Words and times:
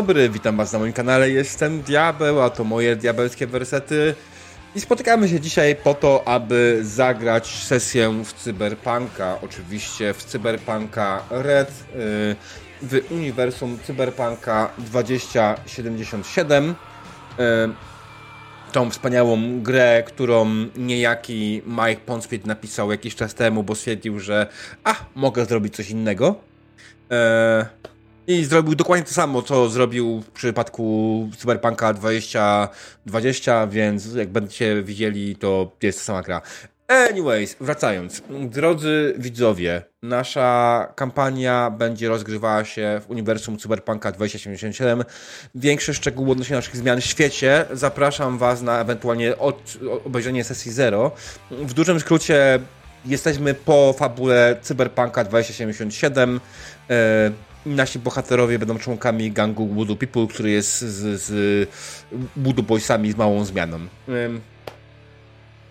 Dobry, 0.00 0.30
witam 0.30 0.56
was 0.56 0.72
na 0.72 0.78
moim 0.78 0.92
kanale, 0.92 1.30
jestem 1.30 1.82
Diabeł, 1.82 2.42
a 2.42 2.50
to 2.50 2.64
moje 2.64 2.96
diabelskie 2.96 3.46
wersety 3.46 4.14
i 4.74 4.80
spotykamy 4.80 5.28
się 5.28 5.40
dzisiaj 5.40 5.76
po 5.76 5.94
to, 5.94 6.28
aby 6.28 6.78
zagrać 6.82 7.46
sesję 7.46 8.22
w 8.24 8.32
Cyberpunka, 8.32 9.38
oczywiście 9.42 10.14
w 10.14 10.24
Cyberpunka 10.24 11.22
Red, 11.30 11.68
y, 11.70 11.72
w 12.82 13.02
uniwersum 13.10 13.78
Cyberpunka 13.84 14.70
2077. 14.78 16.70
Y, 16.70 16.74
tą 18.72 18.90
wspaniałą 18.90 19.62
grę, 19.62 20.02
którą 20.06 20.46
niejaki 20.76 21.62
Mike 21.66 22.00
Ponspiet 22.06 22.46
napisał 22.46 22.90
jakiś 22.90 23.14
czas 23.14 23.34
temu, 23.34 23.62
bo 23.62 23.74
stwierdził, 23.74 24.20
że 24.20 24.46
a, 24.84 24.94
mogę 25.14 25.44
zrobić 25.44 25.76
coś 25.76 25.90
innego. 25.90 26.34
Y, 27.12 27.79
i 28.30 28.44
zrobił 28.44 28.74
dokładnie 28.74 29.06
to 29.06 29.12
samo, 29.12 29.42
co 29.42 29.68
zrobił 29.68 30.20
w 30.20 30.30
przypadku 30.30 31.28
Cyberpunka 31.38 31.92
2020, 31.92 33.66
więc 33.66 34.14
jak 34.14 34.28
będziecie 34.28 34.82
widzieli, 34.82 35.36
to 35.36 35.72
jest 35.82 35.98
ta 35.98 36.04
sama 36.04 36.22
gra. 36.22 36.42
Anyways, 36.88 37.56
wracając. 37.60 38.22
Drodzy 38.30 39.14
widzowie, 39.18 39.82
nasza 40.02 40.88
kampania 40.96 41.70
będzie 41.70 42.08
rozgrywała 42.08 42.64
się 42.64 43.00
w 43.06 43.10
uniwersum 43.10 43.58
Cyberpunka 43.58 44.12
2077. 44.12 45.04
Większe 45.54 45.94
szczegóły 45.94 46.30
odnośnie 46.30 46.56
naszych 46.56 46.76
zmian 46.76 47.00
w 47.00 47.04
świecie 47.04 47.64
zapraszam 47.72 48.38
Was 48.38 48.62
na 48.62 48.80
ewentualnie 48.80 49.38
od, 49.38 49.78
obejrzenie 50.04 50.44
sesji 50.44 50.72
0. 50.72 51.10
W 51.50 51.74
dużym 51.74 52.00
skrócie 52.00 52.58
jesteśmy 53.04 53.54
po 53.54 53.94
fabule 53.98 54.56
Cyberpunka 54.62 55.24
2077 55.24 56.40
nasi 57.66 57.98
bohaterowie 57.98 58.58
będą 58.58 58.78
członkami 58.78 59.32
gangu 59.32 59.66
Voodoo 59.66 59.96
People, 59.96 60.26
który 60.26 60.50
jest 60.50 60.78
z, 60.78 61.20
z 61.20 61.68
Voodoo 62.36 62.62
Boysami 62.62 63.12
z 63.12 63.16
małą 63.16 63.44
zmianą. 63.44 63.78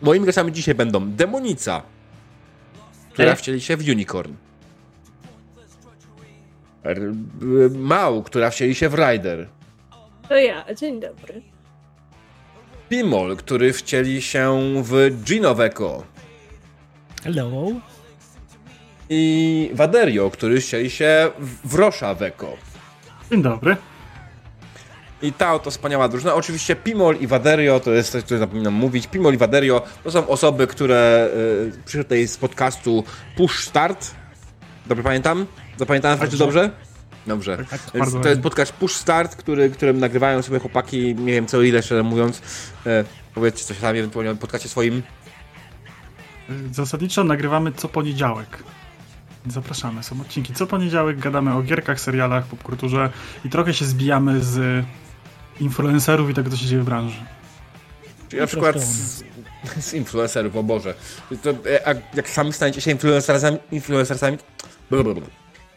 Moimi 0.01 0.23
graczami 0.25 0.51
dzisiaj 0.51 0.75
będą 0.75 1.11
Demonica, 1.11 1.81
która 3.13 3.35
wcieli 3.35 3.61
się 3.61 3.77
w 3.77 3.89
Unicorn. 3.89 4.33
Mał, 7.75 8.23
która 8.23 8.49
wcieli 8.49 8.75
się 8.75 8.89
w 8.89 8.93
Rider. 8.93 9.47
To 10.29 10.37
ja, 10.37 10.73
dzień 10.73 10.99
dobry. 10.99 11.41
Pimol, 12.89 13.37
który 13.37 13.73
wcieli 13.73 14.21
się 14.21 14.73
w 14.83 15.23
Ginoweko. 15.23 16.03
Hello 17.23 17.71
i 19.09 19.71
Waderio, 19.73 20.29
który 20.29 20.61
chcieli 20.61 20.89
się 20.89 21.31
w 21.63 21.75
Rosza 21.75 22.13
Weko. 22.13 22.57
Dzień 23.31 23.41
dobry. 23.41 23.77
I 25.21 25.33
ta 25.33 25.53
oto 25.53 25.71
wspaniała 25.71 26.07
drużyna. 26.07 26.35
Oczywiście 26.35 26.75
Pimol 26.75 27.15
i 27.15 27.27
Waderio, 27.27 27.79
to 27.79 27.91
jest 27.91 28.11
coś, 28.11 28.23
co 28.23 28.37
zapominam 28.37 28.73
mówić. 28.73 29.07
Pimol 29.07 29.33
i 29.33 29.37
Waderio 29.37 29.81
to 30.03 30.11
są 30.11 30.27
osoby, 30.27 30.67
które 30.67 31.29
y, 31.77 31.83
przyszły 31.85 32.27
z 32.27 32.37
podcastu 32.37 33.03
Push 33.37 33.63
Start. 33.63 34.11
Dobrze 34.85 35.03
pamiętam? 35.03 35.45
Zapamiętałem 35.77 36.19
tak, 36.19 36.29
dobrze? 36.29 36.71
Dobrze. 37.27 37.57
Tak, 37.57 37.67
tak, 37.67 38.11
to 38.23 38.29
jest 38.29 38.41
podcast 38.41 38.73
Push 38.73 38.93
Start, 38.93 39.35
który, 39.35 39.69
którym 39.69 39.99
nagrywają 39.99 40.41
sobie 40.41 40.59
chłopaki, 40.59 41.15
nie 41.15 41.33
wiem 41.33 41.47
co 41.47 41.61
ile, 41.61 41.83
szczerze 41.83 42.03
mówiąc. 42.03 42.41
E, 42.85 43.03
powiedzcie 43.35 43.65
coś 43.65 43.77
tam 43.77 43.95
ewentualnie 43.95 44.31
o 44.31 44.35
podcaście 44.35 44.69
swoim. 44.69 45.03
Zasadniczo 46.71 47.23
nagrywamy 47.23 47.71
co 47.71 47.89
poniedziałek. 47.89 48.63
Zapraszamy, 49.47 50.03
są 50.03 50.21
odcinki 50.21 50.53
co 50.53 50.67
poniedziałek, 50.67 51.19
gadamy 51.19 51.53
o 51.53 51.61
gierkach, 51.61 51.99
serialach, 51.99 52.45
popkulturze 52.45 53.09
i 53.45 53.49
trochę 53.49 53.73
się 53.73 53.85
zbijamy 53.85 54.43
z 54.43 54.85
influencerów 55.59 56.29
i 56.29 56.33
tego, 56.33 56.49
co 56.49 56.57
się 56.57 56.65
dzieje 56.65 56.81
w 56.81 56.85
branży. 56.85 57.19
Czyli 58.29 58.41
na 58.41 58.47
przykład 58.47 58.81
z, 58.81 59.23
z 59.79 59.93
influencerów, 59.93 60.55
o 60.55 60.63
Boże. 60.63 60.93
To, 61.43 61.49
e, 61.49 62.01
jak 62.13 62.29
sami 62.29 62.53
staniecie 62.53 62.81
się 62.81 62.91
influencerami, 62.91 63.57
influencerami 63.71 64.37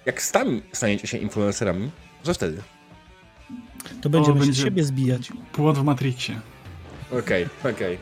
jak 0.07 0.23
sami 0.23 0.63
staniecie 0.73 1.07
się 1.07 1.19
influencerami, 1.19 1.91
co 2.23 2.35
wtedy? 2.35 2.63
To 4.01 4.11
będziemy 4.11 4.37
o, 4.37 4.41
będzie 4.41 4.63
siebie 4.63 4.85
zbijać. 4.85 5.33
Płot 5.53 5.79
w 5.79 5.85
Matrixie. 5.85 6.41
Okej, 7.11 7.47
okay, 7.61 7.73
okej. 7.73 7.99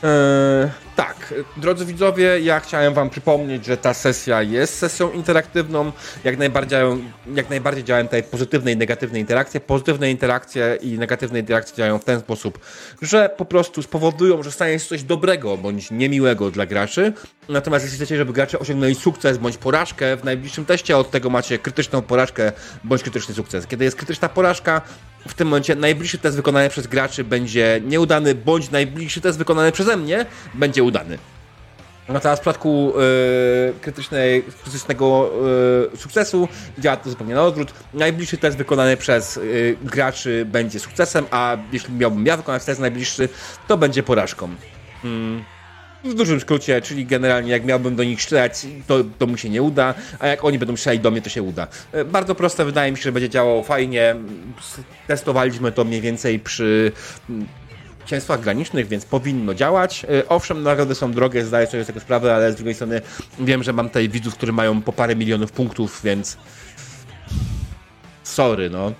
Okay. 0.00 0.10
Eee, 0.10 0.70
tak, 0.98 1.34
drodzy 1.56 1.84
widzowie, 1.84 2.40
ja 2.40 2.60
chciałem 2.60 2.94
wam 2.94 3.10
przypomnieć, 3.10 3.64
że 3.64 3.76
ta 3.76 3.94
sesja 3.94 4.42
jest 4.42 4.78
sesją 4.78 5.12
interaktywną. 5.12 5.92
Jak 6.24 6.38
najbardziej, 6.38 6.78
jak 7.34 7.50
najbardziej 7.50 7.84
działają 7.84 8.04
tutaj 8.04 8.22
pozytywne 8.22 8.72
i 8.72 8.76
negatywne 8.76 9.18
interakcje. 9.18 9.60
Pozytywne 9.60 10.10
interakcje 10.10 10.78
i 10.82 10.98
negatywne 10.98 11.38
interakcje 11.38 11.76
działają 11.76 11.98
w 11.98 12.04
ten 12.04 12.20
sposób, 12.20 12.58
że 13.02 13.30
po 13.36 13.44
prostu 13.44 13.82
spowodują, 13.82 14.42
że 14.42 14.52
stanie 14.52 14.78
się 14.78 14.86
coś 14.86 15.02
dobrego 15.02 15.56
bądź 15.56 15.90
niemiłego 15.90 16.50
dla 16.50 16.66
graczy. 16.66 17.12
Natomiast 17.48 17.84
jeśli 17.84 17.98
chcecie, 17.98 18.16
żeby 18.16 18.32
gracze 18.32 18.58
osiągnęli 18.58 18.94
sukces 18.94 19.38
bądź 19.38 19.56
porażkę 19.56 20.16
w 20.16 20.24
najbliższym 20.24 20.64
teście, 20.64 20.96
od 20.96 21.10
tego 21.10 21.30
macie 21.30 21.58
krytyczną 21.58 22.02
porażkę 22.02 22.52
bądź 22.84 23.02
krytyczny 23.02 23.34
sukces. 23.34 23.66
Kiedy 23.66 23.84
jest 23.84 23.96
krytyczna 23.96 24.28
porażka, 24.28 24.82
w 25.28 25.34
tym 25.34 25.48
momencie 25.48 25.74
najbliższy 25.74 26.18
test 26.18 26.36
wykonany 26.36 26.68
przez 26.68 26.86
graczy 26.86 27.24
będzie 27.24 27.80
nieudany, 27.84 28.34
bądź 28.34 28.70
najbliższy 28.70 29.20
test 29.20 29.38
wykonany 29.38 29.72
przeze 29.72 29.96
mnie 29.96 30.26
będzie 30.54 30.82
udany. 30.82 30.87
Natomiast 32.08 32.40
w 32.40 32.42
przypadku 32.42 32.92
yy, 32.96 33.74
krytycznego 34.60 35.30
yy, 35.92 35.98
sukcesu 35.98 36.48
działa 36.78 36.96
to 36.96 37.10
zupełnie 37.10 37.34
na 37.34 37.42
odwrót. 37.42 37.72
Najbliższy 37.94 38.38
test 38.38 38.56
wykonany 38.56 38.96
przez 38.96 39.36
yy, 39.36 39.76
graczy 39.82 40.44
będzie 40.44 40.80
sukcesem, 40.80 41.24
a 41.30 41.56
jeśli 41.72 41.94
miałbym 41.94 42.26
ja 42.26 42.36
wykonać 42.36 42.64
test 42.64 42.80
najbliższy, 42.80 43.28
to 43.68 43.76
będzie 43.76 44.02
porażką. 44.02 44.48
Mm. 45.04 45.44
W 46.04 46.14
dużym 46.14 46.40
skrócie, 46.40 46.82
czyli 46.82 47.06
generalnie 47.06 47.50
jak 47.50 47.64
miałbym 47.64 47.96
do 47.96 48.04
nich 48.04 48.22
strzelać, 48.22 48.66
to, 48.86 49.04
to 49.18 49.26
mu 49.26 49.36
się 49.36 49.50
nie 49.50 49.62
uda, 49.62 49.94
a 50.18 50.26
jak 50.26 50.44
oni 50.44 50.58
będą 50.58 50.76
strzelać 50.76 50.98
do 50.98 51.10
mnie, 51.10 51.22
to 51.22 51.30
się 51.30 51.42
uda. 51.42 51.66
Bardzo 52.06 52.34
proste, 52.34 52.64
wydaje 52.64 52.92
mi 52.92 52.98
się, 52.98 53.02
że 53.02 53.12
będzie 53.12 53.28
działało 53.28 53.62
fajnie. 53.62 54.16
Testowaliśmy 55.06 55.72
to 55.72 55.84
mniej 55.84 56.00
więcej 56.00 56.38
przy 56.38 56.92
zwycięstwach 58.08 58.36
mm, 58.36 58.44
granicznych, 58.44 58.88
więc 58.88 59.04
powinno 59.04 59.54
działać. 59.54 60.04
E, 60.04 60.28
owszem, 60.28 60.62
nagrody 60.62 60.94
są 60.94 61.12
drogie, 61.12 61.44
zdaję 61.44 61.66
sobie 61.66 61.84
z 61.84 61.86
tego 61.86 62.00
sprawę, 62.00 62.34
ale 62.34 62.52
z 62.52 62.56
drugiej 62.56 62.74
strony 62.74 63.00
wiem, 63.38 63.62
że 63.62 63.72
mam 63.72 63.88
tutaj 63.88 64.08
widzów, 64.08 64.34
którzy 64.34 64.52
mają 64.52 64.82
po 64.82 64.92
parę 64.92 65.16
milionów 65.16 65.52
punktów, 65.52 66.00
więc 66.04 66.36
sorry, 68.22 68.70
no. 68.70 68.92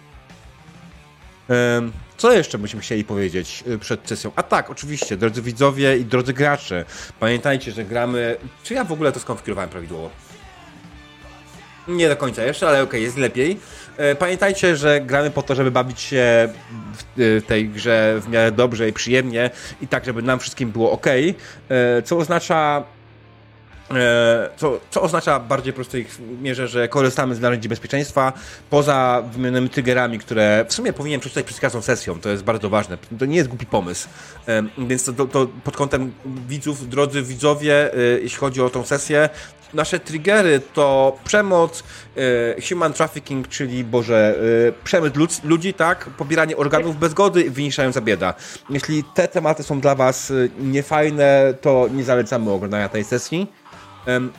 Co 2.17 2.33
jeszcze 2.33 2.59
byśmy 2.59 2.81
chcieli 2.81 3.05
powiedzieć 3.05 3.65
y, 3.67 3.79
przed 3.79 4.09
sesją? 4.09 4.33
A 4.37 4.43
tak, 4.43 4.71
oczywiście, 4.71 5.17
drodzy 5.17 5.43
widzowie 5.43 5.99
i 5.99 6.05
drodzy 6.05 6.33
gracze, 6.33 6.85
pamiętajcie, 7.21 7.73
że 7.73 7.85
gramy... 7.85 8.37
Czy 8.63 8.75
ja 8.75 8.85
w 8.85 8.93
ogóle 8.93 9.13
to 9.13 9.21
skonfigurowałem 9.21 9.71
prawidłowo? 9.71 10.11
Nie 11.89 12.09
do 12.09 12.17
końca 12.17 12.45
jeszcze, 12.45 12.69
ale 12.69 12.83
okej, 12.83 12.89
okay, 12.89 13.01
jest 13.01 13.17
lepiej. 13.17 13.61
E, 13.99 14.15
pamiętajcie, 14.15 14.77
że 14.77 15.01
gramy 15.01 15.31
po 15.31 15.43
to, 15.43 15.55
żeby 15.55 15.71
bawić 15.71 16.01
się 16.01 16.49
w 17.17 17.43
tej 17.47 17.69
grze 17.69 18.21
w 18.21 18.29
miarę 18.29 18.53
dobrze 18.53 18.89
i 18.89 18.93
przyjemnie 18.93 19.51
i 19.81 19.89
tak, 19.89 20.05
żeby 20.05 20.23
nam 20.23 20.39
wszystkim 20.39 20.71
było 20.71 20.93
ok, 20.93 21.07
e, 21.07 22.03
co 22.03 22.17
oznacza 22.17 22.85
E, 23.95 24.49
co, 24.57 24.81
co 24.91 25.03
oznacza 25.03 25.41
bardziej 25.41 25.73
prostej 25.73 26.07
mierze, 26.43 26.69
że 26.69 26.89
korzystamy 26.89 27.35
z 27.35 27.41
narzędzi 27.41 27.69
bezpieczeństwa 27.69 28.33
poza 28.71 29.23
wymienionymi 29.33 29.71
triggerami, 29.71 30.19
które 30.19 30.65
w 30.69 30.75
sumie 30.75 30.93
powinien 30.93 31.21
przeczytać 31.21 31.47
przed 31.47 31.61
każdą 31.61 31.83
sesją. 31.83 32.21
To 32.21 32.29
jest 32.29 32.43
bardzo 32.43 32.71
ważne. 32.71 32.99
To 33.19 33.27
nie 33.27 33.37
jest 33.37 33.49
głupi 33.49 33.67
pomysł. 33.67 34.09
E, 34.49 34.63
więc 34.79 35.05
to, 35.05 35.27
to 35.27 35.47
pod 35.65 35.77
kątem 35.77 36.13
widzów, 36.49 36.89
drodzy 36.89 37.23
widzowie, 37.23 37.95
e, 37.95 37.97
jeśli 37.99 38.39
chodzi 38.39 38.63
o 38.63 38.71
tą 38.71 38.85
sesję, 38.85 39.29
nasze 39.75 40.01
triggery 40.01 40.61
to 40.75 41.19
przemoc, 41.25 41.83
human 42.69 42.93
trafficking, 42.93 43.49
czyli 43.49 43.85
Boże, 43.85 44.35
przemyt 44.85 45.15
ludzi, 45.45 45.75
tak, 45.75 46.05
pobieranie 46.05 46.57
organów 46.57 46.99
bez 46.99 47.11
zgody 47.11 47.51
wyniszczająca 47.51 48.01
bieda. 48.01 48.35
Jeśli 48.71 49.05
te 49.05 49.29
tematy 49.29 49.63
są 49.63 49.81
dla 49.81 49.95
Was 49.95 50.33
niefajne, 50.59 51.55
to 51.61 51.89
nie 51.93 52.05
zalecamy 52.05 52.51
oglądania 52.51 52.89
tej 52.89 53.05
sesji. 53.05 53.53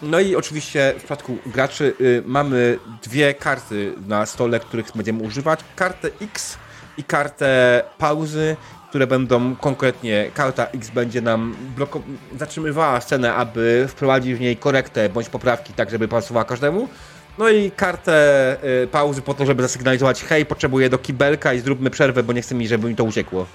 No 0.02 0.20
i 0.20 0.36
oczywiście 0.36 0.94
w 0.96 0.98
przypadku 0.98 1.38
graczy 1.46 1.94
mamy 2.26 2.80
dwie 3.04 3.34
karty 3.34 3.94
na 4.08 4.26
stole, 4.26 4.60
których 4.60 4.86
będziemy 4.96 5.24
używać. 5.24 5.60
Kartę 5.76 6.10
X 6.22 6.58
i 6.98 7.04
kartę 7.04 7.84
pauzy, 7.98 8.56
które 8.90 9.08
będą 9.08 9.56
konkretnie, 9.56 10.32
karta 10.34 10.66
X 10.66 10.90
będzie 10.90 11.22
nam 11.22 11.56
zatrzymywała 12.38 13.02
scenę, 13.02 13.34
aby 13.34 13.86
wprowadzić 13.90 14.36
w 14.36 14.40
niej 14.40 14.58
korektę 14.58 15.10
bądź 15.10 15.30
poprawki, 15.30 15.74
tak 15.74 15.90
żeby 15.90 16.08
pasowała 16.08 16.46
każdemu. 16.46 16.88
No 17.38 17.50
i 17.50 17.72
kartę 17.72 18.58
y, 18.84 18.88
pauzy 18.88 19.22
po 19.22 19.34
to, 19.34 19.46
żeby 19.46 19.62
zasygnalizować 19.62 20.24
hej, 20.24 20.46
potrzebuję 20.46 20.90
do 20.90 20.98
kibelka 20.98 21.54
i 21.54 21.60
zróbmy 21.60 21.90
przerwę, 21.90 22.24
bo 22.24 22.34
nie 22.34 22.42
chcę 22.42 22.56
mi, 22.56 22.68
żeby 22.68 22.90
mi 22.90 22.96
to 22.96 23.04
uciekło. 23.04 23.46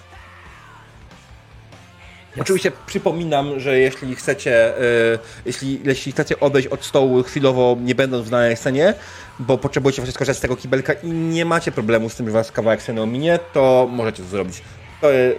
Oczywiście 2.40 2.72
przypominam, 2.86 3.60
że 3.60 3.78
jeśli 3.78 4.14
chcecie, 4.14 4.78
y, 4.82 5.18
jeśli, 5.46 5.80
jeśli 5.84 6.12
chcecie 6.12 6.40
odejść 6.40 6.68
od 6.68 6.84
stołu 6.84 7.22
chwilowo, 7.22 7.76
nie 7.80 7.94
będąc 7.94 8.26
w 8.26 8.30
danej 8.30 8.56
scenie, 8.56 8.94
bo 9.38 9.58
potrzebujecie 9.58 10.02
właśnie 10.02 10.12
skorzystać 10.12 10.38
z 10.38 10.40
tego 10.40 10.56
kibelka 10.56 10.92
i 10.92 11.10
nie 11.10 11.44
macie 11.44 11.72
problemu 11.72 12.08
z 12.08 12.14
tym, 12.14 12.26
że 12.26 12.32
was 12.32 12.52
kawałek 12.52 12.82
sceny 12.82 13.02
ominie, 13.02 13.38
to 13.52 13.88
możecie 13.90 14.22
to 14.22 14.28
zrobić. 14.28 14.62
To, 15.04 15.14
y, 15.14 15.36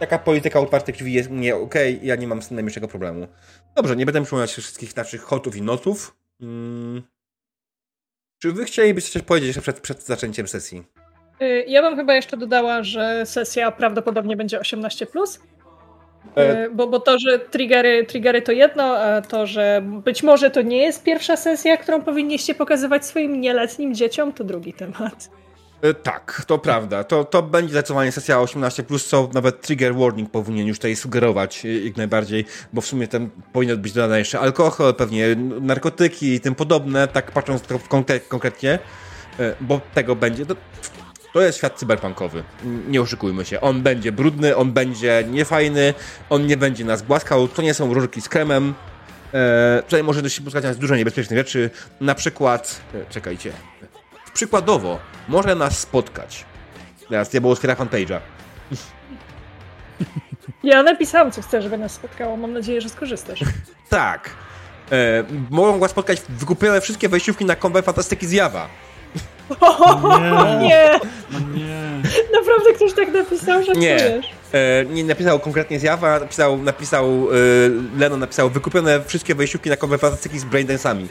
taka 0.00 0.18
polityka 0.18 0.60
otwartych 0.60 0.94
drzwi 0.94 1.12
jest 1.12 1.30
mnie 1.30 1.56
ok, 1.56 1.74
ja 2.02 2.16
nie 2.16 2.26
mam 2.26 2.42
z 2.42 2.48
tym 2.48 2.54
najmniejszego 2.54 2.88
problemu. 2.88 3.26
Dobrze, 3.76 3.96
nie 3.96 4.06
będę 4.06 4.22
przypominać 4.22 4.52
wszystkich 4.52 4.96
naszych 4.96 5.22
hotów 5.22 5.56
i 5.56 5.62
notów. 5.62 6.16
Hmm. 6.40 7.02
Czy 8.38 8.52
wy 8.52 8.64
chcielibyście 8.64 9.12
coś 9.12 9.22
powiedzieć 9.22 9.46
jeszcze 9.46 9.62
przed, 9.62 9.80
przed 9.80 10.02
zaczęciem 10.02 10.48
sesji? 10.48 10.84
Y, 11.42 11.64
Ja 11.68 11.82
bym 11.82 11.96
chyba 11.96 12.14
jeszcze 12.14 12.36
dodała, 12.36 12.82
że 12.82 13.26
sesja 13.26 13.70
prawdopodobnie 13.70 14.36
będzie 14.36 14.60
18. 14.60 15.06
E... 16.36 16.70
Bo, 16.70 16.86
bo 16.86 17.00
to, 17.00 17.18
że 17.18 17.38
triggery, 17.38 18.04
triggery 18.06 18.42
to 18.42 18.52
jedno, 18.52 18.84
a 18.84 19.22
to, 19.22 19.46
że 19.46 19.82
być 19.84 20.22
może 20.22 20.50
to 20.50 20.62
nie 20.62 20.82
jest 20.82 21.02
pierwsza 21.02 21.36
sesja, 21.36 21.76
którą 21.76 22.02
powinniście 22.02 22.54
pokazywać 22.54 23.06
swoim 23.06 23.40
nieletnim 23.40 23.94
dzieciom, 23.94 24.32
to 24.32 24.44
drugi 24.44 24.72
temat. 24.72 25.30
E, 25.82 25.94
tak, 25.94 26.42
to 26.46 26.58
prawda. 26.58 27.04
To, 27.04 27.24
to 27.24 27.42
będzie 27.42 27.70
zdecydowanie 27.70 28.12
sesja 28.12 28.40
18, 28.40 28.84
co 29.06 29.30
nawet 29.34 29.60
trigger 29.60 29.94
warning 29.94 30.30
powinien 30.30 30.66
już 30.66 30.78
tutaj 30.78 30.96
sugerować 30.96 31.64
e, 31.64 31.68
jak 31.68 31.96
najbardziej, 31.96 32.44
bo 32.72 32.80
w 32.80 32.86
sumie 32.86 33.08
ten 33.08 33.30
powinien 33.52 33.78
być 33.78 33.92
dodany 33.92 34.18
jeszcze 34.18 34.40
alkohol, 34.40 34.94
pewnie 34.94 35.36
narkotyki 35.60 36.34
i 36.34 36.40
tym 36.40 36.54
podobne, 36.54 37.08
tak 37.08 37.30
patrząc 37.30 37.62
to 37.62 37.78
konkret, 37.88 38.28
konkretnie, 38.28 38.78
e, 39.38 39.54
bo 39.60 39.80
tego 39.94 40.16
będzie. 40.16 40.46
To, 40.46 40.56
to 41.34 41.40
jest 41.40 41.58
świat 41.58 41.78
cyberpunkowy. 41.78 42.42
Nie 42.88 43.00
oszukujmy 43.00 43.44
się. 43.44 43.60
On 43.60 43.82
będzie 43.82 44.12
brudny, 44.12 44.56
on 44.56 44.72
będzie 44.72 45.24
niefajny, 45.30 45.94
on 46.30 46.46
nie 46.46 46.56
będzie 46.56 46.84
nas 46.84 47.02
głaskał, 47.02 47.48
to 47.48 47.62
nie 47.62 47.74
są 47.74 47.94
rurki 47.94 48.20
z 48.20 48.28
kremem. 48.28 48.74
E, 49.34 49.82
tutaj 49.82 50.02
może 50.02 50.30
się 50.30 50.42
spotkać 50.42 50.74
z 50.74 50.78
dużo 50.78 50.96
niebezpiecznych 50.96 51.38
rzeczy, 51.38 51.70
na 52.00 52.14
przykład, 52.14 52.80
czekajcie, 53.10 53.52
przykładowo, 54.34 54.98
może 55.28 55.54
nas 55.54 55.78
spotkać. 55.78 56.44
Teraz 57.08 57.28
diabeł 57.28 57.50
otwiera 57.50 57.74
fanpage'a. 57.74 58.20
Ja 60.62 60.82
napisałam, 60.82 61.32
co 61.32 61.42
chcę, 61.42 61.62
żeby 61.62 61.78
nas 61.78 61.92
spotkało. 61.92 62.36
Mam 62.36 62.52
nadzieję, 62.52 62.80
że 62.80 62.88
skorzystasz. 62.88 63.40
tak. 63.88 64.30
E, 64.92 65.24
mogą 65.50 65.78
was 65.78 65.90
spotkać 65.90 66.22
wykupione 66.28 66.80
wszystkie 66.80 67.08
wejściówki 67.08 67.44
na 67.44 67.56
kombę 67.56 67.82
fantastyki 67.82 68.26
zjawa. 68.26 68.68
O, 69.60 70.18
nie. 70.18 70.68
nie. 70.68 71.00
Nie. 71.54 72.02
Naprawdę 72.40 72.72
ktoś 72.76 72.92
tak 72.92 73.12
napisał, 73.12 73.62
że 73.62 73.72
Nie. 73.72 74.20
E, 74.52 74.84
nie 74.84 75.04
napisał 75.04 75.38
konkretnie 75.40 75.78
zjawa, 75.78 76.20
napisał, 76.20 76.58
napisał 76.58 77.06
e, 77.06 77.98
Leno 77.98 78.16
napisał 78.16 78.50
wykupione 78.50 79.00
wszystkie 79.04 79.34
wejściówki 79.34 79.70
na 79.70 79.76
kombę 79.76 79.98
fantastyki 79.98 80.38
z 80.38 80.44
braindance'ami. 80.44 81.06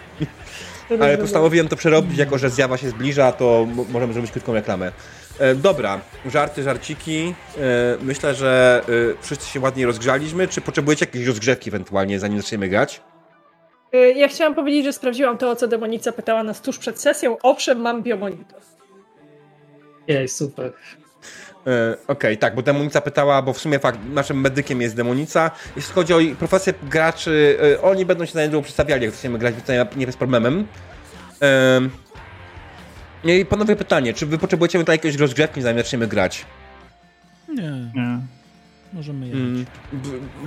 Ale 0.99 1.17
postanowiłem 1.17 1.67
to 1.67 1.75
przerobić, 1.75 2.17
jako 2.17 2.37
że 2.37 2.49
zjawa 2.49 2.77
się 2.77 2.89
zbliża, 2.89 3.31
to 3.31 3.67
możemy 3.89 4.13
zrobić 4.13 4.31
krótką 4.31 4.53
reklamę. 4.53 4.91
E, 5.39 5.55
dobra, 5.55 6.01
żarty, 6.25 6.63
żarciki. 6.63 7.33
E, 7.57 7.61
myślę, 8.01 8.35
że 8.35 8.81
e, 9.19 9.23
wszyscy 9.23 9.47
się 9.47 9.59
ładnie 9.59 9.85
rozgrzaliśmy. 9.85 10.47
Czy 10.47 10.61
potrzebujecie 10.61 11.05
jakieś 11.05 11.27
rozgrzewki 11.27 11.69
ewentualnie, 11.69 12.19
zanim 12.19 12.41
zaczniemy 12.41 12.69
grać? 12.69 13.01
Y, 13.95 14.13
ja 14.13 14.27
chciałam 14.27 14.55
powiedzieć, 14.55 14.85
że 14.85 14.93
sprawdziłam 14.93 15.37
to, 15.37 15.49
o 15.49 15.55
co 15.55 15.67
demonica 15.67 16.11
pytała 16.11 16.43
nas 16.43 16.61
tuż 16.61 16.77
przed 16.77 17.01
sesją. 17.01 17.37
Owszem, 17.43 17.81
mam 17.81 18.03
biomonitor. 18.03 18.61
Jej, 20.07 20.27
super. 20.27 20.73
E, 21.67 21.93
Okej, 21.93 22.07
okay, 22.07 22.37
tak, 22.37 22.55
bo 22.55 22.61
demonica 22.61 23.01
pytała, 23.01 23.41
bo 23.41 23.53
w 23.53 23.59
sumie 23.59 23.79
fakt, 23.79 23.99
naszym 24.09 24.41
medykiem 24.41 24.81
jest 24.81 24.95
demonica. 24.95 25.51
Jeśli 25.75 25.93
chodzi 25.93 26.13
o 26.13 26.17
profesję 26.39 26.73
graczy, 26.83 27.57
e, 27.77 27.81
oni 27.81 28.05
będą 28.05 28.25
się 28.25 28.35
na 28.35 28.41
niedługo 28.41 28.63
przedstawiali, 28.63 29.03
jak 29.05 29.13
zaczniemy 29.13 29.39
grać, 29.39 29.55
więc 29.55 29.95
nie 29.95 30.05
jest 30.05 30.17
problemem. 30.17 30.67
E, 31.41 31.81
I 33.23 33.45
panowie 33.45 33.75
pytanie, 33.75 34.13
czy 34.13 34.25
wy 34.25 34.37
potrzebujecie 34.37 34.79
tutaj 34.79 34.93
jakiegoś 34.93 35.17
rozgrzewki, 35.17 35.61
zanim 35.61 35.83
zaczniemy 35.83 36.07
grać? 36.07 36.45
Nie. 37.49 37.71
Nie. 37.95 38.19
Możemy 38.93 39.25
jechać. 39.25 39.41
Mm, 39.41 39.65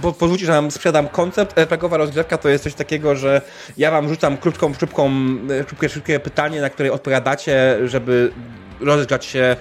bo 0.02 0.12
pozwólcie, 0.12 0.46
że 0.46 0.52
wam 0.52 0.70
sprzedam 0.70 1.08
koncept. 1.08 1.58
RPGowa 1.58 1.96
rozgrzewka 1.96 2.38
to 2.38 2.48
jest 2.48 2.64
coś 2.64 2.74
takiego, 2.74 3.16
że 3.16 3.40
ja 3.76 3.90
wam 3.90 4.08
rzucam 4.08 4.36
krótką, 4.36 4.74
szybką, 4.74 5.10
szybkie, 5.68 5.88
szybkie 5.88 6.20
pytanie, 6.20 6.60
na 6.60 6.70
które 6.70 6.92
odpowiadacie, 6.92 7.78
żeby 7.88 8.32
rozgrzać 8.80 9.24
się. 9.24 9.56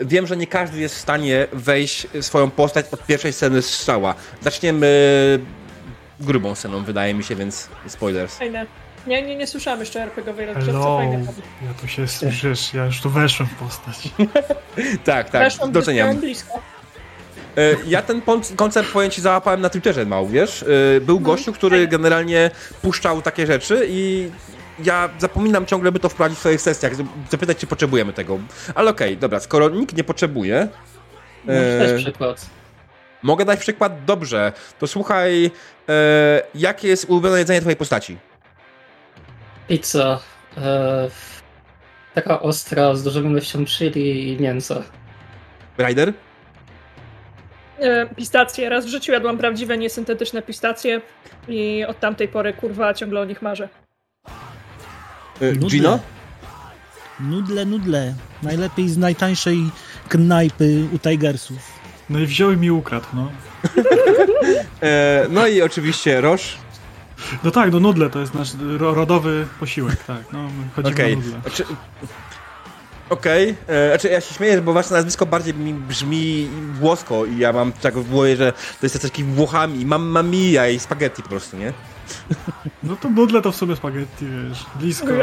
Wiem, 0.00 0.26
że 0.26 0.36
nie 0.36 0.46
każdy 0.46 0.78
jest 0.80 0.94
w 0.94 0.98
stanie 0.98 1.46
wejść 1.52 2.06
swoją 2.20 2.50
postać 2.50 2.86
od 2.92 3.06
pierwszej 3.06 3.32
sceny 3.32 3.62
strzała. 3.62 4.14
Zaczniemy 4.40 4.88
grubą 6.20 6.54
sceną, 6.54 6.84
wydaje 6.84 7.14
mi 7.14 7.24
się, 7.24 7.36
więc 7.36 7.68
spoilers. 7.86 8.38
Fajne. 8.38 8.66
Nie, 9.06 9.22
nie, 9.22 9.36
nie 9.36 9.46
słyszałam 9.46 9.80
jeszcze 9.80 10.02
RPG-owej 10.02 10.46
rozgrzewce. 10.46 10.82
Fajne 10.82 11.18
Ja 11.62 11.74
tu 11.80 11.88
się 11.88 12.08
słyszysz, 12.08 12.74
ja 12.74 12.84
już 12.86 13.00
tu 13.00 13.10
weszłem 13.10 13.48
w 13.48 13.54
postać. 13.54 14.08
tak, 15.04 15.30
tak, 15.30 15.42
Weszłam 15.42 15.72
doceniam. 15.72 16.16
blisko. 16.16 16.62
Ja 17.86 18.02
ten 18.02 18.22
koncept 18.56 18.92
powiem 18.92 19.10
ci 19.10 19.20
załapałem 19.20 19.60
na 19.60 19.70
Twitterze 19.70 20.06
mał, 20.06 20.26
wiesz? 20.28 20.64
Był 21.00 21.20
gościu, 21.20 21.52
który 21.52 21.88
generalnie 21.88 22.50
puszczał 22.82 23.22
takie 23.22 23.46
rzeczy 23.46 23.86
i 23.88 24.30
ja 24.84 25.08
zapominam 25.18 25.66
ciągle, 25.66 25.92
by 25.92 26.00
to 26.00 26.08
wprowadzić 26.08 26.38
w 26.38 26.40
swoich 26.40 26.60
sesjach, 26.60 26.92
zapytać, 27.30 27.58
czy 27.58 27.66
potrzebujemy 27.66 28.12
tego. 28.12 28.38
Ale 28.74 28.90
okej, 28.90 29.08
okay, 29.08 29.20
dobra, 29.20 29.40
skoro 29.40 29.68
nikt 29.68 29.96
nie 29.96 30.04
potrzebuje... 30.04 30.68
Możesz 31.44 31.92
dać 31.92 32.02
przykład. 32.02 32.46
Mogę 33.22 33.44
dać 33.44 33.60
przykład? 33.60 34.04
Dobrze. 34.04 34.52
To 34.78 34.86
słuchaj, 34.86 35.50
e, 35.88 36.42
jakie 36.54 36.88
jest 36.88 37.10
ulubione 37.10 37.38
jedzenie 37.38 37.60
twojej 37.60 37.76
postaci? 37.76 38.16
Pizza. 39.68 40.20
E, 40.56 41.08
taka 42.14 42.40
ostra, 42.40 42.94
z 42.94 43.02
dużą 43.02 43.22
ilością 43.30 43.64
chili 43.66 44.32
i 44.32 44.40
mięsa. 44.40 44.82
Ryder? 45.78 46.12
E, 47.78 48.06
pistacje. 48.06 48.68
Raz 48.68 48.86
w 48.86 48.88
życiu 48.88 49.12
jadłam 49.12 49.38
prawdziwe, 49.38 49.78
niesyntetyczne 49.78 50.42
pistacje 50.42 51.00
i 51.48 51.84
od 51.88 52.00
tamtej 52.00 52.28
pory, 52.28 52.52
kurwa, 52.52 52.94
ciągle 52.94 53.20
o 53.20 53.24
nich 53.24 53.42
marzę. 53.42 53.68
E, 55.40 55.52
Gino? 55.52 55.98
Nudle, 57.20 57.64
nudle. 57.64 58.14
Najlepiej 58.42 58.88
z 58.88 58.98
najtańszej 58.98 59.70
knajpy 60.08 60.84
u 60.92 60.98
Tigersów. 60.98 61.58
No 62.10 62.18
i 62.18 62.26
wziął 62.26 62.52
i 62.52 62.56
mi 62.56 62.70
ukradł, 62.70 63.06
no. 63.14 63.30
e, 64.82 65.26
no 65.30 65.46
i 65.46 65.62
oczywiście 65.62 66.20
Roż. 66.20 66.56
No 67.44 67.50
tak, 67.50 67.72
no 67.72 67.80
nudle 67.80 68.10
to 68.10 68.20
jest 68.20 68.34
nasz 68.34 68.48
rodowy 68.78 69.46
posiłek, 69.60 70.04
tak. 70.04 70.32
No, 70.32 70.48
chodzimy 70.76 70.94
okay. 70.94 71.12
o 71.12 71.16
nudle. 71.16 71.40
Znaczy, 71.40 71.64
Okej, 73.10 73.50
okay. 73.50 73.76
E, 73.76 73.88
znaczy 73.88 74.08
ja 74.08 74.20
się 74.20 74.34
śmieję, 74.34 74.62
bo 74.62 74.72
wasze 74.72 74.94
nazwisko 74.94 75.26
bardziej 75.26 75.54
mi 75.54 75.74
brzmi 75.74 76.48
włosko 76.80 77.24
i 77.24 77.38
ja 77.38 77.52
mam 77.52 77.72
tak 77.72 77.98
w 77.98 78.10
głowie, 78.10 78.36
że 78.36 78.52
to 78.52 78.86
jest 78.86 79.02
takimi 79.02 79.32
Włochami, 79.32 79.86
mamma 79.86 80.22
mia 80.22 80.68
i 80.68 80.78
spaghetti 80.78 81.22
po 81.22 81.28
prostu, 81.28 81.56
nie? 81.56 81.72
No 82.82 82.96
to 82.96 83.10
nudle 83.10 83.42
to 83.42 83.52
w 83.52 83.56
sobie 83.56 83.76
spaghetti, 83.76 84.26
wiesz, 84.26 84.66
blisko. 84.80 85.06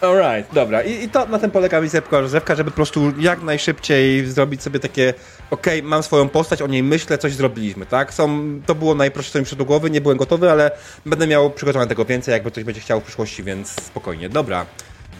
Alright, 0.00 0.54
dobra. 0.54 0.82
I, 0.82 1.04
I, 1.04 1.08
to 1.08 1.26
na 1.26 1.38
tym 1.38 1.50
polega 1.50 1.80
misja 1.80 2.02
rozrywka, 2.10 2.54
żeby 2.54 2.70
po 2.70 2.76
prostu 2.76 3.12
jak 3.18 3.42
najszybciej 3.42 4.26
zrobić 4.26 4.62
sobie 4.62 4.80
takie 4.80 5.14
okej, 5.50 5.78
okay, 5.78 5.90
mam 5.90 6.02
swoją 6.02 6.28
postać, 6.28 6.62
o 6.62 6.66
niej 6.66 6.82
myślę, 6.82 7.18
coś 7.18 7.32
zrobiliśmy, 7.32 7.86
tak? 7.86 8.14
Są, 8.14 8.60
to 8.66 8.74
było 8.74 8.94
najprostsze, 8.94 9.32
co 9.32 9.38
mi 9.38 9.44
przyszło 9.44 9.58
do 9.58 9.64
głowy, 9.64 9.90
nie 9.90 10.00
byłem 10.00 10.18
gotowy, 10.18 10.50
ale 10.50 10.70
będę 11.06 11.26
miał 11.26 11.50
przygotowane 11.50 11.88
tego 11.88 12.04
więcej, 12.04 12.32
jakby 12.32 12.50
ktoś 12.50 12.64
będzie 12.64 12.80
chciał 12.80 13.00
w 13.00 13.04
przyszłości, 13.04 13.42
więc 13.42 13.70
spokojnie. 13.70 14.28
Dobra. 14.28 14.66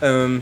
Um. 0.03 0.41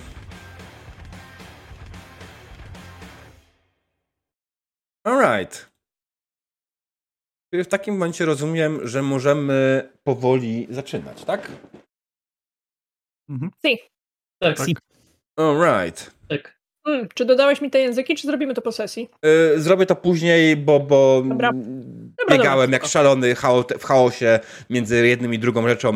Alright. 5.04 5.67
W 7.52 7.67
takim 7.67 7.95
momencie 7.95 8.25
rozumiem, 8.25 8.88
że 8.88 9.02
możemy 9.02 9.88
powoli 10.05 10.67
zaczynać, 10.71 11.25
tak? 11.25 11.52
Mhm. 13.28 13.50
Si. 13.67 13.78
Tak. 14.38 14.57
tak. 14.59 14.67
Alright. 15.37 16.11
Tak. 16.28 16.59
Hmm, 16.87 17.09
czy 17.14 17.25
dodałeś 17.25 17.61
mi 17.61 17.71
te 17.71 17.78
języki, 17.78 18.14
czy 18.14 18.26
zrobimy 18.26 18.55
to 18.55 18.62
po 18.62 18.73
sesji? 18.73 19.09
Yy, 19.23 19.61
zrobię 19.61 19.87
to 19.87 19.97
później, 19.97 20.57
bo, 20.57 20.81
bo 20.81 21.23
Dobra. 21.26 21.52
biegałem 22.31 22.73
jak 22.73 22.87
szalony 22.87 23.35
w 23.78 23.85
chaosie 23.85 24.40
między 24.71 25.07
jednym 25.07 25.35
i 25.35 25.38
drugą 25.38 25.69
rzeczą. 25.69 25.93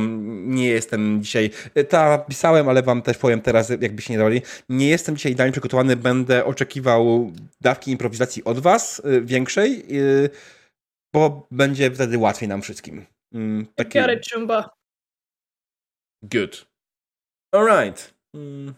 Nie 0.47 0.69
jestem 0.69 1.23
dzisiaj... 1.23 1.51
Ta 1.89 2.19
pisałem, 2.19 2.69
ale 2.69 2.83
wam 2.83 3.03
też 3.03 3.19
powiem 3.19 3.41
teraz, 3.41 3.71
jakby 3.81 4.03
się 4.03 4.13
nie 4.13 4.19
dali. 4.19 4.43
Nie 4.69 4.89
jestem 4.89 5.17
dzisiaj 5.17 5.33
idealnie 5.33 5.53
przygotowany. 5.53 5.97
Będę 5.97 6.45
oczekiwał 6.45 7.33
dawki 7.61 7.91
improwizacji 7.91 8.45
od 8.45 8.59
was, 8.59 9.03
yy, 9.05 9.23
większej, 9.23 9.95
yy, 9.95 10.31
bo 11.15 11.47
będzie 11.51 11.91
wtedy 11.91 12.19
łatwiej 12.19 12.49
nam 12.49 12.63
wszystkim. 12.63 13.07
Takie... 13.75 14.01
Biorę 14.01 14.21
czumba. 14.21 14.71
Good. 16.23 16.67
Alright. 17.55 18.15
Mm. 18.35 18.75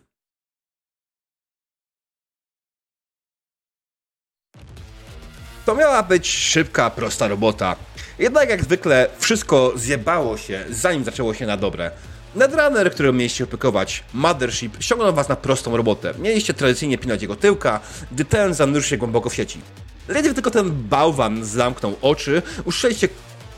To 5.66 5.74
miała 5.74 6.02
być 6.02 6.28
szybka, 6.28 6.90
prosta 6.90 7.28
robota. 7.28 7.76
Jednak 8.18 8.48
jak 8.48 8.64
zwykle 8.64 9.08
wszystko 9.18 9.72
zjebało 9.76 10.36
się, 10.36 10.64
zanim 10.70 11.04
zaczęło 11.04 11.34
się 11.34 11.46
na 11.46 11.56
dobre. 11.56 11.90
Netrunner, 12.34 12.92
którym 12.92 13.16
mieliście 13.16 13.44
opiekować, 13.44 14.04
Mothership, 14.14 14.82
ściągnął 14.82 15.14
was 15.14 15.28
na 15.28 15.36
prostą 15.36 15.76
robotę. 15.76 16.14
Mieliście 16.18 16.54
tradycyjnie 16.54 16.98
pinać 16.98 17.22
jego 17.22 17.36
tyłka, 17.36 17.80
gdy 18.12 18.24
ten 18.24 18.54
zanurzył 18.54 18.82
się 18.82 18.96
głęboko 18.96 19.30
w 19.30 19.34
sieci. 19.34 19.60
Ledwie 20.08 20.34
tylko 20.34 20.50
ten 20.50 20.70
bałwan 20.88 21.44
zamknął 21.44 21.96
oczy, 22.02 22.42
usłyszeliście 22.64 23.08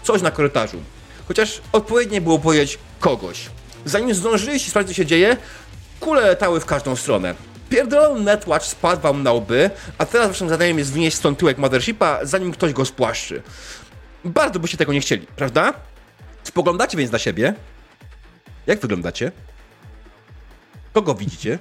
coś 0.03 0.23
na 0.23 0.31
korytarzu. 0.31 0.79
Chociaż 1.29 1.61
odpowiednie 1.73 2.21
było 2.21 2.39
powiedzieć 2.39 2.79
kogoś. 3.01 3.47
Zanim 3.85 4.15
zdążyliście 4.15 4.71
sprawdzić, 4.71 4.97
co 4.97 5.03
się 5.03 5.07
dzieje, 5.07 5.37
kule 6.01 6.21
letały 6.21 6.61
w 6.61 6.67
każdą 6.67 6.97
stronę. 6.97 7.35
Pierdolony 7.69 8.21
Netwatch 8.21 8.67
spadł 8.67 9.03
wam 9.03 9.23
na 9.23 9.33
łby, 9.33 9.71
a 9.99 10.07
teraz 10.07 10.29
waszym 10.29 10.49
zadaniem 10.49 10.79
jest 10.79 10.93
wynieść 10.93 11.17
stąd 11.17 11.39
tyłek 11.39 11.59
Mothershipa, 11.59 12.19
zanim 12.23 12.53
ktoś 12.53 12.73
go 12.73 12.85
spłaszczy. 12.85 13.43
Bardzo 14.25 14.59
byście 14.61 14.77
tego 14.77 14.93
nie 14.93 15.01
chcieli, 15.01 15.27
prawda? 15.37 15.73
Spoglądacie 16.43 16.99
więc 16.99 17.13
na 17.13 17.19
siebie. 17.19 17.55
Jak 18.67 18.81
wyglądacie? 18.81 19.33
Kogo 20.93 21.15
widzicie? 21.15 21.59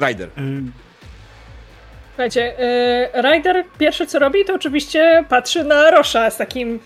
Ryder. 0.00 0.28
Y, 0.38 0.83
Słuchajcie, 2.14 2.54
yy, 3.14 3.22
Ryder 3.22 3.64
pierwsze 3.78 4.06
co 4.06 4.18
robi, 4.18 4.44
to 4.44 4.54
oczywiście 4.54 5.24
patrzy 5.28 5.64
na 5.64 5.90
Rosza 5.90 6.30
z 6.30 6.36
takim 6.36 6.80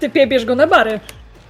typie 0.00 0.26
bierz 0.26 0.44
go 0.44 0.54
na 0.54 0.66
bary. 0.66 1.00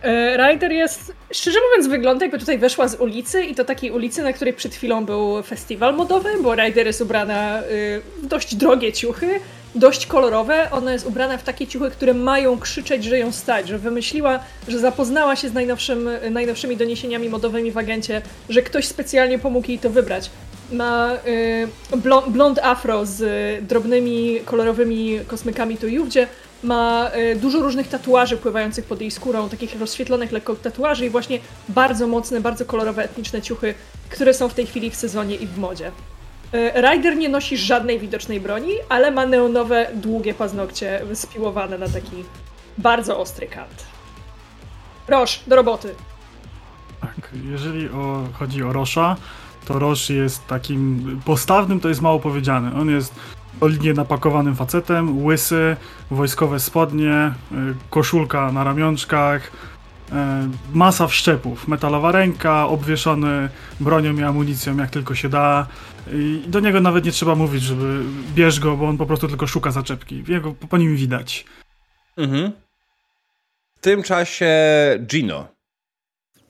Yy, 0.05 0.37
Ryder 0.37 0.73
jest, 0.73 1.13
szczerze 1.33 1.59
mówiąc, 1.71 1.91
wygląda 1.91 2.25
jakby 2.25 2.39
tutaj 2.39 2.59
weszła 2.59 2.89
z 2.89 2.95
ulicy 2.95 3.43
i 3.43 3.55
to 3.55 3.65
takiej 3.65 3.91
ulicy, 3.91 4.23
na 4.23 4.33
której 4.33 4.55
przed 4.55 4.75
chwilą 4.75 5.05
był 5.05 5.43
festiwal 5.43 5.95
modowy, 5.95 6.29
bo 6.43 6.55
Ryder 6.55 6.87
jest 6.87 7.01
ubrana 7.01 7.61
yy, 7.61 8.01
w 8.23 8.27
dość 8.27 8.55
drogie 8.55 8.93
ciuchy, 8.93 9.41
dość 9.75 10.07
kolorowe. 10.07 10.69
Ona 10.71 10.93
jest 10.93 11.07
ubrana 11.07 11.39
w 11.39 11.43
takie 11.43 11.67
ciuchy, 11.67 11.91
które 11.91 12.15
mają 12.15 12.59
krzyczeć, 12.59 13.05
że 13.05 13.19
ją 13.19 13.33
stać, 13.33 13.69
że 13.69 13.79
wymyśliła, 13.79 14.41
że 14.69 14.79
zapoznała 14.79 15.37
się 15.37 15.49
z 15.49 15.53
najnowszym, 15.53 16.09
najnowszymi 16.31 16.77
doniesieniami 16.77 17.29
modowymi 17.29 17.73
w 17.73 17.79
agencie, 17.79 18.23
że 18.49 18.63
ktoś 18.63 18.85
specjalnie 18.85 19.39
pomógł 19.39 19.69
jej 19.69 19.79
to 19.79 19.91
wybrać. 19.91 20.31
Ma 20.73 21.13
y, 21.27 21.97
blond, 21.97 22.29
blond 22.29 22.59
afro 22.59 23.07
z 23.07 23.21
y, 23.21 23.63
drobnymi, 23.63 24.41
kolorowymi 24.45 25.21
kosmykami 25.27 25.77
tu 25.77 25.89
i 25.89 25.99
ówdzie. 25.99 26.29
Ma 26.63 27.11
y, 27.33 27.37
dużo 27.37 27.61
różnych 27.61 27.89
tatuaży 27.89 28.37
pływających 28.37 28.85
pod 28.85 29.01
jej 29.01 29.11
skórą, 29.11 29.49
takich 29.49 29.81
rozświetlonych 29.81 30.33
lekko 30.33 30.55
tatuaży 30.55 31.07
i 31.07 31.11
właśnie 31.11 31.39
bardzo 31.69 32.07
mocne, 32.07 32.41
bardzo 32.41 32.65
kolorowe, 32.65 33.05
etniczne 33.05 33.43
ciuchy, 33.43 33.75
które 34.11 34.35
są 34.35 34.49
w 34.49 34.55
tej 34.55 34.67
chwili 34.67 34.91
w 34.91 34.97
sezonie 34.97 35.35
i 35.37 35.47
w 35.47 35.59
modzie. 35.59 35.87
Y, 36.55 36.71
Ryder 36.75 37.17
nie 37.17 37.29
nosi 37.29 37.57
żadnej 37.57 37.99
widocznej 37.99 38.41
broni, 38.41 38.73
ale 38.89 39.11
ma 39.11 39.27
neonowe, 39.27 39.87
długie 39.95 40.35
paznokcie 40.35 41.01
spiłowane 41.15 41.79
na 41.79 41.89
taki 41.89 42.25
bardzo 42.79 43.19
ostry 43.19 43.47
kant. 43.47 43.87
Roż, 45.09 45.41
do 45.47 45.57
roboty. 45.57 45.95
tak, 47.01 47.31
jeżeli 47.51 47.89
o, 47.89 48.25
chodzi 48.33 48.63
o 48.63 48.73
Rosza, 48.73 49.17
to 49.65 49.79
Rosz 49.79 50.11
jest 50.11 50.47
takim 50.47 51.21
postawnym, 51.25 51.81
to 51.81 51.89
jest 51.89 52.01
mało 52.01 52.21
powiedziane. 52.21 52.75
On 52.75 52.91
jest 52.91 53.15
solidnie 53.61 53.93
napakowanym 53.95 54.57
facetem, 54.57 55.25
łysy, 55.25 55.77
wojskowe 56.11 56.61
spodnie, 56.61 57.33
y, 57.53 57.55
koszulka 57.91 58.53
na 58.53 58.65
ramionczkach, 58.65 59.47
y, 59.47 60.13
masa 60.75 61.07
wszczepów, 61.07 61.69
metalowa 61.69 62.13
ręka, 62.13 62.69
obwieszony 62.69 63.49
bronią 63.81 64.17
i 64.17 64.23
amunicją 64.23 64.77
jak 64.77 64.91
tylko 64.91 65.15
się 65.15 65.29
da. 65.29 65.67
I 66.13 66.43
do 66.47 66.61
niego 66.61 66.81
nawet 66.81 67.05
nie 67.05 67.13
trzeba 67.13 67.35
mówić, 67.35 67.63
żeby 67.63 68.03
bierz 68.35 68.61
go, 68.61 68.77
bo 68.77 68.89
on 68.89 68.99
po 68.99 69.07
prostu 69.07 69.29
tylko 69.29 69.47
szuka 69.47 69.71
zaczepki. 69.71 70.25
Jego 70.29 70.53
po 70.53 70.79
nim 70.79 70.97
widać. 70.97 71.45
Mhm. 72.17 72.53
W 73.77 73.81
tym 73.81 74.03
czasie 74.03 74.51
Gino. 75.07 75.52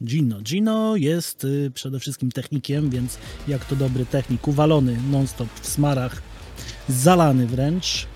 Gino. 0.05 0.41
Gino 0.41 0.97
jest 0.97 1.45
y, 1.45 1.71
przede 1.75 2.01
wszystkim 2.01 2.33
technikiem, 2.33 2.91
więc 2.91 3.19
jak 3.49 3.65
to 3.65 3.77
dobry 3.77 4.07
technik, 4.07 4.49
uwalony 4.49 4.97
non-stop 5.11 5.49
w 5.61 5.67
smarach, 5.67 6.23
zalany 6.89 7.47
wręcz. 7.47 8.07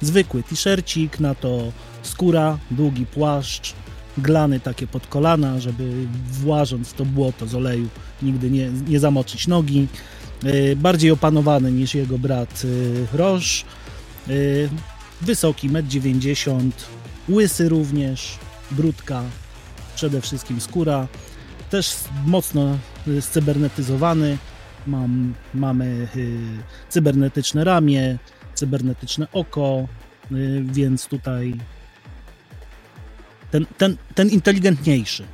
Zwykły 0.00 0.42
t-shircik, 0.42 1.20
na 1.20 1.34
to 1.34 1.72
skóra, 2.02 2.58
długi 2.70 3.06
płaszcz, 3.06 3.74
glany 4.18 4.60
takie 4.60 4.86
pod 4.86 5.06
kolana, 5.06 5.60
żeby 5.60 6.06
włażąc 6.30 6.92
to 6.92 7.04
błoto 7.04 7.46
z 7.46 7.54
oleju 7.54 7.88
nigdy 8.22 8.50
nie, 8.50 8.70
nie 8.70 9.00
zamoczyć 9.00 9.46
nogi. 9.46 9.86
Y, 10.44 10.76
bardziej 10.76 11.10
opanowany 11.10 11.72
niż 11.72 11.94
jego 11.94 12.18
brat 12.18 12.62
y, 12.64 13.06
Roż. 13.12 13.64
Wysoki, 15.20 15.70
1,90 15.70 16.60
m, 16.60 16.72
łysy 17.28 17.68
również, 17.68 18.38
brudka, 18.70 19.22
przede 19.94 20.20
wszystkim 20.20 20.60
skóra. 20.60 21.08
Też 21.70 21.96
mocno 22.26 22.78
y, 23.08 23.22
scybernetyzowany. 23.22 24.38
Mam, 24.86 25.34
mamy 25.54 26.08
y, 26.16 26.38
cybernetyczne 26.88 27.64
ramię, 27.64 28.18
cybernetyczne 28.54 29.26
oko, 29.32 29.86
y, 30.32 30.64
więc 30.64 31.06
tutaj 31.06 31.54
ten, 33.50 33.66
ten, 33.78 33.96
ten 34.14 34.28
inteligentniejszy 34.28 35.24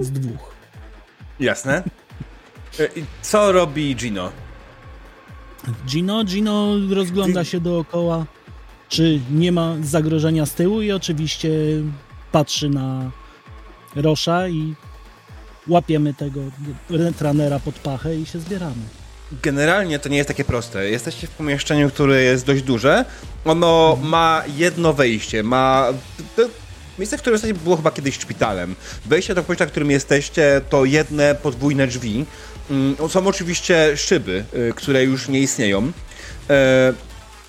z 0.00 0.10
dwóch. 0.10 0.54
Jasne. 1.40 1.82
Co 3.22 3.52
robi 3.52 3.96
Gino? 3.96 4.32
Gino, 5.86 6.24
Gino 6.24 6.76
rozgląda 6.90 7.44
się 7.44 7.60
dookoła, 7.60 8.26
czy 8.88 9.20
nie 9.30 9.52
ma 9.52 9.74
zagrożenia 9.82 10.46
z 10.46 10.54
tyłu 10.54 10.82
i 10.82 10.92
oczywiście 10.92 11.50
patrzy 12.32 12.68
na 12.68 13.10
Rosza 13.96 14.48
i 14.48 14.74
łapiemy 15.68 16.14
tego 16.14 16.40
retranera 16.90 17.60
pod 17.60 17.74
pachę 17.74 18.16
i 18.16 18.26
się 18.26 18.38
zbieramy. 18.40 18.82
Generalnie 19.42 19.98
to 19.98 20.08
nie 20.08 20.16
jest 20.16 20.28
takie 20.28 20.44
proste. 20.44 20.90
Jesteście 20.90 21.26
w 21.26 21.30
pomieszczeniu, 21.30 21.90
które 21.90 22.22
jest 22.22 22.46
dość 22.46 22.62
duże. 22.62 23.04
Ono 23.44 23.98
ma 24.02 24.42
jedno 24.56 24.92
wejście. 24.92 25.42
Ma. 25.42 25.86
Miejsce, 26.98 27.18
w 27.18 27.20
którym 27.20 27.34
jesteście, 27.34 27.54
było 27.64 27.76
chyba 27.76 27.90
kiedyś 27.90 28.14
szpitalem. 28.18 28.74
Wejście 29.06 29.34
do 29.34 29.42
pomieszczenia, 29.42 29.68
w 29.68 29.70
którym 29.70 29.90
jesteście, 29.90 30.60
to 30.70 30.84
jedne 30.84 31.34
podwójne 31.34 31.86
drzwi. 31.86 32.24
Mm, 32.70 32.96
Są 33.08 33.26
oczywiście 33.26 33.96
szyby, 33.96 34.44
y, 34.54 34.72
które 34.76 35.04
już 35.04 35.28
nie 35.28 35.40
istnieją. 35.40 35.92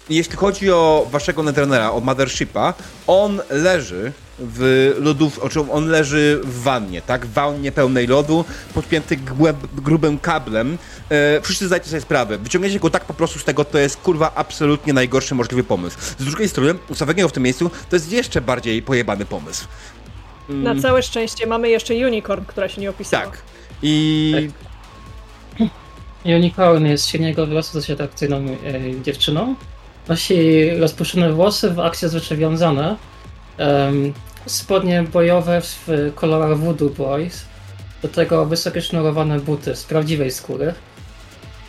Jeśli 0.09 0.35
chodzi 0.35 0.71
o 0.71 1.07
waszego 1.11 1.43
Netrunnera, 1.43 1.91
o 1.91 1.99
Mothershipa, 1.99 2.73
on 3.07 3.41
leży 3.49 4.11
w 4.39 4.93
lodów, 4.99 5.39
o 5.39 5.49
czym 5.49 5.71
on 5.71 5.87
leży 5.87 6.41
w 6.43 6.61
wannie, 6.63 7.01
tak? 7.01 7.25
W 7.25 7.33
wannie 7.33 7.71
pełnej 7.71 8.07
lodu, 8.07 8.45
podpięty 8.73 9.17
głęb, 9.17 9.57
grubym 9.75 10.19
kablem. 10.19 10.77
E, 11.09 11.41
wszyscy 11.41 11.67
zdajcie 11.67 11.89
sobie 11.89 12.01
sprawę. 12.01 12.37
Wyciągnięcie 12.37 12.79
go 12.79 12.89
tak 12.89 13.05
po 13.05 13.13
prostu 13.13 13.39
z 13.39 13.43
tego 13.43 13.65
to 13.65 13.77
jest 13.77 13.97
kurwa 13.97 14.31
absolutnie 14.35 14.93
najgorszy 14.93 15.35
możliwy 15.35 15.63
pomysł. 15.63 15.97
Z 15.99 16.25
drugiej 16.25 16.49
strony, 16.49 16.75
ustawienie 16.89 17.23
go 17.23 17.29
w 17.29 17.31
tym 17.31 17.43
miejscu 17.43 17.71
to 17.89 17.95
jest 17.95 18.11
jeszcze 18.11 18.41
bardziej 18.41 18.81
pojebany 18.81 19.25
pomysł. 19.25 19.67
Na 20.49 20.81
całe 20.81 21.03
szczęście 21.03 21.47
mamy 21.47 21.69
jeszcze 21.69 21.93
Unicorn, 21.93 22.45
która 22.45 22.69
się 22.69 22.81
nie 22.81 22.89
opisała. 22.89 23.25
Tak. 23.25 23.41
I 23.81 24.49
Unicorn 26.25 26.85
jest 26.85 27.07
średniego 27.07 27.47
wzrostu, 27.47 27.77
dosyć 27.77 27.91
atrakcyjną 27.91 28.37
e, 28.37 29.01
dziewczyną. 29.03 29.55
Nosi 30.07 30.69
rozpuszczone 30.69 31.33
włosy 31.33 31.69
w 31.69 31.79
akcje 31.79 32.09
zwyczaj 32.09 32.37
wiązane. 32.37 32.97
Em, 33.57 34.13
spodnie 34.45 35.03
bojowe 35.03 35.61
w, 35.61 35.87
kolorach 36.15 36.57
Voodoo 36.57 36.89
Boys. 36.89 37.45
Do 38.01 38.07
tego 38.07 38.45
wysokie 38.45 38.81
sznurowane 38.81 39.39
buty 39.39 39.75
z 39.75 39.83
prawdziwej 39.83 40.31
skóry. 40.31 40.73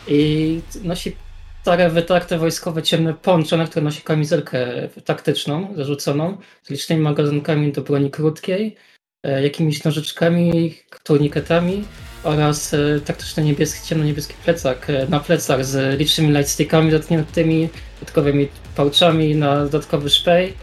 I 0.09 0.61
nosi 0.85 1.17
stare, 1.63 1.91
wytarte 1.91 2.39
wojskowe 2.39 2.83
ciemne 2.83 3.15
poncho, 3.15 3.57
na 3.57 3.67
które 3.67 3.85
nosi 3.85 4.03
kamizelkę 4.03 4.89
taktyczną, 5.05 5.75
zarzuconą, 5.77 6.37
z 6.63 6.71
licznymi 6.71 7.03
magazynkami 7.03 7.73
do 7.73 7.83
broni 7.83 8.11
krótkiej, 8.11 8.77
e, 9.23 9.43
jakimiś 9.43 9.85
nożyczkami, 9.85 10.75
turniketami 11.05 11.85
oraz 12.23 12.75
e, 12.75 13.01
taktyczny 13.01 13.45
niebieski, 13.45 13.89
ciemno-niebieski 13.89 14.35
plecak 14.45 14.91
e, 14.91 15.07
na 15.09 15.21
plecach 15.21 15.65
z 15.65 15.99
licznymi 15.99 16.33
lightstickami 16.33 16.91
dotkniętymi, 16.91 17.69
dodatkowymi 18.01 18.49
pouchami 18.77 19.37
na 19.37 19.57
dodatkowy 19.57 20.11
szpej 20.11 20.55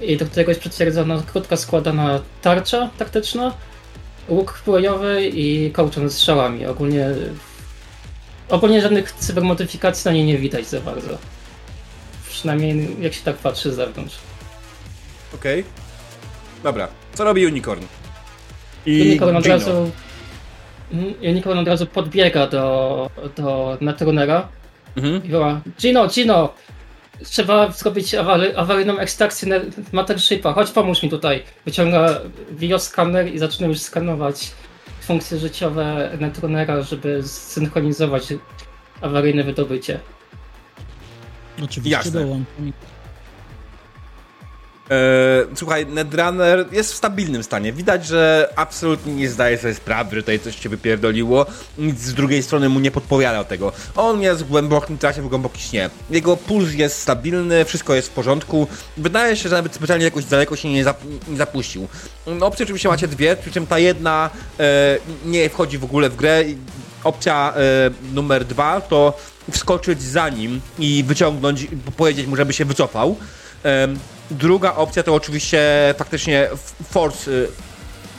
i 0.00 0.16
do 0.16 0.26
którego 0.26 0.50
jest 0.50 0.60
przytwierdzona 0.60 1.22
krótka 1.32 1.56
składana 1.56 2.20
tarcza 2.42 2.90
taktyczna, 2.98 3.54
łuk 4.28 4.62
bojowy 4.66 5.26
i 5.26 5.70
kołczan 5.70 6.10
z 6.10 6.14
strzałami. 6.14 6.66
Ogólnie, 6.66 7.06
ogólnie 8.48 8.82
żadnych 8.82 9.12
cybermodyfikacji 9.12 10.08
na 10.08 10.12
niej 10.12 10.24
nie 10.24 10.38
widać 10.38 10.66
za 10.66 10.80
bardzo. 10.80 11.18
Przynajmniej 12.28 12.96
jak 13.00 13.14
się 13.14 13.22
tak 13.24 13.36
patrzy 13.36 13.72
z 13.72 13.76
zewnątrz. 13.76 14.18
Okej. 15.34 15.64
Dobra. 16.62 16.88
Co 17.14 17.24
robi 17.24 17.46
Unicorn? 17.46 17.84
I 18.86 19.02
Unicorn 19.02 19.36
od 19.36 19.42
Gino. 19.44 19.54
razu. 19.54 19.90
Mm, 20.92 21.14
Unicorn 21.22 21.58
od 21.58 21.68
razu 21.68 21.86
podbiega 21.86 22.46
do, 22.46 23.10
do 23.36 23.78
Netrunera 23.80 24.48
Mhm. 24.96 25.24
i 25.24 25.28
woła 25.28 25.60
Gino, 25.80 26.08
Gino! 26.08 26.52
trzeba 27.24 27.70
zrobić 27.72 28.14
awary, 28.14 28.56
awaryjną 28.56 28.98
ekstrakcję 28.98 29.60
Matershipa. 29.92 30.52
Chodź, 30.52 30.70
pomóż 30.70 31.02
mi 31.02 31.10
tutaj. 31.10 31.42
Wyciąga 31.64 32.20
bioskaner 32.52 33.34
i 33.34 33.38
zaczyna 33.38 33.66
już 33.68 33.78
skanować 33.78 34.50
funkcje 35.00 35.38
życiowe 35.38 36.10
Netrunnera, 36.20 36.82
żeby 36.82 37.22
zsynchronizować 37.22 38.22
awaryjne 39.00 39.42
wydobycie. 39.44 39.98
Oczywiście 41.64 41.90
Jasne. 41.90 42.20
dołączam. 42.20 42.72
E, 44.90 45.56
słuchaj, 45.56 45.86
Netrunner 45.86 46.66
jest 46.72 46.92
w 46.92 46.96
stabilnym 46.96 47.42
stanie. 47.42 47.72
Widać, 47.72 48.06
że 48.06 48.52
absolutnie 48.56 49.12
nie 49.12 49.28
zdaje 49.28 49.58
sobie 49.58 49.74
sprawy, 49.74 50.16
że 50.16 50.22
tutaj 50.22 50.40
coś 50.40 50.60
się 50.60 50.68
wypierdoliło. 50.68 51.46
Nic 51.78 52.00
z 52.00 52.14
drugiej 52.14 52.42
strony 52.42 52.68
mu 52.68 52.80
nie 52.80 52.90
podpowiada 52.90 53.44
tego. 53.44 53.72
On 53.96 54.22
jest 54.22 54.44
w 54.44 54.48
głębokim 54.48 54.98
trasie, 54.98 55.22
w 55.22 55.28
głębokim 55.28 55.60
śnie. 55.60 55.90
Jego 56.10 56.36
puls 56.36 56.72
jest 56.72 57.00
stabilny, 57.00 57.64
wszystko 57.64 57.94
jest 57.94 58.08
w 58.08 58.12
porządku. 58.12 58.66
Wydaje 58.96 59.36
się, 59.36 59.48
że 59.48 59.56
nawet 59.56 59.74
specjalnie 59.74 60.04
jakoś 60.04 60.24
daleko 60.24 60.56
się 60.56 60.68
nie, 60.68 60.84
zap 60.84 61.00
nie 61.28 61.36
zapuścił. 61.36 61.88
No, 62.26 62.46
Opcje 62.46 62.64
oczywiście 62.64 62.88
macie 62.88 63.08
dwie, 63.08 63.36
przy 63.36 63.50
czym 63.50 63.66
ta 63.66 63.78
jedna 63.78 64.30
e, 64.60 64.98
nie 65.24 65.50
wchodzi 65.50 65.78
w 65.78 65.84
ogóle 65.84 66.10
w 66.10 66.16
grę. 66.16 66.44
Opcja 67.04 67.54
e, 67.56 67.60
numer 68.14 68.44
dwa 68.44 68.80
to 68.80 69.18
wskoczyć 69.50 70.02
za 70.02 70.28
nim 70.28 70.60
i 70.78 71.04
wyciągnąć, 71.06 71.66
powiedzieć 71.96 72.26
mu, 72.26 72.36
żeby 72.36 72.52
się 72.52 72.64
wycofał. 72.64 73.16
Druga 74.30 74.74
opcja 74.74 75.02
to 75.02 75.14
oczywiście 75.14 75.60
faktycznie 75.98 76.48
force, 76.90 77.30
y, 77.30 77.48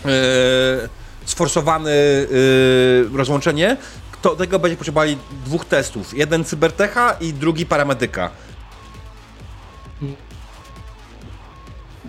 y, 0.06 0.90
sforsowane 1.26 1.92
y, 1.92 3.10
rozłączenie. 3.14 3.78
Do 4.24 4.36
tego 4.36 4.60
będzie 4.60 4.78
potrzebowali 4.78 5.18
dwóch 5.46 5.66
testów. 5.66 6.18
Jeden 6.18 6.44
cybertecha 6.44 7.18
i 7.22 7.34
drugi 7.34 7.66
paramedyka. 7.66 8.32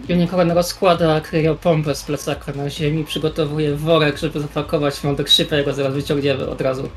Unicorn 0.09 0.51
rozkłada 0.51 1.21
kryopompę 1.21 1.95
z 1.95 2.03
plecaka 2.03 2.53
na 2.53 2.71
ziemi, 2.71 3.05
przygotowuje 3.05 3.77
worek, 3.77 4.19
żeby 4.19 4.41
zapakować 4.41 5.05
Mothershipa 5.05 5.59
i 5.59 5.65
go 5.65 5.75
zaraz 5.75 5.95
wyciągniemy 5.95 6.49
od 6.49 6.61
razu. 6.61 6.89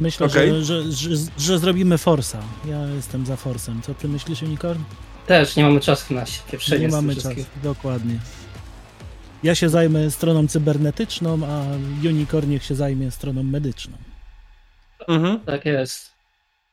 Myślę, 0.00 0.26
Okej. 0.26 0.50
że, 0.50 0.62
że, 0.64 0.92
że, 0.92 1.16
że 1.38 1.58
zrobimy 1.58 1.98
Forsa. 1.98 2.38
Ja 2.64 2.86
jestem 2.86 3.26
za 3.26 3.36
Forsem. 3.36 3.82
Co 3.82 3.94
ty 3.94 4.08
myślisz, 4.08 4.42
Unicorn? 4.42 4.80
Też 5.26 5.56
nie 5.56 5.62
mamy 5.62 5.80
czasu 5.80 6.14
na 6.14 6.24
pieprzenie 6.50 6.86
Nie 6.86 6.88
mamy 6.88 7.16
czasu. 7.16 7.44
Dokładnie. 7.62 8.18
Ja 9.42 9.54
się 9.54 9.68
zajmę 9.68 10.10
stroną 10.10 10.48
cybernetyczną, 10.48 11.40
a 11.46 11.64
Unicorn 12.08 12.50
niech 12.50 12.64
się 12.64 12.74
zajmie 12.74 13.10
stroną 13.10 13.42
medyczną. 13.42 13.96
Mhm. 15.08 15.40
Tak 15.40 15.64
jest. 15.64 16.16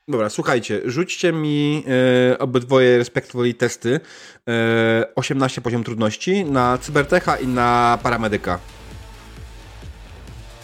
Dobra, 0.08 0.30
słuchajcie, 0.30 0.82
rzućcie 0.86 1.34
mi 1.34 1.84
e, 2.32 2.40
obydwoje 2.40 2.98
respektowali 2.98 3.56
testy. 3.56 4.00
E, 4.50 5.16
18 5.16 5.62
poziom 5.62 5.84
trudności 5.84 6.46
na 6.46 6.78
cybertecha 6.78 7.38
i 7.38 7.48
na 7.48 8.00
paramedyka. 8.04 8.60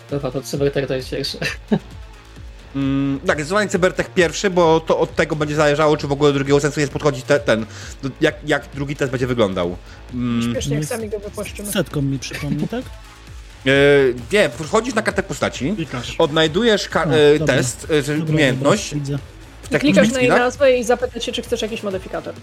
Dobra, 0.09 0.31
to 0.31 0.41
cybertek 0.41 0.87
to 0.87 0.93
jest 0.93 1.09
pierwszy. 1.09 1.37
Mm, 2.75 3.19
tak, 3.19 3.37
zdecydowanie 3.37 3.69
cybertech 3.69 4.09
pierwszy, 4.13 4.49
bo 4.49 4.79
to 4.79 4.99
od 4.99 5.15
tego 5.15 5.35
będzie 5.35 5.55
zależało, 5.55 5.97
czy 5.97 6.07
w 6.07 6.11
ogóle 6.11 6.29
do 6.29 6.39
drugiego 6.39 6.59
sensu 6.59 6.79
jest 6.79 6.91
podchodzić 6.93 7.23
te, 7.25 7.39
ten. 7.39 7.65
do- 8.03 8.09
Jak, 8.21 8.35
jak 8.45 8.63
drugi 8.75 8.95
test 8.95 9.11
będzie 9.11 9.27
wyglądał. 9.27 9.77
Mm, 10.13 10.51
Śmiesznie, 10.51 10.75
jak 10.75 10.85
sami 10.85 11.09
go 11.09 11.19
wypłaszczymy. 11.19 11.71
Setką 11.71 12.01
mi 12.01 12.19
przypomni, 12.19 12.67
tak? 12.67 12.83
e, 13.65 13.69
nie, 14.33 14.49
wchodzisz 14.49 14.93
na 14.93 15.01
kartę 15.01 15.23
postaci, 15.23 15.73
Klikasz. 15.75 16.15
odnajdujesz 16.17 16.89
ka- 16.89 17.05
No, 17.05 17.17
e, 17.17 17.39
dobra. 17.39 17.55
test, 17.55 17.87
e, 18.09 18.17
Dobra, 18.17 18.33
umiejętność. 18.33 18.95
dobra, 18.95 19.17
takich 19.69 19.79
Klikasz 19.95 20.11
na 20.13 20.19
jej 20.19 20.29
nazwę 20.29 20.77
i 20.77 20.83
zapytać 20.83 21.25
się, 21.25 21.31
czy 21.31 21.41
chcesz 21.41 21.61
jakiś 21.61 21.83
modyfikator. 21.83 22.33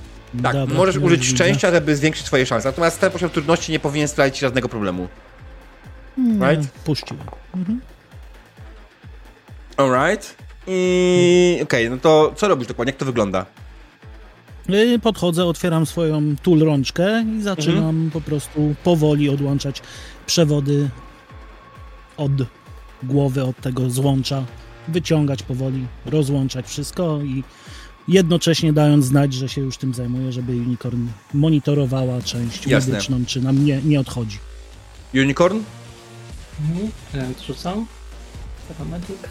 Tak, 0.43 0.53
Dobra, 0.57 0.77
możesz 0.77 0.97
użyć 0.97 1.21
widzę. 1.21 1.35
szczęścia, 1.37 1.71
żeby 1.71 1.97
zwiększyć 1.97 2.27
swoje 2.27 2.47
szanse. 2.47 2.69
Natomiast 2.69 3.01
ten 3.01 3.11
poziom 3.11 3.31
trudności 3.31 3.73
nie 3.73 3.79
powinien 3.81 4.09
sprawić 4.09 4.39
żadnego 4.39 4.69
problemu. 4.69 5.09
Hmm, 6.17 6.51
Right? 6.51 6.71
Puściłem. 6.85 7.25
Mhm. 7.57 7.81
Alright. 9.77 10.37
I 10.67 11.61
okej, 11.63 11.91
no 11.91 11.97
to 11.99 12.33
co 12.37 12.49
robisz 12.49 12.69
dokładnie? 12.69 12.91
Jak 12.91 12.99
to 12.99 13.05
wygląda? 13.05 13.47
Y, 14.71 14.99
Podchodzę, 14.99 15.45
otwieram 15.45 15.87
swoją 15.87 16.37
tool 16.43 16.59
rączkę 16.59 17.25
i 17.39 17.43
zaczynam 17.43 17.79
Mhm. 17.85 18.11
po 18.11 18.21
prostu 18.21 18.75
powoli 18.85 19.29
odłączać 19.29 19.83
przewody 20.27 20.91
od 22.17 22.33
głowy, 23.03 23.45
od 23.45 23.61
tego 23.61 23.91
złącza, 23.91 24.45
wyciągać 24.89 25.43
powoli, 25.43 25.87
rozłączać 26.07 26.67
wszystko 26.67 27.19
i 27.23 27.45
jednocześnie 28.09 28.73
dając 28.73 29.05
znać, 29.05 29.35
że 29.35 29.49
się 29.49 29.61
już 29.61 29.77
tym 29.77 29.95
zajmuję, 29.95 30.33
żeby 30.33 30.53
Unicorn 30.53 31.07
monitorowała 31.35 32.23
część 32.23 32.67
Jasne. 32.67 32.93
medyczną, 32.93 33.25
czy 33.27 33.41
nam 33.41 33.65
nie, 33.65 33.83
nie 33.83 34.01
odchodzi. 34.01 34.39
Unicorn? 35.15 35.59
Mhm. 36.61 36.91
E, 37.15 37.47
Rzucam. 37.47 37.87
Paramedyk. 38.69 39.29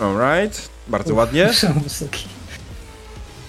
Alright. 0.00 0.68
Bardzo 0.88 1.14
ładnie. 1.14 1.50
Wysoki. 1.84 2.24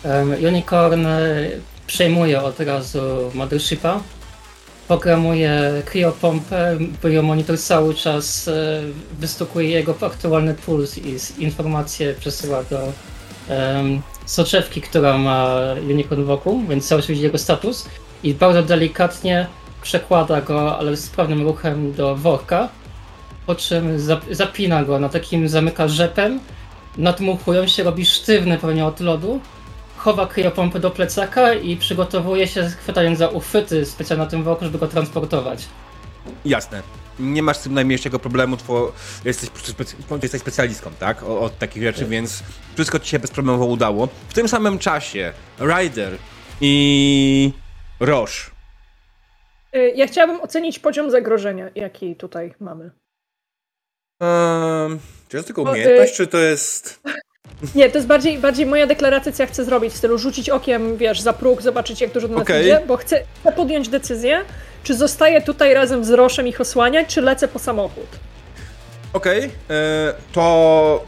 Um, 0.04 0.32
Unicorn 0.32 1.06
e, 1.06 1.50
przejmuje 1.88 2.42
od 2.42 2.60
razu 2.60 3.00
Mothershipa. 3.34 4.00
Programuje 4.88 5.82
kryopompę, 5.86 6.78
biomonitor 7.04 7.60
cały 7.60 7.94
czas 7.94 8.48
e, 8.48 8.82
wystukuje 9.20 9.70
jego 9.70 9.96
aktualny 10.02 10.54
puls 10.54 10.98
i 10.98 11.18
informacje 11.44 12.14
przesyła 12.14 12.64
do 12.64 12.94
em, 13.50 14.02
soczewki, 14.26 14.82
która 14.82 15.18
ma 15.18 15.56
Unicorn 15.90 16.24
wokół, 16.24 16.64
więc 16.70 16.88
cały 16.88 17.02
czas 17.02 17.10
widzi 17.10 17.22
jego 17.22 17.38
status 17.38 17.86
i 18.24 18.34
bardzo 18.34 18.64
delikatnie 18.64 19.48
przekłada 19.82 20.42
go, 20.42 20.78
ale 20.78 20.98
z 20.98 21.10
pewnym 21.10 21.44
ruchem 21.44 21.94
do 21.94 22.16
worka, 22.16 22.70
po 23.48 23.56
czym 23.56 23.98
zap- 24.00 24.34
zapina 24.36 24.84
go 24.84 25.00
na 25.00 25.10
takim, 25.10 25.50
zamyka 25.50 25.88
rzepem 25.88 26.40
nadmuchują 26.98 27.68
się, 27.68 27.84
robi 27.84 28.06
sztywny 28.06 28.58
pewnie 28.58 28.86
od 28.86 29.00
lodu, 29.00 29.40
chowa 29.98 30.28
kryopompę 30.28 30.80
do 30.80 30.92
plecaka 30.92 31.54
i 31.54 31.78
przygotowuje 31.78 32.48
się, 32.48 32.64
chwytając 32.64 33.20
za 33.20 33.28
uchwyty 33.30 33.86
specjalnie 33.86 34.24
na 34.26 34.30
tym 34.32 34.44
worku, 34.44 34.66
żeby 34.66 34.78
go 34.78 34.88
transportować. 34.88 35.66
Jasne. 36.46 36.82
Nie 37.20 37.44
masz 37.44 37.58
z 37.58 37.62
tym 37.64 37.74
najmniejszego 37.74 38.20
problemu, 38.20 38.58
two, 38.58 38.92
jesteś, 39.26 39.50
specy- 39.50 39.96
jesteś 40.24 40.42
specjalistką, 40.42 40.92
tak? 41.00 41.24
Od 41.24 41.58
takich 41.60 41.84
rzeczy, 41.84 42.06
więc 42.06 42.44
wszystko 42.76 43.00
ci 43.00 43.10
się 43.10 43.20
bezproblemowo 43.20 43.66
udało. 43.66 44.08
W 44.30 44.34
tym 44.34 44.48
samym 44.48 44.80
czasie 44.80 45.34
Ryder 45.60 46.18
i 46.62 47.52
Roche. 48.00 48.52
Y, 49.76 49.94
Ja 49.96 50.08
chciałabym 50.08 50.42
ocenić 50.42 50.80
poziom 50.80 51.12
zagrożenia, 51.12 51.70
jaki 51.76 52.16
tutaj 52.16 52.54
mamy. 52.60 52.92
Um, 54.19 54.99
czy 55.27 55.32
to 55.32 55.38
jest 55.38 55.47
tylko 55.47 55.62
O, 55.62 55.71
umiejętność, 55.71 56.13
y- 56.13 56.15
czy 56.15 56.27
to 56.27 56.38
jest... 56.38 56.99
Nie, 57.75 57.89
to 57.89 57.97
jest 57.97 58.08
bardziej, 58.08 58.38
bardziej 58.38 58.65
moja 58.65 58.88
deklaracja, 58.88 59.32
co 59.32 59.43
ja 59.43 59.47
chcę 59.47 59.65
zrobić, 59.65 59.93
w 59.93 59.97
stylu 59.97 60.17
rzucić 60.17 60.49
okiem, 60.49 60.97
wiesz, 60.97 61.21
za 61.21 61.34
próg, 61.34 61.62
zobaczyć 61.62 62.01
jak 62.01 62.12
dużo 62.12 62.27
do 62.27 62.34
nas 62.34 62.43
Okej. 62.43 62.62
idzie, 62.63 62.82
bo 62.88 62.97
chcę, 62.97 63.23
chcę 63.41 63.51
podjąć 63.51 63.89
decyzję, 63.89 64.41
czy 64.84 64.95
zostaję 64.95 65.41
tutaj 65.41 65.73
razem 65.73 66.06
z 66.06 66.10
Roszem 66.10 66.47
ich 66.47 66.62
osłaniać, 66.62 67.08
czy 67.13 67.21
lecę 67.21 67.47
po 67.47 67.60
samochód. 67.60 68.08
Okej, 69.13 69.43
e, 69.69 70.13
to... 70.32 71.06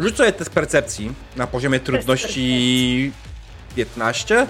Rzuć 0.00 0.16
sobie 0.16 0.32
test 0.32 0.50
percepcji 0.50 1.12
na 1.36 1.46
poziomie 1.46 1.80
trudności 1.80 3.12
15. 3.76 4.46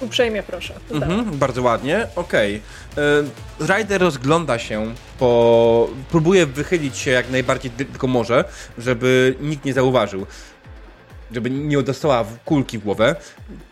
Uprzejmie 0.00 0.42
proszę. 0.42 0.74
Mhm, 0.90 1.24
bardzo 1.24 1.62
ładnie, 1.62 2.06
okej. 2.16 2.60
Okay. 2.92 3.76
Ryder 3.78 4.00
rozgląda 4.00 4.58
się, 4.58 4.94
po... 5.18 5.88
próbuje 6.10 6.46
wychylić 6.46 6.98
się 6.98 7.10
jak 7.10 7.30
najbardziej 7.30 7.70
tylko 7.70 8.06
może, 8.06 8.44
żeby 8.78 9.34
nikt 9.40 9.64
nie 9.64 9.72
zauważył, 9.72 10.26
żeby 11.32 11.50
nie 11.50 11.82
dostała 11.82 12.24
kulki 12.44 12.78
w 12.78 12.84
głowę. 12.84 13.16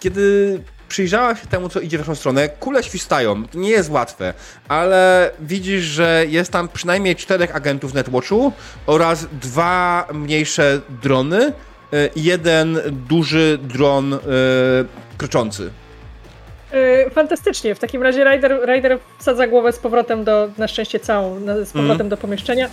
Kiedy 0.01 0.61
przyjrzała 0.89 1.37
się 1.37 1.47
temu, 1.47 1.69
co 1.69 1.81
idzie 1.81 1.99
w 1.99 2.01
naszą 2.01 2.15
stronę, 2.15 2.49
kule 2.49 2.83
świstają, 2.83 3.45
to 3.49 3.59
nie 3.59 3.71
jest 3.71 3.91
łatwe, 3.91 4.35
ale 4.69 5.31
widzisz, 5.41 5.83
że 5.85 6.25
jest 6.29 6.53
tam 6.53 6.69
przynajmniej 6.69 7.17
czterech 7.17 7.57
agentów 7.57 7.95
Netwatchu 7.95 8.53
oraz 8.87 9.27
dwa 9.33 10.09
mniejsze 10.13 10.81
drony 11.03 11.53
e, 11.93 12.07
i 12.17 12.23
jeden 12.25 12.81
duży 13.09 13.59
dron 13.63 14.15
e, 14.15 14.19
kroczący. 15.19 15.71
Yy, 16.75 17.11
fantastycznie. 17.11 17.75
W 17.75 17.79
takim 17.79 18.03
razie 18.03 18.25
Ryder, 18.25 18.59
Ryder 18.63 18.99
wsadza 19.19 19.47
głowę 19.47 19.73
z 19.73 19.79
powrotem 19.79 20.25
do, 20.25 20.49
na 20.59 20.69
szczęście 20.69 21.01
całą, 21.01 21.41
z 21.41 21.73
powrotem 21.73 21.91
Mhm. 21.91 22.09
do 22.09 22.17
pomieszczenia. 22.17 22.69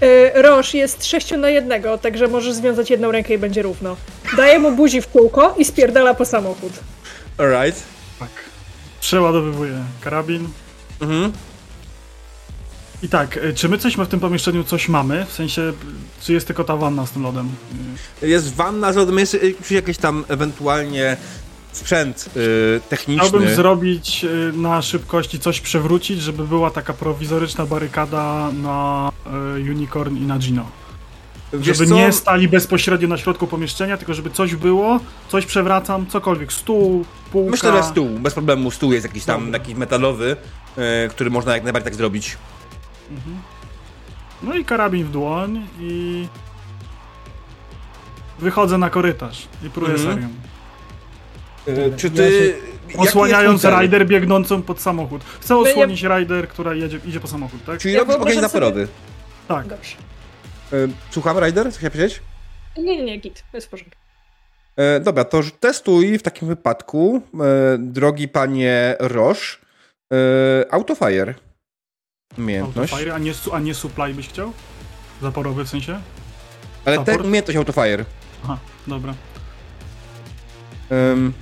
Yy, 0.00 0.42
Roż 0.42 0.74
jest 0.74 1.04
6 1.06 1.30
na 1.30 1.48
jednego, 1.50 1.98
także 1.98 2.28
możesz 2.28 2.52
związać 2.54 2.90
jedną 2.90 3.12
rękę 3.12 3.34
i 3.34 3.38
będzie 3.38 3.62
równo. 3.62 3.96
Daje 4.36 4.58
mu 4.58 4.72
buzi 4.72 5.00
w 5.00 5.08
kółko 5.08 5.54
i 5.58 5.64
spierdala 5.64 6.14
po 6.14 6.24
samochód. 6.24 6.72
Alright. 7.38 7.82
Tak. 8.20 8.28
Przeładowywuję 9.00 9.78
karabin 10.00 10.48
Mhm. 11.00 11.32
I 13.02 13.08
tak, 13.08 13.36
y, 13.36 13.54
czy 13.54 13.68
my 13.68 13.78
coś 13.78 13.96
w 13.96 14.06
tym 14.06 14.20
pomieszczeniu 14.20 14.64
coś 14.64 14.88
mamy? 14.88 15.24
W 15.28 15.32
sensie, 15.32 15.72
czy 16.22 16.32
jest 16.32 16.46
tylko 16.46 16.64
ta 16.64 16.76
wanna 16.76 17.06
z 17.06 17.10
tym 17.10 17.22
lodem? 17.22 17.48
Jest 18.22 18.54
wanna 18.54 18.92
z 18.92 18.96
lodem, 18.96 19.18
jest 19.18 19.34
y, 19.34 19.54
czy 19.68 19.74
jakieś 19.74 19.98
tam 19.98 20.24
ewentualnie 20.28 21.16
sprzęt 21.76 22.30
y, 22.36 22.80
techniczny. 22.88 23.28
Chciałbym 23.28 23.54
zrobić 23.54 24.24
y, 24.24 24.52
na 24.56 24.82
szybkości 24.82 25.38
coś 25.40 25.60
przewrócić, 25.60 26.20
żeby 26.20 26.44
była 26.46 26.70
taka 26.70 26.92
prowizoryczna 26.92 27.66
barykada 27.66 28.50
na 28.52 29.10
y, 29.56 29.70
Unicorn 29.70 30.16
i 30.16 30.20
na 30.20 30.38
Gino. 30.38 30.66
Wiesz 31.52 31.78
żeby 31.78 31.88
co? 31.90 31.94
nie 31.96 32.12
stali 32.12 32.48
bezpośrednio 32.48 33.08
na 33.08 33.18
środku 33.18 33.46
pomieszczenia, 33.46 33.96
tylko 33.96 34.14
żeby 34.14 34.30
coś 34.30 34.54
było, 34.54 35.00
coś 35.28 35.46
przewracam, 35.46 36.06
cokolwiek, 36.06 36.52
stół, 36.52 37.04
półka. 37.32 37.50
Myślę, 37.50 37.72
że 37.72 37.82
stół, 37.82 38.08
bez 38.08 38.34
problemu 38.34 38.70
stół 38.70 38.92
jest 38.92 39.06
jakiś 39.06 39.24
tam, 39.24 39.44
Dobra. 39.44 39.58
jakiś 39.58 39.74
metalowy, 39.74 40.36
y, 41.06 41.08
który 41.08 41.30
można 41.30 41.54
jak 41.54 41.64
najbardziej 41.64 41.84
tak 41.90 41.94
zrobić. 41.98 42.36
No 44.42 44.54
i 44.54 44.64
karabin 44.64 45.04
w 45.04 45.10
dłoń 45.10 45.66
i 45.80 46.26
wychodzę 48.38 48.78
na 48.78 48.90
korytarz 48.90 49.48
i 49.66 49.70
pruję 49.70 49.94
Mhm. 49.94 50.14
serią. 50.14 50.28
Czy 51.96 52.10
ty... 52.10 52.54
Osłaniając 52.98 53.64
rider 53.64 54.06
biegnącą 54.06 54.62
pod 54.62 54.80
samochód. 54.80 55.24
Chcę 55.40 55.54
ja- 55.54 55.60
osłonić 55.60 56.02
rider, 56.02 56.48
która 56.48 56.74
jedzie, 56.74 57.00
idzie 57.06 57.20
po 57.20 57.28
samochód, 57.28 57.64
tak? 57.64 57.78
Czyli 57.80 57.94
Ja 57.94 58.00
robisz 58.00 58.14
ogień 58.14 58.24
wyobrażam 58.34 58.50
sobie- 58.50 58.60
zaporowy. 58.66 58.88
Tak. 59.48 59.66
Dobrze. 59.66 59.96
Y, 60.72 60.88
Słucham, 61.10 61.38
Ryder? 61.38 61.72
Co 61.72 61.78
chciałeś 61.78 61.92
powiedzieć? 61.92 62.22
Nie, 62.76 62.96
nie, 62.96 63.04
nie, 63.04 63.18
git, 63.18 63.44
jest 63.52 63.66
w 63.66 63.70
porządku. 63.70 63.96
E, 64.76 65.00
dobra, 65.00 65.24
to 65.24 65.40
testuj 65.60 66.18
w 66.18 66.22
takim 66.22 66.48
wypadku, 66.48 67.22
e, 67.34 67.78
drogi 67.78 68.28
panie 68.28 68.96
Roche, 68.98 69.56
e, 70.12 70.72
Autofire. 70.72 71.34
Umiejętność. 72.38 72.92
Autofire, 72.92 73.14
a 73.14 73.18
nie, 73.18 73.32
a 73.52 73.58
nie 73.60 73.74
supply 73.74 74.14
byś 74.14 74.28
chciał? 74.28 74.52
Zaporowy 75.22 75.64
w 75.64 75.68
sensie? 75.68 76.00
Ale 76.84 76.98
te 76.98 77.04
support? 77.12 77.26
umiejętność 77.26 77.56
Autofire. 77.56 78.04
Aha, 78.44 78.58
dobra. 78.86 79.14
Um, 80.90 81.32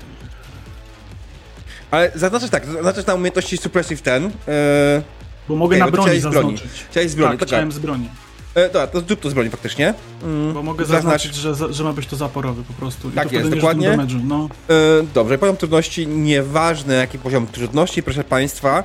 ale 1.92 2.10
zaznaczysz 2.14 2.50
tak, 2.50 2.66
zaznaczysz 2.66 3.06
na 3.06 3.14
umiejętności 3.14 3.56
Suppressive 3.56 4.02
ten. 4.02 4.24
E, 4.48 5.02
Bo 5.48 5.56
mogę 5.56 5.76
Okej, 5.76 5.80
na 5.80 5.90
broni 5.90 6.04
chciałeś 6.06 6.22
z 6.22 6.26
broni. 6.26 6.56
zaznaczyć. 6.56 6.84
chciałeś 6.90 7.10
z 7.10 7.14
broni, 7.14 7.30
tak, 7.30 7.40
tak, 7.40 7.48
chciałem 7.48 7.72
z 7.72 7.78
broni. 7.78 8.08
E, 8.54 8.66
dobra, 8.66 8.86
to 8.86 9.00
zrób 9.00 9.20
to 9.20 9.30
z 9.30 9.34
broni 9.34 9.50
faktycznie. 9.50 9.94
Mm, 10.22 10.52
Bo 10.54 10.62
mogę 10.62 10.84
zaznacz- 10.84 10.88
zaznaczyć, 11.02 11.34
że, 11.34 11.54
że 11.70 11.84
ma 11.84 11.92
być 11.92 12.06
to 12.06 12.16
zaporowy 12.16 12.62
po 12.62 12.72
prostu. 12.72 13.08
I 13.08 13.12
Tak 13.12 13.28
to 13.28 13.34
jest, 13.34 13.50
dokładnie. 13.50 13.88
damage'u, 13.90 14.20
No. 14.24 14.48
E, 14.70 14.74
dobrze, 15.14 15.38
poziom 15.38 15.56
trudności, 15.56 16.06
nieważne 16.06 16.94
jaki 16.94 17.18
poziom 17.18 17.46
trudności, 17.46 18.02
proszę 18.02 18.24
państwa. 18.24 18.82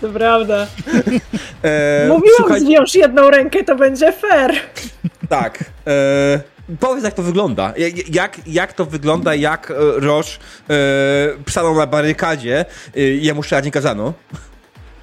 To 0.00 0.08
prawda. 0.08 0.66
E, 1.62 2.04
Mówiłam, 2.08 2.36
słuchaj- 2.36 2.60
zwiąż 2.60 2.94
jedną 2.94 3.30
rękę, 3.30 3.64
to 3.64 3.76
będzie 3.76 4.12
fair. 4.12 4.52
Tak. 5.28 5.64
E, 5.86 6.40
powiedz, 6.80 7.04
jak 7.04 7.14
to 7.14 7.22
wygląda. 7.22 7.72
Jak, 8.08 8.46
jak, 8.46 8.72
to 8.72 8.84
wygląda, 8.84 9.34
jak 9.34 9.70
e, 9.70 9.74
Roche 10.00 10.38
e, 10.70 10.74
psanął 11.44 11.74
na 11.76 11.86
barykadzie 11.86 12.64
e, 12.96 13.00
i 13.12 13.24
jemu 13.26 13.42
strzelać 13.42 13.64
nie 13.64 13.70
kazano. 13.70 14.12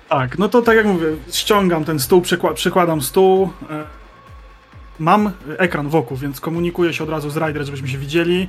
Tak, 0.10 0.38
no 0.38 0.50
to 0.50 0.62
tak 0.62 0.76
jak 0.78 0.86
mówię, 0.86 1.06
ściągam 1.32 1.86
ten 1.86 2.00
stół, 2.00 2.22
przykła- 2.22 2.54
przykładam 2.54 3.02
stół. 3.02 3.50
E, 3.70 3.84
mam 5.00 5.32
ekran 5.58 5.90
wokół, 5.90 6.18
więc 6.18 6.40
komunikuję 6.42 6.94
się 6.94 7.04
od 7.04 7.10
razu 7.10 7.30
z 7.30 7.38
Rider, 7.38 7.66
żebyśmy 7.66 7.88
się 7.88 7.98
widzieli. 7.98 8.48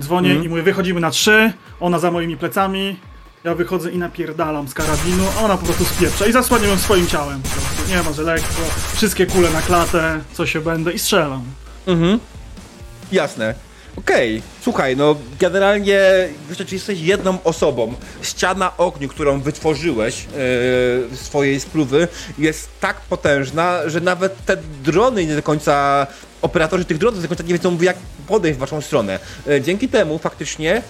Dzwonię 0.00 0.28
Mhm. 0.28 0.46
i 0.46 0.48
mówię, 0.48 0.62
wychodzimy 0.62 1.00
na 1.00 1.10
trzy, 1.10 1.52
ona 1.80 1.98
za 1.98 2.10
moimi 2.10 2.36
plecami. 2.36 2.96
Ja 3.44 3.54
wychodzę 3.54 3.90
i 3.90 3.98
napierdalam 3.98 4.68
z 4.68 4.74
karabinu, 4.74 5.24
a 5.38 5.44
ona 5.44 5.56
po 5.56 5.64
prostu 5.66 5.84
spieprza 5.84 6.26
i 6.26 6.32
zasłaniam 6.32 6.68
ją 6.70 6.78
swoim 6.78 7.06
ciałem. 7.06 7.40
Nie 7.88 8.02
ma, 8.02 8.12
że 8.12 8.22
lekko, 8.22 8.48
wszystkie 8.94 9.26
kule 9.26 9.50
na 9.50 9.62
klatę, 9.62 10.20
co 10.32 10.46
się 10.46 10.60
będę 10.60 10.92
i 10.92 10.98
strzelam. 10.98 11.42
Mhm. 11.86 12.18
Jasne. 13.12 13.54
Okej, 13.96 14.42
słuchaj, 14.62 14.96
no 14.96 15.16
generalnie 15.40 16.00
czy 16.66 16.74
jesteś 16.74 17.00
jedną 17.00 17.38
osobą. 17.44 17.94
Ściana 18.22 18.76
ogniu, 18.76 19.08
którą 19.08 19.40
wytworzyłeś 19.40 20.26
z 21.12 21.20
swojej 21.20 21.60
spluwy 21.60 22.08
jest 22.38 22.68
tak 22.80 23.00
potężna, 23.00 23.88
że 23.88 24.00
nawet 24.00 24.44
te 24.44 24.56
drony 24.84 25.26
nie 25.26 25.34
do 25.34 25.42
końca, 25.42 26.06
operatorzy 26.42 26.84
tych 26.84 26.98
dronów 26.98 27.22
do 27.22 27.28
końca 27.28 27.42
nie 27.42 27.52
wiedzą 27.52 27.78
jak 27.80 27.96
podejść 28.26 28.56
w 28.56 28.60
waszą 28.60 28.80
stronę. 28.80 29.18
E, 29.48 29.60
dzięki 29.60 29.88
temu 29.88 30.18
faktycznie 30.18 30.82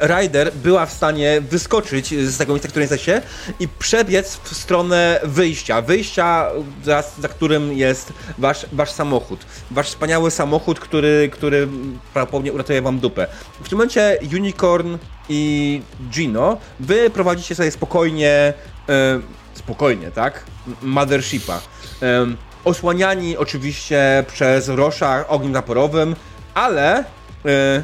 Ryder 0.00 0.52
była 0.54 0.86
w 0.86 0.92
stanie 0.92 1.40
wyskoczyć 1.40 2.14
z 2.14 2.38
tego 2.38 2.52
miejsca, 2.52 2.68
w 2.68 2.70
którym 2.70 2.82
jesteście 2.82 3.22
i 3.60 3.68
przebiec 3.68 4.36
w 4.36 4.56
stronę 4.56 5.20
wyjścia. 5.22 5.82
Wyjścia, 5.82 6.50
za, 6.84 7.04
za 7.18 7.28
którym 7.28 7.72
jest 7.72 8.12
wasz, 8.38 8.66
wasz 8.72 8.90
samochód. 8.90 9.46
Wasz 9.70 9.86
wspaniały 9.86 10.30
samochód, 10.30 10.80
który, 10.80 11.30
który 11.32 11.68
prawdopodobnie 12.12 12.52
uratuje 12.52 12.82
wam 12.82 12.98
dupę. 12.98 13.26
W 13.62 13.68
tym 13.68 13.78
momencie 13.78 14.18
Unicorn 14.32 14.96
i 15.28 15.82
Gino, 16.10 16.58
wy 16.80 17.10
prowadzicie 17.10 17.54
sobie 17.54 17.70
spokojnie, 17.70 18.52
e, 18.88 19.20
spokojnie, 19.54 20.10
tak? 20.10 20.44
Mothershipa. 20.82 21.60
Em, 22.00 22.36
osłaniani 22.64 23.36
oczywiście 23.36 24.24
przez 24.32 24.68
Rosza 24.68 25.28
ogniem 25.28 25.52
zaporowym, 25.52 26.16
ale... 26.54 27.04
E, 27.44 27.82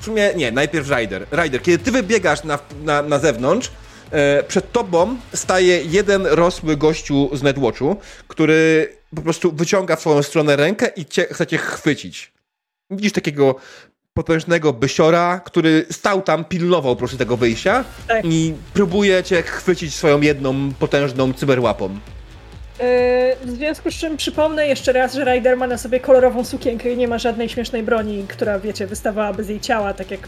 w 0.00 0.04
sumie 0.04 0.32
nie, 0.36 0.52
najpierw 0.52 0.90
Rider. 0.90 1.26
Rider, 1.32 1.62
kiedy 1.62 1.84
ty 1.84 1.90
wybiegasz 1.90 2.44
na, 2.44 2.58
na, 2.82 3.02
na 3.02 3.18
zewnątrz, 3.18 3.70
e, 4.10 4.42
przed 4.42 4.72
tobą 4.72 5.16
staje 5.34 5.82
jeden 5.84 6.26
rosły 6.26 6.76
gościu 6.76 7.30
z 7.32 7.42
Netwatchu, 7.42 7.96
który 8.28 8.92
po 9.16 9.22
prostu 9.22 9.52
wyciąga 9.52 9.96
w 9.96 10.00
swoją 10.00 10.22
stronę 10.22 10.56
rękę 10.56 10.86
i 10.96 11.06
cię, 11.06 11.26
chce 11.30 11.46
cię 11.46 11.58
chwycić. 11.58 12.32
Widzisz 12.90 13.12
takiego 13.12 13.54
potężnego 14.14 14.72
bysiora, 14.72 15.40
który 15.44 15.86
stał 15.90 16.22
tam, 16.22 16.44
pilnował 16.44 16.94
po 16.94 16.98
prostu 16.98 17.16
tego 17.16 17.36
wyjścia 17.36 17.84
Tak. 18.08 18.24
i 18.24 18.54
próbuje 18.74 19.22
cię 19.22 19.42
chwycić 19.42 19.94
swoją 19.94 20.20
jedną 20.20 20.72
potężną 20.72 21.32
cyberłapą. 21.32 21.98
Yy, 22.78 23.36
w 23.52 23.56
związku 23.56 23.90
z 23.90 23.94
czym 23.94 24.16
przypomnę 24.16 24.66
jeszcze 24.66 24.92
raz, 24.92 25.14
że 25.14 25.24
Ryder 25.24 25.56
ma 25.56 25.66
na 25.66 25.78
sobie 25.78 26.00
kolorową 26.00 26.44
sukienkę 26.44 26.90
i 26.90 26.96
nie 26.96 27.08
ma 27.08 27.18
żadnej 27.18 27.48
śmiesznej 27.48 27.82
broni, 27.82 28.24
która, 28.28 28.58
wiecie, 28.58 28.86
wystawałaby 28.86 29.44
z 29.44 29.48
jej 29.48 29.60
ciała, 29.60 29.94
tak 29.94 30.10
jak 30.10 30.20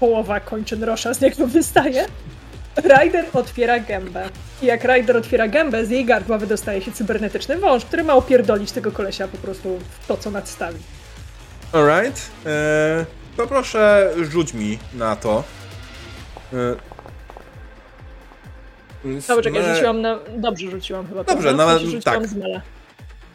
połowa 0.00 0.40
kończyn 0.40 0.84
Rosza 0.84 1.14
z 1.14 1.20
niego 1.20 1.46
wystaje. 1.46 2.06
Ryder 2.76 3.24
otwiera 3.32 3.80
gębę. 3.80 4.28
I 4.62 4.66
jak 4.66 4.84
Ryder 4.84 5.16
otwiera 5.16 5.48
gębę, 5.48 5.86
z 5.86 5.90
jej 5.90 6.04
gardła 6.04 6.38
wydostaje 6.38 6.82
się 6.82 6.92
cybernetyczny 6.92 7.58
wąż, 7.58 7.84
który 7.84 8.04
ma 8.04 8.14
opierdolić 8.14 8.72
tego 8.72 8.92
kolesia 8.92 9.28
po 9.28 9.36
prostu 9.36 9.78
w 10.00 10.06
to, 10.06 10.16
co 10.16 10.30
nadstawi. 10.30 10.78
Alright. 11.72 12.30
E, 12.46 13.06
poproszę, 13.36 14.10
rzuć 14.30 14.54
mi 14.54 14.78
na 14.94 15.16
to. 15.16 15.44
E, 16.52 16.56
Dobrze, 19.04 19.42
czekaj, 19.42 19.74
rzuciłam 19.74 20.00
na... 20.00 20.18
Dobrze 20.36 20.70
rzuciłam 20.70 21.06
chyba. 21.08 21.24
Dobrze, 21.24 21.54
no, 21.54 21.78
rzuciłam 21.78 22.02
tak. 22.02 22.22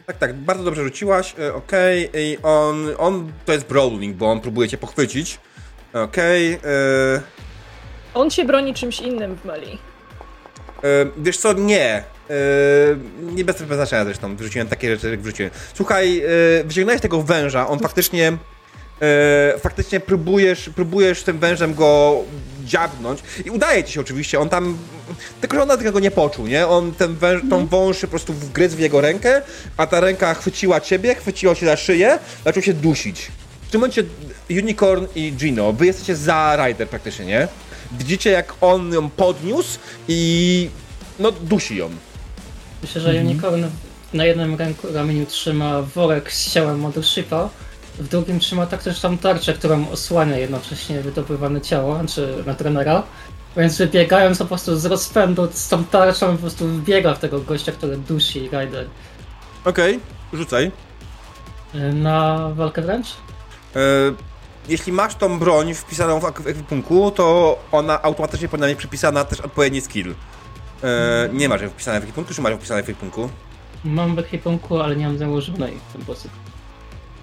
Tak, 0.06 0.18
tak, 0.18 0.34
bardzo 0.34 0.64
dobrze 0.64 0.84
rzuciłaś, 0.84 1.34
e, 1.38 1.54
okej, 1.54 2.10
i 2.14 2.38
on, 2.42 2.88
on, 2.98 3.32
to 3.44 3.52
jest 3.52 3.66
brawling, 3.66 4.16
bo 4.16 4.30
on 4.30 4.40
próbuje 4.40 4.68
cię 4.68 4.78
pochwycić, 4.78 5.38
okej, 5.92 6.52
e, 6.52 6.58
On 8.14 8.30
się 8.30 8.44
broni 8.44 8.74
czymś 8.74 9.00
innym 9.00 9.36
w 9.36 9.44
meli. 9.44 9.78
e, 10.84 10.88
wiesz 11.16 11.36
co, 11.36 11.52
nie, 11.52 12.04
nie 13.20 13.44
bez 13.44 13.56
znaczenia 13.58 14.04
zresztą, 14.04 14.36
wrzuciłem 14.36 14.68
takie 14.68 14.94
rzeczy, 14.94 15.10
jak 15.10 15.20
wrzuciłem. 15.20 15.50
Słuchaj, 15.74 16.18
e, 16.60 16.64
wyciągnąłeś 16.64 17.02
tego 17.02 17.22
węża, 17.22 17.68
on 17.68 17.78
faktycznie, 17.78 18.36
e, 19.00 19.58
faktycznie 19.58 20.00
próbujesz, 20.00 20.70
próbujesz 20.74 21.22
tym 21.22 21.38
wężem 21.38 21.74
go 21.74 22.20
dziabnąć 22.64 23.20
i 23.44 23.50
udaje 23.50 23.84
ci 23.84 23.92
się 23.92 24.00
oczywiście, 24.00 24.40
on 24.40 24.48
tam, 24.48 24.78
tylko 25.40 25.56
że 25.56 25.62
on 25.62 25.78
tego 25.78 26.00
nie 26.00 26.10
poczuł, 26.10 26.46
nie? 26.46 26.66
On 26.66 26.92
ten 26.92 27.14
węż, 27.14 27.42
tą 27.50 27.66
wąż 27.66 28.00
po 28.00 28.08
prostu 28.08 28.32
wgryzł 28.32 28.76
w 28.76 28.80
jego 28.80 29.00
rękę, 29.00 29.42
a 29.76 29.86
ta 29.86 30.00
ręka 30.00 30.34
chwyciła 30.34 30.80
ciebie, 30.80 31.14
chwyciła 31.14 31.54
cię 31.54 31.66
za 31.66 31.76
szyję, 31.76 32.18
zaczął 32.44 32.62
się 32.62 32.72
dusić. 32.72 33.30
W 33.68 33.70
tym 33.70 33.80
momencie 33.80 34.04
Unicorn 34.50 35.06
i 35.14 35.32
Gino, 35.32 35.72
wy 35.72 35.86
jesteście 35.86 36.16
za 36.16 36.56
Rider 36.66 36.88
praktycznie, 36.88 37.24
nie? 37.24 37.48
Widzicie 37.92 38.30
jak 38.30 38.54
on 38.60 38.92
ją 38.92 39.10
podniósł 39.10 39.78
i 40.08 40.70
no 41.18 41.32
dusi 41.32 41.76
ją. 41.76 41.90
Myślę, 42.82 43.00
że 43.00 43.10
Unicorn 43.10 43.64
na 44.14 44.24
jednym 44.24 44.54
ręku, 44.54 44.86
ramieniu 44.92 45.26
trzyma 45.26 45.82
worek 45.82 46.32
z 46.32 46.52
ciałem 46.52 46.80
Mothershipa, 46.80 47.50
w 47.98 48.08
drugim 48.08 48.40
trzyma 48.40 48.66
tak 48.66 48.82
też 48.82 49.00
tam 49.00 49.18
tarczę, 49.18 49.52
którą 49.54 49.88
osłania 49.90 50.38
jednocześnie 50.38 51.00
wydobywane 51.00 51.60
ciało, 51.60 52.00
czy 52.08 52.42
na 52.46 52.54
trenera. 52.54 53.02
Więc 53.56 53.78
wybiegając 53.78 54.38
po 54.38 54.44
prostu 54.44 54.76
z 54.76 54.84
rozpędu 54.86 55.48
z 55.52 55.68
tą 55.68 55.84
tarczą 55.84 56.32
po 56.32 56.38
prostu 56.38 56.68
wbiega 56.68 57.14
w 57.14 57.18
tego 57.18 57.40
gościa, 57.40 57.72
który 57.72 57.96
dusi 57.96 58.40
Rider. 58.40 58.86
Okej, 59.64 60.00
rzucaj. 60.32 60.70
Y, 61.74 61.92
Na 61.92 62.48
walkę 62.54 62.82
wręcz? 62.82 63.06
E, 63.76 63.80
jeśli 64.68 64.92
masz 64.92 65.14
tą 65.14 65.38
broń 65.38 65.74
wpisaną 65.74 66.20
w 66.20 66.24
ek- 66.24 66.40
w 66.40 66.46
ekwipunku, 66.46 67.10
to 67.10 67.58
ona 67.72 68.02
automatycznie 68.02 68.48
powinna 68.48 68.66
mieć 68.66 68.78
przypisana 68.78 69.24
też 69.24 69.40
odpowiedni 69.40 69.80
skill. 69.80 70.14
E, 70.84 71.28
nie 71.32 71.48
masz 71.48 71.60
wpisane 71.62 72.00
w 72.00 72.02
ekwipunku, 72.02 72.34
czy 72.34 72.42
masz 72.42 72.54
wpisane 72.54 72.80
w 72.82 72.88
ekwipunku? 72.88 73.28
Mam 73.84 74.16
w 74.16 74.18
ekwipunku, 74.18 74.80
ale 74.80 74.96
nie 74.96 75.06
mam 75.06 75.18
założonej 75.18 75.78
w 75.88 75.92
ten 75.92 76.02
sposób. 76.02 76.30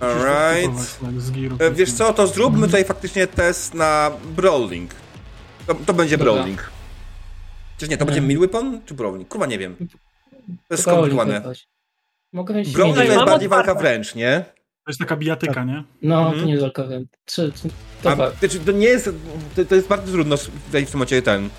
Alright. 0.01 0.99
Tak. 1.01 1.61
E, 1.61 1.71
wiesz 1.71 1.93
co, 1.93 2.13
to 2.13 2.27
zróbmy 2.27 2.67
tutaj 2.67 2.85
faktycznie 2.85 3.27
test 3.27 3.73
na 3.73 4.11
brawling. 4.35 4.91
To, 5.67 5.75
to 5.75 5.93
będzie 5.93 6.17
Dobra. 6.17 6.33
brawling. 6.33 6.69
Czyż 7.77 7.89
nie, 7.89 7.97
to 7.97 8.05
będzie 8.05 8.21
Mhm. 8.21 8.27
mid 8.29 8.39
weapon, 8.51 8.81
czy 8.85 8.93
brawling? 8.93 9.27
Kurwa, 9.29 9.45
nie 9.45 9.57
wiem. 9.59 9.75
To 10.67 10.73
jest 10.73 10.83
skomplikowane. 10.83 11.41
Mogę 12.33 12.53
mieć 12.53 12.73
Brawling 12.73 12.97
to 12.97 13.03
jest 13.03 13.15
mam 13.15 13.25
bardziej 13.25 13.49
walka 13.49 13.75
wręcz, 13.75 14.15
nie? 14.15 14.45
To 14.85 14.91
jest 14.91 14.99
taka 14.99 15.15
bijatyka, 15.17 15.63
nie? 15.63 15.83
No, 16.01 16.19
Mhm. 16.19 16.39
to 16.39 16.45
nie 16.45 16.51
jest 16.51 16.61
walkowy. 16.63 17.07
Czy, 17.25 17.51
czy, 17.61 17.67
A, 17.99 18.09
dobra. 18.09 18.31
znaczy, 18.39 18.59
to 18.59 18.71
nie 18.71 18.85
jest, 18.87 19.09
to, 19.55 19.65
to 19.65 19.75
jest 19.75 19.87
bardzo 19.87 20.11
trudno 20.11 20.37
tutaj 20.37 20.85
w 20.85 20.89
tym 20.91 20.97
momencie 20.97 21.21
ten. 21.21 21.49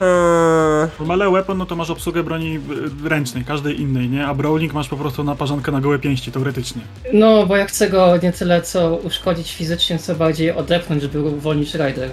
Eee, 0.00 1.06
melee 1.06 1.30
weapon, 1.32 1.58
no 1.58 1.66
to 1.66 1.76
masz 1.76 1.90
obsługę 1.90 2.22
broni 2.22 2.60
ręcznej, 3.04 3.44
każdej 3.44 3.80
innej, 3.80 4.08
nie? 4.08 4.26
A 4.26 4.34
brawling 4.34 4.72
masz 4.72 4.88
po 4.88 4.96
prostu 4.96 5.24
naparzankę 5.24 5.72
na 5.72 5.80
gołe 5.80 5.98
pięści, 5.98 6.32
teoretycznie. 6.32 6.82
No, 7.12 7.46
bo 7.46 7.56
ja 7.56 7.66
chcę 7.66 7.90
go 7.90 8.16
nie 8.22 8.32
tyle 8.32 8.62
co 8.62 8.96
uszkodzić 8.96 9.52
fizycznie, 9.54 9.98
co 9.98 10.14
bardziej 10.14 10.52
odepchnąć, 10.52 11.02
żeby 11.02 11.20
uwolnić 11.22 11.74
rider. 11.74 12.10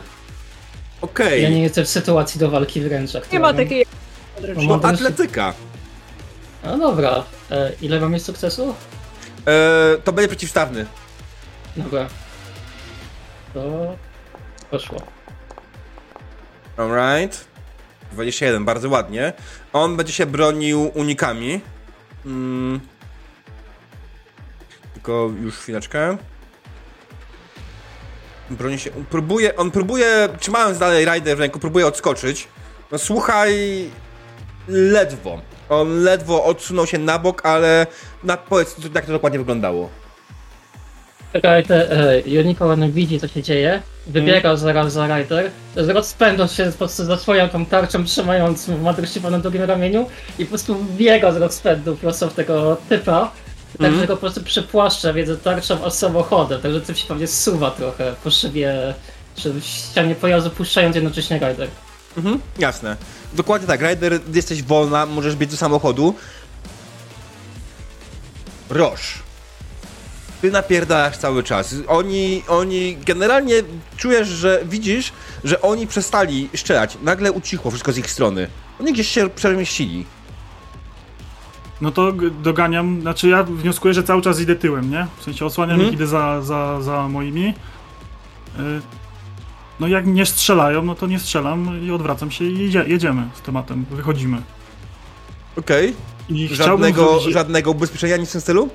Okej, 1.01 1.43
Ja 1.43 1.49
nie 1.49 1.61
jestem 1.63 1.85
w 1.85 1.89
sytuacji 1.89 2.39
do 2.39 2.49
walki 2.49 2.81
wręcz 2.81 3.13
Nie 3.13 3.19
ma 3.39 3.47
aktualnie. 3.47 3.63
takiej... 3.63 3.85
No, 4.67 4.79
atletyka. 4.83 5.53
No 6.63 6.77
dobra. 6.77 7.23
E, 7.51 7.71
ile 7.81 7.99
mam 7.99 8.11
mieć 8.11 8.23
sukcesu? 8.23 8.75
Eee, 9.45 10.01
to 10.03 10.13
będzie 10.13 10.27
przeciwstawny. 10.29 10.85
Dobra. 11.77 12.07
To... 13.53 13.95
Poszło. 14.71 14.97
Alright. 16.77 17.52
21, 18.13 18.65
bardzo 18.65 18.89
ładnie. 18.89 19.33
On 19.73 19.97
będzie 19.97 20.13
się 20.13 20.25
bronił 20.25 20.91
unikami. 20.93 21.61
Mm. 22.25 22.79
Tylko 24.93 25.31
już 25.41 25.55
chwileczkę. 25.55 26.17
Broni 28.49 28.79
się. 28.79 28.91
Próbuje, 29.09 29.55
on 29.55 29.71
próbuje, 29.71 30.29
trzymając 30.39 30.77
dalej 30.77 31.05
Rider 31.05 31.37
w 31.37 31.39
ręku, 31.39 31.59
próbuje 31.59 31.87
odskoczyć. 31.87 32.47
No 32.91 32.97
słuchaj, 32.97 33.53
ledwo. 34.67 35.41
On 35.69 36.03
ledwo 36.03 36.43
odsunął 36.43 36.87
się 36.87 36.97
na 36.97 37.19
bok, 37.19 37.45
ale 37.45 37.87
na, 38.23 38.37
powiedz, 38.37 38.75
jak 38.95 39.05
to 39.05 39.11
dokładnie 39.11 39.39
wyglądało. 39.39 40.02
Te, 41.41 41.91
e, 41.91 42.41
Unicorn 42.41 42.91
widzi 42.91 43.19
co 43.19 43.27
się 43.27 43.43
dzieje, 43.43 43.81
wybiega 44.07 44.55
zaraz 44.55 44.93
za 44.93 45.17
Rider, 45.17 45.51
rozpędząc 45.75 46.51
się 46.51 46.65
po 46.65 46.77
prostu 46.77 47.05
zasłaniał 47.05 47.49
tą 47.49 47.65
tarczą, 47.65 48.05
trzymając 48.05 48.67
Mothership 48.67 49.23
na 49.23 49.39
drugim 49.39 49.63
ramieniu 49.63 50.09
i 50.39 50.45
po 50.45 50.49
prostu 50.49 50.85
biega 50.97 51.31
z 51.31 51.37
rozpędu 51.37 51.95
prosto 51.95 52.29
w 52.29 52.33
tego 52.33 52.77
typa, 52.89 53.31
tak 53.77 53.81
Mhm. 53.81 53.99
że 54.01 54.07
go 54.07 54.13
po 54.13 54.19
prostu 54.19 54.43
przepłaszcza 54.43 55.13
między 55.13 55.37
tarczą 55.37 55.85
a 55.85 55.89
samochodem, 55.89 56.61
także 56.61 56.81
typ 56.81 56.97
się 56.97 57.07
pewnie 57.07 57.27
suwa 57.27 57.71
trochę 57.71 58.13
po 58.23 58.31
szybie, 58.31 58.93
czy 59.35 59.53
w 59.53 59.63
ścianie 59.63 60.15
pojazdu 60.15 60.49
puszczając 60.49 60.95
jednocześnie 60.95 61.37
Rider. 61.39 61.67
Mhm, 62.17 62.39
jasne. 62.59 62.97
Dokładnie 63.33 63.67
tak, 63.67 63.81
Rider, 63.81 64.19
jesteś 64.33 64.63
wolna, 64.63 65.05
możesz 65.05 65.35
biec 65.35 65.51
do 65.51 65.57
samochodu. 65.57 66.15
Roż. 68.69 69.22
Ty 70.43 70.51
napierdalasz 70.51 71.17
cały 71.17 71.43
czas. 71.43 71.75
Oni, 71.87 72.43
oni, 72.47 72.97
generalnie 73.05 73.55
czujesz, 73.97 74.27
że 74.27 74.61
widzisz, 74.65 75.11
że 75.43 75.61
oni 75.61 75.87
przestali 75.87 76.49
strzelać. 76.55 76.97
Nagle 77.03 77.31
ucichło 77.31 77.71
wszystko 77.71 77.91
z 77.91 77.97
ich 77.97 78.11
strony. 78.11 78.47
Oni 78.81 78.93
gdzieś 78.93 79.07
się 79.07 79.29
przemieścili. 79.29 80.05
No 81.81 81.91
to 81.91 82.11
doganiam, 82.41 83.01
znaczy 83.01 83.29
ja 83.29 83.43
wnioskuję, 83.43 83.93
że 83.93 84.03
cały 84.03 84.21
czas 84.21 84.39
idę 84.39 84.55
tyłem, 84.55 84.91
nie? 84.91 85.07
W 85.19 85.23
sensie 85.23 85.45
osłaniam 85.45 85.75
Mhm. 85.75 85.89
ich, 85.89 85.95
idę 85.95 86.07
za, 86.07 86.41
za, 86.41 86.81
za 86.81 87.07
moimi. 87.07 87.47
Y, 88.59 88.81
No 89.79 89.87
jak 89.87 90.05
nie 90.07 90.25
strzelają, 90.25 90.81
no 90.85 90.95
to 90.95 91.07
nie 91.07 91.19
strzelam 91.19 91.83
i 91.87 91.91
odwracam 91.91 92.31
się 92.31 92.45
i 92.45 92.59
jedzie, 92.59 92.83
jedziemy 92.87 93.27
z 93.33 93.41
tematem, 93.41 93.85
wychodzimy. 93.91 94.41
Okej. 95.57 95.93
I 96.29 96.47
chciałbym 96.47 96.67
Żadnego, 96.67 97.19
żadnego 97.19 97.71
ubezpieczenia, 97.71 98.17
nic 98.17 98.29
w 98.29 98.31
tym 98.31 98.41
stylu? 98.41 98.69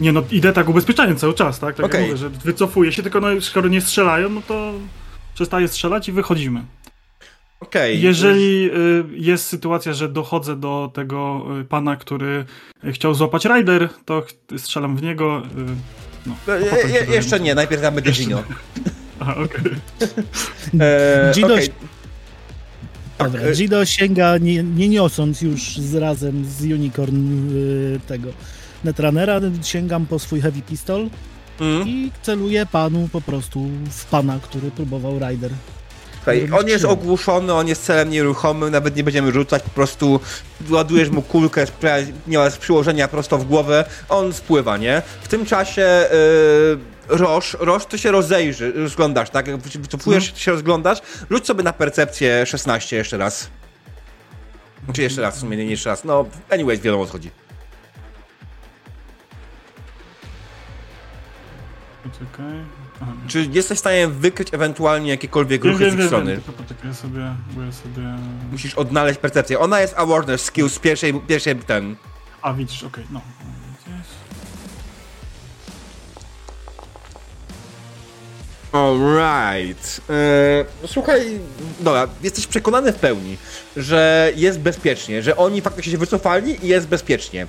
Nie 0.00 0.12
no, 0.12 0.22
idę 0.30 0.52
tak 0.52 0.68
ubezpieczenie 0.68 1.14
cały 1.14 1.34
czas, 1.34 1.58
tak? 1.58 1.76
Tak 1.76 1.94
jak 1.94 2.02
mówię, 2.02 2.16
że 2.16 2.30
wycofuję 2.30 2.92
się, 2.92 3.02
tylko 3.02 3.20
no 3.20 3.40
skoro 3.40 3.68
nie 3.68 3.80
strzelają, 3.80 4.28
no 4.30 4.42
to 4.48 4.72
przestaję 5.34 5.68
strzelać 5.68 6.08
i 6.08 6.12
wychodzimy. 6.12 6.62
Okej. 7.60 8.00
Jeżeli 8.00 8.70
y, 8.70 9.04
jest 9.12 9.46
sytuacja, 9.46 9.92
że 9.92 10.08
dochodzę 10.08 10.56
do 10.56 10.90
tego 10.94 11.46
y, 11.60 11.64
pana, 11.64 11.96
który 11.96 12.44
chciał 12.90 13.14
złapać 13.14 13.44
rider, 13.44 13.88
to 14.04 14.26
strzelam 14.56 14.96
w 14.96 15.02
niego. 15.02 15.42
y, 15.58 16.00
No, 16.26 16.34
E, 16.54 16.72
a 16.72 16.76
potem 16.76 16.90
e, 17.10 17.14
jeszcze 17.14 17.40
nie, 17.40 17.54
najpierw 17.54 17.82
Gino. 18.12 18.42
Aha, 19.20 19.34
okej. 19.44 19.72
E, 20.80 21.32
Gino, 21.34 21.54
okej. 21.54 21.68
Dobra, 23.18 23.40
e- 23.40 23.52
Gino 23.54 23.84
sięga, 23.84 24.38
nie, 24.38 24.62
nie 24.62 24.88
niosąc 24.88 25.42
już 25.42 25.76
z, 25.76 25.94
razem 25.94 26.44
z 26.44 26.62
Unicorn 26.62 27.48
tego 28.06 28.28
Netrunnera, 28.84 29.40
sięgam 29.62 30.06
po 30.06 30.18
swój 30.18 30.40
heavy 30.40 30.62
pistol 30.62 31.10
Mm. 31.60 31.88
i 31.88 32.12
celuję 32.22 32.66
panu 32.66 33.08
po 33.12 33.20
prostu 33.20 33.68
w 33.90 34.04
pana, 34.04 34.38
który 34.42 34.70
próbował 34.70 35.18
Rider. 35.18 35.50
Robisz 36.26 36.52
On 36.52 36.68
jest 36.68 36.84
ogłuszony, 36.84 37.52
on 37.52 37.68
jest 37.68 37.84
celem 37.84 38.10
nieruchomym, 38.10 38.70
nawet 38.70 38.96
nie 38.96 39.04
będziemy 39.04 39.32
rzucać, 39.32 39.62
po 39.62 39.70
prostu 39.70 40.20
ładujesz 40.70 41.10
mu 41.10 41.22
kulkę, 41.22 41.66
nie 42.26 42.38
ma 42.38 42.50
przyłożenia 42.50 43.08
prosto 43.08 43.38
w 43.38 43.44
głowę, 43.44 43.84
on 44.08 44.32
spływa, 44.32 44.76
nie? 44.76 45.02
W 45.22 45.28
tym 45.28 45.46
czasie 45.46 46.06
yy, 47.08 47.18
Roż, 47.18 47.56
Roż, 47.60 47.86
ty 47.86 47.98
się 47.98 48.10
rozejrzy, 48.10 48.72
rozglądasz, 48.72 49.30
tak? 49.30 49.46
Jak 49.48 49.56
wycofujesz 49.58 50.26
się, 50.26 50.36
się 50.36 50.50
rozglądasz, 50.50 50.98
rzuć 51.30 51.46
sobie 51.46 51.62
na 51.62 51.72
percepcję 51.72 52.46
16 52.46 52.96
jeszcze 52.96 53.18
raz. 53.18 53.48
Czy 54.92 55.02
jeszcze 55.02 55.22
raz, 55.22 55.36
w 55.36 55.40
sumie 55.40 55.56
nie 55.56 55.64
jeszcze 55.64 55.90
raz, 55.90 56.04
no 56.04 56.24
anyways, 56.50 56.80
wiadomo 56.80 57.02
o 57.02 57.06
co 57.06 57.12
chodzi. 57.12 57.30
Poczekaj. 62.02 62.54
Aha. 63.02 63.12
Czy 63.28 63.48
jesteś 63.52 63.78
w 63.78 63.80
stanie 63.80 64.08
wykryć 64.08 64.48
ewentualnie 64.54 65.10
jakiekolwiek 65.10 65.64
ruchy 65.64 65.78
wiem, 65.78 65.90
z 65.90 65.92
ich 65.92 65.98
wiem, 65.98 66.08
strony? 66.08 66.32
wiem, 66.32 66.42
tylko 66.42 66.62
poczekaj 66.62 66.94
sobie, 66.94 67.34
bo 67.50 67.62
ja 67.62 67.72
sobie... 67.72 68.02
Musisz 68.52 68.74
odnaleźć 68.74 69.20
percepcję. 69.20 69.58
Ona 69.58 69.80
jest 69.80 69.94
awareness 69.96 70.44
skills 70.44 70.78
pierwszej, 70.78 71.14
pierwszej 71.14 71.56
ten... 71.56 71.96
A, 72.42 72.54
widzisz, 72.54 72.82
okej, 72.84 73.04
no. 73.10 73.20
Gdzieś. 73.84 74.06
Alright. 78.72 80.00
Eee, 80.10 80.64
słuchaj, 80.86 81.40
dobra, 81.80 82.08
jesteś 82.22 82.46
przekonany 82.46 82.92
w 82.92 82.96
pełni, 82.96 83.36
że 83.76 84.32
jest 84.36 84.60
bezpiecznie, 84.60 85.22
że 85.22 85.36
oni 85.36 85.60
faktycznie 85.60 85.92
się 85.92 85.98
wycofali 85.98 86.66
i 86.66 86.68
jest 86.68 86.88
bezpiecznie. 86.88 87.46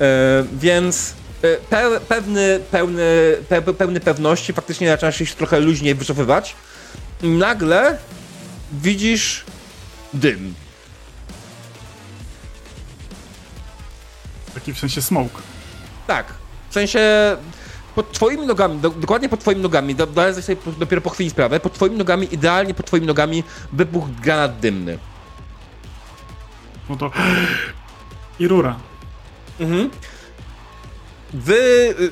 Eee, 0.00 0.44
więc 0.52 1.14
pe, 1.42 2.00
pewny, 2.08 2.60
pełny, 2.70 3.36
pe, 3.48 3.62
pełny 3.62 4.00
pewności 4.00 4.52
faktycznie 4.52 4.88
zaczynasz 4.88 5.16
się 5.16 5.26
trochę 5.26 5.60
luźniej 5.60 5.94
wycofywać. 5.94 6.56
I 7.22 7.28
nagle 7.28 7.98
widzisz 8.72 9.44
dym. 10.14 10.54
Taki 14.54 14.74
w 14.74 14.78
sensie 14.78 15.02
smoke. 15.02 15.42
Tak. 16.06 16.26
W 16.70 16.74
sensie 16.74 17.00
pod 17.94 18.12
twoimi 18.12 18.46
nogami, 18.46 18.78
do, 18.78 18.90
dokładnie 18.90 19.28
pod 19.28 19.40
twoimi 19.40 19.62
nogami, 19.62 19.94
do, 19.94 20.06
dałem 20.06 20.42
sobie 20.42 20.58
dopiero 20.78 21.02
po 21.02 21.10
chwili 21.10 21.30
sprawę, 21.30 21.60
pod 21.60 21.72
twoimi 21.72 21.96
nogami, 21.96 22.34
idealnie 22.34 22.74
pod 22.74 22.86
twoimi 22.86 23.06
nogami 23.06 23.44
wybuchł 23.72 24.08
granat 24.22 24.60
dymny. 24.60 24.98
No 26.88 26.96
to... 26.96 27.10
I 28.40 28.48
rura. 28.48 28.76
Mhm. 29.60 29.90
Wy, 31.34 31.54
y, 32.00 32.10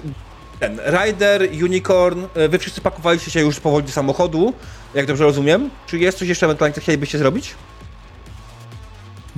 ten, 0.61 0.81
Rider, 0.87 1.49
Unicorn, 1.63 2.25
y, 2.37 2.49
wy 2.49 2.59
wszyscy 2.59 2.81
pakowaliście 2.81 3.31
się 3.31 3.41
już 3.41 3.61
powoli 3.61 3.87
do 3.87 3.93
samochodu, 3.93 4.53
jak 4.95 5.07
dobrze 5.07 5.25
rozumiem. 5.25 5.71
Czy 5.87 5.99
jest 5.99 6.19
coś 6.19 6.29
jeszcze 6.29 6.47
ewentualnie, 6.47 6.75
co 6.75 6.81
chcielibyście 6.81 7.19
zrobić? 7.19 7.55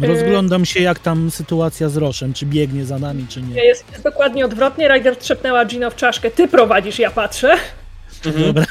Rozglądam 0.02 0.64
się, 0.64 0.80
jak 0.80 0.98
tam 0.98 1.30
sytuacja 1.30 1.88
z 1.88 1.96
Roszem, 1.96 2.32
czy 2.32 2.46
biegnie 2.46 2.84
za 2.84 2.98
nami, 2.98 3.26
czy 3.28 3.42
nie. 3.42 3.64
Jest, 3.64 3.84
jest 3.92 4.04
dokładnie 4.04 4.44
odwrotnie. 4.44 4.88
Ryder 4.88 5.16
trzepnęła 5.16 5.64
Gino 5.64 5.90
w 5.90 5.96
czaszkę. 5.96 6.30
Ty 6.30 6.48
prowadzisz, 6.48 6.98
ja 6.98 7.10
patrzę 7.10 7.56
Dobra. 8.46 8.64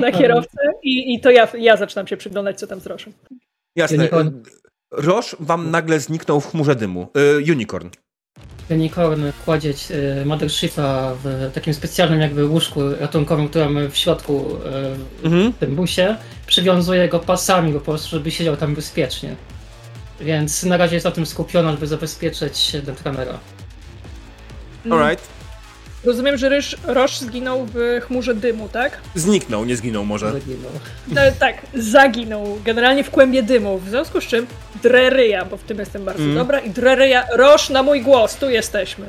na 0.00 0.12
kierowcę 0.12 0.58
i, 0.82 1.14
i 1.14 1.20
to 1.20 1.30
ja, 1.30 1.48
ja 1.58 1.76
zaczynam 1.76 2.06
się 2.06 2.16
przyglądać, 2.16 2.58
co 2.58 2.66
tam 2.66 2.80
z 2.80 2.86
Roszem. 2.86 3.12
Jasne. 3.76 3.98
Unicorn. 3.98 4.28
y, 4.28 4.42
Roż 4.90 5.36
wam 5.40 5.70
nagle 5.70 6.00
zniknął 6.00 6.40
w 6.40 6.50
chmurze 6.50 6.74
dymu. 6.76 7.08
Y, 7.48 7.52
Unicorn. 7.52 7.88
Unicorn 8.72 9.24
kładzie 9.44 9.74
e, 10.20 10.24
Mothershipa 10.24 11.12
w 11.24 11.50
takim 11.54 11.74
specjalnym 11.74 12.20
jakby 12.20 12.46
łóżku 12.46 12.80
ratunkowym, 13.00 13.48
które 13.48 13.64
mamy 13.64 13.90
w 13.90 13.96
środku 13.96 14.56
e, 15.22 15.26
Mhm. 15.26 15.52
w 15.52 15.58
tym 15.58 15.76
busie. 15.76 16.16
Przywiązuje 16.46 17.08
go 17.08 17.18
pasami 17.18 17.72
po 17.72 17.80
prostu, 17.80 18.08
żeby 18.08 18.30
siedział 18.30 18.56
tam 18.56 18.74
bezpiecznie. 18.74 19.36
Więc 20.20 20.62
na 20.62 20.76
razie 20.76 20.94
jest 20.96 21.04
na 21.04 21.10
tym 21.10 21.26
skupiona, 21.26 21.70
żeby 21.70 21.86
zabezpieczyć 21.86 22.72
Netrunnera. 22.86 23.38
Alright. 24.90 25.28
Rozumiem, 26.04 26.36
że 26.36 26.48
Ryż, 26.48 26.76
Roż 26.86 27.18
zginął 27.18 27.66
w 27.74 28.00
chmurze 28.06 28.34
dymu, 28.34 28.68
tak? 28.68 28.98
Zniknął, 29.14 29.64
nie 29.64 29.76
zginął 29.76 30.04
może. 30.04 30.32
Zaginął. 30.32 30.70
No, 31.08 31.20
tak, 31.38 31.54
zaginął. 31.74 32.58
Generalnie 32.64 33.04
w 33.04 33.10
kłębie 33.10 33.42
dymu. 33.42 33.78
W 33.78 33.88
związku 33.88 34.20
z 34.20 34.24
czym 34.24 34.46
Dreryja, 34.82 35.44
bo 35.44 35.56
w 35.56 35.62
tym 35.62 35.78
jestem 35.78 36.04
bardzo 36.04 36.22
Mm. 36.22 36.34
dobra, 36.34 36.60
i 36.60 36.70
Dreryja, 36.70 37.24
Roż 37.36 37.70
na 37.70 37.82
mój 37.82 38.02
głos, 38.02 38.36
tu 38.36 38.50
jesteśmy. 38.50 39.06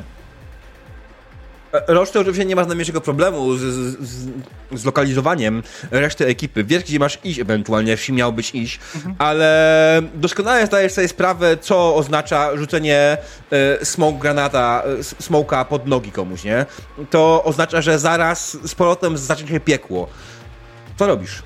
To 2.13 2.19
oczywiście 2.19 2.45
nie 2.45 2.55
ma 2.55 2.65
najmniejszego 2.65 3.01
problemu 3.01 3.55
z, 3.57 3.62
z, 3.62 3.97
z, 4.09 4.29
z 4.71 4.86
lokalizowaniem 4.86 5.63
reszty 5.91 6.25
ekipy. 6.27 6.63
Wiesz, 6.63 6.83
gdzie 6.83 6.99
masz 6.99 7.19
iść 7.23 7.39
ewentualnie, 7.39 7.91
jeśli 7.91 8.13
miałbyś 8.13 8.55
iść, 8.55 8.79
ale 9.17 10.01
doskonale 10.15 10.65
zdajesz 10.67 10.93
sobie 10.93 11.07
sprawę, 11.07 11.57
co 11.57 11.95
oznacza 11.95 12.57
rzucenie 12.57 13.17
e, 13.79 13.86
smoke 13.86 14.19
granata, 14.19 14.83
s- 14.99 15.15
smoka 15.19 15.65
pod 15.65 15.88
nogi 15.88 16.12
komuś, 16.12 16.43
nie? 16.43 16.65
To 17.09 17.43
oznacza, 17.43 17.81
że 17.81 17.99
zaraz 17.99 18.57
z 18.67 18.75
powrotem 18.75 19.17
zacznie 19.17 19.47
się 19.47 19.59
piekło. 19.59 20.07
Co 20.99 21.07
robisz? 21.07 21.43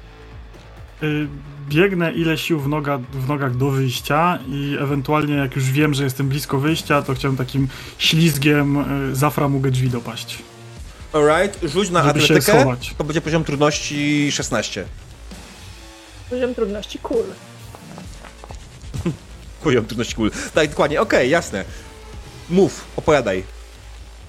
Y, 1.04 1.28
Biegnę 1.70 2.12
ile 2.12 2.38
sił 2.38 2.60
w, 2.60 2.68
noga, 2.68 3.00
w 3.14 3.28
nogach 3.28 3.56
do 3.58 3.70
wyjścia 3.72 4.40
i 4.50 4.78
ewentualnie 4.80 5.36
jak 5.36 5.56
już 5.56 5.72
wiem, 5.72 5.94
że 5.94 6.04
jestem 6.04 6.28
blisko 6.30 6.60
wyjścia, 6.60 7.02
to 7.02 7.14
chciałem 7.16 7.38
takim 7.38 7.68
ślizgiem 7.98 8.78
y, 9.12 9.16
za 9.16 9.30
framugę 9.30 9.72
drzwi 9.72 9.90
dopaść. 9.90 10.40
Alright, 11.14 11.70
rzuć 11.72 11.90
na 11.90 12.04
Żeby 12.04 12.20
się 12.20 12.26
atletykę. 12.26 12.60
schować. 12.60 12.96
To 12.98 13.04
będzie 13.04 13.22
poziom 13.22 13.44
trudności 13.44 14.32
16. 14.32 14.86
Poziom 16.30 16.56
trudności, 16.56 17.00
cool. 17.04 17.24
Poziom 19.64 19.86
trudności 19.86 20.16
cool. 20.16 20.32
Tak, 20.54 20.70
dokładnie, 20.70 21.02
okej, 21.02 21.30
jasne. 21.30 21.66
Mów, 22.50 22.86
opowiadaj. 22.96 23.44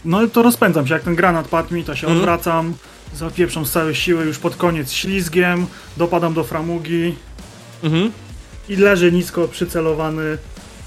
No 0.04 0.22
i 0.22 0.30
to 0.30 0.42
rozpędzam 0.42 0.86
się, 0.86 0.94
jak 0.94 1.02
ten 1.02 1.14
granat 1.14 1.48
padł 1.48 1.74
mi, 1.74 1.84
to 1.84 1.96
się 1.96 2.06
Mhm. 2.06 2.18
odwracam, 2.18 2.74
zapieprzam 3.14 3.66
z 3.66 3.70
całej 3.72 3.94
siły 3.94 4.24
już 4.24 4.38
pod 4.38 4.56
koniec 4.56 4.92
ślizgiem, 4.92 5.66
dopadam 5.96 6.34
do 6.34 6.44
framugi 6.44 7.14
Mhm. 7.82 8.12
i 8.68 8.76
leżę 8.76 9.12
nisko 9.12 9.48
przycelowany, 9.48 10.38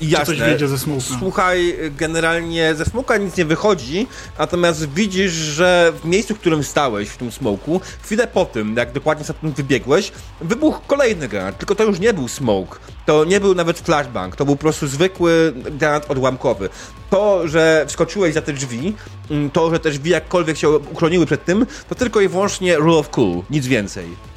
Jasne. 0.01 0.25
coś 0.25 0.39
wyjdzie 0.39 0.67
ze 0.67 0.77
smoka. 0.77 1.01
Słuchaj, 1.19 1.75
generalnie 1.97 2.75
ze 2.75 2.86
smoka 2.86 3.17
nic 3.17 3.38
nie 3.38 3.45
wychodzi, 3.45 4.08
natomiast 4.39 4.93
widzisz, 4.93 5.32
że 5.32 5.93
w 6.04 6.06
miejscu, 6.06 6.36
w 6.36 6.39
którym 6.39 6.63
stałeś, 6.63 7.10
w 7.10 7.17
tym 7.17 7.32
smoku, 7.32 7.82
chwilę 8.04 8.27
po 8.27 8.45
tym, 8.45 8.75
jak 8.77 8.91
dokładnie 8.91 9.23
stamtąd 9.23 9.56
wybiegłeś, 9.56 10.12
wybuchł 10.41 10.82
kolejny 10.88 11.27
granat, 11.27 11.58
tylko 11.58 11.75
to 11.75 11.84
już 11.84 11.99
nie 11.99 12.13
był 12.13 12.27
smoke, 12.27 12.80
to 13.06 13.25
nie 13.25 13.39
był 13.39 13.56
nawet 13.56 13.80
flashbang, 13.80 14.36
to 14.36 14.45
był 14.45 14.56
po 14.56 14.62
prostu 14.62 14.88
zwykły 14.88 15.54
granat 15.71 16.12
odłamkowy. 16.12 16.69
To, 17.10 17.47
że 17.47 17.86
wskoczyłeś 17.88 18.34
za 18.34 18.41
te 18.41 18.54
drzwi, 18.54 18.93
mm, 19.32 19.49
to, 19.49 19.71
że 19.71 19.80
te 19.80 19.89
drzwi 19.89 20.10
jakkolwiek 20.10 20.58
się 20.58 20.69
uchroniły 20.69 21.25
przed 21.25 21.45
tym, 21.45 21.65
to 21.89 21.95
tylko 21.95 22.21
i 22.21 22.27
wyłącznie 22.27 22.75
rule 22.75 22.97
of 22.97 23.10
cool, 23.10 23.41
nic 23.49 23.67
więcej. 23.67 24.31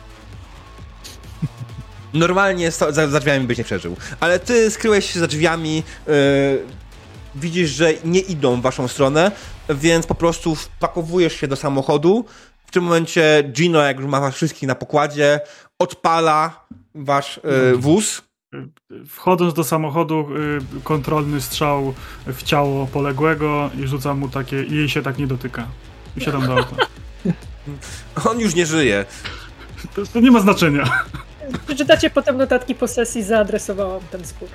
Normalnie 2.15 2.71
sto- 2.71 2.93
za, 2.93 3.09
za 3.09 3.21
drzwiami 3.21 3.47
byś 3.47 3.59
nie 3.59 3.65
przeżył. 3.65 3.97
Ale 4.21 4.39
ty 4.39 4.71
skryłeś 4.71 5.13
się 5.13 5.21
za 5.21 5.27
drzwiami, 5.27 5.83
yy, 6.07 6.13
widzisz, 7.35 7.71
że 7.71 7.93
nie 8.05 8.21
idą 8.21 8.57
w 8.61 8.63
waszą 8.63 8.89
stronę, 8.89 9.33
więc 9.69 10.07
po 10.07 10.15
prostu 10.15 10.55
wpakowujesz 10.55 11.33
się 11.33 11.49
do 11.49 11.57
samochodu. 11.57 12.25
W 12.67 12.71
tym 12.71 12.85
momencie 12.85 13.43
Gino, 13.53 13.83
jak 13.83 13.97
już 13.97 14.07
ma 14.07 14.21
was 14.21 14.35
wszystkich 14.35 14.69
na 14.69 14.75
pokładzie, 14.75 15.41
odpala 15.79 16.67
wasz 16.95 17.41
yy, 17.45 17.77
wóz. 17.77 18.23
Wchodząc 19.09 19.55
do 19.55 19.65
samochodu, 19.65 20.29
y, 20.79 20.81
kontrolny 20.85 21.41
strzał 21.41 21.95
w 22.27 22.43
ciało 22.43 22.87
poległego 22.87 23.71
i 23.79 23.87
rzucam 23.87 24.19
mu 24.19 24.29
takie, 24.29 24.63
i 24.63 24.75
jej 24.77 24.89
się 24.89 25.03
tak 25.03 25.19
nie 25.19 25.27
dotyka. 25.27 25.67
I 26.17 26.21
siadam 26.21 26.47
do 26.47 26.53
auta. 26.57 26.77
On 28.31 28.41
już 28.41 28.55
nie 28.55 28.67
żyje. 28.67 29.05
To, 29.95 30.03
to 30.13 30.21
nie 30.21 30.31
ma 30.31 30.41
znaczenia. 30.41 31.05
Przeczytacie 31.67 32.11
potem 32.11 32.37
notatki 32.37 32.75
po 32.75 32.89
sesji, 32.89 33.23
zaadresowałam 33.23 34.01
ten 34.11 34.25
spór. 34.25 34.49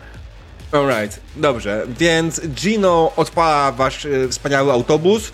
Alright, 0.72 1.20
dobrze. 1.36 1.86
Więc 2.00 2.42
Gino 2.48 3.12
odpala 3.16 3.72
wasz 3.72 4.06
y, 4.06 4.30
wspaniały 4.30 4.72
autobus. 4.72 5.32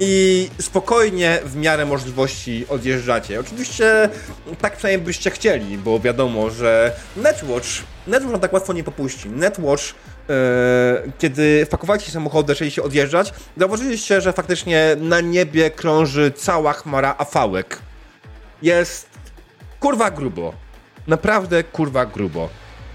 I 0.00 0.50
spokojnie, 0.60 1.38
w 1.44 1.56
miarę 1.56 1.86
możliwości 1.86 2.66
odjeżdżacie. 2.68 3.40
Oczywiście 3.40 4.08
tak 4.60 4.76
przynajmniej 4.76 5.06
byście 5.06 5.30
chcieli, 5.30 5.78
bo 5.78 6.00
wiadomo, 6.00 6.50
że 6.50 6.92
Netwatch, 7.16 7.68
Netwatch 8.06 8.40
tak 8.40 8.52
łatwo 8.52 8.72
nie 8.72 8.84
popuści. 8.84 9.28
Netwatch, 9.28 9.82
e, 10.30 10.32
kiedy 11.18 11.66
wpakowaliście 11.66 12.06
się 12.06 12.12
samochody, 12.12 12.52
zaczęli 12.52 12.70
się 12.70 12.82
odjeżdżać, 12.82 13.32
zauważyliście, 13.56 14.20
że 14.20 14.32
faktycznie 14.32 14.96
na 15.00 15.20
niebie 15.20 15.70
krąży 15.70 16.32
cała 16.36 16.72
chmara 16.72 17.14
afałek. 17.18 17.78
Jest 18.62 19.08
kurwa 19.80 20.10
grubo. 20.10 20.54
Naprawdę 21.06 21.64
kurwa 21.64 22.06
grubo. 22.06 22.48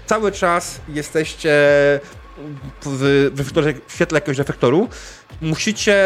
Cały 0.06 0.32
czas 0.32 0.80
jesteście 0.88 1.50
w, 2.82 2.88
w, 3.34 3.42
w 3.86 3.92
świetle 3.92 4.16
jakiegoś 4.16 4.38
reflektoru. 4.38 4.88
Musicie 5.40 5.96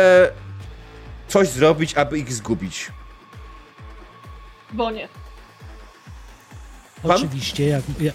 coś 1.28 1.48
zrobić, 1.48 1.94
aby 1.94 2.18
ich 2.18 2.32
zgubić. 2.32 2.90
Bonie. 4.72 5.08
Pan? 7.02 7.10
Oczywiście, 7.10 7.68
jak... 7.68 7.82
Ja... 8.00 8.12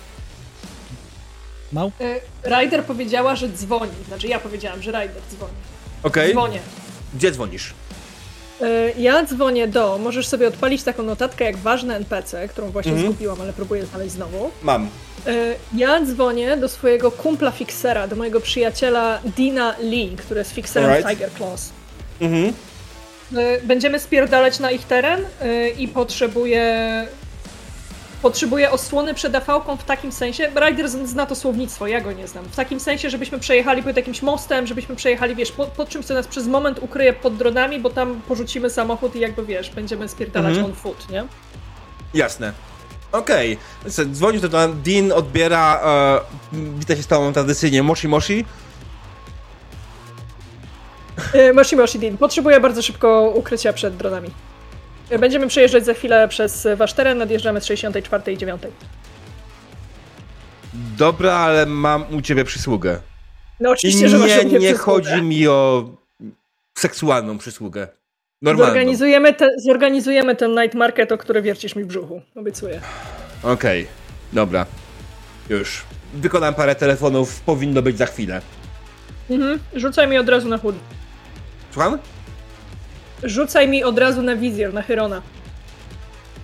Mał? 1.72 1.92
Y, 2.02 2.20
Ryder 2.44 2.84
powiedziała, 2.84 3.36
że 3.36 3.50
dzwoni. 3.50 3.92
Znaczy 4.08 4.28
ja 4.28 4.40
powiedziałam, 4.40 4.82
że 4.82 4.92
Ryder 4.92 5.22
dzwoni. 5.30 5.54
Okej? 6.04 6.32
Dzwonię. 6.32 6.60
Gdzie 7.14 7.32
dzwonisz? 7.32 7.74
Y, 8.62 8.94
Ja 8.98 9.24
dzwonię 9.24 9.68
do, 9.68 9.98
możesz 9.98 10.28
sobie 10.28 10.48
odpalić 10.48 10.84
taką 10.84 11.04
notatkę 11.04 11.46
jak 11.46 11.58
ważne 11.58 11.96
NPC, 11.96 12.48
którą 12.48 12.70
właśnie 12.70 12.92
Mhm. 12.92 13.12
zgubiłam, 13.12 13.42
ale 13.42 13.54
próbuję 13.54 13.86
znaleźć 13.86 14.12
znowu. 14.14 14.52
Mam. 14.64 14.86
Y, 15.28 15.56
Ja 15.74 16.02
dzwonię 16.02 16.58
do 16.58 16.70
swojego 16.70 17.12
kumpla 17.12 17.52
fixera, 17.52 18.08
do 18.08 18.16
mojego 18.16 18.40
przyjaciela 18.42 19.20
Dina 19.38 19.76
Lee, 19.82 20.16
który 20.18 20.40
jest 20.40 20.52
fixerem 20.52 20.90
Alright. 20.90 21.12
Tiger 21.12 21.30
Claws. 21.38 21.70
Mhm. 22.22 22.54
Y, 23.34 23.62
Będziemy 23.64 24.00
spierdalać 24.00 24.60
na 24.60 24.72
ich 24.72 24.86
teren 24.86 25.20
i 25.78 25.88
potrzebuję. 25.88 27.08
Potrzebuję 28.22 28.72
osłony 28.72 29.14
przed 29.14 29.36
AV-ką 29.36 29.78
w 29.78 29.84
takim 29.84 30.12
sensie. 30.12 30.50
Ryder 30.56 30.90
z- 30.90 31.10
zna 31.10 31.26
to 31.26 31.36
słownictwo, 31.36 31.88
ja 31.88 32.02
go 32.02 32.12
nie 32.12 32.28
znam. 32.28 32.46
W 32.46 32.56
takim 32.56 32.80
sensie, 32.80 33.10
żebyśmy 33.10 33.40
przejechali 33.40 33.84
pod 33.84 33.96
jakimś 33.98 34.22
mostem, 34.22 34.68
żebyśmy 34.68 34.96
przejechali, 34.96 35.36
wiesz, 35.36 35.52
pod, 35.52 35.70
pod 35.70 35.90
czymś, 35.90 36.06
co 36.06 36.14
nas 36.14 36.28
przez 36.28 36.48
moment 36.48 36.80
ukryje 36.80 37.14
pod 37.14 37.38
dronami, 37.38 37.80
bo 37.80 37.90
tam 37.90 38.22
porzucimy 38.28 38.70
samochód 38.70 39.16
i 39.16 39.20
jakby 39.20 39.46
wiesz, 39.46 39.70
będziemy 39.70 40.10
spierdalać 40.10 40.50
Mhm. 40.52 40.66
on 40.66 40.74
foot, 40.76 41.10
nie? 41.10 41.24
Jasne. 42.14 42.54
Okej. 43.12 43.58
Okay. 43.82 44.06
Dzwonisz 44.06 44.42
do 44.42 44.50
Dean, 44.50 44.82
Dean 44.84 45.12
odbiera, 45.12 45.82
e, 46.54 46.60
wita 46.80 46.96
się 46.96 47.04
z 47.04 47.08
tobą 47.08 47.34
tradycyjnie, 47.34 47.84
moshi 47.84 48.08
moshi. 48.08 48.46
Y, 51.36 51.54
Moshi 51.54 51.76
Moshi 51.76 52.00
Dean, 52.00 52.18
potrzebuję 52.18 52.60
bardzo 52.60 52.82
szybko 52.82 53.32
ukrycia 53.36 53.74
przed 53.74 53.98
dronami. 53.98 54.30
Będziemy 55.20 55.48
przejeżdżać 55.48 55.86
za 55.86 55.94
chwilę 55.94 56.28
przez 56.28 56.68
wasz 56.76 56.94
teren, 56.94 57.18
nadjeżdżamy 57.18 57.62
z 57.62 57.66
64 57.66 58.34
i 58.34 58.38
9. 58.38 58.62
Dobra, 60.98 61.34
ale 61.34 61.66
mam 61.66 62.06
u 62.16 62.22
ciebie 62.22 62.44
przysługę. 62.46 63.00
No 63.60 63.70
I 63.70 63.74
oczywiście, 63.74 64.10
że 64.10 64.18
masz 64.18 64.30
nie, 64.30 64.36
nie 64.46 64.60
przysługę. 64.60 64.78
chodzi 64.78 65.22
mi 65.22 65.48
o 65.48 65.90
seksualną 66.78 67.38
przysługę. 67.38 67.88
Normalną. 68.42 68.74
Zorganizujemy, 68.74 69.34
te, 69.34 69.48
zorganizujemy 69.66 70.36
ten 70.36 70.52
night 70.52 70.74
market, 70.76 71.12
o 71.12 71.18
który 71.18 71.42
wiercisz 71.42 71.76
mi 71.76 71.84
w 71.84 71.88
brzuchu. 71.88 72.22
Obiecuję. 72.36 72.82
Okej, 73.44 73.88
dobra. 74.34 74.66
Już. 75.50 75.84
Wykonam 76.14 76.54
parę 76.54 76.76
telefonów, 76.76 77.42
powinno 77.42 77.82
być 77.82 77.98
za 77.98 78.06
chwilę. 78.06 78.42
Mhm. 79.30 79.60
Rzucaj 79.76 80.08
mi 80.08 80.18
od 80.18 80.30
razu 80.30 80.50
na 80.50 80.58
chód. 80.58 80.76
Słucham? 81.74 81.98
Rzucaj 83.24 83.68
mi 83.68 83.84
od 83.84 84.00
razu 84.00 84.22
na 84.22 84.36
wizjer, 84.36 84.74
na 84.74 84.82
Hyrona. 84.82 85.22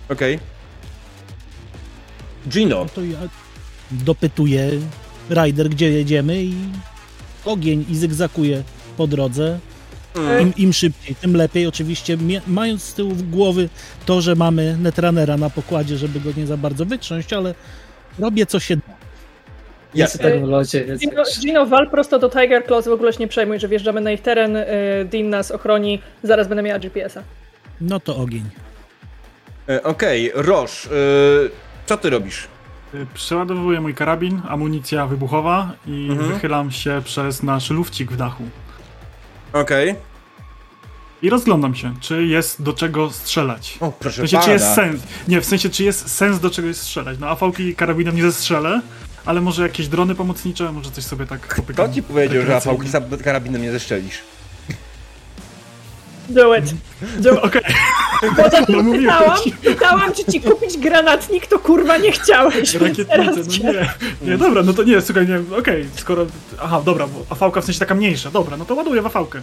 Okej. 0.10 0.40
Gino. 2.50 2.86
To 2.96 3.02
ja 3.02 3.20
dopytuję 3.92 4.72
Rider, 5.30 5.70
gdzie 5.70 5.92
jedziemy 5.92 6.44
i 6.44 6.56
ogień 7.46 7.86
i 7.90 7.96
zygzakuje 7.96 8.64
po 8.98 9.08
drodze. 9.08 9.60
Mm. 10.16 10.42
Im, 10.42 10.54
Im 10.58 10.74
szybciej, 10.74 11.16
tym 11.16 11.36
lepiej. 11.36 11.68
Oczywiście 11.68 12.18
mając 12.48 12.84
z 12.84 12.94
tyłu 12.94 13.16
głowy 13.16 13.70
to, 14.06 14.22
że 14.22 14.36
mamy 14.36 14.78
netrunnera 14.78 15.38
na 15.38 15.50
pokładzie, 15.50 15.98
żeby 15.98 16.20
go 16.20 16.30
nie 16.38 16.48
za 16.48 16.58
bardzo 16.58 16.86
wytrząść, 16.86 17.34
ale 17.34 17.56
robię 18.20 18.46
co 18.46 18.60
się 18.60 18.76
da. 18.76 19.03
Jest 19.96 20.20
tak 20.22 20.40
w 20.46 20.48
locie, 20.48 20.86
więc 20.86 21.02
Gino, 21.02 21.24
Gino, 21.42 21.66
wal 21.66 21.90
prosto 21.90 22.20
do 22.20 22.30
Tiger 22.30 22.66
Claws, 22.66 22.88
w 22.88 22.92
ogóle 22.92 23.14
się 23.14 23.20
nie 23.20 23.28
przejmuj, 23.28 23.60
że 23.60 23.68
wjeżdżamy 23.68 24.02
na 24.02 24.12
ich 24.12 24.22
teren, 24.22 24.56
y, 24.56 24.66
Dean 25.06 25.30
nas 25.30 25.52
ochroni, 25.52 26.02
zaraz 26.24 26.48
będę 26.48 26.64
miała 26.64 26.80
GPS-a. 26.80 27.22
No 27.82 28.00
to 28.00 28.16
ogień. 28.16 28.44
E, 29.70 29.84
Okej, 29.84 30.32
Roż, 30.36 30.86
e, 30.86 30.90
co 31.86 31.98
ty 31.98 32.10
robisz? 32.10 32.48
Y, 32.94 33.06
Przeładowuję 33.14 33.82
mój 33.82 33.94
karabin, 33.96 34.42
amunicja 34.48 35.06
wybuchowa 35.08 35.72
i 35.88 36.08
Mhm. 36.12 36.34
wychylam 36.34 36.72
się 36.72 37.02
przez 37.06 37.44
nasz 37.44 37.70
lufcik 37.70 38.12
w 38.12 38.16
dachu. 38.16 38.44
Okej. 39.54 39.96
I 41.22 41.30
rozglądam 41.30 41.76
się, 41.76 41.94
czy 42.02 42.26
jest 42.26 42.62
do 42.62 42.74
czego 42.74 43.10
strzelać. 43.12 43.78
O, 43.82 43.92
W 43.92 43.96
proszę 43.96 44.18
sensie, 44.18 44.34
pana. 44.38 44.46
czy 44.46 44.52
jest 44.52 44.74
sens. 44.74 45.02
Nie, 45.28 45.42
w 45.42 45.46
sensie, 45.46 45.70
czy 45.70 45.84
jest 45.84 46.16
sens 46.16 46.40
do 46.40 46.50
czegoś 46.50 46.76
strzelać. 46.78 47.20
No, 47.20 47.28
AV-ki 47.28 47.76
karabinem 47.76 48.16
nie 48.16 48.22
zestrzelę, 48.22 48.82
ale 49.26 49.42
może 49.42 49.64
jakieś 49.64 49.88
drony 49.88 50.16
pomocnicze, 50.16 50.72
może 50.72 50.92
coś 50.92 51.04
sobie 51.04 51.26
tak 51.26 51.42
Kto 51.42 51.62
popykam. 51.62 51.94
ci 51.94 52.04
powiedział, 52.04 52.46
że 52.46 52.56
apałki 52.58 52.90
za 52.90 53.02
karabinem 53.24 53.62
nie 53.62 53.72
zeszczelisz? 53.72 54.20
Do 56.30 56.56
it. 56.56 56.66
Do 57.24 57.34
it. 57.34 57.40
Okej, 57.44 57.62
Potem 58.44 58.66
no 58.70 58.84
mówiłem 58.84 59.16
pytałam, 59.16 59.40
pytałam, 59.64 60.14
czy 60.14 60.32
ci 60.32 60.42
kupić 60.42 60.78
granatnik, 60.78 61.48
to 61.48 61.60
kurwa 61.60 61.98
nie 61.98 62.12
chciałeś. 62.12 62.72
teraz 63.10 63.38
no 63.38 63.44
cię- 63.44 63.64
nie. 63.64 63.94
Nie, 64.22 64.38
dobra, 64.38 64.64
no 64.64 64.74
to 64.74 64.84
nie, 64.84 65.02
słuchaj, 65.02 65.28
nie, 65.28 65.58
okej, 65.58 65.86
skoro... 65.96 66.26
Aha, 66.62 66.82
dobra, 66.86 67.08
bo 67.08 67.26
AV-ka 67.30 67.62
w 67.62 67.66
sensie 67.66 67.80
taka 67.80 67.96
mniejsza, 67.96 68.32
dobra, 68.32 68.58
no 68.58 68.66
to 68.66 68.76
ładuję 68.76 69.02
w 69.02 69.06
AV-kę. 69.06 69.42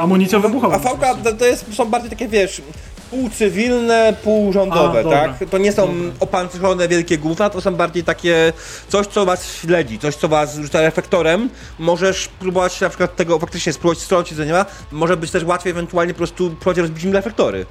Amunicją 0.00 0.40
wybuchową. 0.40 0.74
A 0.74 0.78
fałka 0.78 1.14
to, 1.14 1.32
to 1.32 1.44
jest, 1.46 1.74
są 1.74 1.84
bardziej 1.84 2.10
takie, 2.10 2.28
wiesz, 2.28 2.62
półcywilne, 3.10 4.16
półrządowe, 4.24 5.00
A, 5.00 5.10
tak? 5.10 5.50
To 5.50 5.58
nie 5.58 5.72
są 5.72 5.86
Dobra. 5.86 6.12
opancerzone 6.20 6.88
wielkie 6.88 7.18
gówna, 7.18 7.50
to 7.50 7.60
są 7.60 7.74
bardziej 7.74 8.04
takie 8.04 8.52
coś, 8.88 9.06
co 9.06 9.26
was 9.26 9.52
śledzi, 9.54 9.98
coś, 9.98 10.16
co 10.16 10.28
was 10.28 10.56
rzuca 10.56 10.80
reflektorem. 10.80 11.50
Możesz 11.78 12.28
próbować 12.28 12.80
na 12.80 12.88
przykład 12.88 13.16
tego 13.16 13.38
faktycznie 13.38 13.72
spróbować 13.72 13.98
strącić 13.98 14.36
za 14.36 14.44
nieba. 14.44 14.66
Może 14.92 15.16
być 15.16 15.30
też 15.30 15.44
łatwiej 15.44 15.70
ewentualnie 15.70 16.14
po 16.14 16.18
prostu 16.18 16.50
próbować 16.50 16.78
rozbić 16.78 17.04
im 17.04 17.12
reflektory. 17.12 17.66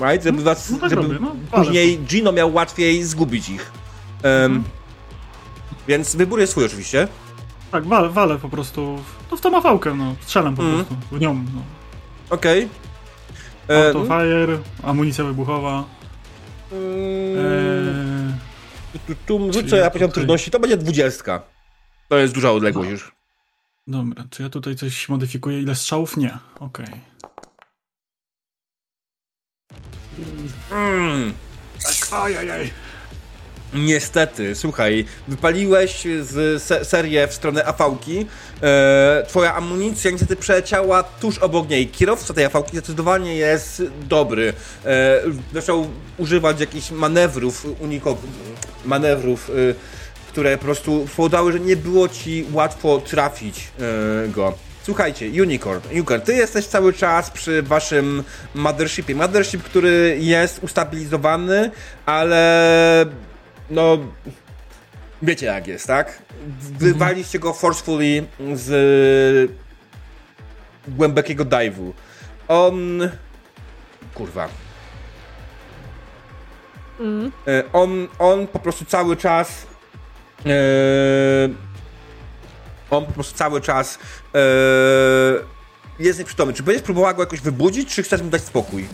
Right? 0.00 0.24
Żeby 0.24 0.42
was, 0.42 0.70
no 0.70 0.78
tak 0.78 0.90
żeby 0.90 1.02
robię, 1.02 1.18
no, 1.20 1.34
później 1.52 1.98
Gino 1.98 2.32
miał 2.32 2.54
łatwiej 2.54 3.04
zgubić 3.04 3.48
ich. 3.48 3.72
Um, 4.24 4.64
Więc 5.88 6.16
wybór 6.16 6.40
jest 6.40 6.52
swój 6.52 6.64
oczywiście. 6.64 7.08
Tak, 7.72 7.86
walę, 7.86 8.08
walę 8.08 8.38
po 8.38 8.48
prostu, 8.48 8.98
no 9.30 9.36
w 9.36 9.40
tą 9.40 9.56
AV-kę, 9.56 9.94
no, 9.94 10.14
strzelam 10.20 10.56
po 10.56 10.62
Mhm. 10.62 10.84
prostu, 10.84 11.06
w 11.16 11.20
nią, 11.20 11.34
no. 11.34 11.62
Okej. 12.30 12.62
E, 12.62 12.68
Auto 13.68 14.04
fire, 14.04 14.58
amunicja 14.82 15.24
wybuchowa. 15.24 15.84
mm, 16.72 16.82
Eee, 17.38 18.34
Tu, 19.06 19.14
tu, 19.26 19.52
rzucę 19.52 19.80
na 19.80 19.90
poziom 19.90 20.08
tutaj- 20.08 20.12
trudności, 20.14 20.50
to 20.50 20.60
będzie 20.60 20.76
dwudziestka. 20.76 21.42
To 22.08 22.18
jest 22.18 22.34
duża 22.34 22.52
odległość 22.52 22.90
już. 22.90 23.12
dobra, 23.86 24.24
czy 24.30 24.42
ja 24.42 24.48
tutaj 24.48 24.76
coś 24.76 25.08
modyfikuję? 25.08 25.60
Ile 25.62 25.74
strzałów? 25.74 26.16
Nie. 26.16 26.38
Okej. 26.60 26.86
Mm, 30.72 31.32
Tak, 31.82 32.12
ajajaj. 32.12 32.70
Niestety, 33.74 34.54
słuchaj, 34.54 35.04
wypaliłeś 35.28 36.04
z 36.20 36.62
se 36.62 36.84
serię 36.84 37.28
w 37.28 37.34
stronę 37.34 37.64
afałki. 37.66 38.26
E, 38.62 39.24
twoja 39.28 39.54
amunicja 39.54 40.10
niestety 40.10 40.36
przeleciała 40.36 41.02
tuż 41.02 41.38
obok 41.38 41.68
niej. 41.68 41.88
Kierowca 41.88 42.34
tej 42.34 42.44
afałki 42.44 42.70
zdecydowanie 42.70 43.34
jest 43.36 43.82
dobry. 44.08 44.52
E, 44.84 45.20
zaczął 45.54 45.86
używać 46.18 46.60
jakichś 46.60 46.90
manewrów 46.90 47.66
manewrów, 48.84 49.50
y, 49.50 49.74
które 50.28 50.58
po 50.58 50.64
prostu 50.64 51.06
powodowały, 51.16 51.52
że 51.52 51.60
nie 51.60 51.76
było 51.76 52.08
ci 52.08 52.46
łatwo 52.52 52.98
trafić 52.98 53.68
e, 54.24 54.28
go. 54.28 54.54
Słuchajcie, 54.82 55.42
Unicorn, 55.42 55.80
Unicorn, 55.92 56.22
ty 56.22 56.34
jesteś 56.34 56.66
cały 56.66 56.92
czas 56.92 57.30
przy 57.30 57.62
waszym 57.62 58.24
mothershipie. 58.54 59.14
Mothership, 59.14 59.62
który 59.62 60.18
jest 60.20 60.62
ustabilizowany, 60.62 61.70
ale 62.06 63.06
no 63.70 63.98
wiecie 65.22 65.46
jak 65.46 65.66
jest, 65.66 65.86
tak? 65.86 66.22
Wywaliście 66.78 67.38
go 67.38 67.52
forcefully 67.52 68.26
z 68.54 69.50
głębokiego 70.88 71.44
dive'u. 71.44 71.92
On... 72.48 73.10
Kurwa. 74.14 74.48
Mm. 77.00 77.32
On, 77.72 78.08
on 78.18 78.46
po 78.46 78.58
prostu 78.58 78.84
cały 78.84 79.16
czas. 79.16 79.66
E, 80.46 80.52
on 82.90 83.06
po 83.06 83.12
prostu 83.12 83.38
cały 83.38 83.60
czas 83.60 83.98
e, 84.34 84.38
jest 85.98 86.18
nieprzytomny. 86.18 86.54
Czy 86.54 86.62
będziesz 86.62 86.82
próbowała 86.82 87.14
go 87.14 87.22
jakoś 87.22 87.40
wybudzić, 87.40 87.94
czy 87.94 88.02
chcesz 88.02 88.22
mu 88.22 88.30
dać 88.30 88.42
spokój? 88.42 88.86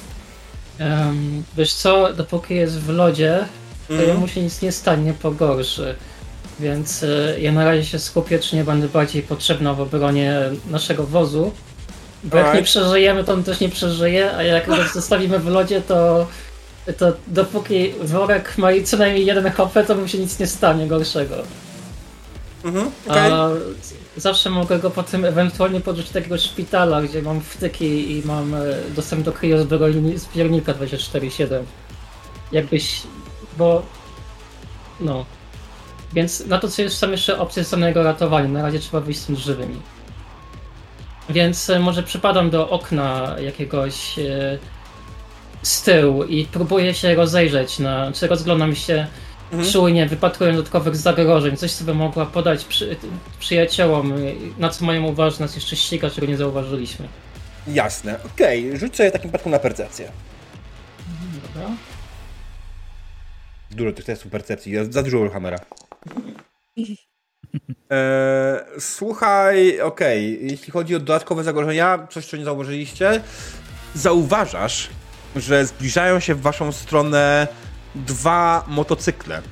Em, 0.78 1.44
wiesz 1.56 1.74
co, 1.74 2.12
dopóki 2.12 2.54
jest 2.54 2.80
w 2.80 2.88
lodzie, 2.88 3.48
to 3.88 3.94
Mhm. 3.94 4.08
jemu 4.10 4.28
się 4.28 4.42
nic 4.42 4.62
nie 4.62 4.72
stanie, 4.72 5.04
nie 5.04 5.12
pogorszy. 5.12 5.94
Więc 6.60 7.02
e, 7.02 7.40
ja 7.40 7.52
na 7.52 7.64
razie 7.64 7.84
się 7.84 7.98
skupię, 7.98 8.38
czy 8.38 8.56
nie 8.56 8.64
będę 8.64 8.88
bardziej 8.88 9.22
potrzebna 9.22 9.74
w 9.74 9.80
obronie 9.80 10.40
naszego 10.70 11.04
wozu. 11.04 11.52
Bo 12.24 12.36
jak 12.36 12.54
nie 12.54 12.62
przeżyjemy, 12.62 13.24
to 13.24 13.32
on 13.32 13.44
też 13.44 13.60
nie 13.60 13.68
przeżyje, 13.68 14.36
a 14.36 14.42
jak 14.42 14.66
go 14.66 14.76
zostawimy 14.94 15.38
w 15.38 15.46
lodzie, 15.46 15.80
to, 15.82 16.26
to 16.98 17.12
dopóki 17.26 17.92
worek 18.02 18.58
ma 18.58 18.68
co 18.84 18.96
najmniej 18.96 19.26
jeden 19.26 19.50
HP, 19.50 19.84
to 19.84 19.94
mu 19.94 20.08
się 20.08 20.18
nic 20.18 20.38
nie 20.38 20.46
stanie 20.46 20.86
gorszego. 20.86 21.34
Mhm, 22.64 22.90
okej. 23.06 23.32
A 23.32 23.48
zawsze 24.16 24.50
mogę 24.50 24.78
go 24.78 24.90
potem 24.90 25.24
ewentualnie 25.24 25.80
podrzucić 25.80 26.12
do 26.12 26.18
takiego 26.20 26.38
szpitala, 26.38 27.02
gdzie 27.02 27.22
mam 27.22 27.40
wtyki 27.40 28.12
i 28.18 28.22
mam 28.24 28.54
e, 28.54 28.60
dostęp 28.96 29.24
do 29.24 29.32
kryozbiornika 29.32 30.72
24-7. 30.74 31.62
Jakbyś, 32.52 33.02
bo 33.58 33.82
no. 35.00 35.24
Więc 36.12 36.46
na 36.46 36.58
to 36.58 36.68
co 36.68 36.82
jest, 36.82 36.98
są 36.98 37.10
jeszcze 37.10 37.38
opcje 37.38 37.64
samego 37.64 38.02
ratowania. 38.02 38.48
Na 38.48 38.62
razie 38.62 38.78
trzeba 38.78 39.00
wyjść 39.00 39.20
stąd 39.20 39.38
żywymi. 39.38 39.80
Więc 41.30 41.70
e, 41.70 41.78
może 41.78 42.02
przypadam 42.02 42.50
do 42.50 42.70
okna 42.70 43.36
jakiegoś 43.40 44.18
e, 44.18 44.58
z 45.62 45.82
tyłu 45.82 46.24
i 46.24 46.46
próbuję 46.52 46.94
się 46.94 47.14
rozejrzeć, 47.14 47.78
na, 47.78 48.12
czy 48.12 48.26
rozglądam 48.26 48.74
się 48.74 49.06
Mhm. 49.52 49.72
czujnie, 49.72 50.06
wypatrując 50.06 50.56
dodatkowych 50.56 50.96
zagrożeń, 50.96 51.56
coś 51.56 51.70
sobie 51.70 51.94
mogła 51.94 52.26
podać 52.26 52.64
przy, 52.64 52.96
przyjaciołom, 53.38 54.12
y, 54.12 54.34
na 54.58 54.68
co 54.68 54.84
mają 54.84 55.04
uważać, 55.04 55.40
nas 55.40 55.54
jeszcze 55.54 55.76
ściga, 55.76 56.10
czego 56.10 56.26
nie 56.26 56.36
zauważyliśmy. 56.36 57.08
Jasne, 57.66 58.18
okej. 58.34 58.78
Rzuć 58.78 58.96
sobie 58.96 59.10
w 59.10 59.12
takim 59.12 59.30
przypadku 59.30 59.50
na 59.50 59.58
percepcję. 59.58 60.12
Dobra. 61.54 61.70
Dużo 63.74 63.92
tych 63.92 64.04
testów 64.04 64.32
percepcji, 64.32 64.74
za 64.90 65.02
dużo 65.02 65.18
Warhammera. 65.20 65.58
Eee, 67.90 68.60
słuchaj, 68.78 69.80
okej, 69.80 70.38
jeśli 70.50 70.72
chodzi 70.72 70.94
o 70.94 70.98
dodatkowe 70.98 71.44
zagrożenia, 71.44 72.06
coś 72.10 72.26
co 72.26 72.36
nie 72.36 72.44
zauważyliście, 72.44 73.20
zauważasz, 73.94 74.88
że 75.36 75.66
zbliżają 75.66 76.20
się 76.20 76.34
w 76.34 76.40
waszą 76.42 76.72
stronę 76.72 77.48
dwa 77.94 78.64
motocykle. 78.68 79.42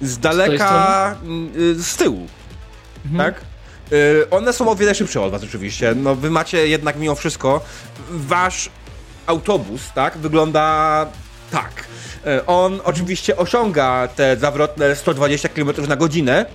Z 0.00 0.18
daleka, 0.18 1.16
y, 1.56 1.82
z 1.82 1.96
tyłu, 1.96 2.26
Mhm. 3.06 3.34
tak? 3.34 3.40
Y, 3.92 4.30
One 4.30 4.52
są 4.52 4.68
o 4.70 4.76
wiele 4.76 4.94
szybsze 4.94 5.20
od 5.22 5.30
was 5.30 5.44
oczywiście. 5.44 5.94
No 5.94 6.14
wy 6.14 6.30
macie 6.30 6.68
jednak 6.68 6.96
mimo 6.98 7.14
wszystko 7.14 7.60
wasz 8.10 8.70
autobus, 9.28 9.92
tak? 9.94 10.18
Wygląda 10.18 11.06
tak. 11.50 11.84
Y, 12.26 12.46
On 12.46 12.80
oczywiście 12.84 13.36
osiąga 13.36 14.08
te 14.16 14.36
zawrotne 14.36 14.96
120 14.96 15.48
km 15.48 15.88
na 15.88 15.96
godzinę, 15.96 16.46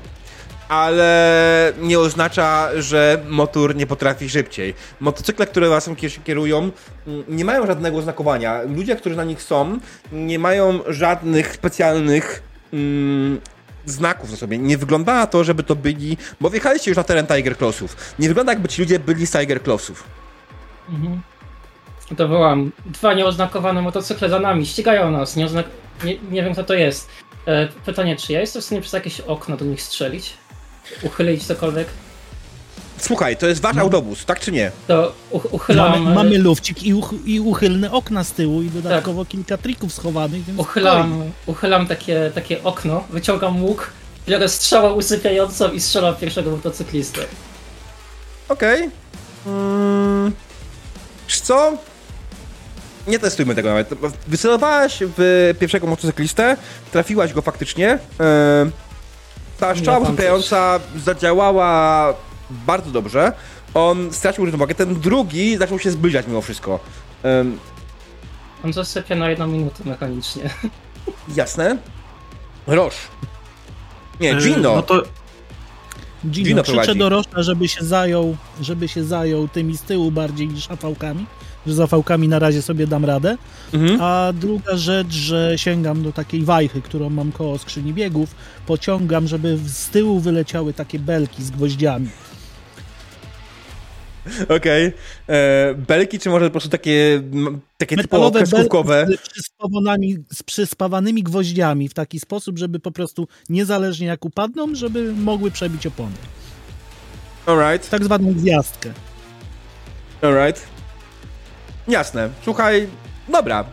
ale 0.70 1.74
nie 1.82 2.00
oznacza, 2.00 2.70
że 2.78 3.22
motor 3.30 3.76
nie 3.76 3.88
potrafi 3.88 4.30
szybciej. 4.30 4.74
Motocykle, 5.00 5.48
które 5.48 5.68
kier- 5.68 6.24
kierują, 6.24 6.72
mm, 7.08 7.24
nie 7.28 7.46
mają 7.46 7.68
żadnego 7.68 8.02
znakowania. 8.02 8.62
Ludzie, 8.62 8.96
którzy 8.96 9.16
na 9.16 9.24
nich 9.24 9.42
są, 9.42 9.80
nie 10.12 10.40
mają 10.40 10.80
żadnych 10.88 11.54
specjalnych 11.54 12.44
mm, 12.74 13.42
znaków 13.86 14.32
na 14.32 14.38
sobie. 14.38 14.58
Nie 14.58 14.78
wygląda 14.78 15.14
na 15.14 15.28
to, 15.28 15.44
żeby 15.44 15.64
to 15.64 15.76
byli, 15.76 16.18
bo 16.42 16.50
wjechaliście 16.50 16.92
już 16.92 16.98
na 16.98 17.04
teren 17.04 17.28
Tiger 17.28 17.58
Clawsów. 17.58 17.96
Nie 18.20 18.28
wygląda 18.28 18.52
jakby 18.52 18.68
ci 18.68 18.82
ludzie 18.82 19.00
byli 19.00 19.28
z 19.28 19.32
Tiger 19.32 19.64
Clawsów. 19.64 20.04
Mhm. 20.90 21.22
To 22.18 22.28
wołam. 22.28 22.72
Dwa 22.86 23.14
nieoznakowane 23.14 23.82
motocykle 23.82 24.30
za 24.30 24.40
nami, 24.40 24.66
ścigają 24.66 25.12
nas. 25.12 25.36
Nie, 25.36 25.46
oznak... 25.46 25.66
nie, 26.04 26.18
nie 26.32 26.44
wiem 26.44 26.54
kto 26.54 26.64
to 26.64 26.74
jest. 26.74 27.08
E, 27.48 27.68
pytanie, 27.86 28.16
czy 28.16 28.34
ja 28.34 28.42
jestem 28.42 28.62
w 28.62 28.66
stanie 28.66 28.82
przez 28.82 28.94
jakieś 28.94 29.20
okno 29.20 29.58
do 29.58 29.66
nich 29.66 29.82
strzelić? 29.82 30.34
Uchylić 31.04 31.44
cokolwiek? 31.44 31.88
Słuchaj, 32.98 33.38
to 33.38 33.48
jest 33.48 33.62
wasz 33.62 33.78
autobus, 33.78 34.26
tak 34.26 34.40
czy 34.40 34.52
nie? 34.52 34.72
To 34.88 35.14
uchylam. 35.32 35.92
Mamy, 35.92 36.16
mamy 36.16 36.38
lufcik 36.38 36.84
i, 36.84 36.94
uch, 36.94 37.14
i 37.26 37.40
uchylne 37.40 37.92
okna 37.92 38.24
z 38.24 38.32
tyłu 38.32 38.62
i 38.62 38.70
dodatkowo 38.70 39.26
kilka 39.26 39.58
trików 39.58 39.94
schowanych, 39.94 40.44
więc 40.44 40.60
Uchylam, 40.60 41.24
uchylam 41.46 41.88
takie, 41.88 42.32
takie 42.36 42.64
okno, 42.64 43.04
wyciągam 43.10 43.64
łuk, 43.64 43.90
biorę 44.28 44.50
strzałę 44.50 44.94
usypiającą 44.94 45.72
i 45.72 45.80
strzelam 45.80 46.16
w 46.16 46.20
pierwszego 46.20 46.52
motocyklistę. 46.52 47.22
Okej. 48.50 48.90
Mm, 49.46 50.32
wiesz 51.28 51.40
co? 51.42 51.78
Nie 53.08 53.20
testujmy 53.20 53.56
tego 53.56 53.70
nawet. 53.70 53.90
Wycelowałeś 54.28 54.98
w 55.18 55.54
pierwszego 55.60 55.88
motocyklistę, 55.88 56.58
trafiłaś 56.92 57.34
go 57.34 57.42
faktycznie. 57.42 58.00
Ta 59.60 59.76
strzała 59.76 60.00
pan 60.00 60.08
usypiająca 60.14 60.80
zadziałała 60.96 62.14
bardzo 62.50 62.92
dobrze. 62.92 63.32
On 63.74 64.14
stracił 64.14 64.46
równowagę. 64.46 64.76
Ten 64.76 65.00
drugi 65.00 65.58
zaczął 65.58 65.80
się 65.80 65.92
zbliżać 65.92 66.28
mimo 66.28 66.42
wszystko. 66.42 66.80
On 68.66 68.74
zasypia 68.74 69.16
na 69.16 69.30
jedną 69.30 69.48
minutę 69.48 69.84
mechanicznie. 69.86 70.50
jasne. 71.36 71.78
Roż. 72.68 72.96
Nie, 74.20 74.36
Gino. 74.36 74.76
No 74.76 74.82
to 74.82 75.04
Gino, 76.26 76.46
Gino 76.46 76.64
krzyczę 76.64 76.78
prowadzi. 76.78 77.00
do 77.00 77.10
Rosza, 77.10 77.44
żeby 77.44 77.68
się 77.68 77.84
zajął, 77.84 78.38
żeby 78.62 78.88
się 78.88 79.04
zajął 79.04 79.48
tymi 79.48 79.78
z 79.78 79.82
tyłu 79.82 80.12
bardziej 80.12 80.48
niż 80.48 80.72
afałkami, 80.72 81.26
że 81.68 81.74
z 81.74 81.80
afałkami 81.80 82.28
na 82.28 82.40
razie 82.40 82.62
sobie 82.62 82.88
dam 82.88 83.06
radę. 83.06 83.38
Mhm. 83.74 84.02
A 84.02 84.34
druga 84.34 84.78
rzecz, 84.78 85.14
że 85.14 85.54
sięgam 85.58 86.04
do 86.04 86.12
takiej 86.12 86.44
wajchy, 86.44 86.82
którą 86.82 87.10
mam 87.10 87.32
koło 87.32 87.58
skrzyni 87.58 87.94
biegów, 87.94 88.36
pociągam, 88.66 89.28
żeby 89.28 89.58
z 89.66 89.90
tyłu 89.90 90.20
wyleciały 90.20 90.74
takie 90.74 91.00
belki 91.00 91.44
z 91.44 91.52
gwoździami. 91.52 92.10
Okej. 94.58 94.92
E, 95.30 95.76
Belki, 95.88 96.20
czy 96.20 96.30
może 96.30 96.46
po 96.46 96.52
prostu 96.52 96.70
takie, 96.70 97.22
takie 97.78 97.98
typowo 97.98 98.32
kreskówkowe? 98.32 99.08
z 99.24 99.30
przyspawanymi, 99.30 100.18
z 100.34 100.44
przyspawanymi 100.44 101.24
gwoździami 101.24 101.90
w 101.90 101.94
taki 101.94 102.20
sposób, 102.20 102.60
żeby 102.60 102.80
po 102.80 102.92
prostu 102.92 103.28
niezależnie 103.50 104.08
jak 104.08 104.26
upadną, 104.26 104.76
żeby 104.76 105.14
mogły 105.14 105.52
przebić 105.52 105.88
opony. 105.88 106.16
Alright, 107.46 107.90
Tak 107.90 108.04
zwaną 108.04 108.34
gwiazdkę. 108.34 108.94
alright. 110.22 110.73
Jasne. 111.88 112.30
Słuchaj, 112.44 112.88
dobra. 113.30 113.66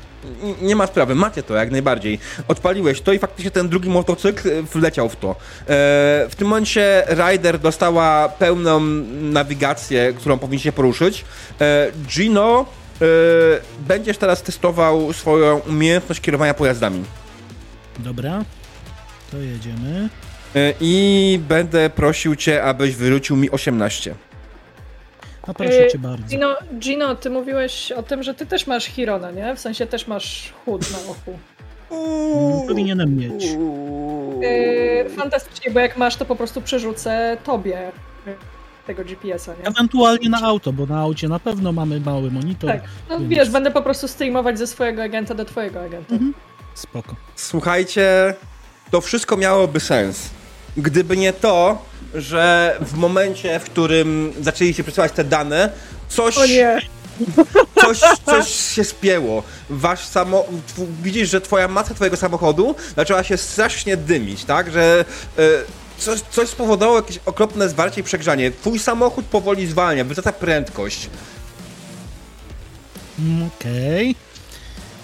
Nie 0.63 0.77
ma 0.77 0.87
sprawy, 0.87 1.15
macie 1.15 1.43
to 1.43 1.55
jak 1.55 1.71
najbardziej. 1.71 2.19
Odpaliłeś 2.49 3.01
to 3.01 3.13
i 3.13 3.19
faktycznie 3.19 3.51
ten 3.51 3.69
drugi 3.69 3.89
motocykl 3.89 4.49
e, 4.49 4.63
wleciał 4.63 5.09
w 5.09 5.17
to. 5.17 5.31
E, 5.31 5.35
w 6.31 6.35
tym 6.37 6.49
momencie 6.49 7.03
Ryder 7.07 7.59
dostała 7.59 8.29
pełną 8.29 8.81
nawigację, 9.21 10.13
którą 10.13 10.39
powinien 10.39 10.61
się 10.61 10.73
poruszyć. 10.73 11.25
E, 11.61 11.87
Gino, 12.07 12.67
będziesz 13.89 14.19
teraz 14.19 14.43
testował 14.43 15.13
swoją 15.13 15.59
umiejętność 15.59 16.21
kierowania 16.21 16.55
pojazdami. 16.55 17.05
Dobra, 17.99 18.45
to 19.31 19.39
jedziemy. 19.39 20.09
I 20.81 21.41
będę 21.49 21.91
prosił 21.91 22.37
cię, 22.37 22.63
abyś 22.63 22.97
wyrzucił 22.97 23.37
mi 23.37 23.51
18. 23.51 24.15
A 25.43 25.55
proszę 25.55 25.87
Y, 25.87 25.91
cię 25.93 25.99
bardzo. 25.99 26.27
Gino, 26.27 26.57
Gino, 26.79 27.15
ty 27.15 27.31
mówiłeś 27.31 27.93
o 27.93 28.03
tym, 28.03 28.23
że 28.23 28.35
ty 28.35 28.47
też 28.47 28.67
masz 28.67 28.85
Hirona, 28.85 29.31
nie? 29.31 29.57
W 29.57 29.61
sensie 29.61 29.87
też 29.87 30.07
masz 30.07 30.53
chód 30.65 30.93
na 30.93 30.99
oku. 31.13 31.39
Mm, 31.91 32.69
Powinienem 32.69 33.17
mieć. 33.17 33.45
Yy, 34.41 35.11
fantastycznie, 35.17 35.71
bo 35.71 35.81
jak 35.81 35.97
masz, 35.97 36.17
to 36.17 36.25
po 36.25 36.37
prostu 36.37 36.61
przerzucę 36.63 37.37
tobie 37.45 37.89
y, 38.27 38.35
tego 38.87 39.05
GPS-a, 39.05 39.53
nie? 39.55 39.65
Ewentualnie 39.65 40.29
na 40.31 40.41
auto, 40.43 40.73
bo 40.73 40.87
na 40.87 40.99
aucie 41.01 41.29
na 41.29 41.39
pewno 41.39 41.73
mamy 41.73 42.01
mały 42.01 42.31
monitor. 42.31 42.71
Tak, 42.71 42.83
no 43.11 43.19
więc- 43.19 43.31
wiesz, 43.31 43.51
będę 43.51 43.71
po 43.71 43.83
prostu 43.83 44.09
streamować 44.09 44.59
ze 44.59 44.67
swojego 44.67 45.03
agenta 45.03 45.35
do 45.35 45.45
twojego 45.45 45.81
agenta. 45.83 46.13
Mhm. 46.15 46.35
Spoko. 46.75 47.17
Słuchajcie, 47.37 48.35
to 48.91 49.01
wszystko 49.01 49.37
miałoby 49.37 49.81
sens. 49.81 50.31
Gdyby 50.77 51.17
nie 51.17 51.33
to, 51.33 51.83
że 52.15 52.77
w 52.81 52.95
momencie, 52.95 53.61
w 53.61 53.65
którym 53.65 54.33
zaczęliście 54.41 54.83
przesyłać 54.85 55.13
te 55.13 55.25
dane, 55.25 55.71
coś, 56.09 56.39
O 56.39 56.47
nie! 56.47 56.81
coś, 57.81 58.01
coś 58.27 58.49
się 58.75 58.85
spięło. 58.85 59.43
Wasz 59.71 60.05
samo... 60.05 60.45
Widzisz, 61.03 61.31
że 61.31 61.41
twoja 61.41 61.69
masa 61.69 61.95
twojego 61.95 62.17
samochodu 62.17 62.75
zaczęła 62.97 63.23
się 63.25 63.37
strasznie 63.37 63.97
dymić, 63.97 64.45
tak? 64.45 64.73
Że 64.73 65.05
e, 65.39 65.43
coś, 65.99 66.21
coś 66.21 66.49
spowodowało 66.49 66.97
jakieś 66.97 67.19
okropne 67.27 67.69
zwarcie 67.69 68.01
i 68.01 68.05
przegrzanie. 68.05 68.51
Twój 68.51 68.79
samochód 68.79 69.25
powoli 69.27 69.67
zwalnia, 69.67 70.05
wytrata 70.05 70.33
prędkość. 70.33 71.11
Mm, 73.19 73.51
Okej. 73.59 74.15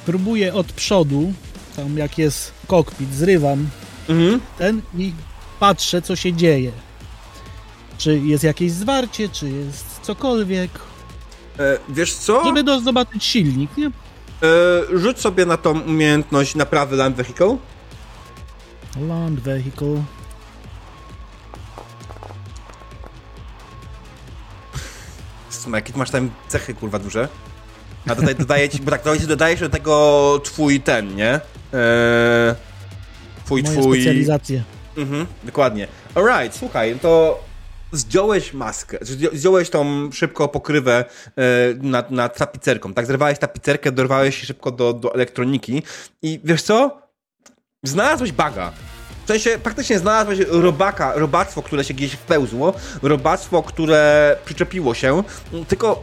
Próbuję 0.07 0.54
od 0.54 0.72
przodu, 0.72 1.32
tam 1.76 1.98
jak 1.98 2.18
jest 2.18 2.52
kokpit, 2.66 3.14
zrywam 3.14 3.68
Mhm. 4.09 4.40
ten 4.59 4.82
i 4.98 5.12
patrzę, 5.61 6.02
co 6.02 6.16
się 6.16 6.32
dzieje. 6.32 6.72
Czy 7.99 8.18
jest 8.18 8.44
jakieś 8.44 8.72
zwarcie, 8.72 9.28
czy 9.28 9.49
jest 9.51 10.01
cokolwiek. 10.03 10.70
E, 11.59 11.78
wiesz 11.88 12.14
co? 12.14 12.44
Żeby 12.44 12.62
do, 12.64 12.80
zobaczyć 12.80 13.24
silnik, 13.24 13.76
nie? 13.76 13.86
E, 13.86 13.90
rzuć 14.99 15.20
sobie 15.20 15.47
na 15.47 15.57
tą 15.57 15.80
umiejętność 15.80 16.55
naprawy 16.55 16.97
Land 16.97 17.16
Vehicle. 17.16 17.57
Land 19.09 19.40
vehicle. 19.40 20.03
Suma, 25.51 25.76
jakie 25.78 25.92
masz 25.97 26.11
tam 26.11 26.30
cechy, 26.49 26.74
kurwa, 26.74 26.99
duże? 26.99 27.28
A 28.09 28.14
tutaj 28.14 28.34
dodaję 28.34 28.68
ci, 28.68 28.78
bo 28.82 28.90
tak 28.90 29.05
dodaje- 29.05 29.26
dodajesz 29.26 29.61
do 29.61 29.68
tego 29.68 30.40
twój 30.44 30.80
ten, 30.80 31.16
nie? 31.16 31.30
Eee, 31.34 31.40
twój, 33.44 33.62
Moje 33.62 33.78
twój... 33.80 33.97
specjalizacje. 34.01 34.62
Mhm, 34.97 35.26
dokładnie. 35.44 35.88
Alright, 36.14 36.59
słuchaj, 36.59 36.99
to 37.03 37.40
zdjąłeś 37.97 38.53
maskę, 38.53 38.99
zdją- 39.01 39.36
zdjąłeś 39.36 39.70
tą 39.70 40.12
szybko 40.12 40.49
pokrywę 40.49 41.05
e, 41.36 41.42
nad, 41.82 42.11
nad 42.11 42.38
tapicerką, 42.38 42.94
tak? 42.94 43.07
Zerwałeś 43.07 43.38
tapicerkę, 43.38 43.92
dorwałeś 43.92 44.40
się 44.40 44.47
szybko 44.47 44.70
do, 44.70 44.92
do 44.92 45.14
elektroniki 45.14 45.82
i 46.22 46.40
wiesz 46.44 46.62
co? 46.62 46.99
Znalazłeś 47.82 48.32
baga. 48.32 48.72
W 49.24 49.28
sensie 49.28 49.59
faktycznie 49.64 49.99
znalazłeś 49.99 50.38
robaka, 50.49 51.12
robactwo, 51.14 51.62
które 51.62 51.84
się 51.84 51.94
gdzieś 51.94 52.12
wpełzło, 52.12 52.74
robactwo, 53.03 53.62
które 53.62 54.36
przyczepiło 54.44 54.94
się, 54.94 55.22
tylko 55.68 56.03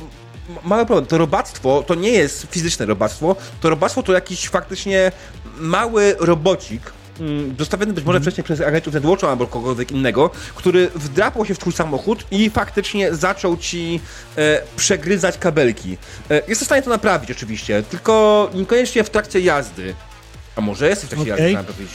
mały 0.64 0.86
problem, 0.86 1.06
to 1.06 1.18
robactwo 1.18 1.84
to 1.88 1.96
nie 1.96 2.10
jest 2.12 2.48
fizyczne 2.52 2.86
robactwo, 2.86 3.36
to 3.62 3.70
robactwo 3.70 4.04
to 4.04 4.14
jakiś 4.14 4.50
faktycznie 4.50 5.12
mały 5.60 6.16
robocik, 6.20 6.94
mm, 7.20 7.56
zostawiony 7.60 7.94
być 7.94 8.06
może 8.06 8.22
wcześniej 8.22 8.44
przez 8.44 8.62
agentów 8.62 8.94
Netwatcha 8.94 9.30
albo 9.30 9.48
kogokolwiek 9.48 9.92
innego, 9.92 10.30
który 10.56 10.90
wdrapał 10.96 11.46
się 11.46 11.54
w 11.56 11.60
twój 11.60 11.74
samochód 11.74 12.26
i 12.32 12.50
faktycznie 12.50 13.16
zaczął 13.16 13.58
ci 13.58 14.00
e, 14.38 14.62
przegryzać 14.76 15.38
kabelki. 15.38 15.98
E, 16.32 16.36
jesteś 16.36 16.58
w 16.58 16.64
stanie 16.64 16.82
to 16.82 16.90
naprawić 16.90 17.32
oczywiście, 17.32 17.84
tylko 17.84 18.50
niekoniecznie 18.54 19.04
w 19.04 19.10
trakcie 19.10 19.40
jazdy. 19.40 19.94
A 20.56 20.62
może 20.62 20.90
jesteś 20.90 21.10
w 21.10 21.14
trakcie 21.14 21.34
Okej. 21.34 21.54
jazdy 21.54 21.68
naprawić? 21.68 21.92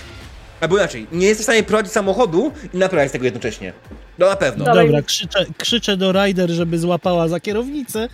Albo 0.60 0.76
inaczej, 0.76 1.06
nie 1.12 1.26
jesteś 1.26 1.42
w 1.42 1.46
stanie 1.46 1.62
prowadzić 1.62 1.92
samochodu 1.92 2.52
i 2.74 2.76
naprawiać 2.78 3.12
tego 3.12 3.24
jednocześnie. 3.24 3.72
No 4.18 4.28
na 4.28 4.36
pewno. 4.36 4.64
Dobra, 4.64 5.02
krzyczę, 5.02 5.46
krzyczę 5.58 5.96
do 5.96 6.12
Ryder, 6.12 6.50
żeby 6.50 6.78
złapała 6.78 7.28
za 7.28 7.40
kierownicę, 7.40 8.08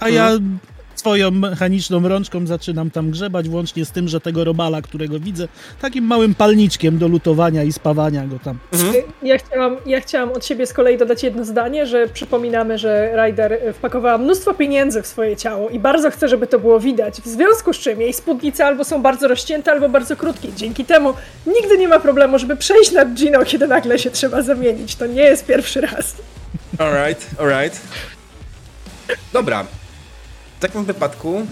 a 0.00 0.08
ja 0.08 0.28
Mhm. 0.28 0.58
Swoją 0.96 1.30
mechaniczną 1.30 2.08
rączką 2.08 2.46
zaczynam 2.46 2.90
tam 2.90 3.10
grzebać, 3.10 3.48
włącznie 3.48 3.84
z 3.84 3.90
tym, 3.90 4.08
że 4.08 4.20
tego 4.20 4.44
robala, 4.44 4.82
którego 4.82 5.20
widzę, 5.20 5.48
takim 5.80 6.04
małym 6.04 6.34
palniczkiem 6.34 6.98
do 6.98 7.08
lutowania 7.08 7.62
i 7.62 7.72
spawania 7.72 8.26
go 8.26 8.38
tam. 8.38 8.58
Mhm. 8.72 8.94
Ja 9.22 9.38
chciałam, 9.38 9.76
ja 9.86 10.00
chciałam 10.00 10.32
od 10.32 10.46
siebie 10.46 10.66
z 10.66 10.72
kolei 10.72 10.98
dodać 10.98 11.22
jedno 11.22 11.44
zdanie, 11.44 11.86
że 11.86 12.08
przypominamy, 12.08 12.78
że 12.78 13.16
Ryder 13.16 13.58
wpakowała 13.74 14.18
mnóstwo 14.18 14.54
pieniędzy 14.54 15.02
w 15.02 15.06
swoje 15.06 15.36
ciało 15.36 15.68
i 15.68 15.78
bardzo 15.78 16.10
chce, 16.10 16.28
żeby 16.28 16.46
to 16.46 16.58
było 16.58 16.80
widać, 16.80 17.20
w 17.20 17.26
związku 17.26 17.72
z 17.72 17.78
czym 17.78 18.00
jej 18.00 18.12
spódnice 18.12 18.66
albo 18.66 18.84
są 18.84 19.02
bardzo 19.02 19.28
rozcięte, 19.28 19.72
albo 19.72 19.88
bardzo 19.88 20.16
krótkie. 20.16 20.48
Dzięki 20.56 20.84
temu 20.84 21.14
nigdy 21.46 21.78
nie 21.78 21.88
ma 21.88 22.00
problemu, 22.00 22.38
żeby 22.38 22.56
przejść 22.56 22.92
nad 22.92 23.14
Gino, 23.14 23.44
kiedy 23.44 23.66
nagle 23.66 23.98
się 23.98 24.10
trzeba 24.10 24.42
zamienić. 24.42 24.96
To 24.96 25.06
nie 25.06 25.22
jest 25.22 25.46
pierwszy 25.46 25.80
raz. 25.80 26.14
Alright, 26.78 27.40
alright. 27.40 27.80
Dobra. 29.32 29.66
W 30.66 30.68
takim 30.68 30.84
wypadku. 30.84 31.46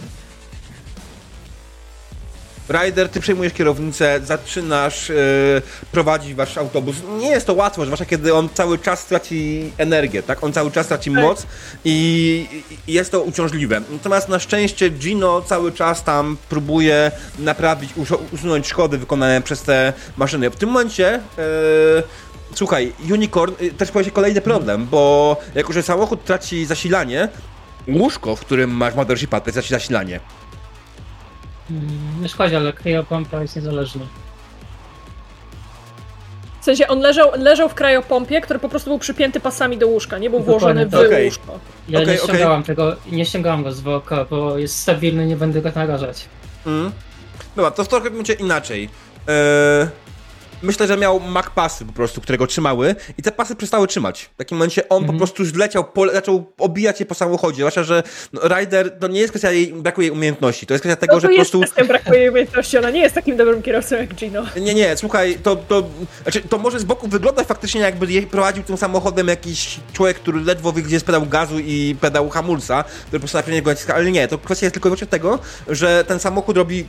Ryder, 2.69 3.09
ty 3.09 3.21
przejmujesz 3.21 3.53
kierownicę, 3.53 4.21
zaczynasz 4.25 5.09
yy, 5.09 5.63
prowadzić 5.93 6.35
wasz 6.35 6.59
autobus. 6.59 6.97
Nie 7.19 7.29
jest 7.29 7.47
to 7.47 7.55
łatwo, 7.55 7.85
zwłaszcza 7.85 8.05
kiedy 8.05 8.35
on 8.35 8.49
cały 8.55 8.79
czas 8.79 9.07
traci 9.07 9.71
energię, 9.79 10.23
tak? 10.23 10.45
On 10.45 10.53
cały 10.53 10.71
czas 10.71 10.87
traci 10.87 11.11
moc 11.11 11.47
i, 11.85 12.49
i 12.87 12.93
jest 12.93 13.11
to 13.11 13.23
uciążliwe. 13.23 13.81
Natomiast 13.91 14.29
na 14.29 14.39
szczęście 14.39 14.91
Gino 14.91 15.43
cały 15.43 15.73
czas 15.73 16.05
tam 16.05 16.37
próbuje 16.49 17.11
naprawić, 17.39 17.91
usunąć 18.33 18.67
szkody 18.67 18.99
wykonane 18.99 19.43
przez 19.43 19.63
te 19.63 19.93
maszyny. 20.17 20.51
W 20.51 20.57
tym 20.57 20.69
momencie 20.69 21.21
yy, 21.37 22.03
Słuchaj, 22.55 22.93
Unicorn, 23.13 23.53
y, 23.63 23.73
też 23.73 23.91
pojawia 23.91 24.09
się 24.09 24.15
kolejny 24.15 24.41
problem, 24.41 24.87
bo 24.87 25.37
jako, 25.55 25.73
że 25.73 25.83
samochód 25.83 26.25
traci 26.25 26.67
zasilanie, 26.67 27.29
łóżko, 27.89 28.37
w 28.37 28.41
którym 28.41 28.71
masz 28.71 28.95
mothershipa, 28.95 29.41
to 29.41 29.53
traci 29.53 29.69
zasilanie. 29.69 30.21
Mm, 31.71 31.89
Nie 32.21 32.29
szkodzi, 32.29 32.57
ale 32.57 32.73
kryopompa 32.73 33.43
jest 33.43 33.57
niezależna. 33.57 34.03
W 36.61 36.65
sensie 36.65 36.87
on 36.89 37.01
leżał, 37.01 37.31
leżał 37.35 37.69
w 37.69 37.75
krajopompie, 37.75 38.41
który 38.41 38.59
po 38.59 38.69
prostu 38.69 38.91
był 38.91 38.99
przypięty 38.99 39.41
pasami 39.41 39.79
do 39.79 39.87
łóżka, 39.87 40.19
nie 40.19 40.31
był 40.31 40.41
włożony 40.41 40.87
w 40.87 40.91
tak. 40.91 41.01
łóżko. 41.25 41.59
Ja 41.89 42.01
Okej, 42.01 42.13
nie 42.13 42.19
ściągałam 42.19 42.63
tego, 42.63 42.97
nie 43.13 43.25
ściągałam 43.27 43.63
go 43.63 43.73
z 43.73 43.81
worka, 43.81 44.27
bo 44.31 44.59
jest 44.59 44.79
stabilny, 44.79 45.27
nie 45.27 45.37
będę 45.37 45.61
go 45.63 45.71
narażać. 45.75 46.25
Mm. 46.67 46.93
Dobra, 47.57 47.71
to 47.71 47.85
w 47.85 47.89
trochę 47.89 48.11
będzie 48.11 48.33
inaczej. 48.33 48.89
Eee, 49.29 49.89
myślę, 50.65 50.87
że 50.87 50.97
miał 50.97 51.21
Mac 51.21 51.47
pasy 51.55 51.85
po 51.85 51.93
prostu, 51.93 52.21
które 52.21 52.39
go 52.39 52.47
trzymały 52.47 52.97
i 53.19 53.23
te 53.23 53.33
pasy 53.33 53.57
przestały 53.57 53.87
trzymać. 53.87 54.31
W 54.35 54.37
takim 54.37 54.59
momencie 54.59 54.89
on 54.89 55.05
po 55.05 55.13
prostu 55.13 55.43
już 55.43 55.53
zleciał, 55.53 55.85
pole, 55.85 56.13
zaczął 56.13 56.53
obijać 56.59 57.01
je 57.01 57.07
po 57.07 57.15
samochodzie. 57.15 57.57
Zwłaszcza, 57.57 57.85
że 57.85 58.03
no, 58.33 58.41
Ryder 58.45 58.99
to 58.99 59.09
nie 59.09 59.21
jest 59.21 59.33
kwestia 59.33 59.51
jej, 59.51 59.73
brakuje 59.73 60.13
umiejętności, 60.13 60.67
to 60.67 60.75
jest 60.75 60.83
kwestia 60.83 60.97
tego, 60.97 61.15
No 61.15 61.21
że 61.21 61.29
po 61.29 61.35
prostu... 61.35 61.61
kwestia 61.61 61.85
brakuje 61.85 62.21
jej 62.21 62.31
umiejętności, 62.31 62.79
ona 62.79 62.91
nie 62.91 63.01
jest 63.01 63.15
takim 63.15 63.37
dobrym 63.37 63.63
kierowcą 63.63 63.97
jak 63.97 64.15
Gino. 64.15 64.43
Nie, 64.61 64.75
nie, 64.75 64.97
słuchaj, 64.97 65.39
to, 65.43 65.57
to, 65.57 65.87
znaczy, 66.23 66.41
to 66.41 66.59
może 66.59 66.81
z 66.81 66.85
boku 66.85 67.09
wyglądać 67.09 67.47
faktycznie 67.47 67.81
jakby 67.81 68.13
jej 68.13 68.27
prowadził 68.27 68.63
tym 68.63 68.77
samochodem 68.77 69.29
jakiś 69.29 69.81
człowiek, 69.93 70.17
który 70.17 70.41
ledwo 70.41 70.73
wie, 70.73 70.83
gdzie 70.83 70.97
jest 70.97 71.07
pedał 71.07 71.27
gazu 71.27 71.59
i 71.59 71.97
pedał 72.01 72.29
hamulca, 72.31 72.83
który 72.83 73.11
po 73.11 73.19
prostu 73.19 73.37
najpierw 73.39 73.65
go 73.65 73.71
naciska, 73.71 73.95
ale 73.95 74.11
nie, 74.11 74.29
to 74.29 74.39
kwestia 74.39 74.67
jest 74.67 74.75
tylko 74.75 74.89
i 74.89 74.91
wyłącznie 74.91 75.07
tego, 75.07 75.39
że 75.69 76.05
ten 76.05 76.21
samochód 76.21 76.57
robi 76.57 76.87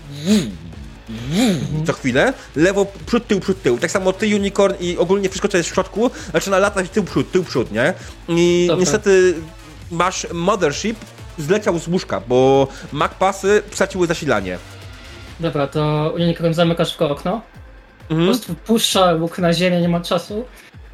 co 1.87 1.93
chwilę, 1.93 2.33
lewo, 2.55 2.85
przód, 3.05 3.27
tył, 3.27 3.39
przód, 3.39 3.61
tył. 3.61 3.77
Tak 3.77 3.91
samo 3.91 4.13
ty, 4.13 4.25
Unicorn 4.35 4.73
i 4.79 4.97
ogólnie 4.97 5.29
wszystko, 5.29 5.47
co 5.47 5.57
jest 5.57 5.69
w 5.69 5.73
środku, 5.73 6.11
zaczyna 6.33 6.59
latać 6.59 6.89
tył, 6.89 7.03
przód, 7.03 7.31
tył, 7.31 7.43
przód, 7.43 7.71
nie? 7.71 7.93
I 8.27 8.65
Dobra. 8.67 8.79
niestety 8.79 9.33
masz 9.91 10.27
Mothership 10.33 10.97
zleciał 11.37 11.79
z 11.79 11.87
łóżka, 11.87 12.21
bo 12.27 12.67
MacPasy 12.91 13.61
straciły 13.71 14.07
zasilanie. 14.07 14.57
Dobra, 15.39 15.67
to 15.67 16.11
Unicorn 16.15 16.53
zamyka 16.53 16.85
szybko 16.85 17.09
okno, 17.09 17.41
po 18.07 18.13
Mhm. 18.13 18.29
prostu 18.29 18.55
puszcza 18.55 19.13
łuk 19.13 19.39
na 19.39 19.53
ziemię, 19.53 19.81
nie 19.81 19.89
ma 19.89 19.99
motorship 19.99 20.45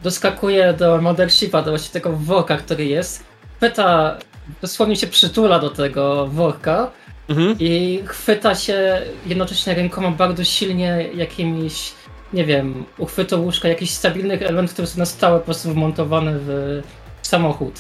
doskakuje 0.03 0.73
do 0.73 1.01
Mothershipa, 1.01 1.61
do 1.61 1.71
właśnie 1.71 1.93
tego 1.93 2.11
worka, 2.11 2.57
który 2.57 2.85
jest, 2.85 3.23
pyta, 3.59 4.17
dosłownie 4.61 4.95
się 4.95 5.07
przytula 5.07 5.59
do 5.59 5.69
tego 5.69 6.27
worka 6.27 6.91
Mhm. 7.31 7.55
i 7.59 8.03
chwyta 8.05 8.55
się 8.55 9.01
jednocześnie 9.25 9.73
rękoma 9.75 10.11
bardzo 10.11 10.43
silnie 10.43 11.09
jakimiś, 11.15 11.91
nie 12.33 12.45
wiem, 12.45 12.85
uchwytu 12.97 13.43
łóżka, 13.43 13.67
jakichś 13.67 13.91
stabilnych 13.91 14.41
elementów, 14.41 14.73
które 14.73 14.87
są 14.87 14.99
na 14.99 15.05
stałe 15.05 15.39
po 15.39 15.45
prostu 15.45 15.73
wmontowane 15.73 16.39
w 16.39 16.81
samochód. 17.21 17.73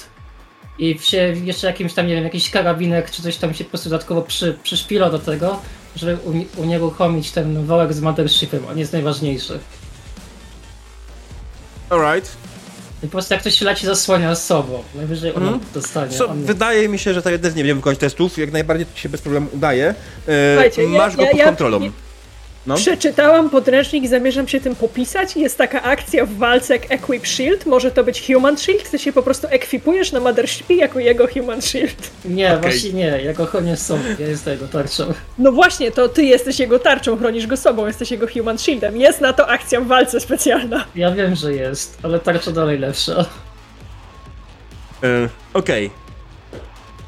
I 0.79 0.99
się 0.99 1.35
jeszcze 1.43 1.67
jakimś 1.67 1.93
tam, 1.93 2.07
nie 2.07 2.15
wiem, 2.15 2.23
jakiś 2.23 2.49
karabinek 2.49 3.11
czy 3.11 3.21
coś 3.21 3.37
tam 3.37 3.53
się 3.53 3.63
po 3.63 3.69
prostu 3.69 3.89
dodatkowo 3.89 4.21
przy, 4.21 4.57
przyszpila 4.63 5.09
do 5.09 5.19
tego, 5.19 5.59
żeby 5.95 6.17
uni- 6.17 6.47
unieruchomić 6.57 7.31
ten 7.31 7.65
worek 7.65 7.93
z 7.93 8.01
mothershipem, 8.01 8.65
on 8.71 8.77
jest 8.77 8.93
najważniejszy. 8.93 9.59
Alright. 11.89 12.37
I 13.03 13.07
po 13.07 13.11
prostu 13.11 13.33
jak 13.33 13.41
ktoś 13.41 13.61
leci 13.61 13.85
zasłania 13.85 14.35
z 14.35 14.45
sobą, 14.45 14.83
najwyżej 14.95 15.33
on 15.35 15.43
Mhm. 15.43 15.59
dostanie. 15.73 16.17
Co, 16.17 16.27
on 16.29 16.43
wydaje 16.43 16.89
mi 16.89 16.99
się, 16.99 17.13
że 17.13 17.21
tak 17.21 17.33
też 17.33 17.41
nie 17.43 17.61
będziemy 17.63 17.75
wykonać 17.75 17.99
testów, 17.99 18.37
jak 18.37 18.51
najbardziej 18.51 18.85
to 18.85 18.97
się 18.97 19.09
bez 19.09 19.21
problemu 19.21 19.47
udaje. 19.53 19.95
E, 20.27 20.53
Słuchajcie, 20.53 20.83
ja- 20.83 20.97
masz 20.97 21.15
go 21.15 21.21
ja- 21.23 21.29
pod 21.29 21.39
ja- 21.39 21.45
kontrolą. 21.45 21.79
nie- 21.79 21.91
No. 22.67 22.75
Przeczytałam 22.75 23.49
podręcznik, 23.49 24.07
zamierzam 24.07 24.47
się 24.47 24.59
tym 24.59 24.75
popisać. 24.75 25.35
Jest 25.35 25.57
taka 25.57 25.81
akcja 25.83 26.25
w 26.25 26.33
walce 26.33 26.73
jak 26.73 26.91
Equip 26.91 27.27
Shield. 27.27 27.65
Może 27.65 27.91
to 27.91 28.03
być 28.03 28.27
Human 28.27 28.57
Shield. 28.57 28.91
Ty 28.91 28.99
się 28.99 29.13
po 29.13 29.23
prostu 29.23 29.47
ekwipujesz 29.49 30.11
na 30.11 30.19
Mothershipie 30.19 30.75
jako 30.75 30.99
jego 30.99 31.27
Human 31.27 31.61
Shield. 31.61 32.11
Nie, 32.25 32.47
Okej. 32.47 32.61
właśnie 32.61 32.93
nie, 32.93 33.05
ja 33.23 33.33
go 33.33 33.45
chronię 33.45 33.77
sobą, 33.77 34.01
ja 34.19 34.27
jestem 34.27 34.53
jego 34.53 34.67
tarczą. 34.67 35.13
No 35.37 35.51
właśnie, 35.51 35.91
to 35.91 36.09
ty 36.09 36.23
jesteś 36.23 36.59
jego 36.59 36.79
tarczą, 36.79 37.17
chronisz 37.17 37.47
go 37.47 37.57
sobą, 37.57 37.87
jesteś 37.87 38.11
jego 38.11 38.27
Human 38.27 38.57
Shieldem. 38.57 38.97
Jest 38.97 39.21
na 39.21 39.33
to 39.33 39.47
akcja 39.47 39.81
w 39.81 39.87
walce 39.87 40.19
specjalna. 40.19 40.85
Ja 40.95 41.11
wiem, 41.11 41.35
że 41.35 41.53
jest, 41.53 41.97
ale 42.03 42.19
tarcza 42.19 42.51
dalej 42.51 42.79
lepsza. 42.79 43.25
E, 45.03 45.29
Okej. 45.53 45.91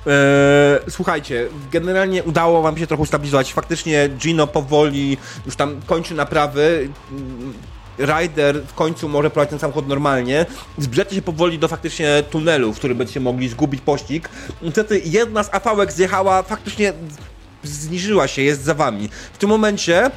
E, 0.08 0.80
słuchajcie, 0.90 1.48
generalnie 1.72 2.24
udało 2.24 2.62
wam 2.62 2.78
się 2.78 2.88
trochę 2.88 3.04
ustabilizować. 3.04 3.54
Faktycznie 3.54 4.10
Gino 4.10 4.48
powoli 4.48 5.18
już 5.46 5.56
tam 5.56 5.82
kończy 5.86 6.14
naprawy. 6.16 6.90
Mm, 7.12 7.54
Ryder 7.98 8.64
w 8.64 8.74
końcu 8.74 9.10
może 9.10 9.30
prowadzić 9.30 9.50
ten 9.50 9.60
samochód 9.60 9.88
normalnie. 9.88 10.46
Zbliżacie 10.78 11.16
się 11.16 11.22
powoli 11.22 11.60
do 11.60 11.68
faktycznie 11.68 12.24
tunelu, 12.30 12.74
w 12.74 12.78
którym 12.78 12.98
będziecie 12.98 13.20
mogli 13.20 13.50
zgubić 13.50 13.82
pościg. 13.82 14.30
Niestety 14.62 15.02
jedna 15.06 15.44
z 15.44 15.54
afałek 15.54 15.92
zjechała, 15.92 16.44
faktycznie 16.44 16.94
zniżyła 17.64 18.28
się, 18.28 18.42
jest 18.42 18.64
za 18.64 18.74
wami. 18.74 19.10
W 19.34 19.38
tym 19.38 19.50
momencie 19.50 20.06
e, 20.06 20.12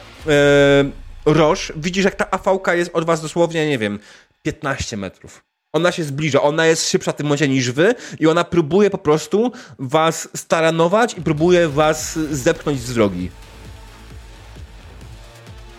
Roż, 1.26 1.72
widzisz 1.76 2.05
jak 2.05 2.14
ta 2.14 2.30
afałka 2.30 2.74
jest 2.74 2.91
od 2.95 3.05
was 3.05 3.20
dosłownie, 3.20 3.68
nie 3.68 3.78
wiem, 3.78 3.99
15 4.43 4.97
metrów. 4.97 5.45
Ona 5.76 5.92
się 5.92 6.04
zbliża, 6.04 6.42
ona 6.42 6.66
jest 6.66 6.90
szybsza 6.90 7.12
w 7.12 7.16
tym 7.16 7.26
momencie 7.26 7.48
niż 7.48 7.70
wy 7.70 7.94
i 8.20 8.26
ona 8.26 8.44
próbuje 8.44 8.90
po 8.90 8.98
prostu 8.98 9.52
was 9.78 10.28
staranować 10.36 11.18
i 11.18 11.20
próbuje 11.22 11.68
was 11.68 12.18
zepchnąć 12.18 12.80
z 12.80 12.94
drogi. 12.94 13.30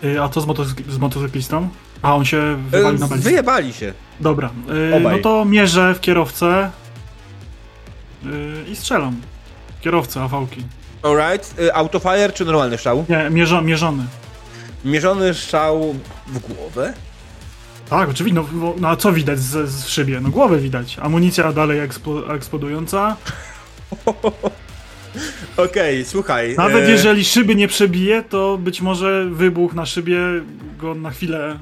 Y, 0.04 0.22
A 0.22 0.28
co 0.28 0.40
z, 0.40 0.46
motocyk- 0.46 0.90
z 0.90 0.98
motocyklistą? 0.98 1.68
A 2.02 2.14
on 2.16 2.24
się 2.24 2.56
wywalił 2.70 2.98
na 2.98 3.08
belce. 3.08 3.24
Wyjebali 3.24 3.72
się. 3.72 3.92
Dobra, 4.20 4.50
y, 4.96 5.00
no 5.00 5.18
to 5.18 5.44
mierzę 5.44 5.94
w 5.94 6.00
kierowcę 6.00 6.70
y, 8.24 8.28
i 8.70 8.76
strzelam. 8.76 9.20
Kierowcę 9.80 10.20
AV-ki. 10.22 10.64
Alright, 11.02 11.54
autofire 11.74 12.32
czy 12.32 12.44
normalny 12.44 12.76
strzał? 12.78 13.04
Nie, 13.08 13.30
mierzo, 13.30 13.62
mierzony. 13.62 14.04
Mierzony 14.84 15.34
strzał 15.34 15.94
w 16.26 16.38
głowę? 16.38 16.94
Tak, 17.90 18.08
oczywiście. 18.08 18.40
No, 18.52 18.74
no 18.80 18.88
a 18.88 18.96
co 18.96 19.12
widać 19.12 19.38
z, 19.38 19.70
z 19.70 19.86
szybie? 19.86 20.20
No 20.20 20.28
głowę 20.28 20.58
widać. 20.58 20.98
Amunicja 21.02 21.52
dalej 21.52 21.80
eksplo, 21.80 22.34
eksplodująca. 22.34 23.16
Okej, 25.56 26.04
słuchaj. 26.04 26.54
Nawet 26.56 26.84
e, 26.84 26.90
jeżeli 26.90 27.24
szyby 27.24 27.54
nie 27.54 27.68
przebije, 27.68 28.22
to 28.22 28.58
być 28.58 28.80
może 28.80 29.26
wybuch 29.30 29.74
na 29.74 29.86
szybie 29.86 30.18
go 30.78 30.94
na 30.94 31.10
chwilę 31.10 31.58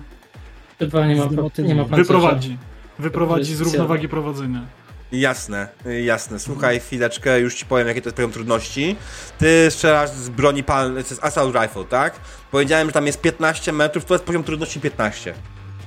Chyba 0.79 1.07
nie 1.07 1.17
ma, 1.17 1.29
nie 1.59 1.75
ma 1.75 1.85
wyprowadzi. 1.85 2.59
Wyprowadzi 2.99 3.55
z 3.55 3.61
równowagi 3.61 4.09
prowadzenia. 4.09 4.67
Jasne, 5.13 5.69
jasne. 6.05 6.39
Słuchaj, 6.39 6.81
chwileczkę, 6.81 7.41
już 7.41 7.55
ci 7.55 7.67
powiem, 7.67 7.89
jaki 7.89 8.03
to 8.03 8.09
jest 8.09 8.17
poziom 8.17 8.33
trudności. 8.33 8.97
Ty 9.39 9.67
strzelasz 9.71 10.11
z 10.11 10.29
broni 10.29 10.63
palnej, 10.63 11.05
to 11.05 11.11
jest 11.11 11.25
assault 11.25 11.55
rifle, 11.55 11.85
tak? 11.85 12.21
Powiedziałem, 12.51 12.87
że 12.87 12.93
tam 12.93 13.07
jest 13.07 13.21
15 13.21 13.73
metrów, 13.73 14.05
to 14.05 14.15
jest 14.15 14.25
poziom 14.25 14.45
trudności 14.45 14.81
15. 14.81 15.35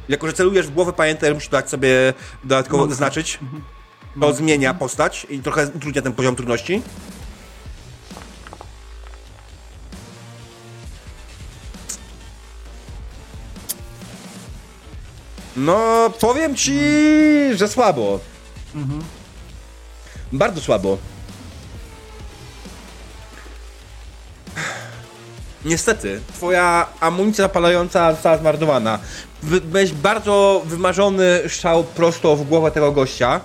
Jako, 0.09 0.27
że 0.27 0.33
celujesz 0.33 0.67
w 0.67 0.71
głowę, 0.73 0.93
pamiętaj, 0.93 1.33
musisz 1.33 1.49
dać 1.49 1.69
sobie 1.69 2.13
dodatkowo 2.43 2.83
No. 2.83 2.89
zaznaczyć. 2.89 3.39
To 4.21 4.33
zmienia 4.33 4.73
postać 4.73 5.27
i 5.29 5.39
trochę 5.39 5.67
utrudnia 5.75 6.01
ten 6.01 6.13
poziom 6.13 6.35
trudności. 6.35 6.81
No, 15.55 16.09
powiem 16.21 16.55
ci, 16.55 16.79
że 17.55 17.67
słabo. 17.67 18.19
Bardzo 20.31 20.61
słabo. 20.61 20.97
Niestety, 25.65 26.21
twoja 26.33 26.85
amunicja 26.99 27.43
zapalająca 27.43 28.11
została 28.11 28.37
zmarnowana. 28.37 28.99
Byłeś 29.43 29.91
bardzo 29.93 30.61
wymarzony 30.65 31.39
strzał 31.47 31.83
prosto 31.83 32.35
w 32.35 32.43
głowę 32.47 32.71
tego 32.71 32.91
gościa, 32.91 33.41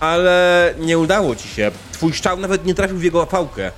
ale 0.00 0.74
nie 0.78 0.98
udało 0.98 1.36
ci 1.36 1.48
się. 1.48 1.70
Twój 1.92 2.12
strzał 2.12 2.36
nawet 2.36 2.66
nie 2.66 2.74
trafił 2.74 2.96
w 2.96 3.02
jego 3.04 3.22
afałkę. 3.22 3.70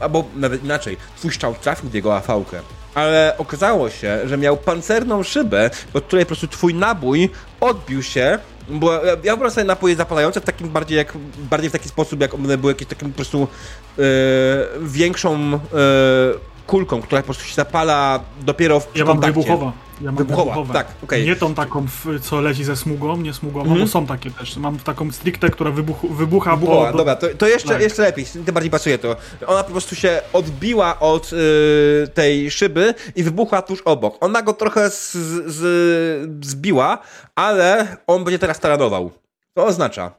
Albo 0.00 0.24
nawet 0.36 0.64
inaczej, 0.64 0.96
twój 1.16 1.32
strzał 1.32 1.54
trafił 1.54 1.90
w 1.90 1.94
jego 1.94 2.16
afałkę. 2.16 2.60
Ale 2.94 3.34
okazało 3.38 3.90
się, 3.90 4.28
że 4.28 4.38
miał 4.38 4.56
pancerną 4.56 5.22
szybę, 5.22 5.70
pod 5.92 6.04
której 6.04 6.24
po 6.24 6.28
prostu 6.28 6.48
twój 6.48 6.74
nabój 6.74 7.30
odbił 7.60 8.02
się. 8.02 8.38
Bo 8.68 8.92
ja- 8.92 9.02
ja 9.04 9.16
wyobrażam 9.16 9.50
sobie 9.54 9.64
napoje 9.66 9.96
zapalające 9.96 10.40
w 10.40 10.44
takim 10.44 10.68
bardziej 10.68 10.98
jak 10.98 11.12
bardziej 11.38 11.70
w 11.70 11.72
taki 11.72 11.88
sposób, 11.88 12.20
jak 12.20 12.34
one 12.34 12.58
były 12.58 12.72
jakieś 12.72 12.88
takim 12.88 13.10
po 13.12 13.16
prostu 13.16 13.48
e, 13.98 14.02
większą 14.80 15.54
e, 15.54 15.58
kulką, 16.70 17.02
która 17.02 17.20
po 17.22 17.24
prostu 17.24 17.44
się 17.44 17.54
zapala 17.54 18.20
dopiero 18.42 18.80
w 18.80 18.88
Ja 18.94 19.04
mam 19.04 19.14
kontakcie. 19.16 19.40
wybuchowa. 19.40 19.72
Ja 20.00 20.06
mam 20.06 20.16
Wybuchowa, 20.16 20.44
wybuchowe. 20.54 20.74
tak, 20.74 20.86
okej. 21.04 21.24
Nie 21.24 21.36
tą 21.36 21.54
taką, 21.54 21.86
co 22.22 22.40
leci 22.40 22.64
ze 22.64 22.76
smugą, 22.76 23.16
nie 23.16 23.32
smugą, 23.34 23.60
Mhm. 23.60 23.80
bo 23.80 23.86
są 23.86 24.06
takie 24.06 24.30
też. 24.30 24.56
Mam 24.56 24.78
taką 24.78 25.12
stricte, 25.12 25.50
która 25.50 25.70
wybuchu, 25.70 26.08
wybucha 26.08 26.56
Wybuchowa, 26.56 26.92
po... 26.92 26.98
dobra, 26.98 27.16
to, 27.16 27.26
to 27.38 27.48
jeszcze, 27.48 27.68
tak. 27.68 27.82
jeszcze 27.82 28.02
lepiej, 28.02 28.24
tym 28.24 28.54
bardziej 28.54 28.70
pasuje 28.70 28.98
to. 28.98 29.16
Ona 29.46 29.62
po 29.64 29.70
prostu 29.70 29.94
się 29.94 30.20
odbiła 30.32 31.00
od 31.00 31.32
y, 31.32 32.08
tej 32.14 32.50
szyby 32.50 32.94
i 33.16 33.22
wybuchła 33.22 33.62
tuż 33.62 33.82
obok. 33.82 34.16
Ona 34.20 34.42
go 34.42 34.52
trochę 34.52 34.90
z, 34.90 35.12
z, 35.46 36.46
zbiła, 36.46 36.98
ale 37.34 37.96
on 38.06 38.24
będzie 38.24 38.38
teraz 38.38 38.60
taranował. 38.60 39.10
To 39.54 39.66
oznacza, 39.66 40.10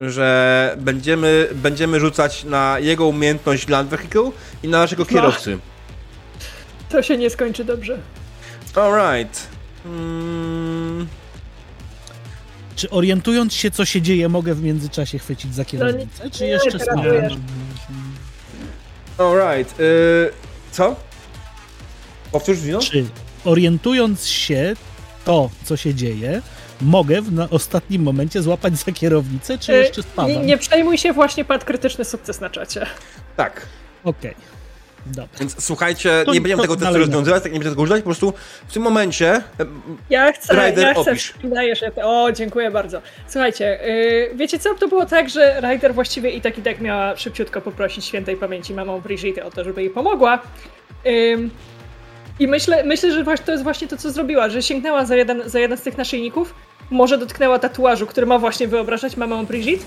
że 0.00 0.76
będziemy, 0.80 1.48
będziemy 1.54 2.00
rzucać 2.00 2.44
na 2.44 2.76
jego 2.78 3.06
umiejętność 3.06 3.68
Land 3.68 3.90
Vehicle 3.90 4.30
i 4.62 4.68
na 4.68 4.78
naszego 4.78 5.04
kierowcy. 5.04 5.58
To 6.88 7.02
się 7.02 7.16
nie 7.16 7.30
skończy 7.30 7.64
dobrze. 7.64 7.98
Alright. 8.74 9.48
Mm. 9.84 11.08
Czy 12.76 12.90
orientując 12.90 13.54
się, 13.54 13.70
co 13.70 13.84
się 13.84 14.02
dzieje, 14.02 14.28
mogę 14.28 14.54
w 14.54 14.62
międzyczasie 14.62 15.18
chwycić 15.18 15.54
za 15.54 15.64
kierownicę? 15.64 16.30
Czy 16.30 16.46
jeszcze 16.46 16.78
wiesz. 16.78 17.32
Alright. 19.18 19.78
Yy, 19.78 20.32
co? 20.70 20.96
Powtórz, 22.32 22.58
Dino? 22.58 22.78
Czy 22.78 23.06
orientując 23.44 24.26
się 24.26 24.76
to, 25.24 25.50
co 25.64 25.76
się 25.76 25.94
dzieje, 25.94 26.42
mogę 26.80 27.22
w 27.22 27.32
na 27.32 27.50
ostatnim 27.50 28.02
momencie 28.02 28.42
złapać 28.42 28.76
za 28.76 28.92
kierownicę, 28.92 29.58
czy 29.58 29.72
E, 29.72 29.76
jeszcze 29.76 30.02
spadam? 30.02 30.30
Nie, 30.30 30.38
nie 30.38 30.58
przejmuj 30.58 30.98
się, 30.98 31.12
właśnie 31.12 31.44
padł 31.44 31.64
krytyczny 31.64 32.04
sukces 32.04 32.40
na 32.40 32.50
czacie. 32.50 32.86
Tak. 33.36 33.66
Okej. 34.04 34.34
Dobra. 35.08 35.38
Więc 35.40 35.64
słuchajcie, 35.64 36.22
To- 36.26 36.32
nie 36.32 36.40
będziemy 36.40 36.62
tego 36.62 36.76
testu 36.76 36.98
rozwiązywać, 36.98 37.42
tak 37.42 37.52
nie 37.52 37.58
będziemy 37.58 37.74
tego 37.74 37.82
używać, 37.82 38.00
po 38.00 38.04
prostu 38.04 38.32
w 38.68 38.72
tym 38.72 38.82
momencie 38.82 39.42
Ja 40.10 40.32
chcę, 40.32 40.54
Ryder, 40.54 40.86
ja 40.96 41.02
chcę, 41.02 41.14
dajesz, 41.44 41.82
ja 41.82 41.90
te, 41.90 42.06
o, 42.06 42.32
dziękuję 42.32 42.70
bardzo. 42.70 43.02
Słuchajcie, 43.28 43.78
yy, 44.30 44.36
wiecie 44.36 44.58
co, 44.58 44.74
to 44.74 44.88
było 44.88 45.06
tak, 45.06 45.30
że 45.30 45.60
Ryder 45.60 45.94
właściwie 45.94 46.30
i 46.30 46.40
tak 46.40 46.58
i 46.58 46.62
tak 46.62 46.80
miała 46.80 47.16
szybciutko 47.16 47.60
poprosić 47.60 48.04
świętej 48.04 48.36
pamięci 48.36 48.74
mamą 48.74 49.00
Brigitte 49.00 49.44
o 49.44 49.50
to, 49.50 49.64
żeby 49.64 49.80
jej 49.82 49.90
pomogła. 49.90 50.38
Ym, 51.06 51.50
I 52.40 52.48
myślę, 52.48 52.84
myślę, 52.84 53.12
że 53.12 53.24
to 53.44 53.52
jest 53.52 53.64
właśnie 53.64 53.88
to, 53.88 53.96
co 53.96 54.10
zrobiła, 54.10 54.48
że 54.48 54.62
sięgnęła 54.62 55.04
za 55.04 55.16
jeden, 55.16 55.42
za 55.46 55.58
jeden 55.58 55.78
z 55.78 55.82
tych 55.82 55.98
naszyjników, 55.98 56.54
może 56.90 57.18
dotknęła 57.18 57.58
tatuażu, 57.58 58.06
który 58.06 58.26
ma 58.26 58.38
właśnie 58.38 58.68
wyobrażać 58.68 59.16
mamą 59.16 59.46
Brigitte 59.46 59.84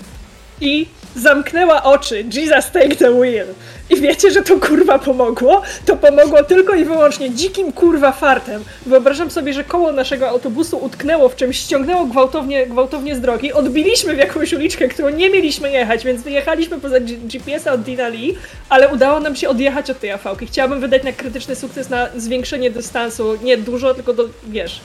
i 0.62 0.86
zamknęła 1.16 1.82
oczy. 1.82 2.24
Jesus 2.32 2.70
take 2.70 2.96
the 2.96 3.20
wheel. 3.20 3.46
I 3.90 4.00
wiecie, 4.00 4.30
że 4.30 4.42
to 4.42 4.60
kurwa 4.60 4.98
pomogło? 4.98 5.62
To 5.86 5.96
pomogło 5.96 6.42
tylko 6.42 6.74
i 6.74 6.84
wyłącznie 6.84 7.30
dzikim 7.30 7.72
kurwa 7.72 8.12
fartem. 8.12 8.64
Wyobrażam 8.86 9.30
sobie, 9.30 9.52
że 9.52 9.64
koło 9.64 9.92
naszego 9.92 10.28
autobusu 10.28 10.78
utknęło 10.84 11.28
w 11.28 11.36
czymś, 11.36 11.58
ściągnęło 11.58 12.06
gwałtownie, 12.06 12.66
gwałtownie 12.66 13.16
z 13.16 13.20
drogi. 13.20 13.52
Odbiliśmy 13.52 14.14
w 14.14 14.18
jakąś 14.18 14.52
uliczkę, 14.52 14.88
którą 14.88 15.08
nie 15.08 15.30
mieliśmy 15.30 15.70
jechać, 15.70 16.04
więc 16.04 16.22
wyjechaliśmy 16.22 16.80
poza 16.80 17.00
GPS-a 17.00 17.72
od 17.72 17.82
Dina 17.82 18.08
Lee, 18.08 18.36
ale 18.68 18.88
udało 18.88 19.20
nam 19.20 19.36
się 19.36 19.48
odjechać 19.48 19.90
od 19.90 20.00
tej 20.00 20.10
afałki. 20.10 20.46
Chciałabym 20.46 20.80
wydać 20.80 21.02
na 21.02 21.12
krytyczny 21.12 21.56
sukces 21.56 21.90
na 21.90 22.08
zwiększenie 22.16 22.70
dystansu. 22.70 23.38
Nie 23.42 23.56
dużo, 23.56 23.94
tylko 23.94 24.12
do, 24.12 24.28
wiesz, 24.48 24.80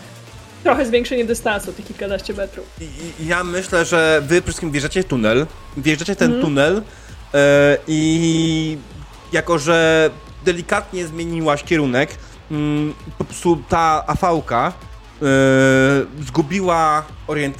trochę 0.63 0.85
zwiększenie 0.85 1.25
dystansu, 1.25 1.73
tych 1.73 1.85
kilkanaście 1.85 2.33
metrów. 2.33 2.65
i- 2.81 3.27
ja 3.27 3.43
myślę, 3.43 3.85
że 3.85 4.19
wy 4.21 4.27
przede 4.27 4.41
wszystkim 4.41 4.71
wjeżdżacie 4.71 5.03
w 5.03 5.05
tunel, 5.05 5.47
wjeżdżacie 5.77 6.15
w 6.15 6.17
ten 6.17 6.41
tunel 6.41 6.81
e, 7.33 7.77
i 7.87 8.77
jako, 9.33 9.59
że 9.59 10.09
delikatnie 10.45 11.07
zmieniłaś 11.07 11.63
kierunek, 11.63 12.09
mm, 12.51 12.93
po 13.17 13.23
prostu 13.23 13.63
ta 13.69 14.03
afałka 14.07 14.73
e, 15.21 15.25
zgubiła 16.27 17.03
orient... 17.27 17.57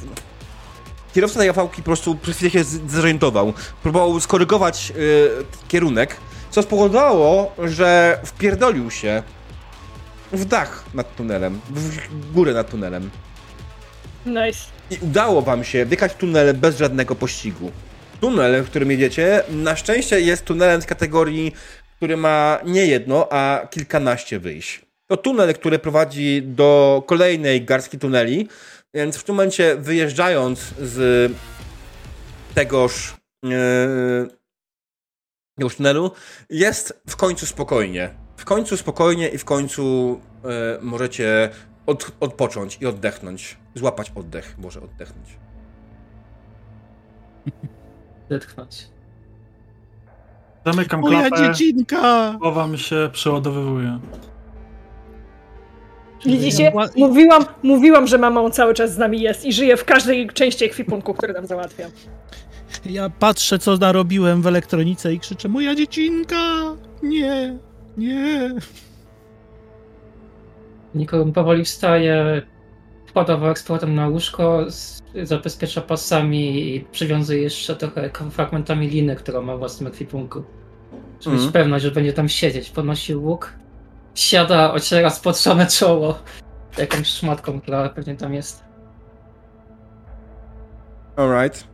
Kierowca 1.14 1.38
tej 1.38 1.48
afałki 1.48 1.82
po 1.82 1.86
prostu 1.86 2.14
przez 2.14 2.36
chwilę 2.36 2.50
się 2.50 2.64
zorientował. 2.88 3.52
Próbował 3.82 4.20
skorygować 4.20 4.90
e, 4.90 4.94
kierunek, 5.68 6.16
co 6.50 6.62
spowodowało, 6.62 7.52
że 7.64 8.18
wpierdolił 8.24 8.90
się 8.90 9.22
w 10.32 10.44
dach 10.44 10.84
nad 10.94 11.16
tunelem, 11.16 11.60
w 11.70 12.32
górę 12.32 12.52
nad 12.52 12.70
tunelem. 12.70 13.10
Nice. 14.26 14.58
I 14.90 14.98
udało 15.02 15.42
wam 15.42 15.64
się 15.64 15.86
wjechać 15.86 16.14
tunel 16.14 16.54
bez 16.54 16.78
żadnego 16.78 17.14
pościgu. 17.14 17.72
Tunel, 18.20 18.62
w 18.62 18.66
którym 18.70 18.90
jedziecie, 18.90 19.42
na 19.50 19.76
szczęście 19.76 20.20
jest 20.20 20.44
tunelem 20.44 20.82
z 20.82 20.86
kategorii, 20.86 21.52
który 21.96 22.16
ma 22.16 22.58
nie 22.64 22.86
jedno, 22.86 23.28
a 23.32 23.68
kilkanaście 23.70 24.40
wyjść. 24.40 24.80
To 25.06 25.16
tunel, 25.16 25.54
który 25.54 25.78
prowadzi 25.78 26.42
do 26.42 27.02
kolejnej 27.06 27.64
garstki 27.64 27.98
tuneli, 27.98 28.48
więc 28.94 29.16
w 29.16 29.24
tym 29.24 29.34
momencie 29.34 29.76
wyjeżdżając 29.76 30.60
z 30.80 31.32
tegoż, 32.54 33.16
yy, 33.42 34.28
tegoż 35.58 35.76
tunelu, 35.76 36.12
jest 36.50 37.00
w 37.08 37.16
końcu 37.16 37.46
spokojnie. 37.46 38.27
W 38.48 38.54
końcu 38.56 38.76
spokojnie 38.76 39.28
i 39.28 39.38
w 39.38 39.44
końcu 39.44 40.20
yy, 40.44 40.50
możecie 40.82 41.50
od, 41.86 42.12
odpocząć 42.20 42.78
i 42.80 42.86
oddechnąć. 42.86 43.56
Złapać 43.74 44.12
oddech, 44.14 44.58
może 44.58 44.80
oddechnąć. 44.80 45.28
Wytchnąć. 48.28 48.88
Zamykam 50.66 51.00
Moja 51.00 51.28
klapę, 51.30 51.48
dziecinka! 51.48 52.38
chowam 52.42 52.76
się, 52.76 53.10
przeładowywuję. 53.12 53.98
Widzicie? 56.26 56.72
Ła- 56.74 56.90
Mówiłam, 56.96 57.44
mówiłam, 57.62 58.06
że 58.06 58.18
mama 58.18 58.40
on 58.40 58.52
cały 58.52 58.74
czas 58.74 58.94
z 58.94 58.98
nami 58.98 59.20
jest 59.20 59.44
i 59.44 59.52
żyje 59.52 59.76
w 59.76 59.84
każdej 59.84 60.30
części 60.30 60.64
ekwipunku, 60.64 61.14
który 61.14 61.32
nam 61.32 61.46
załatwiam. 61.46 61.90
Ja 62.86 63.10
patrzę, 63.10 63.58
co 63.58 63.76
narobiłem 63.76 64.42
w 64.42 64.46
elektronice 64.46 65.12
i 65.12 65.20
krzyczę, 65.20 65.48
moja 65.48 65.74
dziecinka! 65.74 66.42
Nie, 67.02 67.58
nie. 67.98 68.50
Nikogo 70.94 71.32
powoli 71.32 71.64
wstaje, 71.64 72.42
z 73.54 73.62
powrotem 73.62 73.94
na 73.94 74.08
łóżko, 74.08 74.64
zabezpiecza 75.22 75.80
pasami 75.80 76.74
i 76.74 76.80
przywiązuje 76.80 77.42
jeszcze 77.42 77.76
trochę 77.76 78.10
fragmentami 78.30 78.88
liny, 78.88 79.16
którą 79.16 79.42
ma 79.42 79.56
w 79.56 79.58
własnym 79.58 79.88
ekwipunku. 79.88 80.44
Żeby 81.20 81.34
Mhm. 81.34 81.42
mieć 81.44 81.52
pewność, 81.52 81.84
że 81.84 81.90
będzie 81.90 82.12
tam 82.12 82.28
siedzieć. 82.28 82.70
Podnosi 82.70 83.16
łuk, 83.16 83.52
siada, 84.14 84.72
ociera 84.72 85.10
spotrzone 85.10 85.66
czoło 85.66 86.18
jakąś 86.78 87.06
szmatką, 87.06 87.60
która 87.60 87.88
pewnie 87.88 88.16
tam 88.16 88.34
jest. 88.34 88.64
Alright. 91.16 91.68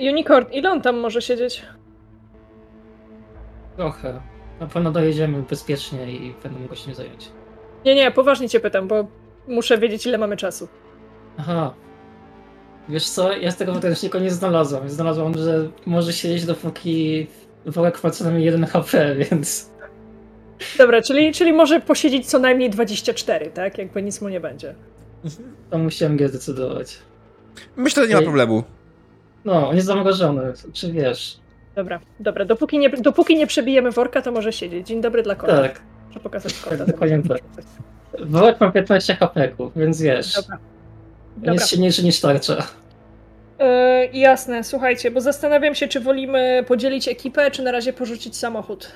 Yy, 0.00 0.10
Unicorn, 0.10 0.52
ile 0.52 0.70
on 0.72 0.82
tam 0.82 0.96
może 1.00 1.22
siedzieć? 1.22 1.62
Trochę. 3.76 4.20
Na 4.60 4.66
pewno 4.66 4.90
dojedziemy 4.90 5.42
bezpiecznie 5.42 6.12
i 6.12 6.34
będę 6.42 6.60
mógł 6.60 6.74
się 6.74 6.88
nie 6.88 6.94
zająć. 6.94 7.28
Nie, 7.84 7.94
nie, 7.94 8.10
poważnie 8.10 8.48
cię 8.48 8.60
pytam, 8.60 8.88
bo 8.88 9.06
muszę 9.48 9.78
wiedzieć, 9.78 10.06
ile 10.06 10.18
mamy 10.18 10.36
czasu. 10.36 10.68
Aha. 11.38 11.74
Wiesz 12.88 13.08
co, 13.08 13.32
ja 13.32 13.50
z 13.50 13.56
tego 13.56 13.72
podręcznika 13.72 14.18
nie 14.18 14.30
znalazłam. 14.30 14.90
Znalazłam, 14.90 15.38
że 15.38 15.68
może 15.86 16.12
siedzieć 16.12 16.44
dopóki 16.44 17.26
worek 17.66 18.04
ma 18.04 18.10
co 18.10 18.24
najmniej 18.24 18.44
1 18.44 18.66
HP, 18.66 19.14
więc... 19.30 19.70
Dobra, 20.78 21.02
czyli, 21.02 21.32
czyli 21.32 21.52
może 21.52 21.80
posiedzieć 21.80 22.26
co 22.26 22.38
najmniej 22.38 22.70
24, 22.70 23.50
tak? 23.50 23.78
Jakby 23.78 24.02
nic 24.02 24.20
mu 24.20 24.28
nie 24.28 24.40
będzie. 24.40 24.74
To 25.70 25.78
musiałem 25.78 26.16
nie 26.16 26.28
zdecydować. 26.28 26.98
Myślę, 27.76 28.02
że 28.02 28.08
nie 28.08 28.14
ma 28.14 28.22
problemu. 28.22 28.64
No, 29.44 29.68
on 29.68 29.74
jest 29.76 29.86
zamrożony, 29.86 30.52
czy 30.72 30.92
wiesz? 30.92 31.38
Dobra, 31.76 32.00
dobra, 32.20 32.44
dopóki 32.44 32.78
nie, 32.78 32.90
dopóki 32.90 33.36
nie 33.36 33.46
przebijemy 33.46 33.90
worka, 33.90 34.22
to 34.22 34.32
może 34.32 34.52
siedzieć. 34.52 34.86
Dzień 34.86 35.00
dobry 35.00 35.22
dla 35.22 35.34
kota. 35.34 35.62
Tak, 35.62 35.80
Muszę 36.08 36.20
pokazać 36.20 36.52
tak, 36.52 36.70
kota. 36.72 36.86
dokładnie 36.86 37.22
tak. 37.28 37.40
Worek 38.20 38.60
ma 38.60 38.70
15 38.72 39.14
HP, 39.14 39.48
więc 39.76 40.02
wiesz, 40.02 40.34
Dobra. 41.36 41.52
jest 41.52 41.68
silniejszy 41.68 42.04
niż 42.04 42.20
tarcza. 42.20 42.66
Yy, 43.58 44.18
jasne, 44.18 44.64
słuchajcie, 44.64 45.10
bo 45.10 45.20
zastanawiam 45.20 45.74
się, 45.74 45.88
czy 45.88 46.00
wolimy 46.00 46.64
podzielić 46.68 47.08
ekipę, 47.08 47.50
czy 47.50 47.62
na 47.62 47.72
razie 47.72 47.92
porzucić 47.92 48.36
samochód. 48.36 48.92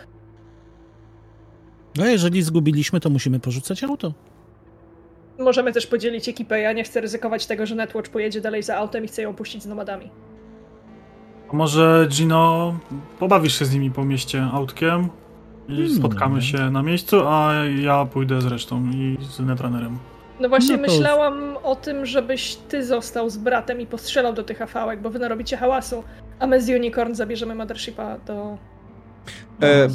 No 1.96 2.06
jeżeli 2.06 2.42
zgubiliśmy, 2.42 3.00
to 3.00 3.10
musimy 3.10 3.40
porzucać 3.40 3.84
auto. 3.84 4.12
Możemy 5.38 5.72
też 5.72 5.86
podzielić 5.86 6.28
ekipę. 6.28 6.60
Ja 6.60 6.72
nie 6.72 6.84
chcę 6.84 7.00
ryzykować 7.00 7.46
tego, 7.46 7.66
że 7.66 7.74
Netwatch 7.74 8.10
pojedzie 8.10 8.40
dalej 8.40 8.62
za 8.62 8.76
autem 8.76 9.04
i 9.04 9.08
chcę 9.08 9.22
ją 9.22 9.34
puścić 9.34 9.62
z 9.62 9.66
nomadami. 9.66 10.10
A 11.52 11.56
może 11.56 12.06
Gino, 12.10 12.74
pobawisz 13.18 13.58
się 13.58 13.64
z 13.64 13.74
nimi 13.74 13.90
po 13.90 14.04
mieście 14.04 14.42
autkiem 14.52 15.08
i 15.68 15.76
Hmm. 15.76 15.96
spotkamy 15.96 16.42
się 16.42 16.70
na 16.70 16.82
miejscu, 16.82 17.16
a 17.28 17.52
ja 17.80 18.04
pójdę 18.04 18.40
z 18.40 18.46
resztą 18.46 18.90
i 18.94 19.18
z 19.20 19.40
Netrunnerem. 19.40 19.98
No 20.40 20.48
właśnie 20.48 20.76
No 20.76 20.84
to- 20.86 20.92
myślałam 20.92 21.56
o 21.62 21.76
tym, 21.76 22.06
żebyś 22.06 22.56
ty 22.56 22.84
został 22.84 23.30
z 23.30 23.36
bratem 23.36 23.80
i 23.80 23.86
postrzelał 23.86 24.32
do 24.32 24.42
tych 24.44 24.62
afałek, 24.62 25.00
bo 25.02 25.10
wy 25.10 25.18
narobicie 25.18 25.56
hałasu, 25.56 26.04
a 26.38 26.46
my 26.46 26.62
z 26.62 26.68
Unicorn 26.68 27.14
zabierzemy 27.14 27.54
Mothershipa 27.54 28.18
do... 28.18 28.58
E, 29.62 29.88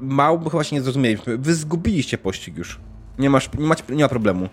mało, 0.00 0.38
bo 0.38 0.50
chyba 0.50 0.64
się 0.64 0.76
nie 0.76 0.82
zrozumieliśmy. 0.82 1.38
Wy 1.38 1.54
zgubiliście 1.54 2.18
pościg 2.18 2.56
już. 2.58 2.78
Nie, 3.18 3.30
masz, 3.30 3.50
nie, 3.58 3.66
macie, 3.66 3.82
nie 3.88 4.04
ma 4.04 4.08
problemu. 4.08 4.48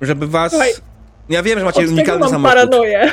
Żeby 0.00 0.26
was... 0.26 0.52
Słuchaj, 0.52 0.70
ja 1.28 1.42
wiem, 1.42 1.58
że 1.58 1.64
macie 1.64 1.88
unikalny 1.88 2.20
mam 2.20 2.30
samochód. 2.30 2.54
paranoję. 2.56 3.12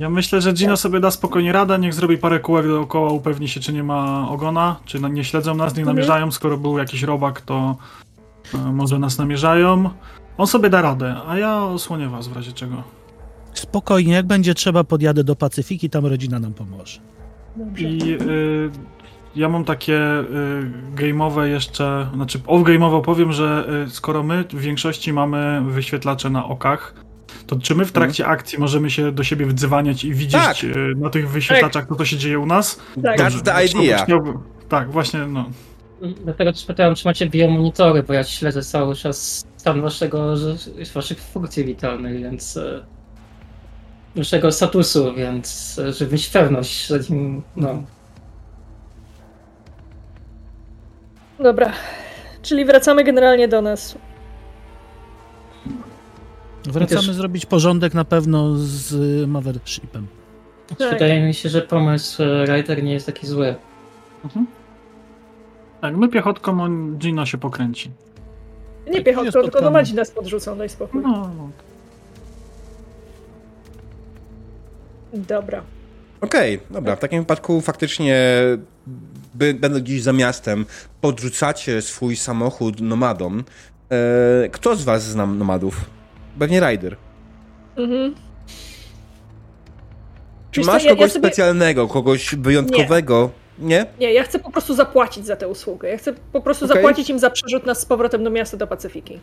Ja 0.00 0.10
myślę, 0.10 0.40
że 0.40 0.52
Gino 0.52 0.76
sobie 0.76 1.00
da 1.00 1.10
spokojnie 1.10 1.52
radę, 1.52 1.78
niech 1.78 1.94
zrobi 1.94 2.18
parę 2.18 2.40
kółek 2.40 2.66
dookoła, 2.66 3.10
upewni 3.10 3.48
się, 3.48 3.60
czy 3.60 3.72
nie 3.72 3.82
ma 3.82 4.28
ogona, 4.30 4.76
czy 4.84 5.00
na- 5.00 5.08
nie 5.08 5.24
śledzą 5.24 5.54
nas, 5.54 5.74
nie 5.74 5.80
Mhm. 5.80 5.96
namierzają. 5.96 6.30
Skoro 6.32 6.56
był 6.58 6.78
jakiś 6.78 7.02
robak, 7.02 7.40
to 7.40 7.76
e, 8.54 8.58
może 8.58 8.98
nas 8.98 9.18
namierzają. 9.18 9.90
On 10.38 10.46
sobie 10.46 10.70
da 10.70 10.82
radę, 10.82 11.16
a 11.28 11.38
ja 11.38 11.62
osłonię 11.64 12.08
was 12.08 12.28
w 12.28 12.36
razie 12.36 12.52
czego. 12.52 12.82
Spokojnie, 13.54 14.12
jak 14.12 14.26
będzie 14.26 14.54
trzeba, 14.54 14.84
podjadę 14.84 15.24
do 15.24 15.36
Pacyfiki, 15.36 15.90
tam 15.90 16.06
rodzina 16.06 16.38
nam 16.38 16.54
pomoże. 16.54 17.00
Dobrze. 17.56 17.84
I 17.84 18.14
y, 18.14 18.70
ja 19.36 19.48
mam 19.48 19.64
takie 19.64 19.98
y, 20.20 20.24
game'owe 20.96 21.42
jeszcze, 21.42 22.06
znaczy 22.14 22.38
off-game'owo 22.38 23.02
powiem, 23.02 23.32
że 23.32 23.68
y, 23.86 23.90
skoro 23.90 24.22
my 24.22 24.44
w 24.52 24.60
większości 24.60 25.12
mamy 25.12 25.62
wyświetlacze 25.66 26.30
na 26.30 26.44
okach, 26.46 26.94
to 27.50 27.56
czy 27.58 27.74
my 27.74 27.84
w 27.84 27.92
trakcie 27.92 28.22
mhm. 28.22 28.38
akcji 28.38 28.58
możemy 28.58 28.90
się 28.90 29.12
do 29.12 29.24
siebie 29.24 29.46
wdzywaniać 29.46 30.04
i 30.04 30.14
widzieć 30.14 30.42
tak. 30.42 30.64
y, 30.64 30.94
na 30.96 31.10
tych 31.10 31.30
wyświetlaczach, 31.30 31.86
co 31.88 31.94
to 31.94 32.04
się 32.04 32.16
dzieje 32.16 32.38
u 32.38 32.46
nas? 32.46 32.80
Tak. 33.02 33.18
That's 33.18 33.42
the 33.42 33.64
idea. 33.64 34.06
Tak, 34.68 34.90
właśnie, 34.90 35.20
no. 35.20 35.50
Dlatego 36.24 36.52
też 36.52 36.64
pytałem, 36.64 36.94
czy 36.94 37.08
macie 37.08 37.26
biomonitory, 37.26 38.02
bo 38.02 38.12
ja 38.12 38.24
śledzę 38.24 38.62
cały 38.62 38.94
czas 38.96 39.44
stan 39.56 39.82
waszego, 39.82 40.34
waszych 40.94 41.20
funkcji 41.20 41.64
witalnych, 41.64 42.22
więc 42.22 42.56
e, 42.56 42.84
waszego 44.16 44.52
statusu, 44.52 45.14
więc 45.14 45.78
e, 45.78 45.92
żeby 45.92 46.12
mieć 46.12 46.28
pewność, 46.28 46.86
że 46.86 47.00
nim, 47.10 47.42
no. 47.56 47.82
Dobra, 51.38 51.72
czyli 52.42 52.64
wracamy 52.64 53.04
generalnie 53.04 53.48
do 53.48 53.62
nas. 53.62 53.98
Wracamy 56.64 57.06
też... 57.06 57.16
zrobić 57.16 57.46
porządek 57.46 57.94
na 57.94 58.04
pewno 58.04 58.54
z 58.56 58.94
Mothershipem. 59.28 60.06
Tak. 60.78 60.92
Wydaje 60.92 61.26
mi 61.26 61.34
się, 61.34 61.48
że 61.48 61.62
pomysł 61.62 62.22
e, 62.22 62.44
Rider 62.46 62.82
nie 62.82 62.92
jest 62.92 63.06
taki 63.06 63.26
zły. 63.26 63.54
Mhm. 64.24 64.46
Tak, 65.80 65.96
my 65.96 66.08
piechotką, 66.08 66.62
on 66.62 66.96
Gino 66.98 67.26
się 67.26 67.38
pokręci. 67.38 67.90
Nie 68.86 68.94
tak, 68.94 69.04
piechotką, 69.04 69.42
tylko 69.42 69.60
nomadzi 69.60 69.94
nas 69.94 70.10
podrzucą, 70.10 70.58
daj 70.58 70.68
spokój. 70.68 71.02
No, 71.02 71.30
no. 71.36 71.50
Dobra. 75.12 75.62
Okej, 76.20 76.56
okay, 76.56 76.66
dobra. 76.70 76.96
W 76.96 77.00
takim 77.00 77.20
wypadku 77.20 77.60
faktycznie 77.60 78.16
by, 79.34 79.54
będę 79.54 79.80
gdzieś 79.80 80.02
za 80.02 80.12
miastem, 80.12 80.66
podrzucacie 81.00 81.82
swój 81.82 82.16
samochód 82.16 82.80
nomadom. 82.80 83.44
E, 83.90 84.48
kto 84.48 84.76
z 84.76 84.84
was 84.84 85.04
zna 85.04 85.26
nomadów? 85.26 85.99
Pewnie 86.40 86.60
Rider. 86.60 86.96
Mhm. 87.76 88.14
Czy 90.50 90.60
Wiesz 90.60 90.66
masz 90.66 90.84
kogoś 90.84 91.00
ja 91.00 91.08
sobie... 91.08 91.20
specjalnego, 91.20 91.88
kogoś 91.88 92.34
wyjątkowego? 92.34 93.30
Nie. 93.58 93.86
Nie? 94.00 94.12
ja 94.12 94.22
chcę 94.22 94.38
po 94.38 94.50
prostu 94.50 94.74
zapłacić 94.74 95.26
za 95.26 95.36
tę 95.36 95.48
usługę. 95.48 95.88
Ja 95.88 95.98
chcę 95.98 96.12
po 96.32 96.40
prostu 96.40 96.66
zapłacić 96.66 97.10
im 97.10 97.18
za 97.18 97.30
przerzut 97.30 97.66
nas 97.66 97.80
z 97.80 97.84
powrotem 97.84 98.24
do 98.24 98.30
miasta 98.30 98.56
do 98.56 98.66
Pacyfiki. 98.66 99.18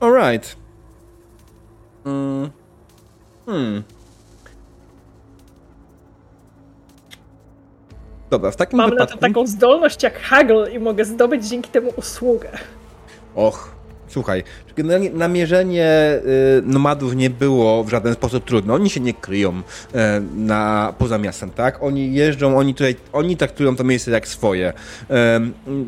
Alright. 0.00 0.56
Mm. 2.04 2.50
Hmm. 3.46 3.82
Dobra, 8.30 8.50
w 8.50 8.56
takim 8.56 8.76
Mam 8.76 8.90
wypadku... 8.90 9.14
na 9.14 9.20
to 9.20 9.28
taką 9.28 9.46
zdolność 9.46 10.02
jak 10.02 10.20
Haggle 10.20 10.72
i 10.72 10.78
mogę 10.78 11.04
zdobyć 11.04 11.46
dzięki 11.46 11.70
temu 11.70 11.92
usługę. 11.96 12.50
Och, 13.34 13.73
Słuchaj, 14.14 14.42
generalnie 14.76 15.10
namierzenie 15.10 16.20
y, 16.58 16.62
nomadów 16.64 17.14
nie 17.14 17.30
było 17.30 17.84
w 17.84 17.88
żaden 17.88 18.14
sposób 18.14 18.44
trudne. 18.44 18.74
Oni 18.74 18.90
się 18.90 19.00
nie 19.00 19.14
kryją 19.14 19.58
y, 19.58 19.62
na, 20.34 20.94
poza 20.98 21.18
miastem, 21.18 21.50
tak? 21.50 21.82
Oni 21.82 22.14
jeżdżą, 22.14 22.58
oni 22.58 22.74
tutaj, 22.74 22.96
oni 23.12 23.36
traktują 23.36 23.76
to 23.76 23.84
miejsce 23.84 24.10
jak 24.10 24.28
swoje. 24.28 24.72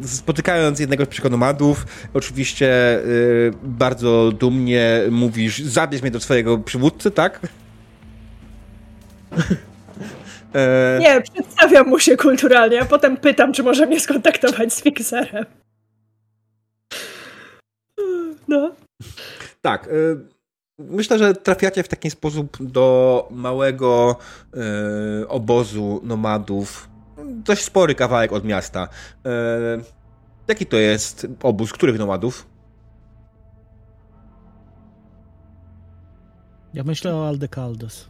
Y, 0.05 0.09
spotykając 0.09 0.81
jednego 0.81 1.05
z 1.05 1.09
pierwszych 1.09 1.31
nomadów, 1.31 1.87
oczywiście 2.15 3.01
bardzo 3.63 4.33
dumnie 4.33 5.03
mówisz, 5.11 5.59
zabierz 5.59 6.03
mnie 6.03 6.11
do 6.11 6.21
swojego 6.21 6.59
przywódcy, 6.59 7.11
tak? 7.11 7.41
Nie, 11.01 11.23
przedstawiam 11.33 11.89
mu 11.89 11.99
się 11.99 12.17
kulturalnie, 12.17 12.81
a 12.81 12.85
potem 12.85 13.17
pytam, 13.17 13.53
czy 13.53 13.63
może 13.63 13.87
mnie 13.87 14.01
skontaktować 14.01 14.73
z 14.73 14.83
fixerem. 14.83 15.45
No. 18.49 18.73
Tak. 19.63 19.89
Y, 19.89 20.17
myślę, 20.79 21.19
że 21.19 21.35
trafiacie 21.35 21.83
w 21.83 21.89
taki 21.89 22.11
sposób 22.11 22.57
do 22.61 23.29
małego 23.31 24.17
y, 25.23 25.29
obozu 25.29 26.01
nomadów. 26.05 26.89
Dość 27.27 27.65
spory 27.65 27.95
kawałek 27.95 28.33
od 28.33 28.45
miasta. 28.45 28.89
Y, 29.27 29.85
jaki 30.49 30.67
to 30.67 30.77
jest 30.77 31.27
obóz? 31.43 31.73
Których 31.73 31.99
nomadów? 31.99 32.47
Ja 36.75 36.85
myślę 36.85 37.15
o 37.15 37.29
Aldecaldos. 37.29 38.09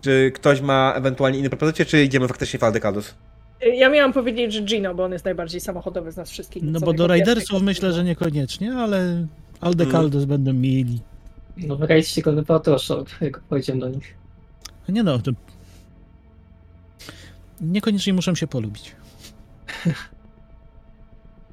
Czy 0.00 0.32
ktoś 0.34 0.60
ma 0.60 0.92
ewentualnie 0.96 1.38
inne 1.38 1.48
propozycje, 1.48 1.84
czy 1.84 2.04
idziemy 2.04 2.28
faktycznie 2.28 2.58
w 2.58 2.64
Aldecaldos? 2.64 3.14
Ja 3.60 3.88
miałam 3.88 4.12
powiedzieć, 4.12 4.52
że 4.52 4.62
Gino, 4.62 4.94
bo 4.94 5.04
on 5.04 5.12
jest 5.12 5.24
najbardziej 5.24 5.60
samochodowy 5.60 6.12
z 6.12 6.16
nas 6.16 6.30
wszystkich. 6.30 6.62
No 6.62 6.80
bo 6.80 6.92
do 6.92 7.06
Ridersów 7.06 7.62
myślę, 7.62 7.92
że 7.92 8.04
niekoniecznie, 8.04 8.74
ale 8.74 9.26
Aldecaldos 9.60 10.20
hmm. 10.20 10.28
będą 10.28 10.52
mieli. 10.52 11.00
No 11.56 11.76
wygrajcie 11.76 12.22
go 12.22 12.32
wypatroszą, 12.32 13.04
jak 13.20 13.40
pójdziemy 13.40 13.80
do 13.80 13.88
nich. 13.88 14.14
Nie 14.88 15.02
no, 15.02 15.18
to... 15.18 15.30
Niekoniecznie 17.60 18.12
muszą 18.12 18.34
się 18.34 18.46
polubić. 18.46 18.96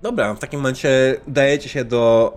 Dobra, 0.01 0.33
w 0.33 0.39
takim 0.39 0.59
momencie 0.59 1.15
dajecie 1.27 1.69
się 1.69 1.85
do 1.85 2.33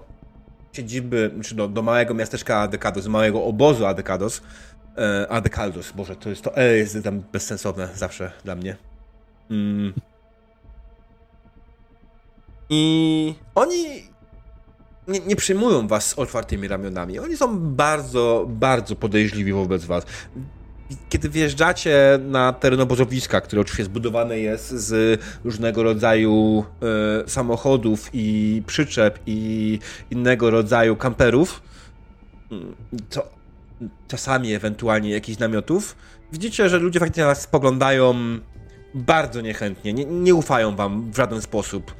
siedziby, 0.73 1.31
czy 1.43 1.55
do, 1.55 1.69
do 1.69 1.83
małego 1.83 2.15
miasteczka 2.15 2.61
Adecados, 2.61 3.07
małego 3.07 3.45
obozu 3.45 3.87
Adecados. 3.87 4.43
E, 4.99 5.29
Adecados, 5.29 5.93
Boże, 5.93 6.17
to 6.17 6.31
jest 6.31 6.43
to 6.43 6.57
E 6.57 6.77
jest 6.77 7.05
tam 7.05 7.23
bezsensowne 7.33 7.89
zawsze 7.95 8.33
dla 8.45 8.55
mnie. 8.55 8.77
Mm. 9.51 9.93
I 12.71 13.35
oni 13.55 14.09
nie, 15.09 15.21
nie 15.21 15.37
przyjmują 15.37 15.89
was 15.89 16.09
z 16.09 16.19
otwartymi 16.19 16.69
ramionami. 16.69 17.19
Oni 17.19 17.37
są 17.37 17.59
bardzo, 17.59 18.47
bardzo 18.49 18.97
podejrzliwi 18.97 19.53
wobec 19.53 19.85
was. 19.85 20.05
Kiedy 21.09 21.29
wjeżdżacie 21.29 22.19
na 22.23 22.53
teren 22.53 22.81
obozowiska, 22.81 23.41
które 23.41 23.61
oczywiście 23.61 23.85
zbudowane 23.85 24.39
jest 24.39 24.69
z 24.69 25.21
różnego 25.45 25.83
rodzaju 25.83 26.65
e, 27.25 27.29
samochodów 27.29 28.11
i 28.13 28.63
przyczep 28.67 29.19
i 29.27 29.79
innego 30.11 30.51
rodzaju 30.51 30.97
kamperów, 30.97 31.63
mm, 32.53 32.75
to 33.11 33.29
czasami 34.09 34.55
ewentualnie 34.55 35.11
jakichś 35.11 35.39
namiotów, 35.39 35.97
widzicie, 36.33 36.69
że 36.69 36.79
ludzie 36.79 37.01
faktycznie 37.01 37.23
na 37.23 37.29
was 37.29 37.43
spoglądają 37.43 38.15
bardzo 38.95 39.41
niechętnie, 39.41 39.93
nie, 39.93 40.05
nie 40.05 40.35
ufają 40.35 40.77
wam 40.77 41.11
w 41.11 41.17
żaden 41.17 41.43
sposób. 41.43 41.95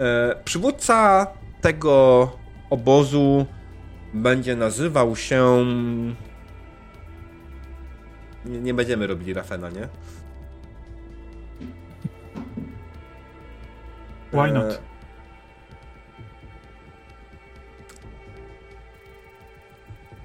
E, 0.00 0.34
przywódca 0.44 1.26
tego 1.60 2.32
obozu 2.70 3.46
będzie 4.14 4.56
nazywał 4.56 5.16
się. 5.16 5.66
Nie, 8.44 8.60
nie 8.60 8.74
będziemy 8.74 9.06
robili 9.06 9.34
Rafena, 9.34 9.70
nie? 9.70 9.88
Why 14.32 14.52
not? 14.52 14.72
E... 14.72 14.93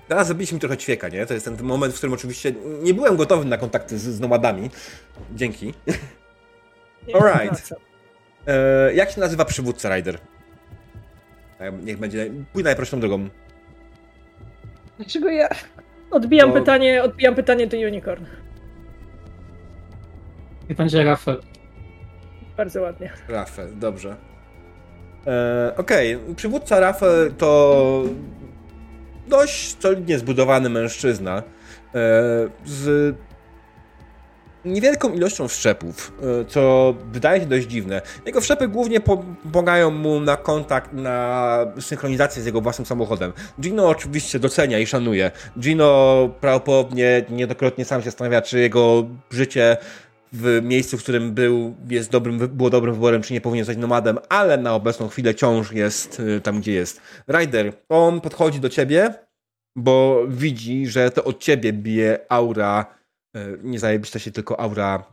Teraz 0.09 0.27
zrobiliśmy 0.27 0.55
mi 0.55 0.59
trochę 0.59 0.77
ćwieka, 0.77 1.09
nie? 1.09 1.25
To 1.25 1.33
jest 1.33 1.45
ten 1.45 1.63
moment, 1.63 1.93
w 1.93 1.97
którym 1.97 2.13
oczywiście 2.13 2.53
nie 2.81 2.93
byłem 2.93 3.17
gotowy 3.17 3.45
na 3.45 3.57
kontakty 3.57 3.97
z, 3.97 4.01
z 4.01 4.19
nomadami. 4.19 4.69
Dzięki. 5.35 5.73
Alright. 7.13 7.73
E, 8.47 8.93
jak 8.93 9.11
się 9.11 9.21
nazywa 9.21 9.45
przywódca 9.45 9.95
Rider? 9.95 10.17
E, 11.59 11.71
niech 11.71 11.97
będzie. 11.97 12.31
Pójdę 12.53 12.67
najprostszą 12.67 12.99
drogą. 12.99 13.29
Dlaczego 14.97 15.29
ja. 15.29 15.49
Odbijam 16.11 16.49
Bo... 16.49 16.59
pytanie, 16.59 17.03
odbijam 17.03 17.35
pytanie 17.35 17.67
do 17.67 17.77
Unicorn. 17.77 18.25
I 20.69 20.75
będzie 20.75 21.03
Rafael. 21.03 21.41
Bardzo 22.57 22.81
ładnie. 22.81 23.11
Rafael, 23.27 23.79
dobrze. 23.79 24.15
E, 25.27 25.73
Okej, 25.77 26.15
okay. 26.15 26.35
przywódca 26.35 26.79
Rafael 26.79 27.33
to 27.37 28.03
dość 29.29 29.81
solidnie 29.81 30.19
zbudowany 30.19 30.69
mężczyzna 30.69 31.37
e, 31.37 31.43
z 32.65 33.15
niewielką 34.65 35.13
ilością 35.13 35.47
wszczepów, 35.47 36.13
e, 36.41 36.45
co 36.45 36.93
wydaje 37.11 37.41
się 37.41 37.47
dość 37.47 37.67
dziwne. 37.67 38.01
Jego 38.25 38.41
wszczepy 38.41 38.67
głównie 38.67 38.99
pomagają 38.99 39.91
mu 39.91 40.19
na 40.19 40.37
kontakt, 40.37 40.93
na 40.93 41.57
synchronizację 41.79 42.43
z 42.43 42.45
jego 42.45 42.61
własnym 42.61 42.85
samochodem. 42.85 43.33
Gino 43.61 43.87
oczywiście 43.87 44.39
docenia 44.39 44.79
i 44.79 44.87
szanuje. 44.87 45.31
Gino 45.59 46.29
prawdopodobnie 46.41 47.25
niejednokrotnie 47.29 47.85
sam 47.85 48.01
się 48.01 48.05
zastanawia, 48.05 48.41
czy 48.41 48.59
jego 48.59 49.05
życie 49.31 49.77
w 50.33 50.59
miejscu, 50.63 50.97
w 50.97 51.03
którym 51.03 51.33
był, 51.33 51.75
jest 51.89 52.11
dobrym, 52.11 52.37
było 52.37 52.69
dobrym 52.69 52.93
wyborem, 52.93 53.21
czy 53.21 53.33
nie 53.33 53.41
powinien 53.41 53.65
zostać 53.65 53.81
nomadem, 53.81 54.17
ale 54.29 54.57
na 54.57 54.73
obecną 54.73 55.07
chwilę 55.07 55.35
ciąż 55.35 55.71
jest 55.71 56.19
y, 56.19 56.41
tam, 56.41 56.59
gdzie 56.59 56.71
jest. 56.73 57.01
Ryder, 57.27 57.73
on 57.89 58.21
podchodzi 58.21 58.59
do 58.59 58.69
ciebie, 58.69 59.13
bo 59.75 60.23
widzi, 60.27 60.87
że 60.87 61.11
to 61.11 61.23
od 61.23 61.39
ciebie 61.39 61.73
bije 61.73 62.19
aura, 62.29 62.85
y, 63.37 63.59
nie 63.63 63.79
zajebista 63.79 64.19
się 64.19 64.31
tylko 64.31 64.59
aura 64.59 65.03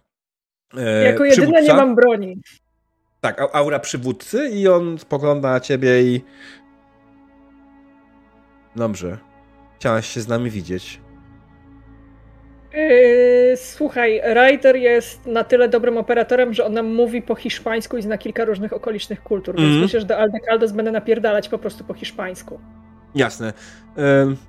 E, 0.77 1.03
jako 1.05 1.25
jedyna 1.25 1.47
przywódca. 1.53 1.61
nie 1.73 1.75
mam 1.81 1.95
broni. 1.95 2.41
Tak, 3.21 3.41
au- 3.41 3.49
aura 3.53 3.79
przywódcy 3.79 4.49
i 4.49 4.69
on 4.69 4.99
spogląda 4.99 5.51
na 5.51 5.61
ciebie 5.61 6.03
i... 6.03 6.21
Dobrze. 8.77 9.19
Chciałaś 9.77 10.07
się 10.09 10.21
z 10.21 10.29
nami 10.29 10.51
widzieć. 10.51 11.01
Yy, 12.77 13.57
słuchaj, 13.57 14.21
Ryder 14.25 14.77
jest 14.77 15.27
na 15.27 15.45
tyle 15.45 15.69
dobrym 15.69 15.99
operatorem, 15.99 16.55
że 16.55 16.65
on 16.65 16.73
nam 16.73 16.95
mówi 16.95 17.23
po 17.23 17.35
hiszpańsku 17.35 17.97
i 17.97 18.03
zna 18.03 18.19
kilka 18.19 18.45
różnych 18.45 18.73
okolicznych 18.73 19.23
kultur, 19.23 19.55
więc 19.55 19.65
Mhm. 19.67 19.83
myślę, 19.83 20.01
że 20.01 20.07
do 20.07 20.19
Aldecaldos 20.19 20.73
będę 20.73 20.91
napierdalać 20.93 21.49
po 21.49 21.59
prostu 21.59 21.85
po 21.85 21.95
hiszpańsku. 21.95 22.61
Jasne. 23.15 23.53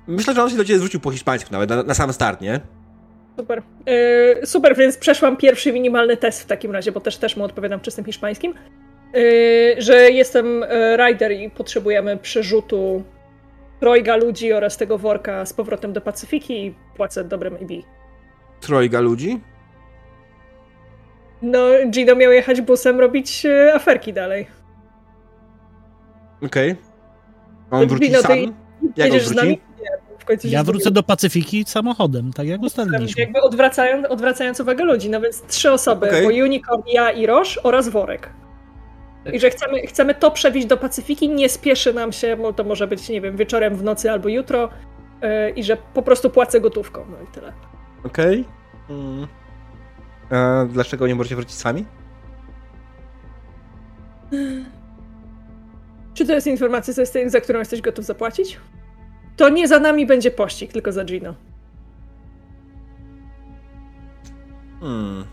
Myślę, 0.06 0.34
że 0.34 0.42
on 0.42 0.50
się 0.50 0.56
do 0.56 0.64
ciebie 0.64 0.78
zwrócił 0.78 1.00
po 1.00 1.10
hiszpańsku 1.10 1.48
nawet, 1.52 1.70
na, 1.70 1.82
na 1.82 1.94
sam 1.94 2.12
start, 2.12 2.40
nie? 2.40 2.60
Super. 3.36 3.62
Yy, 3.86 4.46
super, 4.46 4.76
więc 4.76 4.96
przeszłam 4.98 5.36
pierwszy 5.36 5.72
minimalny 5.72 6.16
test 6.16 6.42
w 6.42 6.46
takim 6.46 6.72
razie, 6.72 6.92
bo 6.92 7.00
też 7.00 7.16
też 7.16 7.36
mu 7.36 7.44
odpowiadam 7.44 7.80
czystym 7.80 8.04
hiszpańskim. 8.04 8.54
Yy, 9.14 9.22
że 9.78 10.10
jestem 10.10 10.62
e, 10.68 10.96
Ryder 10.96 11.32
i 11.32 11.50
potrzebujemy 11.50 12.16
przerzutu 12.16 13.02
trojga 13.80 14.16
ludzi 14.16 14.52
oraz 14.52 14.76
tego 14.76 14.98
worka 14.98 15.46
z 15.46 15.52
powrotem 15.52 15.92
do 15.92 16.00
Pacyfiki 16.00 16.66
i 16.66 16.74
płacę 16.96 17.24
dobrym 17.24 17.54
EB. 17.54 17.70
Trojga 18.60 19.00
ludzi? 19.00 19.40
No, 21.42 21.58
Gino 21.90 22.16
miał 22.16 22.32
jechać 22.32 22.60
busem 22.60 23.00
robić 23.00 23.46
e, 23.46 23.74
aferki 23.74 24.12
dalej. 24.12 24.46
Okej. 26.42 26.76
On 27.70 27.88
wróci 27.88 28.06
Gino, 28.06 28.22
sam? 28.22 28.38
Jak 28.96 29.12
on 29.12 29.18
wróci? 29.18 29.60
Ja 30.44 30.64
wrócę 30.64 30.90
do 30.90 31.02
Pacyfiki 31.02 31.64
samochodem, 31.66 32.32
tak 32.32 32.46
jak 32.46 32.62
ustaliliśmy. 32.62 33.22
Jakby 33.22 33.40
odwracając, 33.40 34.06
odwracając 34.06 34.60
uwagę 34.60 34.84
ludzi, 34.84 35.10
no 35.10 35.20
więc 35.20 35.42
trzy 35.42 35.72
osoby, 35.72 36.06
Okej. 36.06 36.22
bo 36.22 36.28
Unicorn, 36.28 36.82
ja 36.92 37.10
i 37.10 37.26
Roż 37.26 37.60
oraz 37.62 37.88
Worek. 37.88 38.30
I 39.32 39.40
że 39.40 39.50
chcemy, 39.50 39.86
chcemy 39.86 40.14
to 40.14 40.30
przewieźć 40.30 40.66
do 40.66 40.76
Pacyfiki, 40.76 41.28
nie 41.28 41.48
spieszy 41.48 41.92
nam 41.92 42.12
się, 42.12 42.36
bo 42.36 42.52
to 42.52 42.64
może 42.64 42.86
być, 42.86 43.08
nie 43.08 43.20
wiem, 43.20 43.36
wieczorem, 43.36 43.76
w 43.76 43.82
nocy 43.82 44.10
albo 44.10 44.28
jutro 44.28 44.68
yy, 45.22 45.50
i 45.50 45.62
że 45.62 45.76
po 45.94 46.02
prostu 46.02 46.30
płacę 46.30 46.60
gotówką, 46.60 47.04
no 47.10 47.16
i 47.24 47.26
tyle. 47.34 47.52
Okej. 48.04 48.44
Mm. 48.90 49.26
A 50.30 50.64
dlaczego 50.64 51.06
nie 51.06 51.14
możecie 51.14 51.36
wrócić 51.36 51.54
sami? 51.54 51.84
Czy 56.14 56.26
to 56.26 56.32
jest 56.32 56.46
informacja, 56.46 56.94
za, 56.94 57.02
za 57.26 57.40
którą 57.40 57.58
jesteś 57.58 57.80
gotów 57.80 58.04
zapłacić? 58.04 58.58
To 59.36 59.48
nie 59.48 59.68
za 59.68 59.78
nami 59.80 60.06
będzie 60.06 60.30
pościg, 60.30 60.72
tylko 60.72 60.92
za 60.92 61.04
Gino. 61.04 61.34
Hmm. 64.80 65.24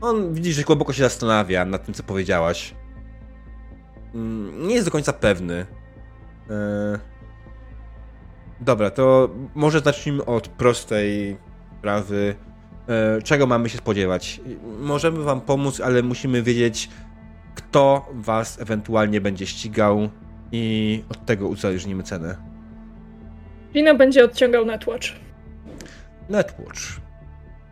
On 0.00 0.34
widzi, 0.34 0.52
że 0.52 0.62
głęboko 0.62 0.92
się 0.92 1.02
zastanawia 1.02 1.64
nad 1.64 1.84
tym, 1.84 1.94
co 1.94 2.02
powiedziałaś. 2.02 2.74
Mm, 4.14 4.68
Nie 4.68 4.74
jest 4.74 4.86
do 4.86 4.90
końca 4.92 5.12
pewny. 5.12 5.66
E... 6.50 7.15
Dobra, 8.60 8.90
to 8.90 9.30
może 9.54 9.80
zacznijmy 9.80 10.24
od 10.24 10.48
prostej 10.48 11.36
sprawy. 11.78 12.34
E, 12.88 13.22
Czego 13.22 13.46
mamy 13.46 13.68
się 13.68 13.78
spodziewać? 13.78 14.40
Możemy 14.80 15.22
wam 15.22 15.40
pomóc, 15.40 15.80
ale 15.80 16.02
musimy 16.02 16.42
wiedzieć, 16.42 16.90
kto 17.54 18.06
was 18.14 18.60
ewentualnie 18.60 19.20
będzie 19.20 19.46
ścigał 19.46 20.08
i 20.52 21.04
od 21.10 21.26
tego 21.26 21.48
uzależnimy 21.48 22.02
cenę. 22.02 22.36
Gino 23.72 23.94
będzie 23.94 24.24
odciągał 24.24 24.64
Netwatch. 24.64 25.08
Netwatch. 26.28 26.80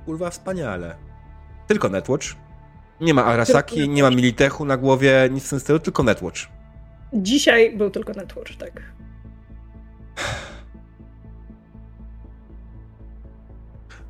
Kurwa, 0.07 0.30
wspaniale. 0.30 0.97
Tylko 1.66 1.89
Netwatch. 1.89 2.26
Nie 3.01 3.14
ma 3.14 3.24
Arasaki, 3.24 3.89
nie 3.89 4.03
ma 4.03 4.11
Militechu 4.11 4.64
na 4.64 4.76
głowie, 4.76 5.28
nic 5.32 5.47
w 5.47 5.51
tym 5.51 5.61
stylu, 5.61 5.78
tylko 5.78 6.03
Netwatch. 6.03 6.41
Dzisiaj 7.12 7.76
był 7.76 7.91
tylko 7.91 8.12
Netwatch, 8.12 8.57
tak. 8.57 8.82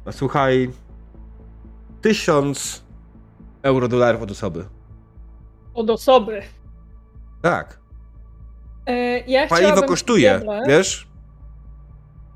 No 0.06 0.12
słuchaj, 0.12 0.70
tysiąc 2.00 2.84
euro 3.62 3.88
dolarów 3.88 4.22
od 4.22 4.30
osoby. 4.30 4.64
Od 5.74 5.90
osoby. 5.90 6.42
Tak. 7.42 7.80
E, 8.86 9.18
ja 9.18 9.46
Paliwo 9.46 9.82
kosztuje, 9.82 10.38
Diable, 10.38 10.62
wiesz? 10.66 11.08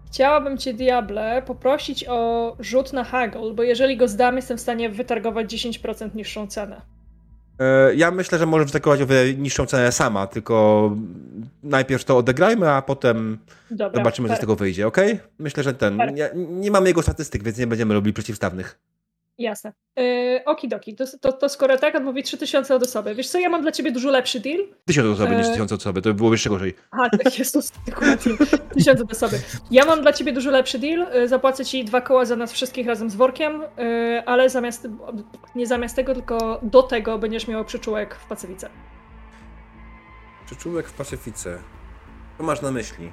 Chciałabym 0.06 0.58
cię, 0.58 0.74
Diable, 0.74 1.42
poprosić 1.42 2.04
o 2.08 2.56
rzut 2.60 2.92
na 2.92 3.04
haggle, 3.04 3.54
bo 3.54 3.62
jeżeli 3.62 3.96
go 3.96 4.08
zdam, 4.08 4.36
jestem 4.36 4.58
w 4.58 4.60
stanie 4.60 4.90
wytargować 4.90 5.52
10% 5.52 6.14
niższą 6.14 6.46
cenę. 6.46 6.82
E, 7.60 7.94
Ja 7.94 8.10
myślę, 8.10 8.38
że 8.38 8.46
możesz 8.46 8.66
wytakować 8.66 9.02
o 9.02 9.06
wiele 9.06 9.34
niższą 9.34 9.66
cenę 9.66 9.92
sama, 9.92 10.26
tylko 10.26 10.96
najpierw 11.62 12.04
to 12.04 12.16
odegrajmy, 12.16 12.70
a 12.70 12.82
potem 12.82 13.38
Dobra, 13.70 13.98
zobaczymy, 13.98 14.28
co 14.28 14.34
z 14.34 14.36
per- 14.36 14.40
tego 14.40 14.56
wyjdzie, 14.56 14.86
ok? 14.86 14.96
Myślę, 15.38 15.62
że 15.62 15.74
ten. 15.74 15.96
Per- 15.98 16.12
Nie, 16.12 16.30
nie 16.34 16.70
mamy 16.70 16.88
jego 16.88 17.02
statystyk, 17.02 17.42
więc 17.42 17.58
nie 17.58 17.66
będziemy 17.66 17.94
robili 17.94 18.12
przeciwstawnych. 18.12 18.78
Jasne. 19.38 19.72
Yy, 19.96 20.44
okidoki, 20.44 20.94
to, 20.94 21.04
to, 21.20 21.32
to 21.32 21.48
skoro 21.48 21.78
tak, 21.78 21.94
on 21.94 22.04
mówi 22.04 22.22
3000 22.22 22.74
od 22.74 22.82
osoby. 22.82 23.14
Wiesz 23.14 23.28
co, 23.28 23.38
ja 23.38 23.48
mam 23.48 23.62
dla 23.62 23.72
ciebie 23.72 23.92
dużo 23.92 24.10
lepszy 24.10 24.40
deal. 24.40 24.58
Tysiąc 24.84 25.06
osoby 25.20 25.36
niż 25.36 25.46
E, 25.46 25.50
tysiąc 25.50 25.72
osoby, 25.72 26.02
to 26.02 26.08
by 26.08 26.14
było 26.14 26.32
jeszcze 26.32 26.50
gorzej. 26.50 26.74
Aha, 26.90 27.08
tak 27.24 27.38
jest 27.38 27.54
to 27.54 27.60
dokładnie. 27.86 28.32
Tysiące 28.74 29.02
od 29.02 29.12
osoby. 29.12 29.40
Ja 29.70 29.84
mam 29.84 30.02
dla 30.02 30.12
ciebie 30.12 30.32
dużo 30.32 30.50
lepszy 30.50 30.78
deal. 30.78 31.06
Yy, 31.14 31.28
Zapłacę 31.28 31.64
ci 31.64 31.84
dwa 31.84 32.00
koła 32.00 32.24
za 32.24 32.36
nas 32.36 32.52
wszystkich 32.52 32.86
razem 32.86 33.10
z 33.10 33.14
workiem, 33.14 33.62
yy, 33.78 34.22
ale 34.26 34.50
zamiast, 34.50 34.88
nie 35.54 35.66
zamiast 35.66 35.96
tego, 35.96 36.14
tylko 36.14 36.60
do 36.62 36.82
tego 36.82 37.18
będziesz 37.18 37.48
miał 37.48 37.64
przyczółek 37.64 38.14
w 38.14 38.28
Pacyfice. 38.28 38.68
Przyczółek 40.46 40.88
w 40.88 40.92
Pacyfice. 40.92 41.58
Co 42.38 42.44
masz 42.44 42.62
na 42.62 42.70
myśli? 42.70 43.12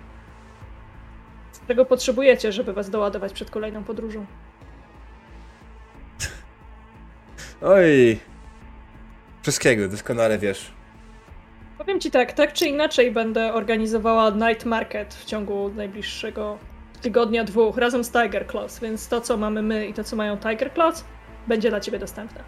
Tego 1.67 1.85
potrzebujecie, 1.85 2.51
żeby 2.51 2.73
was 2.73 2.89
doładować 2.89 3.33
przed 3.33 3.51
kolejną 3.51 3.83
podróżą. 3.83 4.25
Oj. 7.61 8.19
Wszystkiego, 9.41 9.87
doskonale 9.87 10.37
wiesz. 10.37 10.71
Powiem 11.77 11.99
ci 11.99 12.11
tak, 12.11 12.33
tak 12.33 12.53
czy 12.53 12.65
inaczej 12.65 13.11
będę 13.11 13.53
organizowała 13.53 14.29
night 14.29 14.65
market 14.65 15.13
w 15.13 15.25
ciągu 15.25 15.71
najbliższego 15.75 16.57
tygodnia, 17.01 17.43
dwóch, 17.43 17.77
razem 17.77 18.03
z 18.03 18.11
Tiger 18.11 18.47
Claws, 18.47 18.79
więc 18.79 19.07
to, 19.07 19.21
co 19.21 19.37
mamy 19.37 19.61
my 19.61 19.87
i 19.87 19.93
to, 19.93 20.03
co 20.03 20.15
mają 20.15 20.37
Tiger 20.37 20.73
Claws, 20.73 21.05
będzie 21.47 21.69
dla 21.69 21.79
ciebie 21.79 21.99
dostępne. 21.99 22.43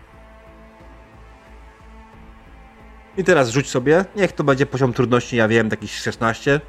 I 3.18 3.24
teraz 3.24 3.50
rzuć 3.50 3.70
sobie. 3.70 4.06
Niech 4.16 4.32
to 4.32 4.44
będzie 4.44 4.66
poziom 4.66 4.94
trudności, 4.94 5.36
ja 5.36 5.48
wiem, 5.48 5.68
jakiś 5.72 5.96
16. 5.96 6.62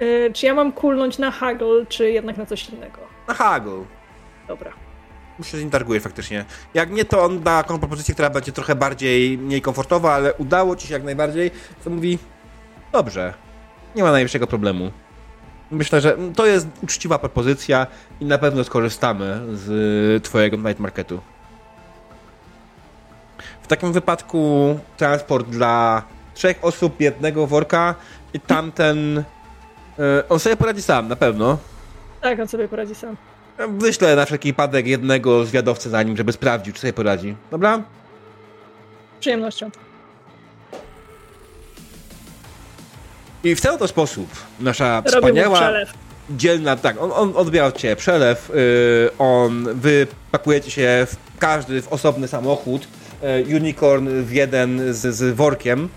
Yy, 0.00 0.30
czy 0.32 0.46
ja 0.46 0.54
mam 0.54 0.72
kulnąć 0.72 1.18
na 1.18 1.30
haggle, 1.30 1.86
czy 1.88 2.10
jednak 2.10 2.36
na 2.36 2.46
coś 2.46 2.68
innego? 2.68 2.98
Na 3.28 3.34
haggle. 3.34 3.84
Dobra. 4.48 4.83
Myślę, 5.38 5.58
że 5.58 5.64
nie 5.64 6.00
faktycznie. 6.00 6.44
Jak 6.74 6.90
nie, 6.90 7.04
to 7.04 7.24
on 7.24 7.42
da 7.42 7.62
taką 7.62 7.78
propozycję, 7.78 8.14
która 8.14 8.30
będzie 8.30 8.52
trochę 8.52 8.74
bardziej, 8.74 9.38
mniej 9.38 9.62
komfortowa, 9.62 10.14
ale 10.14 10.34
udało 10.34 10.76
ci 10.76 10.88
się 10.88 10.94
jak 10.94 11.04
najbardziej. 11.04 11.50
To 11.84 11.90
mówi, 11.90 12.18
dobrze, 12.92 13.34
nie 13.96 14.02
ma 14.02 14.10
najmniejszego 14.12 14.46
problemu. 14.46 14.90
Myślę, 15.70 16.00
że 16.00 16.16
to 16.36 16.46
jest 16.46 16.68
uczciwa 16.82 17.18
propozycja 17.18 17.86
i 18.20 18.24
na 18.24 18.38
pewno 18.38 18.64
skorzystamy 18.64 19.40
z 19.54 20.24
twojego 20.24 20.56
night 20.56 20.80
marketu. 20.80 21.20
W 23.62 23.66
takim 23.66 23.92
wypadku 23.92 24.78
transport 24.96 25.46
dla 25.46 26.02
trzech 26.34 26.58
osób, 26.62 27.00
jednego 27.00 27.46
worka 27.46 27.94
i 28.34 28.40
tamten... 28.40 29.24
e, 29.98 30.28
On 30.28 30.38
sobie 30.38 30.56
poradzi 30.56 30.82
sam, 30.82 31.08
na 31.08 31.16
pewno. 31.16 31.58
Tak, 32.20 32.40
on 32.40 32.48
sobie 32.48 32.68
poradzi 32.68 32.94
sam. 32.94 33.16
Wyślę 33.58 34.16
na 34.16 34.24
wszelki 34.24 34.48
wypadek 34.48 34.86
jednego 34.86 35.44
zwiadowcę 35.44 35.90
za 35.90 36.02
nim, 36.02 36.16
żeby 36.16 36.32
sprawdził, 36.32 36.72
czy 36.72 36.80
sobie 36.80 36.92
poradzi. 36.92 37.36
Dobra? 37.50 37.82
Z 39.16 39.20
przyjemnością. 39.20 39.70
I 43.44 43.54
w 43.54 43.60
ten 43.60 43.74
oto 43.74 43.88
sposób 43.88 44.28
nasza 44.60 45.02
Robię 45.04 45.10
wspaniała, 45.10 45.72
dzielna, 46.30 46.76
tak, 46.76 47.02
on, 47.02 47.12
on 47.12 47.32
odbiera 47.36 47.66
od 47.66 47.76
ciebie 47.76 47.96
przelew, 47.96 48.48
yy, 48.48 49.10
on, 49.18 49.68
wy 49.74 50.06
pakujecie 50.30 50.70
się 50.70 51.06
w 51.10 51.16
każdy 51.38 51.82
w 51.82 51.92
osobny 51.92 52.28
samochód, 52.28 52.88
yy, 53.22 53.56
unicorn 53.56 54.08
w 54.22 54.32
jeden 54.32 54.94
z, 54.94 55.14
z 55.14 55.36
workiem, 55.36 55.88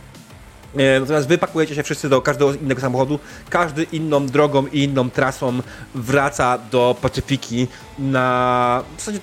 natomiast 0.99 1.27
wy 1.27 1.37
pakujecie 1.37 1.75
się 1.75 1.83
wszyscy 1.83 2.09
do 2.09 2.21
każdego 2.21 2.53
innego 2.53 2.81
samochodu, 2.81 3.19
każdy 3.49 3.83
inną 3.83 4.25
drogą 4.25 4.67
i 4.67 4.83
inną 4.83 5.09
trasą 5.09 5.59
wraca 5.95 6.57
do 6.71 6.95
Pacyfiki 7.01 7.67
na, 7.99 8.83
w 8.97 8.99
zasadzie, 8.99 9.19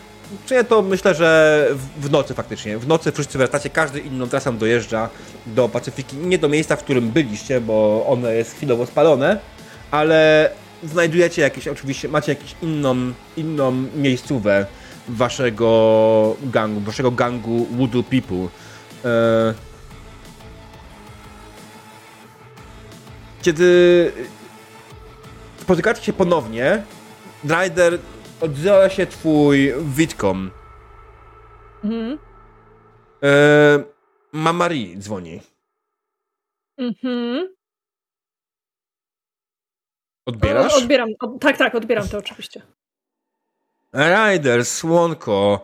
czy 0.46 0.64
to 0.64 0.82
myślę, 0.82 1.14
że 1.14 1.68
w, 2.00 2.10
nocy 2.10 2.34
faktycznie, 2.34 2.78
w 2.78 2.88
nocy 2.88 3.12
wszyscy 3.12 3.38
wracacie, 3.38 3.70
każdy 3.70 4.00
inną 4.00 4.26
trasą 4.26 4.58
dojeżdża 4.58 5.08
do 5.46 5.68
Pacyfiki, 5.68 6.16
nie 6.16 6.38
do 6.38 6.48
miejsca, 6.48 6.76
w 6.76 6.84
którym 6.84 7.10
byliście, 7.10 7.60
bo 7.60 8.06
ono 8.08 8.28
jest 8.28 8.54
chwilowo 8.54 8.86
spalone, 8.86 9.38
ale 9.90 10.50
znajdujecie 10.82 11.42
jakieś, 11.42 11.68
oczywiście, 11.68 12.08
macie 12.08 12.32
jakąś 12.32 12.54
inną, 12.62 12.96
inną 13.36 13.72
miejscówę 13.96 14.66
waszego 15.08 16.36
gangu, 16.42 16.80
waszego 16.80 17.10
gangu 17.10 17.66
Voodoo 17.70 18.02
People. 18.02 18.48
E, 19.04 19.73
kiedy 23.44 24.12
spotykacie 25.56 26.02
się 26.02 26.12
ponownie, 26.12 26.84
Ryder 27.44 27.98
odzywa 28.40 28.88
się 28.88 29.06
twój 29.06 29.72
Witcom. 29.96 30.50
Mhm. 31.84 32.18
E, 33.22 33.84
Mamari 34.32 34.98
dzwoni. 34.98 35.40
Mhm. 36.78 37.54
Odbierasz? 40.26 40.74
O, 40.74 40.76
odbieram. 40.78 41.08
O, 41.20 41.38
tak, 41.38 41.56
tak, 41.56 41.74
odbieram 41.74 42.08
to 42.08 42.18
oczywiście. 42.18 42.62
Ryder, 43.92 44.64
słonko, 44.64 45.62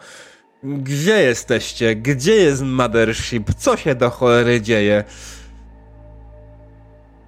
gdzie 0.62 1.22
jesteście? 1.22 1.96
Gdzie 1.96 2.34
jest 2.34 2.62
Mothership? 2.62 3.54
Co 3.54 3.76
się 3.76 3.94
do 3.94 4.10
cholery 4.10 4.60
dzieje? 4.60 5.04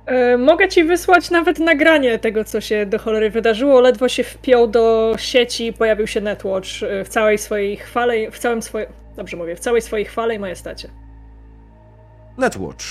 E, 0.06 0.36
mogę 0.38 0.68
ci 0.68 0.84
wysłać 0.84 1.30
nawet 1.30 1.58
nagranie 1.58 2.18
tego, 2.18 2.44
co 2.44 2.60
się 2.60 2.86
do 2.86 2.98
cholery 2.98 3.30
wydarzyło. 3.30 3.80
Ledwo 3.80 4.08
się 4.08 4.24
wpiął 4.24 4.66
do 4.68 5.14
sieci, 5.18 5.72
pojawił 5.72 6.06
się 6.06 6.20
Netwatch 6.20 6.68
e, 6.82 7.04
w 7.04 7.08
całej 7.08 7.38
swojej 7.38 7.76
chwale, 7.76 8.30
w 8.30 8.38
całym 8.38 8.62
swoim, 8.62 8.86
dobrze 9.16 9.36
mówię, 9.36 9.56
w 9.56 9.60
całej 9.60 9.82
swojej 9.82 10.04
chwale 10.06 10.34
i 10.34 10.38
majestacie. 10.38 10.88
Netwatch. 12.38 12.84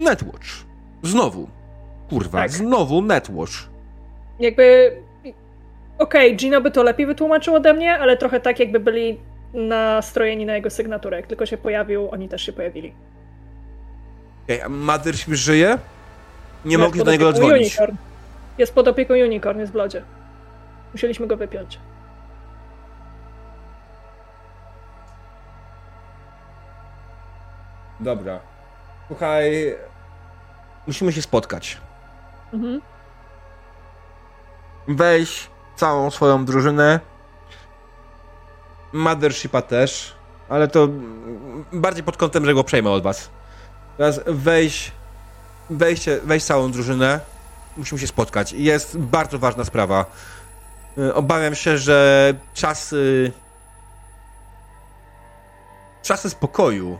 Netwatch. 0.00 0.46
Znowu. 1.02 1.48
Kurwa, 2.10 2.38
Tak. 2.38 2.50
znowu 2.50 3.02
Netwatch. 3.02 3.52
Jakby, 4.40 4.96
okej, 5.98 6.36
Gino 6.36 6.60
by 6.60 6.70
to 6.70 6.82
lepiej 6.82 7.06
wytłumaczył 7.06 7.54
ode 7.54 7.74
mnie, 7.74 7.98
ale 7.98 8.16
trochę 8.16 8.40
tak, 8.40 8.60
jakby 8.60 8.80
byli 8.80 9.20
nastrojeni 9.54 10.46
na 10.46 10.54
jego 10.54 10.70
sygnaturę. 10.70 11.16
Jak 11.16 11.26
tylko 11.26 11.46
się 11.46 11.56
pojawił, 11.56 12.10
oni 12.10 12.28
też 12.28 12.42
się 12.42 12.52
pojawili. 12.52 12.94
Ej, 14.48 14.62
a 14.62 14.68
Mothership 14.68 15.34
żyje? 15.34 15.78
Nie 16.64 16.72
Jest 16.72 16.84
mogli 16.84 17.04
do 17.04 17.10
niego 17.10 17.32
dzwonić. 17.32 17.78
Unicorn. 17.78 17.96
Jest 18.58 18.74
pod 18.74 18.88
opieką 18.88 19.14
Unicorn, 19.14 19.58
jest 19.58 19.72
w 19.72 19.74
lodzie. 19.74 20.02
Musieliśmy 20.92 21.26
go 21.26 21.36
wypiąć. 21.36 21.78
Dobra. 28.00 28.40
Słuchaj, 29.06 29.76
musimy 30.86 31.12
się 31.12 31.22
spotkać. 31.22 31.78
Mhm. 32.52 32.80
Weź 34.88 35.50
całą 35.76 36.10
swoją 36.10 36.44
drużynę. 36.44 37.00
Mothershipa 38.92 39.62
też, 39.62 40.16
ale 40.48 40.68
to 40.68 40.88
bardziej 41.72 42.04
pod 42.04 42.16
kątem, 42.16 42.44
że 42.44 42.54
go 42.54 42.64
przejmę 42.64 42.90
od 42.90 43.02
was. 43.02 43.30
Teraz 43.98 44.20
weź, 44.26 44.92
weźcie, 45.70 46.20
weź 46.24 46.44
całą 46.44 46.72
drużynę. 46.72 47.20
Musimy 47.76 48.00
się 48.00 48.06
spotkać. 48.06 48.52
Jest 48.52 48.98
bardzo 48.98 49.38
ważna 49.38 49.64
sprawa. 49.64 50.04
Y, 50.98 51.14
Obawiam 51.14 51.54
się, 51.54 51.78
że 51.78 52.34
czasy. 52.54 53.32
Czasy 56.02 56.30
spokoju 56.30 56.98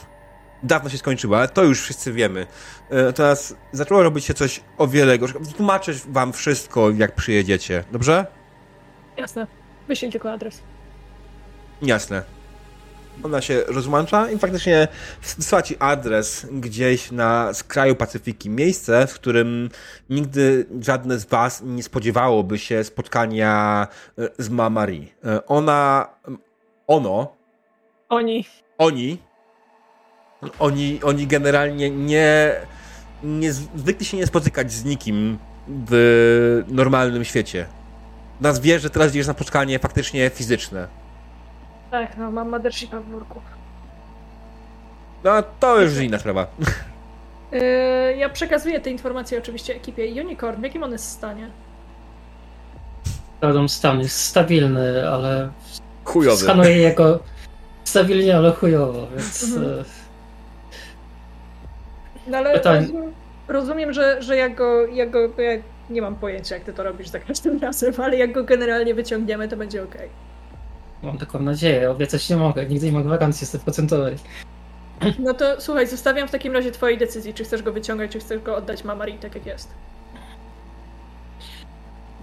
dawno 0.62 0.90
się 0.90 0.98
skończyły, 0.98 1.36
ale 1.36 1.48
to 1.48 1.64
już 1.64 1.82
wszyscy 1.82 2.12
wiemy. 2.12 2.46
E, 2.90 3.12
Teraz 3.12 3.54
zaczęło 3.72 4.02
robić 4.02 4.24
się 4.24 4.34
coś 4.34 4.60
o 4.78 4.86
wiele 4.88 5.18
gorszego. 5.18 5.44
Tłumaczę 5.56 5.92
wam 6.08 6.32
wszystko, 6.32 6.90
jak 6.90 7.14
przyjedziecie. 7.14 7.84
Dobrze? 7.92 8.26
Jasne. 9.16 9.46
Wyślij 9.88 10.12
tylko 10.12 10.32
adres. 10.32 10.60
Jasne. 11.82 12.35
Ona 13.22 13.40
się 13.40 13.62
rozłącza 13.66 14.30
i 14.30 14.38
faktycznie 14.38 14.88
wysłała 15.36 15.62
ci 15.62 15.76
adres 15.78 16.46
gdzieś 16.52 17.10
na 17.12 17.54
skraju 17.54 17.96
Pacyfiki. 17.96 18.50
Miejsce, 18.50 19.06
w 19.06 19.14
którym 19.14 19.68
nigdy 20.10 20.66
żadne 20.80 21.18
z 21.18 21.24
was 21.24 21.62
nie 21.64 21.82
spodziewałoby 21.82 22.58
się 22.58 22.84
spotkania 22.84 23.86
e, 24.18 24.28
z 24.38 24.48
Mamari. 24.48 25.12
E, 25.24 25.46
Ona, 25.46 26.08
ono, 26.86 27.36
Oni. 28.08 28.46
oni, 28.78 29.18
oni, 30.58 31.00
oni 31.02 31.26
generalnie 31.26 31.90
nie, 31.90 32.52
nie 33.24 33.52
zwykli 33.52 34.06
się 34.06 34.16
nie 34.16 34.26
spotykać 34.26 34.72
z 34.72 34.84
nikim 34.84 35.38
w 35.68 36.64
normalnym 36.68 37.24
świecie. 37.24 37.66
Nas 38.40 38.60
wie, 38.60 38.78
że 38.78 38.90
teraz 38.90 39.10
idziesz 39.10 39.26
na 39.26 39.32
spotkanie 39.32 39.78
faktycznie 39.78 40.30
fizyczne. 40.30 41.05
Tak, 41.90 42.16
no 42.16 42.30
mam 42.30 42.48
Mothershipa 42.48 43.00
w 43.00 43.04
worku. 43.04 43.40
No 45.24 45.42
to 45.60 45.80
już 45.80 45.96
inna 45.98 46.18
sprawa. 46.18 46.46
Yy, 47.52 47.60
ja 48.16 48.28
przekazuję 48.28 48.80
te 48.80 48.90
informacje 48.90 49.38
oczywiście 49.38 49.74
ekipie 49.74 50.22
Unicorn. 50.22 50.60
W 50.60 50.64
jakim 50.64 50.82
on 50.82 50.92
jest 50.92 51.10
stanie? 51.10 51.50
Prawdą 53.40 53.68
stan 53.68 53.98
jest 54.00 54.20
stabilny, 54.20 55.08
ale 55.10 55.48
Chujowy. 56.04 56.36
skanuję 56.36 56.76
jego 56.76 57.18
stabilnie, 57.84 58.36
ale 58.36 58.52
chujowo, 58.52 59.06
więc 59.16 59.44
Mhm. 59.44 59.80
e, 59.80 59.84
No 62.26 62.38
ale 62.38 62.54
Pytań- 62.54 62.80
rozumiem, 62.80 63.12
rozumiem, 63.48 63.92
że, 63.92 64.22
że 64.22 64.36
jak 64.36 64.54
go, 64.54 64.86
jak 64.86 65.10
go 65.10 65.18
ja 65.42 65.62
nie 65.90 66.02
mam 66.02 66.16
pojęcia, 66.16 66.54
jak 66.54 66.64
ty 66.64 66.72
to 66.72 66.82
robisz 66.82 67.08
za 67.08 67.18
każdym 67.20 67.60
razem, 67.60 67.94
ale 67.98 68.16
jak 68.16 68.32
go 68.32 68.44
generalnie 68.44 68.94
wyciągniemy, 68.94 69.48
to 69.48 69.56
będzie 69.56 69.82
okej. 69.82 70.08
Mam 71.06 71.18
taką 71.18 71.42
nadzieję. 71.42 71.90
Obiecać 71.90 72.30
nie 72.30 72.36
mogę, 72.36 72.66
nigdy 72.66 72.86
nie 72.86 72.92
ma 72.92 73.02
gwarancji 73.02 73.46
100%. 73.46 74.16
No 75.18 75.34
to 75.34 75.60
słuchaj, 75.60 75.86
zostawiam 75.86 76.28
w 76.28 76.30
takim 76.30 76.52
razie 76.52 76.70
twojej 76.72 76.98
decyzji, 76.98 77.34
czy 77.34 77.44
chcesz 77.44 77.62
go 77.62 77.72
wyciągać, 77.72 78.10
czy 78.10 78.20
chcesz 78.20 78.42
go 78.42 78.56
oddać 78.56 78.84
Mamari 78.84 79.14
tak 79.18 79.34
jak 79.34 79.46
jest. 79.46 79.68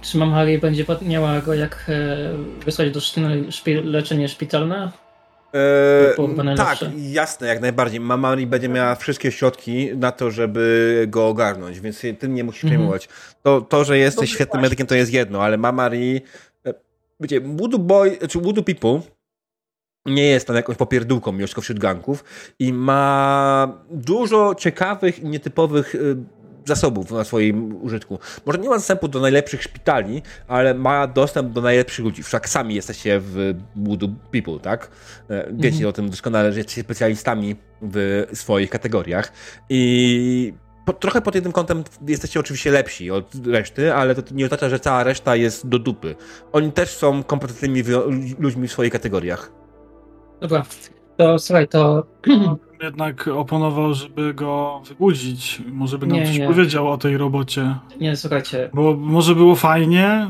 Czy 0.01 0.17
mam 0.17 0.31
Harry 0.34 0.59
będzie 0.59 0.86
miała 1.01 1.41
go 1.41 1.53
jak 1.53 1.86
e, 1.89 2.17
wysłać 2.65 2.91
do 2.91 3.01
szpitala, 3.01 3.36
szpi, 3.49 3.73
leczenie 3.73 4.29
szpitalne? 4.29 4.91
Eee, 5.53 6.55
tak, 6.57 6.79
jasne, 6.97 7.47
jak 7.47 7.61
najbardziej. 7.61 7.99
Mamari 7.99 8.47
będzie 8.47 8.69
miała 8.69 8.95
wszystkie 8.95 9.31
środki 9.31 9.89
na 9.95 10.11
to, 10.11 10.31
żeby 10.31 11.05
go 11.07 11.27
ogarnąć, 11.27 11.80
więc 11.80 12.01
tym 12.19 12.35
nie 12.35 12.43
musisz 12.43 12.64
Mhm. 12.64 12.80
przejmować. 12.80 13.10
To, 13.43 13.61
to, 13.61 13.84
że 13.84 13.97
jesteś 13.97 14.30
świetnym 14.30 14.47
właśnie. 14.47 14.61
medykiem, 14.61 14.88
to 14.88 14.95
jest 14.95 15.14
jedno, 15.14 15.43
ale 15.43 15.57
Mamari... 15.57 16.22
Wiecie, 17.19 17.41
Voodoo 17.41 17.80
Boy, 17.80 18.18
czy 18.30 18.40
Voodoo 18.40 18.64
People 18.64 18.99
nie 20.06 20.23
jest 20.23 20.48
tam 20.48 20.56
jakąś 20.56 20.77
popierdółką 20.77 21.31
mimo 21.31 21.48
wśród 21.61 21.80
ganków 21.80 22.23
i 22.60 22.73
ma 22.73 23.84
dużo 23.91 24.56
ciekawych 24.56 25.19
i 25.19 25.26
nietypowych 25.26 25.95
y, 25.95 26.15
zasobów 26.65 27.11
na 27.11 27.23
swoim 27.23 27.84
użytku. 27.84 28.19
Może 28.45 28.60
nie 28.60 28.69
ma 28.69 28.76
dostępu 28.76 29.07
do 29.07 29.19
najlepszych 29.19 29.64
szpitali, 29.64 30.22
ale 30.48 30.73
ma 30.73 31.07
dostęp 31.07 31.53
do 31.53 31.61
najlepszych 31.61 32.06
ludzi. 32.06 32.23
Wszak 32.23 32.49
sami 32.49 32.76
jesteście 32.76 33.19
w 33.19 33.53
Voodoo 33.76 34.10
People, 34.31 34.60
tak? 34.60 34.91
E, 35.30 35.48
Wiecie 35.53 35.68
Mhm. 35.76 35.90
o 35.90 35.94
tym 35.94 36.10
doskonale, 36.10 36.52
że 36.53 36.60
jesteście 36.60 36.81
specjalistami 36.81 37.56
w 37.81 38.26
swoich 38.34 38.69
kategoriach 38.69 39.31
i 39.69 40.53
po, 40.85 40.93
trochę 40.93 41.22
pod 41.22 41.35
jednym 41.35 41.53
kątem 41.53 41.84
jesteście 42.07 42.39
oczywiście 42.39 42.72
lepsi 42.72 43.11
od 43.11 43.47
reszty, 43.47 43.93
ale 43.93 44.15
to 44.15 44.22
nie 44.34 44.45
oznacza, 44.45 44.69
że 44.69 44.80
cała 44.80 45.03
reszta 45.03 45.35
jest 45.35 45.68
do 45.68 45.80
dupy. 45.80 46.15
Oni 46.51 46.72
też 46.72 46.89
są 46.89 47.23
kompetentnymi 47.23 47.84
ludźmi 48.39 48.68
w 48.68 48.72
swoich 48.72 48.91
kategoriach. 48.93 49.51
Dobra, 50.41 50.64
to 51.18 51.39
słuchaj, 51.39 51.68
to 51.68 52.03
Jednak 52.84 53.27
oponował, 53.27 53.93
żeby 53.93 54.34
go 54.34 54.81
wybudzić. 54.88 55.61
Może 55.72 55.97
by 55.97 56.07
nam 56.07 56.18
Nie, 56.18 56.26
coś 56.26 56.38
nie. 56.38 56.47
powiedział 56.47 56.88
o 56.91 56.97
tej 56.97 57.18
robocie. 57.18 57.76
nie, 58.01 58.15
słuchajcie, 58.15 58.69
Bo 58.73 58.93
może 58.93 59.35
było 59.35 59.55
fajnie, 59.55 60.27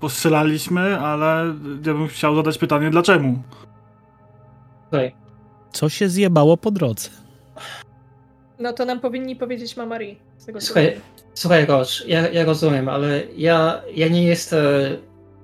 postrzelaliśmy, 0.00 0.98
ale 1.00 1.54
ja 1.86 1.94
bym 1.94 2.08
chciał 2.08 2.34
zadać 2.36 2.58
pytanie, 2.58 2.90
dlaczego? 2.90 3.24
słuchaj, 4.82 5.14
Co 5.72 5.88
się 5.88 6.08
zjebało 6.08 6.56
po 6.56 6.70
drodze? 6.70 7.10
No 8.60 8.72
to 8.72 8.84
nam 8.84 9.00
powinni 9.00 9.36
powiedzieć 9.36 9.76
Mamari. 9.76 10.18
Z 10.38 10.46
tego 10.46 10.60
co 10.60 10.66
Słuchaj, 10.66 11.00
słuchaj 11.34 11.66
Roż, 11.66 12.04
ja, 12.06 12.28
ja 12.28 12.44
rozumiem, 12.44 12.88
ale 12.88 13.22
ja, 13.36 13.82
ja 13.94 14.08
nie 14.08 14.24
jestem 14.24 14.60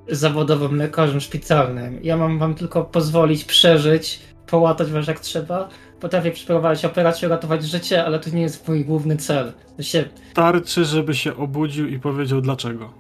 zawodowym 0.08 0.76
lekarzem 0.76 1.20
szpitalnym. 1.20 2.00
Ja 2.02 2.16
mam 2.16 2.38
wam 2.38 2.54
tylko 2.54 2.84
pozwolić 2.84 3.44
przeżyć, 3.44 4.20
połatać 4.46 4.88
was 4.88 5.06
jak 5.06 5.20
trzeba. 5.20 5.68
Potrafię 6.00 6.30
przeprowadzić 6.30 6.84
operację, 6.84 7.28
ratować 7.28 7.64
życie, 7.64 8.04
ale 8.04 8.18
to 8.18 8.30
nie 8.30 8.42
jest 8.42 8.68
mój 8.68 8.84
główny 8.84 9.16
cel. 9.16 9.52
To, 9.76 9.82
się, 9.82 10.04
Starczy, 10.30 10.84
żeby 10.84 11.14
się 11.14 11.36
obudził 11.36 11.88
i 11.88 11.98
powiedział 11.98 12.40
dlaczego. 12.40 12.92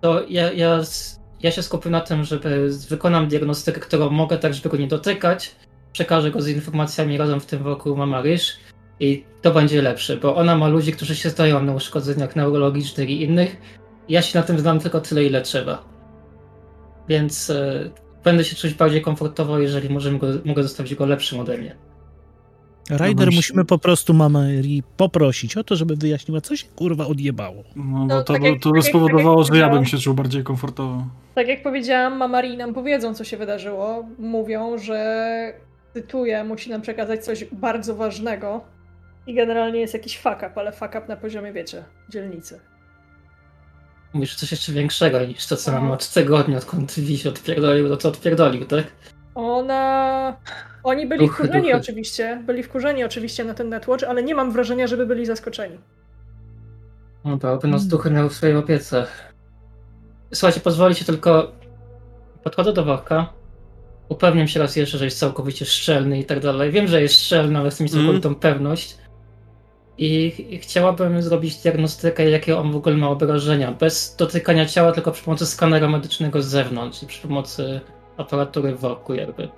to 0.00 0.22
ja, 0.28 0.52
ja, 0.52 0.80
ja 1.42 1.50
się 1.50 1.62
skupię 1.62 1.90
na 1.90 2.00
tym, 2.00 2.24
żeby 2.24 2.70
wykonam 2.88 3.28
diagnostykę, 3.28 3.80
którą 3.80 4.10
mogę, 4.10 4.38
tak 4.38 4.54
żeby 4.54 4.68
go 4.68 4.76
nie 4.76 4.88
dotykać. 4.88 5.54
Przekażę 5.92 6.30
go 6.30 6.42
z 6.42 6.48
informacjami 6.48 7.18
razem 7.18 7.40
w 7.40 7.46
tym 7.46 7.62
wokół 7.62 7.96
Mama 7.96 8.22
Ryż 8.22 8.66
I 9.00 9.24
to 9.42 9.50
będzie 9.50 9.82
lepsze, 9.82 10.16
bo 10.16 10.36
ona 10.36 10.56
ma 10.56 10.68
ludzi, 10.68 10.92
którzy 10.92 11.16
się 11.16 11.30
zdają 11.30 11.62
na 11.62 11.74
uszkodzeniach 11.74 12.36
neurologicznych 12.36 13.10
i 13.10 13.22
innych. 13.22 13.56
Ja 14.08 14.22
się 14.22 14.38
na 14.38 14.44
tym 14.44 14.58
znam 14.58 14.80
tylko 14.80 15.00
tyle, 15.00 15.24
ile 15.24 15.42
trzeba. 15.42 15.84
Więc 17.08 17.50
e, 17.50 17.90
będę 18.24 18.44
się 18.44 18.56
czuć 18.56 18.74
bardziej 18.74 19.02
komfortowo, 19.02 19.58
jeżeli 19.58 19.90
możemy 19.90 20.18
go, 20.18 20.26
mogę 20.44 20.62
zostawić 20.62 20.94
go 20.94 21.06
lepszym 21.06 21.40
ode 21.40 21.58
mnie. 21.58 21.76
Rider, 22.90 23.32
musimy 23.32 23.64
po 23.64 23.78
prostu 23.78 24.14
mamę 24.14 24.60
Ri 24.60 24.82
poprosić 24.96 25.56
o 25.56 25.64
to, 25.64 25.76
żeby 25.76 25.96
wyjaśniła, 25.96 26.40
co 26.40 26.56
się 26.56 26.66
kurwa 26.76 27.06
odjebało. 27.06 27.64
No 27.76 27.84
bo 27.84 28.06
No, 28.06 28.22
to, 28.22 28.32
tak 28.32 28.42
jak- 28.42 28.62
to 28.62 28.72
tak 28.72 28.84
spowodowało, 28.84 29.44
tak 29.44 29.54
jak 29.54 29.54
że 29.54 29.60
ja 29.60 29.68
bym 29.68 29.84
się 29.84 29.98
czuł 29.98 30.14
bardziej 30.14 30.42
komfortowo. 30.44 31.04
Tak 31.34 31.48
jak 31.48 31.62
powiedziałam, 31.62 32.16
Mamari 32.16 32.56
nam 32.56 32.74
powiedzą, 32.74 33.14
co 33.14 33.24
się 33.24 33.36
wydarzyło. 33.36 34.04
Mówią, 34.18 34.78
że 34.78 35.52
cytuję, 35.94 36.44
musi 36.44 36.70
nam 36.70 36.82
przekazać 36.82 37.24
coś 37.24 37.44
bardzo 37.52 37.94
ważnego. 37.94 38.64
I 39.26 39.34
generalnie 39.34 39.80
jest 39.80 39.94
jakiś 39.94 40.18
fuck 40.18 40.36
up, 40.36 40.50
ale 40.56 40.72
fuck 40.72 40.88
up 40.88 41.02
na 41.08 41.16
poziomie, 41.16 41.52
wiecie, 41.52 41.84
dzielnicy. 42.08 42.60
Mówisz 44.12 44.34
coś 44.34 44.50
jeszcze 44.50 44.72
większego 44.72 45.24
niż 45.26 45.46
to, 45.46 45.56
co 45.56 45.72
No. 45.72 45.80
mamy 45.80 45.92
od 45.92 46.08
tygodnia, 46.08 46.58
odkąd 46.58 46.94
Wi 46.94 47.18
się 47.18 47.28
odpierdolił, 47.28 47.88
to 47.88 47.96
co 47.96 48.08
odpierdolił, 48.08 48.64
tak? 48.64 48.84
Ona... 49.34 50.36
Oni 50.82 51.06
byli 51.06 51.20
Duchy, 51.26 51.34
wkurzeni 51.44 51.66
duchy. 51.66 51.76
oczywiście, 51.76 52.42
byli 52.46 52.62
wkurzeni 52.62 53.04
oczywiście 53.04 53.44
na 53.44 53.54
ten 53.54 53.68
Netwatch, 53.68 54.04
ale 54.04 54.22
nie 54.22 54.34
mam 54.34 54.52
wrażenia, 54.52 54.86
żeby 54.86 55.06
byli 55.06 55.26
zaskoczeni. 55.26 55.78
No 57.24 57.38
to 57.38 57.52
oby 57.52 57.68
nas 57.68 57.86
duchy 57.86 58.10
miały 58.10 58.30
w 58.30 58.34
swojej 58.34 58.56
opiece. 58.56 59.06
Słuchajcie, 60.34 60.60
pozwolicie 60.60 61.04
tylko... 61.04 61.52
Podchodzę 62.42 62.72
do 62.72 62.84
worka. 62.84 63.32
Upewniam 64.08 64.48
się 64.48 64.60
raz 64.60 64.76
jeszcze, 64.76 64.98
że 64.98 65.04
jest 65.04 65.18
całkowicie 65.18 65.64
szczelny 65.64 66.18
i 66.20 66.24
tak 66.24 66.40
dalej. 66.40 66.70
Wiem, 66.70 66.86
że 66.86 67.02
jest 67.02 67.20
szczelny, 67.24 67.58
ale 67.58 67.70
chcę 67.70 67.84
mieć 67.84 67.92
Mm. 67.92 68.04
całkowitą 68.04 68.34
pewność. 68.34 68.96
I, 69.98 70.58
chciałabym 70.62 71.22
zrobić 71.22 71.56
diagnostykę, 71.56 72.30
jakie 72.30 72.58
on 72.58 72.72
w 72.72 72.76
ogóle 72.76 72.96
ma 72.96 73.08
obrażenia. 73.10 73.72
Bez 73.72 74.16
dotykania 74.18 74.66
ciała, 74.66 74.92
tylko 74.92 75.12
przy 75.12 75.24
pomocy 75.24 75.46
skanera 75.46 75.88
medycznego 75.88 76.42
z 76.42 76.46
zewnątrz 76.46 77.02
i 77.02 77.06
przy 77.06 77.22
pomocy 77.22 77.80
aparatury 78.16 78.74
w 78.74 78.80
worku 78.80 79.14
jakby. 79.14 79.42
Jesteś 79.42 79.52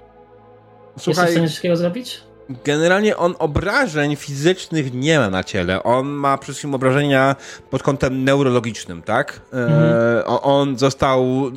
w 0.97 1.02
Słuchaj, 1.02 1.32
stanie 1.32 1.48
takiego 1.51 1.77
zrobić? 1.77 2.20
generalnie 2.65 3.16
on 3.16 3.35
obrażeń 3.39 4.16
fizycznych 4.16 4.94
nie 4.94 5.19
ma 5.19 5.31
na 5.31 5.44
ciele. 5.44 5.82
On 5.82 6.06
ma 6.09 6.39
przede 6.39 6.52
wszystkim 6.52 6.74
obrażenia 6.74 7.36
pod 7.70 7.82
kątem 7.82 8.24
neurologicznym, 8.24 9.02
tak? 9.02 9.40
E, 9.52 9.56
Mhm. 9.56 10.23
o- 10.27 10.43
on 10.43 10.78
został. 10.78 11.51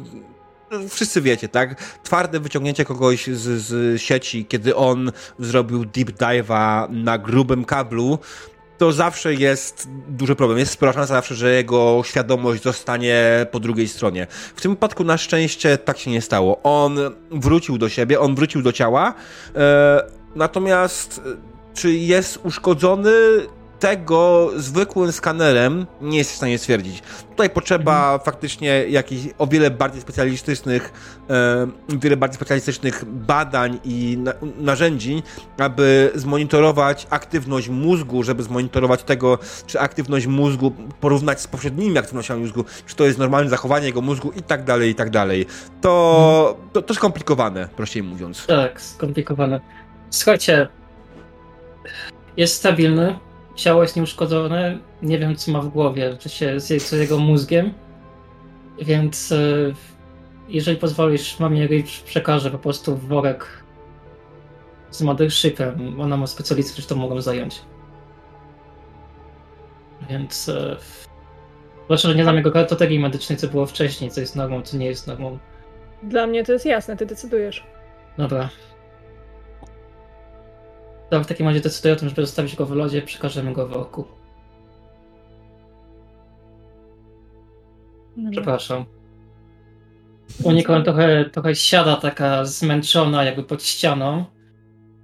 Wszyscy 0.89 1.21
wiecie, 1.21 1.49
tak? 1.49 1.81
Twarde 2.03 2.39
wyciągnięcie 2.39 2.85
kogoś 2.85 3.27
z, 3.27 3.61
z 3.61 4.01
sieci, 4.01 4.45
kiedy 4.45 4.75
on 4.75 5.11
zrobił 5.39 5.85
deep 5.85 6.09
dive'a 6.11 6.89
na 6.89 7.17
grubym 7.17 7.65
kablu, 7.65 8.19
to 8.81 8.91
zawsze 8.91 9.33
jest 9.33 9.87
duży 10.07 10.35
problem. 10.35 10.59
Jest 10.59 10.71
spora 10.71 10.93
szansa 10.93 11.13
zawsze, 11.13 11.35
że 11.35 11.53
jego 11.53 12.01
świadomość 12.05 12.63
zostanie 12.63 13.45
po 13.51 13.59
drugiej 13.59 13.87
stronie. 13.87 14.27
W 14.55 14.61
tym 14.61 14.71
wypadku 14.71 15.03
na 15.03 15.17
szczęście 15.17 15.77
tak 15.77 15.97
się 15.97 16.11
nie 16.11 16.21
stało. 16.21 16.59
On 16.63 16.99
wrócił 17.31 17.77
do 17.77 17.89
siebie, 17.89 18.19
on 18.19 18.35
wrócił 18.35 18.61
do 18.61 18.71
ciała, 18.71 19.13
e, 19.55 20.03
natomiast 20.35 21.21
e, 21.25 21.37
czy 21.73 21.93
jest 21.93 22.39
uszkodzony, 22.43 23.11
tego 23.81 24.51
zwykłym 24.55 25.11
skanerem 25.11 25.85
nie 26.01 26.17
jest 26.17 26.31
w 26.31 26.35
stanie 26.35 26.57
stwierdzić. 26.57 27.03
Tutaj 27.29 27.49
potrzeba 27.49 28.19
faktycznie 28.19 28.85
jakichś 28.89 29.27
o 29.37 29.47
wiele 29.47 29.71
bardziej 29.71 30.01
specjalistycznych, 30.01 30.93
e, 31.29 31.67
wiele 31.89 32.17
bardziej 32.17 32.35
specjalistycznych 32.35 33.05
badań 33.05 33.79
i 33.83 34.17
na, 34.17 34.33
narzędzi, 34.57 35.23
aby 35.57 36.11
zmonitorować 36.15 37.07
aktywność 37.09 37.69
mózgu, 37.69 38.23
żeby 38.23 38.43
zmonitorować 38.43 39.03
tego, 39.03 39.39
czy 39.67 39.79
aktywność 39.79 40.27
mózgu 40.27 40.71
porównać 40.99 41.41
z 41.41 41.47
poprzednimi 41.47 41.97
aktywnościami 41.97 42.41
mózgu, 42.41 42.65
czy 42.85 42.95
to 42.95 43.05
jest 43.05 43.19
normalne 43.19 43.49
zachowanie 43.49 43.85
jego 43.85 44.01
mózgu 44.01 44.31
i 44.31 44.41
tak 44.41 44.63
dalej, 44.63 44.89
i 44.89 44.95
tak 44.95 45.09
dalej. 45.09 45.45
To, 45.81 46.57
to, 46.73 46.81
to 46.81 46.93
skomplikowane, 46.93 47.69
prościej 47.75 48.03
mówiąc. 48.03 48.45
Tak, 48.45 48.81
skomplikowane. 48.81 49.61
Słuchajcie, 50.09 50.67
jest 52.37 52.55
stabilny, 52.55 53.19
ciało 53.61 53.81
jest 53.81 53.95
nieuszkodzone, 53.95 54.77
nie 55.01 55.19
wiem 55.19 55.35
co 55.35 55.51
ma 55.51 55.61
w 55.61 55.69
głowie, 55.69 56.17
czy 56.19 56.29
się 56.29 56.59
z, 56.59 56.91
jego 56.91 57.17
mózgiem, 57.17 57.73
więc 58.81 59.31
e, 59.31 59.38
jeżeli 60.47 60.77
pozwolisz, 60.77 61.39
mamie 61.39 61.67
Ray 61.67 61.83
przekażę 62.05 62.51
po 62.51 62.57
prostu 62.57 62.97
worek 62.97 63.63
z 64.91 65.01
mothershipem, 65.01 66.01
ona 66.01 66.17
ma 66.17 66.27
specjalistów, 66.27 66.73
którzy 66.73 66.88
to 66.88 66.95
mogą 66.95 67.21
zająć. 67.21 67.61
Więc 70.09 70.49
e, 70.49 70.77
zwłaszcza, 71.85 72.09
że 72.09 72.15
nie 72.15 72.23
znam 72.23 72.35
jego 72.35 72.51
kartoterii 72.51 72.99
medycznej, 72.99 73.38
co 73.38 73.47
było 73.47 73.65
wcześniej, 73.65 74.11
co 74.11 74.21
jest 74.21 74.35
normą, 74.35 74.61
co 74.61 74.77
nie 74.77 74.85
jest 74.85 75.07
normą. 75.07 75.39
Dla 76.03 76.27
mnie 76.27 76.43
to 76.43 76.53
jest 76.53 76.65
jasne, 76.65 76.97
ty 76.97 77.05
decydujesz. 77.05 77.63
Dobra. 78.17 78.49
To 81.11 81.23
w 81.23 81.27
takim 81.27 81.47
razie 81.47 81.61
decyduję 81.61 81.93
o 81.93 81.97
tym, 81.97 82.09
żeby 82.09 82.21
zostawić 82.21 82.55
go 82.55 82.65
w 82.65 82.71
lodzie, 82.71 83.01
przekażemy 83.01 83.53
go 83.53 83.67
w 83.67 83.73
oku. 83.73 84.05
Przepraszam. 88.31 88.85
Unikam 90.43 90.83
trochę, 90.83 91.25
trochę 91.29 91.55
siada 91.55 91.95
taka 91.95 92.45
zmęczona, 92.45 93.23
jakby 93.23 93.43
pod 93.43 93.63
ścianą 93.63 94.25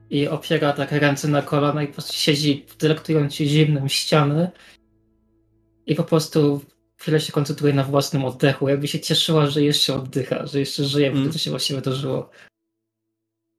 i 0.10 0.28
opiera 0.28 0.74
tak 0.74 0.92
ręce 0.92 1.28
na 1.28 1.42
kolana 1.42 1.84
i 1.84 1.88
po 1.88 1.94
prostu 1.94 2.14
siedzi, 2.14 2.66
delektując 2.80 3.36
się 3.36 3.46
zimnym 3.46 3.90
ściany 3.90 4.52
i 5.86 5.96
po 5.96 6.04
prostu 6.04 6.62
chwilę 6.98 7.20
się 7.20 7.32
koncentruje 7.32 7.74
na 7.74 7.84
własnym 7.84 8.26
oddechu, 8.26 8.70
jakby 8.70 8.88
się 8.88 9.00
cieszyła, 9.00 9.48
że 9.48 9.64
jeszcze 9.64 9.96
oddycha, 9.96 10.46
że 10.46 10.60
jeszcze 10.60 10.84
żyje, 10.84 11.08
Mm. 11.08 11.20
mm. 11.20 11.34
to 11.34 11.40
się 11.40 11.50
właściwie 11.50 11.80
wydarzyło. 11.80 12.30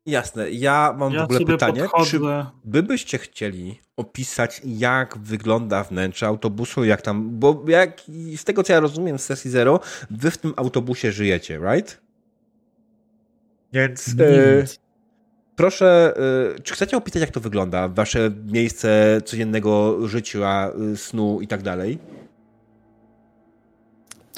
Jasne, 0.08 0.50
ja 0.50 0.94
mam 0.98 1.12
Ja 1.12 1.20
w 1.20 1.24
ogóle 1.24 1.40
pytanie, 1.40 1.82
podchodzę. 1.82 2.10
czy 2.10 2.18
Wy 2.64 2.82
byście 2.82 3.18
chcieli 3.18 3.80
opisać, 3.96 4.62
jak 4.64 5.18
wygląda 5.18 5.84
wnętrze 5.84 6.26
autobusu, 6.26 6.84
jak 6.84 7.02
tam, 7.02 7.38
bo 7.38 7.64
jak 7.68 8.00
z 8.36 8.44
tego 8.44 8.62
co 8.62 8.72
ja 8.72 8.80
rozumiem 8.80 9.18
z 9.18 9.24
sesji 9.24 9.50
zero, 9.50 9.80
wy 10.10 10.30
w 10.30 10.38
tym 10.38 10.52
autobusie 10.56 11.12
żyjecie, 11.12 11.60
right? 11.72 12.00
Więc 13.72 14.08
e, 14.08 14.12
wiem. 14.14 14.66
proszę, 15.56 16.14
e, 16.56 16.60
czy 16.60 16.74
chcecie 16.74 16.96
opisać, 16.96 17.20
jak 17.20 17.30
to 17.30 17.40
wygląda, 17.40 17.88
wasze 17.88 18.30
miejsce 18.46 19.20
codziennego 19.24 19.98
życia, 20.08 20.70
e, 20.92 20.96
snu 20.96 21.40
i 21.40 21.46
tak 21.46 21.62
dalej? 21.62 21.98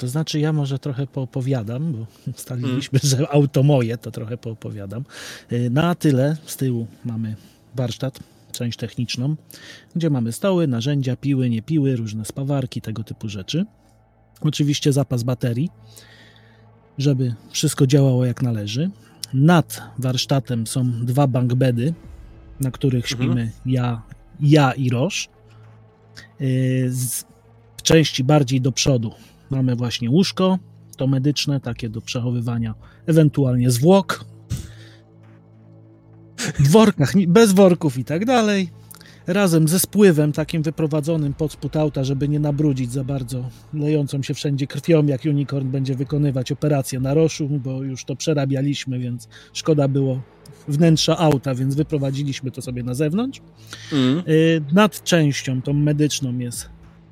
To 0.01 0.07
znaczy, 0.07 0.39
ja 0.39 0.53
może 0.53 0.79
trochę 0.79 1.07
poopowiadam, 1.07 1.91
bo 1.93 2.05
ustaliliśmy, 2.37 2.99
że 3.03 3.29
auto 3.29 3.63
moje, 3.63 3.97
to 3.97 4.11
trochę 4.11 4.37
poopowiadam. 4.37 5.03
Y, 5.51 5.69
Na 5.69 5.95
tyle 5.95 6.37
z 6.45 6.57
tyłu 6.57 6.87
mamy 7.05 7.35
warsztat, 7.75 8.19
część 8.51 8.77
techniczną, 8.77 9.35
gdzie 9.95 10.09
mamy 10.09 10.31
stoły, 10.31 10.67
narzędzia, 10.67 11.15
piły, 11.15 11.49
nie 11.49 11.61
piły, 11.61 11.95
różne 11.95 12.25
spawarki, 12.25 12.81
tego 12.81 13.03
typu 13.03 13.29
rzeczy. 13.29 13.65
Oczywiście 14.41 14.93
zapas 14.93 15.23
baterii, 15.23 15.69
żeby 16.97 17.35
wszystko 17.49 17.87
działało 17.87 18.25
jak 18.25 18.41
należy. 18.41 18.89
Nad 19.33 19.81
warsztatem 19.97 20.67
są 20.67 20.91
dwa 21.05 21.27
bankbedy, 21.27 21.93
na 22.59 22.71
których 22.71 23.11
Mhm. 23.11 23.21
śpimy 23.29 23.51
ja, 23.65 24.01
ja 24.39 24.71
i 24.71 24.89
Roż. 24.89 25.29
Y, 26.41 26.91
w 27.77 27.81
części 27.83 28.23
bardziej 28.23 28.61
do 28.61 28.71
przodu 28.71 29.11
mamy 29.51 29.75
właśnie 29.75 30.09
łóżko, 30.09 30.59
to 30.97 31.07
medyczne, 31.07 31.59
takie 31.59 31.89
do 31.89 32.01
przechowywania 32.01 32.75
ewentualnie 33.05 33.71
zwłok. 33.71 34.25
W 36.59 36.71
workach, 36.71 37.13
bez 37.27 37.51
worków 37.51 37.97
i 37.97 38.05
tak 38.05 38.25
dalej. 38.25 38.69
Razem 39.27 39.67
ze 39.67 39.79
spływem 39.79 40.31
takim 40.31 40.63
wyprowadzonym 40.63 41.33
pod 41.33 41.51
spód 41.51 41.75
auta, 41.75 42.03
żeby 42.03 42.27
nie 42.27 42.39
nabrudzić 42.39 42.91
za 42.91 43.03
bardzo 43.03 43.49
lejącą 43.73 44.23
się 44.23 44.33
wszędzie 44.33 44.67
krwią, 44.67 45.05
jak 45.05 45.25
Unicorn 45.25 45.67
będzie 45.67 45.95
wykonywać 45.95 46.51
operację 46.51 46.99
na 46.99 47.13
roszu, 47.13 47.49
bo 47.49 47.83
już 47.83 48.05
to 48.05 48.15
przerabialiśmy, 48.15 48.99
więc 48.99 49.27
szkoda 49.53 49.87
było 49.87 50.21
wnętrza 50.67 51.17
auta, 51.17 51.55
więc 51.55 51.75
wyprowadziliśmy 51.75 52.51
to 52.51 52.61
sobie 52.61 52.83
na 52.83 52.93
zewnątrz. 52.93 53.41
Mm. 53.93 54.23
Y, 54.27 54.61
Nad 54.73 55.03
częścią 55.03 55.61
tą 55.61 55.73
medyczną 55.73 56.37
jest 56.37 56.69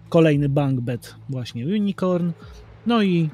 kolejny 0.09 0.49
bank 0.49 0.79
bed, 0.79 1.15
właśnie 1.29 1.65
Unicorn. 1.65 2.31
No 2.85 3.03
i 3.03 3.29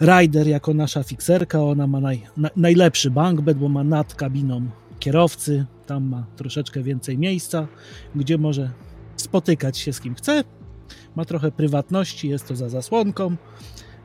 Rider 0.00 0.48
jako 0.48 0.74
nasza 0.74 1.02
fikserka, 1.02 1.62
ona 1.62 1.86
ma 1.86 2.00
naj, 2.00 2.22
na, 2.36 2.50
najlepszy 2.56 3.10
bo 3.10 3.68
ma 3.68 3.84
nad 3.84 4.14
kabiną 4.14 4.66
kierowcy, 4.98 5.66
tam 5.86 6.04
ma 6.04 6.26
troszeczkę 6.36 6.82
więcej 6.82 7.18
miejsca, 7.18 7.66
gdzie 8.14 8.38
może 8.38 8.70
spotykać 9.16 9.78
się 9.78 9.92
z 9.92 10.00
kim 10.00 10.14
chce. 10.14 10.44
Ma 11.16 11.24
trochę 11.24 11.50
prywatności, 11.50 12.28
jest 12.28 12.48
to 12.48 12.56
za 12.56 12.68
zasłonką. 12.68 13.36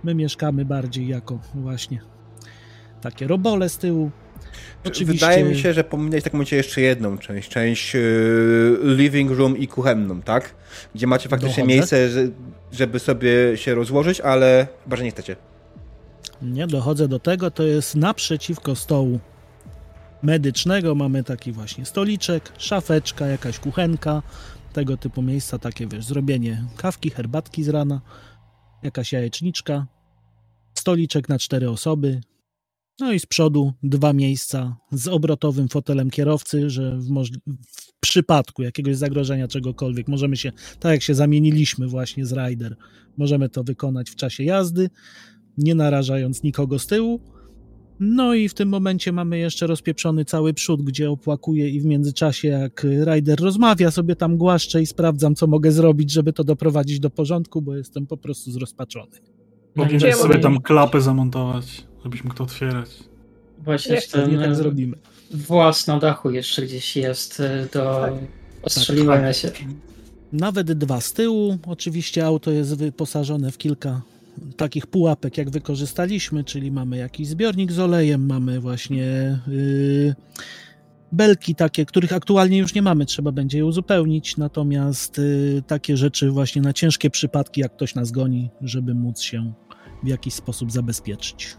My 0.04 0.16
mieszkamy 0.16 0.66
bardziej 0.66 1.08
jako 1.08 1.40
właśnie 1.54 2.02
takie 3.02 3.28
robole 3.28 3.70
z 3.70 3.78
tyłu. 3.78 4.12
Oczywiście... 4.86 5.26
Wydaje 5.26 5.44
mi 5.44 5.58
się, 5.58 5.74
że 5.74 5.84
pominąć 5.84 6.24
tak 6.24 6.34
momencie 6.34 6.56
jeszcze 6.56 6.82
jedną 6.82 7.18
część, 7.18 7.50
część 7.50 7.94
yy, 7.94 8.80
living 8.84 9.32
room 9.32 9.58
i 9.58 9.68
kuchenną, 9.68 10.22
tak? 10.22 10.56
Gdzie 10.96 11.08
macie 11.08 11.30
faktycznie 11.30 11.64
Dochodzę. 11.64 11.76
miejsce, 11.76 12.10
że, 12.10 12.28
żeby 12.72 13.00
sobie 13.00 13.58
się 13.58 13.76
rozłożyć, 13.76 14.22
ale 14.22 14.68
chyba, 14.84 14.96
że 14.96 15.04
nie 15.04 15.12
chcecie. 15.12 15.36
Nie, 16.42 16.68
dochodzę 16.68 17.08
do 17.08 17.20
tego, 17.20 17.52
to 17.52 17.64
jest 17.64 17.96
naprzeciwko 17.96 18.76
stołu 18.76 19.20
medycznego 20.24 20.96
mamy 20.96 21.24
taki 21.24 21.52
właśnie 21.52 21.86
stoliczek, 21.86 22.52
szafeczka, 22.58 23.28
jakaś 23.28 23.60
kuchenka, 23.60 24.22
tego 24.74 24.98
typu 24.98 25.22
miejsca, 25.22 25.60
takie 25.60 25.88
wiesz, 25.88 26.06
zrobienie 26.06 26.66
kawki, 26.78 27.10
herbatki 27.10 27.64
z 27.64 27.70
rana, 27.70 28.02
jakaś 28.84 29.12
jajeczniczka, 29.12 29.86
stoliczek 30.74 31.30
na 31.30 31.40
cztery 31.40 31.70
osoby, 31.70 32.22
no 33.00 33.14
i 33.14 33.20
z 33.20 33.26
przodu 33.26 33.74
dwa 33.84 34.14
miejsca 34.14 34.78
z 34.92 35.08
obrotowym 35.08 35.70
fotelem 35.70 36.10
kierowcy, 36.10 36.70
że 36.70 36.98
w, 36.98 37.08
w, 37.68 37.94
przypadku 38.00 38.64
jakiegoś 38.64 38.96
zagrożenia 38.96 39.48
czegokolwiek 39.48 40.08
możemy 40.08 40.38
się, 40.38 40.52
tak 40.80 40.92
jak 40.92 41.02
się 41.02 41.16
zamieniliśmy 41.16 41.88
właśnie 41.88 42.26
z 42.26 42.34
Rider, 42.34 42.76
możemy 43.18 43.50
to 43.50 43.64
wykonać 43.64 44.10
w 44.10 44.16
czasie 44.16 44.44
jazdy, 44.44 44.90
nie 45.58 45.76
narażając 45.76 46.44
nikogo 46.44 46.80
z 46.80 46.88
tyłu. 46.88 47.20
No 48.00 48.34
i 48.34 48.50
w 48.50 48.54
tym 48.54 48.70
momencie 48.70 49.12
mamy 49.12 49.38
jeszcze 49.38 49.68
rozpieprzony 49.68 50.26
cały 50.26 50.54
przód, 50.54 50.82
gdzie 50.82 51.12
opłakuję 51.12 51.70
i 51.70 51.82
w 51.82 51.86
międzyczasie 51.86 52.48
jak 52.48 52.86
Rider 53.06 53.40
rozmawia 53.40 53.92
sobie 53.92 54.16
tam 54.16 54.38
głaszczę 54.38 54.82
i 54.82 54.86
sprawdzam 54.86 55.36
co 55.36 55.48
mogę 55.48 55.72
zrobić, 55.72 56.12
żeby 56.12 56.34
to 56.34 56.44
doprowadzić 56.44 57.00
do 57.00 57.10
porządku, 57.10 57.62
bo 57.62 57.76
jestem 57.76 58.08
po 58.08 58.18
prostu 58.18 58.52
zrozpaczony. 58.52 59.18
Powinieneś 59.74 60.16
sobie 60.16 60.40
tam 60.40 60.62
klapę 60.62 61.02
zamontować, 61.02 61.88
żebyś 62.04 62.24
mógł 62.24 62.36
to 62.36 62.44
otwierać. 62.44 62.90
Właśnie 63.60 64.02
ten 64.02 64.40
tak 64.40 64.56
zrobimy. 64.56 64.98
Włas 65.32 65.88
na 65.88 66.00
dachu 66.00 66.32
jeszcze 66.32 66.62
gdzieś 66.62 66.98
jest 66.98 67.40
e, 67.40 67.68
do 67.74 68.02
tak. 68.02 68.14
ostrzeliwania 68.64 69.34
tak, 69.34 69.42
tak. 69.42 69.58
się. 69.58 69.68
Nawet 70.34 70.74
dwa 70.74 71.02
z 71.02 71.14
tyłu. 71.14 71.58
Oczywiście 71.68 72.26
auto 72.26 72.52
jest 72.52 72.78
wyposażone 72.78 73.52
w 73.52 73.58
kilka 73.58 74.02
takich 74.58 74.88
pułapek, 74.88 75.38
jak 75.38 75.50
wykorzystaliśmy, 75.50 76.44
czyli 76.44 76.72
mamy 76.72 76.98
jakiś 76.98 77.28
zbiornik 77.28 77.72
z 77.72 77.80
olejem, 77.80 78.26
mamy 78.26 78.60
właśnie 78.60 79.40
yy, 79.48 80.16
belki 81.12 81.56
takie, 81.56 81.86
których 81.86 82.14
aktualnie 82.14 82.58
już 82.58 82.74
nie 82.74 82.82
mamy, 82.82 83.06
trzeba 83.06 83.32
będzie 83.32 83.58
je 83.58 83.66
uzupełnić, 83.66 84.38
natomiast 84.38 85.18
yy, 85.18 85.64
takie 85.68 85.98
rzeczy 85.98 86.32
właśnie 86.32 86.62
na 86.62 86.74
ciężkie 86.74 87.10
przypadki, 87.10 87.62
jak 87.62 87.76
ktoś 87.76 87.96
nas 87.96 88.12
goni, 88.12 88.50
żeby 88.62 88.94
móc 88.94 89.22
się 89.22 89.54
w 90.04 90.08
jakiś 90.08 90.34
sposób 90.34 90.72
zabezpieczyć. 90.72 91.58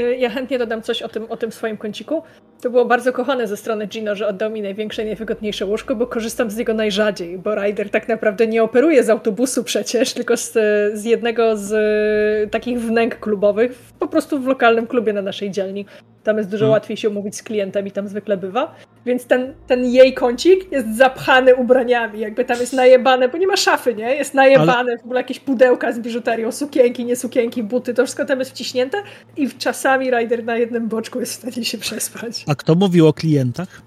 Y, 0.00 0.16
ja 0.16 0.30
chętnie 0.30 0.58
dodam 0.58 0.82
coś 0.82 1.02
o 1.02 1.08
tym, 1.08 1.26
o 1.28 1.36
tym 1.36 1.52
swoim 1.52 1.76
kąciku. 1.76 2.22
To 2.60 2.70
było 2.70 2.84
bardzo 2.84 3.12
kochane 3.12 3.46
ze 3.46 3.56
strony 3.56 3.86
Gino, 3.86 4.14
że 4.14 4.28
oddał 4.28 4.50
mi 4.50 4.62
największe 4.62 5.02
i 5.02 5.06
najwygodniejsze 5.06 5.66
łóżko, 5.66 5.96
bo 5.96 6.06
korzystam 6.06 6.50
z 6.50 6.56
niego 6.56 6.74
najrzadziej, 6.74 7.38
bo 7.38 7.54
Rider 7.54 7.90
tak 7.90 8.08
naprawdę 8.08 8.46
nie 8.46 8.62
operuje 8.62 9.04
z 9.04 9.10
autobusu 9.10 9.64
przecież, 9.64 10.12
tylko 10.12 10.36
z, 10.36 10.52
z 10.94 11.04
jednego 11.04 11.56
z 11.56 12.50
takich 12.50 12.80
wnęk 12.80 13.18
klubowych, 13.18 13.78
po 13.98 14.08
prostu 14.08 14.40
w 14.40 14.46
lokalnym 14.46 14.86
klubie 14.86 15.12
na 15.12 15.22
naszej 15.22 15.50
dzielni. 15.50 15.86
Tam 16.22 16.38
jest 16.38 16.50
dużo 16.50 16.64
hmm. 16.64 16.72
łatwiej 16.72 16.96
się 16.96 17.08
umówić 17.08 17.36
z 17.36 17.42
klientem 17.42 17.86
i 17.86 17.90
tam 17.90 18.08
zwykle 18.08 18.36
bywa. 18.36 18.74
Więc 19.06 19.26
ten, 19.26 19.54
ten 19.66 19.84
jej 19.84 20.14
kącik 20.14 20.72
jest 20.72 20.96
zapchany 20.96 21.54
ubraniami, 21.54 22.20
jakby 22.20 22.44
tam 22.44 22.60
jest 22.60 22.72
najebane, 22.72 23.28
bo 23.28 23.38
nie 23.38 23.46
ma 23.46 23.56
szafy, 23.56 23.94
nie? 23.94 24.14
Jest 24.14 24.34
najebane 24.34 24.72
Ale... 24.72 24.98
w 24.98 25.04
ogóle 25.04 25.20
jakieś 25.20 25.40
pudełka 25.40 25.92
z 25.92 25.98
biżuterią, 25.98 26.52
sukienki, 26.52 27.04
nie 27.04 27.16
sukienki, 27.16 27.62
buty, 27.62 27.94
to 27.94 28.04
wszystko 28.04 28.24
tam 28.24 28.38
jest 28.38 28.50
wciśnięte 28.50 28.98
i 29.36 29.50
czasami 29.50 30.10
Rider 30.10 30.44
na 30.44 30.56
jednym 30.56 30.88
boczku 30.88 31.20
jest 31.20 31.32
w 31.32 31.36
stanie 31.36 31.64
się 31.64 31.78
przespać. 31.78 32.44
A 32.46 32.54
kto 32.54 32.74
mówił 32.74 33.08
o 33.08 33.12
klientach? 33.12 33.82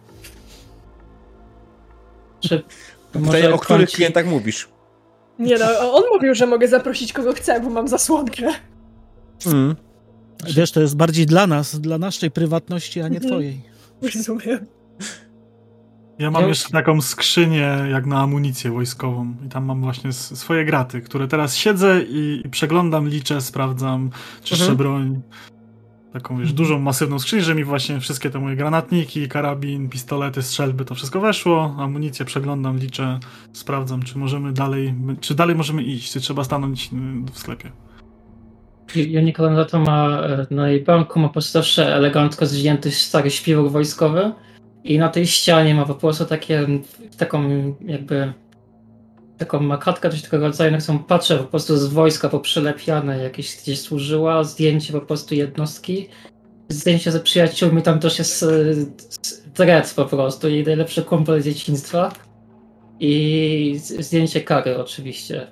Czy 2.39 2.63
Pytanie, 3.11 3.53
o 3.53 3.59
których 3.59 3.89
klientach 3.89 4.25
mówisz? 4.25 4.67
Nie 5.39 5.57
no, 5.57 5.93
on 5.93 6.03
mówił, 6.13 6.35
że 6.35 6.47
mogę 6.47 6.67
zaprosić 6.67 7.13
kogo 7.13 7.33
chcę, 7.33 7.61
bo 7.61 7.69
mam 7.69 7.87
zasłonkę. 7.87 8.47
Mm. 9.45 9.75
Wiesz, 10.55 10.71
to 10.71 10.81
jest 10.81 10.95
bardziej 10.95 11.25
dla 11.25 11.47
nas, 11.47 11.79
dla 11.79 11.97
naszej 11.97 12.31
prywatności, 12.31 13.01
a 13.01 13.07
nie 13.07 13.17
mhm. 13.17 13.33
twojej. 13.33 13.61
Rozumiem. 14.01 14.65
Ja 16.19 16.31
mam 16.31 16.47
jeszcze 16.47 16.69
taką 16.69 17.01
skrzynię 17.01 17.77
jak 17.91 18.05
na 18.05 18.19
amunicję 18.19 18.71
wojskową 18.71 19.33
i 19.45 19.49
tam 19.49 19.65
mam 19.65 19.81
właśnie 19.81 20.13
swoje 20.13 20.65
graty, 20.65 21.01
które 21.01 21.27
teraz 21.27 21.55
siedzę 21.55 22.01
i, 22.01 22.41
i 22.45 22.49
przeglądam, 22.49 23.09
liczę, 23.09 23.41
sprawdzam, 23.41 24.09
czyszczę 24.43 24.63
mhm. 24.63 24.77
broń. 24.77 25.21
Taką 26.13 26.37
wiesz, 26.37 26.53
dużą, 26.53 26.79
masywną 26.79 27.19
skrzynię, 27.19 27.41
że 27.41 27.55
mi 27.55 27.63
właśnie 27.63 27.99
wszystkie 27.99 28.29
te 28.29 28.39
moje 28.39 28.55
granatniki, 28.55 29.27
karabin, 29.27 29.89
pistolety, 29.89 30.41
strzelby, 30.41 30.85
to 30.85 30.95
wszystko 30.95 31.19
weszło, 31.19 31.75
amunicję 31.79 32.25
przeglądam, 32.25 32.77
liczę, 32.77 33.19
sprawdzam, 33.53 34.03
czy 34.03 34.17
możemy 34.17 34.53
dalej, 34.53 34.93
czy 35.21 35.35
dalej 35.35 35.55
możemy 35.55 35.83
iść, 35.83 36.11
czy 36.11 36.21
trzeba 36.21 36.43
stanąć 36.43 36.89
y, 36.93 37.31
w 37.31 37.39
sklepie. 37.39 37.71
Unicorn 38.95 39.55
za 39.55 39.65
to 39.65 39.79
ma 39.79 40.21
e, 40.21 40.47
na 40.51 40.69
jej 40.69 40.83
banku 40.83 41.19
ma 41.19 41.29
postawsze 41.29 41.95
elegancko 41.95 42.45
zdjęty 42.45 42.91
stary 42.91 43.31
śpiwór 43.31 43.71
wojskowy 43.71 44.31
i 44.83 44.97
na 44.97 45.09
tej 45.09 45.27
ścianie 45.27 45.75
ma 45.75 45.85
po 45.85 45.95
prostu 45.95 46.25
takie, 46.25 46.67
taką 47.17 47.49
jakby 47.85 48.33
taką 49.39 49.59
makatkę 49.59 50.09
coś 50.09 50.21
takiego 50.21 50.47
rodzaju, 50.47 50.71
jak 50.71 50.81
są 50.81 50.99
patrzę 50.99 51.37
po 51.37 51.43
prostu 51.43 51.77
z 51.77 51.87
wojska 51.87 52.29
poprzylepiane, 52.29 53.23
jakieś 53.23 53.57
gdzieś 53.57 53.81
służyła, 53.81 54.43
zdjęcie 54.43 54.93
po 54.93 55.01
prostu 55.01 55.35
jednostki, 55.35 56.09
zdjęcie 56.69 57.11
ze 57.11 57.19
przyjaciółmi, 57.19 57.81
tam 57.81 57.99
też 57.99 58.19
jest 58.19 58.45
Dread 59.55 59.93
po 59.93 60.05
prostu, 60.05 60.49
jej 60.49 60.63
najlepszy 60.63 61.01
kumpel 61.03 61.41
dzieciństwa 61.43 62.11
i 62.99 63.79
zdjęcie 63.99 64.41
Kary 64.41 64.77
oczywiście 64.77 65.47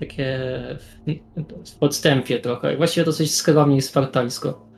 takie 0.00 0.40
w 1.66 1.74
podstępie 1.74 2.38
trochę. 2.38 2.76
Właściwie 2.76 3.04
dosyć 3.04 3.34
skromnie 3.34 3.76
i 3.76 3.82
spartańsko. 3.82 4.71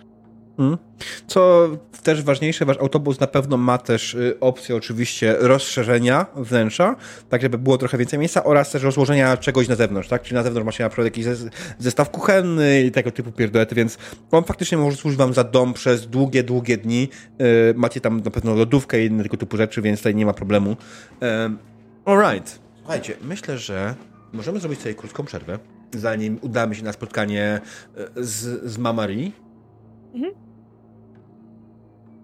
Hmm. 0.56 0.78
Co 1.26 1.68
też 2.02 2.22
ważniejsze, 2.22 2.64
wasz 2.64 2.76
autobus 2.76 3.20
na 3.20 3.26
pewno 3.26 3.56
ma 3.56 3.78
też 3.78 4.14
y, 4.14 4.36
opcję 4.40 4.76
oczywiście 4.76 5.36
rozszerzenia 5.38 6.26
wnętrza, 6.36 6.96
tak 7.28 7.42
żeby 7.42 7.58
było 7.58 7.78
trochę 7.78 7.98
więcej 7.98 8.18
miejsca 8.18 8.44
oraz 8.44 8.70
też 8.70 8.82
rozłożenia 8.82 9.36
czegoś 9.36 9.68
na 9.68 9.74
zewnątrz, 9.74 10.08
tak? 10.08 10.22
Czyli 10.22 10.34
na 10.34 10.42
zewnątrz 10.42 10.66
macie 10.66 10.84
na 10.84 10.90
przykład 10.90 11.04
jakiś 11.04 11.26
zestaw 11.78 12.10
kuchenny 12.10 12.82
i 12.82 12.92
tego 12.92 13.10
typu 13.10 13.32
pierdolety, 13.32 13.74
więc 13.74 13.98
on 14.30 14.44
faktycznie 14.44 14.78
może 14.78 14.96
służyć 14.96 15.18
wam 15.18 15.34
za 15.34 15.44
dom 15.44 15.74
przez 15.74 16.06
długie, 16.06 16.42
długie 16.42 16.76
dni. 16.76 17.08
Y, 17.40 17.74
macie 17.76 18.00
tam 18.00 18.20
na 18.20 18.30
pewno 18.30 18.54
lodówkę 18.54 19.02
i 19.02 19.06
inne 19.06 19.22
tego 19.22 19.36
typu 19.36 19.56
rzeczy, 19.56 19.82
więc 19.82 20.00
tutaj 20.00 20.14
nie 20.14 20.26
ma 20.26 20.32
problemu. 20.32 20.76
Y, 21.22 21.26
alright. 22.04 22.58
Słuchajcie, 22.78 23.16
myślę, 23.22 23.58
że 23.58 23.94
możemy 24.32 24.60
zrobić 24.60 24.80
sobie 24.80 24.94
krótką 24.94 25.24
przerwę, 25.24 25.58
zanim 25.94 26.38
udamy 26.42 26.74
się 26.74 26.84
na 26.84 26.92
spotkanie 26.92 27.60
e, 27.96 28.24
z, 28.24 28.70
z 28.72 28.78
Mamari. 28.78 29.32
Mhm. 30.14 30.34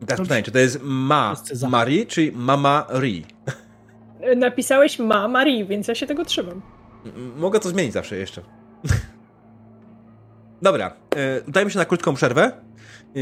Teraz 0.07 0.21
pytanie, 0.21 0.43
czy 0.43 0.51
to 0.51 0.59
jest 0.59 0.79
Ma 0.83 1.35
Marie, 1.69 2.07
czy 2.07 2.33
Mama 2.33 2.87
Ri? 3.01 3.27
E, 4.21 4.37
napisałeś 4.37 4.99
Ma 4.99 5.29
Marie, 5.29 5.65
więc 5.65 5.89
ja 5.89 5.95
się 5.95 6.07
tego 6.07 6.25
trzymam. 6.25 6.63
Mogę 7.37 7.61
to 7.61 7.69
zmienić 7.69 7.93
zawsze 7.93 8.17
jeszcze. 8.17 8.43
Dobra, 10.63 10.97
e, 11.17 11.43
udajmy 11.49 11.71
się 11.71 11.79
na 11.79 11.85
krótką 11.85 12.15
przerwę. 12.15 12.53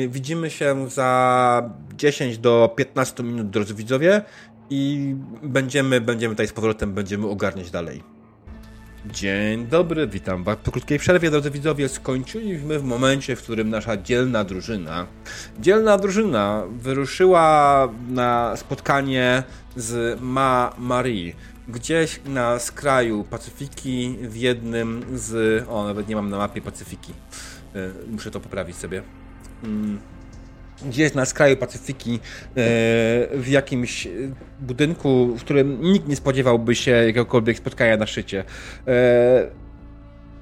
Widzimy 0.09 0.51
się 0.51 0.91
za 0.91 1.71
10 1.97 2.39
do 2.39 2.75
15 2.77 3.23
minut, 3.23 3.51
drodzy 3.51 3.75
widzowie, 3.75 4.23
i 4.71 5.15
będziemy, 5.43 6.01
będziemy 6.01 6.35
tutaj 6.35 6.49
z 6.49 6.53
powrotem, 6.53 6.93
będziemy 6.95 7.27
ogarniać 7.27 7.71
dalej. 7.71 8.03
Dzień 9.07 9.67
dobry, 9.67 10.07
witam 10.07 10.45
Was 10.45 10.57
po 10.65 10.73
krótkiej 10.73 10.99
przerwie, 10.99 11.31
drodzy 11.31 11.51
widzowie. 11.51 11.89
Skończyliśmy 11.89 12.79
w 12.79 12.85
momencie, 12.85 13.37
w 13.37 13.43
którym 13.43 13.71
nasza 13.71 13.97
dzielna 13.97 14.45
drużyna, 14.45 15.07
dzielna 15.61 15.99
drużyna 15.99 16.63
wyruszyła 16.71 17.89
na 18.09 18.57
spotkanie 18.57 19.43
z 19.77 20.21
Ma 20.21 20.75
Marie, 20.79 21.33
gdzieś 21.69 22.21
na 22.27 22.59
skraju 22.59 23.25
Pacyfiki, 23.25 24.17
w 24.23 24.37
jednym 24.37 25.05
z... 25.15 25.65
O, 25.69 25.85
nawet 25.85 26.09
nie 26.09 26.17
mam 26.17 26.31
na 26.31 26.37
mapie 26.37 26.61
Pacyfiki. 26.61 27.13
E, 27.75 27.91
muszę 28.11 28.31
to 28.31 28.41
poprawić 28.41 28.77
sobie. 28.77 29.03
Mm 29.65 30.18
gdzieś 30.87 31.15
na 31.15 31.25
skraju 31.25 31.57
Pacyfiki, 31.57 32.15
e, 32.15 32.19
w 33.35 33.45
jakimś 33.49 34.09
budynku, 34.61 35.37
w 35.37 35.41
którym 35.41 35.83
nikt 35.83 36.09
nie 36.09 36.17
spodziewałby 36.17 36.75
się 36.75 36.91
jakiegokolwiek 36.91 37.57
spotkania 37.57 37.97
na 37.97 38.07
szczycie. 38.07 38.45
E, 38.87 39.51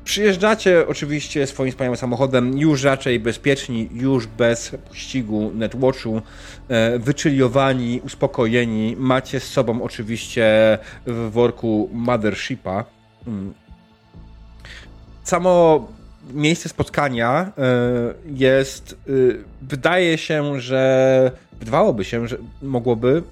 przyjeżdżacie 0.05 0.89
oczywiście 0.89 1.47
swoim 1.47 1.71
wspaniałym 1.71 1.97
samochodem, 1.97 2.59
już 2.59 2.83
raczej 2.83 3.21
bezpieczni, 3.21 3.89
już 3.93 4.27
bez 4.27 4.71
pościgu 4.89 5.53
netwatchu, 5.55 6.23
e, 6.69 6.99
wyczyliowani, 6.99 8.01
uspokojeni. 8.05 8.97
Macie 8.99 9.41
z 9.41 9.49
sobą 9.49 9.83
oczywiście 9.83 10.79
w 11.07 11.31
worku 11.31 11.91
Mothershipa. 11.93 12.85
Mm. 13.27 13.55
Samo 15.23 15.87
miejsce 16.35 16.69
spotkania 16.69 17.53
e, 17.59 18.15
jest, 18.27 18.97
wydaje 19.63 20.19
się, 20.19 20.61
że 20.61 21.31
wydawałoby 21.59 22.05
się, 22.05 22.29
że 22.29 22.39
mogłoby, 22.63 23.23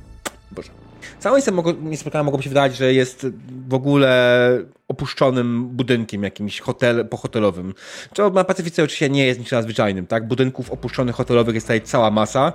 boże, 0.52 0.70
całe 1.18 1.40
miejsce 1.80 1.96
spotkania 1.96 2.24
mogłoby 2.24 2.42
się 2.42 2.50
wydawać, 2.50 2.76
że 2.76 2.92
jest 2.92 3.26
w 3.68 3.74
ogóle 3.74 4.58
opuszczonym 4.88 5.68
budynkiem 5.68 6.22
jakimś 6.22 6.60
hotel, 6.60 7.08
pohotelowym. 7.08 7.74
To 8.14 8.30
na 8.30 8.44
Pacyfice 8.44 8.82
oczywiście 8.82 9.10
nie 9.10 9.26
jest 9.26 9.40
niczym 9.40 9.58
nadzwyczajnym, 9.58 10.06
tak? 10.06 10.28
Budynków 10.28 10.70
opuszczonych 10.70 11.14
hotelowych 11.14 11.54
jest 11.54 11.66
tutaj 11.66 11.80
cała 11.80 12.10
masa, 12.10 12.52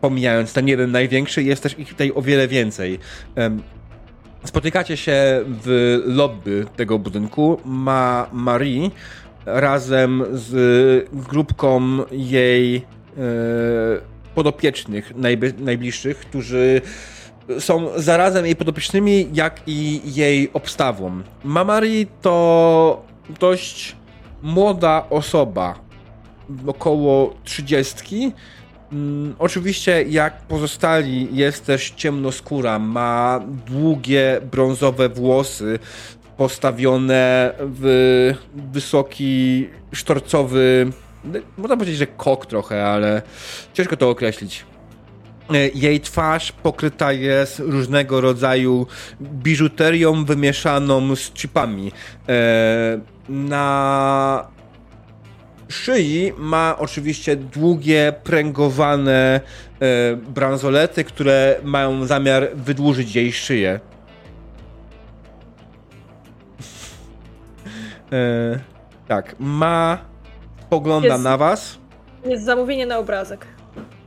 pomijając 0.00 0.52
ten 0.52 0.68
jeden 0.68 0.90
największy, 0.90 1.42
jest 1.42 1.62
też 1.62 1.78
ich 1.78 1.88
tutaj 1.88 2.12
o 2.14 2.22
wiele 2.22 2.48
więcej. 2.48 2.98
Spotykacie 4.44 4.96
się 4.96 5.44
w 5.64 5.98
lobby 6.06 6.66
tego 6.76 6.98
budynku. 6.98 7.60
Ma 7.64 8.26
Marie 8.32 8.90
razem 9.52 10.24
z 10.32 11.10
grupką 11.12 11.82
jej 12.12 12.76
e, 12.76 12.82
podopiecznych 14.34 15.12
najbliższych, 15.58 16.18
którzy 16.18 16.80
są 17.58 17.88
zarazem 17.96 18.46
jej 18.46 18.56
podopiecznymi, 18.56 19.28
jak 19.32 19.60
i 19.66 20.00
jej 20.14 20.52
obstawą. 20.52 21.22
Mamari 21.44 22.06
to 22.22 23.02
dość 23.40 23.96
młoda 24.42 25.06
osoba, 25.10 25.74
około 26.66 27.34
trzydziestki. 27.44 28.32
Mm, 28.92 29.34
oczywiście, 29.38 30.02
jak 30.02 30.42
pozostali, 30.42 31.36
jest 31.36 31.66
też 31.66 31.90
ciemnoskóra, 31.90 32.78
ma 32.78 33.40
długie 33.66 34.40
brązowe 34.50 35.08
włosy 35.08 35.78
postawione 36.38 37.54
w 37.60 38.34
wysoki, 38.72 39.68
sztorcowy, 39.92 40.90
można 41.58 41.76
powiedzieć, 41.76 41.96
że 41.96 42.06
kok 42.06 42.46
trochę, 42.46 42.86
ale 42.86 43.22
ciężko 43.74 43.96
to 43.96 44.10
określić. 44.10 44.64
E, 45.54 45.68
jej 45.68 46.00
twarz 46.00 46.52
pokryta 46.52 47.12
jest 47.12 47.58
różnego 47.58 48.20
rodzaju 48.20 48.86
biżuterią 49.20 50.24
wymieszaną 50.24 51.16
z 51.16 51.32
chipami. 51.32 51.92
E, 52.28 53.00
na 53.28 54.48
szyi 55.68 56.32
ma 56.38 56.76
oczywiście 56.78 57.36
długie, 57.36 58.12
pręgowane 58.24 59.40
e, 59.80 60.16
bransolety, 60.16 61.04
które 61.04 61.60
mają 61.64 62.06
zamiar 62.06 62.48
wydłużyć 62.54 63.14
jej 63.14 63.32
szyję. 63.32 63.80
Tak, 69.08 69.34
ma. 69.38 69.98
Pogląda 70.70 71.08
jest, 71.08 71.24
na 71.24 71.36
was. 71.36 71.78
Jest 72.24 72.44
zamówienie 72.44 72.86
na 72.86 72.98
obrazek, 72.98 73.46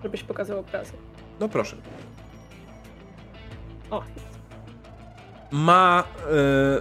żebyś 0.03 0.23
pokazał 0.23 0.59
obrazek. 0.59 0.95
No 1.39 1.49
proszę. 1.49 1.75
O. 3.91 4.03
Ma, 5.51 6.03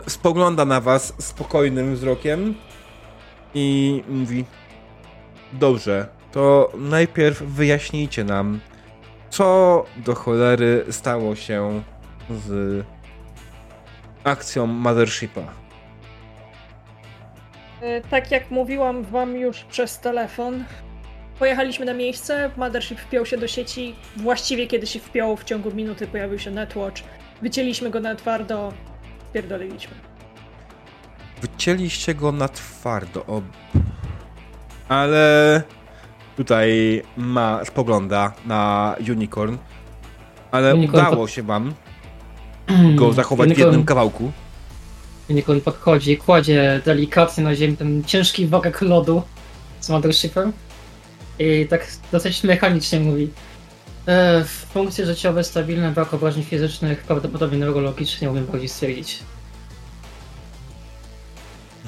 y, 0.07 0.11
spogląda 0.11 0.65
na 0.65 0.81
was 0.81 1.15
spokojnym 1.19 1.95
wzrokiem 1.95 2.55
i 3.55 4.03
mówi: 4.09 4.45
Dobrze, 5.53 6.07
to 6.33 6.73
najpierw 6.75 7.43
wyjaśnijcie 7.43 8.25
nam, 8.25 8.61
co 9.31 9.85
do 9.97 10.15
cholery 10.15 10.85
stało 10.91 11.35
się 11.37 11.83
z 12.31 12.85
akcją 14.25 14.67
Mothershipa. 14.67 15.43
E, 17.81 18.01
tak 18.01 18.31
jak 18.31 18.51
mówiłam 18.51 19.03
wam 19.03 19.37
już 19.37 19.65
przez 19.65 19.99
telefon, 19.99 20.65
Pojechaliśmy 21.41 21.87
na 21.87 21.95
miejsce, 21.95 22.51
Mothership 22.57 22.99
wpiął 22.99 23.27
się 23.27 23.39
do 23.39 23.49
sieci. 23.49 23.95
Właściwie 24.17 24.67
kiedy 24.67 24.87
się 24.87 24.99
wpiął, 24.99 25.37
w 25.37 25.45
ciągu 25.45 25.71
minuty 25.71 26.07
pojawił 26.07 26.39
się 26.39 26.51
Netwatch. 26.51 27.03
Wycięliśmy 27.43 27.91
go 27.91 28.01
na 28.01 28.15
twardo, 28.15 28.73
spierdoliliśmy. 29.31 29.95
Wycięliście 31.43 32.15
go 32.15 32.33
na 32.33 32.49
twardo, 32.49 33.27
o... 33.27 33.43
Ale 34.89 35.63
tutaj 36.37 37.03
ma, 37.17 37.65
spogląda 37.65 38.33
na 38.47 38.95
Unicorn, 39.11 39.57
ale 40.51 40.75
Unicorn 40.75 40.99
udało 40.99 41.17
pod... 41.17 41.31
się 41.31 41.43
wam 41.43 41.75
go 42.99 43.13
zachować 43.13 43.47
Unicorn... 43.47 43.63
w 43.63 43.67
jednym 43.67 43.85
kawałku. 43.85 44.33
Unicorn 45.31 45.61
podchodzi, 45.61 46.17
kładzie 46.17 46.81
delikatnie 46.85 47.45
na 47.45 47.55
ziemi 47.55 47.77
ten 47.77 48.05
ciężki 48.05 48.47
worek 48.47 48.81
lodu 48.81 49.23
z 49.81 49.89
Mothershipem 49.89 50.53
i 51.39 51.67
tak 51.71 51.87
dosyć 52.13 52.45
mechanicznie 52.45 53.01
mówi. 53.01 53.31
E, 54.09 54.45
funkcje 54.73 55.07
życiowe 55.07 55.45
stabilne, 55.45 55.91
brak 55.91 56.15
obrażeń 56.15 56.43
fizycznych, 56.43 57.03
prawdopodobnie 57.03 57.59
neurologicznie 57.59 58.31
umiem 58.31 58.47
bardziej 58.47 58.69
stwierdzić. 58.69 59.19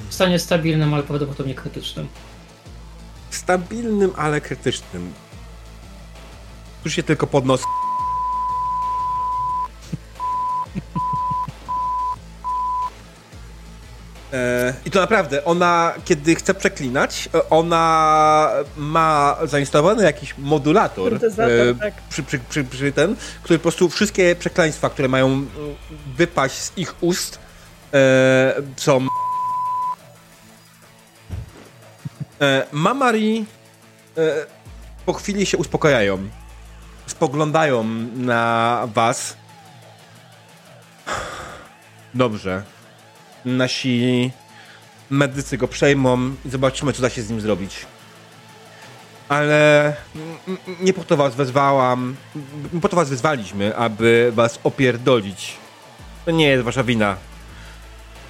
W 0.08 0.14
stanie 0.14 0.38
stabilnym, 0.38 0.94
ale 0.94 1.02
prawdopodobnie 1.02 1.54
krytycznym. 1.54 2.08
Stabilnym, 3.30 4.12
ale 4.16 4.40
krytycznym. 4.40 5.12
Tu 6.82 6.90
się 6.90 7.02
tylko 7.02 7.26
pod 7.26 7.44
to 14.92 15.00
naprawdę, 15.00 15.44
ona, 15.44 15.94
kiedy 16.04 16.34
chce 16.34 16.54
przeklinać, 16.54 17.28
ona 17.50 18.50
ma 18.76 19.36
zainstalowany 19.44 20.04
jakiś 20.04 20.34
modulator 20.38 21.14
e, 21.24 21.74
tak. 21.80 21.94
przy, 22.10 22.22
przy, 22.22 22.38
przy, 22.38 22.64
przy, 22.64 22.92
ten, 22.92 23.16
który 23.42 23.58
po 23.58 23.62
prostu 23.62 23.88
wszystkie 23.88 24.36
przekleństwa, 24.36 24.90
które 24.90 25.08
mają 25.08 25.46
wypaść 26.16 26.54
z 26.54 26.72
ich 26.78 26.94
ust, 27.00 27.38
e, 27.94 28.54
są. 28.76 29.06
E, 32.40 32.66
Mamari 32.72 33.46
e, 34.18 34.46
po 35.06 35.12
chwili 35.12 35.46
się 35.46 35.58
uspokajają. 35.58 36.28
Spoglądają 37.06 37.84
na 38.14 38.88
was. 38.94 39.36
Dobrze 42.14 42.62
nasi 43.44 44.30
medycy 45.12 45.58
go 45.58 45.68
przejmą 45.68 46.34
i 46.44 46.50
zobaczymy, 46.50 46.92
co 46.92 47.02
da 47.02 47.10
się 47.10 47.22
z 47.22 47.30
nim 47.30 47.40
zrobić. 47.40 47.86
Ale 49.28 49.92
nie 50.80 50.92
po 50.92 51.04
to 51.04 51.16
was 51.16 51.34
wezwałam, 51.34 52.16
po 52.82 52.88
to 52.88 52.96
was 52.96 53.10
wezwaliśmy, 53.10 53.76
aby 53.76 54.32
was 54.34 54.58
opierdolić. 54.64 55.56
To 56.24 56.30
nie 56.30 56.48
jest 56.48 56.64
wasza 56.64 56.84
wina. 56.84 57.16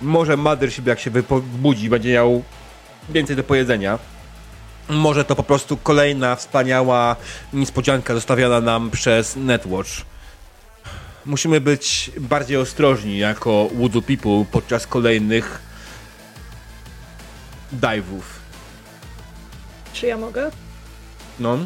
Może 0.02 0.36
Mothership, 0.36 0.86
jak 0.86 1.00
się 1.00 1.10
wybudzi, 1.10 1.90
będzie 1.90 2.12
miał 2.12 2.42
więcej 3.08 3.36
do 3.36 3.44
powiedzenia. 3.44 3.98
Może 4.88 5.24
to 5.24 5.36
po 5.36 5.42
prostu 5.42 5.76
kolejna 5.76 6.36
wspaniała 6.36 7.16
niespodzianka 7.52 8.14
zostawiona 8.14 8.60
nam 8.60 8.90
przez 8.90 9.36
Netwatch 9.36 9.90
musimy 11.26 11.60
być 11.60 12.10
bardziej 12.20 12.56
ostrożni 12.56 13.18
jako 13.18 13.68
Voodoo 13.74 14.02
People 14.02 14.44
podczas 14.52 14.86
kolejnych 14.86 15.71
dive'ów. 17.72 18.22
Czy 19.92 20.06
ja 20.06 20.16
mogę? 20.16 20.50
No. 21.40 21.58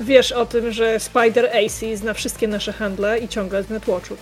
Wiesz 0.00 0.32
o 0.32 0.46
tym, 0.46 0.72
że 0.72 1.00
Spider 1.00 1.50
AC 1.56 1.80
zna 1.94 2.14
wszystkie 2.14 2.48
nasze 2.48 2.72
handle 2.72 3.18
i 3.18 3.28
ciągle 3.28 3.62
z 3.62 3.68
Netwatchu. 3.68 4.16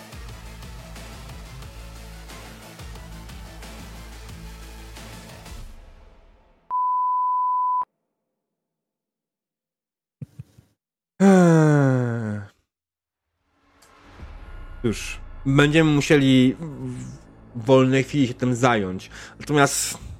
Już 14.84 15.20
będziemy 15.46 15.90
musieli 15.90 16.56
w 16.60 17.66
wolnej 17.66 18.04
chwili 18.04 18.28
się 18.28 18.34
tym 18.34 18.54
zająć. 18.54 19.10
Natomiast. 19.40 20.11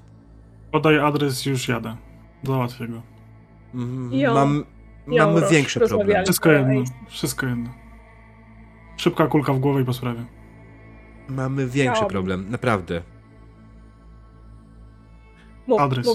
Podaj 0.73 0.99
adres, 0.99 1.47
już 1.47 1.69
jadę. 1.69 1.97
Załatwię 2.43 2.89
go. 2.89 3.03
Mam, 4.35 4.65
mamy 5.07 5.49
większe 5.51 5.81
problemy. 5.81 6.25
Wszystko 6.25 6.51
jedno. 6.51 6.85
Wszystko 7.09 7.47
jedno. 7.47 7.71
Szybka 8.97 9.27
kulka 9.27 9.53
w 9.53 9.59
głowę 9.59 9.83
i 9.83 9.85
po 9.85 9.93
sprawie. 9.93 10.25
Mamy 11.29 11.67
większy 11.67 12.05
problem, 12.05 12.51
naprawdę. 12.51 13.03
Mów, 15.67 15.81
Adres. 15.81 16.07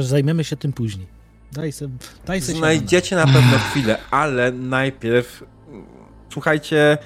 Zajmiemy 0.00 0.44
się 0.44 0.56
tym 0.56 0.72
później. 0.72 1.06
Daj 1.52 1.72
se, 1.72 1.88
daj 2.26 2.40
se 2.40 2.52
Znajdziecie 2.52 3.16
na 3.16 3.26
pewno 3.26 3.58
chwilę, 3.58 3.98
ale 4.10 4.52
najpierw 4.52 5.44
słuchajcie, 6.34 6.98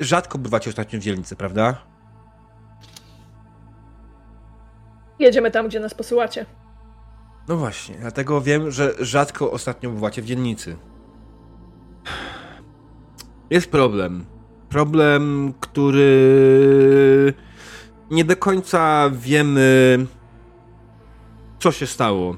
rzadko 0.00 0.38
bywacie 0.38 0.70
ostatnio 0.70 1.00
w 1.00 1.02
dzielnicy, 1.02 1.36
prawda? 1.36 1.89
Jedziemy 5.20 5.50
tam, 5.50 5.68
gdzie 5.68 5.80
nas 5.80 5.94
posyłacie. 5.94 6.46
No 7.48 7.56
właśnie, 7.56 7.94
dlatego 8.00 8.40
wiem, 8.40 8.70
że 8.70 8.94
rzadko 8.98 9.50
ostatnio 9.50 9.90
bywacie 9.90 10.22
w 10.22 10.24
dzielnicy. 10.24 10.76
Jest 13.50 13.70
problem. 13.70 14.24
Problem, 14.68 15.54
który 15.60 17.34
nie 18.10 18.24
do 18.24 18.36
końca 18.36 19.10
wiemy, 19.12 19.98
co 21.58 21.72
się 21.72 21.86
stało. 21.86 22.36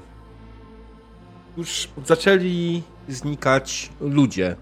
Już 1.57 1.89
zaczęli 2.05 2.83
znikać 3.07 3.89
ludzie 4.01 4.55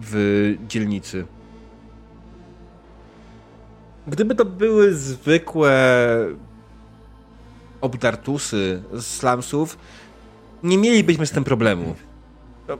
w 0.00 0.54
dzielnicy. 0.68 1.26
Gdyby 4.06 4.34
to 4.34 4.44
były 4.44 4.94
zwykłe 4.94 5.74
obdartusy 7.84 8.82
z 8.92 9.06
slumsów, 9.06 9.78
nie 10.62 10.78
mielibyśmy 10.78 11.26
z 11.26 11.30
tym 11.30 11.44
problemu. 11.44 11.94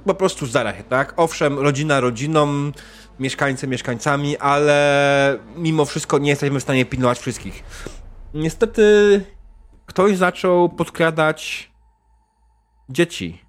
Po 0.05 0.15
prostu 0.15 0.47
zdarza 0.47 0.77
się, 0.77 0.83
tak? 0.83 1.15
Owszem, 1.17 1.59
rodzina 1.59 2.01
rodziną, 2.01 2.73
mieszkańcy 3.19 3.67
mieszkańcami, 3.67 4.37
ale 4.37 5.39
mimo 5.57 5.85
wszystko 5.85 6.19
nie 6.19 6.31
jesteśmy 6.31 6.61
w 6.61 6.63
stanie 6.63 6.85
pilnować 6.85 7.19
wszystkich. 7.19 7.65
Niestety 8.35 8.85
ktoś 9.87 10.17
zaczął 10.17 10.69
podkradać 10.69 11.71
dzieci 12.89 13.43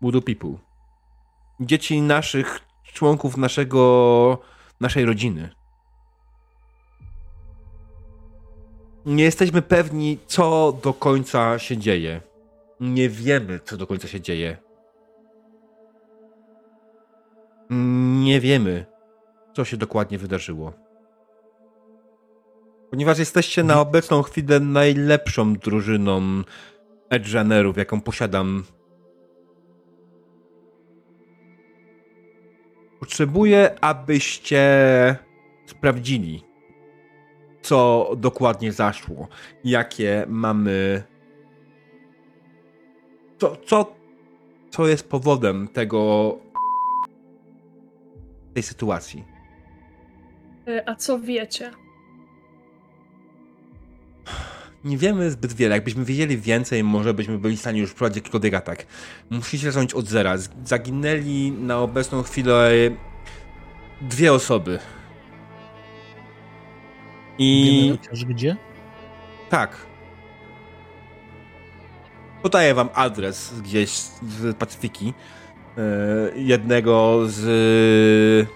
Voodoo 0.00 0.22
People. 0.22 0.54
Dzieci 1.60 2.02
naszych 2.02 2.60
członków 2.92 3.36
naszego, 3.36 4.38
naszej 4.80 5.04
rodziny. 5.04 5.61
Nie 9.06 9.24
jesteśmy 9.24 9.62
pewni, 9.62 10.18
co 10.26 10.78
do 10.82 10.94
końca 10.94 11.58
się 11.58 11.76
dzieje. 11.76 12.20
Nie 12.80 13.08
wiemy, 13.08 13.60
co 13.64 13.76
do 13.76 13.86
końca 13.86 14.08
się 14.08 14.20
dzieje. 14.20 14.56
Nie 18.22 18.40
wiemy, 18.40 18.86
co 19.56 19.64
się 19.64 19.76
dokładnie 19.76 20.18
wydarzyło. 20.18 20.72
Ponieważ 22.90 23.18
jesteście 23.18 23.64
na 23.64 23.80
obecną 23.80 24.22
chwilę 24.22 24.60
najlepszą 24.60 25.54
drużyną 25.54 26.42
Edgeanerów, 27.10 27.76
jaką 27.76 28.00
posiadam. 28.00 28.64
Potrzebuję, 33.00 33.78
abyście 33.80 34.62
sprawdzili, 35.66 36.44
co 37.62 38.10
dokładnie 38.16 38.72
zaszło, 38.72 39.28
jakie 39.64 40.24
mamy. 40.28 41.02
Co, 43.38 43.56
co, 43.56 43.94
co 44.70 44.86
jest 44.86 45.08
powodem 45.08 45.68
tego. 45.68 46.38
tej 48.54 48.62
sytuacji. 48.62 49.24
E, 50.68 50.88
a 50.88 50.94
co 50.94 51.18
wiecie? 51.18 51.70
Nie 54.84 54.98
wiemy 54.98 55.30
zbyt 55.30 55.52
wiele. 55.52 55.74
Jakbyśmy 55.74 56.04
wiedzieli 56.04 56.38
więcej, 56.38 56.84
może 56.84 57.14
byśmy 57.14 57.38
byli 57.38 57.56
w 57.56 57.60
stanie 57.60 57.80
już 57.80 57.94
prowadzić 57.94 58.16
jakikolwiek 58.16 58.54
atak. 58.54 58.86
Musicie 59.30 59.72
zacząć 59.72 59.94
od 59.94 60.06
zera. 60.06 60.34
Zaginęli 60.64 61.52
na 61.52 61.78
obecną 61.78 62.22
chwilę 62.22 62.70
dwie 64.00 64.32
osoby. 64.32 64.78
I. 67.38 67.80
Wiemy 67.82 67.98
chociaż 67.98 68.24
gdzie? 68.24 68.56
Tak. 69.50 69.76
Podaję 72.42 72.74
wam 72.74 72.88
adres 72.94 73.54
gdzieś 73.60 73.90
z 73.90 74.56
Pacyfiki. 74.56 75.14
E, 75.78 75.82
jednego 76.36 77.20
z. 77.26 78.48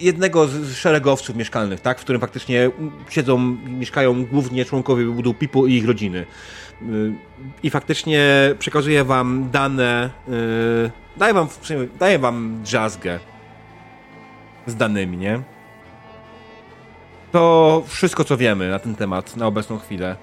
Jednego 0.00 0.46
z 0.48 0.74
szeregowców 0.76 1.36
mieszkalnych, 1.36 1.80
tak? 1.80 1.98
W 1.98 2.02
którym 2.02 2.20
faktycznie 2.20 2.70
siedzą, 3.08 3.38
mieszkają 3.66 4.24
głównie 4.26 4.64
członkowie 4.64 5.04
Voodoo 5.04 5.34
People 5.34 5.62
i 5.70 5.76
ich 5.76 5.86
rodziny. 5.86 6.26
E, 6.82 6.84
I 7.62 7.70
faktycznie 7.70 8.24
przekazuję 8.58 9.04
wam 9.04 9.50
dane. 9.50 10.10
e, 10.28 10.90
Daję 11.16 11.34
wam, 11.34 11.48
daję 11.98 12.18
wam 12.18 12.60
drzazgę 12.62 13.20
z 14.66 14.76
danymi, 14.76 15.16
nie? 15.16 15.42
To 17.32 17.82
wszystko, 17.86 18.24
co 18.24 18.36
wiemy 18.36 18.70
na 18.70 18.78
ten 18.78 18.94
temat 18.94 19.36
na 19.36 19.46
obecną 19.46 19.78
chwilę. 19.78 20.16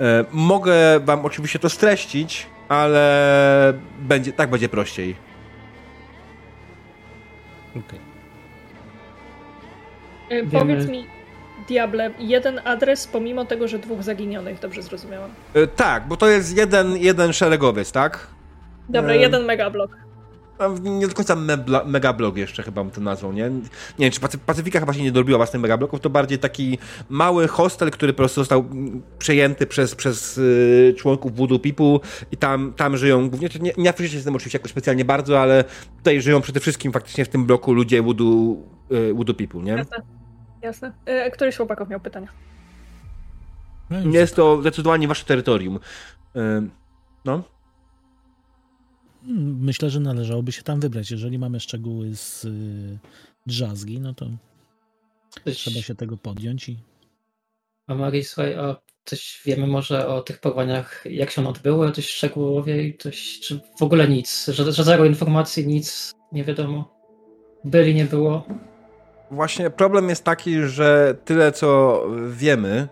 E, 0.00 0.24
mogę 0.32 1.00
wam 1.00 1.24
oczywiście 1.24 1.58
to 1.58 1.68
streścić, 1.68 2.46
ale 2.68 3.74
będzie, 4.00 4.32
tak 4.32 4.50
będzie 4.50 4.68
prościej. 4.68 5.16
Okej. 7.70 8.00
E, 10.30 10.46
Powiedz 10.46 10.88
mi, 10.88 11.06
Diable, 11.68 12.10
jeden 12.18 12.60
adres 12.64 13.06
pomimo 13.06 13.44
tego, 13.44 13.68
że 13.68 13.78
dwóch 13.78 14.02
zaginionych, 14.02 14.58
dobrze 14.60 14.82
zrozumiałam. 14.82 15.30
E, 15.54 15.66
tak, 15.66 16.08
bo 16.08 16.16
to 16.16 16.28
jest 16.28 16.56
jeden, 16.56 16.96
jeden 16.96 17.32
szeregowiec, 17.32 17.92
tak? 17.92 18.26
Dobra, 18.88 19.12
E, 19.12 19.16
jeden 19.16 19.44
megablok. 19.44 19.96
Nie 20.80 21.08
do 21.08 21.14
końca 21.14 21.36
mebla, 21.36 21.84
megablog 21.84 22.36
jeszcze 22.36 22.62
chyba 22.62 22.84
bym 22.84 22.90
to 22.92 23.00
nazwał, 23.00 23.32
nie? 23.32 23.50
Nie 23.50 23.60
wiem, 23.98 24.10
czy 24.10 24.20
Pacy- 24.20 24.38
Pacyfika 24.38 24.80
chyba 24.80 24.92
się 24.92 25.02
nie 25.02 25.12
dorobiła 25.12 25.38
własnych 25.38 25.62
megabloków, 25.62 26.00
to 26.00 26.10
bardziej 26.10 26.38
taki 26.38 26.78
mały 27.08 27.48
hostel, 27.48 27.90
który 27.90 28.12
po 28.12 28.16
prostu 28.16 28.40
został 28.40 28.64
przejęty 29.18 29.66
przez, 29.66 29.94
przez 29.94 30.38
y, 30.38 30.94
członków 30.98 31.36
Voodoo 31.36 31.58
People 31.58 31.98
i 32.32 32.36
tam, 32.36 32.72
tam 32.76 32.96
żyją 32.96 33.28
głównie, 33.30 33.48
czy 33.48 33.60
nie, 33.60 33.72
nie 33.78 34.08
się 34.08 34.20
z 34.20 34.24
tym 34.24 34.36
oczywiście 34.36 34.58
jakoś 34.58 34.70
specjalnie 34.70 35.04
bardzo, 35.04 35.40
ale 35.40 35.64
tutaj 35.96 36.20
żyją 36.20 36.40
przede 36.40 36.60
wszystkim 36.60 36.92
faktycznie 36.92 37.24
w 37.24 37.28
tym 37.28 37.46
bloku 37.46 37.72
ludzie 37.72 38.02
Voodoo, 38.02 38.56
y, 38.92 39.14
Voodoo 39.14 39.34
People, 39.34 39.62
nie? 39.62 39.72
Jasne. 39.72 40.02
Jasne. 40.62 40.92
E, 41.06 41.30
któryś 41.30 41.54
z 41.54 41.56
chłopaków 41.56 41.88
miał 41.88 42.00
pytania. 42.00 42.28
No 43.90 44.10
Jest 44.10 44.36
to 44.36 44.60
zdecydowanie 44.60 45.08
wasze 45.08 45.24
terytorium. 45.24 45.76
Y, 45.76 46.40
no. 47.24 47.42
Myślę, 49.38 49.90
że 49.90 50.00
należałoby 50.00 50.52
się 50.52 50.62
tam 50.62 50.80
wybrać. 50.80 51.10
Jeżeli 51.10 51.38
mamy 51.38 51.60
szczegóły 51.60 52.16
z 52.16 52.44
y, 52.44 52.98
drzazgi, 53.46 54.00
no 54.00 54.14
to 54.14 54.26
Coś, 55.44 55.56
trzeba 55.56 55.82
się 55.82 55.94
tego 55.94 56.16
podjąć 56.16 56.68
i 56.68 56.76
A 57.86 57.94
Marii, 57.94 58.24
słuchaj, 58.24 58.54
a 58.54 58.76
coś 59.04 59.42
wiemy 59.44 59.66
może 59.66 60.08
o 60.08 60.22
tych 60.22 60.38
porwaniach, 60.38 61.04
jak 61.10 61.30
się 61.30 61.40
one 61.40 61.50
odbyły, 61.50 61.92
coś 61.92 62.08
szczegółowiej, 62.08 62.96
coś, 62.98 63.40
czy 63.40 63.60
w 63.78 63.82
ogóle 63.82 64.08
nic, 64.08 64.46
że, 64.46 64.72
że 64.72 64.84
zero 64.84 65.04
informacji, 65.04 65.66
nic 65.66 66.12
nie 66.32 66.44
wiadomo. 66.44 67.00
Byli, 67.64 67.94
nie 67.94 68.04
było. 68.04 68.44
Właśnie 69.30 69.70
problem 69.70 70.08
jest 70.08 70.24
taki, 70.24 70.62
że 70.62 71.16
tyle 71.24 71.52
co 71.52 72.02
wiemy, 72.30 72.88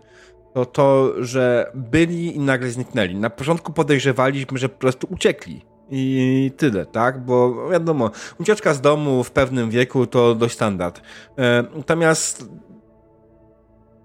to 0.54 0.66
to, 0.66 1.14
że 1.24 1.70
byli 1.74 2.36
i 2.36 2.40
nagle 2.40 2.70
zniknęli. 2.70 3.14
Na 3.14 3.30
początku 3.30 3.72
podejrzewaliśmy, 3.72 4.58
że 4.58 4.68
po 4.68 4.78
prostu 4.78 5.06
uciekli. 5.10 5.62
I 5.90 6.52
tyle, 6.56 6.86
tak? 6.86 7.24
Bo 7.24 7.68
wiadomo, 7.70 8.10
ucieczka 8.40 8.74
z 8.74 8.80
domu 8.80 9.24
w 9.24 9.30
pewnym 9.30 9.70
wieku 9.70 10.06
to 10.06 10.34
dość 10.34 10.54
standard. 10.54 11.00
E, 11.38 11.64
Natomiast 11.76 12.48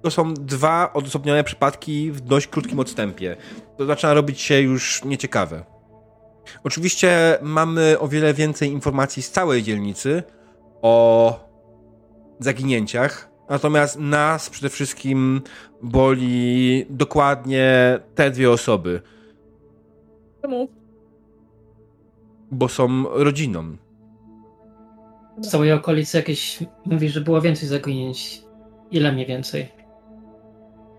to 0.01 0.11
są 0.11 0.33
dwa 0.33 0.93
odosobnione 0.93 1.43
przypadki 1.43 2.11
w 2.11 2.21
dość 2.21 2.47
krótkim 2.47 2.79
odstępie. 2.79 3.35
To 3.77 3.85
zaczyna 3.85 4.13
robić 4.13 4.41
się 4.41 4.61
już 4.61 5.03
nieciekawe. 5.05 5.63
Oczywiście 6.63 7.37
mamy 7.41 7.99
o 7.99 8.07
wiele 8.07 8.33
więcej 8.33 8.69
informacji 8.71 9.23
z 9.23 9.31
całej 9.31 9.63
dzielnicy 9.63 10.23
o 10.81 11.39
zaginięciach, 12.39 13.29
natomiast 13.49 13.99
nas 13.99 14.49
przede 14.49 14.69
wszystkim 14.69 15.41
boli 15.81 16.85
dokładnie 16.89 17.99
te 18.15 18.31
dwie 18.31 18.51
osoby, 18.51 19.01
Czemu? 20.41 20.67
Bo 22.53 22.69
są 22.69 23.03
rodziną. 23.13 23.77
W 25.37 25.47
całej 25.47 25.71
okolicy 25.73 26.17
jakieś, 26.17 26.59
mówi, 26.85 27.09
że 27.09 27.21
było 27.21 27.41
więcej 27.41 27.69
zaginięć. 27.69 28.41
Ile 28.91 29.11
mniej 29.11 29.25
więcej? 29.25 29.71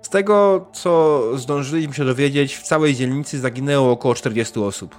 Z 0.02 0.08
tego, 0.08 0.66
co 0.72 1.22
zdążyliśmy 1.38 1.94
się 1.94 2.04
dowiedzieć, 2.04 2.54
w 2.56 2.62
całej 2.62 2.94
dzielnicy 2.94 3.38
zaginęło 3.38 3.90
około 3.90 4.14
40 4.14 4.60
osób. 4.60 4.94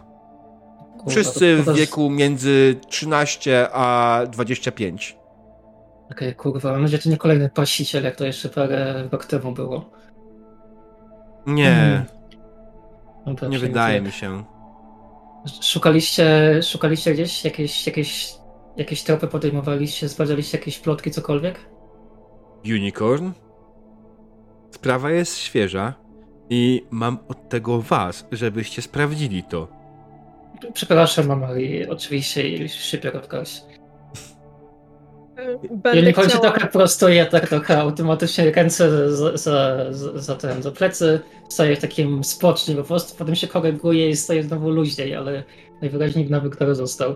Kurwa, 0.98 1.10
Wszyscy 1.12 1.58
w 1.58 1.74
wieku 1.74 2.10
między 2.10 2.76
13 2.90 3.68
a 3.74 4.22
25. 4.32 5.18
Okej, 6.12 6.36
kurwa, 6.36 6.72
mam 6.72 6.82
nadzieję, 6.82 6.98
że 6.98 7.04
to 7.04 7.10
nie 7.10 7.18
kolejny 7.18 7.50
pasiciel, 7.50 8.04
jak 8.04 8.16
to 8.16 8.26
jeszcze 8.26 8.50
parę 8.50 9.08
rok 9.12 9.26
temu 9.26 9.52
było. 9.52 9.90
Nie, 11.48 11.70
Mhm. 11.70 12.06
Dobra, 13.26 13.48
nie 13.48 13.60
wydaje 13.60 14.02
mi 14.02 14.12
się. 14.12 14.44
Szukaliście, 15.62 16.60
szukaliście 16.64 17.14
gdzieś 17.14 17.46
jakieś, 17.46 17.88
jakieś, 17.88 18.34
jakieś 18.78 19.04
tropy 19.04 19.28
podejmowaliście, 19.28 20.10
sprawdzaliście 20.10 20.58
jakieś 20.58 20.80
plotki, 20.80 21.12
cokolwiek? 21.12 21.60
Unicorn? 22.66 23.32
sprawa 24.86 25.12
jest 25.12 25.38
świeża 25.38 25.94
i 26.50 26.86
mam 26.92 27.20
od 27.28 27.50
tego 27.50 27.82
was, 27.82 28.28
żebyście 28.32 28.82
sprawdzili 28.82 29.44
to. 29.44 29.68
Przepraszam, 30.74 31.28
mama, 31.28 31.60
i 31.60 31.88
oczywiście 31.88 32.50
i 32.50 32.70
szybko 32.70 33.18
odkoś. 33.18 33.62
Będę 35.72 36.00
Ja 36.00 36.06
nie 36.06 36.14
chodzi 36.14 36.30
chciała... 36.30 36.52
trochę 36.52 36.68
prostuję, 36.68 37.26
tak 37.26 37.50
trochę 37.50 37.78
automatycznie 37.78 38.52
ręce 38.52 39.12
za, 39.12 39.38
za, 39.38 39.94
za, 39.94 40.20
za, 40.20 40.36
ten, 40.36 40.64
za 40.64 40.72
plecy, 40.72 41.20
stoję 41.50 41.76
w 41.76 41.80
takim 41.80 42.24
spocznie 42.24 42.76
po 42.76 42.84
prostu, 42.84 43.18
potem 43.18 43.36
się 43.36 43.48
koryguję 43.48 44.10
i 44.10 44.16
stoję 44.16 44.44
znowu 44.44 44.70
luźniej, 44.70 45.16
ale 45.16 45.44
najwyraźniej 45.82 46.26
w 46.26 46.32
nawyk 46.32 46.58
został. 46.72 47.16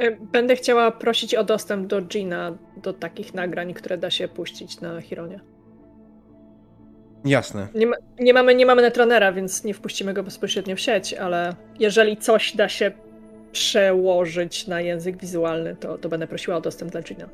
Y, 0.00 0.18
Będę 0.32 0.56
chciała 0.56 0.90
prosić 0.90 1.34
o 1.34 1.44
dostęp 1.44 1.86
do 1.86 2.02
Gina, 2.02 2.58
do 2.76 2.92
takich 2.92 3.34
nagrań, 3.34 3.74
które 3.74 3.98
da 3.98 4.10
się 4.10 4.28
puścić 4.28 4.80
na 4.80 5.00
Hironie. 5.00 5.40
Jasne. 7.24 7.68
Nie, 7.74 7.86
ma, 7.86 7.96
nie, 8.20 8.34
mamy, 8.34 8.54
nie 8.54 8.66
mamy 8.66 8.82
netrunnera, 8.82 9.32
więc 9.32 9.64
nie 9.64 9.74
wpuścimy 9.74 10.14
go 10.14 10.22
bezpośrednio 10.22 10.76
w 10.76 10.80
sieć, 10.80 11.14
ale 11.14 11.54
jeżeli 11.78 12.16
coś 12.16 12.56
da 12.56 12.68
się 12.68 12.92
przełożyć 13.52 14.66
na 14.66 14.80
język 14.80 15.16
wizualny, 15.16 15.76
to, 15.76 15.98
to 15.98 16.08
będę 16.08 16.26
prosiła 16.26 16.56
o 16.56 16.60
dostęp 16.60 16.92
dla 16.92 17.02
Gina. 17.02 17.28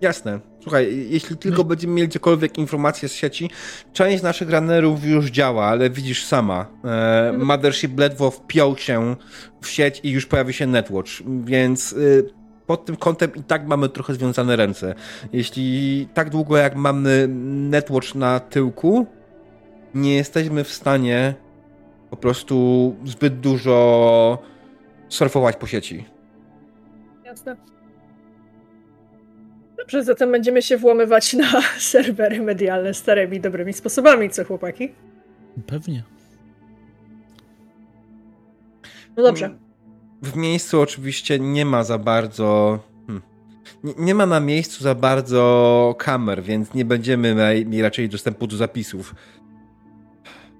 Jasne. 0.00 0.40
Słuchaj, 0.60 1.06
jeśli 1.10 1.36
tylko 1.36 1.64
będziemy 1.64 1.92
mieli 1.92 2.08
gdziekolwiek 2.08 2.58
informacje 2.58 3.08
z 3.08 3.12
sieci, 3.12 3.50
część 3.92 4.22
naszych 4.22 4.50
runnerów 4.50 5.04
już 5.04 5.30
działa, 5.30 5.66
ale 5.66 5.90
widzisz 5.90 6.24
sama. 6.24 6.66
E, 6.84 7.32
Mothership 7.38 7.98
ledwo 7.98 8.30
wpiął 8.30 8.76
się 8.76 9.16
w 9.60 9.68
sieć 9.68 10.00
i 10.02 10.10
już 10.10 10.26
pojawi 10.26 10.52
się 10.52 10.66
Netwatch, 10.66 11.10
więc 11.44 11.92
y, 11.92 12.30
pod 12.66 12.84
tym 12.84 12.96
kątem 12.96 13.34
i 13.34 13.42
tak 13.42 13.66
mamy 13.66 13.88
trochę 13.88 14.14
związane 14.14 14.56
ręce. 14.56 14.94
Jeśli 15.32 16.08
tak 16.14 16.30
długo 16.30 16.56
jak 16.56 16.76
mamy 16.76 17.26
Netwatch 17.70 18.14
na 18.14 18.40
tyłku, 18.40 19.06
nie 19.94 20.14
jesteśmy 20.14 20.64
w 20.64 20.72
stanie 20.72 21.34
po 22.10 22.16
prostu 22.16 22.96
zbyt 23.04 23.40
dużo 23.40 24.38
surfować 25.14 25.56
po 25.56 25.66
sieci. 25.66 26.04
Jasne. 27.24 27.56
Dobrze, 29.78 30.04
zatem 30.04 30.32
będziemy 30.32 30.62
się 30.62 30.76
włamywać 30.76 31.34
na 31.34 31.62
serwery 31.78 32.42
medialne 32.42 32.94
starymi, 32.94 33.40
dobrymi 33.40 33.72
sposobami, 33.72 34.30
co 34.30 34.44
chłopaki? 34.44 34.88
Pewnie. 35.66 36.02
No 39.16 39.22
dobrze. 39.22 39.58
W 40.22 40.36
miejscu 40.36 40.80
oczywiście 40.80 41.38
nie 41.38 41.64
ma 41.64 41.84
za 41.84 41.98
bardzo. 41.98 42.78
Hmm, 43.06 43.22
nie, 43.84 43.94
nie 43.98 44.14
ma 44.14 44.26
na 44.26 44.40
miejscu 44.40 44.82
za 44.82 44.94
bardzo 44.94 45.94
kamer, 45.98 46.42
więc 46.42 46.74
nie 46.74 46.84
będziemy 46.84 47.34
mieli 47.34 47.82
raczej 47.82 48.08
dostępu 48.08 48.46
do 48.46 48.56
zapisów. 48.56 49.14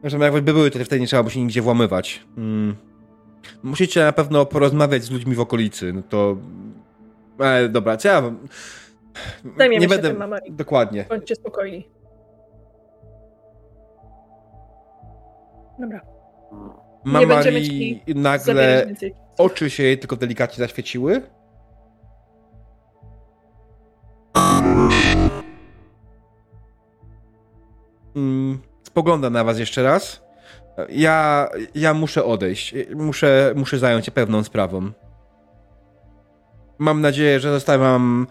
Zresztą 0.01 0.18
jakby 0.18 0.43
były, 0.43 0.70
to 0.70 0.85
wtedy 0.85 1.01
nie 1.01 1.06
trzeba 1.06 1.22
by 1.22 1.31
się 1.31 1.40
nigdzie 1.40 1.62
włamywać. 1.62 2.24
Hmm. 2.35 2.76
Musicie 3.62 4.05
na 4.05 4.12
pewno 4.12 4.47
porozmawiać 4.47 5.03
z 5.05 5.11
ludźmi 5.11 5.35
w 5.35 5.41
okolicy. 5.41 5.93
No 5.93 6.03
to. 6.09 6.37
E, 7.41 7.69
dobra, 7.69 7.97
ja. 8.05 8.23
Zajmiemy 9.59 9.81
nie 9.81 9.89
się 9.89 9.89
będę. 9.89 10.09
tym, 10.09 10.19
Mamari. 10.19 10.53
Dokładnie. 10.53 11.05
Bądźcie 11.09 11.35
spokojni. 11.35 11.89
Dobra. 15.81 16.01
Mama 17.05 17.43
ci 17.43 18.03
nagle 18.15 18.87
oczy 19.39 19.71
się 19.71 19.83
jej 19.83 19.99
tylko 19.99 20.16
delikatnie 20.16 20.59
zaświeciły. 20.59 21.23
Mm, 28.16 28.59
Spogląda 28.83 29.31
na 29.31 29.45
was 29.45 29.59
jeszcze 29.59 29.83
raz. 29.83 30.23
Ja, 30.88 31.48
ja 31.74 31.94
muszę 31.94 32.24
odejść. 32.24 32.74
Muszę, 32.94 33.52
muszę 33.56 33.78
zająć 33.78 34.05
się 34.05 34.10
pewną 34.12 34.44
sprawą. 34.44 34.90
Mam 36.78 37.01
nadzieję, 37.01 37.40
że 37.40 37.52
zostawiam 37.52 38.26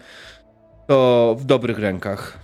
to 0.86 1.36
w 1.38 1.44
dobrych 1.44 1.78
rękach. 1.78 2.38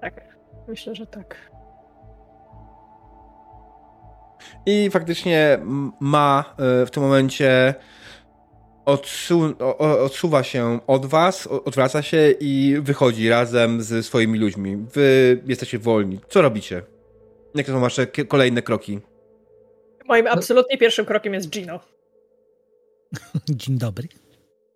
Tak, 0.00 0.20
myślę, 0.68 0.94
że 0.94 1.06
tak. 1.06 1.36
I 4.66 4.90
faktycznie 4.90 5.58
ma 6.00 6.44
e, 6.58 6.86
w 6.86 6.90
tym 6.90 7.02
momencie 7.02 7.74
odsu- 8.86 9.54
odsuwa 10.04 10.42
się 10.42 10.80
od 10.86 11.06
was, 11.06 11.46
odwraca 11.46 12.02
się 12.02 12.34
i 12.40 12.76
wychodzi 12.80 13.28
razem 13.28 13.82
ze 13.82 14.02
swoimi 14.02 14.38
ludźmi. 14.38 14.76
Wy 14.76 15.42
jesteście 15.46 15.78
wolni. 15.78 16.20
Co 16.28 16.42
robicie? 16.42 16.82
Jakie 17.54 17.72
są 17.72 17.80
wasze 17.80 18.06
k- 18.06 18.24
kolejne 18.24 18.62
kroki? 18.62 19.00
Moim 20.08 20.26
absolutnie 20.26 20.78
pierwszym 20.78 21.04
krokiem 21.06 21.34
jest 21.34 21.50
Gino. 21.50 21.80
Dzień 23.48 23.78
dobry. 23.78 24.08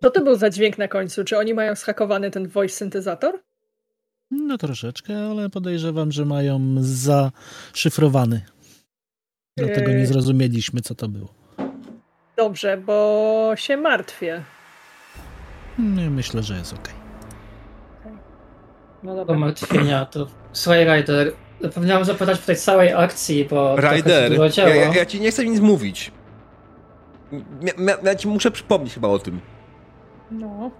Co 0.03 0.09
to 0.09 0.21
był 0.23 0.35
za 0.35 0.49
dźwięk 0.49 0.77
na 0.77 0.87
końcu? 0.87 1.23
Czy 1.23 1.37
oni 1.37 1.53
mają 1.53 1.75
schakowany 1.75 2.31
ten 2.31 2.47
voice 2.47 2.75
syntezator? 2.75 3.39
No 4.31 4.57
troszeczkę, 4.57 5.17
ale 5.17 5.49
podejrzewam, 5.49 6.11
że 6.11 6.25
mają 6.25 6.75
zaszyfrowany. 6.79 8.41
Dlatego 9.57 9.91
nie 9.91 9.97
Yy. 9.97 10.07
zrozumieliśmy, 10.07 10.81
co 10.81 10.95
to 10.95 11.07
było. 11.07 11.38
Dobrze, 12.39 12.77
bo 12.77 13.51
się 13.55 13.77
martwię. 13.77 14.43
Nie, 15.79 16.09
Myślę, 16.09 16.43
że 16.43 16.55
jest 16.57 16.73
ok. 16.73 16.89
No 19.03 19.15
Do 19.15 19.17
dobra. 19.25 19.37
martwienia 19.37 20.05
to... 20.05 20.27
Słuchaj, 20.53 20.85
Ryder, 20.85 21.31
zapomniałem 21.61 22.05
zapytać 22.05 22.39
po 22.39 22.45
tej 22.45 22.55
całej 22.55 22.93
akcji, 22.93 23.45
bo 23.45 23.75
Ryder, 23.75 24.31
ja, 24.57 24.75
ja, 24.75 24.93
ja 24.95 25.05
ci 25.05 25.19
nie 25.19 25.31
chcę 25.31 25.45
nic 25.45 25.59
mówić. 25.59 26.11
Ja, 27.31 27.73
ja, 27.77 27.97
ja 28.03 28.15
ci 28.15 28.27
muszę 28.27 28.51
przypomnieć 28.51 28.93
chyba 28.93 29.07
o 29.07 29.19
tym. 29.19 29.39
No. 30.31 30.71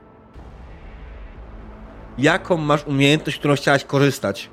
Jaką 2.18 2.58
masz 2.58 2.88
umiejętność, 2.88 3.40
którą 3.40 3.56
chciałaś 3.56 3.84
korzystać? 3.84 4.50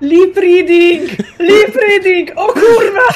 Lip 0.00 0.36
reading! 0.36 1.10
Lip 1.38 1.76
reading! 1.76 2.30
O 2.36 2.52
kurwa! 2.52 3.08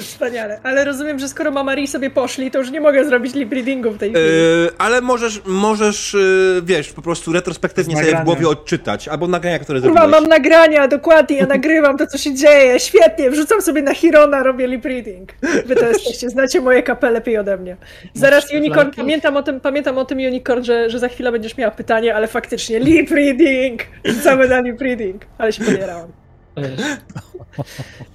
Wspaniale. 0.00 0.60
Ale 0.62 0.84
rozumiem, 0.84 1.18
że 1.18 1.28
skoro 1.28 1.50
Mamari 1.50 1.86
sobie 1.86 2.10
poszli, 2.10 2.50
to 2.50 2.58
już 2.58 2.70
nie 2.70 2.80
mogę 2.80 3.04
zrobić 3.04 3.34
lip 3.34 3.52
readingu 3.52 3.90
w 3.90 3.98
tej 3.98 4.10
chwili. 4.10 4.26
Yy, 4.26 4.70
ale 4.78 5.00
możesz, 5.00 5.42
możesz 5.44 6.14
yy, 6.14 6.62
wiesz, 6.64 6.92
po 6.92 7.02
prostu 7.02 7.32
retrospektywnie 7.32 7.96
sobie 7.96 8.16
w 8.16 8.24
głowie 8.24 8.48
odczytać, 8.48 9.08
albo 9.08 9.28
nagrania, 9.28 9.58
które 9.58 9.80
Kurwa, 9.80 9.94
zrobiłeś. 10.00 10.20
mam 10.20 10.30
nagrania, 10.30 10.88
dokładnie, 10.88 11.36
ja 11.36 11.46
nagrywam 11.46 11.98
to, 11.98 12.06
co 12.06 12.18
się 12.18 12.34
dzieje, 12.34 12.80
świetnie, 12.80 13.30
wrzucam 13.30 13.62
sobie 13.62 13.82
na 13.82 13.94
Hirona, 13.94 14.42
robię 14.42 14.66
lip 14.66 14.84
reading. 14.84 15.32
Wy 15.66 15.76
to 15.76 15.88
jesteście, 15.88 16.30
znacie 16.30 16.60
moje 16.60 16.82
kapę 16.82 17.10
lepiej 17.10 17.38
ode 17.38 17.56
mnie. 17.56 17.76
Zaraz 18.14 18.44
Masz 18.44 18.60
Unicorn, 18.60 18.90
pamiętam 18.96 19.36
o 19.36 19.42
tym, 19.42 19.60
pamiętam 19.60 19.98
o 19.98 20.04
tym 20.04 20.18
Unicorn, 20.18 20.62
że, 20.62 20.90
że 20.90 20.98
za 20.98 21.08
chwilę 21.08 21.32
będziesz 21.32 21.56
miała 21.56 21.70
pytanie, 21.70 22.16
ale 22.16 22.28
faktycznie 22.28 22.80
lip 22.80 23.10
reading, 23.10 23.71
rzucamy 24.04 24.48
na 24.48 24.60
lip 24.60 24.80
reading, 24.80 25.26
ale 25.38 25.52
się 25.52 25.64
podierałam. 25.64 26.08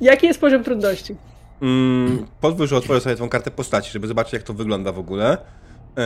Jaki 0.02 0.28
jest 0.28 0.42
poziom 0.42 0.64
trudności? 0.64 1.16
Mm, 1.62 2.28
pozwól, 2.42 2.68
że 2.68 2.78
otworzę 2.78 3.02
sobie 3.02 3.16
tą 3.16 3.30
kartę 3.30 3.52
postaci, 3.52 3.92
żeby 3.92 4.08
zobaczyć, 4.08 4.34
jak 4.34 4.44
to 4.44 4.54
wygląda 4.54 4.92
w 4.92 5.00
ogóle. 5.00 5.38
To 5.96 6.02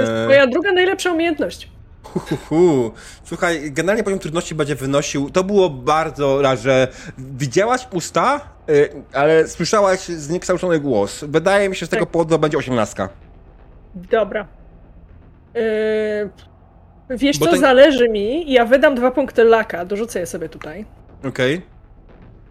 jest 0.00 0.12
Eee, 0.12 0.26
moja 0.26 0.46
druga 0.46 0.72
najlepsza 0.72 1.12
umiejętność. 1.12 1.70
hu, 2.02 2.18
hu, 2.20 2.36
hu. 2.48 2.92
Słuchaj, 3.24 3.72
generalnie 3.72 4.04
poziom 4.04 4.18
trudności 4.18 4.54
będzie 4.54 4.74
wynosił. 4.74 5.30
To 5.30 5.44
było 5.44 5.70
bardzo 5.70 6.40
że 6.56 6.88
widziałaś 7.18 7.86
usta, 7.92 8.40
y, 8.70 8.88
ale 9.12 9.48
słyszałaś 9.48 10.00
zniekształcony 10.00 10.80
głos. 10.80 11.24
Wydaje 11.28 11.68
mi 11.68 11.74
się, 11.76 11.80
że 11.80 11.86
z 11.86 11.90
tego 11.90 12.04
Tak. 12.04 12.12
powodu 12.12 12.38
będzie 12.38 12.58
osiemnastka. 12.58 13.08
Dobra. 13.94 14.46
Yy, 15.54 15.62
wiesz 17.16 17.38
Bo 17.38 17.44
co, 17.46 17.50
to- 17.50 17.58
zależy 17.58 18.08
mi, 18.08 18.52
ja 18.52 18.64
wydam 18.64 18.94
dwa 18.94 19.10
punkty 19.10 19.44
laka, 19.44 19.84
dorzucę 19.84 20.20
je 20.20 20.26
sobie 20.26 20.48
tutaj, 20.48 20.84
Okej. 21.28 21.62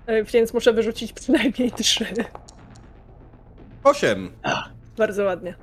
yy, 0.08 0.24
więc 0.24 0.54
muszę 0.54 0.74
wyrzucić 0.74 1.14
przynajmniej 1.14 1.72
trzy. 1.72 2.06
Osiem. 3.84 4.32
Bardzo 4.98 5.24
ładnie. 5.24 5.54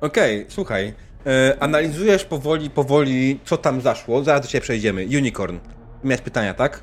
Okej, 0.00 0.46
słuchaj. 0.48 0.94
E, 1.26 1.56
analizujesz 1.62 2.24
powoli, 2.24 2.70
powoli, 2.70 3.40
co 3.44 3.56
tam 3.56 3.80
zaszło. 3.80 4.24
Zaraz 4.24 4.40
do 4.42 4.48
ciebie 4.48 4.62
przejdziemy. 4.62 5.04
Unicorn. 5.04 5.58
Miałeś 6.04 6.20
pytania, 6.20 6.54
tak? 6.54 6.82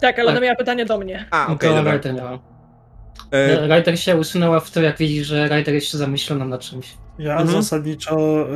Tak, 0.00 0.18
ale 0.18 0.26
Tak. 0.26 0.36
ona 0.36 0.40
miała 0.40 0.56
pytanie 0.56 0.84
do 0.86 0.98
mnie. 0.98 1.26
A, 1.30 1.46
okej, 1.52 1.70
to 1.70 1.76
dobra. 1.76 1.92
Ryder 1.92 2.14
miała. 2.14 2.38
E, 3.30 3.68
Ryder 3.68 4.00
się 4.00 4.16
usunęła 4.16 4.60
w 4.60 4.70
to, 4.70 4.82
jak 4.82 4.98
widzi, 4.98 5.24
że 5.24 5.48
Ryder 5.48 5.74
jeszcze 5.74 5.98
zamyślona 5.98 6.44
nad 6.44 6.60
czymś. 6.60 6.86
Ja 7.18 7.32
Mhm. 7.32 7.62
zasadniczo 7.62 8.46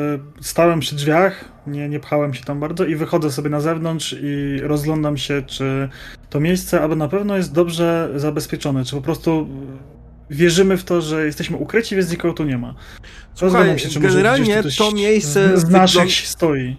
y, 0.41 0.43
stałem 0.45 0.81
przy 0.81 0.95
drzwiach, 0.95 1.45
nie, 1.67 1.89
nie 1.89 2.01
pchałem 2.01 2.35
się 2.35 2.45
tam 2.45 2.61
bardzo 2.61 2.85
i 2.85 2.97
wychodzę 2.97 3.31
sobie 3.31 3.51
na 3.51 3.61
zewnątrz 3.61 4.17
i 4.23 4.61
rozglądam 4.63 5.17
się, 5.17 5.43
czy 5.43 5.89
to 6.31 6.41
miejsce 6.41 6.81
aby 6.83 6.97
na 6.97 7.09
pewno 7.09 7.37
jest 7.37 7.55
dobrze 7.55 8.11
zabezpieczone, 8.17 8.85
czy 8.85 8.97
po 8.97 9.03
prostu 9.03 9.49
wierzymy 10.31 10.77
w 10.77 10.85
to, 10.85 11.01
że 11.01 11.27
jesteśmy 11.27 11.57
ukryci, 11.57 11.97
więc 11.97 12.11
nikogo 12.11 12.35
tu 12.35 12.45
nie 12.45 12.59
ma. 12.59 12.75
Słuchaj, 13.35 13.79
się, 13.79 13.89
czy 13.89 14.01
generalnie 14.01 14.63
to 14.79 14.93
miejsce 14.93 15.59
z 15.59 15.69
naszych 15.69 16.13
stoi. 16.13 16.77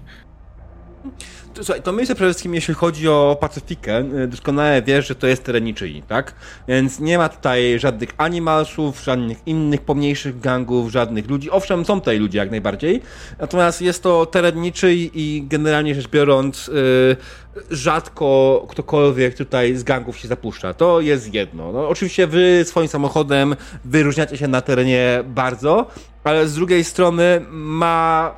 Słuchaj, 1.56 1.82
to 1.82 1.94
przede 1.94 2.15
wszystkim, 2.15 2.56
jeśli 2.56 2.73
chodzi 2.73 3.07
o 3.07 3.38
Pacyfikę, 3.40 3.99
y, 3.99 4.28
doskonale 4.28 4.82
wiesz, 4.82 5.07
że 5.07 5.15
to 5.15 5.28
jest 5.28 5.44
teren 5.44 5.64
niczyi, 5.64 6.03
tak? 6.07 6.34
Więc 6.68 6.99
nie 6.99 7.18
ma 7.18 7.30
tutaj 7.30 7.80
żadnych 7.80 8.10
animalsów, 8.18 9.03
żadnych 9.03 9.48
innych 9.48 9.82
pomniejszych 9.82 10.40
gangów, 10.40 10.91
żadnych 10.91 11.30
ludzi. 11.30 11.52
Owszem, 11.52 11.86
są 11.86 11.99
tutaj 11.99 12.19
ludzie 12.19 12.38
jak 12.38 12.52
najbardziej, 12.52 13.02
natomiast 13.40 13.82
jest 13.82 14.03
to 14.03 14.26
teren 14.26 14.61
niczyi 14.61 15.11
i 15.14 15.44
generalnie 15.48 15.95
rzecz 15.95 16.07
biorąc, 16.07 16.68
yy, 16.68 17.18
rzadko 17.72 18.65
ktokolwiek 18.69 19.36
tutaj 19.36 19.76
z 19.76 19.84
gangów 19.84 20.18
się 20.18 20.28
zapuszcza. 20.28 20.73
To 20.73 21.02
jest 21.02 21.34
jedno. 21.34 21.72
No, 21.72 21.90
oczywiście 21.90 22.28
wy 22.28 22.65
swoim 22.65 22.88
samochodem 22.88 23.56
wyróżniacie 23.86 24.38
się 24.38 24.48
na 24.48 24.61
terenie 24.61 25.23
bardzo, 25.26 25.88
ale 26.23 26.48
z 26.48 26.56
drugiej 26.56 26.84
strony 26.84 27.41
ma 27.49 28.36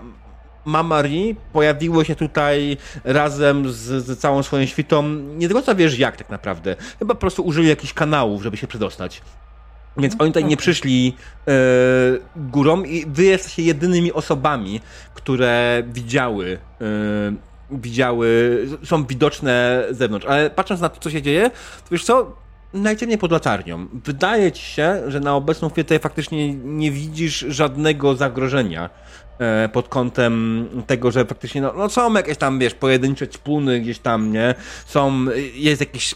Mamari 0.65 1.35
pojawiło 1.53 2.03
się 2.03 2.15
tutaj 2.15 2.77
razem 3.03 3.71
z, 3.71 4.05
z, 4.05 4.19
całą 4.19 4.43
swoją 4.43 4.65
świtą. 4.65 5.03
Nie 5.13 5.47
do 5.47 5.55
końca 5.55 5.75
wiesz 5.75 5.99
jak 5.99 6.17
tak 6.17 6.29
naprawdę. 6.29 6.75
Chyba 6.99 7.13
po 7.13 7.19
prostu 7.19 7.43
użyli 7.43 7.69
jakichś 7.69 7.93
kanałów, 7.93 8.43
żeby 8.43 8.57
się 8.57 8.67
przedostać. 8.67 9.21
Więc 9.97 10.15
oni 10.19 10.31
tutaj 10.31 10.45
nie 10.45 10.57
przyszli 10.57 11.15
e, 11.47 11.51
górą 12.35 12.83
i 12.83 13.05
wy 13.07 13.23
jesteście 13.23 13.63
jedynymi 13.63 14.13
osobami, 14.13 14.81
które 15.13 15.83
widziały, 15.87 16.57
e, 16.81 16.85
widziały, 17.71 18.59
są 18.83 19.05
widoczne 19.05 19.83
z 19.91 19.97
zewnątrz. 19.97 20.25
Ale 20.25 20.49
patrząc 20.49 20.81
na 20.81 20.89
to, 20.89 20.99
co 20.99 21.09
się 21.09 21.21
dzieje, 21.21 21.49
to 21.49 21.87
wiesz 21.91 22.03
co, 22.03 22.35
najciemniej 22.73 23.17
pod 23.17 23.31
latarnią. 23.31 23.87
Wydaje 24.05 24.51
ci 24.51 24.63
się, 24.63 25.01
że 25.07 25.19
na 25.19 25.35
obecną 25.35 25.69
chwilę 25.69 25.83
tutaj 25.83 25.99
faktycznie 25.99 26.53
nie 26.53 26.91
widzisz 26.91 27.45
żadnego 27.49 28.15
zagrożenia 28.15 28.89
pod 29.73 29.87
kątem 29.87 30.67
tego, 30.87 31.11
że 31.11 31.25
faktycznie 31.25 31.61
no, 31.61 31.73
no 31.77 31.89
są 31.89 32.13
jakieś 32.13 32.37
tam, 32.37 32.59
wiesz, 32.59 32.73
pojedyncze 32.73 33.27
ćpuny 33.27 33.79
gdzieś 33.79 33.99
tam, 33.99 34.31
nie? 34.31 34.55
Są, 34.85 35.25
jest 35.53 35.81
jakiś 35.81 36.15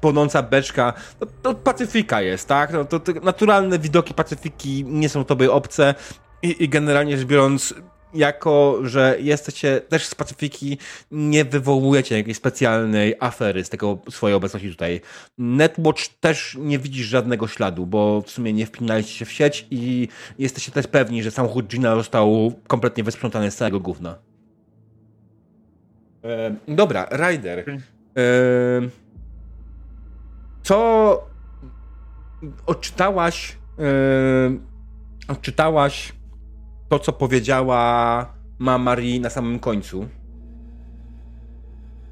płonąca 0.00 0.42
beczka, 0.42 0.92
no, 1.20 1.26
to 1.42 1.54
Pacyfika 1.54 2.22
jest, 2.22 2.48
tak? 2.48 2.72
No, 2.72 2.84
to, 2.84 3.00
to 3.00 3.12
naturalne 3.22 3.78
widoki 3.78 4.14
Pacyfiki 4.14 4.84
nie 4.84 5.08
są 5.08 5.24
tobie 5.24 5.52
obce 5.52 5.94
i, 6.42 6.64
i 6.64 6.68
generalnie 6.68 7.16
rzecz 7.18 7.26
biorąc 7.26 7.74
jako, 8.14 8.78
że 8.82 9.16
jesteście 9.20 9.80
też 9.80 10.06
z 10.06 10.14
Pacyfiki, 10.14 10.78
nie 11.10 11.44
wywołujecie 11.44 12.16
jakiejś 12.16 12.36
specjalnej 12.36 13.14
afery 13.20 13.64
z 13.64 13.68
tego 13.68 13.98
swojej 14.10 14.36
obecności 14.36 14.70
tutaj. 14.70 15.00
Netwatch 15.38 16.08
też 16.20 16.56
nie 16.60 16.78
widzisz 16.78 17.06
żadnego 17.06 17.48
śladu, 17.48 17.86
bo 17.86 18.22
w 18.22 18.30
sumie 18.30 18.52
nie 18.52 18.66
wpinaliście 18.66 19.12
się 19.12 19.24
w 19.24 19.32
sieć 19.32 19.66
i 19.70 20.08
jesteście 20.38 20.72
też 20.72 20.86
pewni, 20.86 21.22
że 21.22 21.30
samochód 21.30 21.66
Gina 21.66 21.94
został 21.94 22.52
kompletnie 22.66 23.04
wysprzątany 23.04 23.50
z 23.50 23.56
całego 23.56 23.80
gówna. 23.80 24.18
E, 26.24 26.54
dobra, 26.68 27.06
Ryder. 27.10 27.58
E, 27.68 27.74
co 30.62 31.28
odczytałaś 32.66 33.56
e, 33.78 34.76
odczytałaś 35.28 36.12
to, 36.88 36.98
co 36.98 37.12
powiedziała 37.12 38.32
ma 38.58 38.78
Marie 38.78 39.20
na 39.20 39.30
samym 39.30 39.58
końcu. 39.58 40.08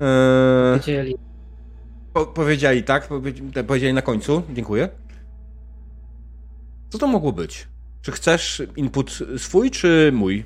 Eee, 0.00 0.70
powiedzieli. 0.72 1.14
Po, 2.12 2.26
powiedzieli, 2.26 2.82
tak? 2.82 3.08
Powiedzieli 3.66 3.94
na 3.94 4.02
końcu. 4.02 4.42
Dziękuję. 4.50 4.88
Co 6.88 6.98
to 6.98 7.06
mogło 7.06 7.32
być? 7.32 7.68
Czy 8.02 8.12
chcesz 8.12 8.62
input 8.76 9.18
swój, 9.36 9.70
czy 9.70 10.10
mój? 10.14 10.44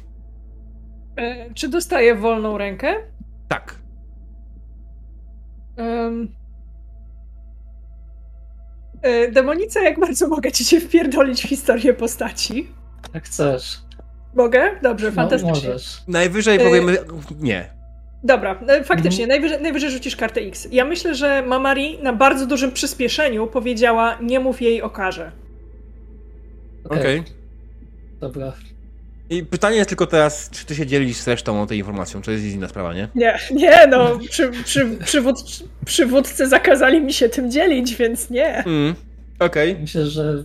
E, 1.17 1.55
czy 1.55 1.69
dostaję 1.69 2.15
wolną 2.15 2.59
rękę? 2.59 2.95
Tak. 3.49 3.79
Um, 5.77 6.29
e, 9.03 9.33
Demonice, 9.33 9.83
jak 9.85 10.01
bardzo 10.01 10.29
mogę 10.29 10.53
ci 10.53 10.65
się 10.65 10.81
wpierdolić 10.81 11.43
w 11.43 11.49
historię 11.49 11.95
postaci? 11.95 12.69
Jak 13.15 13.25
chcesz. 13.25 13.88
Mogę? 14.35 14.71
Dobrze, 14.83 15.07
no, 15.07 15.13
fantastycznie. 15.13 15.69
Możesz. 15.69 16.03
Najwyżej 16.09 16.59
powiemy 16.59 16.99
nie. 17.41 17.79
Dobra, 18.25 18.61
e, 18.69 18.85
faktycznie, 18.85 19.25
mhm. 19.25 19.29
najwyżej, 19.29 19.63
najwyżej 19.63 19.91
rzucisz 19.91 20.17
kartę 20.17 20.41
X. 20.41 20.69
Ja 20.73 20.85
myślę, 20.85 21.15
że 21.15 21.43
Mamari 21.43 21.99
na 22.03 22.13
bardzo 22.13 22.47
dużym 22.47 22.73
przyspieszeniu 22.73 23.47
powiedziała, 23.47 24.19
nie 24.23 24.41
mów 24.41 24.63
jej 24.63 24.83
o 24.83 24.91
karze. 24.91 25.33
Okej. 26.85 26.99
Okay. 27.01 27.21
Okay. 27.21 27.33
Dobra. 28.21 28.53
I 29.31 29.45
pytanie 29.45 29.77
jest 29.77 29.89
tylko 29.89 30.07
teraz, 30.07 30.51
czy 30.51 30.67
ty 30.67 30.75
się 30.75 30.87
dzielisz 30.87 31.17
z 31.17 31.29
resztą 31.29 31.67
tej 31.67 31.79
informacją, 31.79 32.23
czy 32.23 32.33
jest 32.33 32.45
inna 32.45 32.69
sprawa, 32.69 32.95
nie? 32.95 33.09
Nie, 33.15 33.39
nie, 33.51 33.87
no, 33.87 34.19
przy, 34.31 34.51
przy, 34.65 34.87
przywód, 35.05 35.37
przywódcy 35.85 36.49
zakazali 36.49 37.01
mi 37.01 37.13
się 37.13 37.29
tym 37.29 37.51
dzielić, 37.51 37.95
więc 37.95 38.31
nie. 38.31 38.65
Mm, 38.65 38.95
Okej. 39.39 39.71
Okay. 39.71 39.83
Myślę, 39.83 40.07
że 40.07 40.45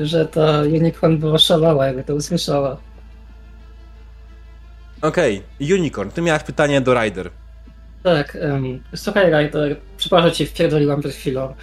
że 0.00 0.26
ta 0.26 0.60
Unicorn 0.60 1.16
była 1.16 1.38
szalała, 1.38 1.86
jakby 1.86 2.04
to 2.04 2.14
usłyszała. 2.14 2.76
Okej, 5.02 5.42
okay. 5.58 5.74
Unicorn, 5.74 6.10
ty 6.10 6.22
miałeś 6.22 6.42
pytanie 6.42 6.80
do 6.80 6.94
Ryder. 6.94 7.30
Tak, 8.02 8.38
um, 8.42 8.82
słuchaj 8.94 9.30
Ryder, 9.30 9.76
przepraszam 9.96 10.30
cię, 10.30 10.46
wpierdoliłam 10.46 11.00
przed 11.00 11.12
chwilą. 11.12 11.54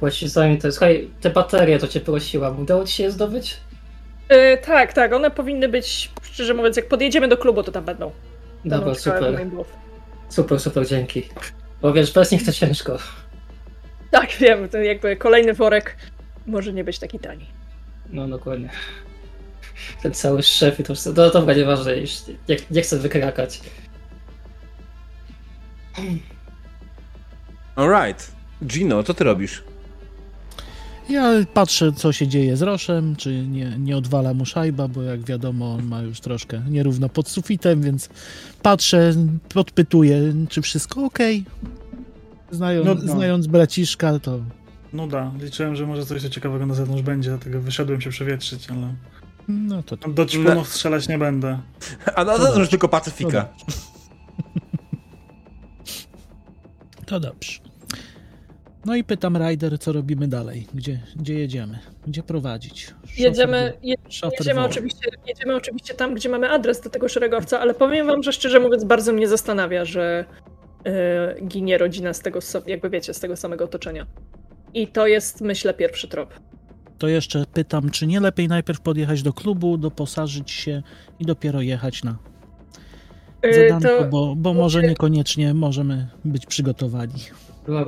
Bo 0.00 0.10
ci 0.10 0.26
to, 0.62 0.72
słuchaj, 0.72 1.10
te 1.20 1.30
baterie 1.30 1.78
to 1.78 1.88
cię 1.88 2.00
prosiłam, 2.00 2.60
udało 2.60 2.84
ci 2.84 2.92
się 2.92 3.02
je 3.02 3.10
zdobyć? 3.10 3.60
Yy, 4.30 4.58
tak, 4.58 4.92
tak, 4.92 5.12
one 5.12 5.30
powinny 5.30 5.68
być, 5.68 6.10
szczerze 6.22 6.54
mówiąc, 6.54 6.76
jak 6.76 6.88
podjedziemy 6.88 7.28
do 7.28 7.36
klubu, 7.36 7.62
to 7.62 7.72
tam 7.72 7.84
będą. 7.84 8.10
Dobra, 8.64 8.94
super. 8.94 9.46
Super, 10.28 10.60
super, 10.60 10.86
dzięki. 10.86 11.28
Bo 11.82 11.92
wiesz, 11.92 12.12
bez 12.12 12.32
nich 12.32 12.46
to 12.46 12.52
ciężko. 12.52 12.98
Tak, 14.10 14.30
wiem, 14.40 14.68
to 14.68 14.78
jakby 14.78 15.16
kolejny 15.16 15.54
worek 15.54 15.96
może 16.46 16.72
nie 16.72 16.84
być 16.84 16.98
taki 16.98 17.18
tani. 17.18 17.46
No 18.10 18.28
dokładnie. 18.28 18.70
Ten 20.02 20.14
cały 20.14 20.42
szef 20.42 20.80
i 20.80 20.82
to 20.82 20.94
wszystko. 20.94 21.22
No 21.22 21.30
dobra, 21.30 21.54
nieważne, 21.54 21.96
już 21.96 22.10
nie, 22.48 22.56
nie 22.70 22.82
chcę 22.82 22.98
wykrakać. 22.98 23.60
Alright. 27.76 28.32
Gino, 28.66 29.02
co 29.02 29.14
ty 29.14 29.24
robisz? 29.24 29.62
Ja 31.08 31.32
patrzę, 31.54 31.92
co 31.92 32.12
się 32.12 32.28
dzieje 32.28 32.56
z 32.56 32.62
Roszem, 32.62 33.16
czy 33.16 33.46
nie, 33.46 33.76
nie 33.78 33.96
odwala 33.96 34.34
mu 34.34 34.46
szajba, 34.46 34.88
bo 34.88 35.02
jak 35.02 35.20
wiadomo, 35.20 35.74
on 35.74 35.86
ma 35.86 36.02
już 36.02 36.20
troszkę 36.20 36.62
nierówno 36.68 37.08
pod 37.08 37.28
sufitem, 37.28 37.82
więc 37.82 38.08
patrzę, 38.62 39.14
podpytuję, 39.54 40.32
czy 40.48 40.62
wszystko 40.62 41.04
ok. 41.04 41.18
Znając, 42.50 42.86
no, 42.86 42.94
no. 42.94 43.12
znając 43.12 43.46
braciszka, 43.46 44.18
to 44.18 44.40
no 44.92 45.06
da, 45.06 45.32
liczyłem, 45.40 45.76
że 45.76 45.86
może 45.86 46.06
coś 46.06 46.22
ciekawego 46.22 46.66
na 46.66 46.74
zewnątrz 46.74 47.02
będzie, 47.02 47.30
dlatego 47.30 47.60
wyszedłem 47.60 48.00
się 48.00 48.10
przewietrzyć, 48.10 48.70
ale... 48.70 48.94
No 49.48 49.82
to... 49.82 49.96
Do 49.96 50.26
ćpunów 50.26 50.54
no. 50.54 50.64
strzelać 50.64 51.08
nie 51.08 51.18
będę. 51.18 51.58
A 52.14 52.24
na 52.24 52.38
zewnątrz 52.38 52.70
tylko 52.70 52.88
Pacyfika. 52.88 53.48
To 57.06 57.20
dobrze. 57.20 57.58
No 58.84 58.96
i 58.96 59.04
pytam 59.04 59.36
Ryder, 59.36 59.78
co 59.78 59.92
robimy 59.92 60.28
dalej? 60.28 60.66
Gdzie, 60.74 61.00
gdzie 61.16 61.34
jedziemy? 61.34 61.78
Gdzie 62.06 62.22
prowadzić? 62.22 62.84
Szofer, 62.86 63.18
jedziemy, 63.18 63.72
je, 63.82 63.96
jedziemy, 64.38 64.60
oczywiście, 64.60 65.10
jedziemy 65.26 65.54
oczywiście 65.54 65.94
tam, 65.94 66.14
gdzie 66.14 66.28
mamy 66.28 66.50
adres 66.50 66.80
do 66.80 66.90
tego 66.90 67.08
szeregowca, 67.08 67.60
ale 67.60 67.74
powiem 67.74 68.06
wam, 68.06 68.22
że 68.22 68.32
szczerze 68.32 68.60
mówiąc 68.60 68.84
bardzo 68.84 69.12
mnie 69.12 69.28
zastanawia, 69.28 69.84
że 69.84 70.24
yy, 70.84 70.92
ginie 71.46 71.78
rodzina 71.78 72.12
z 72.12 72.20
tego, 72.20 72.38
jakby 72.66 72.90
wiecie, 72.90 73.14
z 73.14 73.20
tego 73.20 73.36
samego 73.36 73.64
otoczenia. 73.64 74.06
I 74.74 74.86
to 74.86 75.06
jest, 75.06 75.40
myślę, 75.40 75.74
pierwszy 75.74 76.08
trop. 76.08 76.34
To 76.98 77.08
jeszcze 77.08 77.44
pytam, 77.54 77.90
czy 77.90 78.06
nie 78.06 78.20
lepiej 78.20 78.48
najpierw 78.48 78.80
podjechać 78.80 79.22
do 79.22 79.32
klubu, 79.32 79.78
doposażyć 79.78 80.50
się 80.50 80.82
i 81.18 81.24
dopiero 81.24 81.60
jechać 81.60 82.04
na 82.04 82.16
y, 83.46 83.54
zadanko, 83.54 83.98
to... 83.98 84.04
bo, 84.04 84.34
bo 84.36 84.54
może 84.54 84.82
niekoniecznie 84.82 85.54
możemy 85.54 86.08
być 86.24 86.46
przygotowani. 86.46 87.20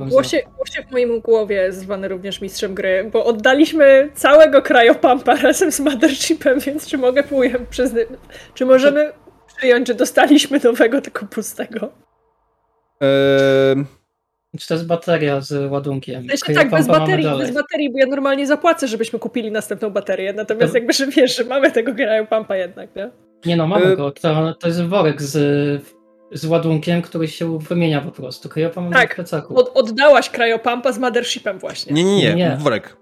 Głosie, 0.09 0.41
głosie 0.55 0.83
w 0.89 0.91
moim 0.91 1.21
głowie 1.21 1.71
zwany 1.71 2.07
również 2.07 2.41
mistrzem 2.41 2.73
gry, 2.73 3.09
bo 3.13 3.25
oddaliśmy 3.25 4.09
całego 4.13 4.61
krajopampa 4.61 5.35
razem 5.41 5.71
z 5.71 5.79
Mothershipem, 5.79 6.59
więc 6.59 6.87
czy 6.87 6.97
mogę 6.97 7.23
przyznać, 7.69 8.07
czy 8.53 8.65
możemy 8.65 9.11
przyjąć, 9.57 9.87
że 9.87 9.95
dostaliśmy 9.95 10.59
nowego, 10.63 11.01
tylko 11.01 11.25
pustego? 11.25 11.91
Eee... 13.01 14.04
Czy 14.57 14.67
to 14.67 14.73
jest 14.73 14.87
bateria 14.87 15.41
z 15.41 15.71
ładunkiem? 15.71 16.25
Jeszcze 16.25 16.53
tak, 16.53 16.69
bez 16.69 16.87
baterii, 16.87 17.27
bez 17.37 17.51
baterii, 17.51 17.91
bo 17.91 17.99
ja 17.99 18.05
normalnie 18.05 18.47
zapłacę, 18.47 18.87
żebyśmy 18.87 19.19
kupili 19.19 19.51
następną 19.51 19.89
baterię, 19.89 20.33
natomiast 20.33 20.73
to... 20.73 20.77
jakby, 20.77 20.93
że 20.93 21.07
wiesz, 21.07 21.37
że 21.37 21.43
mamy 21.43 21.71
tego 21.71 21.91
pampa 22.29 22.55
jednak, 22.55 22.95
nie? 22.95 23.11
Nie 23.45 23.55
no, 23.55 23.67
mamy 23.67 23.85
y- 23.85 23.97
go, 23.97 24.11
to, 24.11 24.53
to 24.53 24.67
jest 24.67 24.83
worek 24.83 25.21
z, 25.21 25.83
z 26.31 26.45
ładunkiem, 26.45 27.01
który 27.01 27.27
się 27.27 27.59
wymienia 27.59 28.01
po 28.01 28.11
prostu. 28.11 28.49
Krajopamp 28.49 28.93
tak, 28.93 29.11
w 29.11 29.15
plecaku. 29.15 29.59
Od, 29.59 29.71
oddałaś 29.77 30.29
krajopampa 30.29 30.91
z 30.91 30.99
mothershipem 30.99 31.59
właśnie. 31.59 31.93
Nie, 31.93 32.03
nie, 32.03 32.15
nie, 32.15 32.35
nie. 32.35 32.57
worek. 32.59 32.97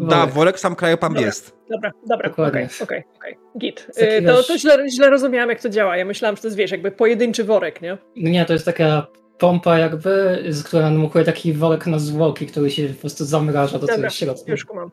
Da, 0.00 0.26
Worek. 0.26 0.58
sam 0.60 0.76
Dobra. 1.00 1.20
jest. 1.20 1.56
Dobra, 1.70 1.90
dobra, 2.08 2.30
okej, 2.30 2.68
okej, 2.82 3.04
okej. 3.16 3.36
Git. 3.58 3.86
Taki 3.94 4.06
Y, 4.06 4.22
To, 4.22 4.42
to 4.42 4.58
źle, 4.58 4.90
źle 4.90 5.10
rozumiałam, 5.10 5.48
jak 5.50 5.60
to 5.60 5.68
działa. 5.68 5.96
Ja 5.96 6.04
myślałam, 6.04 6.36
że 6.36 6.42
to 6.42 6.48
jest, 6.48 6.56
wiesz, 6.56 6.70
jakby 6.70 6.90
pojedynczy 6.90 7.44
worek, 7.44 7.82
nie? 7.82 7.98
Nie, 8.16 8.44
to 8.44 8.52
jest 8.52 8.64
taka 8.64 9.06
pompa 9.40 9.78
jakby, 9.78 10.44
z 10.48 10.62
która 10.62 10.90
namukuje 10.90 11.24
taki 11.24 11.52
worek 11.52 11.86
na 11.86 11.98
zwłoki, 11.98 12.46
który 12.46 12.70
się 12.70 12.88
po 12.88 13.00
prostu 13.00 13.24
zamraża 13.24 13.78
do 13.78 13.86
Dobra, 13.86 13.96
tego 13.96 14.10
środka. 14.10 14.52
Już 14.52 14.64
kumam. 14.64 14.90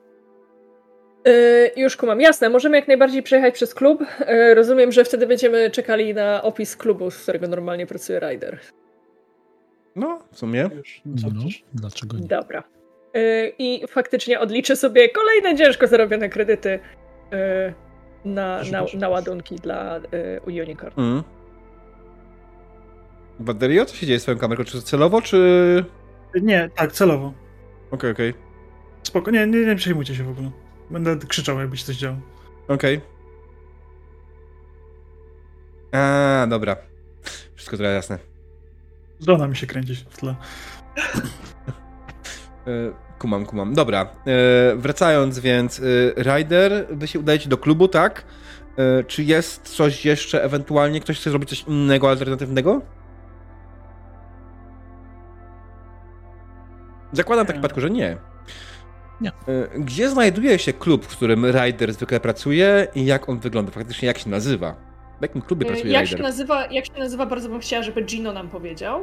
Y, 1.27 1.71
już 1.77 1.97
kumam. 1.97 2.21
Jasne, 2.21 2.49
możemy 2.49 2.77
jak 2.77 2.87
najbardziej 2.87 3.23
przejechać 3.23 3.53
przez 3.53 3.73
klub. 3.73 4.01
Y, 4.01 4.55
rozumiem, 4.55 4.91
że 4.91 5.05
wtedy 5.05 5.27
będziemy 5.27 5.71
czekali 5.71 6.13
na 6.13 6.43
opis 6.43 6.75
klubu, 6.75 7.11
z 7.11 7.23
którego 7.23 7.47
normalnie 7.47 7.87
pracuje 7.87 8.19
Ryder. 8.19 8.59
No, 9.95 10.19
w 10.31 10.37
sumie. 10.37 10.69
No, 11.05 11.21
dlaczego 11.73 12.17
nie? 12.17 12.27
Dobra. 12.27 12.63
Y, 13.17 13.53
I 13.59 13.87
faktycznie 13.87 14.39
odliczę 14.39 14.75
sobie 14.75 15.09
kolejne 15.09 15.57
ciężko 15.57 15.87
zarobione 15.87 16.29
kredyty 16.29 16.69
y, 16.69 17.73
na, 18.25 18.61
na, 18.71 18.85
na 18.93 19.09
ładunki 19.09 19.55
dla 19.55 19.97
y, 19.97 20.41
Unicorn. 20.45 21.01
Mm. 21.01 21.23
Baterio, 23.39 23.85
co 23.85 23.95
się 23.95 24.07
dzieje 24.07 24.19
z 24.19 24.23
twoją 24.23 24.37
kamerką? 24.37 24.63
Czy 24.63 24.81
celowo, 24.81 25.21
czy... 25.21 25.85
Nie, 26.41 26.69
tak, 26.75 26.91
celowo. 26.91 27.33
Okej, 27.91 28.11
okej. 28.11 28.33
Spoko, 29.03 29.31
nie, 29.31 29.47
nie, 29.47 29.65
nie 29.65 29.75
przejmujcie 29.75 30.15
się 30.15 30.23
w 30.23 30.29
ogóle. 30.29 30.51
Będę 30.89 31.17
krzyczał, 31.27 31.59
jakby 31.59 31.77
się 31.77 31.85
coś 31.85 31.95
działo. 31.95 32.17
Okej. 32.67 33.01
A, 35.91 36.45
dobra. 36.49 36.75
Wszystko 37.55 37.77
teraz 37.77 37.93
jasne. 37.93 38.19
Żona 39.27 39.47
mi 39.47 39.55
się 39.55 39.67
kręci 39.67 39.95
w 40.09 40.17
tle. 40.17 40.35
E, 42.67 43.07
Kumam, 43.19 43.45
kumam. 43.45 43.73
Dobra. 43.73 44.01
E, 44.01 44.75
wracając 44.75 45.39
więc, 45.39 45.79
e, 45.79 45.83
Ryder, 46.23 46.87
wy 46.91 47.07
się 47.07 47.19
udajecie 47.19 47.49
do 47.49 47.57
klubu, 47.57 47.87
tak? 47.87 48.25
Czy 49.07 49.23
jest 49.23 49.61
coś 49.75 50.05
jeszcze 50.05 50.43
ewentualnie? 50.43 50.99
Ktoś 50.99 51.19
chce 51.19 51.29
zrobić 51.29 51.49
coś 51.49 51.63
innego, 51.63 52.09
alternatywnego? 52.09 52.81
Zakładam 57.17 57.45
w 57.45 57.47
takim 57.47 57.61
przypadku, 57.61 57.81
że 57.81 57.89
nie. 57.89 58.17
Nie. 59.21 59.29
E, 59.29 59.79
Gdzie 59.79 60.09
znajduje 60.09 60.59
się 60.59 60.73
klub, 60.73 61.05
w 61.05 61.07
którym 61.07 61.45
Ryder 61.45 61.93
zwykle 61.93 62.19
pracuje 62.19 62.87
i 62.95 63.05
jak 63.05 63.29
on 63.29 63.39
wygląda? 63.39 63.71
Faktycznie 63.71 64.07
jak 64.07 64.17
się 64.17 64.29
nazywa? 64.29 64.75
W 65.19 65.21
jakim 65.21 65.41
klubie 65.41 65.65
Y, 65.65 65.69
pracuje 65.71 65.93
Jak 65.93 66.05
się, 66.05 66.11
Ryder? 66.11 66.25
nazywa, 66.25 66.65
jak 66.65 66.85
się 66.85 66.91
nazywa, 66.99 67.25
bardzo 67.25 67.49
bym 67.49 67.59
chciała, 67.59 67.83
żeby 67.83 68.01
Gino 68.01 68.33
nam 68.33 68.49
powiedział. 68.49 69.01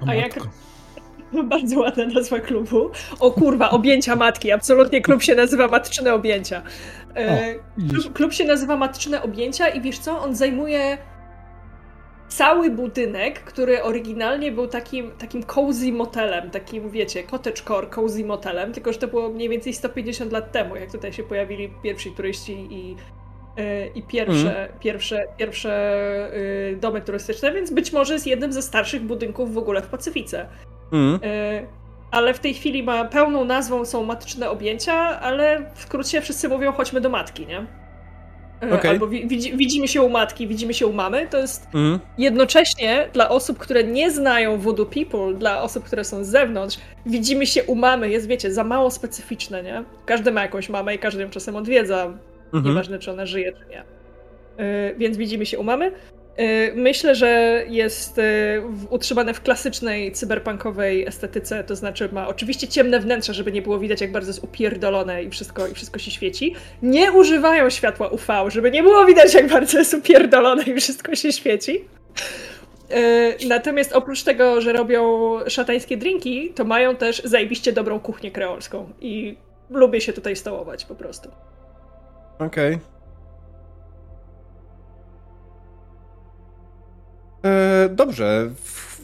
O 0.00 0.06
A 0.08 0.14
jak. 0.14 0.32
Bardzo 1.44 1.80
ładna 1.80 2.06
nazwa 2.06 2.40
klubu. 2.40 2.90
O 3.20 3.30
kurwa, 3.30 3.70
objęcia 3.70 4.16
matki. 4.16 4.52
Absolutnie 4.52 5.00
klub 5.00 5.22
się 5.22 5.34
nazywa 5.34 5.68
Matczyne 5.68 6.14
Objęcia. 6.14 6.62
E, 7.16 7.54
Widzisz? 7.78 8.00
klub, 8.02 8.12
klub 8.12 8.32
się 8.32 8.44
nazywa 8.44 8.76
Matczyne 8.76 9.22
Objęcia 9.22 9.68
i 9.68 9.80
wiesz 9.80 9.98
co? 9.98 10.20
On 10.22 10.34
zajmuje 10.34 10.98
cały 12.36 12.70
budynek, 12.70 13.40
który 13.40 13.82
oryginalnie 13.82 14.52
był 14.52 14.66
takim, 14.66 15.10
takim 15.10 15.42
cozy 15.42 15.92
motelem, 15.92 16.50
takim 16.50 16.90
wiecie, 16.90 17.22
cottagecore 17.22 17.86
cozy 17.86 18.24
motelem, 18.24 18.72
tylko 18.72 18.92
że 18.92 18.98
to 18.98 19.08
było 19.08 19.28
mniej 19.28 19.48
więcej 19.48 19.72
150 19.72 20.32
lat 20.32 20.52
temu, 20.52 20.76
jak 20.76 20.92
tutaj 20.92 21.12
się 21.12 21.22
pojawili 21.22 21.72
pierwsi 21.82 22.12
turyści 22.12 22.52
i, 22.70 22.96
e, 23.56 23.86
i 23.86 24.02
pierwsze, 24.02 24.68
pierwsze, 24.80 25.24
pierwsze 25.38 26.30
y, 26.72 26.76
domy 26.80 27.00
turystyczne, 27.00 27.52
więc 27.52 27.70
być 27.70 27.92
może 27.92 28.14
jest 28.14 28.26
jednym 28.26 28.52
ze 28.52 28.62
starszych 28.62 29.02
budynków 29.02 29.54
w 29.54 29.58
ogóle 29.58 29.82
w 29.82 29.86
Pacyfice. 29.86 30.48
Mm. 30.92 31.18
Ale 32.10 32.34
w 32.34 32.40
tej 32.40 32.54
chwili 32.54 32.82
ma 32.82 33.04
pełną 33.04 33.44
nazwą 33.44 33.84
są 33.84 34.04
matyczne 34.04 34.50
objęcia, 34.50 35.20
ale 35.20 35.70
w 35.74 35.82
skrócie 35.82 36.20
wszyscy 36.20 36.48
mówią 36.48 36.72
chodźmy 36.72 37.00
do 37.00 37.08
matki, 37.08 37.46
nie? 37.46 37.81
E, 38.62 38.74
Okej. 38.74 38.90
Albo 38.90 39.06
wi- 39.08 39.28
widzi, 39.28 39.56
widzimy 39.56 39.88
się 39.88 40.02
u 40.02 40.08
matki, 40.08 40.46
widzimy 40.48 40.74
się 40.74 40.86
u 40.86 40.92
mamy. 40.92 41.26
To 41.30 41.38
jest 41.38 41.66
Mm. 41.74 41.98
jednocześnie 42.18 43.08
dla 43.12 43.28
osób, 43.28 43.58
które 43.58 43.84
nie 43.84 44.10
znają 44.10 44.58
Voodoo 44.58 44.86
People, 44.86 45.34
dla 45.34 45.62
osób, 45.62 45.84
które 45.84 46.04
są 46.04 46.24
z 46.24 46.28
zewnątrz, 46.28 46.78
widzimy 47.06 47.46
się 47.46 47.64
u 47.64 47.74
mamy 47.74 48.10
jest, 48.10 48.26
wiecie, 48.26 48.52
za 48.52 48.64
mało 48.64 48.90
specyficzne, 48.90 49.62
nie? 49.62 49.84
Każdy 50.06 50.32
ma 50.32 50.42
jakąś 50.42 50.68
mamę 50.68 50.94
i 50.94 50.98
każdy 50.98 51.22
ją 51.22 51.30
czasem 51.30 51.56
odwiedza, 51.56 52.12
Mhm. 52.52 52.64
nieważne 52.64 52.98
czy 52.98 53.10
ona 53.10 53.26
żyje, 53.26 53.52
czy 53.52 53.64
nie. 53.70 53.80
Y, 54.64 54.94
Więc 54.98 55.16
widzimy 55.16 55.46
się 55.46 55.58
u 55.58 55.62
mamy. 55.62 55.92
Y, 56.40 56.72
Myślę, 56.76 57.14
że 57.14 57.62
jest 57.68 58.18
y, 58.18 58.22
utrzymane 58.90 59.34
w 59.34 59.40
klasycznej 59.40 60.12
cyberpunkowej 60.12 61.06
estetyce, 61.06 61.64
to 61.64 61.76
znaczy 61.76 62.08
ma 62.12 62.28
oczywiście 62.28 62.68
ciemne 62.68 63.00
wnętrze, 63.00 63.34
żeby 63.34 63.52
nie 63.52 63.62
było 63.62 63.78
widać, 63.78 64.00
jak 64.00 64.12
bardzo 64.12 64.30
jest 64.30 64.44
upierdolone 64.44 65.22
i 65.22 65.30
wszystko, 65.30 65.66
i 65.66 65.74
wszystko 65.74 65.98
się 65.98 66.10
świeci. 66.10 66.54
Nie 66.82 67.12
używają 67.12 67.70
światła 67.70 68.08
UV, 68.08 68.26
żeby 68.48 68.70
nie 68.70 68.82
było 68.82 69.04
widać, 69.04 69.34
jak 69.34 69.48
bardzo 69.48 69.78
jest 69.78 69.94
upierdolone 69.94 70.62
i 70.62 70.80
wszystko 70.80 71.14
się 71.14 71.32
świeci. 71.32 71.84
Y, 73.42 73.46
Natomiast 73.48 73.92
oprócz 73.92 74.22
tego, 74.22 74.60
że 74.60 74.72
robią 74.72 75.38
szatańskie 75.48 75.96
drinki, 75.96 76.52
to 76.54 76.64
mają 76.64 76.96
też 76.96 77.22
zajebiście 77.24 77.72
dobrą 77.72 78.00
kuchnię 78.00 78.30
kreolską 78.30 78.90
i 79.00 79.36
lubię 79.70 80.00
się 80.00 80.12
tutaj 80.12 80.36
stołować 80.36 80.84
po 80.84 80.94
prostu. 80.94 81.30
Okej. 82.38 82.78
E, 87.44 87.88
dobrze. 87.88 88.50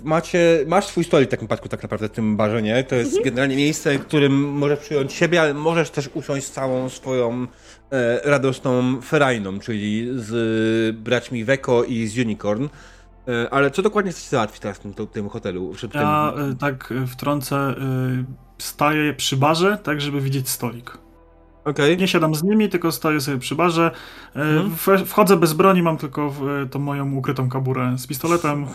Macie, 0.05 0.65
masz 0.67 0.87
swój 0.87 1.05
stolik 1.05 1.29
w 1.29 1.31
takim 1.31 1.47
przypadku 1.47 1.69
tak 1.69 1.83
naprawdę 1.83 2.09
w 2.09 2.13
tym 2.13 2.37
barze, 2.37 2.63
nie? 2.63 2.85
To 2.85 2.95
jest 2.95 3.25
generalnie 3.25 3.57
miejsce, 3.57 3.99
w 3.99 4.07
którym 4.07 4.33
możesz 4.53 4.79
przyjąć 4.79 5.13
siebie, 5.13 5.41
ale 5.41 5.55
możesz 5.55 5.91
też 5.91 6.11
usiąść 6.15 6.47
z 6.47 6.51
całą 6.51 6.89
swoją 6.89 7.47
e, 7.91 8.31
radosną 8.31 9.01
ferajną, 9.01 9.59
czyli 9.61 10.09
z 10.15 10.97
braćmi 10.97 11.45
Weko 11.45 11.85
i 11.85 12.07
z 12.07 12.19
Unicorn. 12.19 12.69
E, 13.29 13.51
ale 13.51 13.71
co 13.71 13.83
dokładnie 13.83 14.13
chcecie 14.13 14.29
załatwić 14.29 14.61
teraz 14.61 14.79
w 14.79 14.81
tym, 14.81 15.07
tym 15.07 15.29
hotelu? 15.29 15.73
Przy 15.75 15.89
tym... 15.89 16.01
Ja 16.01 16.35
y, 16.53 16.57
tak 16.57 16.93
y, 16.93 17.07
wtrącę, 17.07 17.75
staję 18.59 19.15
przy 19.15 19.37
barze, 19.37 19.79
tak 19.83 20.01
żeby 20.01 20.21
widzieć 20.21 20.49
stolik. 20.49 20.99
Okej. 21.71 21.97
Nie 21.97 22.09
siadam 22.09 22.35
z 22.35 22.43
nimi, 22.43 22.69
tylko 22.69 22.93
stoję 22.93 23.21
sobie 23.21 23.39
przy 23.39 23.55
barze. 23.55 23.91
Y, 24.37 24.41
Mhm. 24.41 25.07
Wchodzę 25.07 25.37
bez 25.37 25.53
broni, 25.53 25.83
mam 25.83 25.97
tylko 25.97 26.35
y, 26.65 26.69
tą 26.69 26.79
moją 26.79 27.13
ukrytą 27.15 27.49
kaburę 27.49 27.99
z 27.99 28.07
pistoletem 28.07 28.67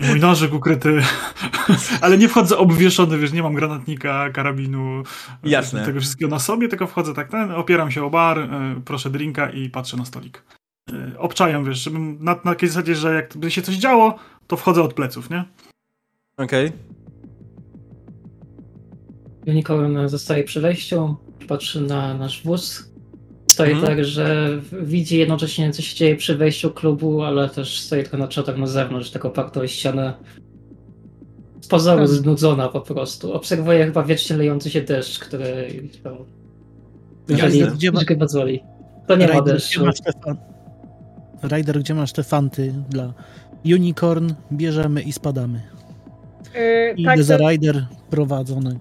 i 0.00 0.04
mój 0.04 0.20
nożyk 0.20 0.54
ukryty. 0.54 1.02
Ale 2.02 2.18
nie 2.18 2.28
wchodzę 2.28 2.58
obwieszony, 2.58 3.18
wiesz, 3.18 3.32
nie 3.32 3.42
mam 3.42 3.54
granatnika, 3.54 4.30
karabinu, 4.30 5.00
y, 5.00 5.48
Jasne. 5.48 5.84
tego 5.84 6.00
wszystkiego 6.00 6.30
na 6.30 6.38
sobie, 6.38 6.68
tylko 6.68 6.86
wchodzę 6.86 7.14
tak 7.14 7.28
ten, 7.28 7.50
opieram 7.50 7.90
się 7.90 8.04
o 8.04 8.10
bar, 8.10 8.48
proszę 8.84 9.10
drinka 9.10 9.50
i 9.50 9.70
patrzę 9.70 9.96
na 9.96 10.04
stolik. 10.04 10.42
Obczajam, 11.18 11.64
wiesz, 11.64 11.82
żebym 11.82 12.18
na, 12.20 12.32
na 12.32 12.36
takiej 12.52 12.68
zasadzie, 12.68 12.94
że 12.94 13.14
jak 13.14 13.36
by 13.36 13.50
się 13.50 13.62
coś 13.62 13.74
działo, 13.74 14.18
to 14.46 14.56
wchodzę 14.56 14.82
od 14.82 14.94
pleców, 14.94 15.30
nie? 15.30 15.44
Okej. 16.36 16.72
Unicorn 19.46 20.08
zostaje 20.08 20.44
przy 20.44 20.60
wejściu, 20.60 21.16
patrzy 21.48 21.80
na 21.80 22.14
nasz 22.14 22.42
wóz. 22.44 22.90
Stoi 23.46 23.70
Mhm. 23.72 23.86
tak, 23.86 24.04
że 24.04 24.48
widzi 24.82 25.18
jednocześnie, 25.18 25.70
co 25.72 25.82
się 25.82 25.96
dzieje 25.96 26.16
przy 26.16 26.36
wejściu 26.36 26.70
klubu, 26.70 27.22
ale 27.22 27.48
też 27.48 27.80
stoi 27.80 28.02
tylko 28.02 28.16
na 28.18 28.28
czatach 28.28 28.56
na 28.58 28.66
zewnątrz, 28.66 29.10
tak 29.10 29.24
oparto 29.24 29.60
o 29.60 29.66
ścianę. 29.66 30.14
Z 31.60 31.66
pozoru 31.66 32.00
Mhm. 32.02 32.18
znudzona 32.18 32.68
po 32.68 32.80
prostu. 32.80 33.32
Obserwuje 33.32 33.84
chyba 33.86 34.02
wiecznie 34.02 34.36
lejący 34.36 34.70
się 34.70 34.80
deszcz, 34.80 35.18
który 35.18 35.46
Jeżeli 37.28 37.62
gdzie 37.66 37.92
ma- 37.92 38.00
pozwoli. 38.18 38.62
To 39.06 39.16
nie 39.16 39.26
ma 39.28 39.32
Ryder, 39.34 39.54
deszczu. 39.54 39.80
gdzie 39.80 39.86
masz 39.86 40.00
te 40.00 40.12
fan... 40.24 40.36
Ryder, 41.42 41.78
gdzie 41.80 41.94
masz 41.94 42.12
te 42.12 42.22
fanty 42.22 42.74
dla 42.88 43.12
Unicorn? 43.64 44.32
Bierzemy 44.52 45.02
i 45.02 45.12
spadamy. 45.12 45.62
Yy, 46.54 46.94
Idę 46.96 47.10
tak, 47.10 47.22
za 47.22 47.38
to- 47.38 47.48
Ryder 47.48 47.86
prowadzony, 48.10 48.78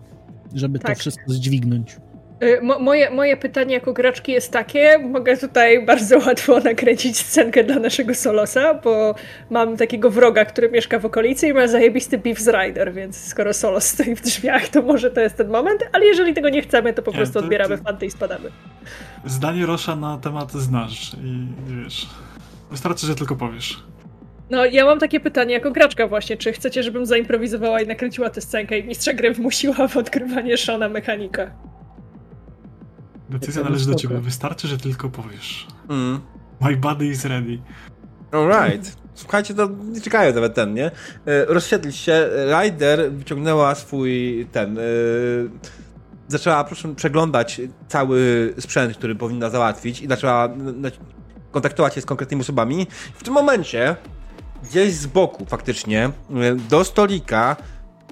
żeby 0.55 0.79
Tak. 0.79 0.95
to 0.95 0.99
wszystko 0.99 1.23
zdźwignąć. 1.27 1.97
Y, 2.43 2.61
Mo, 2.61 2.79
moje, 2.79 3.09
moje 3.09 3.37
pytanie 3.37 3.73
jako 3.73 3.93
graczki 3.93 4.31
jest 4.31 4.51
takie, 4.51 4.97
mogę 4.99 5.37
tutaj 5.37 5.85
bardzo 5.85 6.17
łatwo 6.17 6.59
nakręcić 6.59 7.17
scenkę 7.17 7.63
dla 7.63 7.79
naszego 7.79 8.15
Solosa, 8.15 8.73
bo 8.73 9.15
mam 9.49 9.77
takiego 9.77 10.09
wroga, 10.09 10.45
który 10.45 10.69
mieszka 10.71 10.99
w 10.99 11.05
okolicy 11.05 11.47
i 11.47 11.53
ma 11.53 11.67
zajebisty 11.67 12.17
beef 12.17 12.39
z 12.39 12.47
Rider, 12.47 12.93
więc 12.93 13.17
skoro 13.27 13.53
Solos 13.53 13.85
stoi 13.85 14.15
w 14.15 14.21
drzwiach, 14.21 14.67
to 14.69 14.81
może 14.81 15.11
to 15.11 15.21
jest 15.21 15.35
ten 15.37 15.49
moment, 15.49 15.81
ale 15.93 16.05
jeżeli 16.05 16.33
tego 16.33 16.49
nie 16.49 16.61
chcemy, 16.61 16.93
to 16.93 17.01
po 17.01 17.11
Nie, 17.11 17.17
prostu 17.17 17.33
to- 17.33 17.39
odbieramy 17.39 17.77
to- 17.77 17.83
fanty 17.83 18.05
i 18.05 18.11
spadamy. 18.11 18.49
Zdanie 19.25 19.65
Rosza 19.65 19.95
na 19.95 20.17
temat 20.17 20.51
znasz 20.51 21.11
i 21.13 21.47
wiesz. 21.83 22.07
Wystarczy, 22.71 23.07
że 23.07 23.15
tylko 23.15 23.35
powiesz. 23.35 23.83
No, 24.49 24.65
ja 24.65 24.85
mam 24.85 24.99
takie 24.99 25.19
pytanie 25.19 25.53
jako 25.53 25.71
graczka 25.71 26.07
właśnie, 26.07 26.37
czy 26.37 26.51
chcecie, 26.53 26.83
żebym 26.83 27.05
zaimprowizowała 27.05 27.81
i 27.81 27.87
nakręciła 27.87 28.29
tę 28.29 28.41
scenkę 28.41 28.79
i 28.79 28.83
mistrza 28.83 29.13
gry 29.13 29.33
wmusiła 29.33 29.87
w 29.87 29.97
odkrywanie 29.97 30.57
Shona 30.57 30.89
mechanika? 30.89 31.51
Decyzja 33.29 33.63
należy 33.63 33.85
do 33.87 33.95
ciebie. 33.95 34.17
Wystarczy, 34.19 34.67
że 34.67 34.77
tylko 34.77 35.09
powiesz. 35.09 35.67
Mm. 35.89 36.19
My 36.61 36.77
body 36.77 37.05
is 37.05 37.25
ready. 37.25 37.59
Alright. 38.31 38.97
Słuchajcie, 39.13 39.53
to 39.53 39.69
nie 39.83 40.01
czekają 40.01 40.33
nawet 40.33 40.53
ten, 40.53 40.73
nie? 40.73 40.85
E, 40.85 40.91
Rozsiedlić 41.45 41.95
się. 41.95 42.29
Ryder 42.31 43.11
wyciągnęła 43.11 43.75
swój 43.75 44.47
ten. 44.51 44.77
e, 44.77 44.81
zaczęła 46.27 46.63
proszę, 46.63 46.95
przeglądać 46.95 47.61
cały 47.87 48.53
sprzęt, 48.59 48.97
który 48.97 49.15
powinna 49.15 49.49
załatwić 49.49 50.01
i 50.01 50.07
zaczęła 50.07 50.49
kontaktować 51.51 51.95
się 51.95 52.01
z 52.01 52.05
konkretnymi 52.05 52.41
osobami. 52.41 52.87
W 53.13 53.23
tym 53.23 53.33
momencie 53.33 53.95
gdzieś 54.63 54.93
z 54.93 55.07
boku 55.07 55.45
faktycznie 55.45 56.11
do 56.69 56.83
stolika 56.83 57.55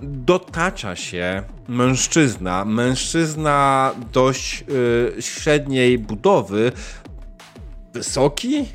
dotacza 0.02 0.96
się 0.96 1.44
mężczyzna, 1.68 2.66
mężczyzna 2.66 3.92
dość 4.14 4.64
yy, 4.68 5.22
średniej 5.22 5.98
budowy, 5.98 6.72
wysoki, 7.94 8.58
yy, 8.58 8.66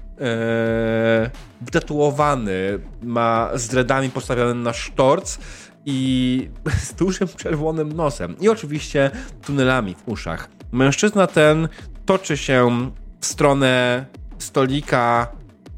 ma 3.02 3.50
z 3.54 3.68
dreadami 3.68 4.10
postawiony 4.10 4.54
na 4.54 4.72
sztorc 4.72 5.38
i 5.86 6.50
z 6.86 6.94
dużym 6.94 7.28
czerwonym 7.28 7.92
nosem 7.92 8.36
i 8.40 8.48
oczywiście 8.48 9.10
tunelami 9.46 9.94
w 9.94 10.08
uszach. 10.08 10.48
Mężczyzna 10.72 11.26
ten 11.26 11.68
toczy 12.06 12.36
się 12.36 12.90
w 13.20 13.26
stronę 13.26 14.04
stolika 14.38 15.32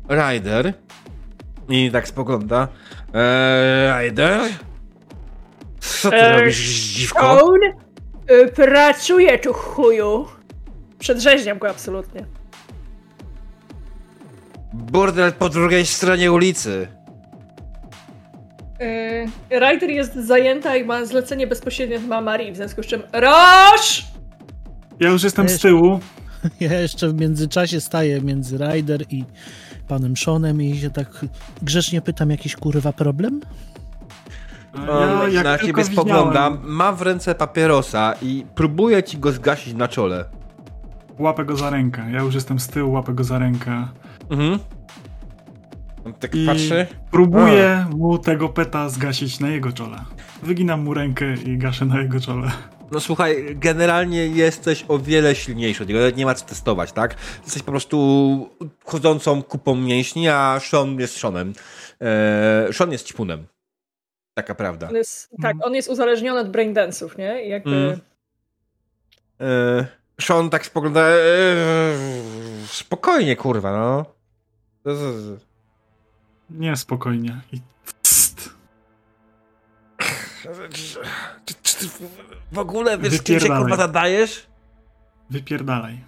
Ryder 0.08 0.74
i 1.68 1.90
tak 1.90 2.08
spogląda. 2.08 2.68
Eee, 3.14 4.02
Ryder? 4.02 4.40
Co 5.80 6.10
ty 6.10 6.16
eee, 6.16 6.40
robisz, 6.40 6.58
dziwko? 6.94 7.38
Stone? 7.38 7.66
Y, 8.42 8.48
pracuję 8.48 9.38
tu, 9.38 9.52
chuju. 9.52 10.26
Przedrzeźniam 10.98 11.58
go 11.58 11.70
absolutnie. 11.70 12.24
Burdel 14.72 15.32
po 15.32 15.48
drugiej 15.48 15.86
stronie 15.86 16.32
ulicy. 16.32 16.88
Yy, 19.50 19.60
Ryder 19.60 19.90
jest 19.90 20.14
zajęta 20.14 20.76
i 20.76 20.84
ma 20.84 21.04
zlecenie 21.04 21.46
bezpośrednie 21.46 21.96
od 21.96 22.06
Mamari, 22.06 22.52
w 22.52 22.56
związku 22.56 22.82
z 22.82 22.86
czym 22.86 23.02
Roż! 23.12 24.04
Ja 25.00 25.08
już 25.08 25.22
jestem 25.22 25.48
z 25.48 25.60
tyłu. 25.60 26.00
Ja 26.60 26.80
jeszcze 26.80 27.08
w 27.08 27.14
międzyczasie 27.20 27.80
staję 27.80 28.20
między 28.20 28.58
Ryder 28.58 29.04
i 29.10 29.24
panem 29.88 30.16
Seanem 30.16 30.62
i 30.62 30.76
się 30.76 30.90
tak 30.90 31.26
grzecznie 31.62 32.00
pytam, 32.00 32.30
jakiś 32.30 32.56
kurwa 32.56 32.92
problem? 32.92 33.40
Ja, 34.86 35.28
jak 35.28 35.44
na 35.44 35.58
ciebie 35.58 35.84
spoglądam, 35.84 36.58
ma 36.64 36.92
w 36.92 37.02
ręce 37.02 37.34
papierosa 37.34 38.14
i 38.22 38.46
próbuje 38.54 39.02
ci 39.02 39.18
go 39.18 39.32
zgasić 39.32 39.74
na 39.74 39.88
czole. 39.88 40.24
Łapę 41.18 41.44
go 41.44 41.56
za 41.56 41.70
rękę. 41.70 42.10
Ja 42.12 42.20
już 42.20 42.34
jestem 42.34 42.58
z 42.58 42.68
tyłu, 42.68 42.92
łapę 42.92 43.12
go 43.12 43.24
za 43.24 43.38
rękę. 43.38 43.88
Mhm. 44.30 44.58
tak 46.20 46.34
I 46.34 46.46
patrzy. 46.46 46.86
Próbuję 47.10 47.86
A. 47.86 47.96
mu 47.96 48.18
tego 48.18 48.48
peta 48.48 48.88
zgasić 48.88 49.40
na 49.40 49.48
jego 49.48 49.72
czole. 49.72 49.96
Wyginam 50.42 50.82
mu 50.82 50.94
rękę 50.94 51.34
i 51.34 51.58
gaszę 51.58 51.84
na 51.84 52.00
jego 52.00 52.20
czole. 52.20 52.50
No 52.92 53.00
słuchaj, 53.00 53.56
generalnie 53.56 54.26
jesteś 54.26 54.84
o 54.88 54.98
wiele 54.98 55.34
silniejszy 55.34 55.82
od 55.82 55.88
niego, 55.88 56.10
nie 56.10 56.24
ma 56.24 56.34
co 56.34 56.46
testować, 56.46 56.92
tak? 56.92 57.14
Jesteś 57.44 57.62
po 57.62 57.70
prostu 57.70 58.50
chodzącą 58.84 59.42
kupą 59.42 59.76
mięśni, 59.76 60.28
a 60.28 60.60
Sean 60.60 61.00
jest 61.00 61.16
Seanem. 61.16 61.52
Eee, 62.00 62.72
Sean 62.72 62.92
jest 62.92 63.06
ćpunem. 63.06 63.46
Taka 64.34 64.54
prawda. 64.54 64.88
On 64.88 64.94
jest, 64.94 65.30
tak, 65.42 65.56
on 65.62 65.74
jest 65.74 65.88
uzależniony 65.88 66.40
od 66.40 66.48
braindance'ów, 66.48 67.18
nie? 67.18 67.46
I 67.46 67.48
jakby... 67.48 67.70
Mm. 67.70 68.00
Eee, 69.40 69.84
Sean 70.20 70.50
tak 70.50 70.66
spogląda... 70.66 71.08
Eee, 71.08 72.66
spokojnie, 72.66 73.36
kurwa, 73.36 73.72
no. 73.72 74.04
Nie, 76.50 76.76
spokojnie. 76.76 77.40
I... 77.52 77.60
Czy, 81.44 81.54
czy 81.62 81.76
ty 81.76 81.86
w 82.52 82.58
ogóle 82.58 82.98
wiesz, 82.98 83.22
kim 83.22 83.40
się 83.40 83.48
kurwa 83.48 83.76
zadajesz? 83.76 84.46
Wypierdalaj. 85.30 85.98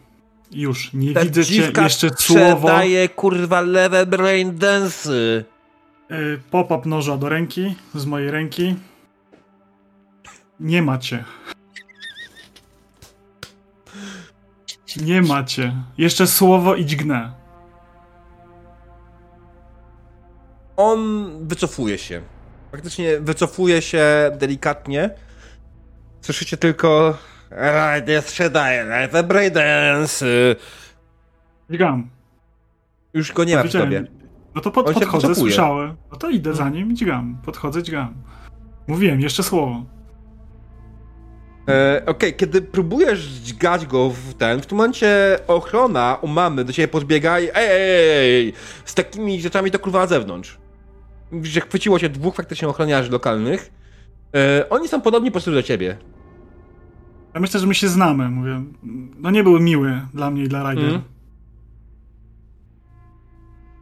Już, 0.51 0.93
nie 0.93 1.15
Ta 1.15 1.25
widzę 1.25 1.45
cię 1.45 1.73
jeszcze 1.83 2.11
słowo. 2.19 2.69
daje 2.69 3.09
kurwa 3.09 3.61
lewe 3.61 4.07
brain 4.07 4.59
dance. 4.59 5.11
Yy, 6.11 6.41
Pop-up 6.51 6.89
noża 6.89 7.17
do 7.17 7.29
ręki, 7.29 7.75
z 7.95 8.07
mojej 8.07 8.31
ręki. 8.31 8.77
Nie 10.61 10.83
macie. 10.83 11.25
Nie 14.97 15.23
macie. 15.23 15.73
Jeszcze 15.99 16.27
słowo 16.27 16.75
i 16.75 16.87
dźgnę. 16.87 17.33
On 20.77 21.31
wycofuje 21.49 21.99
się. 21.99 22.23
Faktycznie 22.73 23.21
wycofuje 23.21 23.83
się 23.83 24.05
delikatnie. 24.39 25.11
Słyszycie 26.21 26.57
tylko 26.57 27.19
Rajdę 27.51 28.23
sprzedaję, 28.23 28.85
Rajdę 28.85 29.23
Braidance. 29.23 30.27
Dźgam. 31.71 32.11
Już 33.15 33.33
go 33.33 33.45
nie 33.45 33.57
ma 33.57 33.63
w 33.63 33.73
tobie. 33.73 34.05
No 34.55 34.61
to 34.61 34.71
pod, 34.71 34.93
podchodzę, 34.93 35.35
słyszałem. 35.35 35.97
No 36.13 36.19
to 36.19 36.31
idę 36.31 36.55
za 36.55 36.69
nim 36.69 36.93
i 36.93 36.95
dźgam. 36.95 37.39
Podchodzę, 37.45 37.83
dźgam. 37.83 38.15
Mówiłem, 38.87 39.21
jeszcze 39.21 39.43
słowo. 39.43 39.85
E, 41.69 42.03
Okej, 42.03 42.11
okay. 42.17 42.33
kiedy 42.33 42.63
próbujesz 42.63 43.21
dźgać 43.21 43.87
go 43.87 44.11
w 44.11 44.35
ten, 44.35 44.61
w 44.61 44.67
tym 44.67 44.79
momencie 44.79 45.39
ochrona 45.47 46.19
u 46.23 46.27
mamy 46.27 46.65
do 46.65 46.73
ciebie 46.73 46.89
podbiega 46.89 47.41
i 47.41 47.45
ej, 47.45 47.51
ej, 47.55 48.37
ej, 48.47 48.53
z 48.85 48.95
takimi 48.95 49.41
rzeczami 49.41 49.71
to 49.71 49.79
kurwa 49.79 49.99
na 49.99 50.07
zewnątrz. 50.07 50.59
Że 51.43 51.61
chwyciło 51.61 51.99
się 51.99 52.09
dwóch 52.09 52.35
faktycznie 52.35 52.69
ochroniarzy 52.69 53.11
lokalnych. 53.11 53.73
E, 54.35 54.69
oni 54.69 54.89
są 54.89 55.01
podobni 55.01 55.31
po 55.31 55.33
prostu 55.33 55.53
do 55.53 55.63
ciebie. 55.63 55.97
Ja 57.35 57.41
myślę, 57.41 57.61
że 57.61 57.67
my 57.67 57.75
się 57.75 57.89
znamy, 57.89 58.29
mówię. 58.29 58.65
No 59.19 59.31
nie 59.31 59.43
były 59.43 59.61
miłe 59.61 60.07
dla 60.15 60.31
mnie 60.31 60.45
i 60.45 60.49
dla 60.49 60.71
Ryder. 60.71 60.89
Mm. 60.89 61.03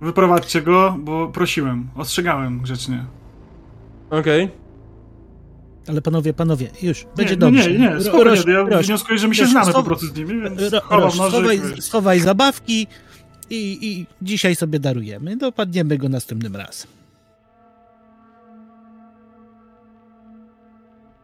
Wyprowadźcie 0.01 0.63
go, 0.63 0.97
bo 0.99 1.29
prosiłem, 1.29 1.89
ostrzegałem 1.97 2.61
grzecznie. 2.61 3.05
Okej. 4.11 4.45
Okay. 4.45 4.65
Ale 5.89 6.03
panowie, 6.03 6.33
panowie, 6.35 6.71
już, 6.83 7.07
będzie 7.17 7.37
no 7.37 7.51
nie, 7.51 7.57
dobrze. 7.57 7.73
Nie, 7.73 7.79
nie, 7.79 8.01
spokojnie, 8.01 8.31
Roż, 8.31 8.47
ja 8.47 8.63
Roż, 8.63 8.87
wnioskuję, 8.87 9.19
że 9.19 9.29
my 9.29 9.35
się 9.35 9.43
Roż, 9.43 9.51
znamy 9.51 9.73
po 9.73 9.83
prostu 9.83 10.07
z 10.07 10.17
nimi, 10.17 10.43
więc 10.43 10.73
Ro, 10.73 10.81
Roż, 10.91 11.15
schowaj, 11.15 11.61
schowaj 11.81 12.21
zabawki 12.21 12.87
i, 13.51 13.79
i 13.83 14.07
dzisiaj 14.23 14.57
sobie 14.57 14.79
darujemy. 14.79 15.37
Dopadniemy 15.37 15.99
go 15.99 16.09
następnym 16.09 16.57
razem. 16.57 16.91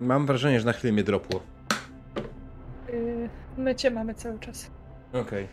Mam 0.00 0.26
wrażenie, 0.26 0.60
że 0.60 0.66
na 0.66 0.72
chwilę 0.72 0.92
mnie 0.92 1.04
dropło. 1.04 1.40
Yy, 2.92 3.28
my 3.58 3.74
cię 3.74 3.90
mamy 3.90 4.14
cały 4.14 4.38
czas. 4.38 4.70
Okej. 5.08 5.22
Okay. 5.22 5.46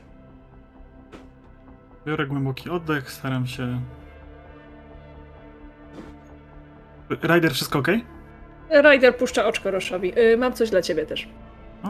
Biorę 2.05 2.27
głęboki 2.27 2.69
oddech, 2.69 3.11
staram 3.11 3.47
się... 3.47 3.81
Ryder, 7.09 7.51
wszystko 7.51 7.79
ok? 7.79 7.87
Ryder 8.69 9.17
puszcza 9.17 9.45
oczko 9.45 9.71
Roszowi. 9.71 10.13
Yy, 10.15 10.37
mam 10.37 10.53
coś 10.53 10.69
dla 10.69 10.81
ciebie 10.81 11.05
też. 11.05 11.27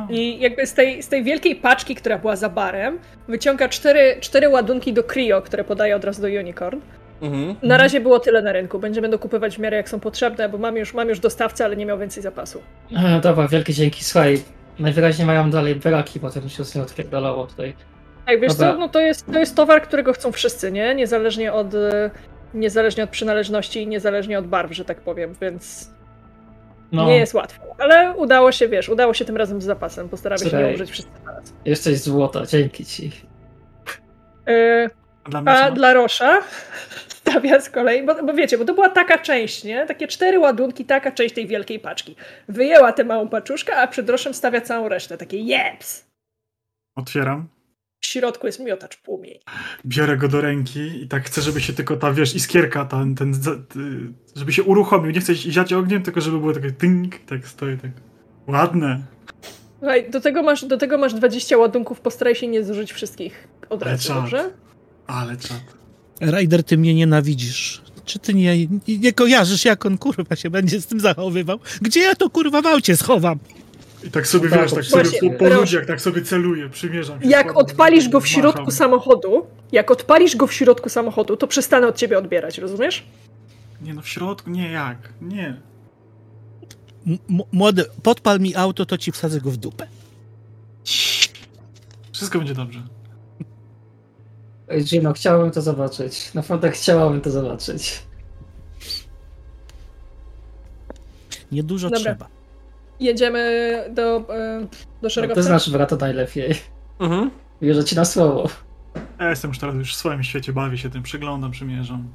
I 0.09 0.39
jakby 0.39 0.67
z 0.67 0.73
tej, 0.73 1.03
z 1.03 1.07
tej 1.07 1.23
wielkiej 1.23 1.55
paczki, 1.55 1.95
która 1.95 2.17
była 2.17 2.35
za 2.35 2.49
barem, 2.49 2.99
wyciąga 3.27 3.69
cztery, 3.69 4.17
cztery 4.19 4.49
ładunki 4.49 4.93
do 4.93 5.03
Cryo, 5.03 5.41
które 5.41 5.63
podaje 5.63 5.95
od 5.95 6.05
razu 6.05 6.21
do 6.21 6.27
Unicorn. 6.27 6.79
Mhm. 7.21 7.55
Na 7.63 7.77
razie 7.77 7.99
było 7.99 8.19
tyle 8.19 8.41
na 8.41 8.51
rynku. 8.51 8.79
Będziemy 8.79 9.09
dokupywać 9.09 9.55
w 9.55 9.59
miarę 9.59 9.77
jak 9.77 9.89
są 9.89 9.99
potrzebne, 9.99 10.49
bo 10.49 10.57
mam 10.57 10.77
już, 10.77 10.93
mam 10.93 11.09
już 11.09 11.19
dostawcę, 11.19 11.65
ale 11.65 11.75
nie 11.75 11.85
miał 11.85 11.99
więcej 11.99 12.23
zapasu. 12.23 12.61
E, 12.95 13.21
dobra, 13.21 13.47
wielkie 13.47 13.73
dzięki. 13.73 14.03
Słuchaj, 14.03 14.41
najwyraźniej 14.79 15.27
mają 15.27 15.49
dalej 15.49 15.75
braki, 15.75 16.19
potem 16.19 16.49
się 16.49 16.65
z 16.65 16.77
odpierdalało 16.77 17.47
tutaj. 17.47 17.73
Tak, 18.25 18.41
wiesz 18.41 18.51
Dobra. 18.51 18.73
co, 18.73 18.79
no 18.79 18.89
to 18.89 18.99
jest, 18.99 19.25
to 19.33 19.39
jest 19.39 19.55
towar, 19.55 19.81
którego 19.81 20.13
chcą 20.13 20.31
wszyscy, 20.31 20.71
nie? 20.71 20.95
Niezależnie 20.95 21.53
od, 21.53 21.67
niezależnie 22.53 23.03
od 23.03 23.09
przynależności 23.09 23.81
i 23.81 23.87
niezależnie 23.87 24.39
od 24.39 24.47
barw, 24.47 24.71
że 24.71 24.85
tak 24.85 25.01
powiem, 25.01 25.33
więc 25.41 25.91
no. 26.91 27.05
nie 27.05 27.17
jest 27.17 27.33
łatwo. 27.33 27.63
Ale 27.77 28.15
udało 28.15 28.51
się, 28.51 28.67
wiesz, 28.67 28.89
udało 28.89 29.13
się 29.13 29.25
tym 29.25 29.37
razem 29.37 29.61
z 29.61 29.65
zapasem. 29.65 30.09
Postaramy 30.09 30.39
Słuchaj, 30.39 30.61
się 30.61 30.67
nie 30.67 30.75
użyć 30.75 30.91
wszyscy 30.91 31.11
teraz. 31.25 31.53
Jesteś 31.65 31.97
złota, 31.97 32.45
dzięki 32.45 32.85
ci. 32.85 33.11
Yy, 34.47 34.89
dla 35.29 35.41
a 35.45 35.71
dla 35.71 35.93
Rosza 35.93 36.41
stawia 37.31 37.61
z 37.61 37.69
kolei, 37.69 38.05
bo, 38.05 38.23
bo, 38.23 38.33
wiecie, 38.33 38.57
bo 38.57 38.65
to 38.65 38.73
była 38.73 38.89
taka 38.89 39.17
część, 39.17 39.63
nie? 39.63 39.85
Takie 39.85 40.07
cztery 40.07 40.39
ładunki, 40.39 40.85
taka 40.85 41.11
część 41.11 41.35
tej 41.35 41.47
wielkiej 41.47 41.79
paczki. 41.79 42.15
Wyjęła 42.49 42.93
tę 42.93 43.03
małą 43.03 43.29
paczuszkę, 43.29 43.75
a 43.77 43.87
przed 43.87 44.09
Roszem 44.09 44.33
stawia 44.33 44.61
całą 44.61 44.89
resztę. 44.89 45.17
Takie 45.17 45.37
jeps! 45.37 46.05
Otwieram. 46.95 47.47
W 47.99 48.05
środku 48.05 48.47
jest 48.47 48.59
miotacz 48.59 48.97
płomieni. 48.97 49.39
Biorę 49.85 50.17
go 50.17 50.27
do 50.27 50.41
ręki 50.41 51.03
i 51.03 51.07
tak 51.07 51.23
chcę, 51.23 51.41
żeby 51.41 51.61
się 51.61 51.73
tylko 51.73 51.97
ta, 51.97 52.13
wiesz, 52.13 52.35
iskierka, 52.35 52.85
ten, 52.85 53.15
ten, 53.15 53.33
żeby 54.35 54.53
się 54.53 54.63
uruchomił. 54.63 55.11
Nie 55.11 55.19
chcę 55.19 55.35
ziać 55.35 55.73
ogniem, 55.73 56.03
tylko 56.03 56.21
żeby 56.21 56.39
było 56.39 56.53
takie 56.53 56.71
tynk, 56.71 57.15
tak 57.25 57.47
stoi, 57.47 57.77
tak 57.77 57.91
ładne. 58.47 59.01
Słuchaj, 59.79 60.09
do 60.09 60.21
tego 60.21 60.43
masz, 60.43 60.65
do 60.65 60.77
tego 60.77 60.97
masz 60.97 61.13
20 61.13 61.57
ładunków, 61.57 62.01
postaraj 62.01 62.35
się 62.35 62.47
nie 62.47 62.63
zużyć 62.63 62.93
wszystkich 62.93 63.47
od 63.69 63.83
razu, 63.83 64.13
dobrze? 64.13 64.49
Ale 65.07 65.37
czad. 65.37 65.76
Ryder, 66.21 66.63
ty 66.63 66.77
mnie 66.77 66.93
nienawidzisz. 66.95 67.81
Czy 68.05 68.19
ty 68.19 68.33
nie, 68.33 68.67
nie 68.87 69.13
kojarzysz, 69.13 69.65
jak 69.65 69.85
on 69.85 69.97
kurwa 69.97 70.35
się 70.35 70.49
będzie 70.49 70.81
z 70.81 70.85
tym 70.85 70.99
zachowywał? 70.99 71.59
Gdzie 71.81 71.99
ja 71.99 72.15
to 72.15 72.29
kurwa 72.29 72.61
w 72.61 72.65
aucie 72.65 72.97
schowam? 72.97 73.39
I 74.03 74.11
tak 74.11 74.27
sobie, 74.27 74.49
Tak, 74.49 74.61
wiesz, 74.61 74.73
tak 74.73 74.85
właśnie, 74.85 75.19
sobie 75.19 75.31
po, 75.33 75.37
po 75.45 75.49
ludziach 75.53 75.85
tak 75.85 76.01
sobie 76.01 76.21
celuję, 76.21 76.69
przymierzam 76.69 77.21
się. 77.21 77.29
Jak 77.29 77.57
odpalisz 77.57 78.09
go 78.09 78.19
w 78.19 78.27
środku 78.27 78.71
samochodu, 78.71 79.45
jak 79.71 79.91
odpalisz 79.91 80.35
go 80.35 80.47
w 80.47 80.53
środku 80.53 80.89
samochodu, 80.89 81.37
to 81.37 81.47
przestanę 81.47 81.87
od 81.87 81.95
ciebie 81.97 82.17
odbierać, 82.17 82.57
rozumiesz? 82.57 83.03
Nie 83.81 83.93
no, 83.93 84.01
w 84.01 84.07
środku? 84.07 84.49
Nie, 84.49 84.71
jak? 84.71 84.97
Nie. 85.21 85.61
M- 87.07 87.17
młody, 87.51 87.85
podpal 88.03 88.39
mi 88.39 88.55
auto, 88.55 88.85
to 88.85 88.97
ci 88.97 89.11
wsadzę 89.11 89.41
go 89.41 89.51
w 89.51 89.57
dupę. 89.57 89.87
Wszystko 92.13 92.37
będzie 92.37 92.53
dobrze. 92.53 92.83
Gino, 94.83 95.13
chciałbym 95.13 95.51
to 95.51 95.61
zobaczyć. 95.61 96.33
Naprawdę 96.33 96.71
chciałabym 96.71 97.21
to 97.21 97.31
zobaczyć. 97.31 98.03
Niedużo 101.51 101.89
Dobra. 101.89 101.99
trzeba. 101.99 102.27
Jedziemy 102.99 103.73
do, 103.93 104.17
e, 104.17 104.59
do 104.61 104.67
No, 105.01 105.09
szeregowca. 105.09 105.41
ty 105.41 105.47
znasz 105.47 105.69
brata 105.69 105.95
najlepiej. 105.95 106.55
Mhm. 106.99 107.31
Wierzę 107.61 107.83
ci 107.83 107.95
na 107.95 108.05
słowo. 108.05 108.49
Ja 109.19 109.29
jestem 109.29 109.49
już 109.51 109.59
teraz 109.59 109.75
już 109.75 109.93
w 109.93 109.97
swoim 109.97 110.23
świecie, 110.23 110.53
bawię 110.53 110.77
się 110.77 110.89
tym, 110.89 111.03
przyglądam, 111.03 111.51
przymierzam. 111.51 112.07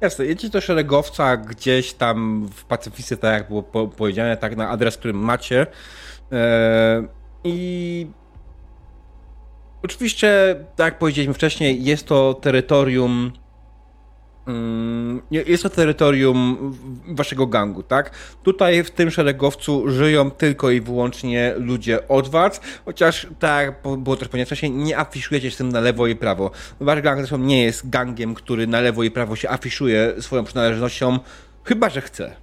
Jasne, 0.00 0.24
jedziecie 0.26 0.48
do 0.48 0.60
szeregowca 0.60 1.36
gdzieś 1.36 1.92
tam 1.92 2.48
w 2.54 2.64
Pacyfice, 2.64 3.16
tak 3.16 3.32
jak 3.32 3.48
było 3.48 3.62
po 3.62 3.88
powiedziane, 3.88 4.36
tak 4.36 4.56
na 4.56 4.68
adres, 4.68 4.96
który 4.96 5.14
macie. 5.14 5.66
E, 6.32 7.06
I 7.44 8.06
oczywiście, 9.82 10.56
tak 10.76 10.84
jak 10.84 10.98
powiedzieliśmy 10.98 11.34
wcześniej, 11.34 11.84
jest 11.84 12.06
to 12.06 12.34
terytorium. 12.34 13.32
mm, 14.46 15.22
Jest 15.30 15.62
to 15.62 15.70
terytorium 15.70 16.72
waszego 17.08 17.46
gangu, 17.46 17.82
tak? 17.82 18.10
Tutaj 18.42 18.84
w 18.84 18.90
tym 18.90 19.10
szeregowcu 19.10 19.90
żyją 19.90 20.30
tylko 20.30 20.70
i 20.70 20.80
wyłącznie 20.80 21.54
ludzie 21.56 22.08
od 22.08 22.28
was, 22.28 22.60
chociaż 22.84 23.26
tak 23.38 23.82
było 23.98 24.16
też 24.16 24.28
powiedziane 24.28 24.46
wcześniej, 24.46 24.70
nie 24.72 24.98
afiszujecie 24.98 25.50
się 25.50 25.54
z 25.54 25.58
tym 25.58 25.68
na 25.68 25.80
lewo 25.80 26.06
i 26.06 26.16
prawo. 26.16 26.50
Wasz 26.80 27.00
gang 27.00 27.18
zresztą 27.18 27.38
nie 27.38 27.62
jest 27.64 27.90
gangiem, 27.90 28.34
który 28.34 28.66
na 28.66 28.80
lewo 28.80 29.02
i 29.02 29.10
prawo 29.10 29.36
się 29.36 29.50
afiszuje 29.50 30.14
swoją 30.20 30.44
przynależnością, 30.44 31.18
chyba 31.64 31.90
że 31.90 32.00
chce. 32.00 32.36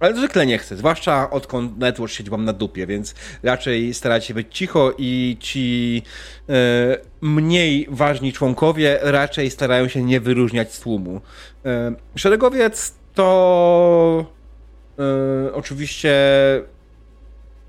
Ale 0.00 0.16
zwykle 0.16 0.46
nie 0.46 0.58
chce, 0.58 0.76
zwłaszcza 0.76 1.30
odkąd 1.30 1.78
Netwatch 1.78 2.12
siedzi 2.12 2.30
wam 2.30 2.44
na 2.44 2.52
dupie, 2.52 2.86
więc 2.86 3.14
raczej 3.42 3.94
staracie 3.94 4.26
się 4.26 4.34
być 4.34 4.46
cicho 4.50 4.94
i 4.98 5.36
ci 5.40 6.02
e, 6.48 6.52
mniej 7.20 7.86
ważni 7.90 8.32
członkowie 8.32 8.98
raczej 9.02 9.50
starają 9.50 9.88
się 9.88 10.02
nie 10.02 10.20
wyróżniać 10.20 10.72
z 10.74 10.80
tłumu. 10.80 11.20
E, 11.64 11.94
szeregowiec 12.16 12.94
to 13.14 14.24
e, 14.98 15.54
oczywiście 15.54 16.12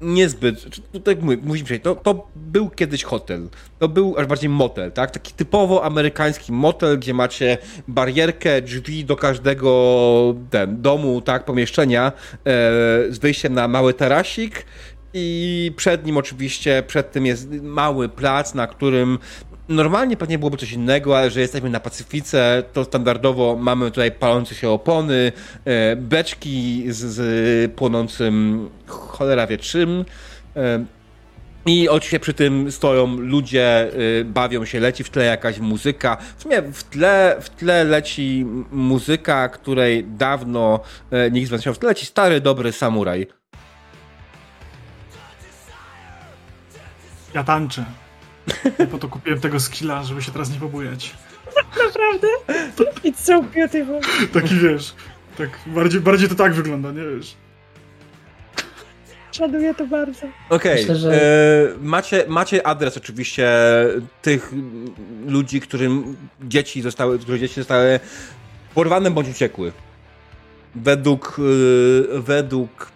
niezbyt, 0.01 0.65
tak 1.03 1.21
mówię, 1.21 1.37
musimy 1.43 1.65
przejść, 1.65 1.83
to, 1.83 1.95
to 1.95 2.27
był 2.35 2.69
kiedyś 2.69 3.03
hotel, 3.03 3.49
to 3.79 3.87
był 3.87 4.17
aż 4.17 4.25
bardziej 4.25 4.49
motel, 4.49 4.91
tak? 4.91 5.11
Taki 5.11 5.33
typowo 5.33 5.83
amerykański 5.83 6.51
motel, 6.51 6.99
gdzie 6.99 7.13
macie 7.13 7.57
barierkę, 7.87 8.61
drzwi 8.61 9.05
do 9.05 9.15
każdego 9.15 10.35
ten, 10.49 10.81
domu, 10.81 11.21
tak, 11.21 11.45
pomieszczenia 11.45 12.07
e, 12.07 12.11
z 13.09 13.17
wyjściem 13.17 13.53
na 13.53 13.67
mały 13.67 13.93
tarasik 13.93 14.65
i 15.13 15.71
przed 15.75 16.05
nim 16.05 16.17
oczywiście, 16.17 16.83
przed 16.87 17.11
tym 17.11 17.25
jest 17.25 17.49
mały 17.61 18.09
plac, 18.09 18.53
na 18.53 18.67
którym 18.67 19.19
Normalnie 19.69 20.17
pewnie 20.17 20.39
byłoby 20.39 20.57
coś 20.57 20.71
innego, 20.71 21.17
ale 21.17 21.29
że 21.31 21.39
jesteśmy 21.39 21.69
na 21.69 21.79
Pacyfice, 21.79 22.63
to 22.73 22.83
standardowo 22.83 23.55
mamy 23.55 23.85
tutaj 23.85 24.11
palące 24.11 24.55
się 24.55 24.69
opony, 24.69 25.31
e, 25.65 25.95
beczki 25.95 26.83
z, 26.87 26.97
z 26.97 27.71
płonącym 27.71 28.69
cholera 28.87 29.47
wie 29.47 29.57
czym. 29.57 30.05
E, 30.55 30.85
I 31.65 31.89
oczywiście 31.89 32.19
przy 32.19 32.33
tym 32.33 32.71
stoją 32.71 33.17
ludzie, 33.17 33.91
y, 34.19 34.25
bawią 34.25 34.65
się, 34.65 34.79
leci 34.79 35.03
w 35.03 35.09
tle 35.09 35.25
jakaś 35.25 35.59
muzyka. 35.59 36.17
W 36.37 36.43
sumie 36.43 36.61
w 36.61 36.83
tle, 36.83 37.37
w 37.41 37.49
tle 37.49 37.83
leci 37.83 38.45
muzyka, 38.71 39.49
której 39.49 40.03
dawno 40.03 40.79
e, 41.11 41.31
nikt 41.31 41.49
z. 41.49 41.63
W 41.63 41.77
tle 41.77 41.89
leci 41.89 42.05
stary, 42.05 42.41
dobry 42.41 42.71
samuraj. 42.71 43.27
Ja 47.33 47.43
tańczę. 47.43 48.08
Ja 48.79 48.85
po 48.85 48.97
to 48.97 49.07
kupiłem 49.07 49.39
tego 49.41 49.59
skilla, 49.59 50.03
żeby 50.03 50.21
się 50.21 50.31
teraz 50.31 50.51
nie 50.53 50.59
pobujać. 50.59 51.13
Naprawdę? 51.85 52.27
It's 53.03 53.19
so 53.23 53.41
beautiful. 53.43 53.99
Taki 54.33 54.55
wiesz, 54.55 54.93
tak 55.37 55.49
bardziej, 55.67 56.01
bardziej 56.01 56.29
to 56.29 56.35
tak 56.35 56.53
wygląda, 56.53 56.91
nie 56.91 57.01
wiesz. 57.17 57.35
Szanuję 59.31 59.75
to 59.75 59.87
bardzo. 59.87 60.27
Okej, 60.49 60.75
Myślę, 60.81 60.95
że- 60.95 61.13
e, 61.13 61.77
macie, 61.81 62.25
macie 62.27 62.67
adres 62.67 62.97
oczywiście 62.97 63.49
tych 64.21 64.51
ludzi, 65.27 65.61
którym 65.61 66.15
dzieci 66.41 66.81
zostały, 66.81 67.19
których 67.19 67.41
dzieci 67.41 67.55
zostały 67.55 67.99
porwane 68.75 69.11
bądź 69.11 69.29
uciekły. 69.29 69.71
Według, 70.75 71.37
e, 72.15 72.19
według 72.21 72.91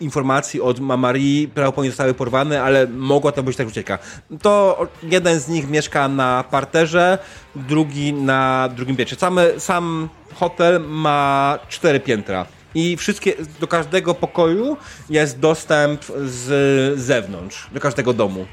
informacji 0.00 0.60
od 0.60 0.80
Mamarii 0.80 1.48
prawdopodobnie 1.48 1.90
zostały 1.90 2.14
porwane, 2.14 2.62
ale 2.62 2.86
mogła 2.86 3.32
to 3.32 3.42
być 3.42 3.56
tak 3.56 3.68
ucieka. 3.68 3.98
To 4.42 4.86
jeden 5.02 5.40
z 5.40 5.48
nich 5.48 5.70
mieszka 5.70 6.08
na 6.08 6.44
parterze, 6.50 7.18
drugi 7.56 8.12
na 8.12 8.68
drugim 8.76 8.96
piętrze. 8.96 9.16
Sam, 9.16 9.38
sam 9.58 10.08
hotel 10.34 10.80
ma 10.80 11.58
cztery 11.68 12.00
piętra. 12.00 12.46
I 12.74 12.96
wszystkie, 12.96 13.34
do 13.60 13.66
każdego 13.66 14.14
pokoju 14.14 14.76
jest 15.10 15.38
dostęp 15.38 16.04
z 16.24 16.98
zewnątrz, 17.00 17.66
do 17.72 17.80
każdego 17.80 18.12
domu. 18.12 18.46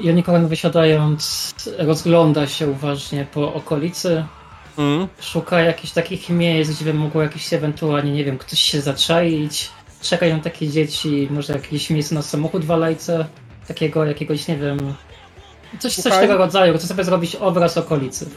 Unicorn 0.00 0.46
wysiadając 0.46 1.54
rozgląda 1.78 2.46
się 2.46 2.68
uważnie 2.68 3.26
po 3.34 3.54
okolicy. 3.54 4.24
Mm. 4.78 5.08
Szuka 5.20 5.60
jakichś 5.60 5.92
takich 5.92 6.30
miejsc, 6.30 6.70
gdzie 6.70 6.84
by 6.84 6.94
mogło 6.94 7.22
jakieś 7.22 7.52
ewentualnie, 7.52 8.12
nie 8.12 8.24
wiem, 8.24 8.38
ktoś 8.38 8.60
się 8.60 8.80
zaczaić. 8.80 9.70
Czekają 10.02 10.40
takie 10.40 10.68
dzieci, 10.68 11.28
może 11.30 11.52
jakieś 11.52 11.90
miejsce 11.90 12.14
na 12.14 12.22
samochód 12.22 12.64
w 12.64 12.70
alejce. 12.70 13.26
Takiego 13.68 14.04
jakiegoś, 14.04 14.48
nie 14.48 14.56
wiem... 14.56 14.94
Coś, 15.78 15.94
coś 15.94 16.12
tego 16.12 16.36
rodzaju. 16.36 16.78
Chcę 16.78 16.86
sobie 16.86 17.04
zrobić 17.04 17.36
obraz 17.36 17.78
okolicy. 17.78 18.30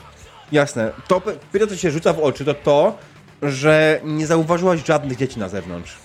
Jasne. 0.51 0.91
To 1.07 1.21
pierwsze, 1.53 1.67
co 1.67 1.75
się 1.75 1.91
rzuca 1.91 2.13
w 2.13 2.19
oczy, 2.19 2.45
to 2.45 2.53
to, 2.53 2.97
że 3.41 4.01
nie 4.03 4.27
zauważyłaś 4.27 4.85
żadnych 4.85 5.17
dzieci 5.17 5.39
na 5.39 5.49
zewnątrz. 5.49 5.95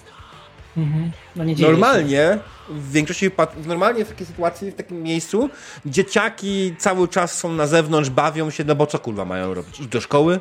Mhm. 0.76 1.10
No. 1.36 1.44
Normalnie, 1.58 2.38
w 2.68 2.92
większości 2.92 3.30
normalnie 3.66 4.04
w 4.04 4.08
takiej 4.08 4.26
sytuacji, 4.26 4.70
w 4.70 4.74
takim 4.74 5.02
miejscu, 5.02 5.50
dzieciaki 5.86 6.74
cały 6.78 7.08
czas 7.08 7.38
są 7.38 7.52
na 7.52 7.66
zewnątrz, 7.66 8.10
bawią 8.10 8.50
się, 8.50 8.64
no 8.64 8.74
bo 8.74 8.86
co 8.86 8.98
kurwa 8.98 9.24
mają 9.24 9.54
robić? 9.54 9.80
Iść 9.80 9.88
do 9.88 10.00
szkoły? 10.00 10.40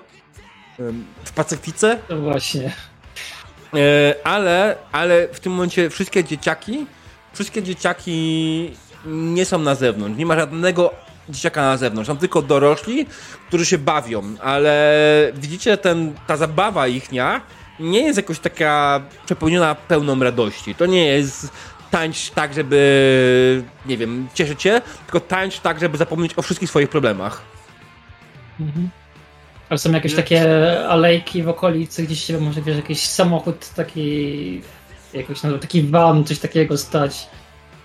W 1.24 1.32
Pacyfice? 1.32 2.00
No 2.10 2.18
właśnie. 2.18 2.74
E, 3.74 4.16
ale, 4.24 4.76
ale 4.92 5.28
w 5.28 5.40
tym 5.40 5.52
momencie 5.52 5.90
wszystkie 5.90 6.24
dzieciaki, 6.24 6.86
wszystkie 7.34 7.64
dzieciaki 7.64 8.72
nie 9.06 9.46
są 9.46 9.60
na 9.60 9.76
zewnątrz. 9.76 10.18
Nie 10.18 10.26
ma 10.26 10.36
żadnego 10.36 10.94
dzieciaka 11.30 11.62
na 11.62 11.78
zewnątrz. 11.78 12.08
Są 12.08 12.18
tylko 12.18 12.42
dorośli, 12.42 13.06
którzy 13.48 13.66
się 13.66 13.78
bawią, 13.78 14.24
ale 14.42 15.32
widzicie, 15.36 15.78
ten, 15.78 16.14
ta 16.28 16.38
zabawa 16.38 16.88
ichnia 16.88 17.42
nie 17.80 18.02
jest 18.02 18.18
jakoś 18.18 18.40
taka 18.40 19.02
przepełniona 19.26 19.76
pełną 19.76 20.20
radości. 20.20 20.76
To 20.76 20.86
nie 20.86 21.06
jest 21.06 21.52
tańcz 21.92 22.30
tak, 22.30 22.54
żeby, 22.54 23.64
nie 23.86 23.98
wiem, 23.98 24.28
cieszyć 24.34 24.62
się, 24.62 24.82
tylko 25.06 25.20
tańcz 25.20 25.60
tak, 25.60 25.80
żeby 25.80 25.98
zapomnieć 25.98 26.38
o 26.38 26.42
wszystkich 26.42 26.70
swoich 26.70 26.90
problemach. 26.90 27.42
Mhm. 28.60 28.90
Ale 29.70 29.78
są 29.78 29.92
jakieś 29.92 30.16
takie 30.16 30.44
alejki 30.88 31.44
w 31.44 31.50
okolicy, 31.50 32.04
gdzieś 32.04 32.24
się 32.24 32.40
może 32.40 32.62
wiesz, 32.62 32.76
jakiś 32.76 33.00
samochód 33.00 33.70
taki, 33.76 34.62
jakoś 35.14 35.44
no, 35.44 35.58
taki 35.58 35.84
van, 35.84 36.24
coś 36.24 36.40
takiego 36.40 36.78
stać. 36.78 37.28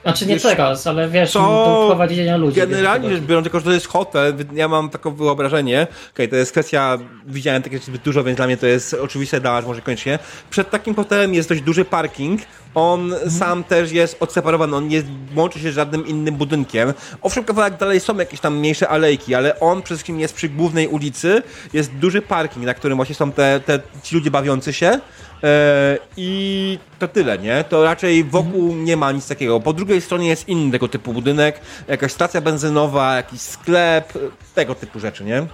Znaczy 0.02 0.26
nie 0.26 0.34
Wiesz, 0.34 0.42
teraz, 0.42 0.86
ale 0.86 1.08
wiesz, 1.08 1.32
to 1.32 1.84
prowadzenia 1.88 2.36
ludzi. 2.36 2.56
Generalnie 2.56 3.10
rzecz 3.10 3.20
biorąc, 3.20 3.44
tylko 3.44 3.58
że 3.58 3.64
to 3.64 3.72
jest 3.72 3.88
hotel, 3.88 4.34
ja 4.54 4.68
mam 4.68 4.90
takie 4.90 5.10
wyobrażenie, 5.10 5.86
okej, 6.14 6.28
to 6.28 6.36
jest 6.36 6.52
kwestia, 6.52 6.98
widziałem 7.26 7.62
takie 7.62 7.78
zbyt 7.78 8.02
dużo, 8.02 8.24
więc 8.24 8.36
dla 8.36 8.46
mnie 8.46 8.56
to 8.56 8.66
jest 8.66 8.94
oczywiste, 8.94 9.40
dla 9.40 9.52
was 9.52 9.66
może 9.66 9.80
koniecznie. 9.80 10.18
Przed 10.50 10.70
takim 10.70 10.94
hotelem 10.94 11.34
jest 11.34 11.48
dość 11.48 11.60
duży 11.60 11.84
parking, 11.84 12.40
on 12.74 13.14
sam 13.28 13.64
też 13.64 13.92
jest 13.92 14.16
odseparowany, 14.20 14.76
on 14.76 14.88
nie 14.88 15.02
łączy 15.36 15.60
się 15.60 15.72
z 15.72 15.74
żadnym 15.74 16.06
innym 16.06 16.34
budynkiem. 16.34 16.94
Owszem, 17.22 17.44
kawałek 17.44 17.76
dalej 17.76 18.00
są 18.00 18.16
jakieś 18.16 18.40
tam 18.40 18.56
mniejsze 18.58 18.88
alejki, 18.88 19.34
ale 19.34 19.60
on 19.60 19.82
przede 19.82 19.96
wszystkim 19.96 20.20
jest 20.20 20.34
przy 20.34 20.48
głównej 20.48 20.88
ulicy, 20.88 21.42
jest 21.72 21.94
duży 21.94 22.22
parking, 22.22 22.66
na 22.66 22.74
którym 22.74 22.96
właśnie 22.96 23.14
są 23.14 23.32
te, 23.32 23.60
te 23.60 23.80
ci 24.02 24.14
ludzie 24.14 24.30
bawiący 24.30 24.72
się. 24.72 25.00
E, 25.42 25.98
I 26.16 26.78
to 26.98 27.08
tyle, 27.08 27.38
nie? 27.38 27.64
To 27.64 27.84
raczej 27.84 28.24
wokół 28.24 28.74
nie 28.74 28.96
ma 28.96 29.12
nic 29.12 29.28
takiego. 29.28 29.60
Po 29.60 29.72
drugiej 29.72 30.00
stronie 30.00 30.28
jest 30.28 30.48
inny 30.48 30.72
tego 30.72 30.88
typu 30.88 31.12
budynek, 31.12 31.60
jakaś 31.88 32.12
stacja 32.12 32.40
benzynowa, 32.40 33.16
jakiś 33.16 33.40
sklep, 33.40 34.12
tego 34.54 34.74
typu 34.74 35.00
rzeczy, 35.00 35.24
nie? 35.24 35.46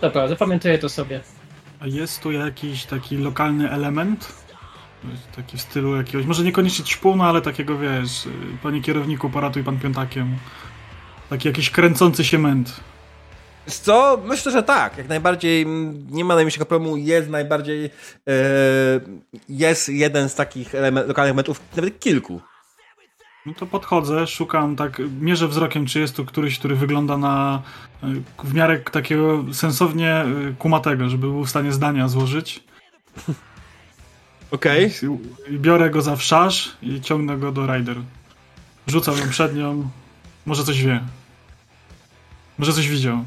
Dobra, 0.00 0.28
zapamiętuję 0.28 0.78
to 0.78 0.88
sobie. 0.88 1.20
A 1.80 1.86
jest 1.86 2.20
tu 2.20 2.32
jakiś 2.32 2.84
taki 2.84 3.16
lokalny 3.16 3.70
element? 3.70 4.32
Takie 5.36 5.56
w 5.56 5.60
stylu 5.60 5.96
jakiegoś, 5.96 6.26
może 6.26 6.42
niekoniecznie 6.42 6.84
ćpuna, 6.84 7.24
ale 7.28 7.42
takiego, 7.42 7.78
wiesz, 7.78 8.26
y, 8.26 8.30
panie 8.62 8.82
kierowniku, 8.82 9.30
poratuj 9.30 9.64
pan 9.64 9.78
piątakiem. 9.78 10.36
Taki 11.30 11.48
jakiś 11.48 11.70
kręcący 11.70 12.24
się 12.24 12.38
męt. 12.38 12.80
Co? 13.66 14.22
Myślę, 14.24 14.52
że 14.52 14.62
tak. 14.62 14.98
Jak 14.98 15.08
najbardziej 15.08 15.62
mm, 15.62 16.06
nie 16.10 16.24
ma 16.24 16.34
najmniejszego 16.34 16.66
problemu. 16.66 16.96
Jest 16.96 17.28
najbardziej. 17.28 17.82
Yy, 17.82 18.32
jest 19.48 19.88
jeden 19.88 20.28
z 20.28 20.34
takich 20.34 20.74
element, 20.74 21.08
lokalnych 21.08 21.36
metów, 21.36 21.60
nawet 21.76 22.00
kilku. 22.00 22.40
No 23.46 23.54
to 23.54 23.66
podchodzę, 23.66 24.26
szukam 24.26 24.76
tak, 24.76 25.02
mierzę 25.20 25.48
wzrokiem, 25.48 25.86
czy 25.86 26.00
jest 26.00 26.16
tu 26.16 26.24
któryś, 26.24 26.58
który 26.58 26.76
wygląda 26.76 27.16
na 27.16 27.62
y, 28.04 28.06
w 28.44 28.54
miarę 28.54 28.78
takiego 28.78 29.44
sensownie 29.52 30.24
y, 30.50 30.54
kumatego, 30.58 31.08
żeby 31.08 31.26
był 31.26 31.44
w 31.44 31.50
stanie 31.50 31.72
zdania 31.72 32.08
złożyć. 32.08 32.64
Okej. 34.50 34.86
Okay. 34.86 35.18
Biorę 35.50 35.90
go 35.90 36.02
za 36.02 36.16
wszarz 36.16 36.76
i 36.82 37.00
ciągnę 37.00 37.38
go 37.38 37.52
do 37.52 37.66
Rider. 37.66 37.96
Rzucam 38.86 39.18
ją 39.18 39.28
przed 39.28 39.56
nią. 39.56 39.90
Może 40.46 40.64
coś 40.64 40.82
wie. 40.82 41.00
Może 42.58 42.72
coś 42.72 42.88
widział. 42.88 43.24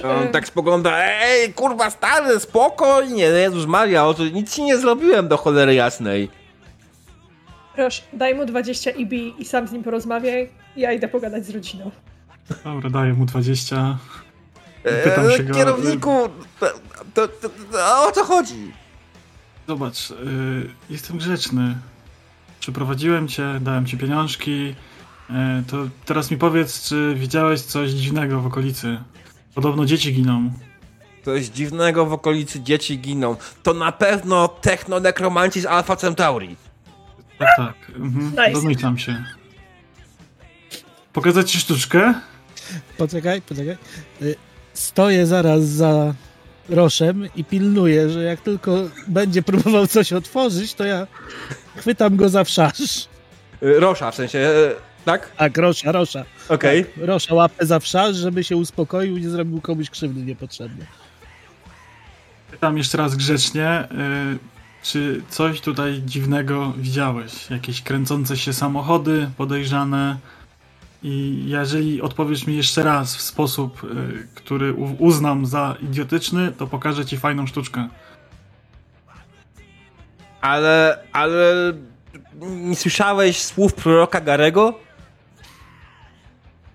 On 0.00 0.28
tak 0.28 0.46
spogląda, 0.46 0.98
ej, 1.04 1.54
kurwa 1.54 1.90
stary, 1.90 2.40
spokojnie, 2.40 3.30
no 3.30 3.36
Jezus 3.36 3.66
Maria, 3.66 4.06
o 4.06 4.14
to 4.14 4.24
nic 4.24 4.54
ci 4.54 4.62
nie 4.62 4.78
zrobiłem 4.78 5.28
do 5.28 5.36
cholery 5.36 5.74
jasnej. 5.74 6.28
Proszę, 7.74 8.02
daj 8.12 8.34
mu 8.34 8.46
20 8.46 8.90
IB 8.90 9.12
i 9.38 9.44
sam 9.44 9.68
z 9.68 9.72
nim 9.72 9.82
porozmawiaj, 9.82 10.50
ja 10.76 10.92
idę 10.92 11.08
pogadać 11.08 11.46
z 11.46 11.50
rodziną. 11.50 11.90
Dobra, 12.64 12.90
daję 12.90 13.12
mu 13.12 13.24
20. 13.26 13.98
Pytam 15.04 15.26
eee, 15.26 15.36
się 15.36 15.42
go. 15.44 15.54
Kierowniku, 15.54 16.28
to, 16.60 16.66
to, 17.14 17.28
to, 17.28 17.48
o 18.08 18.12
co 18.12 18.24
chodzi? 18.24 18.72
Zobacz, 19.68 20.10
y, 20.10 20.14
jestem 20.90 21.18
grzeczny. 21.18 21.76
Przyprowadziłem 22.60 23.28
cię, 23.28 23.58
dałem 23.60 23.86
ci 23.86 23.98
pieniążki. 23.98 24.74
Y, 25.30 25.34
to 25.70 25.76
teraz 26.04 26.30
mi 26.30 26.36
powiedz, 26.36 26.88
czy 26.88 27.14
widziałeś 27.16 27.60
coś 27.60 27.90
dziwnego 27.90 28.40
w 28.40 28.46
okolicy? 28.46 28.98
Podobno 29.54 29.84
dzieci 29.86 30.14
giną. 30.14 30.50
Coś 31.24 31.46
dziwnego 31.46 32.06
w 32.06 32.12
okolicy 32.12 32.60
dzieci 32.60 32.98
giną. 32.98 33.36
To 33.62 33.74
na 33.74 33.92
pewno 33.92 34.48
techno-nekromanci 34.48 35.60
z 35.60 35.66
Alpha 35.66 35.96
Centauri. 35.96 36.56
Tak, 37.38 37.48
tak. 37.56 37.96
Mhm. 37.96 38.30
Nice. 38.30 38.52
Domyślam 38.52 38.98
się. 38.98 39.24
Pokazać 41.12 41.50
ci 41.50 41.58
sztuczkę? 41.58 42.14
Poczekaj, 42.98 43.42
poczekaj. 43.42 43.76
Y, 44.22 44.36
stoję 44.74 45.26
zaraz 45.26 45.64
za 45.64 46.14
Roszem 46.68 47.28
i 47.36 47.44
pilnuję, 47.44 48.10
że 48.10 48.22
jak 48.22 48.40
tylko 48.40 48.76
będzie 49.08 49.42
próbował 49.42 49.86
coś 49.86 50.12
otworzyć, 50.12 50.74
to 50.74 50.84
ja 50.84 51.06
chwytam 51.76 52.16
go 52.16 52.28
za 52.28 52.44
wszarz. 52.44 53.08
Y, 53.62 53.80
Rosza, 53.80 54.10
w 54.10 54.14
sensie, 54.14 54.38
y, 54.38 54.74
tak? 55.04 55.36
Tak, 55.36 55.58
Rosza, 55.58 55.92
Rosza. 55.92 56.24
Okej. 56.48 56.80
Okay. 56.80 56.92
Tak, 56.94 57.04
Rosza 57.04 57.34
łapę 57.34 57.66
za 57.66 57.80
wszarz, 57.80 58.16
żeby 58.16 58.44
się 58.44 58.56
uspokoił 58.56 59.16
i 59.16 59.20
nie 59.20 59.30
zrobił 59.30 59.60
komuś 59.60 59.90
krzywdy 59.90 60.22
niepotrzebnie. 60.22 60.86
Pytam 62.50 62.78
jeszcze 62.78 62.98
raz 62.98 63.16
grzecznie, 63.16 63.88
czy 64.82 65.22
coś 65.28 65.60
tutaj 65.60 66.02
dziwnego 66.06 66.72
widziałeś? 66.76 67.50
Jakieś 67.50 67.82
kręcące 67.82 68.36
się 68.36 68.52
samochody 68.52 69.30
podejrzane? 69.36 70.16
I 71.02 71.42
jeżeli 71.46 72.02
odpowiesz 72.02 72.46
mi 72.46 72.56
jeszcze 72.56 72.82
raz 72.82 73.16
w 73.16 73.20
sposób, 73.20 73.84
y, 73.84 74.28
który 74.34 74.74
uznam 74.98 75.46
za 75.46 75.76
idiotyczny, 75.82 76.52
to 76.52 76.66
pokażę 76.66 77.06
ci 77.06 77.16
fajną 77.16 77.46
sztuczkę. 77.46 77.88
Ale, 80.40 80.98
ale 81.12 81.72
nie 82.40 82.76
słyszałeś 82.76 83.42
słów 83.42 83.74
proroka 83.74 84.20
Garego? 84.20 84.78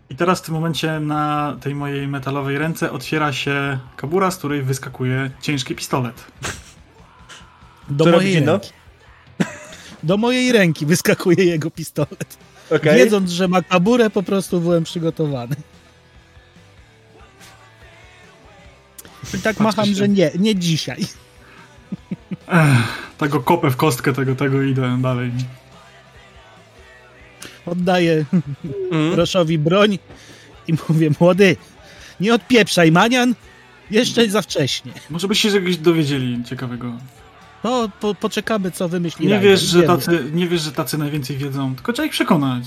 I 0.09 0.15
teraz 0.15 0.39
w 0.39 0.41
tym 0.41 0.53
momencie 0.53 0.99
na 0.99 1.55
tej 1.61 1.75
mojej 1.75 2.07
metalowej 2.07 2.57
ręce 2.57 2.91
otwiera 2.91 3.33
się 3.33 3.79
kabura, 3.97 4.31
z 4.31 4.37
której 4.37 4.63
wyskakuje 4.63 5.31
ciężki 5.41 5.75
pistolet. 5.75 6.25
Do 7.89 8.05
Co 8.05 8.11
mojej 8.11 8.45
ręki. 8.45 8.69
Do 10.03 10.17
mojej 10.17 10.51
ręki 10.51 10.85
wyskakuje 10.85 11.45
jego 11.45 11.71
pistolet. 11.71 12.37
Okay. 12.75 12.95
Wiedząc, 12.95 13.31
że 13.31 13.47
ma 13.47 13.61
kaburę, 13.61 14.09
po 14.09 14.23
prostu 14.23 14.61
byłem 14.61 14.83
przygotowany. 14.83 15.55
I 19.33 19.41
tak 19.41 19.59
macham, 19.59 19.85
się. 19.85 19.95
że 19.95 20.09
nie, 20.09 20.31
nie 20.39 20.55
dzisiaj. 20.55 21.05
Ech, 22.47 23.11
tego 23.17 23.39
kopę 23.39 23.71
w 23.71 23.77
kostkę, 23.77 24.13
tego, 24.13 24.35
tego 24.35 24.61
idę 24.61 24.97
dalej. 25.01 25.31
Oddaję 27.67 28.25
mm. 28.91 29.13
Roszowi 29.13 29.59
broń 29.59 29.99
i 30.67 30.73
mówię, 30.89 31.09
młody, 31.19 31.55
nie 32.19 32.33
odpieprzaj 32.33 32.91
manian, 32.91 33.35
jeszcze 33.91 34.29
za 34.29 34.41
wcześnie. 34.41 34.91
Może 35.09 35.27
byście 35.27 35.49
się 35.49 35.55
czegoś 35.55 35.77
dowiedzieli 35.77 36.43
ciekawego. 36.43 36.93
No, 37.63 37.89
po, 37.99 38.15
poczekamy, 38.15 38.71
co 38.71 38.89
wymyśli. 38.89 39.27
Nie 39.27 39.39
wiesz, 39.39 39.61
że 39.61 39.83
tacy, 39.83 40.25
nie 40.33 40.47
wiesz, 40.47 40.61
że 40.61 40.71
tacy 40.71 40.97
najwięcej 40.97 41.37
wiedzą, 41.37 41.75
tylko 41.75 41.93
trzeba 41.93 42.05
ich 42.05 42.11
przekonać. 42.11 42.63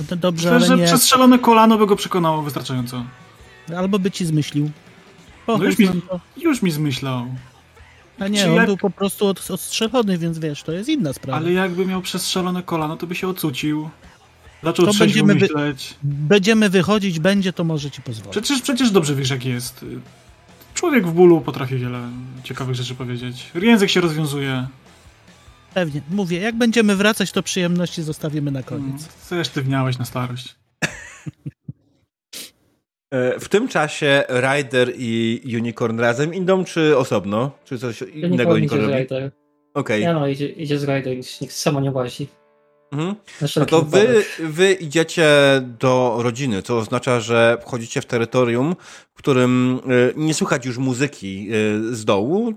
No 0.00 0.06
to 0.08 0.16
dobrze, 0.16 0.52
Myślę, 0.52 0.68
że 0.68 0.76
nie... 0.76 0.86
przestrzelone 0.86 1.38
kolano 1.38 1.78
by 1.78 1.86
go 1.86 1.96
przekonało 1.96 2.42
wystarczająco. 2.42 3.04
Albo 3.76 3.98
by 3.98 4.10
ci 4.10 4.26
zmyślił. 4.26 4.70
no 5.48 5.64
już, 5.64 5.78
mi, 5.78 5.88
już 6.36 6.62
mi 6.62 6.70
zmyślał. 6.70 7.26
A 8.18 8.28
nie, 8.28 8.42
Czy 8.42 8.50
on 8.50 8.54
jak... 8.54 8.66
był 8.66 8.76
po 8.76 8.90
prostu 8.90 9.26
od, 9.26 9.50
odstrzelony, 9.50 10.18
więc 10.18 10.38
wiesz, 10.38 10.62
to 10.62 10.72
jest 10.72 10.88
inna 10.88 11.12
sprawa. 11.12 11.38
Ale 11.38 11.52
jakby 11.52 11.86
miał 11.86 12.02
przestrzelone 12.02 12.62
kolano, 12.62 12.96
to 12.96 13.06
by 13.06 13.14
się 13.14 13.28
ocucił. 13.28 13.90
Zaczął 14.62 14.86
to 14.86 14.92
będziemy 14.98 15.34
myśleć. 15.34 15.94
Wy... 16.02 16.14
Będziemy 16.14 16.70
wychodzić, 16.70 17.18
będzie, 17.18 17.52
to 17.52 17.64
może 17.64 17.90
ci 17.90 18.02
pozwolić. 18.02 18.32
Przecież, 18.32 18.62
przecież 18.62 18.90
dobrze 18.90 19.14
wiesz, 19.14 19.30
jak 19.30 19.44
jest. 19.44 19.84
Człowiek 20.74 21.06
w 21.06 21.12
bólu 21.12 21.40
potrafi 21.40 21.76
wiele 21.76 22.08
ciekawych 22.44 22.74
rzeczy 22.74 22.94
powiedzieć. 22.94 23.50
Język 23.62 23.90
się 23.90 24.00
rozwiązuje. 24.00 24.66
Pewnie. 25.74 26.00
Mówię, 26.10 26.38
jak 26.38 26.54
będziemy 26.54 26.96
wracać, 26.96 27.32
to 27.32 27.42
przyjemności 27.42 28.02
zostawimy 28.02 28.50
na 28.50 28.62
koniec. 28.62 29.08
Hmm, 29.30 29.44
co 29.44 29.44
sztywniałeś 29.44 29.98
na 29.98 30.04
starość. 30.04 30.54
E, 33.12 33.40
w 33.40 33.48
tym 33.48 33.68
czasie 33.68 34.24
Ryder 34.28 34.92
i 34.96 35.42
Unicorn 35.56 36.00
razem 36.00 36.34
idą, 36.34 36.64
czy 36.64 36.98
osobno? 36.98 37.50
Czy 37.64 37.78
coś 37.78 38.02
Unicorn 38.02 38.32
innego 38.32 38.52
Unicorn 38.52 38.82
robi? 38.82 39.04
Okej. 39.04 39.30
Okay. 39.74 40.00
Ja 40.00 40.12
no, 40.12 40.26
idzie, 40.26 40.48
idzie 40.48 40.78
z 40.78 40.84
Ryder, 40.84 41.16
nikt 41.40 41.54
samo 41.54 41.80
nie 41.80 41.90
łazi. 41.90 42.26
Mhm. 42.92 43.14
No 43.56 43.66
to 43.66 43.82
wy, 43.82 44.24
wy 44.38 44.72
idziecie 44.72 45.28
do 45.78 46.18
rodziny, 46.22 46.62
co 46.62 46.78
oznacza, 46.78 47.20
że 47.20 47.58
wchodzicie 47.62 48.00
w 48.00 48.06
terytorium, 48.06 48.76
w 49.14 49.18
którym 49.18 49.80
y, 49.90 50.12
nie 50.16 50.34
słychać 50.34 50.66
już 50.66 50.78
muzyki 50.78 51.48
y, 51.52 51.94
z 51.94 52.04
dołu. 52.04 52.50
Y, 52.50 52.52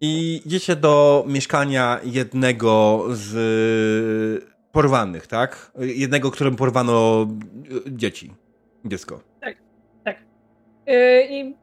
I 0.00 0.42
idziecie 0.46 0.76
do 0.76 1.24
mieszkania 1.28 2.00
jednego 2.04 3.04
z 3.10 4.44
porwanych, 4.72 5.26
tak? 5.26 5.72
Jednego, 5.78 6.30
którym 6.30 6.56
porwano 6.56 7.26
dzieci. 7.86 8.32
Dziecko. 8.84 9.20
Tak, 9.40 9.56
tak. 10.04 10.16
I 11.30 11.54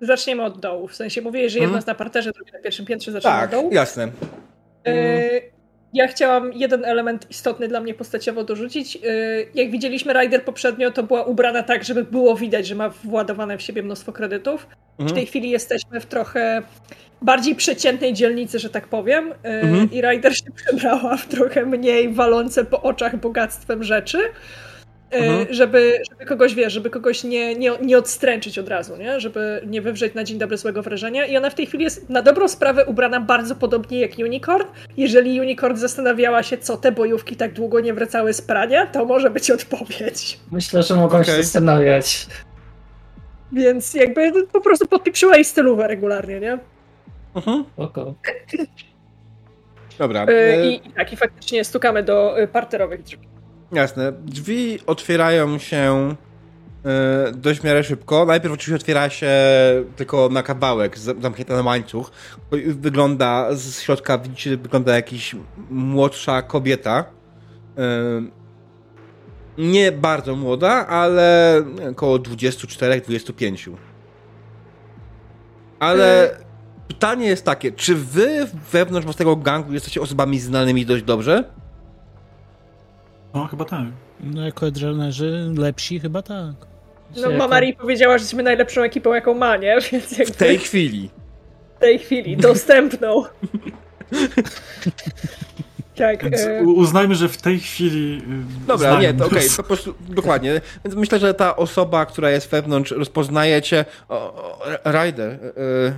zaczniemy 0.00 0.44
od 0.44 0.60
dołu. 0.60 0.88
W 0.88 0.96
sensie 0.96 1.22
mówię, 1.22 1.50
że 1.50 1.58
jedno 1.58 1.64
mhm. 1.64 1.76
jest 1.76 1.86
na 1.86 1.94
parterze, 1.94 2.32
drugie 2.32 2.52
na 2.52 2.58
pierwszym 2.58 2.86
piętrze, 2.86 3.12
zaczniemy 3.12 3.36
tak, 3.36 3.44
od 3.44 3.50
dołu. 3.50 3.68
Tak, 3.68 3.74
jasne. 3.74 4.12
E, 4.86 5.52
ja 5.92 6.08
chciałam 6.08 6.52
jeden 6.52 6.84
element 6.84 7.30
istotny 7.30 7.68
dla 7.68 7.80
mnie 7.80 7.94
postaciowo 7.94 8.44
dorzucić. 8.44 8.96
E, 8.96 9.00
jak 9.54 9.70
widzieliśmy 9.70 10.12
Rider 10.12 10.44
poprzednio, 10.44 10.90
to 10.90 11.02
była 11.02 11.24
ubrana 11.24 11.62
tak, 11.62 11.84
żeby 11.84 12.04
było 12.04 12.36
widać, 12.36 12.66
że 12.66 12.74
ma 12.74 12.88
władowane 12.88 13.58
w 13.58 13.62
siebie 13.62 13.82
mnóstwo 13.82 14.12
kredytów. 14.12 14.66
Mhm. 14.90 15.08
W 15.08 15.12
tej 15.12 15.26
chwili 15.26 15.50
jesteśmy 15.50 16.00
w 16.00 16.06
trochę 16.06 16.62
bardziej 17.22 17.54
przeciętnej 17.54 18.12
dzielnicy, 18.12 18.58
że 18.58 18.70
tak 18.70 18.88
powiem. 18.88 19.32
E, 19.32 19.60
mhm. 19.60 19.92
I 19.92 20.00
Rider 20.00 20.36
się 20.36 20.50
przebrała 20.64 21.16
w 21.16 21.26
trochę 21.26 21.66
mniej 21.66 22.12
walące 22.12 22.64
po 22.64 22.82
oczach 22.82 23.16
bogactwem 23.16 23.84
rzeczy. 23.84 24.18
E, 25.12 25.16
mhm. 25.16 25.54
żeby, 25.54 26.02
żeby 26.10 26.26
kogoś, 26.26 26.54
wiesz, 26.54 26.72
żeby 26.72 26.90
kogoś 26.90 27.24
nie, 27.24 27.54
nie, 27.54 27.70
nie 27.82 27.98
odstręczyć 27.98 28.58
od 28.58 28.68
razu, 28.68 28.96
nie? 28.96 29.20
Żeby 29.20 29.62
nie 29.66 29.82
wywrzeć 29.82 30.14
na 30.14 30.24
dzień 30.24 30.38
dobry 30.38 30.56
złego 30.56 30.82
wrażenia. 30.82 31.26
I 31.26 31.36
ona 31.36 31.50
w 31.50 31.54
tej 31.54 31.66
chwili 31.66 31.84
jest 31.84 32.10
na 32.10 32.22
dobrą 32.22 32.48
sprawę 32.48 32.84
ubrana 32.84 33.20
bardzo 33.20 33.54
podobnie 33.54 34.00
jak 34.00 34.10
Unicorn. 34.18 34.66
Jeżeli 34.96 35.40
Unicorn 35.40 35.76
zastanawiała 35.76 36.42
się, 36.42 36.58
co 36.58 36.76
te 36.76 36.92
bojówki 36.92 37.36
tak 37.36 37.52
długo 37.52 37.80
nie 37.80 37.94
wracały 37.94 38.32
z 38.32 38.42
prania, 38.42 38.86
to 38.86 39.04
może 39.04 39.30
być 39.30 39.50
odpowiedź. 39.50 40.40
Myślę, 40.52 40.82
że 40.82 40.94
mogą 40.94 41.16
okay. 41.16 41.24
się 41.24 41.42
zastanawiać. 41.42 42.26
Więc 43.52 43.94
jakby 43.94 44.46
po 44.46 44.60
prostu 44.60 44.86
podpieprzyła 44.86 45.34
jej 45.34 45.44
stylówę 45.44 45.88
regularnie, 45.88 46.40
nie? 46.40 46.58
Mhm. 47.34 47.64
Oko. 47.76 48.14
Dobra. 49.98 50.26
E, 50.28 50.66
I, 50.66 50.86
I 50.88 50.90
tak, 50.90 51.12
i 51.12 51.16
faktycznie 51.16 51.64
stukamy 51.64 52.02
do 52.02 52.36
parterowych 52.52 53.02
drzwi. 53.02 53.31
Jasne. 53.72 54.12
Drzwi 54.12 54.78
otwierają 54.86 55.58
się 55.58 56.14
e, 56.84 57.32
dość 57.32 57.60
w 57.60 57.64
miarę 57.64 57.84
szybko. 57.84 58.24
Najpierw 58.24 58.54
oczywiście 58.54 58.76
otwiera 58.76 59.10
się 59.10 59.30
tylko 59.96 60.28
na 60.28 60.42
kawałek, 60.42 60.98
zamknięta 60.98 61.56
na 61.56 61.62
łańcuch. 61.62 62.10
Wygląda 62.66 63.48
z 63.54 63.80
środka, 63.80 64.18
widzicie, 64.18 64.56
wygląda 64.56 64.94
jakiś 64.94 65.36
młodsza 65.70 66.42
kobieta. 66.42 67.04
E, 67.78 68.42
nie 69.58 69.92
bardzo 69.92 70.36
młoda, 70.36 70.86
ale 70.86 71.56
około 71.90 72.18
24-25. 72.18 73.70
Ale 75.78 76.36
pytanie 76.88 77.26
jest 77.26 77.44
takie, 77.44 77.72
czy 77.72 77.94
wy 77.94 78.46
wewnątrz 78.72 79.04
własnego 79.04 79.36
gangu 79.36 79.72
jesteście 79.72 80.00
osobami 80.00 80.40
znanymi 80.40 80.86
dość 80.86 81.04
dobrze? 81.04 81.61
No, 83.34 83.46
chyba 83.46 83.64
tak. 83.64 83.86
No 84.20 84.44
jako 84.46 84.66
adrenerzy 84.66 85.52
lepsi 85.58 86.00
chyba 86.00 86.22
tak. 86.22 86.54
No 87.16 87.30
Mamari 87.30 87.74
powiedziała, 87.74 88.18
że 88.18 88.22
jesteśmy 88.22 88.42
najlepszą 88.42 88.82
ekipą, 88.82 89.14
jaką 89.14 89.34
ma, 89.34 89.56
nie? 89.56 89.78
Więc 89.92 90.32
W 90.32 90.36
tej 90.36 90.58
chwili. 90.58 91.10
W 91.76 91.80
tej 91.80 91.98
chwili, 91.98 92.36
dostępną. 92.36 93.22
tak. 95.96 96.24
E... 96.24 96.62
uznajmy, 96.62 97.14
że 97.14 97.28
w 97.28 97.36
tej 97.36 97.60
chwili. 97.60 98.22
y, 98.62 98.66
Dobra, 98.66 98.92
znają 98.92 99.12
nie, 99.12 99.18
to 99.18 99.26
okej, 99.26 99.42
nas. 99.42 99.56
po 99.56 99.62
prostu 99.62 99.94
dokładnie. 100.08 100.60
Więc 100.84 100.96
myślę, 100.96 101.18
że 101.18 101.34
ta 101.34 101.56
osoba, 101.56 102.06
która 102.06 102.30
jest 102.30 102.50
wewnątrz, 102.50 102.90
rozpoznaje 102.90 103.62
cię. 103.62 103.84
O, 104.08 104.14
o, 104.14 104.62
Ryder, 104.84 105.30
e, 105.30 105.36
e, 105.36 105.92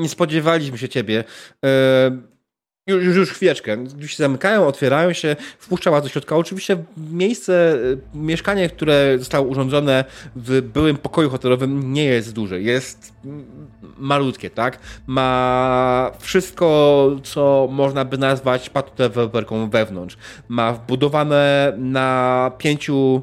nie 0.00 0.08
spodziewaliśmy 0.08 0.78
się 0.78 0.88
ciebie. 0.88 1.24
E, 1.64 2.29
już, 2.90 3.16
już, 3.16 3.30
chwileczkę. 3.30 3.84
Drzwi 3.84 4.08
się 4.08 4.16
zamykają, 4.16 4.66
otwierają 4.66 5.12
się, 5.12 5.36
wpuszcza 5.58 5.90
was 5.90 6.02
do 6.02 6.08
środka. 6.08 6.36
Oczywiście 6.36 6.76
miejsce, 6.96 7.78
e, 8.14 8.18
mieszkanie, 8.18 8.68
które 8.68 9.18
zostało 9.18 9.48
urządzone 9.48 10.04
w 10.36 10.60
byłym 10.60 10.96
pokoju 10.96 11.30
hotelowym 11.30 11.92
nie 11.92 12.04
jest 12.04 12.32
duże. 12.32 12.60
Jest 12.60 13.12
mm, 13.24 13.46
malutkie, 13.98 14.50
tak? 14.50 14.78
Ma 15.06 16.10
wszystko, 16.18 17.10
co 17.22 17.68
można 17.70 18.04
by 18.04 18.18
nazwać 18.18 18.70
patodeweloperką 18.70 19.70
wewnątrz. 19.70 20.16
Ma 20.48 20.72
wbudowane 20.72 21.72
na 21.76 22.50
pięciu 22.58 23.22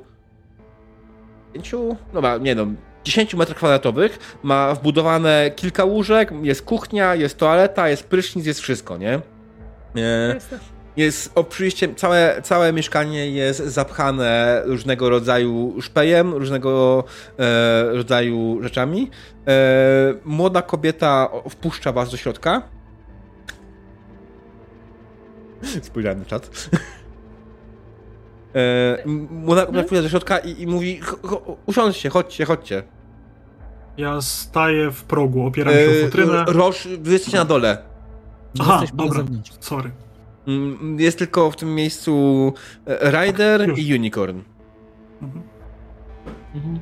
pięciu, 1.54 1.96
dobra, 2.14 2.38
nie 2.38 2.56
no, 2.56 2.66
10 3.04 3.34
metrów 3.34 3.58
kwadratowych, 3.58 4.38
ma 4.44 4.74
wbudowane 4.76 5.52
kilka 5.56 5.86
łóżek, 5.86 6.32
jest 6.42 6.62
kuchnia, 6.62 7.16
jest 7.16 7.38
toaleta, 7.38 7.90
jest 7.90 8.04
prysznic, 8.04 8.46
jest 8.46 8.60
wszystko, 8.60 8.98
nie? 8.98 9.22
E, 9.98 10.36
jest 10.98 11.32
oczywiście 11.36 11.96
całe, 11.96 12.42
całe 12.44 12.74
mieszkanie 12.74 13.32
jest 13.32 13.60
zapchane 13.60 14.62
różnego 14.66 15.10
rodzaju 15.10 15.76
szpejem, 15.82 16.34
różnego 16.34 17.04
e, 17.40 17.84
rodzaju 17.94 18.58
rzeczami. 18.62 19.10
E, 19.48 20.14
młoda 20.26 20.62
kobieta 20.62 21.30
wpuszcza 21.50 21.92
was 21.92 22.12
do 22.12 22.18
środka. 22.18 22.62
Spojrzałem 25.82 26.20
na 26.20 26.26
czat. 26.26 26.70
E, 28.56 28.98
młoda 29.30 29.66
kobieta 29.66 29.84
wpuszcza 29.86 30.02
do 30.04 30.10
środka 30.10 30.38
i, 30.40 30.62
i 30.62 30.68
mówi: 30.68 31.02
"Cho- 31.04 31.22
cho- 31.22 31.56
usiądźcie, 31.66 32.10
chodźcie, 32.10 32.46
chodźcie. 32.46 32.84
Ja 33.98 34.22
staję 34.22 34.92
w 34.92 35.04
progu, 35.04 35.46
opieram 35.46 35.74
się 35.74 35.80
o 35.80 35.92
E, 35.92 36.06
futrynę. 36.06 36.46
Roż, 36.48 36.88
wy 37.02 37.14
jesteście 37.14 37.38
na 37.38 37.46
dole. 37.46 37.78
Aha, 38.60 38.78
Jesteśmy 38.82 38.98
na 38.98 39.04
dobra. 39.04 39.24
zewnątrz. 39.24 39.52
Sorry. 39.60 39.92
Mm, 40.48 40.98
Jest 41.00 41.18
tylko 41.20 41.52
w 41.52 41.56
tym 41.56 41.76
miejscu 41.76 42.54
e, 42.88 43.12
Rider 43.12 43.70
Już. 43.70 43.80
i 43.80 43.94
Unicorn. 43.96 44.40
Mhm. 45.22 45.44
Mhm. 46.56 46.80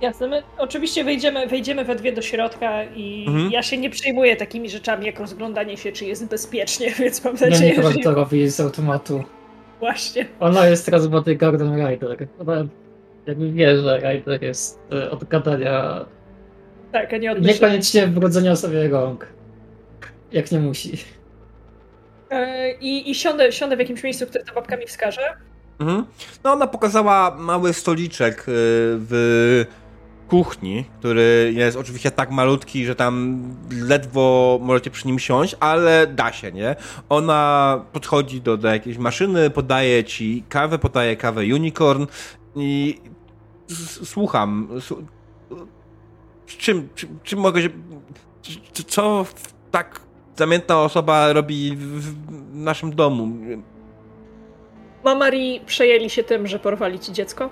Jasne, 0.00 0.28
my 0.28 0.42
oczywiście 0.58 1.04
wejdziemy, 1.04 1.46
wejdziemy 1.46 1.84
we 1.84 1.96
dwie 1.96 2.12
do 2.12 2.22
środka 2.22 2.84
i 2.84 3.24
Mhm. 3.28 3.50
ja 3.50 3.62
się 3.62 3.78
nie 3.78 3.90
przejmuję 3.90 4.36
takimi 4.36 4.70
rzeczami 4.70 5.06
jak 5.06 5.20
rozglądanie 5.20 5.76
się, 5.76 5.92
czy 5.92 6.04
jest 6.04 6.26
bezpiecznie, 6.28 6.90
więc 7.00 7.24
mam 7.24 7.34
Ja 7.40 7.46
nadzieję, 7.50 7.76
nie 7.76 7.92
że 7.92 7.98
to 7.98 8.14
robi 8.14 8.50
z 8.50 8.60
automatu. 8.60 9.24
właśnie. 9.80 10.26
Ona 10.40 10.66
jest 10.66 10.86
teraz 10.86 11.06
bodyguardem 11.06 11.74
Ryder. 11.86 12.28
Ona 12.38 12.64
jakby 13.26 13.52
wie, 13.52 13.76
że 13.82 13.98
Ryder 14.00 14.42
jest 14.42 14.80
e, 14.92 15.10
od 15.10 15.24
gadania. 15.24 16.04
Tak, 16.92 17.12
a 17.12 17.16
nie 17.16 17.32
od. 17.32 17.40
Niekoniecznie 17.40 18.06
wrodzenia 18.06 18.56
sobie 18.56 18.88
rąk. 18.88 19.26
Jak 20.34 20.52
nie 20.52 20.58
musi. 20.58 20.98
E, 22.30 22.72
I, 22.72 23.10
i 23.10 23.14
siądę, 23.14 23.52
siądę 23.52 23.76
w 23.76 23.78
jakimś 23.78 24.02
miejscu, 24.02 24.26
które 24.26 24.44
ta 24.44 24.54
babka 24.54 24.76
mi 24.76 24.86
wskaże. 24.86 25.36
Mhm. 25.78 26.04
No 26.44 26.52
ona 26.52 26.66
pokazała 26.66 27.36
mały 27.38 27.72
stoliczek 27.72 28.40
y, 28.40 28.42
w 28.48 29.64
kuchni, 30.28 30.84
który 30.98 31.52
jest 31.56 31.76
oczywiście 31.76 32.10
tak 32.10 32.30
malutki, 32.30 32.86
że 32.86 32.94
tam 32.94 33.42
ledwo 33.70 34.58
możecie 34.62 34.90
przy 34.90 35.06
nim 35.06 35.18
siąść, 35.18 35.56
ale 35.60 36.06
da 36.06 36.32
się, 36.32 36.52
nie? 36.52 36.76
Ona 37.08 37.80
podchodzi 37.92 38.40
do, 38.40 38.56
do 38.56 38.68
jakiejś 38.68 38.98
maszyny, 38.98 39.50
podaje 39.50 40.04
ci 40.04 40.44
kawę, 40.48 40.78
podaje 40.78 41.16
kawę 41.16 41.40
Unicorn 41.40 42.06
i 42.56 43.00
słucham. 44.04 44.68
Su- 44.80 45.06
czym, 46.46 46.88
czym, 46.94 47.18
czym 47.22 47.38
mogę 47.38 47.62
się... 47.62 47.68
Co 48.86 49.26
tak 49.70 50.03
zamiętna 50.36 50.80
osoba 50.80 51.32
robi 51.32 51.76
w, 51.76 52.14
naszym 52.54 52.94
domu? 52.94 53.28
Mamari 55.04 55.60
przejęli 55.66 56.10
się 56.10 56.24
tym, 56.24 56.46
że 56.46 56.58
porwali 56.58 56.98
ci 56.98 57.12
dziecko. 57.12 57.50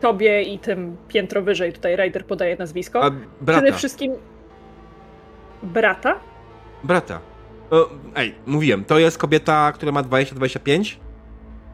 Tobie 0.00 0.42
i 0.42 0.58
tym 0.58 0.96
piętro 1.08 1.42
wyżej, 1.42 1.72
tutaj 1.72 1.96
Ryder 1.96 2.26
podaje 2.26 2.56
nazwisko. 2.56 3.04
A 3.04 3.10
brata. 3.40 3.62
Przede 3.62 3.76
wszystkim 3.76 4.12
brata? 5.62 6.20
Brata. 6.84 7.20
O, 7.70 7.88
ej, 8.16 8.34
mówiłem, 8.46 8.84
to 8.84 8.98
jest 8.98 9.18
kobieta, 9.18 9.72
która 9.72 9.92
ma 9.92 10.02
20-25, 10.02 10.96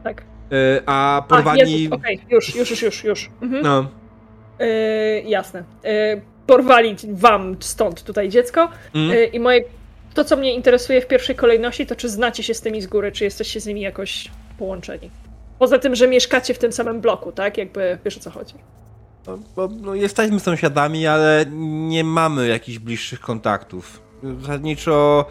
Tak. 0.03 0.23
yy, 0.51 0.57
a 0.85 1.23
porwani... 1.27 1.89
Okej, 1.91 2.21
już, 2.29 2.55
już, 2.55 2.69
już, 2.71 2.81
już, 2.83 3.03
już. 3.03 3.29
Mhm. 3.41 3.63
No, 3.63 3.85
E, 4.59 5.21
jasne. 5.21 5.63
E, 5.83 6.21
porwali 6.47 6.95
wam 7.11 7.55
stąd 7.59 8.03
tutaj 8.03 8.29
dziecko 8.29 8.69
mm, 8.95 9.31
i 9.33 9.39
moje... 9.39 9.63
To, 10.15 10.23
co 10.23 10.35
mnie 10.37 10.53
interesuje 10.53 11.01
w 11.01 11.07
pierwszej 11.07 11.35
kolejności, 11.35 11.85
to 11.85 11.95
czy 11.95 12.09
znacie 12.09 12.43
się 12.43 12.53
z 12.53 12.61
tymi 12.61 12.81
z 12.81 12.87
góry, 12.87 13.11
czy 13.11 13.23
jesteście 13.23 13.59
z 13.59 13.65
nimi 13.65 13.81
jakoś 13.81 14.31
połączeni. 14.57 15.11
Poza 15.59 15.79
tym, 15.79 15.95
że 15.95 16.07
mieszkacie 16.07 16.53
w 16.53 16.57
tym 16.57 16.71
samym 16.71 17.01
bloku, 17.01 17.31
tak? 17.31 17.57
Jakby 17.57 17.97
wiesz 18.05 18.17
o 18.17 18.19
co 18.19 18.31
chodzi. 18.31 18.53
no, 19.57 19.69
no, 19.81 19.95
jesteśmy 19.95 20.39
sąsiadami, 20.39 21.07
ale 21.07 21.45
nie 21.87 22.03
mamy 22.03 22.47
jakichś 22.47 22.79
bliższych 22.79 23.19
kontaktów. 23.19 24.01
Zasadniczo 24.41 25.25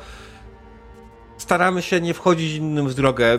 staramy 1.38 1.82
się 1.82 2.00
nie 2.00 2.14
wchodzić 2.14 2.54
innym 2.54 2.88
w 2.88 2.94
drogę. 2.94 3.38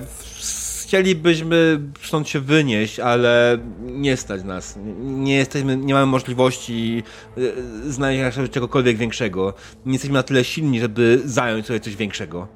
Chcielibyśmy 0.96 1.80
stąd 2.02 2.30
się 2.30 2.40
wynieść, 2.40 3.00
ale 3.00 3.58
nie 3.82 4.18
stać 4.18 4.44
nas. 4.44 4.80
Nie 5.00 5.36
jesteśmy, 5.36 5.78
nie 5.78 5.94
mamy 5.94 6.06
możliwości 6.06 7.04
y, 7.38 7.92
znalezienia 7.92 8.32
czegokolwiek 8.52 8.98
większego. 8.98 9.54
Nie 9.86 9.94
jesteśmy 9.94 10.14
na 10.14 10.24
tyle 10.24 10.44
silni, 10.44 10.80
żeby 10.80 11.22
zająć 11.26 11.66
sobie 11.66 11.80
coś 11.80 11.96
większego. 11.96 12.48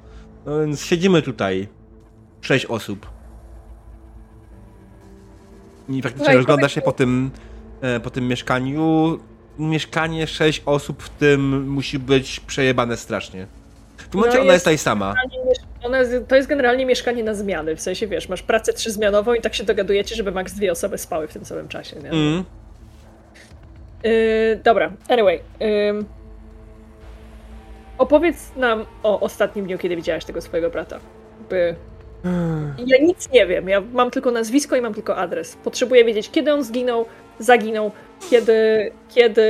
No 0.46 0.60
więc 0.60 0.84
siedzimy 0.84 1.22
tutaj. 1.22 1.68
Sześć 2.40 2.66
osób. 2.66 3.10
I 5.88 6.02
faktycznie 6.02 6.34
rozglądasz 6.34 6.74
się 6.74 6.80
po 6.80 6.92
tym, 6.92 7.30
e, 7.80 8.00
po 8.00 8.10
tym 8.10 8.28
mieszkaniu. 8.28 9.18
Mieszkanie, 9.58 10.26
sześć 10.26 10.62
osób, 10.66 11.02
w 11.02 11.08
tym 11.08 11.68
musi 11.68 11.98
być 11.98 12.40
przejebane 12.40 12.96
strasznie. 12.96 13.46
W 13.96 14.08
tym 14.08 14.20
momencie 14.20 14.38
No 14.38 14.44
ona 14.44 14.52
jest- 14.52 14.54
jest 14.54 14.64
tutaj 14.64 14.78
sama. 14.78 15.14
One, 15.82 16.04
to 16.28 16.36
jest 16.36 16.48
generalnie 16.48 16.86
mieszkanie 16.86 17.24
na 17.24 17.34
zmiany, 17.34 17.76
w 17.76 17.80
sensie 17.80 18.06
wiesz, 18.06 18.28
masz 18.28 18.42
pracę 18.42 18.72
trzyzmianową 18.72 19.34
i 19.34 19.40
tak 19.40 19.54
się 19.54 19.64
dogadujecie, 19.64 20.14
żeby 20.14 20.32
maks 20.32 20.54
dwie 20.54 20.72
osoby 20.72 20.98
spały 20.98 21.28
w 21.28 21.32
tym 21.32 21.44
samym 21.44 21.68
czasie. 21.68 21.96
Nie? 21.96 22.10
Mm. 22.10 22.44
Yy, 24.04 24.60
dobra, 24.64 24.92
anyway. 25.08 25.40
ym, 25.88 26.04
opowiedz 27.98 28.56
nam 28.56 28.86
o 29.02 29.20
ostatnim 29.20 29.66
dniu, 29.66 29.78
kiedy 29.78 29.96
widziałaś 29.96 30.24
tego 30.24 30.40
swojego 30.40 30.70
brata. 30.70 31.00
By... 31.50 31.74
Ja 32.86 32.98
nic 33.00 33.30
nie 33.32 33.46
wiem, 33.46 33.68
ja 33.68 33.80
mam 33.80 34.10
tylko 34.10 34.30
nazwisko 34.30 34.76
i 34.76 34.80
mam 34.80 34.94
tylko 34.94 35.16
adres. 35.16 35.56
Potrzebuję 35.64 36.04
wiedzieć, 36.04 36.30
kiedy 36.30 36.52
on 36.52 36.64
zginął, 36.64 37.06
zaginął, 37.38 37.90
kiedy, 38.30 38.90
kiedy 39.08 39.42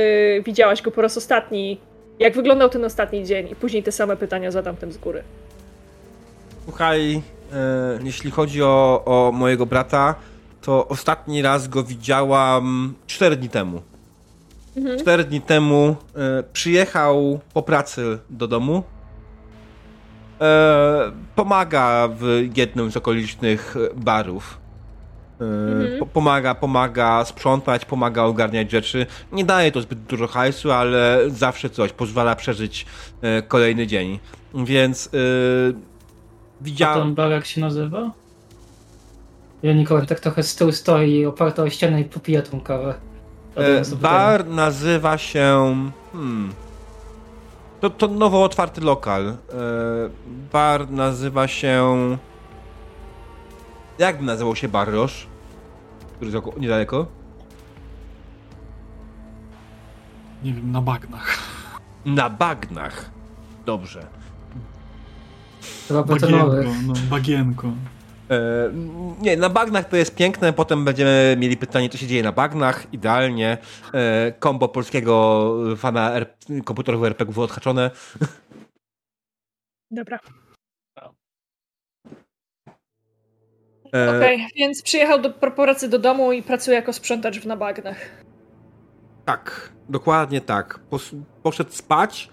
widziałaś 0.45 0.81
go 0.81 0.91
po 0.91 1.01
raz 1.01 1.17
ostatni, 1.17 1.79
jak 2.19 2.33
wyglądał 2.33 2.69
ten 2.69 2.85
ostatni 2.85 3.25
dzień 3.25 3.49
i 3.49 3.55
później 3.55 3.83
te 3.83 3.91
same 3.91 4.17
pytania 4.17 4.51
zadam 4.51 4.77
tym 4.77 4.91
z 4.91 4.97
góry. 4.97 5.23
Słuchaj, 6.65 7.21
e, 7.53 7.99
jeśli 8.03 8.31
chodzi 8.31 8.63
o, 8.63 9.03
o 9.05 9.31
mojego 9.31 9.65
brata, 9.65 10.15
to 10.61 10.87
ostatni 10.87 11.41
raz 11.41 11.67
go 11.67 11.83
widziałam 11.83 12.93
4 13.07 13.35
dni 13.35 13.49
temu. 13.49 13.81
Mhm. 14.77 14.99
4 14.99 15.23
dni 15.23 15.41
temu 15.41 15.95
e, 16.15 16.43
przyjechał 16.53 17.39
po 17.53 17.61
pracy 17.61 18.19
do 18.29 18.47
domu. 18.47 18.83
E, 20.41 21.11
pomaga 21.35 22.09
w 22.19 22.49
jednym 22.55 22.91
z 22.91 22.97
okolicznych 22.97 23.75
barów. 23.95 24.57
Mhm. 25.39 25.99
Po 25.99 26.05
pomaga, 26.05 26.55
pomaga 26.55 27.25
sprzątać, 27.25 27.85
pomaga 27.85 28.23
ogarniać 28.23 28.71
rzeczy. 28.71 29.05
Nie 29.31 29.45
daje 29.45 29.71
to 29.71 29.81
zbyt 29.81 29.99
dużo 29.99 30.27
hajsu, 30.27 30.71
ale 30.71 31.19
zawsze 31.27 31.69
coś, 31.69 31.93
pozwala 31.93 32.35
przeżyć 32.35 32.85
kolejny 33.47 33.87
dzień. 33.87 34.19
Więc 34.53 35.09
widziałem... 36.61 36.99
A 36.99 37.01
ten 37.01 37.15
bar 37.15 37.31
jak 37.31 37.45
się 37.45 37.61
nazywa? 37.61 38.11
Unicorn 39.63 40.05
tak 40.05 40.19
trochę 40.19 40.43
z 40.43 40.55
tyłu 40.55 40.71
stoi 40.71 41.25
oparta 41.25 41.63
o 41.63 41.69
ścianę 41.69 42.01
i 42.01 42.05
popija 42.05 42.41
tą 42.41 42.61
kawę. 42.61 42.93
E, 43.55 43.95
bar 43.95 44.47
nazywa 44.47 45.17
się... 45.17 45.75
Hmm, 46.11 46.53
to, 47.81 47.89
to 47.89 48.07
nowo 48.07 48.43
otwarty 48.43 48.81
lokal. 48.81 49.27
E, 49.27 49.35
bar 50.53 50.91
nazywa 50.91 51.47
się... 51.47 52.17
Jak 53.99 54.21
nazywał 54.21 54.55
się 54.55 54.67
bar 54.67 54.91
Roż? 54.91 55.27
Który 56.15 56.31
jest 56.31 56.57
niedaleko? 56.57 57.05
Nie 60.43 60.53
wiem, 60.53 60.71
na 60.71 60.81
bagnach. 60.81 61.37
Na 62.05 62.29
bagnach. 62.29 63.09
Dobrze. 63.65 64.07
Bagienko, 65.89 66.63
no, 66.87 66.93
bagienko. 67.09 67.71
E, 68.31 68.71
nie, 69.21 69.37
na 69.37 69.49
bagnach 69.49 69.89
to 69.89 69.95
jest 69.95 70.15
piękne, 70.15 70.53
potem 70.53 70.85
będziemy 70.85 71.35
mieli 71.39 71.57
pytanie, 71.57 71.89
co 71.89 71.97
się 71.97 72.07
dzieje 72.07 72.23
na 72.23 72.31
bagnach, 72.31 72.93
idealnie. 72.93 73.57
E, 73.93 74.31
kombo 74.39 74.69
polskiego 74.69 75.55
fana 75.77 76.13
R 76.13 76.33
komputerowych 76.65 77.07
RPGów 77.07 77.39
odhaczone. 77.39 77.91
Dobra. 79.91 80.19
E, 83.95 84.17
Okej, 84.17 84.35
okay, 84.35 84.47
więc 84.55 84.81
przyjechał 84.81 85.21
do, 85.21 85.29
po 85.29 85.51
pracy 85.51 85.89
do 85.89 85.99
domu 85.99 86.31
i 86.31 86.43
pracuje 86.43 86.75
jako 86.75 86.93
sprzątacz 86.93 87.39
w 87.39 87.45
nabagnach. 87.45 87.97
Tak, 89.25 89.71
dokładnie 89.89 90.41
tak. 90.41 90.79
Poszedł 91.43 91.71
spać, 91.71 92.29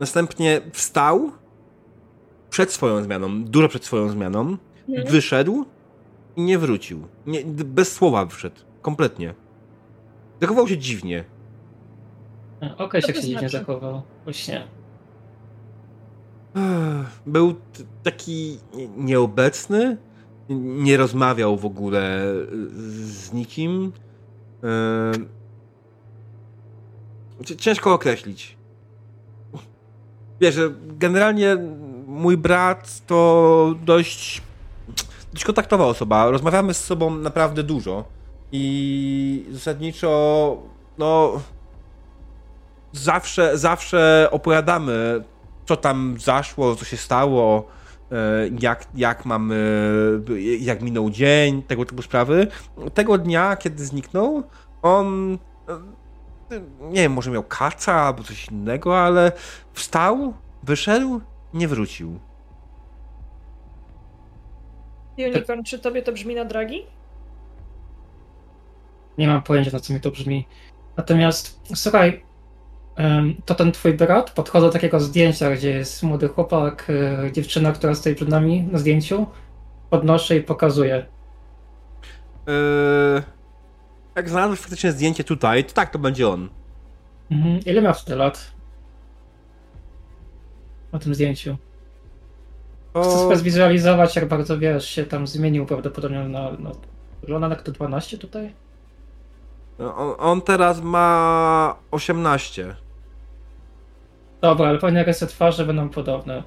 następnie 0.00 0.60
wstał 0.72 1.32
przed 2.50 2.72
swoją 2.72 3.02
zmianą, 3.02 3.44
dużo 3.44 3.68
przed 3.68 3.84
swoją 3.84 4.08
zmianą, 4.08 4.56
Mhm. 4.88 5.08
Wyszedł 5.08 5.64
i 6.36 6.42
nie 6.42 6.58
wrócił. 6.58 7.02
Nie, 7.26 7.44
bez 7.44 7.92
słowa 7.92 8.24
wyszedł. 8.24 8.56
Kompletnie. 8.82 9.34
Zachował 10.40 10.68
się 10.68 10.78
dziwnie. 10.78 11.24
Okej, 12.78 13.02
jak 13.06 13.16
się 13.16 13.22
dziwnie 13.22 13.48
zachował. 13.48 14.02
Właśnie. 14.24 14.66
Był 17.26 17.54
taki 18.02 18.58
nieobecny. 18.96 19.96
Nie 20.48 20.96
rozmawiał 20.96 21.56
w 21.56 21.64
ogóle 21.64 22.22
z 23.00 23.32
nikim. 23.32 23.92
Ciężko 27.58 27.94
określić. 27.94 28.56
Wiesz, 30.40 30.60
generalnie 30.98 31.56
mój 32.18 32.36
brat 32.36 33.06
to 33.06 33.74
dość 33.84 34.42
dość 35.32 35.44
kontaktowa 35.44 35.84
osoba. 35.84 36.30
Rozmawiamy 36.30 36.74
z 36.74 36.84
sobą 36.84 37.10
naprawdę 37.10 37.62
dużo. 37.62 38.04
I 38.52 39.46
zasadniczo, 39.50 40.56
no. 40.98 41.40
Zawsze, 42.92 43.58
zawsze 43.58 44.28
opowiadamy, 44.30 45.24
co 45.66 45.76
tam 45.76 46.16
zaszło, 46.20 46.76
co 46.76 46.84
się 46.84 46.96
stało, 46.96 47.66
e, 48.12 48.14
jak, 48.60 48.86
jak 48.94 49.24
mamy, 49.24 49.90
jak 50.60 50.82
minął 50.82 51.10
dzień, 51.10 51.62
tego 51.62 51.84
typu 51.84 52.02
sprawy. 52.02 52.46
Tego 52.94 53.18
dnia, 53.18 53.56
kiedy 53.56 53.84
zniknął, 53.84 54.42
on 54.82 55.38
e, 56.50 56.60
nie 56.80 57.02
wiem, 57.02 57.12
może 57.12 57.30
miał 57.30 57.42
kaca 57.42 57.94
albo 57.94 58.22
coś 58.22 58.48
innego, 58.48 59.00
ale 59.00 59.32
wstał, 59.72 60.34
wyszedł, 60.62 61.20
nie 61.54 61.68
wrócił. 61.68 62.18
Unicorn, 65.18 65.62
czy 65.62 65.78
tobie 65.78 66.02
to 66.02 66.12
brzmi 66.12 66.34
na 66.34 66.44
dragi? 66.44 66.86
Nie 69.18 69.28
mam 69.28 69.42
pojęcia, 69.42 69.70
na 69.72 69.80
co 69.80 69.92
mi 69.92 70.00
to 70.00 70.10
brzmi. 70.10 70.46
Natomiast, 70.96 71.60
słuchaj, 71.74 72.22
to 73.44 73.54
ten 73.54 73.72
twój 73.72 73.94
brat 73.94 74.30
podchodzę 74.30 74.66
do 74.66 74.72
takiego 74.72 75.00
zdjęcia, 75.00 75.50
gdzie 75.50 75.70
jest 75.70 76.02
młody 76.02 76.28
chłopak, 76.28 76.86
e, 76.90 77.32
dziewczyna, 77.32 77.72
która 77.72 77.94
stoi 77.94 78.14
przed 78.14 78.28
nami 78.28 78.62
na 78.62 78.78
zdjęciu. 78.78 79.26
Podnoszę 79.90 80.36
i 80.36 80.42
pokazuję. 80.42 81.06
Yy, 82.46 83.22
jak 84.16 84.28
znalazłeś 84.28 84.60
faktycznie 84.60 84.92
zdjęcie 84.92 85.24
tutaj, 85.24 85.64
to 85.64 85.72
tak, 85.72 85.90
to 85.90 85.98
będzie 85.98 86.28
on. 86.28 86.48
Mhm. 87.30 87.60
Ile 87.66 87.82
miał 87.82 87.94
wtedy 87.94 88.16
lat? 88.16 88.57
Na 90.92 90.98
tym 90.98 91.14
zdjęciu. 91.14 91.56
Chcę 92.90 93.10
sobie 93.10 93.36
zwizualizować, 93.36 94.16
jak 94.16 94.28
bardzo 94.28 94.58
wiesz, 94.58 94.90
się 94.90 95.04
tam 95.04 95.26
zmienił 95.26 95.66
prawdopodobnie 95.66 96.18
na. 96.18 96.50
na 96.52 96.70
wygląda 97.20 97.48
na 97.48 97.56
to 97.56 97.72
12 97.72 98.18
tutaj? 98.18 98.52
No, 99.78 99.96
on, 99.96 100.14
on, 100.18 100.42
teraz 100.42 100.82
ma 100.82 101.76
18. 101.90 102.74
Dobra, 104.40 104.68
ale 104.68 104.78
pewnie 104.78 105.04
rysy 105.04 105.26
twarzy 105.26 105.64
będą 105.64 105.88
podobne. 105.88 106.42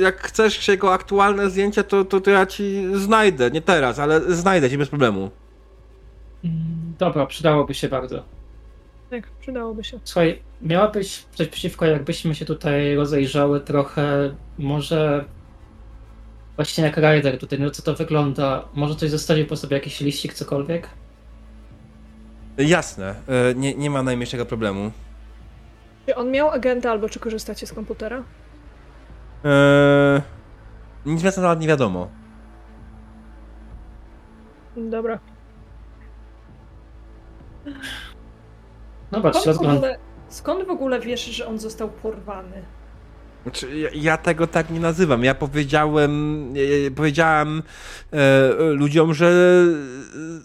Jak 0.00 0.20
chcesz 0.20 0.68
jego 0.68 0.92
aktualne 0.92 1.50
zdjęcie, 1.50 1.84
to, 1.84 2.04
to, 2.04 2.20
to 2.20 2.30
ja 2.30 2.46
ci 2.46 2.86
znajdę. 2.94 3.50
Nie 3.50 3.62
teraz, 3.62 3.98
ale 3.98 4.20
znajdę 4.20 4.70
ci 4.70 4.78
bez 4.78 4.88
problemu. 4.88 5.30
Mm, 6.44 6.94
dobra, 6.98 7.26
przydałoby 7.26 7.74
się 7.74 7.88
bardzo. 7.88 8.22
Tak, 9.10 9.30
przydałoby 9.40 9.84
się. 9.84 9.98
Słuchaj, 10.04 10.42
miałabyś 10.62 11.24
coś 11.34 11.48
przeciwko, 11.48 11.86
jakbyśmy 11.86 12.34
się 12.34 12.44
tutaj 12.44 12.96
rozejrzały 12.96 13.60
trochę, 13.60 14.34
może 14.58 15.24
właśnie 16.56 16.84
jak 16.84 16.96
Rider 16.96 17.38
tutaj, 17.38 17.58
no 17.60 17.70
co 17.70 17.82
to 17.82 17.94
wygląda, 17.94 18.68
może 18.74 18.94
coś 18.94 19.10
zostawił 19.10 19.46
po 19.46 19.56
sobie, 19.56 19.76
jakiś 19.76 20.00
liścik, 20.00 20.34
cokolwiek? 20.34 20.88
Jasne, 22.58 23.14
e, 23.28 23.54
nie, 23.54 23.74
nie 23.74 23.90
ma 23.90 24.02
najmniejszego 24.02 24.46
problemu. 24.46 24.90
Czy 26.06 26.14
on 26.14 26.30
miał 26.30 26.50
agenta, 26.50 26.90
albo 26.90 27.08
czy 27.08 27.20
korzystacie 27.20 27.66
z 27.66 27.72
komputera? 27.72 28.22
Eee, 29.44 30.22
nic 31.06 31.22
na 31.22 31.32
temat 31.32 31.60
nie 31.60 31.68
wiadomo. 31.68 32.08
Dobra. 34.76 35.18
No 39.12 39.20
patrz, 39.20 39.40
skąd, 39.40 39.56
w 39.56 39.60
ogóle, 39.60 39.98
skąd 40.28 40.66
w 40.66 40.70
ogóle 40.70 41.00
wiesz, 41.00 41.24
że 41.24 41.46
on 41.46 41.58
został 41.58 41.88
porwany? 41.88 42.62
Znaczy, 43.42 43.78
ja, 43.78 43.88
ja, 43.94 44.16
tego 44.16 44.46
tak 44.46 44.70
nie 44.70 44.80
nazywam. 44.80 45.24
Ja 45.24 45.34
powiedziałem, 45.34 46.54
ja 46.56 46.90
powiedziałem 46.96 47.62
e, 48.12 48.52
ludziom, 48.58 49.14
że 49.14 49.32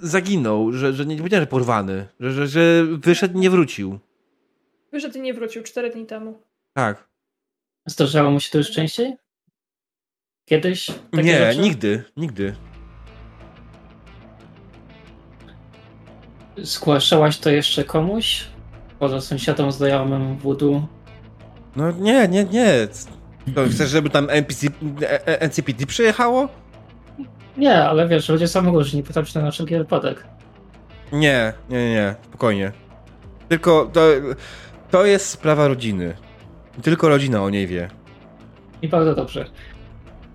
zaginął, 0.02 0.72
że, 0.72 0.94
że 0.94 1.06
nie 1.06 1.18
powiedziałem, 1.18 1.44
że 1.44 1.48
porwany, 1.48 2.08
że, 2.20 2.32
że, 2.32 2.48
że 2.48 2.86
wyszedł 2.86 3.40
nie 3.40 3.50
wrócił. 3.50 4.00
Wyszedł 4.92 5.18
i 5.18 5.22
nie 5.22 5.34
wrócił 5.34 5.64
cztery 5.64 5.90
dni 5.90 6.06
temu. 6.06 6.42
Tak. 6.74 7.08
Zdarzało 7.86 8.32
mu 8.32 8.40
się 8.40 8.52
to 8.52 8.58
już 8.58 8.72
częściej? 8.72 9.16
Kiedyś? 10.46 10.88
nie, 11.14 11.38
rzeczy? 11.38 11.60
nigdy, 11.60 12.04
nigdy. 12.18 12.56
Zgłaszałaś 16.58 17.38
to 17.38 17.50
jeszcze 17.50 17.84
komuś? 17.84 18.48
Poza 19.00 19.22
sąsiadom 19.22 19.72
znajomym 19.72 20.38
wudu? 20.38 20.88
No 21.76 21.92
nie, 21.92 22.28
nie, 22.28 22.44
nie. 22.44 22.88
To 23.56 23.66
chcesz, 23.66 23.90
żeby 23.90 24.10
tam 24.10 24.28
NPC, 24.30 24.68
NCPD 25.40 25.86
przyjechało? 25.86 26.50
Nie, 27.58 27.84
ale 27.84 28.08
wiesz, 28.08 28.30
ludzie 28.30 28.48
są 28.48 28.72
różni, 28.74 29.04
pytam 29.04 29.26
się 29.26 29.42
na 29.42 29.52
wszelki 29.52 29.78
wypadek. 29.78 30.24
Nie, 31.12 31.54
nie, 31.70 31.90
nie, 31.90 32.16
spokojnie. 32.24 32.72
Tylko 33.50 33.90
to, 33.94 34.02
to 34.92 35.06
jest 35.06 35.26
sprawa 35.30 35.68
rodziny. 35.68 36.16
Tylko 36.82 37.10
rodzina 37.10 37.44
o 37.44 37.50
niej 37.50 37.68
wie. 37.68 37.90
I 38.82 38.88
bardzo 38.88 39.16
dobrze. 39.16 39.46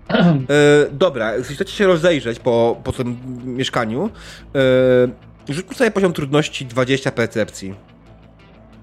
E, 0.09 0.91
dobra, 0.91 1.31
chcecie 1.43 1.73
się 1.73 1.87
rozejrzeć 1.87 2.39
po, 2.39 2.81
po 2.83 2.91
tym 2.91 3.17
mieszkaniu, 3.45 4.09
e, 4.55 4.59
rzućmy 5.49 5.75
sobie 5.75 5.91
poziom 5.91 6.13
trudności 6.13 6.65
20 6.65 7.11
percepcji. 7.11 7.73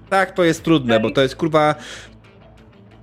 Tak, 0.09 0.31
to 0.31 0.43
jest 0.43 0.63
trudne, 0.63 0.99
bo 0.99 1.11
to 1.11 1.21
jest 1.21 1.35
kurwa. 1.35 1.75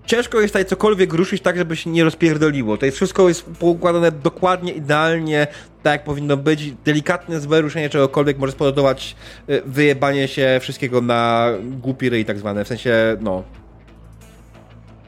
Ciężko 0.07 0.41
jest 0.41 0.53
tutaj 0.55 0.65
cokolwiek 0.65 1.13
ruszyć 1.13 1.43
tak, 1.43 1.57
żeby 1.59 1.77
się 1.77 1.91
nie 1.91 2.05
rozpierdoliło. 2.05 2.77
To 2.77 2.87
jest 2.87 2.97
wszystko 2.97 3.29
jest 3.29 3.45
poukładane 3.45 4.13
dokładnie, 4.13 4.73
idealnie, 4.73 5.47
tak 5.83 5.93
jak 5.93 6.05
powinno 6.05 6.37
być. 6.37 6.73
Delikatne 6.73 7.41
złe 7.41 7.61
ruszenie 7.61 7.91
czegokolwiek 7.91 8.39
może 8.39 8.53
spowodować 8.53 9.17
y, 9.51 9.63
wyjebanie 9.67 10.29
się 10.29 10.59
wszystkiego 10.61 11.01
na 11.01 11.49
głupi 11.63 12.11
ryj 12.11 12.25
tak 12.25 12.39
zwane. 12.39 12.65
W 12.65 12.69
sensie, 12.69 13.17
no. 13.21 13.43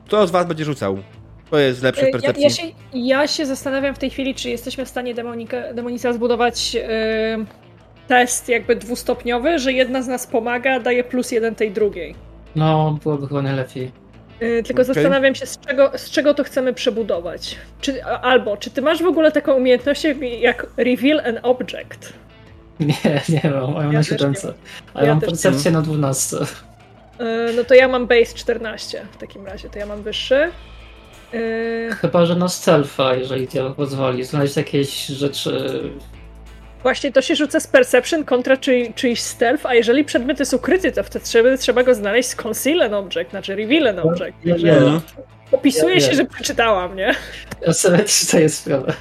Kto 0.07 0.27
z 0.27 0.31
was 0.31 0.47
będzie 0.47 0.65
rzucał? 0.65 0.99
To 1.51 1.59
jest 1.59 1.83
lepsze 1.83 2.03
E, 2.03 2.07
Ja, 2.07 2.13
percepcji. 2.13 2.43
ja, 2.45 2.51
się, 2.51 2.63
ja 2.95 3.27
się 3.29 3.47
zastanawiam 3.47 3.95
w 3.95 3.99
tej 3.99 4.11
chwili, 4.11 4.35
czy 4.35 4.51
jesteśmy 4.51 4.85
w 4.85 4.89
stanie 4.89 5.15
demonika, 5.15 5.73
demonisa 5.73 6.13
zbudować 6.13 6.77
e, 6.77 7.45
test 8.09 8.49
jakby 8.49 8.77
dwustopniowy, 8.77 9.59
że 9.59 9.73
jedna 9.73 10.03
z 10.03 10.09
nas 10.09 10.27
pomaga, 10.27 10.81
daje 10.81 11.05
plus 11.05 11.33
jeden 11.33 11.55
tej 11.55 11.71
drugiej. 11.71 12.15
No, 12.57 12.99
byłoby 13.03 13.27
chyba 13.29 13.43
najlepiej. 13.43 13.93
E, 14.41 14.63
tylko 14.63 14.83
Okej. 14.83 14.95
zastanawiam 14.95 15.35
się, 15.35 15.47
z 15.47 15.59
czego, 15.61 15.91
z 15.97 16.11
czego 16.11 16.35
to 16.35 16.45
chcemy 16.45 16.73
przebudować. 16.73 17.57
Czy, 17.81 18.05
albo, 18.05 18.57
czy 18.57 18.71
ty 18.71 18.83
masz 18.83 19.03
w 19.03 19.07
ogóle 19.07 19.33
taką 19.33 19.55
umiejętność 19.55 20.07
jak, 20.41 20.67
reveal 20.77 21.21
an 21.21 21.39
object? 21.43 22.13
Nie, 22.81 22.95
nie 23.29 23.51
mam, 23.51 23.75
ja 23.75 23.83
mam 23.83 23.93
Ja 23.93 23.93
na 23.93 23.99
też 24.05 24.11
nie 24.11 24.19
7. 24.19 24.35
A 24.95 25.01
Ja 25.01 25.07
ja 25.07 25.13
mam 25.15 25.21
percepcję 25.21 25.71
na 25.71 25.83
12. 25.83 26.37
E, 27.19 27.53
no 27.57 27.65
to 27.65 27.75
ja 27.75 27.89
mam 27.89 28.07
base 28.07 28.35
14 28.35 29.07
w 29.13 29.17
takim 29.17 29.47
razie, 29.47 29.71
to 29.71 29.79
ja 29.79 29.87
mam 29.87 30.03
wyższy. 30.03 30.51
E, 31.35 31.95
Chyba, 31.95 32.27
że 32.27 32.37
na 32.37 32.49
stealtha, 32.49 33.15
jeżeli 33.15 33.47
dialog 33.47 33.77
pozwoli, 33.77 34.25
znaleźć 34.25 34.57
jakieś 34.57 35.07
rzeczy. 35.07 35.81
Właśnie 36.85 37.12
to 37.12 37.23
się 37.23 37.36
rzuca 37.36 37.61
z 37.61 37.66
perception 37.66 38.24
kontra 38.24 38.56
czy, 38.56 38.93
czyjś 38.94 39.20
stealth, 39.20 39.66
a 39.66 39.74
jeżeli 39.74 40.05
przedmiot 40.05 40.40
jest 40.40 40.55
ukryty, 40.55 40.93
to 40.93 41.02
wtedy 41.02 41.24
trzeba, 41.24 41.56
trzeba 41.56 41.82
go 41.82 41.94
znaleźć 41.94 42.28
z 42.28 42.36
conceal 42.36 42.82
an 42.82 42.94
object, 42.94 43.31
znaczy 43.31 43.56
reveal 43.56 43.89
an 43.89 43.98
object. 43.98 44.36
Ja 44.44 44.55
Także 44.55 44.66
wiem. 44.66 45.01
opisuje 45.52 45.94
Ja 45.94 46.01
się, 46.01 46.06
wiem. 46.06 46.16
że 46.16 46.24
przeczytałam, 46.24 46.97
nie? 46.97 47.15
Ja 47.66 47.73
sobie 47.73 48.05
zdaję 48.06 48.48
sprawę. 48.48 48.94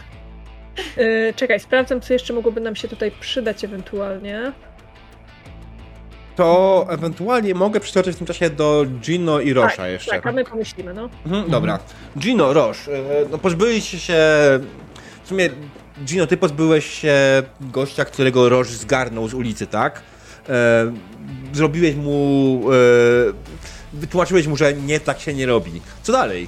Yy, 0.98 1.34
czekaj, 1.36 1.60
sprawdzam, 1.60 2.02
co 2.02 2.14
jeszcze 2.14 2.34
mogłoby 2.34 2.62
nam 2.62 2.76
się 2.76 2.88
tutaj 2.88 3.12
przydać 3.20 3.64
ewentualnie. 3.64 4.52
To 6.36 6.86
ewentualnie 6.90 7.56
mogę 7.56 7.80
przytoczyć 7.80 8.16
w 8.16 8.18
tym 8.18 8.28
czasie 8.28 8.50
do 8.50 8.86
Gino 9.02 9.40
i 9.40 9.54
Rosha 9.54 9.78
tak, 9.78 9.92
jeszcze. 9.92 10.12
Tak, 10.12 10.28
a 10.28 10.32
my 10.32 10.46
pomyślimy, 10.46 10.94
no. 10.94 11.10
Mhm, 11.26 11.52
dobra. 11.52 11.80
Gino, 12.18 12.54
Rosz, 12.54 12.88
e, 12.88 12.92
no 13.32 13.38
pozbyliście 13.38 14.00
się... 14.00 14.16
W 15.24 15.28
sumie, 15.28 15.50
Gino, 16.06 16.28
ty 16.28 16.38
pozbyłeś 16.38 16.86
się 16.86 17.44
gościa, 17.62 18.06
którego 18.06 18.50
Rosz 18.50 18.70
zgarnął 18.70 19.28
z 19.28 19.34
ulicy, 19.34 19.68
tak? 19.68 20.02
E, 20.50 20.92
zrobiłeś 21.54 21.96
mu... 21.96 22.62
E, 22.72 23.98
wytłumaczyłeś 24.00 24.48
mu, 24.48 24.58
że 24.58 24.74
nie, 24.74 25.00
tak 25.00 25.20
się 25.20 25.34
nie 25.34 25.46
robi. 25.46 25.82
Co 26.04 26.12
dalej? 26.12 26.48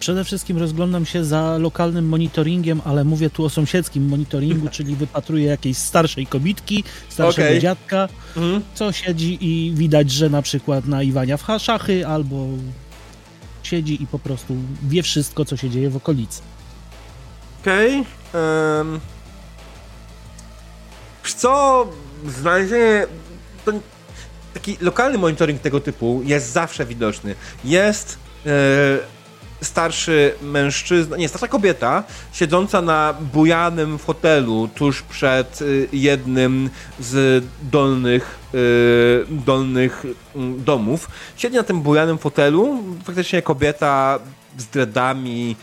Przede 0.00 0.24
wszystkim 0.24 0.58
rozglądam 0.58 1.06
się 1.06 1.24
za 1.24 1.58
lokalnym 1.58 2.08
monitoringiem, 2.08 2.80
ale 2.84 3.04
mówię 3.04 3.30
tu 3.30 3.44
o 3.44 3.50
sąsiedzkim 3.50 4.08
monitoringu, 4.08 4.68
czyli 4.68 4.96
wypatruję 4.96 5.44
jakiejś 5.46 5.76
starszej 5.76 6.26
kobitki, 6.26 6.84
starszego 7.08 7.48
Okej. 7.48 7.60
dziadka, 7.60 8.08
Mhm. 8.36 8.62
co 8.74 8.92
siedzi 8.92 9.38
i 9.40 9.72
widać, 9.74 10.10
że 10.10 10.30
na 10.30 10.42
przykład 10.42 10.86
na 10.86 11.02
Iwania 11.02 11.36
w 11.36 11.46
szachy 11.58 12.06
albo 12.06 12.46
siedzi 13.62 14.02
i 14.02 14.06
po 14.06 14.18
prostu 14.18 14.56
wie 14.88 15.02
wszystko, 15.02 15.44
co 15.44 15.56
się 15.56 15.70
dzieje 15.70 15.90
w 15.90 15.96
okolicy. 15.96 16.42
Okej. 17.66 18.04
Okay. 18.30 19.00
Wiesz 21.24 21.34
co? 21.34 21.86
Znalezienie... 22.26 23.06
Taki 24.54 24.76
lokalny 24.80 25.18
monitoring 25.18 25.60
tego 25.60 25.80
typu 25.80 26.20
jest 26.24 26.52
zawsze 26.52 26.86
widoczny. 26.86 27.34
Jest 27.64 28.18
e, 28.46 28.50
starszy 29.62 30.34
mężczyzna, 30.42 31.16
nie, 31.16 31.28
starsza 31.28 31.48
kobieta, 31.48 32.04
siedząca 32.32 32.82
na 32.82 33.14
bujanym 33.32 33.98
fotelu 33.98 34.68
tuż 34.68 35.02
przed 35.02 35.62
y, 35.62 35.88
jednym 35.92 36.70
z 37.00 37.44
dolnych, 37.62 38.38
y, 38.54 39.26
dolnych 39.30 40.04
mm, 40.36 40.64
domów. 40.64 41.08
Siedzi 41.36 41.56
na 41.56 41.62
tym 41.62 41.80
bujanym 41.80 42.18
fotelu, 42.18 42.82
faktycznie 43.04 43.42
kobieta 43.42 44.18
z 44.58 44.66
dreadami, 44.66 45.56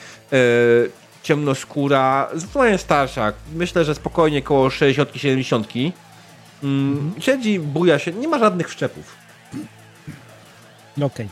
ciemnoskóra, 1.24 2.28
zdecydowanie 2.36 2.78
starsza. 2.78 3.34
Myślę, 3.56 3.86
że 3.86 3.96
spokojnie 3.96 4.42
koło 4.42 4.68
60-70. 4.68 5.92
Mm, 6.64 7.12
Siedzi, 7.20 7.60
buja 7.60 8.00
się, 8.00 8.12
nie 8.12 8.28
ma 8.28 8.40
żadnych 8.40 8.70
wszczepów. 8.70 9.16
Okej. 11.02 11.30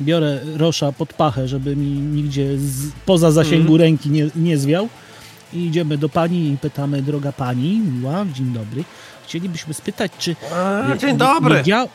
Biorę 0.00 0.40
Rosza 0.56 0.92
pod 0.92 1.12
pachę, 1.12 1.48
żeby 1.48 1.76
mi 1.76 1.86
nigdzie 1.86 2.58
z, 2.58 2.92
poza 3.06 3.30
zasięgu 3.30 3.76
ręki 3.76 4.10
nie, 4.10 4.30
nie 4.36 4.58
zwiał. 4.58 4.88
I 5.52 5.66
idziemy 5.66 5.98
do 5.98 6.08
pani 6.08 6.52
i 6.52 6.58
pytamy, 6.58 7.02
droga 7.02 7.32
pani, 7.32 7.78
miła, 7.80 8.24
dzień 8.34 8.46
dobry. 8.52 8.84
Chcielibyśmy 9.24 9.74
spytać, 9.74 10.12
czy. 10.18 10.36
A, 10.54 10.88
nie- 10.88 10.98
dzień 10.98 11.10
nie- 11.10 11.16
dobry! 11.18 11.54
Nie 11.54 11.62
dzia... 11.62 11.86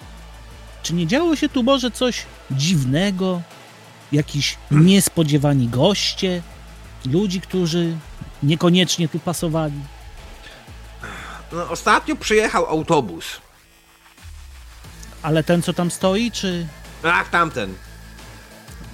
Czy 0.83 0.93
nie 0.93 1.07
działo 1.07 1.35
się 1.35 1.49
tu 1.49 1.63
może 1.63 1.91
coś 1.91 2.23
dziwnego? 2.51 3.41
Jakiś 4.11 4.57
niespodziewani 4.71 5.67
goście? 5.67 6.41
Ludzi, 7.11 7.41
którzy 7.41 7.97
niekoniecznie 8.43 9.07
tu 9.09 9.19
pasowali? 9.19 9.79
No, 11.51 11.69
ostatnio 11.69 12.15
przyjechał 12.15 12.65
autobus. 12.65 13.25
Ale 15.21 15.43
ten, 15.43 15.61
co 15.61 15.73
tam 15.73 15.91
stoi, 15.91 16.31
czy. 16.31 16.67
Ach, 17.03 17.29
tamten. 17.29 17.73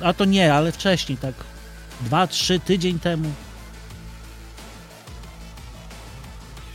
A 0.04 0.14
to 0.14 0.26
nie, 0.26 0.54
ale 0.54 0.72
wcześniej, 0.72 1.18
tak. 1.18 1.34
Dwa, 2.02 2.28
trzy 2.28 2.60
tydzień 2.60 3.00
temu. 3.00 3.32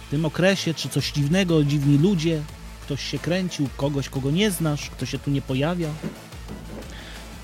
W 0.06 0.10
tym 0.10 0.24
okresie, 0.24 0.74
czy 0.74 0.88
coś 0.88 1.12
dziwnego, 1.12 1.64
dziwni 1.64 1.98
ludzie, 1.98 2.42
ktoś 2.82 3.10
się 3.10 3.18
kręcił, 3.18 3.68
kogoś, 3.76 4.08
kogo 4.08 4.30
nie 4.30 4.50
znasz, 4.50 4.90
kto 4.90 5.06
się 5.06 5.18
tu 5.18 5.30
nie 5.30 5.42
pojawia. 5.42 5.88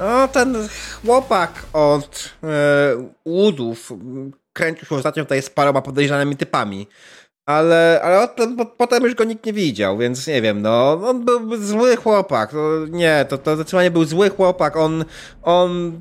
No, 0.02 0.28
ten 0.28 0.68
chłopak 1.04 1.62
od 1.72 2.30
e, 2.44 4.26
kręcił 4.52 4.88
się 4.88 4.94
ostatnio 4.94 5.24
tutaj 5.24 5.42
z 5.42 5.50
paroma 5.50 5.82
podejrzanymi 5.82 6.36
typami. 6.36 6.86
Ale, 7.46 8.00
ale 8.02 8.28
po, 8.28 8.66
potem 8.66 9.04
już 9.04 9.14
go 9.14 9.24
nikt 9.24 9.46
nie 9.46 9.52
widział, 9.52 9.98
więc 9.98 10.26
nie 10.26 10.42
wiem, 10.42 10.62
no, 10.62 10.92
on 10.92 11.24
był 11.24 11.56
zły 11.56 11.96
chłopak, 11.96 12.52
no, 12.52 12.86
nie, 12.86 13.26
to, 13.28 13.38
to 13.38 13.54
zdecydowanie 13.54 13.90
był 13.90 14.04
zły 14.04 14.30
chłopak, 14.30 14.76
on, 14.76 15.04
on, 15.42 16.00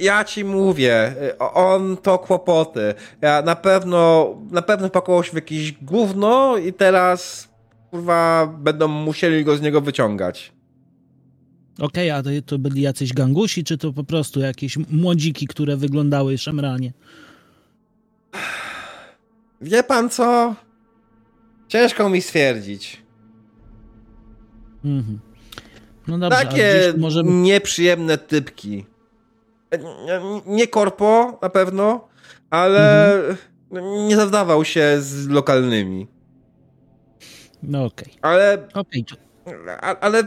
ja 0.00 0.24
ci 0.24 0.44
mówię, 0.44 1.14
on 1.38 1.96
to 1.96 2.18
kłopoty, 2.18 2.94
ja 3.20 3.42
na 3.42 3.56
pewno, 3.56 4.34
na 4.50 4.62
pewno 4.62 4.90
pakował 4.90 5.24
się 5.24 5.32
w 5.32 5.34
jakieś 5.34 5.72
gówno 5.72 6.56
i 6.56 6.72
teraz, 6.72 7.48
kurwa, 7.90 8.46
będą 8.58 8.88
musieli 8.88 9.44
go 9.44 9.56
z 9.56 9.60
niego 9.60 9.80
wyciągać. 9.80 10.52
Okej, 11.78 12.10
a 12.10 12.22
to, 12.46 12.58
byli 12.58 12.82
jacyś 12.82 13.12
gangusi, 13.12 13.64
czy 13.64 13.78
to 13.78 13.92
po 13.92 14.04
prostu 14.04 14.40
jakieś 14.40 14.76
młodziki, 14.76 15.46
które 15.46 15.76
wyglądały 15.76 16.38
szemranie? 16.38 16.92
Wie 19.60 19.82
pan 19.82 20.10
co? 20.10 20.54
Ciężko 21.68 22.08
mi 22.08 22.22
stwierdzić. 22.22 23.02
Mhm. 24.84 25.18
No 26.08 26.18
dobrze, 26.18 26.38
Takie 26.38 26.92
nieprzyjemne 27.24 28.18
typki. 28.18 28.86
Nie- 30.46 30.66
korpo 30.68 31.38
na 31.42 31.48
pewno, 31.50 32.08
ale 32.50 33.14
Mhm. 33.14 34.08
nie 34.08 34.16
zadawał 34.16 34.64
się 34.64 34.96
z 35.00 35.28
lokalnymi. 35.28 36.06
No 37.62 37.84
okej, 37.84 38.12
Ale, 38.22 38.68
okej. 38.74 39.04
to- 39.04 39.16
a- 39.80 39.98
ale 40.00 40.22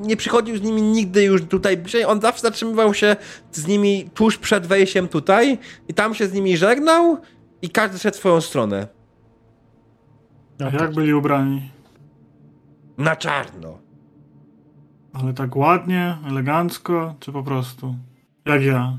nie 0.00 0.16
przychodził 0.16 0.56
z 0.56 0.62
nimi 0.62 0.82
nigdy 0.82 1.22
już 1.22 1.42
tutaj 1.42 1.76
bliżej. 1.76 2.04
On 2.04 2.20
zawsze 2.20 2.42
zatrzymywał 2.42 2.94
się 2.94 3.16
z 3.52 3.66
nimi 3.66 4.10
tuż 4.14 4.38
przed 4.38 4.66
wejściem 4.66 5.08
tutaj 5.08 5.58
i 5.88 5.94
tam 5.94 6.14
się 6.14 6.28
z 6.28 6.32
nimi 6.32 6.56
żegnał 6.56 7.18
i 7.62 7.70
każdy 7.70 7.98
szedł 7.98 8.16
w 8.16 8.18
swoją 8.18 8.40
stronę. 8.40 8.88
A 10.60 10.64
jak 10.64 10.94
byli 10.94 11.14
ubrani? 11.14 11.70
Na 12.98 13.16
czarno. 13.16 13.78
Ale 15.12 15.34
tak 15.34 15.56
ładnie, 15.56 16.18
elegancko, 16.28 17.14
czy 17.20 17.32
po 17.32 17.42
prostu? 17.42 17.94
Jak 18.46 18.62
ja. 18.62 18.98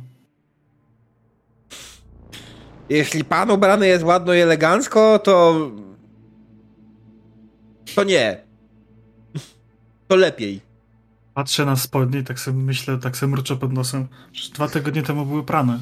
Jeśli 2.90 3.24
pan 3.24 3.52
ubrany 3.52 3.88
jest 3.88 4.03
ładno 4.03 4.34
i 4.34 4.40
elegancko, 4.40 5.19
to. 5.19 5.56
To 7.95 8.03
nie. 8.03 8.44
To 10.07 10.15
lepiej. 10.15 10.66
Patrzę 11.38 11.65
na 11.65 11.76
spodnie 11.76 12.19
i 12.19 12.23
tak 12.23 12.39
sobie 12.39 12.57
myślę, 12.57 12.97
tak 12.97 13.18
sobie 13.18 13.31
mruczę 13.31 13.55
pod 13.55 13.73
nosem. 13.73 14.07
Przecież 14.31 14.49
dwa 14.51 14.68
tygodnie 14.68 15.03
temu 15.03 15.26
były 15.26 15.43
prane. 15.43 15.80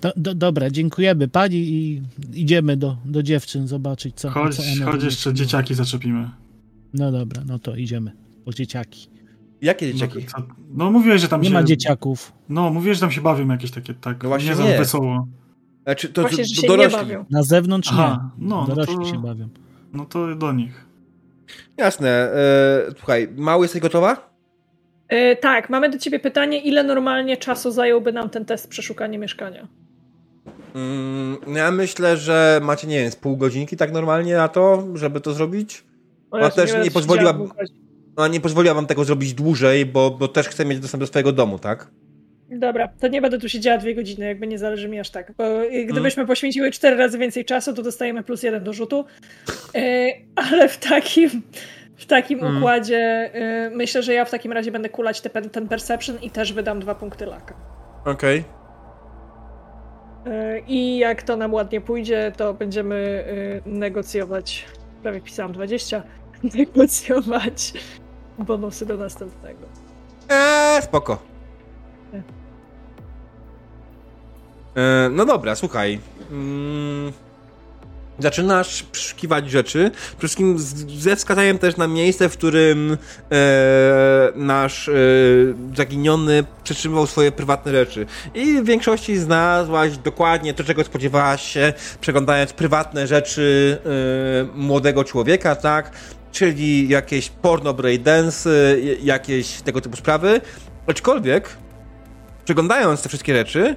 Do, 0.00 0.12
do, 0.16 0.34
dobra, 0.34 0.70
dziękujemy 0.70 1.28
pani 1.28 1.56
i 1.56 2.02
idziemy 2.34 2.76
do, 2.76 2.96
do 3.04 3.22
dziewczyn 3.22 3.66
zobaczyć, 3.68 4.16
co, 4.16 4.30
Chodź, 4.30 4.54
co 4.56 4.62
one 4.62 4.70
chodź 4.84 4.94
robią. 4.94 5.04
jeszcze 5.04 5.34
dzieciaki 5.34 5.74
zaczepimy. 5.74 6.30
No 6.94 7.12
dobra, 7.12 7.42
no 7.46 7.58
to 7.58 7.76
idziemy 7.76 8.12
po 8.44 8.52
dzieciaki. 8.52 9.08
Jakie 9.62 9.86
No, 9.86 9.92
dzieciaki? 9.92 10.26
co- 10.26 10.42
no 10.74 10.90
mówiłeś, 10.90 11.20
że 11.22 11.28
tam 11.28 11.40
Nie 11.40 11.48
się... 11.48 11.54
ma 11.54 11.62
dzieciaków. 11.62 12.32
No, 12.48 12.70
mówiłeś, 12.70 12.96
że 12.96 13.00
tam 13.00 13.10
się 13.10 13.20
bawią 13.20 13.48
jakieś 13.48 13.70
takie, 13.70 13.94
tak, 13.94 14.22
No 14.22 14.28
właśnie 14.28 14.54
nie 14.54 14.64
nie. 14.64 14.78
wesoło. 14.78 15.28
Znaczy, 15.84 16.08
to, 16.08 16.20
Właśnie, 16.22 16.44
to, 16.44 16.50
to 16.56 16.62
nie 16.62 16.68
dorośli. 16.68 16.98
bawią. 16.98 17.24
Na 17.30 17.42
zewnątrz 17.42 17.88
Aha, 17.92 18.30
nie. 18.38 18.48
no, 18.48 18.60
no 18.68 18.74
Dorośli 18.74 18.96
to- 18.96 19.04
się 19.04 19.22
bawią. 19.22 19.48
No 19.92 20.04
to 20.04 20.34
do 20.36 20.52
nich. 20.52 20.89
Jasne. 21.76 22.08
E, 22.08 22.92
słuchaj, 22.96 23.28
mały 23.36 23.64
jesteś 23.64 23.82
gotowa? 23.82 24.30
Yy, 25.10 25.36
tak, 25.36 25.70
mamy 25.70 25.90
do 25.90 25.98
ciebie 25.98 26.18
pytanie, 26.18 26.60
ile 26.60 26.82
normalnie 26.82 27.36
czasu 27.36 27.70
zająłby 27.70 28.12
nam 28.12 28.30
ten 28.30 28.44
test 28.44 28.68
przeszukania 28.68 29.18
mieszkania? 29.18 29.68
Mm, 30.74 31.36
ja 31.56 31.70
myślę, 31.70 32.16
że 32.16 32.60
macie, 32.62 32.86
nie 32.86 32.98
wiem, 33.02 33.10
z 33.10 33.16
pół 33.16 33.36
godzinki 33.36 33.76
tak 33.76 33.92
normalnie 33.92 34.34
na 34.34 34.48
to, 34.48 34.84
żeby 34.94 35.20
to 35.20 35.32
zrobić. 35.32 35.84
Ona 36.30 36.50
też 36.50 36.72
nie, 36.72 36.80
nie 36.80 36.90
pozwoliła, 36.90 37.38
ona 38.16 38.28
nie 38.28 38.40
pozwoliła 38.40 38.74
wam 38.74 38.86
tego 38.86 39.04
zrobić 39.04 39.34
dłużej, 39.34 39.86
bo, 39.86 40.10
bo 40.10 40.28
też 40.28 40.48
chcę 40.48 40.64
mieć 40.64 40.80
dostęp 40.80 41.00
do 41.00 41.06
swojego 41.06 41.32
domu, 41.32 41.58
tak? 41.58 41.90
Dobra, 42.50 42.88
to 43.00 43.08
nie 43.08 43.22
będę 43.22 43.38
tu 43.38 43.48
siedziała 43.48 43.78
dwie 43.78 43.94
godziny, 43.94 44.26
jakby 44.26 44.46
nie 44.46 44.58
zależy 44.58 44.88
mi 44.88 45.00
aż 45.00 45.10
tak. 45.10 45.32
Bo 45.32 45.44
gdybyśmy 45.84 46.10
hmm. 46.10 46.26
poświęciły 46.26 46.70
cztery 46.70 46.96
razy 46.96 47.18
więcej 47.18 47.44
czasu, 47.44 47.74
to 47.74 47.82
dostajemy 47.82 48.22
plus 48.22 48.42
jeden 48.42 48.64
do 48.64 48.72
rzutu. 48.72 49.04
E, 49.74 50.06
ale 50.36 50.68
w 50.68 50.78
takim, 50.78 51.30
w 51.96 52.06
takim 52.06 52.40
hmm. 52.40 52.58
układzie 52.58 53.30
e, 53.34 53.70
myślę, 53.70 54.02
że 54.02 54.14
ja 54.14 54.24
w 54.24 54.30
takim 54.30 54.52
razie 54.52 54.72
będę 54.72 54.88
kulać 54.88 55.20
te, 55.20 55.30
ten 55.30 55.68
perception 55.68 56.18
i 56.22 56.30
też 56.30 56.52
wydam 56.52 56.80
dwa 56.80 56.94
punkty 56.94 57.26
laka. 57.26 57.54
Okej. 58.04 58.44
Okay. 60.22 60.62
I 60.68 60.98
jak 60.98 61.22
to 61.22 61.36
nam 61.36 61.54
ładnie 61.54 61.80
pójdzie, 61.80 62.32
to 62.36 62.54
będziemy 62.54 63.24
negocjować. 63.66 64.66
Prawie 65.02 65.20
pisałam 65.20 65.52
20. 65.52 66.02
Negocjować 66.54 67.72
bonusy 68.38 68.86
do 68.86 68.96
następnego. 68.96 69.66
Eee, 70.28 70.82
spoko. 70.82 71.30
E, 74.76 75.08
no 75.10 75.26
dobra, 75.26 75.54
słuchaj. 75.54 75.98
Mm, 76.30 77.12
zaczynasz 78.22 78.82
przeszukiwać 78.82 79.50
rzeczy. 79.50 79.90
Przede 79.90 80.18
wszystkim 80.18 80.56
ze 80.98 81.16
wskazaniem 81.16 81.58
też 81.58 81.76
na 81.76 81.86
miejsce, 81.86 82.28
w 82.28 82.32
którym 82.32 82.96
e, 83.32 84.32
nasz 84.34 84.88
e, 84.88 84.92
zaginiony 85.76 86.44
przetrzymywał 86.64 87.06
swoje 87.06 87.32
prywatne 87.32 87.72
rzeczy. 87.72 88.06
I 88.34 88.62
w 88.62 88.64
większości 88.64 89.16
znalazłaś 89.16 89.96
dokładnie 89.96 90.54
to, 90.54 90.64
czego 90.64 90.84
spodziewałaś 90.84 91.42
się, 91.42 91.72
przeglądając 92.00 92.52
prywatne 92.52 93.06
rzeczy 93.06 93.78
e, 93.84 94.58
młodego 94.58 95.04
człowieka, 95.04 95.56
tak? 95.56 95.92
Czyli 96.32 96.88
jakieś 96.88 97.28
porno 97.28 97.74
dance, 98.00 98.76
jakieś 99.02 99.60
tego 99.62 99.80
typu 99.80 99.96
sprawy. 99.96 100.40
Aczkolwiek, 100.86 101.56
przeglądając 102.44 103.02
te 103.02 103.08
wszystkie 103.08 103.34
rzeczy, 103.34 103.76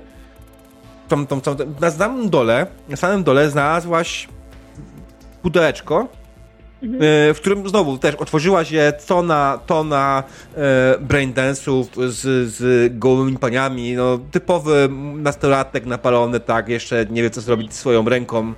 tą, 1.07 1.27
tą, 1.27 1.41
tą, 1.41 1.55
na 1.81 1.91
samym 1.91 2.29
dole, 2.29 2.67
na 2.89 2.95
samym 2.95 3.23
dole 3.23 3.49
znalazłaś 3.49 4.27
pudełeczko, 5.41 6.07
mhm. 6.83 7.01
E, 7.03 7.33
w 7.33 7.37
którym 7.37 7.69
znowu 7.69 7.97
też 7.97 8.15
otworzyła 8.15 8.65
się 8.65 8.93
tona, 9.07 9.59
tona 9.65 10.23
e, 10.55 10.95
braindance'ów 10.99 12.09
z, 12.09 12.51
z 12.53 12.91
gołymi 12.99 13.37
paniami, 13.37 13.93
no 13.93 14.19
typowy 14.31 14.89
nastolatek 15.15 15.85
napalony, 15.85 16.39
tak, 16.39 16.69
jeszcze 16.69 17.05
nie 17.09 17.23
wie 17.23 17.29
co 17.29 17.41
zrobić 17.41 17.73
swoją 17.73 18.09
ręką, 18.09 18.53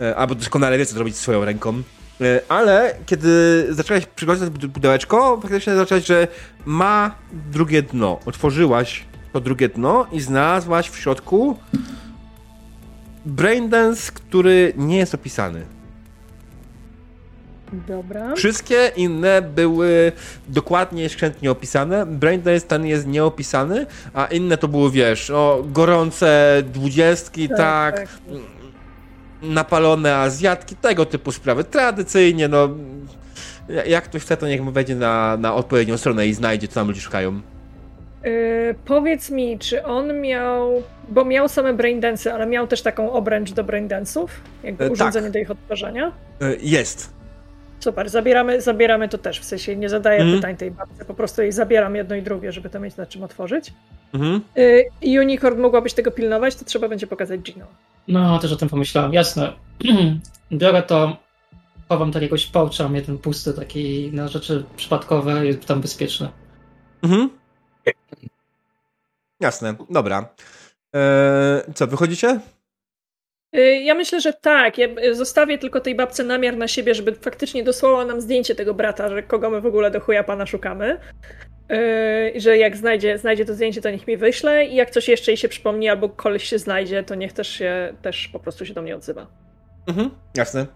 e, 0.00 0.16
albo 0.16 0.34
doskonale 0.34 0.78
wie 0.78 0.86
co 0.86 0.94
zrobić 0.94 1.16
swoją 1.16 1.44
ręką. 1.44 1.82
E, 2.20 2.40
ale 2.48 2.94
kiedy 3.06 3.66
zaczęłaś 3.70 4.06
przyglądać 4.06 4.50
pudełeczko, 4.74 5.38
faktycznie 5.42 5.74
zaczęłaś, 5.74 6.06
że 6.06 6.28
ma 6.64 7.14
drugie 7.52 7.82
dno. 7.82 8.20
Otworzyłaś 8.26 9.04
to 9.32 9.40
drugie 9.40 9.68
dno 9.68 10.06
i 10.12 10.20
znalazłaś 10.20 10.90
w 10.90 10.96
środku 10.96 11.58
braindance, 13.26 14.12
który 14.12 14.72
nie 14.76 14.96
jest 14.96 15.14
opisany. 15.14 15.66
Dobra. 17.72 18.34
Wszystkie 18.36 18.92
inne 18.96 19.42
były 19.42 20.12
dokładnie 20.48 21.08
skrzętnie 21.08 21.50
opisane. 21.50 22.06
Braindance 22.06 22.66
ten 22.66 22.86
jest 22.86 23.06
nieopisany, 23.06 23.86
a 24.14 24.26
inne 24.26 24.58
to 24.58 24.68
były, 24.68 24.90
wiesz, 24.90 25.30
o, 25.30 25.64
gorące 25.66 26.62
dwudziestki, 26.72 27.48
tak, 27.48 27.58
tak, 27.58 27.96
tak. 27.96 28.08
napalone 29.42 30.16
azjatki, 30.16 30.76
tego 30.76 31.06
typu 31.06 31.32
sprawy. 31.32 31.64
Tradycyjnie, 31.64 32.48
no, 32.48 32.68
jak 33.86 34.04
ktoś 34.04 34.22
chce, 34.22 34.36
to 34.36 34.48
niech 34.48 34.62
mu 34.62 34.72
wejdzie 34.72 34.94
na, 34.94 35.36
na 35.36 35.54
odpowiednią 35.54 35.96
stronę 35.96 36.26
i 36.26 36.34
znajdzie, 36.34 36.68
co 36.68 36.74
tam 36.74 36.88
ludzie 36.88 37.00
szukają. 37.00 37.40
Yy, 38.24 38.74
powiedz 38.84 39.30
mi, 39.30 39.58
czy 39.58 39.84
on 39.84 40.20
miał. 40.20 40.82
Bo 41.08 41.24
miał 41.24 41.48
same 41.48 41.74
braindensy, 41.74 42.32
ale 42.32 42.46
miał 42.46 42.66
też 42.66 42.82
taką 42.82 43.12
obręcz 43.12 43.52
do 43.52 43.64
braindensów? 43.64 44.40
Jakby 44.62 44.84
yy, 44.84 44.90
urządzenie 44.90 45.26
tak. 45.26 45.32
do 45.32 45.38
ich 45.38 45.50
odtwarzania? 45.50 46.12
Yy, 46.40 46.58
jest. 46.62 47.18
Super, 47.80 48.08
zabieramy, 48.08 48.60
zabieramy 48.60 49.08
to 49.08 49.18
też. 49.18 49.40
W 49.40 49.44
sensie 49.44 49.76
nie 49.76 49.88
zadaję 49.88 50.20
mm. 50.20 50.34
pytań 50.34 50.56
tej 50.56 50.70
babce, 50.70 51.04
po 51.04 51.14
prostu 51.14 51.42
jej 51.42 51.52
zabieram 51.52 51.96
jedno 51.96 52.16
i 52.16 52.22
drugie, 52.22 52.52
żeby 52.52 52.70
to 52.70 52.80
mieć 52.80 52.96
na 52.96 53.06
czym 53.06 53.22
otworzyć. 53.22 53.72
Mm. 54.14 54.40
Yy, 55.02 55.20
Unicorn 55.20 55.60
mogłabyś 55.60 55.94
tego 55.94 56.10
pilnować, 56.10 56.54
to 56.54 56.64
trzeba 56.64 56.88
będzie 56.88 57.06
pokazać 57.06 57.40
Gino. 57.40 57.66
No, 58.08 58.38
też 58.38 58.52
o 58.52 58.56
tym 58.56 58.68
pomyślałam, 58.68 59.12
jasne. 59.12 59.52
Biorę 60.52 60.82
to, 60.82 61.16
chowam 61.88 62.12
tak 62.12 62.22
jakoś 62.22 62.46
poucha, 62.46 62.88
mnie 62.88 63.02
ten 63.02 63.18
pusty 63.18 63.52
taki 63.52 64.10
na 64.12 64.28
rzeczy 64.28 64.64
przypadkowe, 64.76 65.46
jest 65.46 65.66
tam 65.66 65.80
bezpieczny. 65.80 66.28
Mhm. 67.02 67.37
Jasne, 69.40 69.74
dobra. 69.90 70.28
Eee, 70.92 71.74
co, 71.74 71.86
wychodzicie? 71.86 72.40
Y, 73.56 73.60
ja 73.60 73.94
myślę, 73.94 74.20
że 74.20 74.32
tak. 74.32 74.78
Ja 74.78 74.88
zostawię 75.12 75.58
tylko 75.58 75.80
tej 75.80 75.94
babce 75.94 76.24
namiar 76.24 76.56
na 76.56 76.68
siebie, 76.68 76.94
żeby 76.94 77.14
faktycznie 77.14 77.64
dosłała 77.64 78.04
nam 78.04 78.20
zdjęcie 78.20 78.54
tego 78.54 78.74
brata, 78.74 79.08
że 79.08 79.22
kogo 79.22 79.50
my 79.50 79.60
w 79.60 79.66
ogóle 79.66 79.90
do 79.90 80.00
chuja 80.00 80.24
pana 80.24 80.46
szukamy. 80.46 81.00
Yy, 81.68 82.40
że 82.40 82.58
jak 82.58 82.76
znajdzie, 82.76 83.18
znajdzie 83.18 83.44
to 83.44 83.54
zdjęcie, 83.54 83.80
to 83.80 83.90
niech 83.90 84.06
mi 84.06 84.16
wyśle 84.16 84.66
i 84.66 84.74
jak 84.74 84.90
coś 84.90 85.08
jeszcze 85.08 85.30
jej 85.30 85.36
się 85.36 85.48
przypomni 85.48 85.88
albo 85.88 86.08
koleś 86.08 86.44
się 86.44 86.58
znajdzie, 86.58 87.02
to 87.02 87.14
niech 87.14 87.32
też 87.32 87.48
się 87.48 87.94
też 88.02 88.28
po 88.28 88.38
prostu 88.38 88.66
się 88.66 88.74
do 88.74 88.82
mnie 88.82 88.96
odzywa. 88.96 89.26
Mhm, 89.86 90.10
jasne. 90.36 90.66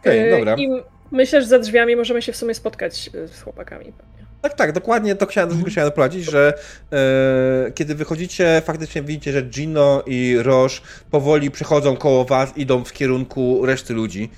Okej, 0.00 0.18
okay, 0.18 0.30
yy, 0.30 0.38
dobra. 0.38 0.56
I 0.56 0.68
myślę, 1.10 1.40
że 1.40 1.46
za 1.46 1.58
drzwiami 1.58 1.96
możemy 1.96 2.22
się 2.22 2.32
w 2.32 2.36
sumie 2.36 2.54
spotkać 2.54 3.10
z 3.26 3.42
chłopakami 3.42 3.84
pewnie. 3.84 4.25
Tak, 4.46 4.54
tak, 4.54 4.72
dokładnie 4.72 5.14
to 5.14 5.26
chciałem, 5.26 5.50
mm. 5.50 5.64
chciałem 5.64 5.90
doprowadzić, 5.90 6.24
że 6.24 6.54
e, 6.92 7.72
kiedy 7.72 7.94
wychodzicie, 7.94 8.62
faktycznie 8.64 9.02
widzicie, 9.02 9.32
że 9.32 9.42
Gino 9.42 10.02
i 10.06 10.36
Roche 10.42 10.80
powoli 11.10 11.50
przechodzą 11.50 11.96
koło 11.96 12.24
was, 12.24 12.56
idą 12.56 12.84
w 12.84 12.92
kierunku 12.92 13.66
reszty 13.66 13.94
ludzi. 13.94 14.30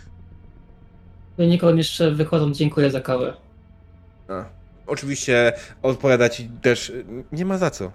Nikogo 1.39 1.75
jeszcze 1.75 2.11
wychodzą, 2.11 2.53
dziękuję 2.53 2.91
za 2.91 3.01
kawę. 3.01 3.35
A, 4.29 4.45
oczywiście 4.87 5.53
odpowiada 5.83 6.29
ci 6.29 6.51
też, 6.63 6.93
nie 7.33 7.45
ma 7.45 7.59
za 7.59 7.71
co. 7.71 7.93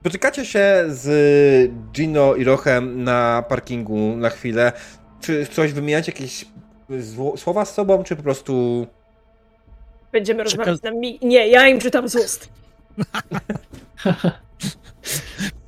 Spotykacie 0.00 0.44
się 0.44 0.84
z 0.88 1.70
Gino 1.92 2.34
i 2.34 2.44
Rochem 2.44 3.04
na 3.04 3.44
parkingu 3.48 4.16
na 4.16 4.30
chwilę. 4.30 4.72
Czy 5.20 5.46
coś 5.46 5.72
wymieniacie 5.72 6.12
jakieś 6.12 6.44
słowa 7.36 7.64
z 7.64 7.74
sobą, 7.74 8.04
czy 8.04 8.16
po 8.16 8.22
prostu... 8.22 8.86
Będziemy 10.12 10.44
Przekaz... 10.44 10.66
rozmawiać 10.66 10.94
na 10.94 11.00
mi... 11.00 11.18
Nie, 11.22 11.48
ja 11.48 11.68
im 11.68 11.80
czytam 11.80 12.08
z 12.08 12.16
ust. 12.16 12.48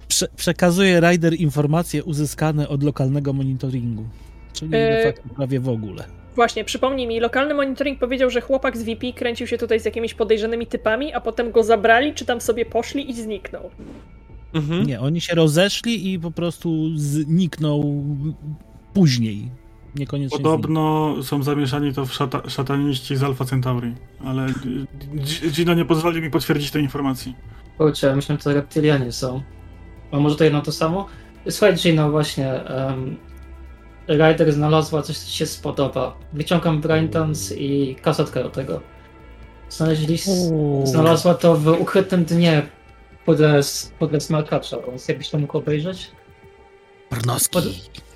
Prze 0.09 0.29
przekazuje 0.37 1.01
Rider 1.01 1.35
informacje 1.35 2.05
uzyskane 2.05 2.69
od 2.69 2.83
lokalnego 2.83 3.33
monitoringu, 3.33 4.05
czyli 4.53 4.71
de 4.71 5.01
e, 5.01 5.13
facto 5.13 5.35
prawie 5.35 5.61
w 5.61 5.69
ogóle. 5.69 6.05
Właśnie, 6.35 6.65
przypomnij 6.65 7.07
mi, 7.07 7.21
lokalny 7.21 7.55
monitoring 7.55 7.99
powiedział, 7.99 8.31
że 8.31 8.41
chłopak 8.41 8.77
z 8.77 8.83
VP 8.83 9.13
kręcił 9.13 9.47
się 9.47 9.59
tutaj 9.59 9.81
z 9.81 9.85
jakimiś 9.85 10.15
podejrzanymi 10.15 10.67
typami, 10.67 11.13
a 11.13 11.21
potem 11.21 11.51
go 11.53 11.63
zabrali, 11.63 12.15
czy 12.15 12.25
tam 12.25 12.41
sobie 12.41 12.67
poszli 12.67 13.11
i 13.11 13.15
zniknął. 13.15 13.71
Mhm. 14.55 14.87
Nie, 14.87 15.01
oni 15.01 15.21
się 15.21 15.35
rozeszli 15.35 16.13
i 16.13 16.19
po 16.19 16.31
prostu 16.31 16.91
zniknął 16.97 18.05
później 18.95 19.51
niekoniecznie. 19.95 20.39
Podobno 20.39 21.15
są 21.23 21.43
zamieszani 21.43 21.95
to 21.95 22.07
w 22.07 22.13
szata, 22.13 22.51
szataniści 22.51 23.17
z 23.17 23.23
Alpha 23.23 23.45
Centauri, 23.45 23.95
ale 24.25 24.47
Gino 25.51 25.75
nie 25.75 25.85
pozwoli 25.85 26.23
mi 26.23 26.31
potwierdzić 26.31 26.71
tej 26.71 26.83
informacji. 26.83 27.35
Kurczę, 27.79 28.17
myślę, 28.17 28.37
że 28.37 28.43
to 28.43 28.53
reptylianie 28.53 29.13
są. 29.13 29.43
A 30.13 30.19
może 30.21 30.37
to 30.37 30.45
jedno 30.45 30.63
to 30.63 30.73
samo? 30.73 31.07
Słuchaj, 31.51 31.75
Gino, 31.75 32.11
właśnie 32.11 32.61
um, 32.89 33.17
Ryder 34.09 34.53
znalazła 34.53 35.03
coś, 35.03 35.19
co 35.19 35.27
ci 35.27 35.37
się 35.37 35.47
spodoba. 35.47 36.17
Wyciągam 36.33 36.81
Braindance 36.81 37.57
i 37.57 37.95
kasetkę 37.95 38.43
do 38.43 38.51
tego. 38.51 38.81
Znaleźli, 39.69 40.19
znalazła 40.85 41.35
to 41.35 41.55
w 41.55 41.69
ukrytym 41.81 42.25
dnie 42.25 42.63
podle, 43.25 43.61
podle 43.99 44.21
smarkacza, 44.21 44.77
więc 44.89 45.09
jakbyś 45.09 45.31
to 45.31 45.39
mógł 45.39 45.59
obejrzeć? 45.59 46.11
Brnoski. 47.11 47.59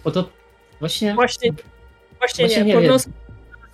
Pod, 0.02 0.14
pod, 0.14 0.37
Właśnie. 0.80 1.14
Właśnie, 1.14 1.52
właśnie, 2.18 2.46
właśnie 2.46 2.64
nie. 2.64 2.74
nie 2.80 2.98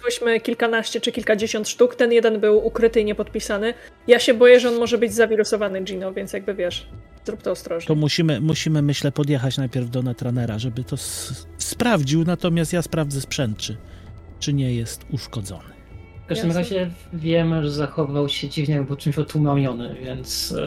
Znalazłyśmy 0.05 0.41
kilkanaście 0.41 1.01
czy 1.01 1.13
kilkadziesiąt 1.13 1.69
sztuk. 1.69 1.95
Ten 1.95 2.13
jeden 2.13 2.41
był 2.41 2.67
ukryty 2.67 3.01
i 3.01 3.05
niepodpisany. 3.05 3.75
Ja 4.07 4.19
się 4.19 4.35
boję, 4.35 4.61
że 4.61 4.69
on 4.69 4.79
może 4.79 4.99
być 4.99 5.15
zawirusowany 5.15 5.81
Gino, 5.81 6.13
więc 6.13 6.33
jakby 6.33 6.55
wiesz, 6.55 6.89
zrób 7.25 7.43
to 7.43 7.51
ostrożnie. 7.51 7.87
To 7.89 7.95
musimy, 7.95 8.41
musimy 8.41 8.83
myślę, 8.83 9.13
podjechać 9.13 9.59
najpierw 9.59 9.91
do 9.91 10.03
Netranera, 10.03 10.59
żeby 10.59 10.85
to 10.85 10.97
sprawdził, 11.59 12.25
natomiast 12.25 12.73
ja 12.73 12.83
sprawdzę 12.83 13.21
sprzęt, 13.21 13.59
czy, 13.59 13.77
czy 14.41 14.53
nie 14.53 14.75
jest 14.75 15.05
uszkodzony. 15.13 15.75
W 16.25 16.27
każdym 16.27 16.47
Jasne. 16.49 16.63
razie 16.63 16.91
wiemy, 17.13 17.63
że 17.63 17.71
zachował 17.71 18.29
się 18.29 18.49
dziwnie, 18.49 18.83
bo 18.83 18.97
czymś 18.97 19.19
otłumiony, 19.19 19.97
więc... 20.03 20.53
e, 20.53 20.67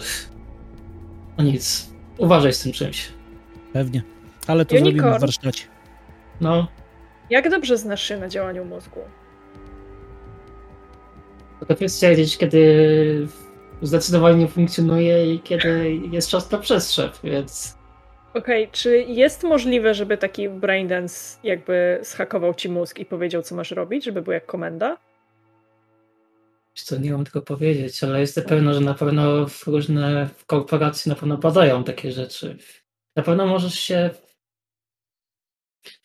No 1.38 1.44
nic, 1.44 1.90
uważaj 2.18 2.54
z 2.54 2.60
tym 2.60 2.72
czymś. 2.72 3.08
Pewnie. 3.74 4.02
Ale 4.48 4.66
to 4.66 4.76
Unicorn. 4.76 4.96
zrobimy 4.96 5.18
w 5.18 5.22
warsztacie. 5.22 5.64
No, 6.42 6.68
Jak 7.30 7.50
dobrze 7.50 7.78
znasz 7.78 8.04
się 8.04 8.18
na 8.18 8.28
działaniu 8.30 8.66
mózgu? 8.66 9.00
potrafię 11.60 11.90
stwierdzić, 11.90 12.38
kiedy 12.38 13.28
zdecydowanie 13.82 14.38
nie 14.38 14.48
funkcjonuje 14.48 15.34
i 15.34 15.40
kiedy 15.40 15.96
jest 16.12 16.30
czas 16.30 16.52
na 16.52 16.58
przestrzep, 16.58 17.14
więc... 17.24 17.78
Okej, 18.34 18.70
czy 18.72 18.98
jest 18.98 19.44
możliwe, 19.44 19.94
żeby 19.94 20.18
taki 20.18 20.50
braindance 20.50 21.40
jakby 21.44 22.00
zhakował 22.02 22.54
ci 22.54 22.70
mózg 22.70 23.00
i 23.00 23.06
powiedział, 23.06 23.42
co 23.42 23.56
masz 23.56 23.72
robić, 23.72 24.06
żeby 24.06 24.22
był 24.22 24.34
jak 24.34 24.46
komenda? 24.46 24.98
Co 26.74 26.98
nie 26.98 27.12
mam 27.12 27.24
tylko 27.24 27.42
powiedzieć, 27.42 28.04
ale 28.04 28.20
jestem 28.20 28.44
pewna, 28.44 28.74
że 28.74 28.82
na 28.82 28.94
pewno 28.94 29.48
w 29.48 29.68
różne 29.68 30.30
korporacje 30.48 31.10
na 31.10 31.16
pewno 31.16 31.38
badają 31.38 31.84
takie 31.84 32.12
rzeczy. 32.12 32.58
Na 33.16 33.24
pewno 33.24 33.48
możesz 33.48 33.74
się. 33.80 34.10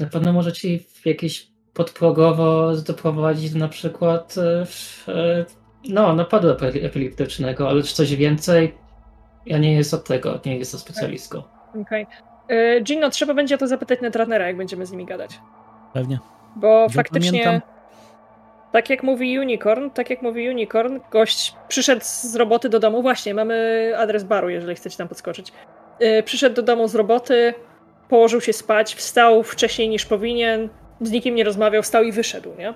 Na 0.01 0.07
pewno 0.07 0.33
może 0.33 0.53
ci 0.53 0.79
w 0.79 1.07
jakieś 1.07 1.47
podprogowo 1.75 2.73
doprowadzić 2.87 3.55
na 3.55 3.69
przykład 3.69 4.35
e, 4.39 4.67
w, 4.67 5.09
e, 5.09 5.45
no, 5.89 6.15
napadu 6.15 6.49
epi- 6.49 6.85
epileptycznego, 6.85 7.69
ale 7.69 7.83
czy 7.83 7.95
coś 7.95 8.17
więcej? 8.17 8.75
Ja 9.47 9.59
nie 9.59 9.75
jestem 9.75 9.99
od 9.99 10.07
tego, 10.07 10.41
nie 10.47 10.57
jestem 10.59 10.81
specjalistką. 10.81 11.43
Okej. 11.83 12.07
Okay. 12.45 12.81
Gino, 12.83 13.11
trzeba 13.11 13.35
będzie 13.35 13.55
o 13.55 13.59
to 13.59 13.67
zapytać 13.67 14.01
Netrunnera, 14.01 14.47
jak 14.47 14.57
będziemy 14.57 14.87
z 14.87 14.91
nimi 14.91 15.07
gadać. 15.07 15.41
Pewnie. 15.93 16.19
Bo 16.57 16.89
Zapamiętam. 16.89 17.05
faktycznie, 17.05 17.63
tak 18.73 18.91
jak 18.91 19.03
mówi 19.03 19.39
Unicorn, 19.39 19.91
tak 19.91 20.11
jak 20.11 20.23
mówi 20.23 20.49
Unicorn, 20.49 21.01
gość 21.11 21.55
przyszedł 21.69 22.01
z 22.05 22.37
roboty 22.37 22.69
do 22.69 22.81
domu. 22.81 23.03
Właśnie, 23.03 23.35
mamy 23.35 23.93
adres 23.99 24.25
baru, 24.25 24.49
jeżeli 24.49 24.75
chcecie 24.75 24.97
tam 24.97 25.09
podskoczyć. 25.09 25.53
Yy, 26.01 26.23
przyszedł 26.23 26.57
do 26.57 26.63
domu 26.63 26.89
z 26.89 26.95
roboty, 26.95 27.55
położył 28.13 28.41
się 28.41 28.53
spać, 28.53 28.95
wstał 28.95 29.43
wcześniej 29.43 29.89
niż 29.89 30.07
powinien, 30.07 30.69
z 31.01 31.11
nikim 31.11 31.35
nie 31.35 31.45
rozmawiał, 31.45 31.83
wstał 31.83 32.03
i 32.03 32.13
wyszedł, 32.13 32.55
nie? 32.59 32.75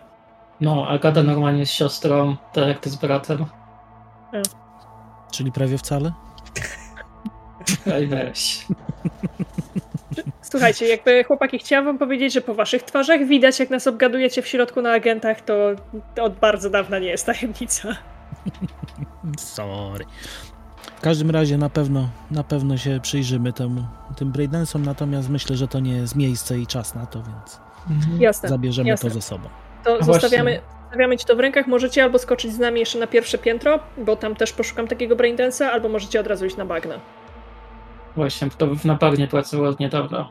No, 0.60 0.86
a 0.88 0.98
gada 0.98 1.22
normalnie 1.22 1.66
z 1.66 1.70
siostrą, 1.70 2.36
tak 2.52 2.68
jak 2.68 2.78
ty 2.78 2.90
z 2.90 2.96
bratem. 2.96 3.46
Czyli 5.32 5.52
prawie 5.52 5.78
wcale? 5.78 6.12
Ej, 7.92 8.06
weź. 8.06 8.66
Słuchajcie, 10.50 10.86
jakby 10.86 11.24
chłopaki, 11.24 11.58
chciałam 11.58 11.84
wam 11.84 11.98
powiedzieć, 11.98 12.32
że 12.32 12.40
po 12.40 12.54
waszych 12.54 12.82
twarzach 12.82 13.26
widać, 13.26 13.60
jak 13.60 13.70
nas 13.70 13.86
obgadujecie 13.86 14.42
w 14.42 14.46
środku 14.46 14.82
na 14.82 14.92
agentach, 14.92 15.40
to, 15.40 15.54
to 16.14 16.24
od 16.24 16.34
bardzo 16.34 16.70
dawna 16.70 16.98
nie 16.98 17.08
jest 17.08 17.26
tajemnica. 17.26 17.96
Sorry. 19.38 20.04
W 20.96 21.00
każdym 21.00 21.30
razie 21.30 21.58
na 21.58 21.70
pewno, 21.70 22.08
na 22.30 22.44
pewno 22.44 22.76
się 22.76 23.00
przyjrzymy 23.02 23.52
temu, 23.52 23.86
tym 24.16 24.32
breakdance'om, 24.32 24.80
natomiast 24.80 25.28
myślę, 25.30 25.56
że 25.56 25.68
to 25.68 25.80
nie 25.80 25.92
jest 25.92 26.16
miejsce 26.16 26.58
i 26.58 26.66
czas 26.66 26.94
na 26.94 27.06
to, 27.06 27.22
więc 27.22 27.60
Jasne. 28.20 28.48
zabierzemy 28.48 28.88
jasne. 28.88 29.08
to 29.10 29.14
ze 29.14 29.22
sobą. 29.22 29.48
To 29.84 30.04
zostawiamy, 30.04 30.60
zostawiamy 30.82 31.16
ci 31.18 31.24
to 31.26 31.36
w 31.36 31.40
rękach. 31.40 31.66
Możecie 31.66 32.02
albo 32.02 32.18
skoczyć 32.18 32.52
z 32.52 32.58
nami 32.58 32.80
jeszcze 32.80 32.98
na 32.98 33.06
pierwsze 33.06 33.38
piętro, 33.38 33.78
bo 33.98 34.16
tam 34.16 34.34
też 34.34 34.52
poszukam 34.52 34.88
takiego 34.88 35.16
braindance'a, 35.16 35.64
albo 35.64 35.88
możecie 35.88 36.20
od 36.20 36.26
razu 36.26 36.46
iść 36.46 36.56
na 36.56 36.64
bagna. 36.64 36.94
Właśnie, 38.16 38.48
to 38.58 38.68
na 38.84 38.94
bagnie 38.94 39.28
pracował 39.28 39.66
od 39.66 39.80
niedawna. 39.80 40.28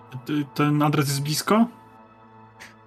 Ten 0.54 0.82
adres 0.82 1.08
jest 1.08 1.22
blisko? 1.24 1.66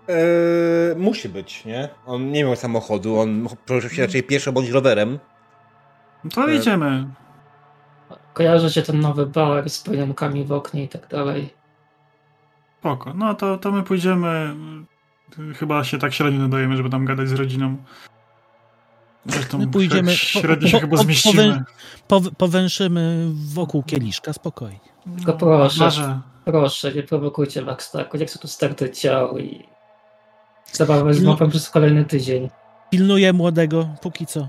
Eee, 0.08 0.96
musi 0.96 1.28
być, 1.28 1.64
nie? 1.64 1.88
On 2.06 2.30
nie 2.32 2.44
miał 2.44 2.56
samochodu, 2.56 3.18
on 3.18 3.48
poruszał 3.66 3.90
się 3.90 4.02
raczej 4.02 4.22
pieszo 4.22 4.52
bądź 4.52 4.68
rowerem. 4.68 5.18
No 6.24 6.30
to 6.30 6.50
E, 6.50 6.54
idziemy. 6.54 7.06
Kojarzy 8.38 8.70
się 8.70 8.82
ten 8.82 9.00
nowy 9.00 9.26
bar 9.26 9.70
z 9.70 9.80
pojemkami 9.82 10.44
w 10.44 10.52
oknie 10.52 10.84
i 10.84 10.88
tak 10.88 11.08
dalej. 11.08 11.54
Spoko. 12.80 13.14
No 13.14 13.34
to, 13.34 13.56
to 13.58 13.72
my 13.72 13.82
pójdziemy. 13.82 14.54
Chyba 15.56 15.84
się 15.84 15.98
tak 15.98 16.14
średnio 16.14 16.40
nadajemy, 16.40 16.76
żeby 16.76 16.90
tam 16.90 17.04
gadać 17.04 17.28
z 17.28 17.32
rodziną. 17.32 17.76
Zresztą 19.26 19.58
My 19.58 19.66
pójdziemy- 19.66 20.10
tak 20.12 20.20
średnio 20.20 20.68
się 20.68 20.72
po- 20.76 20.80
chyba 20.80 20.96
po- 20.96 21.02
zmieścimy. 21.02 21.64
Pow- 22.08 22.30
powęszymy 22.36 23.26
wokół 23.54 23.82
kieliszka, 23.82 24.32
spokojnie. 24.32 24.78
Tylko 25.16 25.32
proszę. 25.32 25.84
Może. 25.84 26.20
Proszę, 26.44 26.92
nie 26.92 27.02
prowokujcie 27.02 27.62
Maxtaku, 27.62 28.16
jak 28.16 28.30
są 28.30 28.40
tu 28.40 28.48
starty 28.48 28.90
ciał 28.90 29.38
i 29.38 29.64
zabawę 30.72 31.14
z 31.14 31.22
No. 31.22 31.30
mopem 31.30 31.50
przez 31.50 31.70
kolejny 31.70 32.04
tydzień. 32.04 32.48
Pilnuję 32.90 33.32
młodego, 33.32 33.88
póki 34.02 34.26
co. 34.26 34.48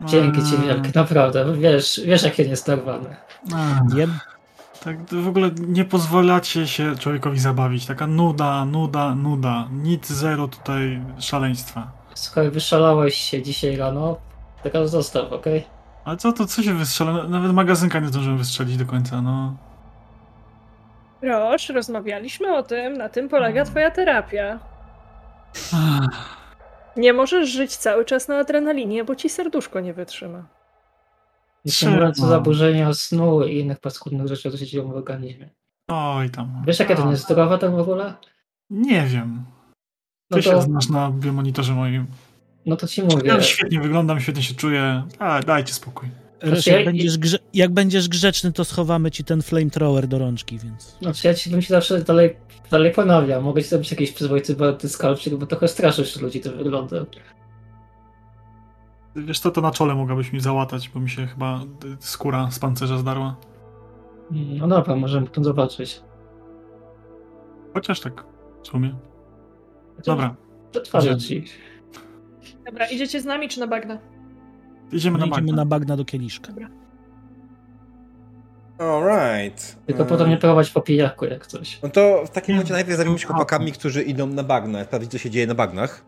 Dzięki 0.00 0.42
ci 0.44 0.58
wielkie, 0.58 0.90
naprawdę. 0.94 1.52
Wiesz, 1.54 2.00
wiesz 2.04 2.22
jak 2.22 2.38
ja 2.38 2.44
nie 2.46 2.56
sterwany. 2.56 3.08
eee, 3.54 3.96
Wiem, 3.96 4.18
Tak 4.84 4.96
w 5.04 5.28
ogóle 5.28 5.50
nie 5.68 5.84
pozwalacie 5.84 6.66
się 6.66 6.96
człowiekowi 6.96 7.38
zabawić. 7.38 7.86
Taka 7.86 8.06
nuda, 8.06 8.64
nuda, 8.64 9.14
nuda. 9.14 9.68
Nic, 9.72 10.06
zero 10.08 10.48
tutaj 10.48 11.02
szaleństwa. 11.18 11.90
Słuchaj, 12.14 12.50
wyszalałeś 12.50 13.14
się 13.14 13.42
dzisiaj 13.42 13.76
rano, 13.76 14.16
teraz 14.62 14.90
zostaw, 14.90 15.32
okej? 15.32 15.66
Ale 16.04 16.16
co 16.16 16.32
to, 16.32 16.46
co 16.46 16.62
się 16.62 16.74
wystrzela? 16.74 17.28
Nawet 17.28 17.52
magazynka 17.52 17.98
nie 18.00 18.08
zdążyłem 18.08 18.38
wystrzelić 18.38 18.76
do 18.76 18.86
końca, 18.86 19.22
no. 19.22 19.56
Roż, 21.22 21.68
rozmawialiśmy 21.68 22.56
o 22.56 22.62
tym, 22.62 22.92
na 22.96 23.08
tym 23.08 23.28
polega 23.28 23.64
twoja 23.64 23.90
terapia. 23.90 24.58
Ach, 25.74 26.36
Nie 26.96 27.12
możesz 27.12 27.48
żyć 27.48 27.76
cały 27.76 28.04
czas 28.04 28.28
na 28.28 28.36
adrenalinie, 28.38 29.04
bo 29.04 29.14
ci 29.16 29.28
serduszko 29.28 29.80
nie 29.80 29.94
wytrzyma. 29.94 30.46
Nie 31.64 31.72
Trzeba. 31.72 31.92
mówiąc 31.92 32.22
o 32.22 32.26
zaburzenia 32.26 32.94
snu 32.94 33.44
i 33.46 33.58
innych 33.58 33.80
paskudnych 33.80 34.26
rzeczy, 34.28 34.40
które 34.48 34.58
się 34.58 34.66
dzieją 34.66 34.88
w 34.88 34.96
organizmie. 34.96 35.50
Oj 35.88 36.30
tam. 36.30 36.62
Wiesz 36.66 36.78
jakie 36.78 36.96
to 36.96 37.10
niezdrowe 37.10 37.58
tak 37.58 37.70
w 37.70 37.78
ogóle? 37.78 38.14
Nie 38.70 39.02
wiem. 39.06 39.44
Ty 40.30 40.36
No 40.36 40.42
się 40.42 40.50
to, 40.50 40.62
znasz 40.62 40.88
na 40.88 41.10
biomonitorze 41.10 41.72
moim. 41.72 42.06
no 42.66 42.76
to 42.76 42.86
ci 42.86 43.02
mówię. 43.02 43.22
Ja 43.28 43.40
świetnie 43.42 43.80
wyglądam, 43.80 44.20
świetnie 44.20 44.42
się 44.42 44.54
czuję. 44.54 45.02
A, 45.18 45.40
dajcie 45.40 45.74
spokój. 45.74 46.08
Ja- 46.42 46.76
jak, 46.76 46.84
będziesz 46.84 47.18
grze- 47.18 47.38
jak 47.54 47.70
będziesz 47.72 48.08
grzeczny, 48.08 48.52
to 48.52 48.64
schowamy 48.64 49.10
ci 49.10 49.24
ten 49.24 49.42
flamethrower 49.42 50.06
do 50.08 50.18
rączki, 50.18 50.58
więc... 50.58 50.96
Znaczy 51.02 51.26
ja 51.28 51.34
ci 51.34 51.50
bym 51.50 51.62
się 51.62 51.68
zawsze 51.68 52.00
dalej, 52.02 52.36
dalej 52.70 52.92
ponawiał. 52.92 53.42
Mogę 53.42 53.62
ci 53.62 53.68
zrobić 53.68 53.90
jakiś 53.90 54.12
przyzwoity 54.12 54.54
barty 54.56 54.88
skalpczyk, 54.88 55.34
bo 55.34 55.46
trochę 55.46 55.68
straszysz 55.68 56.20
ludzi 56.20 56.40
tym 56.40 56.56
wyglądem. 56.56 57.06
Wiesz 59.16 59.38
co, 59.38 59.50
to 59.50 59.60
na 59.60 59.70
czole 59.70 59.94
mogłabyś 59.94 60.32
mi 60.32 60.40
załatać, 60.40 60.88
bo 60.88 61.00
mi 61.00 61.10
się 61.10 61.26
chyba 61.26 61.60
y, 61.62 61.96
skóra 62.00 62.50
z 62.50 62.58
pancerza 62.58 62.98
zdarła. 62.98 63.36
No 64.30 64.68
dobra, 64.68 64.96
możemy 64.96 65.26
to 65.26 65.44
zobaczyć. 65.44 66.00
Chociaż 67.74 68.00
tak, 68.00 68.24
w 68.62 68.66
sumie. 68.66 68.94
Dobra, 70.06 70.36
Przetwarzę 70.72 71.12
Idziemy. 71.12 71.44
ci. 71.46 71.52
Dobra, 72.66 72.86
idziecie 72.86 73.20
z 73.20 73.24
nami 73.24 73.48
czy 73.48 73.60
na 73.60 73.66
bagna? 73.66 73.98
Idziemy 74.92 75.18
No 75.18 75.26
na 75.26 75.32
idziemy 75.32 75.46
bagna. 75.46 75.56
na 75.62 75.66
bagna 75.66 75.96
do 75.96 76.04
kieliszka. 76.04 76.52
Alright. 78.78 79.76
Tylko 79.86 80.02
Eee, 80.02 80.08
potem 80.08 80.28
nie 80.30 80.36
prowadź 80.36 80.70
po 80.70 80.80
pijaku 80.80 81.24
jak 81.24 81.46
coś. 81.46 81.78
No 81.82 81.88
to 81.88 82.22
w 82.26 82.30
takim 82.30 82.58
razie 82.60 82.72
najpierw 82.72 82.96
zajmiemy 82.96 83.18
się 83.18 83.26
chłopakami, 83.26 83.72
którzy 83.72 84.02
idą 84.02 84.26
na 84.26 84.42
bagna, 84.42 84.84
sprawdzić 84.84 85.10
co 85.12 85.18
się 85.18 85.30
dzieje 85.30 85.46
na 85.46 85.54
bagnach. 85.54 86.04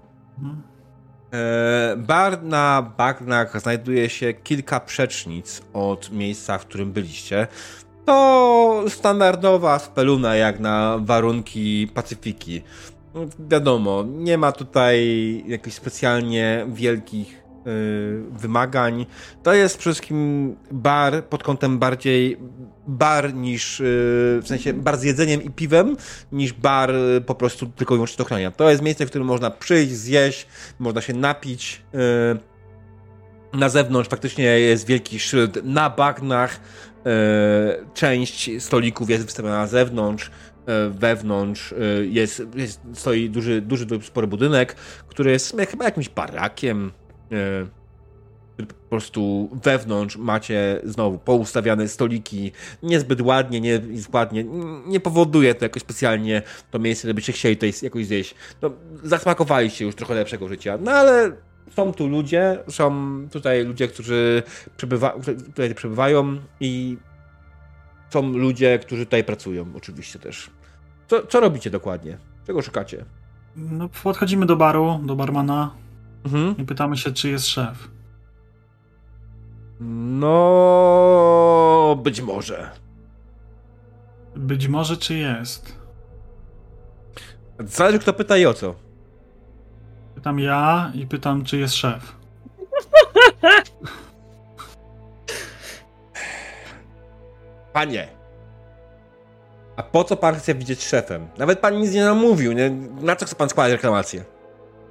E, 1.34 1.96
Bar 1.96 2.42
na 2.42 2.92
bagnach 2.98 3.60
znajduje 3.60 4.08
się 4.10 4.34
kilka 4.34 4.80
przecznic 4.80 5.62
od 5.72 6.10
miejsca, 6.12 6.58
w 6.58 6.66
którym 6.66 6.92
byliście. 6.92 7.46
To 8.06 8.84
standardowa 8.88 9.78
speluna 9.78 10.36
jak 10.36 10.60
na 10.60 10.98
warunki 11.00 11.88
Pacyfiki. 11.94 12.62
Wiadomo, 13.50 14.04
nie 14.08 14.38
ma 14.38 14.52
tutaj 14.52 14.98
jakichś 15.46 15.76
specjalnie 15.76 16.66
wielkich 16.72 17.42
wymagań. 18.30 19.06
To 19.42 19.54
jest 19.54 19.78
przede 19.78 19.94
wszystkim 19.94 20.56
bar 20.70 21.24
pod 21.24 21.42
kątem 21.42 21.78
bardziej 21.78 22.36
bar 22.86 23.34
niż, 23.34 23.80
y, 23.80 23.84
w 24.42 24.48
sensie 24.48 24.72
bar 24.72 24.96
z 24.96 25.02
jedzeniem 25.02 25.42
i 25.42 25.50
piwem, 25.50 25.96
niż 26.32 26.52
bar 26.52 26.90
y, 26.90 27.20
po 27.26 27.34
prostu 27.34 27.66
tylko 27.66 27.94
i 27.94 27.96
wyłącznie 27.96 28.16
do 28.18 28.24
chrania. 28.24 28.50
To 28.50 28.70
jest 28.70 28.82
miejsce, 28.82 29.06
w 29.06 29.08
którym 29.08 29.26
można 29.26 29.50
przyjść, 29.50 29.92
zjeść, 29.92 30.46
można 30.78 31.00
się 31.00 31.12
napić. 31.14 31.82
y, 31.94 33.58
Na 33.58 33.68
zewnątrz 33.68 34.08
faktycznie 34.10 34.44
jest 34.44 34.86
wielki 34.86 35.20
szyld 35.20 35.64
na 35.64 35.90
bagnach. 35.90 36.60
y, 37.80 37.94
Część 37.94 38.50
stolików 38.62 39.10
jest 39.10 39.24
wystawiona 39.24 39.56
na 39.58 39.66
zewnątrz. 39.66 40.26
y, 40.26 40.30
Wewnątrz 40.90 41.72
y, 41.72 42.08
jest, 42.10 42.42
jest, 42.54 42.80
stoi 42.94 43.30
duży, 43.30 43.60
duży, 43.60 43.86
spory 44.02 44.26
budynek, 44.26 44.74
który 45.08 45.30
jest 45.30 45.56
chyba 45.70 45.84
jakimś 45.84 46.08
barakiem. 46.08 46.92
Y, 47.32 47.66
po 48.66 48.90
prostu 48.90 49.50
wewnątrz 49.64 50.16
macie 50.16 50.80
znowu 50.84 51.18
poustawiane 51.18 51.88
stoliki, 51.88 52.52
niezbyt 52.82 53.20
ładnie, 53.20 53.60
nie 53.60 53.80
ładnie, 54.12 54.44
nie 54.86 55.00
powoduje 55.00 55.54
to 55.54 55.64
jakoś 55.64 55.82
specjalnie 55.82 56.42
to 56.70 56.78
miejsce, 56.78 57.08
żebyście 57.08 57.32
chcieli 57.32 57.56
tutaj 57.56 57.72
jakoś 57.82 58.06
zjeść. 58.06 58.34
No, 58.62 58.70
zasmakowaliście 59.02 59.84
już 59.84 59.94
trochę 59.94 60.14
lepszego 60.14 60.48
życia, 60.48 60.78
no 60.80 60.90
ale 60.90 61.32
są 61.76 61.92
tu 61.92 62.08
ludzie, 62.08 62.58
są 62.68 63.18
tutaj 63.32 63.64
ludzie, 63.64 63.88
którzy 63.88 64.42
przebywa, 64.76 65.10
tutaj 65.46 65.74
przebywają 65.74 66.38
i 66.60 66.96
są 68.10 68.32
ludzie, 68.32 68.78
którzy 68.78 69.04
tutaj 69.04 69.24
pracują, 69.24 69.66
oczywiście 69.76 70.18
też. 70.18 70.50
Co, 71.08 71.26
co 71.26 71.40
robicie 71.40 71.70
dokładnie? 71.70 72.18
Czego 72.46 72.62
szukacie? 72.62 73.04
No, 73.56 73.88
podchodzimy 74.02 74.46
do 74.46 74.56
baru, 74.56 75.00
do 75.06 75.16
barmana 75.16 75.70
Mhm. 76.24 76.56
i 76.58 76.64
pytamy 76.64 76.96
się, 76.96 77.12
czy 77.12 77.28
jest 77.28 77.46
szef. 77.46 77.88
No, 80.20 80.36
być 82.02 82.20
może. 82.20 82.70
Być 84.36 84.68
może, 84.68 84.96
czy 84.96 85.14
jest. 85.14 85.78
Zależy 87.58 87.98
kto 87.98 88.12
pyta 88.12 88.36
i 88.36 88.46
o 88.46 88.54
co. 88.54 88.74
Pytam 90.14 90.38
ja 90.38 90.92
i 90.94 91.06
pytam, 91.06 91.44
czy 91.44 91.58
jest 91.58 91.74
szef. 91.74 92.16
Panie, 97.72 98.08
a 99.76 99.82
po 99.82 100.04
co 100.04 100.16
pan 100.16 100.34
chce 100.34 100.54
widzieć 100.54 100.84
szefem? 100.84 101.28
Nawet 101.38 101.58
pan 101.58 101.80
nic 101.80 101.92
nie 101.92 102.04
namówił, 102.04 102.52
nie? 102.52 102.70
Na 103.00 103.16
co 103.16 103.26
chce 103.26 103.36
pan 103.36 103.48
składać 103.48 103.72
reklamację? 103.72 104.24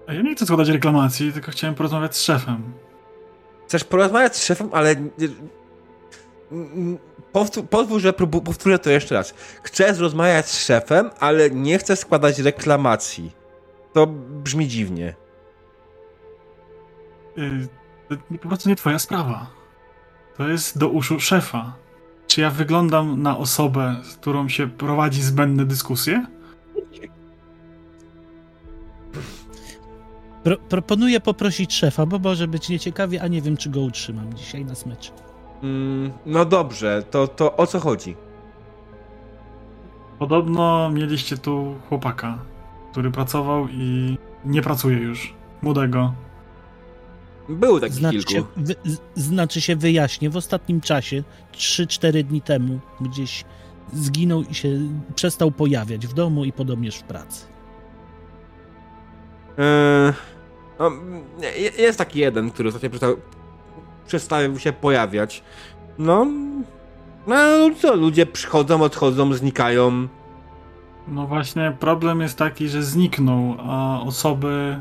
A 0.08 0.14
ja 0.14 0.22
nie 0.22 0.36
chcę 0.36 0.46
składać 0.46 0.70
reklamacji, 0.70 1.34
tylko 1.34 1.52
chciałem 1.52 1.76
porozmawiać 1.76 2.16
z 2.16 2.22
szefem. 2.22 2.74
Chcesz 3.68 3.84
porozmawiać 3.84 4.36
z 4.36 4.46
szefem, 4.46 4.70
ale... 4.72 4.96
Powtór, 7.32 7.66
pozwól, 7.70 8.00
że 8.00 8.14
powtórzę 8.14 8.80
to 8.80 8.90
jeszcze 8.90 9.16
raz. 9.16 9.34
Chcę 9.64 9.94
rozmawiać 9.94 10.50
z 10.50 10.66
szefem, 10.66 11.10
ale 11.20 11.50
nie 11.50 11.78
chcę 11.78 11.96
składać 11.96 12.40
reklamacji. 12.40 13.32
To 13.94 14.08
brzmi 14.44 14.68
dziwnie. 14.68 15.16
Yy, 17.38 17.68
to 18.10 18.16
po 18.42 18.48
prostu 18.48 18.70
nie 18.70 18.76
twoja 18.76 19.00
sprawa. 19.00 19.48
To 20.38 20.48
jest 20.48 20.78
do 20.78 20.90
uszu 20.90 21.20
szefa. 21.20 21.74
Czy 22.28 22.42
ja 22.42 22.50
wyglądam 22.50 23.22
na 23.22 23.38
osobę, 23.38 23.96
z 24.04 24.16
którą 24.16 24.50
się 24.50 24.68
prowadzi 24.68 25.22
zbędne 25.22 25.66
dyskusje? 25.66 26.26
Pro, 30.48 30.58
proponuję 30.58 31.20
poprosić 31.20 31.74
szefa, 31.74 32.06
bo 32.06 32.20
może 32.20 32.48
być 32.48 32.70
nieciekawie, 32.70 33.22
a 33.22 33.28
nie 33.28 33.42
wiem, 33.42 33.58
czy 33.58 33.70
go 33.70 33.82
utrzymam 33.82 34.34
dzisiaj 34.34 34.66
na 34.66 34.76
smycz. 34.76 35.12
Mm, 35.64 36.12
no 36.26 36.46
dobrze, 36.46 37.04
to, 37.12 37.28
to 37.28 37.58
o 37.58 37.68
co 37.68 37.80
chodzi? 37.80 38.16
Podobno 40.20 40.90
mieliście 40.90 41.38
tu 41.38 41.76
chłopaka, 41.90 42.40
który 42.92 43.12
pracował 43.12 43.68
i 43.70 44.18
nie 44.46 44.62
pracuje 44.62 44.98
już. 44.98 45.34
Młodego. 45.62 46.14
Było 47.50 47.80
takich 47.80 47.96
Znaczy 47.96 48.18
kilku. 48.18 48.32
się, 48.32 48.44
wy, 48.58 48.76
znaczy 49.16 49.62
się 49.62 49.76
wyjaśnię, 49.76 50.30
w 50.30 50.38
ostatnim 50.38 50.82
czasie, 50.82 51.24
3-4 51.54 52.24
dni 52.24 52.42
temu, 52.42 52.80
gdzieś 53.02 53.46
zginął 53.94 54.44
i 54.44 54.56
się 54.56 54.70
przestał 55.16 55.52
pojawiać 55.52 56.08
w 56.08 56.14
domu 56.14 56.46
i 56.46 56.52
podobnież 56.52 56.98
w 56.98 57.04
pracy. 57.04 57.46
Yy, 59.58 60.37
no, 60.80 60.92
je- 61.42 61.84
jest 61.84 61.98
taki 61.98 62.20
jeden, 62.20 62.52
który 62.52 62.70
ostatnio 62.70 62.90
przestał, 62.90 63.16
przestał 64.08 64.60
się 64.60 64.74
pojawiać. 64.74 65.44
No, 66.00 66.26
no 67.28 67.36
co, 67.80 67.96
ludzie 67.96 68.26
przychodzą, 68.26 68.82
odchodzą, 68.82 69.34
znikają. 69.34 70.08
No 71.08 71.28
właśnie, 71.28 71.76
problem 71.80 72.22
jest 72.22 72.38
taki, 72.38 72.68
że 72.68 72.84
zniknął, 72.84 73.58
a 73.60 74.02
osoby 74.02 74.80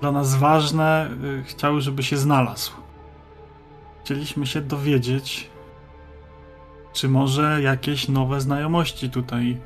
dla 0.00 0.12
nas 0.12 0.34
ważne 0.34 1.10
y, 1.40 1.42
chciały, 1.44 1.80
żeby 1.80 2.02
się 2.02 2.16
znalazł. 2.16 2.72
Chcieliśmy 4.04 4.46
się 4.46 4.60
dowiedzieć, 4.60 5.50
czy 6.92 7.08
może 7.08 7.62
jakieś 7.62 8.08
nowe 8.08 8.40
znajomości 8.40 9.10
tutaj 9.10 9.60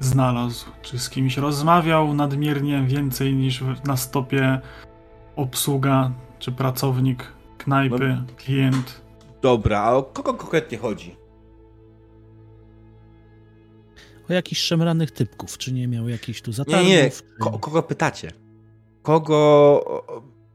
znalazł, 0.00 0.66
czy 0.82 0.98
z 0.98 1.10
kimś 1.10 1.36
rozmawiał 1.36 2.14
nadmiernie 2.14 2.82
więcej 2.86 3.34
niż 3.34 3.62
na 3.84 3.96
stopie 3.96 4.60
obsługa, 5.36 6.10
czy 6.38 6.52
pracownik 6.52 7.32
knajpy, 7.58 8.16
klient. 8.36 9.00
Dobra, 9.42 9.80
a 9.80 9.92
o 9.92 10.02
kogo 10.02 10.34
konkretnie 10.34 10.78
chodzi? 10.78 11.16
O 14.30 14.32
jakichś 14.32 14.60
szemranych 14.60 15.10
typków, 15.10 15.58
czy 15.58 15.72
nie 15.72 15.88
miał 15.88 16.08
jakichś 16.08 16.42
tu 16.42 16.50
Nie, 16.50 16.54
zatargów? 16.54 16.88
nie, 16.88 17.10
ko 17.40 17.52
o 17.52 17.58
kogo 17.58 17.82
pytacie? 17.82 18.30
Kogo... 19.02 20.04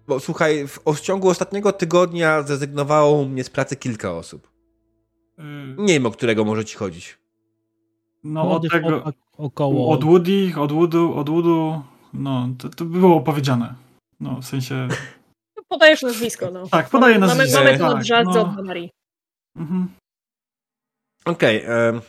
Bo 0.08 0.20
słuchaj, 0.20 0.68
w, 0.68 0.80
w 0.96 1.00
ciągu 1.00 1.30
ostatniego 1.30 1.72
tygodnia 1.74 2.42
zrezygnowało 2.44 3.26
mnie 3.26 3.44
z 3.44 3.50
pracy 3.50 3.76
kilka 3.76 4.12
osób. 4.14 4.48
Y, 5.40 5.44
Nie 5.78 5.94
wiem, 5.94 6.06
o 6.06 6.12
którego 6.12 6.46
może 6.46 6.66
ci 6.66 6.78
chodzić. 6.78 7.18
No 8.24 8.52
od 8.52 8.70
tego, 8.72 9.04
około... 9.38 9.90
od 9.90 10.04
Woody, 10.04 10.52
od 10.58 10.72
Woodu, 10.72 11.14
od 11.16 11.30
Woodu, 11.30 11.82
no 12.14 12.50
to, 12.58 12.70
to 12.70 12.86
było 12.86 13.22
powiedziane. 13.22 13.76
No 14.20 14.42
w 14.42 14.46
sensie, 14.46 14.88
Podajesz 15.70 16.02
nazwisko, 16.02 16.52
no. 16.52 16.68
tak, 16.68 16.90
podaję 16.90 17.20
Mamy, 17.20 17.36
nazwisko. 17.36 17.60
mamy 17.64 17.78
tu 17.78 17.84
tak, 18.10 18.28
od 18.28 18.36
no. 18.36 18.42
od 18.42 18.66
Marii. 18.66 18.90
Mhm. 19.56 19.88
Okej, 21.26 21.64
em, 21.66 22.02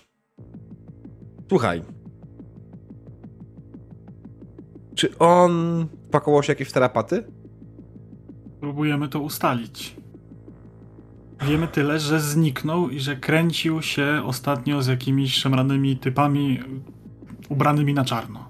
słuchaj. 1.49 1.83
Czy 4.95 5.19
on 5.19 5.87
pakował 6.11 6.43
się 6.43 6.53
jakieś 6.53 6.69
w 6.69 6.73
tarapaty? 6.73 7.25
Próbujemy 8.61 9.09
to 9.09 9.21
ustalić. 9.21 9.97
Wiemy 11.43 11.69
tyle, 11.69 12.01
że 12.01 12.21
zniknął 12.21 12.91
i 12.91 13.01
że 13.01 13.17
kręcił 13.17 13.83
się 13.83 14.23
ostatnio 14.27 14.83
z 14.83 14.87
jakimiś 14.87 15.35
szemranymi 15.35 15.97
typami 15.97 16.61
ubranymi 17.49 17.95
na 17.95 18.05
czarno. 18.05 18.50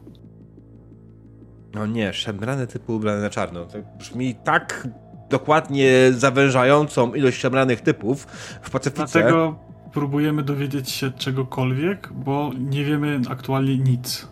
No 1.74 1.86
nie, 1.86 2.12
szemrane 2.12 2.66
typu 2.66 2.96
ubrane 2.96 3.20
na 3.20 3.30
czarno. 3.30 3.64
To 3.64 3.78
brzmi 3.98 4.34
tak 4.34 4.88
dokładnie 5.30 6.12
zawężającą 6.12 7.14
ilość 7.14 7.38
szemranych 7.40 7.80
typów 7.80 8.26
w 8.62 8.70
Pacyfice. 8.70 9.06
Dlatego 9.12 9.58
próbujemy 9.92 10.42
dowiedzieć 10.42 10.90
się 10.90 11.10
czegokolwiek, 11.10 12.12
bo 12.12 12.50
nie 12.58 12.84
wiemy 12.84 13.20
aktualnie 13.28 13.78
nic. 13.78 14.28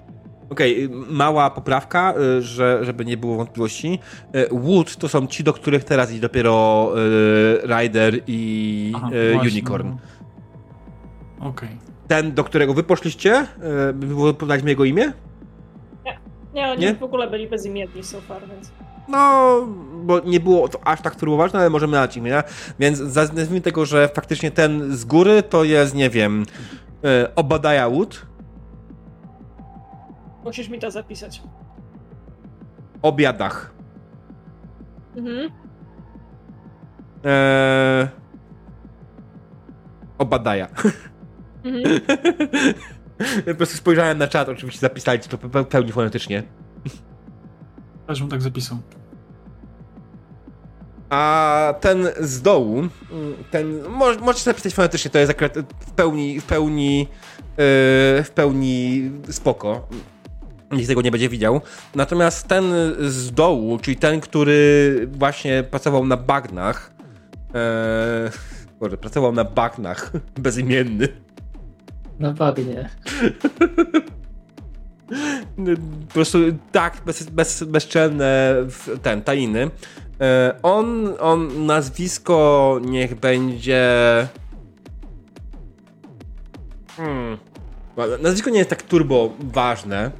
Okej, 0.50 0.84
y, 0.84 0.88
mała 1.10 1.50
poprawka, 1.50 2.14
y, 2.38 2.42
że, 2.42 2.84
żeby 2.84 3.04
nie 3.04 3.16
było 3.16 3.36
wątpliwości. 3.36 3.98
Y, 4.36 4.48
Wood 4.52 4.96
to 4.96 5.08
są 5.08 5.26
ci, 5.26 5.44
do 5.44 5.52
których 5.52 5.84
teraz 5.84 6.10
idzie 6.10 6.20
dopiero 6.20 6.92
y, 6.96 7.66
Ryder 7.66 8.20
i 8.26 8.92
Aha, 8.96 9.10
Unicorn. 9.42 9.96
Okej. 11.40 11.68
Ten, 12.08 12.34
do 12.34 12.44
którego 12.44 12.74
wy 12.74 12.82
poszliście, 12.82 13.46
y, 14.60 14.62
mi 14.62 14.70
jego 14.70 14.84
imię? 14.84 15.12
Nie, 16.58 16.70
oni 16.70 16.80
Nie? 16.80 16.94
w 16.94 17.02
ogóle 17.02 17.30
byli 17.30 17.48
bezimienni 17.48 18.02
so 18.02 18.20
far, 18.20 18.42
więc... 18.48 18.70
No, 19.08 19.56
bo 20.02 20.20
nie 20.20 20.40
było 20.40 20.68
to 20.68 20.78
aż 20.86 21.02
tak 21.02 21.16
turboważne, 21.16 21.58
ale 21.58 21.70
możemy 21.70 21.92
dać 21.92 22.16
imię. 22.16 22.42
Więc 22.78 23.00
nazwijmy 23.16 23.60
tego, 23.60 23.86
że 23.86 24.08
faktycznie 24.08 24.50
ten 24.50 24.96
z 24.96 25.04
góry 25.04 25.42
to 25.42 25.64
jest, 25.64 25.94
nie 25.94 26.10
wiem, 26.10 26.42
y, 27.04 27.34
Obadiah 27.34 27.92
Wood, 27.92 28.26
Musisz 30.44 30.68
mi 30.68 30.78
to 30.78 30.90
zapisać. 30.90 31.42
Obiadach. 33.02 33.72
Mhm. 35.16 35.50
Eee... 37.24 38.08
Obadaja. 40.18 40.68
Mhm. 41.64 42.00
po 43.46 43.54
prostu 43.54 43.76
spojrzałem 43.76 44.18
na 44.18 44.28
czat, 44.28 44.48
oczywiście 44.48 44.80
zapisaliście 44.80 45.28
to 45.28 45.36
pe- 45.36 45.64
pełni 45.64 45.92
fonetycznie. 45.92 46.42
Też 48.06 48.20
bym 48.20 48.28
tak 48.28 48.42
zapisał. 48.42 48.78
A 51.10 51.74
ten 51.80 52.08
z 52.20 52.42
dołu, 52.42 52.82
ten, 53.50 53.82
może, 53.88 54.20
możecie 54.20 54.50
napisać 54.50 54.74
fonetycznie, 54.74 55.10
to 55.10 55.18
jest 55.18 55.30
akurat 55.30 55.58
w 55.80 55.90
pełni, 55.90 56.40
w 56.40 56.44
pełni, 56.44 56.98
yy, 57.00 57.06
w 58.24 58.30
pełni 58.34 59.10
spoko. 59.30 59.88
Nikt 60.72 60.88
tego 60.88 61.02
nie 61.02 61.10
będzie 61.10 61.28
widział. 61.28 61.60
Natomiast 61.94 62.48
ten 62.48 62.64
z 62.98 63.32
dołu, 63.32 63.78
czyli 63.78 63.96
ten, 63.96 64.20
który 64.20 65.08
właśnie 65.12 65.62
pracował 65.62 66.06
na 66.06 66.16
bagnach, 66.16 66.92
yy, 67.54 68.30
Boże, 68.80 68.96
pracował 68.96 69.32
na 69.32 69.44
bagnach, 69.44 70.12
bezimienny. 70.40 71.08
Na 72.18 72.32
bagnie. 72.32 72.88
po 76.08 76.14
prostu 76.14 76.38
tak 76.72 77.02
bez, 77.06 77.22
bez, 77.22 77.62
bezczelne 77.62 78.54
w- 78.68 78.98
ten, 79.02 79.22
tajiny. 79.22 79.70
E, 80.20 80.58
On, 80.62 81.14
on 81.20 81.66
nazwisko 81.66 82.80
niech 82.84 83.14
będzie. 83.14 83.88
Hmm. 86.96 87.38
Nazwisko 88.22 88.50
nie 88.50 88.58
jest 88.58 88.70
tak 88.70 88.82
turbo 88.82 89.32
ważne. 89.40 90.10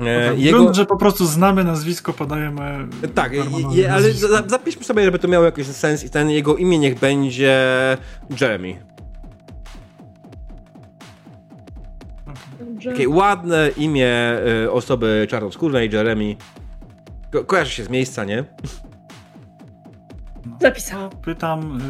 E, 0.00 0.34
Jego... 0.36 0.58
Grunt, 0.58 0.76
że 0.76 0.86
po 0.86 0.96
prostu 0.96 1.26
znamy 1.26 1.64
nazwisko, 1.64 2.12
podajemy. 2.12 2.88
Tak, 3.14 3.32
je, 3.72 3.92
ale 3.92 4.12
za, 4.12 4.42
zapiszmy 4.46 4.84
sobie, 4.84 5.04
żeby 5.04 5.18
to 5.18 5.28
miało 5.28 5.44
jakiś 5.44 5.66
sens 5.66 6.04
i 6.04 6.10
ten 6.10 6.30
jego 6.30 6.56
imię 6.56 6.78
niech 6.78 6.98
będzie 6.98 7.58
Jeremy. 8.40 8.91
Dobrze. 12.84 12.96
Takie 12.96 13.08
ładne 13.08 13.70
imię 13.76 14.10
y, 14.64 14.72
osoby 14.72 15.26
czarnoskórnej, 15.30 15.90
Jeremy. 15.92 16.36
Ko 17.32 17.44
kojarzy 17.44 17.70
się 17.70 17.84
z 17.84 17.88
miejsca, 17.88 18.24
nie? 18.24 18.44
No. 20.46 20.56
Zapisałam. 20.60 21.10
Pytam 21.10 21.80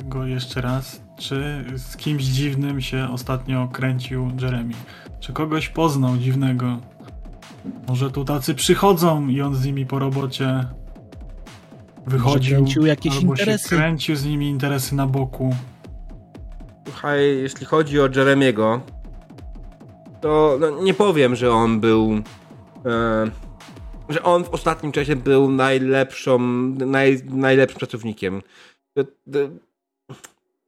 y, 0.00 0.04
go 0.04 0.26
jeszcze 0.26 0.60
raz, 0.60 1.00
czy 1.18 1.64
z 1.76 1.96
kimś 1.96 2.24
dziwnym 2.24 2.80
się 2.80 3.08
ostatnio 3.12 3.68
kręcił 3.72 4.30
Jeremy? 4.40 4.74
Czy 5.20 5.32
kogoś 5.32 5.68
poznał 5.68 6.16
dziwnego? 6.16 6.78
Może 7.88 8.10
tu 8.10 8.24
tacy 8.24 8.54
przychodzą 8.54 9.28
i 9.28 9.40
on 9.40 9.54
z 9.54 9.66
nimi 9.66 9.86
po 9.86 9.98
robocie 9.98 10.64
wychodził, 12.06 12.56
kręcił 12.56 12.86
jakieś 12.86 13.16
albo 13.16 13.32
interesy. 13.32 13.68
się 13.68 13.76
kręcił 13.76 14.16
z 14.16 14.24
nimi 14.24 14.48
interesy 14.48 14.94
na 14.94 15.06
boku. 15.06 15.54
Słuchaj, 16.84 17.38
jeśli 17.42 17.66
chodzi 17.66 18.00
o 18.00 18.08
Jeremiego, 18.16 18.80
to 20.26 20.56
no, 20.60 20.82
nie 20.82 20.94
powiem, 20.94 21.36
że 21.36 21.52
on 21.52 21.80
był. 21.80 22.22
E, 22.86 23.30
że 24.08 24.22
on 24.22 24.44
w 24.44 24.48
ostatnim 24.48 24.92
czasie 24.92 25.16
był 25.16 25.50
najlepszą, 25.50 26.38
naj, 26.86 27.22
najlepszym 27.24 27.78
pracownikiem. 27.78 28.42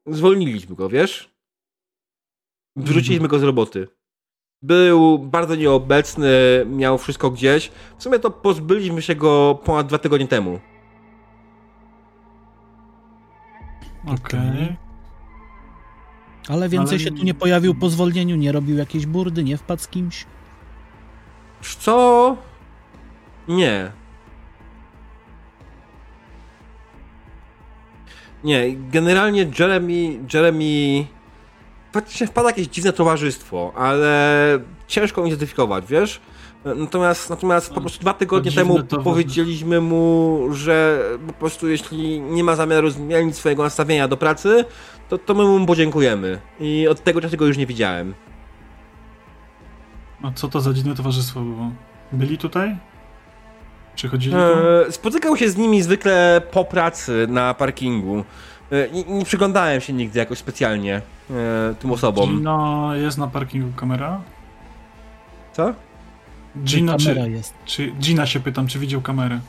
Zwolniliśmy 0.07 0.77
go, 0.77 0.89
wiesz? 0.89 1.31
Wrzuciliśmy 2.77 3.29
go 3.29 3.39
z 3.39 3.43
roboty. 3.43 3.89
Był 4.63 5.19
bardzo 5.19 5.55
nieobecny, 5.55 6.31
miał 6.67 6.99
wszystko 6.99 7.31
gdzieś. 7.31 7.71
W 7.99 8.03
sumie 8.03 8.19
to 8.19 8.31
pozbyliśmy 8.31 9.03
się 9.03 9.15
go 9.15 9.59
ponad 9.65 9.87
dwa 9.87 9.99
tygodnie 9.99 10.29
temu. 10.29 10.61
Okej. 14.07 14.41
Okay. 14.65 14.88
Ale 16.49 16.69
więcej 16.69 16.97
Ale... 16.97 17.05
się 17.05 17.11
tu 17.11 17.25
nie 17.25 17.35
pojawił 17.35 17.75
po 17.75 17.91
zwolnieniu, 17.91 18.37
nie 18.37 18.53
robił 18.53 18.77
jakiejś 18.77 19.07
burdy, 19.07 19.45
nie 19.45 19.57
wpadł 19.57 19.83
z 19.83 19.89
kimś? 19.89 20.27
Co? 21.79 22.37
Nie. 23.49 23.93
Nie, 28.45 28.77
generalnie 28.77 29.51
Jeremy, 29.59 30.19
Jeremy 30.35 31.07
faktycznie 31.93 32.27
wpada 32.27 32.49
jakieś 32.49 32.67
dziwne 32.67 32.93
towarzystwo, 32.93 33.73
ale 33.77 34.59
ciężko 34.87 35.27
identyfikować, 35.27 35.85
wiesz? 35.87 36.21
Natomiast, 36.65 37.31
natomiast 37.31 37.75
po 37.75 37.81
prostu 37.81 38.01
dwa 38.01 38.15
tygodnie 38.15 38.53
temu 38.53 38.79
powiedzieliśmy 39.05 39.81
mu, 39.81 40.41
że 40.53 41.03
po 41.27 41.33
prostu 41.33 41.69
jeśli 41.69 42.21
nie 42.21 42.45
ma 42.45 42.57
zamiaru 42.57 42.91
zmienić 42.91 43.37
swojego 43.37 43.63
nastawienia 43.63 44.09
do 44.09 44.17
pracy, 44.17 44.65
to, 45.09 45.19
to 45.19 45.35
my 45.35 45.45
mu 45.45 45.67
podziękujemy. 45.67 46.41
I 46.61 46.89
od 46.89 47.03
tego 47.03 47.21
czasu 47.21 47.37
go 47.37 47.47
już 47.47 47.57
nie 47.57 47.67
widziałem. 47.67 48.15
A 50.23 50.33
co 50.35 50.49
to 50.49 50.61
za 50.61 50.73
dziwne 50.73 50.95
towarzystwo 50.95 51.41
było? 51.41 51.71
Byli 52.13 52.39
tutaj? 52.39 52.77
Przychodzili 53.95 54.37
e, 54.37 54.93
Spotykał 54.93 55.37
się 55.37 55.51
z 55.51 55.57
nimi 55.57 55.83
zwykle 55.83 56.43
po 56.51 56.65
pracy 56.65 57.27
na 57.31 57.55
parkingu. 57.55 58.25
E, 58.71 58.91
nie, 58.91 59.05
nie, 59.05 59.25
przyglądałem 59.25 59.81
się 59.81 59.93
nigdy 59.93 60.19
jakoś 60.19 60.39
specjalnie 60.39 61.03
e, 61.31 61.75
tym 61.79 61.93
osobom. 61.93 62.31
Gino 62.31 62.91
jest 62.95 63.19
na 63.19 63.27
parkingu 63.27 63.73
kamera? 63.77 64.21
Co? 65.53 65.75
Gina, 66.65 66.97
kamera 66.97 67.25
czy, 67.25 67.31
jest. 67.31 67.55
czy 67.65 67.91
Gina 67.91 68.27
się 68.27 68.41
pytam, 68.41 68.67
czy 68.67 68.79
widział 68.79 69.01
kamerę 69.01 69.41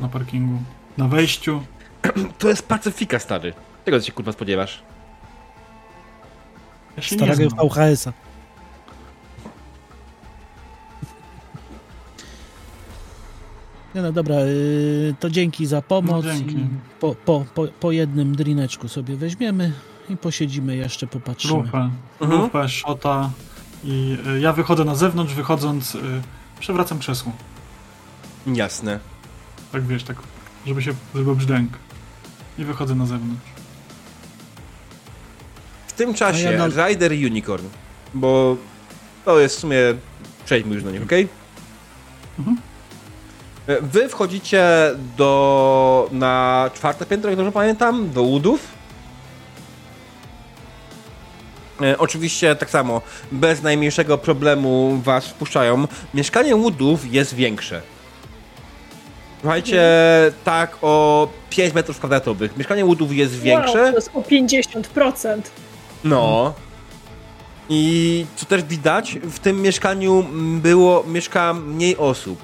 na 0.00 0.08
parkingu? 0.08 0.58
Na 0.98 1.08
wejściu? 1.08 1.62
To 2.38 2.48
jest 2.48 2.68
Pacyfika, 2.68 3.18
stary. 3.18 3.52
Czego 3.84 3.98
ty 3.98 4.06
się 4.06 4.12
kurwa 4.12 4.32
spodziewasz? 4.32 4.82
Ja 6.96 7.02
się 7.02 7.16
Starego 7.16 7.48
VHS-a. 7.50 8.12
No, 13.94 14.02
no 14.02 14.12
dobra, 14.12 14.40
yy, 14.40 15.14
to 15.20 15.30
dzięki 15.30 15.66
za 15.66 15.82
pomoc. 15.82 16.24
No, 16.24 16.32
dzięki. 16.32 16.56
Po, 17.00 17.14
po, 17.14 17.44
po, 17.54 17.66
po, 17.80 17.92
jednym 17.92 18.36
drineczku 18.36 18.88
sobie 18.88 19.16
weźmiemy 19.16 19.72
i 20.08 20.16
posiedzimy 20.16 20.76
jeszcze, 20.76 21.06
popatrzymy. 21.06 21.62
Lupę, 21.62 21.90
mhm. 22.20 22.42
lupę, 22.42 22.68
szota 22.68 23.30
i 23.84 24.16
y, 24.36 24.40
ja 24.40 24.52
wychodzę 24.52 24.84
na 24.84 24.94
zewnątrz, 24.94 25.34
wychodząc 25.34 25.94
y, 25.94 26.00
przewracam 26.64 26.98
krzesło. 26.98 27.32
Jasne. 28.46 29.00
Tak 29.72 29.86
wiesz, 29.86 30.04
tak, 30.04 30.16
żeby 30.66 30.82
się, 30.82 30.94
żeby 31.14 31.36
brzdęk. 31.36 31.72
I 32.58 32.64
wychodzę 32.64 32.94
na 32.94 33.06
zewnątrz. 33.06 33.50
W 35.86 35.92
tym 35.92 36.14
czasie 36.14 36.52
ja 36.52 36.68
na... 36.68 36.88
Rider 36.88 37.12
Unicorn, 37.12 37.66
bo 38.14 38.56
to 39.24 39.40
jest 39.40 39.56
w 39.56 39.58
sumie, 39.58 39.78
przejdźmy 40.44 40.74
już 40.74 40.84
do 40.84 40.90
nich, 40.90 41.02
ok? 41.02 41.12
Mhm. 42.38 42.56
E, 43.66 43.80
wy 43.80 44.08
wchodzicie 44.08 44.64
do, 45.16 46.08
na 46.12 46.70
czwarte 46.74 47.06
piętro, 47.06 47.30
jak 47.30 47.36
dobrze 47.36 47.52
pamiętam, 47.52 48.10
do 48.10 48.22
łudów. 48.22 48.73
Oczywiście 51.98 52.56
tak 52.56 52.70
samo, 52.70 53.02
bez 53.32 53.62
najmniejszego 53.62 54.18
problemu 54.18 55.00
was 55.04 55.26
wpuszczają. 55.26 55.88
Mieszkanie 56.14 56.56
łudów 56.56 57.12
jest 57.12 57.34
większe. 57.34 57.80
Słuchajcie, 59.40 59.82
tak 60.44 60.76
o 60.82 61.28
5 61.50 61.74
metrów 61.74 61.98
kwadratowych. 61.98 62.56
Mieszkanie 62.56 62.84
łudów 62.84 63.12
jest 63.12 63.40
większe. 63.40 63.82
Wow, 63.82 63.90
to 63.90 63.96
jest 63.96 64.10
o 64.14 64.20
50%. 64.20 65.40
No. 66.04 66.54
I 67.68 68.26
co 68.36 68.46
też 68.46 68.62
widać, 68.62 69.18
w 69.22 69.38
tym 69.38 69.62
mieszkaniu 69.62 70.26
było, 70.62 71.04
mieszka 71.06 71.54
mniej 71.54 71.96
osób. 71.96 72.38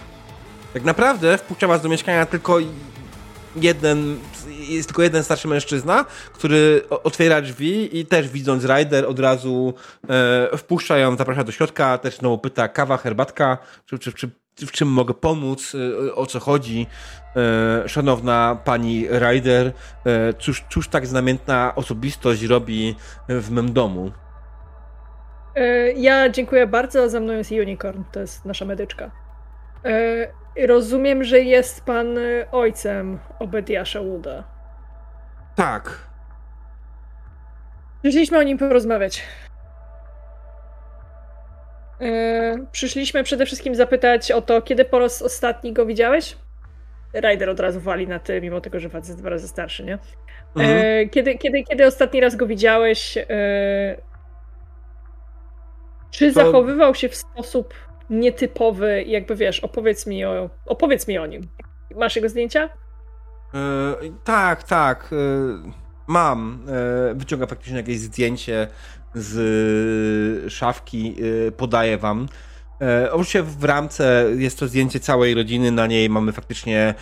Tak 0.73 0.85
naprawdę 0.85 1.39
wpuszcza 1.39 1.67
was 1.67 1.83
do 1.83 1.89
mieszkania 1.89 2.27
tylko 2.27 2.59
jeden, 3.57 4.19
jest 4.69 4.89
tylko 4.89 5.03
jeden 5.03 5.23
starszy 5.23 5.49
mężczyzna, 5.49 6.05
który 6.33 6.83
otwiera 6.89 7.43
drzwi 7.43 7.99
i 7.99 8.07
też 8.07 8.29
widząc 8.29 8.65
Rider 8.65 9.07
od 9.07 9.19
razu 9.19 9.75
e, 10.09 10.57
wpuszcza 10.57 10.99
ją, 10.99 11.17
zaprasza 11.17 11.45
do 11.45 11.53
środka, 11.53 11.99
też 11.99 12.17
znowu 12.17 12.39
pyta 12.39 12.69
kawa, 12.69 12.97
herbatka, 12.97 13.59
czy, 13.87 13.99
czy, 13.99 14.13
czy, 14.13 14.31
w 14.67 14.73
czym 14.73 14.89
mogę 14.89 15.15
pomóc, 15.15 15.77
e, 16.09 16.15
o 16.15 16.27
co 16.27 16.41
chodzi. 16.41 16.87
E, 17.37 17.89
szanowna 17.89 18.59
pani 18.65 19.09
Rider, 19.09 19.73
e, 20.07 20.35
cóż, 20.35 20.65
cóż 20.71 20.89
tak 20.89 21.07
znamienna 21.07 21.73
osobistość 21.77 22.43
robi 22.43 22.97
w 23.29 23.51
mym 23.51 23.73
domu? 23.73 24.13
Ja 25.97 26.29
dziękuję 26.29 26.67
bardzo, 26.67 27.09
za 27.09 27.21
mną 27.21 27.33
jest 27.33 27.51
Unicorn, 27.51 28.03
to 28.13 28.21
jest 28.21 28.45
nasza 28.45 28.65
medyczka. 28.65 29.11
Rozumiem, 30.67 31.25
że 31.25 31.41
jest 31.41 31.85
pan 31.85 32.19
y, 32.19 32.47
ojcem 32.53 33.19
Obediasza 33.39 34.03
Wooda. 34.03 34.45
Tak. 35.57 36.11
Przyszliśmy 38.03 38.39
o 38.39 38.43
nim 38.43 38.59
porozmawiać. 38.59 39.23
Yy, 42.01 42.67
przyszliśmy 42.73 43.25
przede 43.25 43.47
wszystkim 43.47 43.75
zapytać 43.75 44.33
o 44.33 44.43
to, 44.43 44.63
kiedy 44.63 44.85
po 44.85 44.99
raz 44.99 45.23
ostatni 45.23 45.73
go 45.73 45.87
widziałeś? 45.87 46.37
Ryder 47.13 47.51
od 47.51 47.61
razu 47.61 47.81
wali 47.81 48.09
na 48.09 48.19
ty, 48.19 48.41
mimo 48.41 48.61
tego, 48.61 48.81
że 48.81 48.89
facet 48.89 49.09
jest 49.09 49.21
dwa 49.21 49.31
razy 49.31 49.49
starszy, 49.49 49.85
nie? 49.85 49.99
Mhm. 50.57 50.79
Yy, 50.79 51.09
kiedy, 51.09 51.39
kiedy, 51.39 51.63
kiedy 51.63 51.87
ostatni 51.87 52.21
raz 52.21 52.37
go 52.37 52.47
widziałeś? 52.47 53.17
Yy, 53.17 53.25
czy 56.11 56.33
to... 56.33 56.45
zachowywał 56.45 56.95
się 56.95 57.09
w 57.09 57.15
sposób 57.15 57.75
nietypowy, 58.11 59.05
jakby 59.07 59.37
wiesz, 59.37 59.61
opowiedz 59.61 60.07
mi 60.07 60.25
o, 60.25 60.51
opowiedz 60.67 61.09
mi 61.09 61.19
o 61.19 61.27
nim. 61.27 61.43
Masz 61.97 62.17
jego 62.17 62.29
zdjęcia? 62.29 62.71
E, 63.55 63.95
tak, 64.25 64.63
tak. 64.63 65.11
E, 65.13 65.17
mam. 66.07 66.67
E, 67.11 67.15
wyciągam 67.15 67.49
faktycznie 67.49 67.77
jakieś 67.77 67.99
zdjęcie 67.99 68.69
z 69.15 70.53
szafki, 70.53 71.17
podaję 71.57 71.99
wam. 71.99 72.29
Oczywiście 73.11 73.43
w 73.43 73.65
ramce 73.65 74.27
jest 74.37 74.59
to 74.59 74.69
zdjęcie 74.69 75.01
całej 75.01 75.35
rodziny, 75.35 75.71
na 75.71 75.87
niej 75.87 76.11
mamy 76.11 76.33
faktycznie 76.33 76.95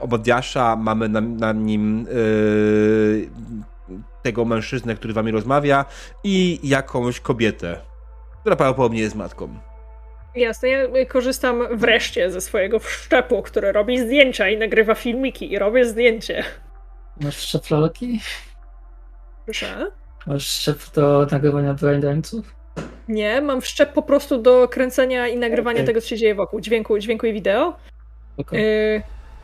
obodiasza, 0.00 0.76
mamy 0.76 1.08
na, 1.08 1.20
na 1.20 1.52
nim 1.52 2.06
tego 4.22 4.44
mężczyznę, 4.44 4.94
który 4.94 5.12
wami 5.12 5.30
rozmawia 5.30 5.84
i 6.24 6.60
jakąś 6.62 7.20
kobietę, 7.20 7.76
która 8.40 8.56
prawdopodobnie 8.56 9.00
jest 9.00 9.14
matką. 9.14 9.58
Jasne, 10.34 10.68
ja 10.68 10.86
korzystam 11.08 11.62
wreszcie 11.78 12.30
ze 12.30 12.40
swojego 12.40 12.78
wszczepu, 12.78 13.42
który 13.42 13.72
robi 13.72 13.98
zdjęcia 13.98 14.48
i 14.48 14.58
nagrywa 14.58 14.94
filmiki 14.94 15.52
i 15.52 15.58
robię 15.58 15.84
zdjęcie. 15.84 16.44
Masz 17.20 17.36
wszczep 17.36 17.70
lalki? 17.70 18.20
Proszę? 19.44 19.90
Masz 20.26 20.46
szczep 20.46 20.78
do 20.94 21.26
nagrywania 21.30 21.74
braindance'ów? 21.74 22.42
Nie, 23.08 23.40
mam 23.40 23.60
wszczep 23.60 23.92
po 23.92 24.02
prostu 24.02 24.38
do 24.38 24.68
kręcenia 24.68 25.28
i 25.28 25.36
nagrywania 25.38 25.76
Okej. 25.76 25.86
tego, 25.86 26.00
co 26.00 26.08
się 26.08 26.16
dzieje 26.16 26.34
wokół. 26.34 26.60
Dźwięku, 26.60 26.98
dźwięku 26.98 27.26
i 27.26 27.32
wideo. 27.32 27.76
Okej, 28.36 28.64
Y, 28.96 29.02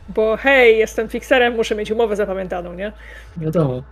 bo 0.08 0.36
hej, 0.36 0.78
jestem 0.78 1.08
fixerem, 1.08 1.54
muszę 1.56 1.74
mieć 1.74 1.90
umowę 1.90 2.16
zapamiętaną, 2.16 2.72
nie? 2.74 2.92
wiadomo. 3.36 3.82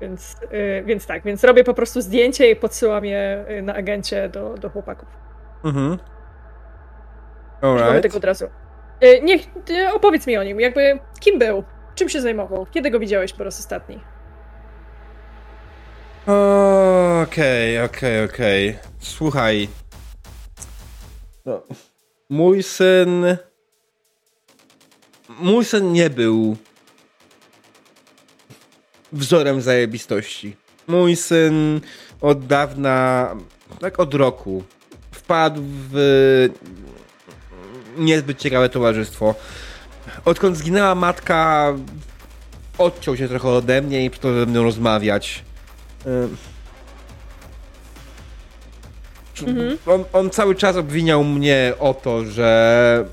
Więc, 0.00 0.36
y, 0.52 0.82
więc 0.86 1.06
tak, 1.06 1.24
więc 1.24 1.44
robię 1.44 1.64
po 1.64 1.74
prostu 1.74 2.00
zdjęcie 2.00 2.50
i 2.50 2.56
podsyłam 2.56 3.04
je 3.04 3.44
y, 3.50 3.62
na 3.62 3.74
agencie 3.74 4.28
do, 4.28 4.54
do 4.54 4.70
chłopaków. 4.70 5.08
Mhm. 5.64 5.98
Mamy 7.62 7.82
Alright. 7.82 8.02
tego 8.02 8.16
od 8.16 8.24
razu. 8.24 8.44
Y, 9.04 9.20
niech, 9.22 9.42
opowiedz 9.94 10.26
mi 10.26 10.36
o 10.36 10.44
nim, 10.44 10.60
jakby 10.60 10.98
kim 11.20 11.38
był, 11.38 11.64
czym 11.94 12.08
się 12.08 12.20
zajmował, 12.20 12.66
kiedy 12.70 12.90
go 12.90 12.98
widziałeś 12.98 13.32
po 13.32 13.44
raz 13.44 13.60
ostatni? 13.60 14.00
Okej, 17.22 17.80
okej, 17.82 18.24
okej. 18.24 18.78
Słuchaj. 18.98 19.68
No, 21.46 21.62
mój 22.28 22.62
syn. 22.62 23.36
Mój 25.28 25.64
syn 25.64 25.92
nie 25.92 26.10
był 26.10 26.56
wzorem 29.12 29.60
zajebistości. 29.60 30.56
Mój 30.86 31.16
syn 31.16 31.80
od 32.20 32.46
dawna, 32.46 33.34
tak 33.80 34.00
od 34.00 34.14
roku, 34.14 34.62
wpadł 35.10 35.62
w 35.64 36.48
niezbyt 37.98 38.38
ciekawe 38.38 38.68
towarzystwo. 38.68 39.34
Odkąd 40.24 40.56
zginęła 40.56 40.94
matka, 40.94 41.72
odciął 42.78 43.16
się 43.16 43.28
trochę 43.28 43.48
ode 43.48 43.82
mnie 43.82 44.04
i 44.04 44.10
przestał 44.10 44.34
ze 44.34 44.46
mną 44.46 44.62
rozmawiać. 44.62 45.44
Mhm. 49.46 49.78
On, 49.86 50.04
on 50.12 50.30
cały 50.30 50.54
czas 50.54 50.76
obwiniał 50.76 51.24
mnie 51.24 51.72
o 51.78 51.94
to, 51.94 52.24
że. 52.24 53.04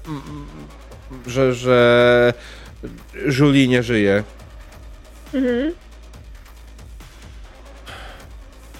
że. 1.27 1.53
że. 1.53 2.33
Julie 3.39 3.67
nie 3.67 3.83
żyje. 3.83 4.23
Mhm. 5.33 5.73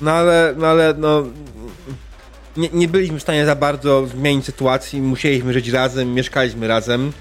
No 0.02 0.12
ale. 0.12 0.54
no 0.58 0.68
ale. 0.68 0.94
no. 0.98 1.24
Nie, 2.58 2.70
nie 2.74 2.88
byliśmy 2.88 3.20
w 3.20 3.22
stanie 3.22 3.46
za 3.46 3.56
bardzo 3.56 4.08
zmienić 4.08 4.46
sytuacji. 4.46 5.02
Musieliśmy 5.02 5.54
żyć 5.54 5.70
razem, 5.70 6.14
mieszkaliśmy 6.14 6.68
razem. 6.68 7.14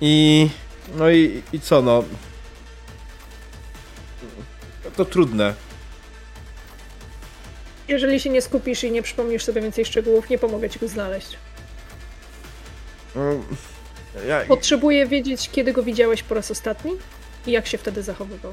I. 0.00 0.48
no 0.96 1.10
i, 1.10 1.42
i 1.52 1.60
co 1.60 1.82
no. 1.82 2.04
To 4.96 5.04
trudne. 5.04 5.54
Jeżeli 7.88 8.20
się 8.20 8.30
nie 8.30 8.42
skupisz 8.42 8.84
i 8.84 8.90
nie 8.90 9.02
przypomnisz 9.02 9.44
sobie 9.44 9.62
więcej 9.62 9.84
szczegółów, 9.84 10.30
nie 10.30 10.38
pomogę 10.38 10.70
ci 10.70 10.78
go 10.78 10.88
znaleźć. 10.88 11.36
No, 13.14 13.22
Ja, 14.28 14.40
Potrzebuję 14.48 15.06
wiedzieć, 15.06 15.50
kiedy 15.52 15.72
go 15.72 15.82
widziałeś 15.82 16.22
po 16.22 16.34
raz 16.34 16.50
ostatni 16.50 16.92
i 17.46 17.52
jak 17.52 17.66
się 17.66 17.78
wtedy 17.78 18.02
zachowywał. 18.02 18.52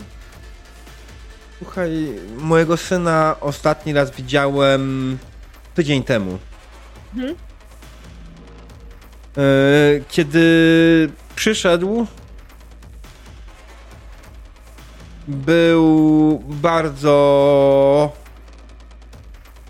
Słuchaj, 1.57 1.91
mojego 2.37 2.77
syna 2.77 3.35
ostatni 3.41 3.93
raz 3.93 4.11
widziałem 4.11 5.17
tydzień 5.75 6.03
temu. 6.03 6.37
Mhm. 7.15 7.35
E, 9.37 9.41
Kiedy 10.09 11.09
przyszedł, 11.35 12.07
był 15.27 16.39
bardzo, 16.47 18.11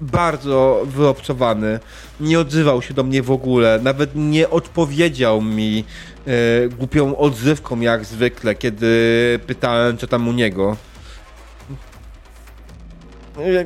bardzo 0.02 0.82
wyobcowany. 0.86 1.80
Nie 2.20 2.40
odzywał 2.40 2.82
się 2.82 2.94
do 2.94 3.04
mnie 3.04 3.22
w 3.24 3.32
ogóle. 3.32 3.80
Nawet 3.84 4.12
nie 4.16 4.50
odpowiedział 4.50 5.42
mi 5.42 5.84
e, 6.28 6.32
głupią 6.70 7.18
odzywką 7.18 7.80
jak 7.80 8.06
zwykle, 8.06 8.56
kiedy 8.56 8.90
pytałem, 9.48 9.98
co 9.98 10.08
tam 10.08 10.28
u 10.28 10.32
niego. 10.32 10.78
E, 13.38 13.66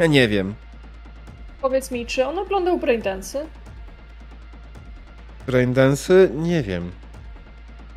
Ja 0.00 0.06
nie 0.06 0.28
wiem. 0.28 0.54
Powiedz 1.60 1.90
mi, 1.90 2.06
czy 2.06 2.26
on 2.26 2.38
oglądał 2.38 2.78
Braindance'y? 2.78 3.38
Braindensy? 5.46 6.30
Nie 6.34 6.62
wiem. 6.62 6.90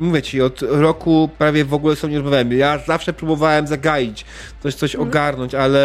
Mówię 0.00 0.22
ci, 0.22 0.42
od 0.42 0.62
roku 0.62 1.30
prawie 1.38 1.64
w 1.64 1.74
ogóle 1.74 1.96
sobie 1.96 2.12
nie 2.12 2.18
rozmawiałem. 2.18 2.52
Ja 2.52 2.78
zawsze 2.78 3.12
próbowałem 3.12 3.66
zagaić, 3.66 4.24
coś, 4.62 4.74
coś 4.74 4.94
Mhm. 4.94 5.08
ogarnąć, 5.10 5.54
ale 5.54 5.80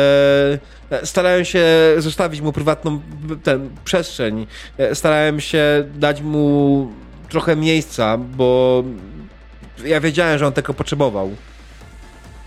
starałem 1.03 1.45
się 1.45 1.65
zostawić 1.97 2.41
mu 2.41 2.51
prywatną 2.53 3.01
ten, 3.43 3.69
przestrzeń. 3.85 4.47
Starałem 4.93 5.39
się 5.39 5.83
dać 5.95 6.21
mu 6.21 6.87
trochę 7.29 7.55
miejsca, 7.55 8.17
bo 8.17 8.83
ja 9.85 9.99
wiedziałem, 10.01 10.39
że 10.39 10.47
on 10.47 10.53
tego 10.53 10.73
potrzebował. 10.73 11.31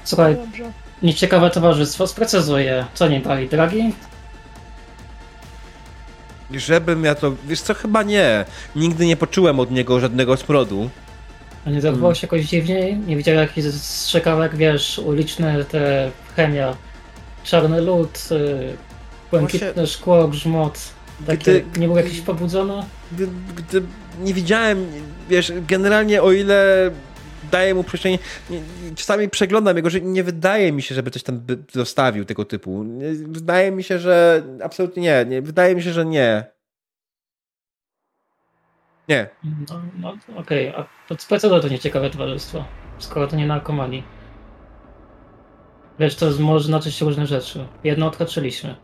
Słuchaj, 0.05 0.37
Dobrze. 0.37 0.73
Nieciekawe 1.03 1.51
towarzystwo, 1.51 2.07
sprecyzuję. 2.07 2.85
Co 2.95 3.09
nie 3.09 3.21
brali 3.21 3.49
dragi? 3.49 3.93
Żebym 6.51 7.05
ja 7.05 7.15
to... 7.15 7.33
Wiesz 7.47 7.61
co, 7.61 7.75
chyba 7.75 8.03
nie. 8.03 8.45
Nigdy 8.77 9.07
nie 9.07 9.17
poczułem 9.17 9.61
od 9.61 9.71
niego 9.71 10.01
żadnego 10.01 10.37
smrodu. 10.37 10.91
A 11.67 11.71
nie 11.71 11.81
zachował 11.81 12.15
się 12.15 12.27
jakoś 12.27 12.43
dziwniej? 12.45 12.97
Nie 12.97 13.17
widział 13.17 13.35
jakichś 13.35 13.69
strzykawek, 13.69 14.57
wiesz, 14.57 14.99
uliczne 14.99 15.65
te 15.65 16.11
chemia, 16.37 16.77
czarny 17.45 17.81
lód, 17.81 18.19
y, 18.33 18.77
błękitne 19.31 19.87
szkło, 19.87 20.29
grzmot. 20.29 20.79
Takie, 21.27 21.61
Gdy- 21.61 21.81
nie 21.81 21.87
był 21.87 21.97
jakiś 21.97 22.21
pobudzony? 22.21 22.83
gdy, 23.13 23.29
gdy 23.57 23.83
nie 24.21 24.35
widziałem, 24.35 24.87
wiesz, 25.29 25.53
generalnie 25.69 26.23
o 26.23 26.33
ile 26.33 26.91
daję 27.53 27.75
mu 27.75 27.85
przestrzeń, 27.85 28.19
czasami 28.97 29.29
przeglądam 29.29 29.77
jego, 29.77 29.91
że 29.91 30.01
nie 30.01 30.25
wydaje 30.25 30.73
mi 30.73 30.83
się, 30.83 30.95
żeby 30.95 31.11
coś 31.11 31.23
tam 31.23 31.41
zostawił 31.73 32.25
tego 32.25 32.45
typu. 32.45 32.85
Wydaje 33.29 33.71
mi 33.71 33.83
się, 33.83 33.99
że 33.99 34.43
absolutnie 34.63 35.03
nie, 35.03 35.25
nie. 35.29 35.43
Wydaje 35.43 35.75
mi 35.75 35.83
się, 35.83 35.93
że 35.93 36.07
nie. 36.07 36.45
Nie. 39.09 39.29
No, 39.69 39.83
no 39.99 40.15
okej, 40.37 40.69
a 40.69 40.87
to 41.09 41.15
sprecyzuj 41.19 41.61
to 41.61 41.69
nieciekawe 41.69 42.11
towarzystwo, 42.11 42.65
skoro 42.99 43.27
to 43.27 43.37
nie 43.37 43.47
narkomani. 43.47 44.03
Wiesz, 45.99 46.17
to 46.17 46.27
może 46.41 46.65
znaczyć 46.65 47.01
różne 47.01 47.27
rzeczy. 47.27 47.67
Jedno 47.85 48.07
odhaczyliśmy. 48.07 48.77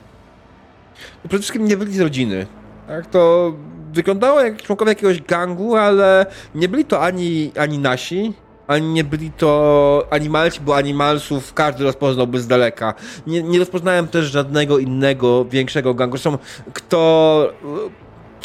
Przede 1.29 1.39
wszystkim 1.39 1.65
nie 1.65 1.77
byli 1.77 1.93
z 1.93 2.01
rodziny. 2.01 2.47
Tak, 2.87 3.07
to 3.07 3.53
wyglądało 3.93 4.41
jak 4.41 4.63
członkowie 4.63 4.91
jakiegoś 4.91 5.23
gangu, 5.23 5.77
ale 5.77 6.27
nie 6.55 6.69
byli 6.69 6.85
to 6.85 7.03
ani, 7.03 7.53
ani 7.59 7.79
nasi, 7.79 8.35
ani 8.69 8.89
nie 8.89 9.05
byli 9.05 9.31
to 9.31 10.07
animalci, 10.11 10.61
bo 10.61 10.77
animalsów 10.77 11.55
każdy 11.55 11.85
rozpoznałby 11.85 12.41
z 12.41 12.47
daleka. 12.47 12.95
Nie, 13.27 13.43
nie 13.43 13.59
rozpoznałem 13.59 14.09
też 14.09 14.27
żadnego 14.27 14.79
innego 14.79 15.45
większego 15.45 15.95
gangu. 15.95 16.17
Zresztą 16.17 16.39
kto, 16.73 17.53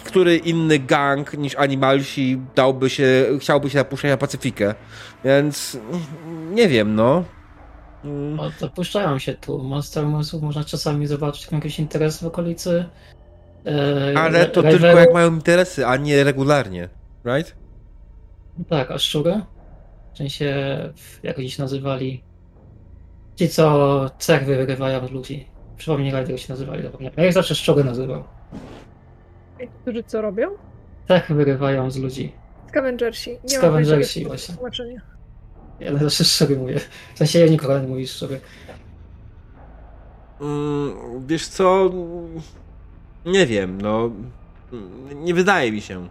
który 0.04 0.38
inny 0.38 0.80
gang 0.80 1.34
niż 1.34 1.56
animalsi 1.56 2.42
dałby 2.56 2.90
się, 2.90 3.26
chciałby 3.40 3.70
się 3.70 3.78
zapuszczać 3.78 4.12
na 4.12 4.18
Pacyfikę. 4.18 4.76
Więc 5.24 5.78
nie 6.52 6.68
wiem, 6.68 6.96
no. 6.96 7.24
Mm. 8.06 8.40
O, 8.40 8.52
dopuszczają 8.60 9.20
się 9.20 9.34
tu. 9.34 9.64
Monster 9.64 10.06
Musów 10.06 10.42
można 10.42 10.64
czasami 10.64 11.08
zobaczyć 11.08 11.52
jakiś 11.52 11.80
interes 11.80 12.24
w 12.24 12.26
okolicy. 12.26 12.86
E, 13.66 14.18
Ale 14.18 14.46
to 14.46 14.64
tylko 14.64 14.86
jak 14.86 15.14
mają 15.14 15.34
interesy, 15.34 15.88
a 15.88 15.98
nie 15.98 16.24
regularnie. 16.24 16.90
Right? 17.26 17.56
Tak, 18.70 18.92
a 18.92 18.98
szczury? 18.98 19.42
W 20.14 20.18
sensie, 20.18 20.56
jak 21.24 21.38
oni 21.40 21.50
się 21.50 21.62
nazywali? 21.64 22.24
Ci, 23.36 23.50
co 23.50 24.10
cerwy 24.20 24.56
wyrywają 24.56 25.08
z 25.08 25.12
ludzi. 25.12 25.48
Przypomnij, 25.78 26.12
jak 26.12 26.40
się 26.40 26.54
nazywali, 26.54 26.84
zapomniałem. 26.84 27.20
Ja 27.20 27.28
ich 27.28 27.34
zawsze 27.34 27.56
szczury 27.56 27.84
nazywał. 27.84 28.24
Którzy 29.82 30.04
co 30.04 30.22
robią? 30.22 30.50
Cechy 31.08 31.34
wyrywają 31.34 31.92
z 31.92 31.98
ludzi. 31.98 32.32
Scavengersi. 32.70 33.32
Nie 33.44 33.50
Scavengersi, 33.50 34.26
właśnie. 34.26 34.56
tłumaczenia. 34.56 35.02
Ja 35.80 35.98
zawsze 35.98 36.24
szczury 36.24 36.58
mówię. 36.58 36.80
W 37.16 37.18
sensie, 37.18 37.40
ja 37.40 37.48
nikogo 37.48 37.80
nie 37.80 37.88
mówię 37.88 38.08
szczury. 38.08 38.40
Mm, 40.42 40.94
wiesz 41.28 41.48
co? 41.48 41.92
Nie 43.26 43.46
wiem, 43.46 43.82
no. 43.82 44.12
Nie 45.16 45.34
wydaje 45.34 45.72
mi 45.72 45.82
się. 45.82 46.08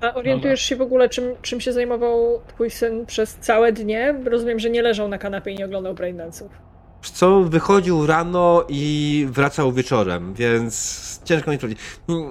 A 0.00 0.14
orientujesz 0.14 0.60
się 0.62 0.76
w 0.76 0.82
ogóle, 0.82 1.08
czym, 1.08 1.24
czym 1.42 1.60
się 1.60 1.72
zajmował 1.72 2.40
twój 2.48 2.70
syn 2.70 3.06
przez 3.06 3.34
całe 3.34 3.72
dnie? 3.72 4.14
Rozumiem, 4.24 4.58
że 4.58 4.70
nie 4.70 4.82
leżał 4.82 5.08
na 5.08 5.18
kanapie 5.18 5.50
i 5.50 5.56
nie 5.56 5.64
oglądał 5.64 5.94
Braindance'ów. 5.94 6.48
co 7.02 7.40
wychodził 7.40 8.06
rano 8.06 8.64
i 8.68 9.26
wracał 9.30 9.72
wieczorem, 9.72 10.34
więc 10.34 11.20
ciężko 11.24 11.50
mi 11.50 11.56
sprawdzić. 11.56 11.78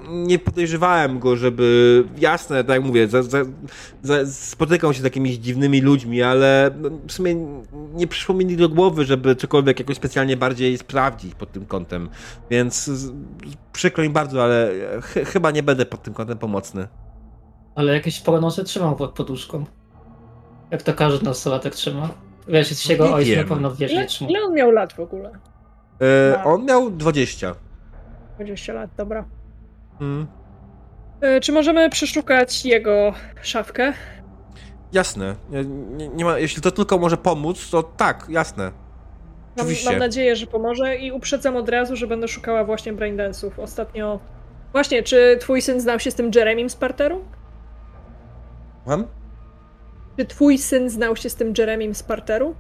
Nie 0.10 0.40
podejrzewałem 0.40 1.20
go, 1.20 1.36
żeby, 1.36 2.04
jasne, 2.18 2.64
tak 2.64 2.76
jak 2.76 2.84
mówię, 2.84 3.08
za, 3.08 3.24
za, 3.24 3.38
za, 4.02 4.26
spotykał 4.26 4.94
się 4.94 5.02
z 5.02 5.04
jakimiś 5.04 5.36
dziwnymi 5.36 5.82
ludźmi, 5.82 6.22
ale 6.22 6.72
no, 6.78 6.90
w 7.08 7.12
sumie 7.12 7.36
nie 7.94 8.08
przyszło 8.08 8.36
mi 8.36 8.58
do 8.58 8.70
głowy, 8.70 9.06
żeby 9.06 9.36
cokolwiek 9.36 9.80
jakoś 9.80 9.96
specjalnie 9.96 10.38
bardziej 10.38 10.78
sprawdzić 10.78 11.36
pod 11.36 11.52
tym 11.52 11.66
kątem, 11.66 12.10
więc 12.50 12.92
przykro 13.74 14.04
mi 14.04 14.10
bardzo, 14.10 14.44
ale 14.44 14.72
ch 15.02 15.14
chyba 15.14 15.52
nie 15.52 15.64
będę 15.64 15.86
pod 15.86 16.04
tym 16.04 16.14
kątem 16.14 16.38
pomocny. 16.38 16.88
Ale 17.76 17.94
jakieś 17.94 18.20
pronosy 18.20 18.64
trzymał 18.64 18.96
pod 18.96 19.12
poduszką. 19.12 19.66
Jak 20.72 20.84
to 20.84 20.94
każdy 20.94 21.26
nastolatek 21.26 21.76
trzyma. 21.76 22.10
Wiesz, 22.48 22.70
jest 22.70 22.90
jego 22.90 23.14
ojciec 23.14 23.38
na 23.38 23.44
pewno 23.44 23.76
wierzy 23.76 23.94
ile, 23.94 24.06
trzyma. 24.06 24.30
ile 24.30 24.42
on 24.42 24.54
miał 24.54 24.72
lat 24.72 24.94
w 24.94 25.00
ogóle? 25.00 25.32
E, 26.02 26.44
on 26.44 26.66
miał 26.66 26.92
20. 26.92 27.56
20 28.36 28.74
lat, 28.74 28.90
dobra. 28.98 29.26
Mm. 30.02 30.28
E, 31.22 31.40
czy 31.40 31.52
możemy 31.52 31.90
przeszukać 31.90 32.66
jego 32.66 33.14
szafkę? 33.42 33.94
Jasne. 34.92 35.36
Nie, 35.50 35.66
nie, 35.66 36.08
nie 36.08 36.26
ma, 36.26 36.40
jeśli 36.40 36.62
to 36.62 36.72
tylko 36.72 36.98
może 36.98 37.18
pomóc, 37.18 37.70
to 37.70 37.84
tak, 37.84 38.26
jasne. 38.30 38.64
Mam, 38.64 38.74
Oczywiście. 39.56 39.90
mam 39.90 40.00
nadzieję, 40.00 40.36
że 40.36 40.48
pomoże 40.48 40.98
i 40.98 41.12
uprzedzam 41.12 41.56
od 41.56 41.70
razu, 41.70 41.96
że 41.96 42.08
będę 42.08 42.28
szukała 42.28 42.64
właśnie 42.64 42.94
braindance'ów. 42.94 43.52
Ostatnio... 43.58 44.20
Właśnie, 44.72 45.04
czy 45.04 45.38
twój 45.42 45.62
syn 45.62 45.82
znał 45.82 46.00
się 46.00 46.12
z 46.12 46.16
tym 46.16 46.32
Jeremim 46.36 46.70
z 46.70 46.76
parteru? 46.76 47.26
Mam? 48.90 49.06
Czy 50.18 50.26
twój 50.26 50.58
syn 50.58 50.90
znał 50.90 51.16
się 51.16 51.30
z 51.30 51.36
tym 51.36 51.54
Jeremim 51.58 51.96
z 51.96 52.04
parteru? 52.04 52.56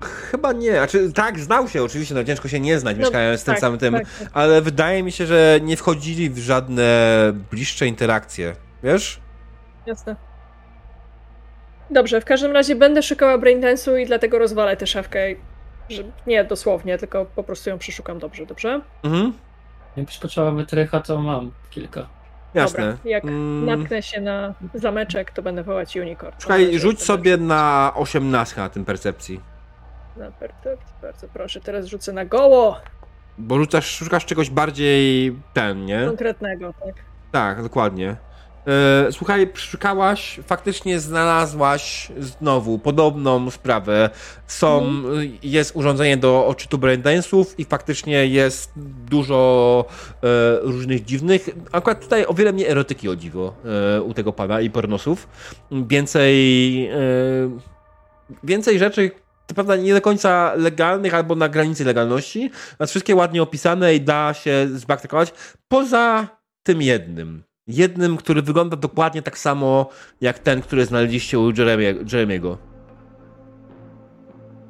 Chyba 0.00 0.52
nie. 0.52 0.72
Znaczy, 0.72 1.12
tak, 1.12 1.38
znał 1.38 1.68
się 1.68 1.82
oczywiście, 1.82 2.14
no 2.14 2.24
ciężko 2.24 2.48
się 2.48 2.60
nie 2.60 2.78
znać, 2.78 2.96
No, 2.96 3.02
mieszkając 3.02 3.40
z 3.40 3.44
tym 3.44 3.54
tak, 3.54 3.60
samym 3.60 3.78
tym, 3.78 3.94
tak, 3.94 4.18
tak. 4.18 4.28
ale 4.32 4.62
wydaje 4.62 5.02
mi 5.02 5.12
się, 5.12 5.26
że 5.26 5.60
nie 5.62 5.76
wchodzili 5.76 6.30
w 6.30 6.38
żadne 6.38 6.86
bliższe 7.50 7.86
interakcje. 7.86 8.56
Wiesz? 8.82 9.20
Jasne. 9.86 10.16
Dobrze, 11.90 12.20
w 12.20 12.24
każdym 12.24 12.52
razie 12.52 12.76
będę 12.76 13.02
szukała 13.02 13.38
braindance'u 13.38 14.00
i 14.00 14.06
dlatego 14.06 14.38
rozwalę 14.38 14.76
tę 14.76 14.86
szafkę. 14.86 15.20
Że 15.88 16.02
nie 16.26 16.44
dosłownie, 16.44 16.98
tylko 16.98 17.26
po 17.26 17.44
prostu 17.44 17.70
ją 17.70 17.78
przeszukam 17.78 18.18
dobrze, 18.18 18.46
dobrze? 18.46 18.80
Mhm. 19.02 19.32
Jakbyś 19.96 20.18
potrzeba 20.18 20.50
wytrycha, 20.50 21.00
to 21.00 21.20
mam 21.20 21.52
kilka. 21.70 22.06
Jasne. 22.56 22.80
Dobra, 22.86 23.10
jak 23.10 23.24
Mm, 23.24 23.66
natknę 23.66 24.02
się 24.02 24.20
na 24.20 24.54
zameczek, 24.74 25.30
to 25.30 25.42
będę 25.42 25.62
wołać 25.62 25.96
unicorn. 25.96 26.36
Słuchaj, 26.38 26.66
Mam 26.70 26.78
rzuć 26.78 27.02
sobie 27.02 27.36
na 27.36 27.92
18 27.94 28.60
na 28.60 28.68
tym 28.68 28.84
percepcji. 28.84 29.40
Na 30.16 30.30
percepcji, 30.30 30.94
bardzo 31.02 31.28
proszę, 31.28 31.60
teraz 31.60 31.86
rzucę 31.86 32.12
na 32.12 32.24
goło 32.24 32.76
Bo 33.38 33.58
rzucasz, 33.58 33.86
szukasz 33.86 34.24
czegoś 34.24 34.50
bardziej 34.50 35.36
ten, 35.52 35.84
nie? 35.84 36.04
konkretnego, 36.06 36.74
tak? 36.84 36.94
Tak, 37.32 37.62
dokładnie. 37.62 38.16
E, 38.66 39.12
Słuchaj, 39.12 39.48
szukałaś, 39.54 40.40
faktycznie 40.46 41.00
znalazłaś 41.00 42.08
znowu 42.18 42.78
podobną 42.78 43.50
sprawę. 43.50 44.10
Są, 44.46 45.02
jest 45.42 45.76
urządzenie 45.76 46.16
do 46.16 46.46
odczytu 46.46 46.78
braindance'ów 46.78 47.44
i 47.58 47.64
faktycznie 47.64 48.26
jest 48.26 48.72
dużo 49.10 49.84
e, 50.22 50.58
różnych 50.60 51.04
dziwnych. 51.04 51.48
Akurat 51.72 52.00
tutaj 52.00 52.26
o 52.26 52.34
wiele 52.34 52.52
mniej 52.52 52.66
erotyki 52.66 53.08
o 53.08 53.16
dziwo 53.16 53.54
e, 53.96 54.02
u 54.02 54.14
tego 54.14 54.32
pana 54.32 54.60
i 54.60 54.70
pornosów. 54.70 55.28
Więcej, 55.70 56.86
e, 56.86 56.98
więcej 58.44 58.78
rzeczy, 58.78 59.10
to 59.46 59.54
prawda 59.54 59.76
nie 59.76 59.94
do 59.94 60.00
końca 60.00 60.54
legalnych 60.54 61.14
albo 61.14 61.34
na 61.34 61.48
granicy 61.48 61.84
legalności, 61.84 62.50
natomiast 62.70 62.90
wszystkie 62.90 63.14
ładnie 63.14 63.42
opisane 63.42 63.94
i 63.94 64.00
da 64.00 64.34
się 64.34 64.68
zpraktykować. 64.78 65.32
Poza 65.68 66.28
tym 66.62 66.82
jednym. 66.82 67.45
Jednym, 67.76 68.16
który 68.16 68.42
wygląda 68.42 68.76
dokładnie 68.76 69.22
tak 69.22 69.38
samo 69.38 69.90
jak 70.20 70.38
ten, 70.38 70.62
który 70.62 70.84
znaleźliście 70.84 71.38
u 71.38 71.50
Jeremie- 71.50 72.12
Jeremiego. 72.12 72.58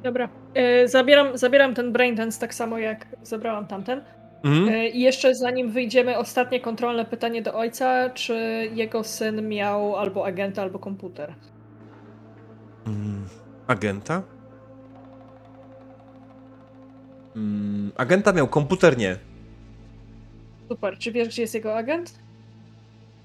Dobra. 0.03 0.29
E, 0.53 0.87
zabieram, 0.87 1.37
zabieram 1.37 1.73
ten 1.73 1.91
braindance 1.93 2.39
tak 2.39 2.53
samo 2.53 2.77
jak 2.77 3.05
zabrałam 3.23 3.67
tamten. 3.67 4.01
Mhm. 4.43 4.69
E, 4.69 4.87
I 4.87 5.01
jeszcze 5.01 5.35
zanim 5.35 5.71
wyjdziemy, 5.71 6.17
ostatnie 6.17 6.59
kontrolne 6.59 7.05
pytanie 7.05 7.41
do 7.41 7.53
ojca, 7.53 8.09
czy 8.09 8.33
jego 8.73 9.03
syn 9.03 9.47
miał 9.49 9.95
albo 9.95 10.25
agenta, 10.25 10.61
albo 10.61 10.79
komputer? 10.79 11.33
Mm, 12.87 13.25
Agenta? 13.67 14.21
Mm, 17.35 17.91
Agenta 17.97 18.33
miał 18.33 18.47
komputer, 18.47 18.97
nie. 18.97 19.17
Super, 20.69 20.97
czy 20.97 21.11
wiesz, 21.11 21.27
gdzie 21.27 21.41
jest 21.41 21.53
jego 21.53 21.75
agent? 21.77 22.19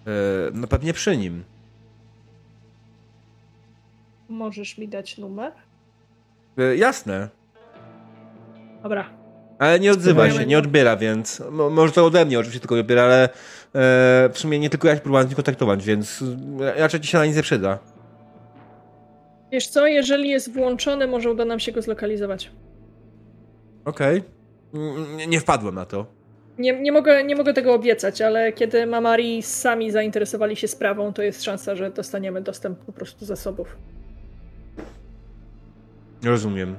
E, 0.07 0.11
No 0.55 0.67
pewnie 0.67 0.93
przy 0.93 1.17
nim. 1.17 1.45
Możesz 4.29 4.79
mi 4.79 4.89
dać 4.89 5.19
numer? 5.19 5.53
E, 6.59 6.77
Jasne. 6.77 7.29
Dobra. 8.83 9.11
Ale 9.59 9.81
nie 9.81 9.93
odzywa 9.93 10.31
się, 10.31 10.47
nie 10.47 10.59
odbiera, 10.59 10.97
więc 10.97 11.43
mo- 11.51 11.71
może 11.71 11.93
to 11.93 12.07
ode 12.07 12.25
mnie 12.25 12.39
oczywiście 12.39 12.61
tylko 12.61 12.75
odbiera, 12.75 13.03
ale 13.03 13.25
e, 13.25 13.29
w 14.33 14.39
sumie 14.39 14.59
nie 14.59 14.71
tylko 14.71 14.89
ja 14.89 14.95
się 14.95 15.01
próbowałem 15.01 15.27
z 15.27 15.31
nim 15.31 15.37
kontaktować, 15.37 15.85
więc 15.85 16.25
raczej 16.77 17.01
ci 17.01 17.09
się 17.09 17.19
na 17.19 17.27
nic 17.27 17.37
nie 17.37 17.43
przyda. 17.43 17.79
Wiesz 19.53 19.67
co, 19.69 19.87
jeżeli 19.87 20.29
jest 20.29 20.53
włączony, 20.53 21.07
może 21.07 21.31
uda 21.31 21.45
nam 21.45 21.61
się 21.61 21.73
go 21.73 21.83
zlokalizować. 21.83 22.51
Okej. 23.85 24.23
Nie, 25.17 25.27
nie 25.27 25.41
wpadłem 25.41 25.75
na 25.75 25.85
to. 25.85 26.07
Nie, 26.59 26.81
nie, 26.81 26.93
mogę, 26.93 27.25
nie 27.25 27.37
mogę 27.37 27.53
tego 27.55 27.75
obiecać, 27.75 28.21
ale 28.21 28.53
kiedy 28.53 28.87
Mamari 28.87 29.43
sami 29.43 29.91
zainteresowali 29.91 30.57
się 30.57 30.69
sprawą, 30.69 31.13
to 31.13 31.23
jest 31.23 31.43
szansa, 31.45 31.75
że 31.77 31.91
dostaniemy 31.91 32.41
dostęp 32.43 32.79
po 32.79 32.93
prostu 32.93 33.21
do 33.21 33.27
zasobów. 33.27 33.77
Rozumiem. 36.25 36.77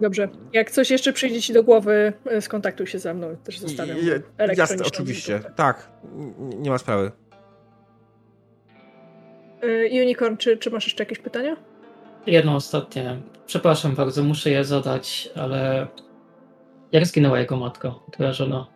Dobrze. 0.00 0.28
Jak 0.52 0.70
coś 0.70 0.90
jeszcze 0.90 1.12
przyjdzie 1.12 1.42
ci 1.42 1.52
do 1.52 1.62
głowy, 1.64 2.12
e, 2.26 2.40
skontaktuj 2.40 2.86
się 2.86 2.98
ze 2.98 3.14
mną. 3.14 3.36
Też 3.44 3.58
zostawiam 3.58 3.96
Je- 3.98 4.22
Jasne, 4.56 4.84
oczywiście. 4.86 5.40
Tak, 5.56 5.88
nie 6.58 6.70
ma 6.70 6.78
sprawy. 6.78 7.10
E, 9.62 10.02
Unicorn, 10.02 10.36
czy, 10.36 10.56
czy 10.56 10.70
masz 10.70 10.84
jeszcze 10.86 11.02
jakieś 11.04 11.18
pytania? 11.18 11.56
Jedno 12.26 12.54
ostatnie. 12.56 13.16
Przepraszam 13.46 13.94
bardzo, 13.94 14.22
muszę 14.22 14.50
je 14.50 14.64
zadać, 14.64 15.30
ale 15.34 15.86
jak 16.92 17.06
zginęła 17.06 17.38
jego 17.38 17.56
matka, 17.56 17.94
twoja 18.12 18.32
żona? 18.32 18.66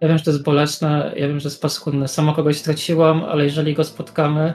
Ja 0.00 0.08
wiem, 0.08 0.18
że 0.18 0.24
to 0.24 0.30
jest 0.30 0.42
bolesne, 0.42 1.12
ja 1.16 1.28
wiem, 1.28 1.40
że 1.40 1.48
jest 1.48 1.62
paskudne. 1.62 2.08
Sama 2.08 2.34
kogoś 2.34 2.58
straciłam, 2.58 3.24
ale 3.24 3.44
jeżeli 3.44 3.74
go 3.74 3.84
spotkamy, 3.84 4.54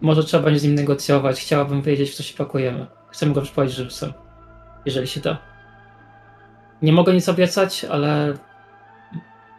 może 0.00 0.24
trzeba 0.24 0.42
będzie 0.42 0.60
z 0.60 0.64
nim 0.64 0.74
negocjować. 0.74 1.40
Chciałabym 1.40 1.82
wiedzieć, 1.82 2.10
w 2.10 2.14
co 2.14 2.22
się 2.22 2.36
pakujemy. 2.36 2.86
Chcemy 3.10 3.32
go 3.32 3.40
przyprowadzić 3.40 3.76
żywcem, 3.76 4.12
jeżeli 4.86 5.06
się 5.06 5.20
da. 5.20 5.38
Nie 6.82 6.92
mogę 6.92 7.14
nic 7.14 7.28
obiecać, 7.28 7.84
ale 7.84 8.34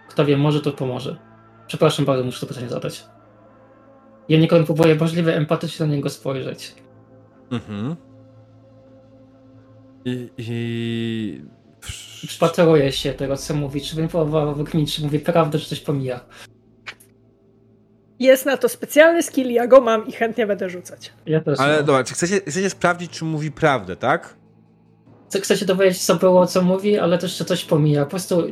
kto 0.09 0.25
wie, 0.25 0.37
może 0.37 0.61
to 0.61 0.71
pomoże. 0.71 1.17
Przepraszam 1.67 2.05
bardzo, 2.05 2.23
muszę 2.23 2.39
to 2.39 2.47
pytanie 2.47 2.69
zadać. 2.69 3.05
Ja 4.29 4.39
nikogo 4.39 4.65
próbuję 4.65 4.95
możliwie 4.95 5.35
empatycznie 5.35 5.85
na 5.85 5.95
niego 5.95 6.09
spojrzeć. 6.09 6.75
Mhm. 7.51 7.95
I... 10.05 10.29
i... 10.37 11.41
Przypatruję 12.27 12.91
się 12.91 13.13
tego, 13.13 13.37
co 13.37 13.53
mówi. 13.53 13.81
Czy 13.81 13.95
bym 13.95 14.07
próbował 14.07 14.55
wykminić, 14.55 14.95
czy 14.95 15.01
mówi 15.03 15.19
prawdę, 15.19 15.59
czy 15.59 15.69
coś 15.69 15.79
pomija. 15.79 16.19
Jest 18.19 18.45
na 18.45 18.57
to 18.57 18.69
specjalny 18.69 19.23
skill, 19.23 19.51
ja 19.51 19.67
go 19.67 19.81
mam 19.81 20.07
i 20.07 20.11
chętnie 20.11 20.47
będę 20.47 20.69
rzucać. 20.69 21.13
Ja 21.25 21.41
też. 21.41 21.59
Ale 21.59 21.75
mam. 21.75 21.85
dobra, 21.85 22.03
czy 22.03 22.13
chcecie, 22.13 22.39
chcecie 22.39 22.69
sprawdzić, 22.69 23.11
czy 23.11 23.25
mówi 23.25 23.51
prawdę, 23.51 23.95
tak? 23.95 24.35
Chcę, 25.29 25.41
chcę 25.41 25.57
się 25.57 25.65
dowiedzieć, 25.65 26.01
co 26.05 26.15
było, 26.15 26.47
co 26.47 26.61
mówi, 26.61 26.99
ale 26.99 27.17
też 27.17 27.35
czy 27.37 27.45
coś 27.45 27.65
pomija. 27.65 28.03
Po 28.03 28.09
prostu 28.09 28.43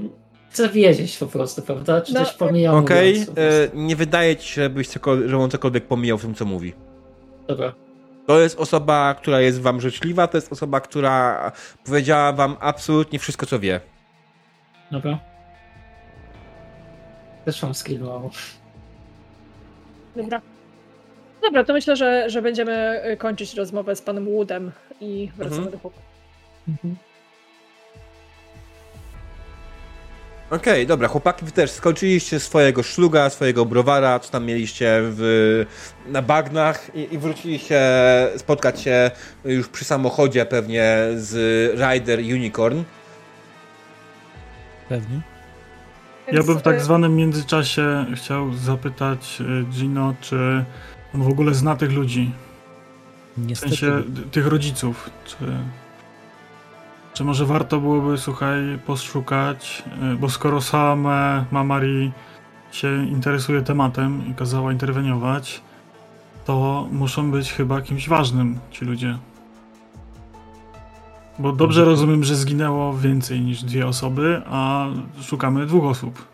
chcę 0.49 0.69
wiedzieć 0.69 1.17
po 1.17 1.25
prostu, 1.27 1.61
prawda? 1.61 2.01
Czy 2.01 2.13
No, 2.13 2.25
coś 2.25 2.33
pomija. 2.33 2.73
Okej, 2.73 3.13
prostu. 3.15 3.33
e, 3.41 3.69
nie 3.73 3.95
wydaje 3.95 4.35
ci 4.35 4.47
się, 4.47 4.61
żebyś 4.61 4.87
cokolwiek, 4.87 5.29
że 5.29 5.37
on 5.37 5.49
cokolwiek 5.49 5.87
pomijał 5.87 6.17
w 6.17 6.21
tym, 6.21 6.35
co 6.35 6.45
mówi. 6.45 6.73
Dobra. 7.47 7.73
To 8.27 8.39
jest 8.39 8.59
osoba, 8.59 9.13
która 9.13 9.41
jest 9.41 9.61
wam 9.61 9.81
życzliwa, 9.81 10.27
to 10.27 10.37
jest 10.37 10.51
osoba, 10.51 10.81
która 10.81 11.51
powiedziała 11.85 12.33
wam 12.33 12.57
absolutnie 12.59 13.19
wszystko, 13.19 13.45
co 13.45 13.59
wie. 13.59 13.79
Dobra. 14.91 15.19
Też 17.45 17.63
mam 17.63 17.73
skill 17.73 17.99
mało. 18.01 18.29
Dobra. 20.15 20.41
Dobra, 21.41 21.63
to 21.63 21.73
myślę, 21.73 21.95
że, 21.95 22.29
że 22.29 22.41
będziemy 22.41 23.01
kończyć 23.19 23.53
rozmowę 23.53 23.95
z 23.95 24.01
panem 24.01 24.25
Woodem 24.25 24.71
i 25.01 25.31
wracamy 25.37 25.55
Mhm. 25.61 25.71
do 25.71 25.79
chłopaków. 25.79 26.05
Okej, 30.51 30.87
dobra, 30.87 31.07
chłopaki, 31.07 31.45
wy 31.45 31.51
też 31.51 31.71
skończyliście 31.71 32.39
swojego 32.39 32.83
szluga, 32.83 33.29
swojego 33.29 33.65
browara, 33.65 34.19
co 34.19 34.31
tam 34.31 34.45
mieliście 34.45 34.99
w, 35.03 35.65
na 36.07 36.21
bagnach 36.21 36.95
i, 36.95 37.13
i 37.13 37.17
wróciliście 37.17 37.81
spotkać 38.37 38.81
się 38.81 39.11
już 39.45 39.67
przy 39.67 39.85
samochodzie 39.85 40.45
pewnie 40.45 40.93
z 41.15 41.33
Rider 41.79 42.19
Unicorn. 42.19 42.83
Pewnie. 44.89 45.21
Ja 46.31 46.43
bym 46.43 46.57
w 46.57 46.61
tak 46.61 46.81
zwanym 46.81 47.15
międzyczasie 47.15 48.05
chciał 48.15 48.53
zapytać 48.53 49.41
e, 49.41 49.63
Gino, 49.63 50.13
czy 50.21 50.65
on 51.15 51.23
w 51.23 51.27
ogóle 51.27 51.53
zna 51.53 51.75
tych 51.75 51.91
ludzi. 51.91 52.31
W 53.37 53.45
Niestety. 53.47 53.69
sensie 53.75 54.03
d- 54.09 54.21
tych 54.31 54.47
rodziców. 54.47 55.09
Czy, 55.25 55.35
czy 57.21 57.25
może 57.25 57.45
warto 57.45 57.79
byłoby, 57.79 58.17
słuchaj, 58.17 58.79
poszukać, 58.85 59.83
e, 60.01 60.15
bo 60.15 60.29
skoro 60.29 60.61
same 60.61 61.45
Mamari 61.51 62.11
się 62.71 63.07
interesuje 63.07 63.61
tematem 63.61 64.27
i 64.27 64.33
kazała 64.33 64.71
interweniować, 64.71 65.61
to 66.45 66.87
muszą 66.91 67.31
być 67.31 67.53
chyba 67.53 67.81
kimś 67.81 68.09
ważnym 68.09 68.59
ci 68.71 68.85
ludzie. 68.85 69.17
Bo 71.39 71.51
dobrze 71.51 71.85
rozumiem, 71.85 72.23
że 72.23 72.35
zginęło 72.35 72.97
więcej 72.97 73.41
niż 73.41 73.63
dwie 73.63 73.87
osoby, 73.87 74.41
a 74.45 74.87
szukamy 75.21 75.65
dwóch 75.65 75.83
osób. 75.83 76.30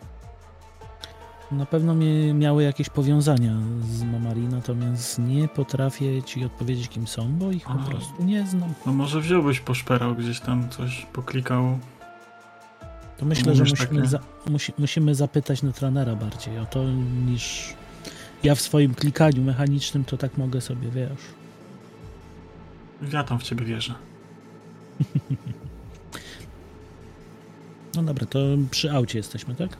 Na 1.52 1.66
pewno 1.66 1.94
miały 2.34 2.62
jakieś 2.62 2.88
powiązania 2.88 3.54
z 3.90 4.02
Mamari, 4.02 4.40
natomiast 4.40 5.18
nie 5.18 5.48
potrafię 5.48 6.22
ci 6.22 6.44
odpowiedzieć, 6.44 6.88
kim 6.88 7.06
są, 7.06 7.32
bo 7.32 7.52
ich 7.52 7.64
po 7.64 7.74
prostu 7.90 8.24
nie 8.24 8.46
znam. 8.46 8.74
No 8.86 8.92
może 8.92 9.20
wziąłbyś 9.20 9.60
poszperał 9.60 10.14
gdzieś 10.14 10.40
tam, 10.40 10.70
coś 10.70 11.06
poklikał. 11.12 11.78
To 13.18 13.26
myślę, 13.26 13.54
że 13.54 13.64
musimy, 13.64 14.06
za, 14.06 14.18
musi, 14.50 14.72
musimy 14.78 15.14
zapytać 15.14 15.62
Netranera 15.62 16.16
bardziej 16.16 16.58
o 16.58 16.66
to, 16.66 16.84
niż 17.26 17.74
ja 18.42 18.54
w 18.54 18.60
swoim 18.60 18.94
klikaniu 18.94 19.42
mechanicznym 19.42 20.04
to 20.04 20.16
tak 20.16 20.38
mogę 20.38 20.60
sobie, 20.60 20.90
wiesz. 20.90 21.20
Ja 23.12 23.24
tam 23.24 23.38
w 23.38 23.42
ciebie 23.42 23.64
wierzę. 23.64 23.94
No 27.94 28.02
dobra, 28.02 28.26
to 28.26 28.38
przy 28.70 28.92
aucie 28.92 29.18
jesteśmy, 29.18 29.54
tak? 29.54 29.76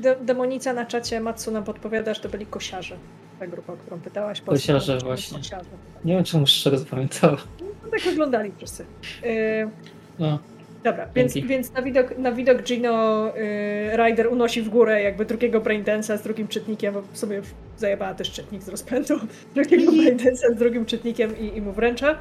De 0.00 0.16
de 0.16 0.24
demonica 0.24 0.72
na 0.72 0.86
czacie 0.86 1.20
Matsu 1.20 1.50
nam 1.50 1.64
podpowiada, 1.64 2.14
że 2.14 2.20
to 2.20 2.28
byli 2.28 2.46
kosiarze. 2.46 2.96
Ta 3.40 3.46
grupa, 3.46 3.72
o 3.72 3.76
którą 3.76 4.00
pytałaś. 4.00 4.40
po- 4.40 4.52
Kosiarze 4.52 4.98
po- 4.98 5.04
właśnie. 5.06 5.38
Kosiarze. 5.38 5.70
Nie 6.04 6.14
wiem, 6.14 6.24
czemu 6.24 6.46
szczerze 6.46 6.78
zapamiętałem. 6.78 7.36
No, 7.84 7.90
tak 7.90 8.00
wyglądali 8.00 8.52
wszyscy. 8.58 8.84
Yy, 9.22 9.70
No, 10.18 10.38
Dobra, 10.84 11.06
więc, 11.14 11.32
Dzięki. 11.34 11.48
więc 11.48 11.72
na, 11.72 11.82
widok, 11.82 12.18
na 12.18 12.32
widok 12.32 12.62
Gino 12.62 13.26
y, 13.36 13.96
Ryder 13.96 14.28
unosi 14.28 14.62
w 14.62 14.68
górę 14.68 15.02
jakby 15.02 15.24
drugiego 15.24 15.60
Braindance'a 15.60 16.18
z 16.18 16.22
drugim 16.22 16.48
czytnikiem, 16.48 16.94
bo 16.94 17.02
sobie 17.12 17.36
już 17.36 17.46
zajebała 17.76 18.14
też 18.14 18.30
czytnik 18.30 18.62
z 18.62 18.68
rozpędu, 18.68 19.14
drugiego 19.54 19.92
Braindance'a 19.92 20.54
z 20.54 20.58
drugim 20.58 20.86
czytnikiem 20.86 21.38
i, 21.38 21.56
i 21.56 21.62
mu 21.62 21.72
wręcza. 21.72 22.18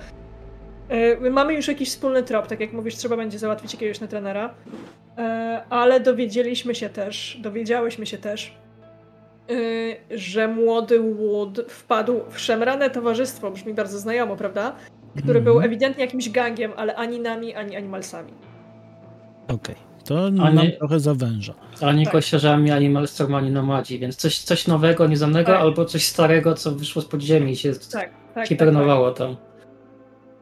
Y, 1.24 1.30
mamy 1.32 1.54
już 1.54 1.68
jakiś 1.68 1.90
wspólny 1.90 2.24
trop, 2.24 2.48
tak 2.48 2.60
jak 2.60 2.74
mówisz, 2.74 2.96
trzeba 2.96 3.18
będzie 3.18 3.40
załatwić 3.40 3.74
jakiegoś 3.74 4.00
netrenera, 4.02 4.50
y, 4.50 5.22
ale 5.70 6.00
dowiedzieliśmy 6.00 6.76
się 6.76 6.90
też, 6.90 7.38
dowiedziałyśmy 7.42 8.06
się 8.06 8.18
też, 8.18 8.54
y, 9.52 9.96
że 10.12 10.48
młody 10.48 11.00
Wood 11.00 11.60
wpadł 11.72 12.20
w 12.30 12.40
szemrane 12.40 12.90
towarzystwo, 12.90 13.52
brzmi 13.52 13.74
bardzo 13.74 14.00
znajomo, 14.00 14.36
prawda? 14.38 14.76
Który 15.24 15.42
był 15.42 15.54
Mhm. 15.54 15.72
ewidentnie 15.72 16.06
jakimś 16.06 16.30
gangiem, 16.30 16.72
ale 16.78 16.96
ani 16.96 17.20
nami, 17.20 17.56
ani 17.56 17.76
animalsami. 17.76 18.32
Okej, 19.48 19.76
to 20.06 20.26
A 20.26 20.52
nam 20.52 20.72
trochę 20.80 21.00
zawęża. 21.00 21.54
ani 21.82 22.06
Tak. 22.06 22.14
ani 22.72 22.90
malstrom, 22.90 23.36
ani 23.36 23.52
nomadzi, 23.52 24.00
więc 24.00 24.16
coś, 24.16 24.40
coś 24.40 24.68
nowego, 24.68 25.08
nieznanego, 25.08 25.52
Tak. 25.52 25.62
albo 25.62 25.86
coś 25.86 26.06
starego, 26.06 26.54
co 26.54 26.72
wyszło 26.72 27.02
z 27.02 27.06
podziemi 27.06 27.52
i 27.52 27.56
się 27.56 27.74
Tak, 27.74 27.80
tak. 27.92 28.12
tak, 28.36 28.48
tak. 28.48 28.48
tam. 29.18 29.36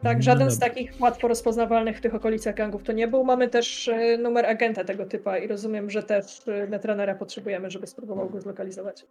Tak, 0.03 0.17
No 0.17 0.23
żaden 0.23 0.51
z 0.51 0.59
takich 0.59 0.93
łatwo 0.99 1.27
rozpoznawalnych 1.27 1.97
w 1.97 2.01
tych 2.01 2.15
okolicach 2.15 2.55
gangów 2.55 2.83
to 2.83 2.91
nie 2.91 3.07
był. 3.07 3.23
Mamy 3.23 3.49
też 3.49 3.87
e, 3.87 4.17
numer 4.17 4.45
agenta 4.45 4.83
tego 4.83 5.05
typa 5.05 5.37
i 5.37 5.47
rozumiem, 5.47 5.89
że 5.89 6.03
też 6.03 6.41
e, 6.47 6.67
netrenera 6.67 7.15
potrzebujemy, 7.15 7.71
żeby 7.71 7.87
spróbował 7.87 8.29
go 8.29 8.41
zlokalizować. 8.41 9.05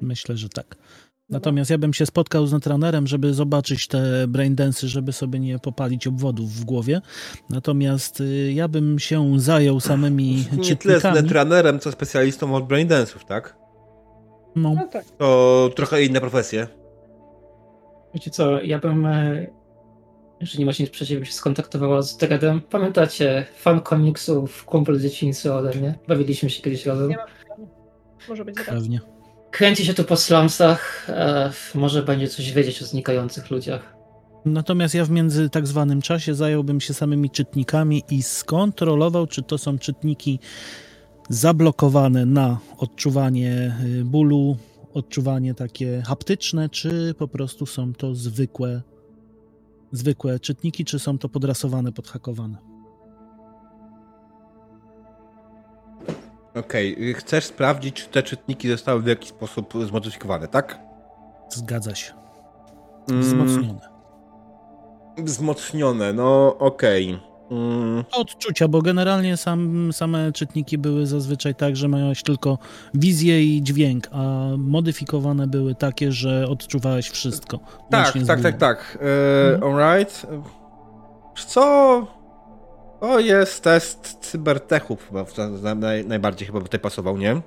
Myślę, 0.00 0.36
że 0.36 0.48
tak. 0.48 0.76
No 1.28 1.36
Natomiast 1.36 1.70
ja 1.70 1.78
bym 1.78 1.94
się 1.94 2.06
spotkał 2.06 2.46
z 2.46 2.52
Netranerem, 2.52 3.06
żeby 3.06 3.34
zobaczyć 3.34 3.88
te 3.88 4.26
braindensy, 4.28 4.88
żeby 4.88 5.12
sobie 5.12 5.38
nie 5.38 5.58
popalić 5.58 6.06
obwodów 6.06 6.50
w 6.50 6.64
głowie. 6.64 7.00
Natomiast 7.50 8.20
y, 8.20 8.52
ja 8.52 8.68
bym 8.68 8.98
się 8.98 9.40
zajął 9.40 9.80
samymi 9.80 10.44
Nie 10.68 10.76
tyle 10.76 11.00
z 11.00 11.04
netranerem, 11.04 11.78
co 11.78 11.92
specjalistą 11.92 12.54
od 12.54 12.64
braindance'ów, 12.64 13.24
tak? 13.24 13.56
No, 14.56 14.74
No 14.74 14.88
tak. 14.88 15.04
To 15.18 15.70
trochę 15.76 16.04
inne 16.04 16.20
profesje. 16.20 16.66
Wiecie 18.14 18.30
co, 18.30 18.62
ja 18.62 18.78
bym, 18.78 19.06
e, 19.06 19.46
jeżeli 20.42 20.58
nie 20.58 20.66
macie 20.66 20.84
nic 20.84 20.92
przeciwko, 20.92 21.24
się 21.24 21.32
skontaktowała 21.32 22.02
z 22.02 22.16
Dredem. 22.16 22.60
Pamiętacie 22.60 23.46
fan 23.56 23.80
komiksów, 23.80 24.64
kumpel 24.64 24.98
z 24.98 25.02
dzieciństwa 25.02 25.56
ode 25.56 25.74
mnie? 25.74 25.98
Bawiliśmy 26.08 26.50
się 26.50 26.62
kiedyś 26.62 26.86
razem. 26.86 27.08
Nie 27.08 27.16
ma 27.16 27.26
problemu. 27.26 27.68
Może 28.28 28.44
być 28.44 28.56
tak. 28.56 28.66
pewnie. 28.66 29.00
Kręci 29.50 29.86
się 29.86 29.94
tu 29.94 30.04
po 30.04 30.16
slumsach, 30.16 31.06
e, 31.08 31.52
może 31.74 32.02
będzie 32.02 32.28
coś 32.28 32.52
wiedzieć 32.52 32.82
o 32.82 32.84
znikających 32.84 33.50
ludziach. 33.50 33.94
Natomiast 34.44 34.94
ja 34.94 35.04
w 35.04 35.10
między 35.10 35.50
tak 35.50 35.66
zwanym 35.66 36.02
czasie 36.02 36.34
zająłbym 36.34 36.80
się 36.80 36.94
samymi 36.94 37.30
czytnikami 37.30 38.02
i 38.10 38.22
skontrolował, 38.22 39.26
czy 39.26 39.42
to 39.42 39.58
są 39.58 39.78
czytniki 39.78 40.38
zablokowane 41.28 42.26
na 42.26 42.58
odczuwanie 42.78 43.76
y, 44.00 44.04
bólu, 44.04 44.56
odczuwanie 44.94 45.54
takie 45.54 46.02
haptyczne, 46.06 46.68
czy 46.68 47.14
po 47.18 47.28
prostu 47.28 47.66
są 47.66 47.94
to 47.94 48.14
zwykłe, 48.14 48.82
zwykłe 49.92 50.40
czytniki, 50.40 50.84
czy 50.84 50.98
są 50.98 51.18
to 51.18 51.28
podrasowane, 51.28 51.92
podhakowane. 51.92 52.58
Okej, 56.54 57.14
chcesz 57.14 57.44
sprawdzić, 57.44 57.96
czy 57.96 58.08
te 58.08 58.22
czytniki 58.22 58.68
zostały 58.68 59.02
w 59.02 59.06
jakiś 59.06 59.30
sposób 59.30 59.74
zmodyfikowane, 59.86 60.48
tak? 60.48 60.78
Zgadza 61.48 61.94
się. 61.94 62.12
Mm, 63.10 63.22
Wzmocnione. 63.22 63.88
Wzmocnione, 65.18 66.12
no 66.12 66.58
okej. 66.58 67.08
Mm, 67.10 67.20
Odczucia, 68.12 68.68
bo 68.68 68.82
generalnie 68.82 69.36
sam, 69.36 69.90
same 69.92 70.32
czytniki 70.32 70.78
były 70.78 71.06
zazwyczaj 71.06 71.54
tak, 71.54 71.76
że 71.76 71.88
miałeś 71.88 72.22
tylko 72.22 72.58
wizję 72.94 73.44
i 73.44 73.62
dźwięk, 73.62 74.08
a 74.12 74.48
modyfikowane 74.58 75.46
były 75.46 75.74
takie, 75.74 76.12
że 76.12 76.48
odczuwałeś 76.48 77.10
wszystko. 77.10 77.58
tak, 77.90 78.12
tak, 78.12 78.26
tak, 78.26 78.38
bólem. 78.38 78.54
tak. 78.58 78.98
E, 79.02 79.54
Mhm. 79.54 79.74
Alright. 79.80 80.26
Co? 81.46 82.06
To 83.00 83.18
jest 83.20 83.62
test 83.64 84.18
cybertechu 84.20 84.96
chyba, 84.96 85.24
naj, 85.74 86.06
najbardziej 86.06 86.46
chyba 86.46 86.58
by 86.58 86.64
tutaj 86.64 86.80
pasował, 86.80 87.18
nie? 87.18 87.40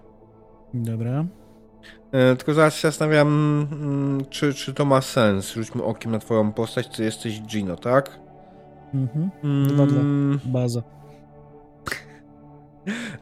Dobra. 0.74 1.25
E, 2.11 2.35
tylko 2.35 2.53
zaraz 2.53 2.75
się 2.75 2.88
zastanawiam, 2.88 3.27
mm, 3.72 4.25
czy, 4.30 4.53
czy 4.53 4.74
to 4.74 4.85
ma 4.85 5.01
sens. 5.01 5.53
Rzućmy 5.53 5.83
okiem 5.83 6.11
na 6.11 6.19
twoją 6.19 6.51
postać, 6.51 6.88
ty 6.88 7.03
jesteś 7.03 7.41
Gino, 7.41 7.75
tak? 7.75 8.19
Mhm. 8.93 9.30
Dwa. 9.67 9.83
Mm, 9.83 10.39
Baza. 10.45 10.81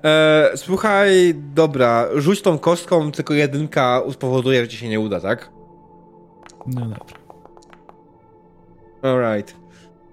e, 0.03 0.51
słuchaj, 0.55 1.35
dobra, 1.55 2.07
rzuć 2.15 2.41
tą 2.41 2.59
kostką, 2.59 3.11
tylko 3.11 3.33
jedynka 3.33 4.01
spowoduje, 4.11 4.61
że 4.61 4.67
ci 4.67 4.77
się 4.77 4.89
nie 4.89 4.99
uda, 4.99 5.19
tak? 5.19 5.51
No 6.67 6.81
dobra. 6.81 6.97
Alright. 9.01 9.55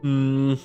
Mm, 0.05 0.57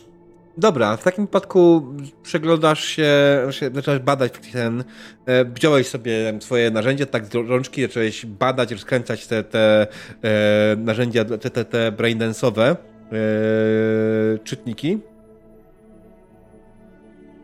dobra, 0.58 0.98
w 0.98 1.04
takim 1.04 1.26
wypadku 1.26 1.86
przeglądasz 2.24 2.84
się, 2.84 3.14
się 3.52 3.70
zacząłeś 3.74 4.00
badać 4.00 4.34
ten, 4.54 4.84
e, 5.26 5.46
wziąłeś 5.46 5.88
sobie 5.88 6.32
tam 6.32 6.42
swoje 6.42 6.72
narzędzia, 6.72 7.06
tak 7.06 7.26
z 7.26 7.36
rączki, 7.36 7.82
zacząłeś 7.82 8.26
badać, 8.26 8.72
rozkręcać 8.72 9.28
te, 9.28 9.44
te 9.44 9.88
e, 10.24 10.76
narzędzia, 10.78 11.26
te, 11.26 11.50
te, 11.50 11.66
te 11.66 11.92
braindance'owe 11.92 12.76
e, 13.12 14.40
czytniki 14.44 15.00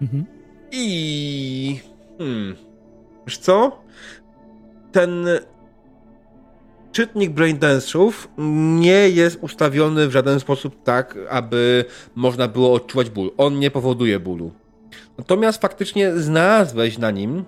Mhm. 0.02 0.26
i 0.72 1.80
hmm, 2.18 2.56
wiesz 3.28 3.38
co? 3.38 3.82
Ten 4.92 5.26
czytnik 6.92 7.32
braindance'ów 7.32 8.12
nie 8.80 9.10
jest 9.10 9.38
ustawiony 9.42 10.08
w 10.08 10.12
żaden 10.12 10.40
sposób 10.40 10.84
tak, 10.84 11.18
aby 11.30 11.86
można 12.16 12.48
było 12.48 12.74
odczuwać 12.74 13.10
ból. 13.10 13.32
On 13.38 13.60
nie 13.60 13.72
powoduje 13.72 14.20
bólu. 14.20 14.52
Natomiast 15.18 15.62
faktycznie 15.62 16.18
znalazłeś 16.18 16.98
na 16.98 17.12
nim 17.12 17.46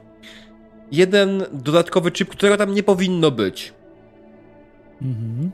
jeden 0.91 1.43
dodatkowy 1.53 2.11
chip, 2.11 2.29
którego 2.29 2.57
tam 2.57 2.73
nie 2.73 2.83
powinno 2.83 3.31
być. 3.31 3.73
Mhm. 5.01 5.51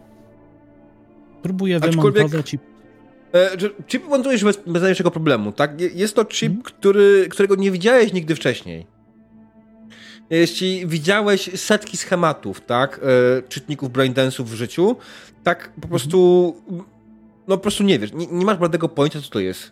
Próbuję 1.41 1.79
wymontować 1.79 2.53
i 2.53 2.59
E, 3.33 3.57
chip 3.87 4.07
montujesz 4.07 4.43
bez, 4.43 4.57
bez 4.57 4.73
najmniejszego 4.73 5.11
problemu, 5.11 5.51
tak? 5.51 5.81
Jest 5.81 6.15
to 6.15 6.25
chip, 6.25 6.51
mm. 6.51 6.63
który, 6.63 7.27
którego 7.29 7.55
nie 7.55 7.71
widziałeś 7.71 8.13
nigdy 8.13 8.35
wcześniej. 8.35 8.87
Jeśli 10.29 10.87
widziałeś 10.87 11.49
setki 11.55 11.97
schematów, 11.97 12.61
tak? 12.61 13.01
E, 13.03 13.41
czytników 13.41 13.89
braindance'ów 13.89 14.43
w 14.43 14.53
życiu, 14.53 14.95
tak 15.43 15.69
po 15.69 15.75
mhm. 15.75 15.89
prostu 15.89 16.55
no 17.47 17.57
po 17.57 17.61
prostu 17.61 17.83
nie 17.83 17.99
wiesz, 17.99 18.13
nie, 18.13 18.27
nie 18.27 18.45
masz 18.45 18.57
bladego 18.57 18.89
pojęcia, 18.89 19.21
co 19.21 19.29
to 19.29 19.39
jest. 19.39 19.71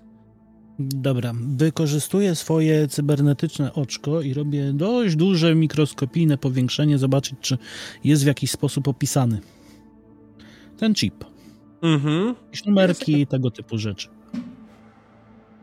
Dobra, 0.79 1.33
wykorzystuję 1.57 2.35
swoje 2.35 2.87
cybernetyczne 2.87 3.73
oczko 3.73 4.21
i 4.21 4.33
robię 4.33 4.73
dość 4.73 5.15
duże 5.15 5.55
mikroskopijne 5.55 6.37
powiększenie, 6.37 6.97
zobaczyć, 6.97 7.35
czy 7.41 7.57
jest 8.03 8.23
w 8.23 8.27
jakiś 8.27 8.51
sposób 8.51 8.87
opisany 8.87 9.41
ten 10.77 10.95
chip. 10.95 11.36
Mhm. 11.81 12.35
Jakieś 12.45 12.65
numerki 12.65 13.21
i 13.21 13.27
tego 13.27 13.51
typu 13.51 13.77
rzeczy. 13.77 14.09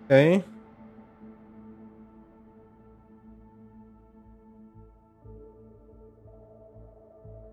Okej. 0.04 0.36
Okay. 0.36 0.54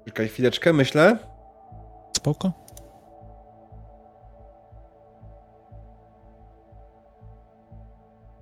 Czekaj 0.06 0.28
chwileczkę, 0.28 0.74
myślę. 0.74 1.18
Spoko. 2.18 2.52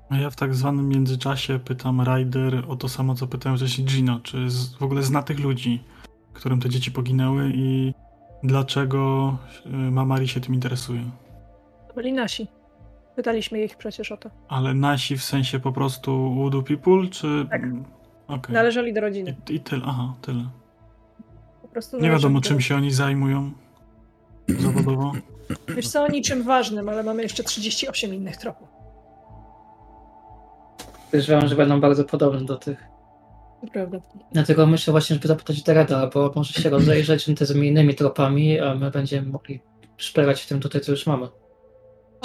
A 0.10 0.18
ja 0.18 0.30
w 0.30 0.36
tak 0.36 0.56
zwanym 0.56 0.90
międzyczasie 0.90 1.60
pytam 1.60 2.02
Ryder 2.02 2.66
o 2.68 2.76
to 2.76 2.90
samo, 2.90 3.16
co 3.16 3.28
pytałem 3.28 3.58
wcześniej 3.58 3.88
Gino, 3.88 4.20
czy 4.20 4.48
w 4.80 4.84
ogóle 4.84 5.04
zna 5.04 5.24
tych 5.24 5.40
ludzi, 5.40 5.84
którym 6.34 6.62
te 6.62 6.70
dzieci 6.70 6.92
poginęły 6.92 7.52
i 7.54 7.94
dlaczego 8.44 9.38
y, 9.66 9.70
Mamari 9.70 10.28
się 10.28 10.42
tym 10.42 10.56
interesuje. 10.56 11.02
To 11.88 11.94
byli 11.94 12.14
nasi. 12.14 12.48
Pytaliśmy 13.16 13.64
ich 13.64 13.78
przecież 13.78 14.12
o 14.12 14.18
to. 14.18 14.30
Ale 14.48 14.74
nasi 14.74 15.18
w 15.18 15.24
sensie 15.24 15.60
po 15.60 15.72
prostu 15.72 16.34
Voodoo 16.36 16.64
People, 16.64 17.10
czy... 17.12 17.48
Tak. 17.50 17.62
Okay. 18.28 18.54
Należeli 18.54 18.94
do 18.94 19.02
rodziny. 19.02 19.36
I, 19.50 19.56
I 19.56 19.60
tyle, 19.60 19.82
aha, 19.86 20.14
tyle. 20.22 20.50
Po 21.62 21.68
prostu 21.68 22.00
Nie 22.00 22.10
wiadomo, 22.10 22.42
czym 22.42 22.62
się 22.62 22.76
oni 22.76 22.92
zajmują 22.92 23.52
zawodowo. 24.48 25.12
Wiesz 25.76 25.88
co, 25.88 26.04
o 26.04 26.08
niczym 26.08 26.44
ważnym, 26.44 26.90
ale 26.90 27.04
mamy 27.04 27.24
jeszcze 27.24 27.44
38 27.44 28.14
innych 28.14 28.38
tropów. 28.38 28.68
Podejrzewam, 31.06 31.48
że 31.48 31.56
będą 31.56 31.82
bardzo 31.82 32.04
podobne 32.04 32.42
do 32.42 32.58
tych. 32.58 32.89
Prawda. 33.74 34.02
Dlatego 34.32 34.68
myślę 34.68 34.92
właśnie, 34.92 35.14
żeby 35.14 35.28
zapytać 35.28 35.64
Dereda, 35.64 36.08
bo 36.08 36.34
może 36.36 36.54
się 36.54 36.70
rozejrzeć 36.70 37.26
tymi 37.26 37.68
innymi 37.68 37.96
tropami, 37.96 38.60
a 38.60 38.76
my 38.76 38.92
będziemy 38.92 39.32
mogli 39.32 39.60
szperać 39.98 40.42
w 40.42 40.48
tym 40.48 40.60
tutaj, 40.60 40.82
co 40.82 40.92
już 40.92 41.08
mamy. 41.08 41.28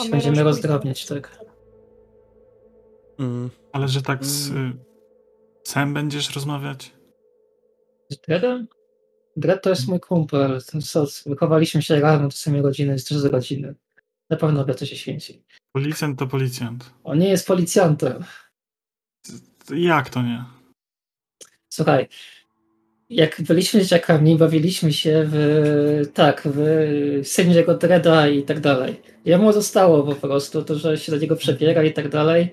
Się 0.02 0.10
będziemy 0.10 0.42
rozdrobniać, 0.42 1.06
tak. 1.06 1.38
Mm. 3.18 3.50
Ale 3.72 3.88
że 3.88 4.02
tak 4.02 4.24
z 4.24 4.50
mm. 4.50 4.84
Sam 5.64 5.94
będziesz 5.94 6.34
rozmawiać? 6.34 6.92
Z 8.10 8.16
Dredem? 8.16 8.68
Dred 9.36 9.62
to 9.62 9.70
jest 9.70 9.88
mój 9.88 10.00
kumpel. 10.00 10.60
Wychowaliśmy 11.26 11.82
się 11.82 12.00
razem 12.00 12.30
w 12.30 12.34
samej 12.34 12.62
rodziny, 12.62 12.92
jest 12.92 13.08
też 13.08 13.18
z 13.18 13.24
rodziny. 13.24 13.74
Na 14.30 14.36
pewno 14.36 14.64
wie, 14.64 14.74
co 14.74 14.86
się 14.86 14.96
święci. 14.96 15.44
Policjant 15.72 16.18
to 16.18 16.26
policjant. 16.26 16.94
On 17.04 17.18
nie 17.18 17.28
jest 17.28 17.46
policjantem. 17.46 18.24
Jak 19.70 20.10
to 20.10 20.22
nie? 20.22 20.44
Słuchaj, 21.74 22.08
jak 23.10 23.42
byliśmy 23.42 23.80
dzieciakami, 23.80 24.36
bawiliśmy 24.36 24.92
się 24.92 25.24
w, 25.26 26.10
tak, 26.14 26.48
w 26.54 27.20
sędziego 27.22 27.74
Dreda 27.74 28.28
i 28.28 28.42
tak 28.42 28.60
dalej. 28.60 29.00
Jemu 29.24 29.52
zostało 29.52 30.02
po 30.02 30.14
prostu 30.14 30.62
to, 30.62 30.74
że 30.74 30.98
się 30.98 31.12
do 31.12 31.18
niego 31.18 31.36
przebiera 31.36 31.82
i 31.82 31.92
tak 31.92 32.08
dalej. 32.08 32.52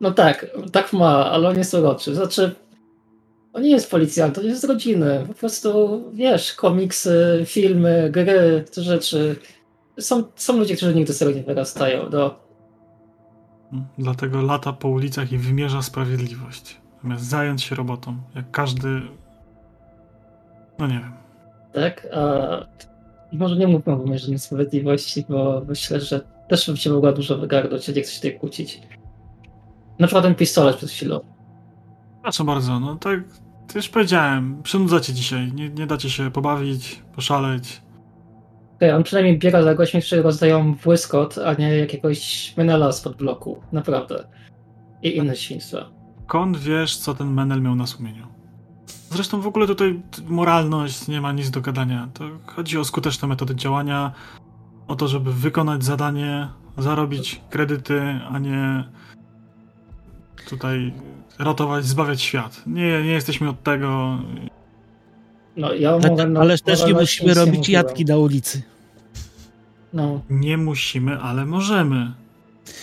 No 0.00 0.10
tak, 0.10 0.46
tak 0.72 0.92
ma, 0.92 1.30
ale 1.30 1.48
on 1.48 1.58
jest 1.58 1.74
uroczy. 1.74 2.14
Znaczy, 2.14 2.54
on 3.52 3.62
nie 3.62 3.70
jest 3.70 3.90
policjant, 3.90 4.38
on 4.38 4.44
jest 4.44 4.60
z 4.60 4.64
rodziny. 4.64 5.24
Po 5.28 5.34
prostu, 5.34 6.02
wiesz, 6.12 6.52
komiksy, 6.52 7.42
filmy, 7.46 8.10
gry, 8.12 8.64
te 8.74 8.82
rzeczy. 8.82 9.36
Są, 10.00 10.24
są 10.36 10.58
ludzie, 10.58 10.76
którzy 10.76 10.94
nigdy 10.94 11.12
z 11.12 11.18
tego 11.18 11.30
nie 11.30 11.42
wyrastają. 11.42 12.10
No. 12.12 12.34
Dlatego 13.98 14.42
lata 14.42 14.72
po 14.72 14.88
ulicach 14.88 15.32
i 15.32 15.38
wymierza 15.38 15.82
sprawiedliwość. 15.82 16.79
Zamiast 17.02 17.24
zająć 17.24 17.62
się 17.62 17.74
robotą, 17.74 18.16
jak 18.34 18.50
każdy. 18.50 19.02
No 20.78 20.86
nie 20.86 21.00
wiem. 21.00 21.12
Tak, 21.72 22.06
a 22.14 22.20
może 23.32 23.56
nie 23.56 23.66
mówmy 23.66 23.92
o 23.92 23.96
wymierzeniu 23.96 24.38
sprawiedliwości, 24.38 25.24
bo 25.28 25.62
myślę, 25.68 26.00
że 26.00 26.20
też 26.48 26.66
bym 26.66 26.76
się 26.76 26.90
mogła 26.90 27.12
dużo 27.12 27.38
wygarnąć, 27.38 27.88
nie 27.88 28.02
chcę 28.02 28.12
się 28.12 28.20
tutaj 28.20 28.38
kłócić. 28.38 28.82
Na 29.98 30.06
przykład 30.06 30.24
ten 30.24 30.34
pistolet 30.34 30.76
przed 30.76 30.90
chwilą. 30.90 31.20
Proszę 32.22 32.44
bardzo, 32.44 32.80
no 32.80 32.96
tak, 32.96 33.20
już 33.74 33.88
powiedziałem, 33.88 34.62
przynudzacie 34.62 35.12
dzisiaj, 35.12 35.52
nie, 35.52 35.68
nie 35.70 35.86
dacie 35.86 36.10
się 36.10 36.30
pobawić, 36.30 37.02
poszaleć. 37.14 37.82
Okay, 38.76 38.94
on 38.94 39.02
przynajmniej 39.02 39.38
biega 39.38 39.62
za 39.62 39.74
gośćmi, 39.74 40.00
którzy 40.00 40.22
rozdają 40.22 40.74
błyskot, 40.74 41.38
a 41.38 41.54
nie 41.54 41.76
jakiegoś 41.76 42.54
menela 42.56 42.92
spod 42.92 43.16
bloku. 43.16 43.62
Naprawdę. 43.72 44.24
I 45.02 45.16
inne 45.16 45.36
świństwa. 45.36 45.99
Kąd 46.30 46.56
wiesz, 46.56 46.96
co 46.96 47.14
ten 47.14 47.32
menel 47.32 47.62
miał 47.62 47.74
na 47.74 47.86
sumieniu? 47.86 48.26
Zresztą 49.10 49.40
w 49.40 49.46
ogóle 49.46 49.66
tutaj 49.66 50.00
moralność 50.26 51.08
nie 51.08 51.20
ma 51.20 51.32
nic 51.32 51.50
do 51.50 51.60
gadania. 51.60 52.08
To 52.14 52.24
chodzi 52.46 52.78
o 52.78 52.84
skuteczne 52.84 53.28
metody 53.28 53.54
działania, 53.54 54.12
o 54.88 54.96
to, 54.96 55.08
żeby 55.08 55.32
wykonać 55.32 55.84
zadanie, 55.84 56.48
zarobić 56.78 57.40
kredyty, 57.50 58.00
a 58.30 58.38
nie 58.38 58.84
tutaj 60.48 60.92
ratować, 61.38 61.84
zbawiać 61.84 62.22
świat. 62.22 62.62
Nie, 62.66 63.02
nie 63.02 63.12
jesteśmy 63.12 63.48
od 63.48 63.62
tego. 63.62 64.18
No, 65.56 65.72
ja 65.72 65.98
mówię, 65.98 66.26
no, 66.26 66.40
Ależ 66.40 66.62
też 66.62 66.86
nie 66.86 66.94
musimy 66.94 67.34
robić 67.34 67.68
jadki 67.68 68.04
na 68.04 68.16
ulicy. 68.16 68.62
No. 69.92 70.20
Nie 70.30 70.56
musimy, 70.56 71.18
ale 71.18 71.46
możemy. 71.46 72.12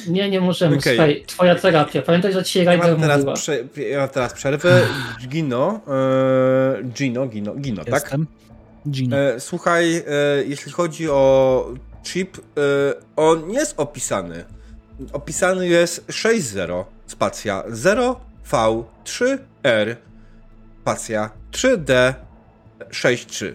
Nie, 0.08 0.30
nie 0.30 0.42
możemy. 0.42 0.78
Okay. 0.78 0.96
Słuchaj, 0.96 1.24
twoja 1.28 1.56
terapia. 1.56 2.02
Pamiętaj, 2.02 2.34
że 2.34 2.44
dzisiaj 2.44 2.66
Ryder 2.66 2.90
ja 2.90 2.96
teraz 2.96 3.26
prze, 3.40 3.58
Ja 3.90 4.00
mam 4.00 4.10
teraz 4.10 4.34
przerwę. 4.34 4.82
Gino, 5.28 5.80
e, 5.88 6.84
Gino, 6.84 7.28
Gino, 7.28 7.56
Gino, 7.56 7.86
tak? 7.86 7.94
Jestem. 7.94 8.26
tak? 8.26 8.36
Gino. 8.92 9.18
E, 9.18 9.40
słuchaj, 9.40 9.96
e, 9.96 10.04
jeśli 10.48 10.72
chodzi 10.72 11.10
o 11.10 11.66
chip, 12.04 12.38
e, 12.38 12.42
on 13.16 13.48
nie 13.48 13.60
jest 13.60 13.80
opisany. 13.80 14.44
Opisany 15.14 15.68
jest 15.68 16.08
6.0, 16.08 16.86
spacja 17.06 17.64
0V3R, 17.70 19.96
spacja 20.82 21.30
3D63. 21.52 23.54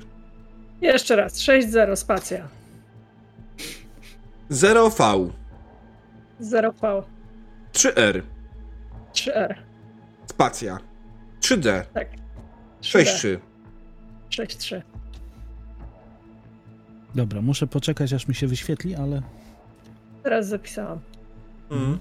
Jeszcze 0.80 1.16
raz, 1.16 1.38
6.0, 1.38 1.96
spacja. 1.96 2.48
0V. 4.50 5.30
0V. 6.42 7.02
3R. 7.72 8.22
3R. 9.12 9.54
Spacja. 10.26 10.78
3D. 11.40 11.84
Tak. 11.94 12.08
6-3. 12.82 13.38
6-3. 14.30 14.82
Dobra, 17.14 17.42
muszę 17.42 17.66
poczekać, 17.66 18.12
aż 18.12 18.28
mi 18.28 18.34
się 18.34 18.46
wyświetli, 18.46 18.94
ale. 18.94 19.22
Teraz 20.22 20.48
zapisałam. 20.48 20.98
Mhm. 21.70 21.98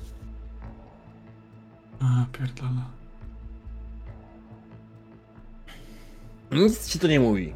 A, 2.00 2.26
pierdolę. 2.32 2.82
Nic 6.52 6.88
ci 6.88 7.00
to 7.00 7.08
nie 7.08 7.20
mówi. 7.20 7.54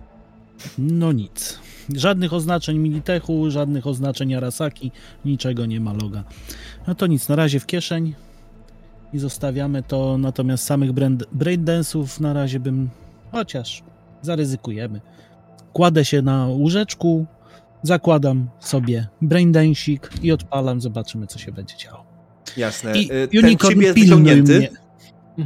No 0.77 1.11
nic. 1.11 1.59
Żadnych 1.95 2.33
oznaczeń 2.33 2.77
Militechu, 2.77 3.51
żadnych 3.51 3.87
oznaczeń 3.87 4.33
Arasaki, 4.35 4.91
niczego 5.25 5.65
nie 5.65 5.79
ma 5.79 5.93
loga. 5.93 6.23
No 6.87 6.95
to 6.95 7.07
nic, 7.07 7.29
na 7.29 7.35
razie 7.35 7.59
w 7.59 7.65
kieszeń 7.65 8.13
i 9.13 9.19
zostawiamy 9.19 9.83
to, 9.83 10.17
natomiast 10.17 10.63
samych 10.63 10.91
braindance'ów 11.35 12.21
na 12.21 12.33
razie 12.33 12.59
bym, 12.59 12.89
chociaż 13.31 13.83
zaryzykujemy. 14.21 15.01
Kładę 15.73 16.05
się 16.05 16.21
na 16.21 16.47
łóżeczku, 16.47 17.25
zakładam 17.83 18.49
sobie 18.59 19.07
braindancik 19.21 20.09
i 20.23 20.31
odpalam, 20.31 20.81
zobaczymy 20.81 21.27
co 21.27 21.39
się 21.39 21.51
będzie 21.51 21.77
działo. 21.77 22.05
Jasne. 22.57 22.97
I 22.97 23.11
y, 23.11 23.27
Ten 23.27 23.45
Unicorn 23.45 23.81
jest 23.81 23.99
wyciągnięty? 23.99 24.57
Mnie. 24.57 24.69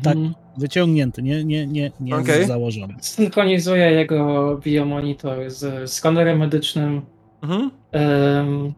Tak, 0.04 0.16
mhm. 0.16 0.34
wyciągnięty, 0.58 1.22
nie, 1.22 1.46
nie, 1.46 1.68
nie, 1.68 1.92
nie 2.00 2.16
okay. 2.16 2.46
założony. 2.46 2.96
Synchronizuję 3.02 3.92
jego 3.92 4.58
biomonitor 4.64 5.50
z 5.52 5.92
skanerem 5.92 6.40
medycznym. 6.40 7.02
Mhm. 7.42 7.72
Um, 7.94 8.74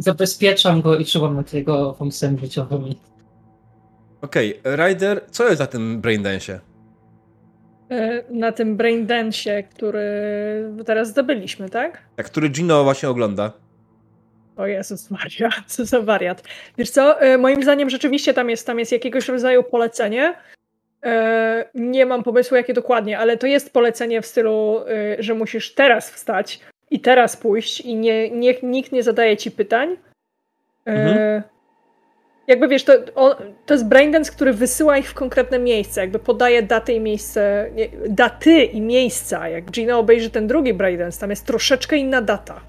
zabezpieczam 0.00 0.82
go 0.82 0.96
i 0.96 1.04
czuwam 1.04 1.36
nad 1.36 1.52
jego 1.52 1.94
funkcjami 1.94 2.38
życiowymi. 2.38 2.98
Okej, 4.22 4.60
okay. 4.60 4.76
Ryder, 4.76 5.20
co 5.30 5.48
jest 5.48 5.60
na 5.60 5.66
tym 5.66 6.00
braindance? 6.00 6.60
E, 7.90 8.24
na 8.30 8.52
tym 8.52 8.76
braindance, 8.76 9.62
który 9.62 10.02
teraz 10.86 11.08
zdobyliśmy, 11.08 11.68
tak? 11.68 11.98
Tak, 12.16 12.26
który 12.26 12.48
Gino 12.48 12.84
właśnie 12.84 13.08
ogląda. 13.08 13.52
O 14.56 14.66
Jezus 14.66 15.10
Maria, 15.10 15.50
co 15.66 15.84
za 15.84 16.00
wariat. 16.00 16.42
Wiesz 16.78 16.90
co, 16.90 17.20
e, 17.20 17.38
moim 17.38 17.62
zdaniem 17.62 17.90
rzeczywiście 17.90 18.34
tam 18.34 18.50
jest, 18.50 18.66
tam 18.66 18.78
jest 18.78 18.92
jakiegoś 18.92 19.28
rodzaju 19.28 19.62
polecenie. 19.62 20.34
E, 21.04 21.70
nie 21.74 22.06
mam 22.06 22.22
pomysłu, 22.22 22.56
jakie 22.56 22.74
dokładnie, 22.74 23.18
ale 23.18 23.36
to 23.36 23.46
jest 23.46 23.72
polecenie 23.72 24.22
w 24.22 24.26
stylu, 24.26 24.80
że 25.18 25.34
musisz 25.34 25.74
teraz 25.74 26.10
wstać 26.10 26.60
i 26.90 27.00
teraz 27.00 27.36
pójść 27.36 27.80
i 27.80 27.96
nie, 27.96 28.30
nie, 28.30 28.54
nikt 28.62 28.92
nie 28.92 29.02
zadaje 29.02 29.36
ci 29.36 29.50
pytań. 29.50 29.96
Mhm. 30.84 31.42
Jakby 32.46 32.68
wiesz, 32.68 32.84
to, 32.84 32.92
on, 33.14 33.34
to 33.66 33.74
jest 33.74 33.88
braindance, 33.88 34.32
który 34.32 34.52
wysyła 34.52 34.98
ich 34.98 35.10
w 35.10 35.14
konkretne 35.14 35.58
miejsce, 35.58 36.00
jakby 36.00 36.18
podaje 36.18 36.62
daty 36.62 36.92
i 36.92 37.00
miejsce, 37.00 37.70
daty 38.08 38.64
i 38.64 38.80
miejsca. 38.80 39.48
Jak 39.48 39.70
Gina 39.70 39.98
obejrzy 39.98 40.30
ten 40.30 40.46
drugi 40.46 40.74
braindance, 40.74 41.20
tam 41.20 41.30
jest 41.30 41.46
troszeczkę 41.46 41.96
inna 41.96 42.22
data 42.22 42.60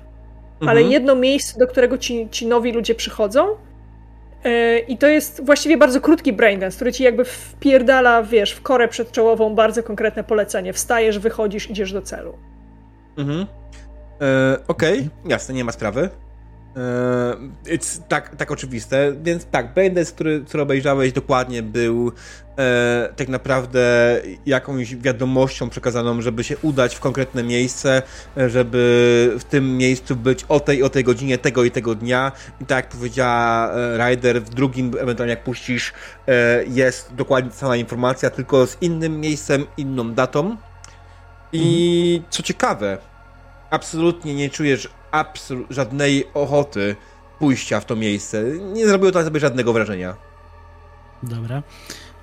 ale 0.62 0.80
mhm. 0.80 0.92
jedno 0.92 1.16
miejsce, 1.16 1.60
do 1.60 1.68
którego 1.68 1.98
ci, 1.98 2.28
ci 2.32 2.48
nowi 2.48 2.72
ludzie 2.72 2.96
przychodzą. 2.96 3.48
Yy, 4.44 4.80
I 4.80 4.98
to 4.98 5.08
jest 5.08 5.46
właściwie 5.46 5.78
bardzo 5.78 6.02
krótki 6.02 6.34
braindance, 6.34 6.76
który 6.76 6.92
ci 6.92 7.04
jakby 7.04 7.26
wpierdala, 7.26 8.24
wiesz, 8.24 8.52
w 8.52 8.62
korę 8.62 8.88
przedczołową 8.88 9.56
bardzo 9.56 9.84
konkretne 9.84 10.24
polecenie. 10.24 10.74
Wstajesz, 10.74 11.20
wychodzisz, 11.20 11.70
idziesz 11.70 11.94
do 11.94 12.02
celu. 12.02 12.34
Mhm. 13.18 13.46
E, 14.22 14.58
Okej, 14.68 15.00
okay. 15.00 15.10
jasne, 15.26 15.54
nie 15.54 15.64
ma 15.64 15.72
sprawy. 15.72 16.10
E, 16.78 17.78
tak, 18.08 18.36
tak 18.36 18.52
oczywiste, 18.52 19.14
więc 19.24 19.46
tak, 19.46 19.74
Braindance, 19.74 20.12
który, 20.12 20.44
który 20.48 20.64
obejrzałeś 20.64 21.14
dokładnie 21.14 21.64
był 21.64 22.12
e, 22.58 23.10
tak 23.16 23.28
naprawdę 23.28 23.82
jakąś 24.46 24.96
wiadomością 24.96 25.70
przekazaną, 25.70 26.22
żeby 26.22 26.44
się 26.44 26.58
udać 26.58 26.96
w 26.96 27.00
konkretne 27.00 27.44
miejsce, 27.44 28.02
żeby 28.48 29.36
w 29.40 29.44
tym 29.44 29.78
miejscu 29.78 30.16
być 30.16 30.44
o 30.44 30.60
tej 30.60 30.84
o 30.84 30.90
tej 30.90 31.04
godzinie, 31.04 31.38
tego 31.38 31.64
i 31.64 31.72
tego 31.72 31.96
dnia 31.96 32.32
i 32.62 32.66
tak 32.66 32.86
jak 32.86 32.88
powiedziała 32.88 33.72
e, 33.72 33.98
Ryder, 33.98 34.42
w 34.42 34.50
drugim 34.50 34.92
ewentualnie 35.00 35.34
jak 35.34 35.44
puścisz 35.44 35.94
e, 36.28 36.64
jest 36.66 37.16
dokładnie 37.16 37.52
ta 37.52 37.58
sama 37.58 37.76
informacja, 37.76 38.30
tylko 38.30 38.68
z 38.68 38.78
innym 38.82 39.20
miejscem, 39.20 39.66
inną 39.78 40.14
datą 40.14 40.58
i 41.54 42.14
mhm. 42.16 42.32
co 42.32 42.44
ciekawe, 42.44 42.98
absolutnie 43.72 44.36
nie 44.36 44.50
czujesz 44.50 44.90
absol- 45.12 45.66
żadnej 45.70 46.28
ochoty 46.34 46.96
pójścia 47.40 47.80
w 47.80 47.86
to 47.86 47.96
miejsce. 47.96 48.44
Nie 48.74 48.88
zrobiło 48.88 49.12
to 49.12 49.24
sobie 49.24 49.40
żadnego 49.40 49.74
wrażenia. 49.74 50.16
Dobra. 51.24 51.64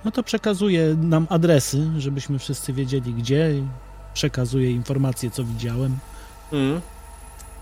No 0.05 0.10
to 0.10 0.23
przekazuję 0.23 0.97
nam 1.02 1.27
adresy, 1.31 1.91
żebyśmy 1.99 2.39
wszyscy 2.39 2.73
wiedzieli 2.73 3.15
gdzie. 3.15 3.51
Przekazuję 4.15 4.70
informacje, 4.70 5.31
co 5.31 5.44
widziałem. 5.44 5.99
Mm. 6.52 6.81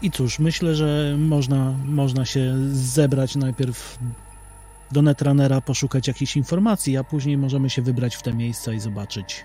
I 0.02 0.10
cóż, 0.10 0.38
myślę, 0.38 0.74
że 0.74 1.16
można, 1.18 1.74
można 1.84 2.24
się 2.24 2.54
zebrać 2.72 3.36
najpierw 3.36 3.98
do 4.92 5.02
Netrunnera, 5.02 5.60
poszukać 5.60 6.08
jakichś 6.08 6.36
informacji, 6.36 6.96
a 6.96 7.04
później 7.04 7.38
możemy 7.38 7.70
się 7.70 7.82
wybrać 7.82 8.16
w 8.16 8.22
te 8.22 8.32
miejsca 8.32 8.72
i 8.72 8.80
zobaczyć, 8.80 9.44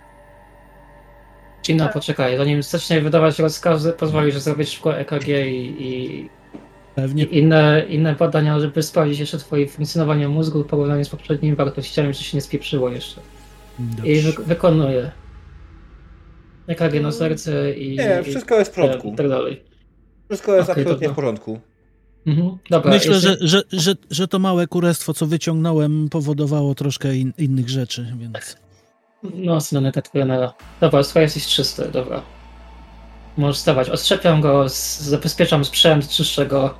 Cina, 1.61 1.83
tak. 1.83 1.93
poczekaj, 1.93 2.37
zanim 2.37 2.63
zacznie 2.63 3.01
wydawać 3.01 3.39
rozkazy, 3.39 3.93
pozwolisz 3.93 4.37
zrobić 4.37 4.69
szybko 4.69 4.97
EKG 4.97 5.27
i, 5.27 5.75
i, 5.79 6.29
Pewnie. 6.95 7.23
i 7.23 7.37
inne, 7.37 7.85
inne 7.89 8.15
badania, 8.15 8.59
żeby 8.59 8.83
sprawdzić 8.83 9.19
jeszcze 9.19 9.37
twoje 9.37 9.67
funkcjonowanie 9.67 10.27
mózgu 10.27 10.63
w 10.63 10.67
porównaniu 10.67 11.05
z 11.05 11.09
poprzednimi 11.09 11.55
wartościami, 11.55 12.13
czy 12.13 12.23
się 12.23 12.37
nie 12.37 12.41
spieprzyło 12.41 12.89
jeszcze. 12.89 13.21
Dobrze. 13.79 14.11
I 14.11 14.21
wy, 14.21 14.33
wykonuję. 14.45 15.11
EKG 16.67 17.01
na 17.01 17.11
serce 17.11 17.73
i... 17.73 17.95
Nie, 17.97 18.23
wszystko 18.23 18.55
jest 18.55 18.71
w 18.71 18.75
porządku. 18.75 19.13
I 19.13 19.15
tak 19.15 19.29
dalej. 19.29 19.63
Wszystko 20.29 20.55
jest 20.55 20.69
okay, 20.69 20.83
absolutnie 20.83 21.09
w 21.09 21.13
porządku. 21.13 21.59
Mhm. 22.25 22.57
Dobra, 22.69 22.91
Myślę, 22.91 23.19
że, 23.19 23.37
że, 23.41 23.61
że, 23.71 23.95
że 24.09 24.27
to 24.27 24.39
małe 24.39 24.67
kurestwo, 24.67 25.13
co 25.13 25.25
wyciągnąłem, 25.25 26.09
powodowało 26.09 26.75
troszkę 26.75 27.15
in, 27.15 27.33
innych 27.37 27.69
rzeczy, 27.69 28.13
więc... 28.19 28.57
No, 29.23 29.61
synoneta 29.61 30.01
trenera. 30.01 30.53
Dobra, 30.81 31.03
słuchaj, 31.03 31.23
jesteś 31.23 31.47
czysty, 31.47 31.87
dobra. 31.91 32.21
Możesz 33.37 33.57
stawać. 33.57 33.89
Odszczepiam 33.89 34.41
go, 34.41 34.69
z, 34.69 34.99
zabezpieczam 34.99 35.65
sprzęt, 35.65 36.09
czyszczę 36.09 36.45
go. 36.45 36.73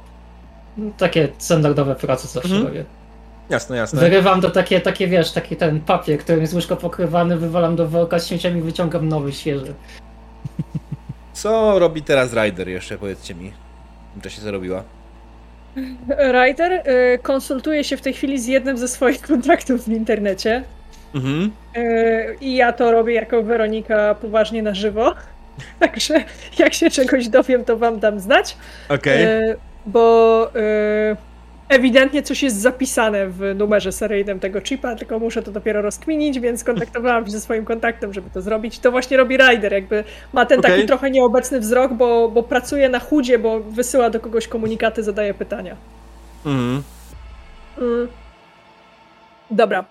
Takie 0.98 1.28
standardowe 1.38 1.95
prace 1.95 2.28
zawsze 2.28 2.50
mhm. 2.50 2.68
robię. 2.68 2.86
Jasne, 3.50 3.78
jasne. 3.78 4.00
Wyrywam 4.00 4.42
to 4.42 4.50
takie, 4.50 4.82
takie, 4.82 5.08
wiesz, 5.08 5.32
taki 5.32 5.56
ten 5.56 5.82
papier, 5.82 6.20
którym 6.20 6.42
jest 6.42 6.53
łóżko 6.53 6.76
pokrywany, 6.78 7.38
wywalam 7.38 7.76
do 7.76 7.88
worka 7.88 8.20
z 8.20 8.28
śmieciami, 8.28 8.61
wyciągam 8.61 9.08
nowy, 9.08 9.32
świeży. 9.32 9.74
Co 11.34 11.80
robi 11.80 12.02
teraz 12.02 12.34
Ryder 12.34 12.70
jeszcze, 12.70 12.98
powiedzcie 12.98 13.36
mi? 13.36 13.52
Co 14.24 14.30
się 14.30 14.42
zrobiła? 14.42 14.84
Ryder 16.18 16.72
y, 16.72 17.20
konsultuje 17.24 17.84
się 17.84 17.98
w 17.98 18.02
tej 18.02 18.14
chwili 18.14 18.40
z 18.40 18.48
jednym 18.48 18.78
ze 18.78 18.88
swoich 18.88 19.22
kontaktów 19.28 19.84
w 19.84 19.88
internecie. 19.88 20.64
Mhm. 21.16 21.52
E, 21.76 22.36
I 22.42 22.56
ja 22.56 22.74
to 22.74 22.92
robię 22.92 23.14
jako 23.14 23.44
Weronika 23.44 24.16
poważnie 24.16 24.64
na 24.64 24.74
żywo. 24.74 25.14
Także 25.80 26.24
jak 26.60 26.74
się 26.74 26.90
czegoś 26.90 27.28
dowiem, 27.28 27.66
to 27.66 27.78
wam 27.78 28.00
dam 28.00 28.20
znać. 28.20 28.58
Okej. 28.90 29.26
Okay. 29.26 29.58
Bo 29.86 30.52
e, 30.56 31.16
ewidentnie 31.70 32.24
coś 32.24 32.44
jest 32.44 32.62
zapisane 32.62 33.28
w 33.28 33.56
numerze 33.56 33.92
seryjnym 33.92 34.40
tego 34.40 34.62
chipa, 34.62 34.96
tylko 34.96 35.20
muszę 35.20 35.44
to 35.44 35.52
dopiero 35.52 35.82
rozkminić, 35.82 36.40
więc 36.40 36.64
kontaktowałam 36.70 37.26
się 37.26 37.32
ze 37.32 37.42
swoim 37.42 37.66
kontaktem, 37.66 38.14
żeby 38.14 38.30
to 38.30 38.42
zrobić. 38.42 38.80
To 38.80 38.92
właśnie 38.92 39.18
robi 39.18 39.38
Rider, 39.38 39.74
jakby 39.74 40.04
ma 40.34 40.46
ten 40.46 40.60
okay. 40.60 40.72
taki 40.72 40.86
trochę 40.86 41.12
nieobecny 41.12 41.60
wzrok, 41.60 41.94
bo, 41.94 42.30
bo 42.30 42.44
pracuje 42.44 42.90
na 42.90 43.00
chudzie, 43.00 43.40
bo 43.40 43.60
wysyła 43.60 44.10
do 44.10 44.20
kogoś 44.20 44.48
komunikaty, 44.48 45.04
zadaje 45.04 45.34
pytania. 45.34 45.76
Mhm. 46.46 46.84
Mm. 47.78 48.08
Dobra. 49.52 49.86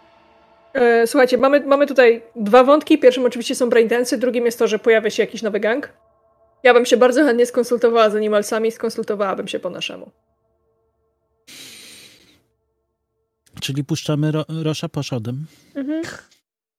E, 0.75 1.07
słuchajcie, 1.07 1.39
mamy, 1.39 1.61
mamy 1.61 1.87
tutaj 1.87 2.23
dwa 2.37 2.65
wątki. 2.65 2.99
Pierwszym 2.99 3.25
oczywiście 3.25 3.55
są 3.55 3.71
braindensy, 3.71 4.19
drugim 4.19 4.47
jest 4.47 4.59
to, 4.59 4.69
że 4.69 4.79
pojawia 4.79 5.11
się 5.11 5.23
jakiś 5.23 5.43
nowy 5.43 5.61
gang. 5.61 5.93
Ja 6.63 6.75
bym 6.75 6.87
się 6.87 6.97
bardzo 6.97 7.25
chętnie 7.25 7.47
skonsultowała 7.47 8.11
z 8.11 8.15
animalsami, 8.17 8.73
skonsultowałabym 8.73 9.49
się 9.49 9.59
po 9.59 9.71
naszemu. 9.71 10.11
Czyli 13.61 13.85
puszczamy 13.85 14.33
ro 14.33 14.45
Rosza 14.63 14.89
poszodem. 14.89 15.47
Mhm. 15.75 16.03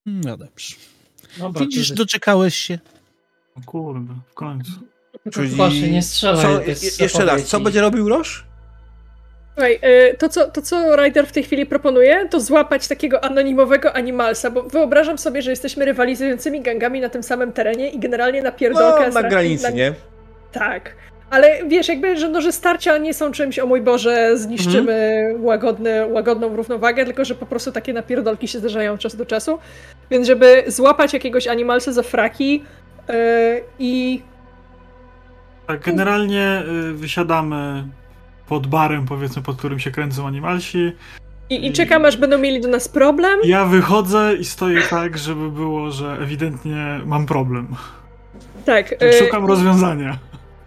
No 0.06 0.38
dobrze. 0.38 0.76
Dobra, 1.38 1.62
Widzisz, 1.62 1.92
doczekałeś 1.92 2.56
się. 2.56 2.80
O 3.58 3.62
kurde, 3.66 4.14
w 4.28 4.34
końcu. 4.34 4.72
Czyli... 5.34 5.56
Proszę, 5.56 5.90
nie 5.90 6.02
strzelaj. 6.02 6.76
Co, 6.76 7.04
jeszcze 7.04 7.26
raz, 7.26 7.44
co 7.44 7.60
będzie 7.60 7.82
robił 7.82 8.10
Rosz? 8.10 8.51
Słuchaj, 9.54 9.80
y, 10.12 10.18
to 10.18 10.30
co, 10.30 10.52
to 10.52 10.62
co 10.62 10.96
Ryder 10.96 11.28
w 11.28 11.32
tej 11.32 11.44
chwili 11.44 11.66
proponuje, 11.66 12.28
to 12.30 12.40
złapać 12.40 12.88
takiego 12.88 13.24
anonimowego 13.24 13.94
animalsa, 13.94 14.52
bo 14.52 14.64
wyobrażam 14.64 15.18
sobie, 15.18 15.42
że 15.42 15.50
jesteśmy 15.50 15.86
rywalizującymi 15.86 16.62
gangami 16.62 17.02
na 17.02 17.10
tym 17.10 17.24
samym 17.24 17.52
terenie 17.52 17.90
i 17.90 18.00
generalnie 18.00 18.42
na 18.42 18.52
pierdolkę... 18.52 19.08
No, 19.08 19.22
na 19.22 19.30
granicy, 19.30 19.64
na... 19.64 19.70
nie? 19.70 19.94
Tak. 20.52 20.96
Ale 21.30 21.60
wiesz, 21.68 21.88
jakby, 21.88 22.18
że, 22.18 22.30
no, 22.30 22.42
że 22.42 22.52
starcia 22.52 22.98
nie 22.98 23.14
są 23.14 23.32
czymś, 23.32 23.60
o 23.60 23.66
mój 23.66 23.82
Boże, 23.82 24.38
zniszczymy 24.38 24.94
mhm. 24.94 25.46
łagodny, 25.46 26.08
łagodną 26.08 26.56
równowagę, 26.56 27.06
tylko 27.06 27.26
że 27.26 27.36
po 27.36 27.46
prostu 27.46 27.72
takie 27.72 27.94
napierdolki 27.94 28.48
się 28.48 28.60
zdarzają 28.60 28.98
czas 28.98 29.16
do 29.16 29.26
czasu. 29.26 29.60
Więc 30.12 30.28
żeby 30.28 30.64
złapać 30.68 31.14
jakiegoś 31.14 31.48
animalsa 31.48 31.92
za 31.92 32.04
fraki 32.04 32.64
yy, 33.08 33.16
i... 33.80 34.22
Tak, 35.68 35.82
generalnie 35.82 36.64
y, 36.90 36.94
wysiadamy 36.94 37.84
pod 38.52 38.68
barem, 38.68 39.06
powiedzmy, 39.06 39.42
pod 39.42 39.58
którym 39.58 39.80
się 39.80 39.92
kręcą 39.92 40.28
animalsi. 40.28 40.92
I, 41.50 41.68
I 41.68 41.74
czekam, 41.74 42.06
aż 42.06 42.18
będą 42.18 42.38
mieli 42.38 42.62
do 42.62 42.68
nas 42.68 42.88
problem? 42.88 43.40
Ja 43.44 43.66
wychodzę 43.66 44.36
i 44.40 44.46
stoję 44.46 44.82
tak, 44.90 45.18
żeby 45.18 45.52
było, 45.52 45.92
że 45.92 46.18
ewidentnie 46.22 47.02
mam 47.06 47.26
problem. 47.26 47.68
Tak. 48.66 48.90
tak 48.90 49.14
y, 49.14 49.14
szukam 49.14 49.46
rozwiązania. 49.46 50.18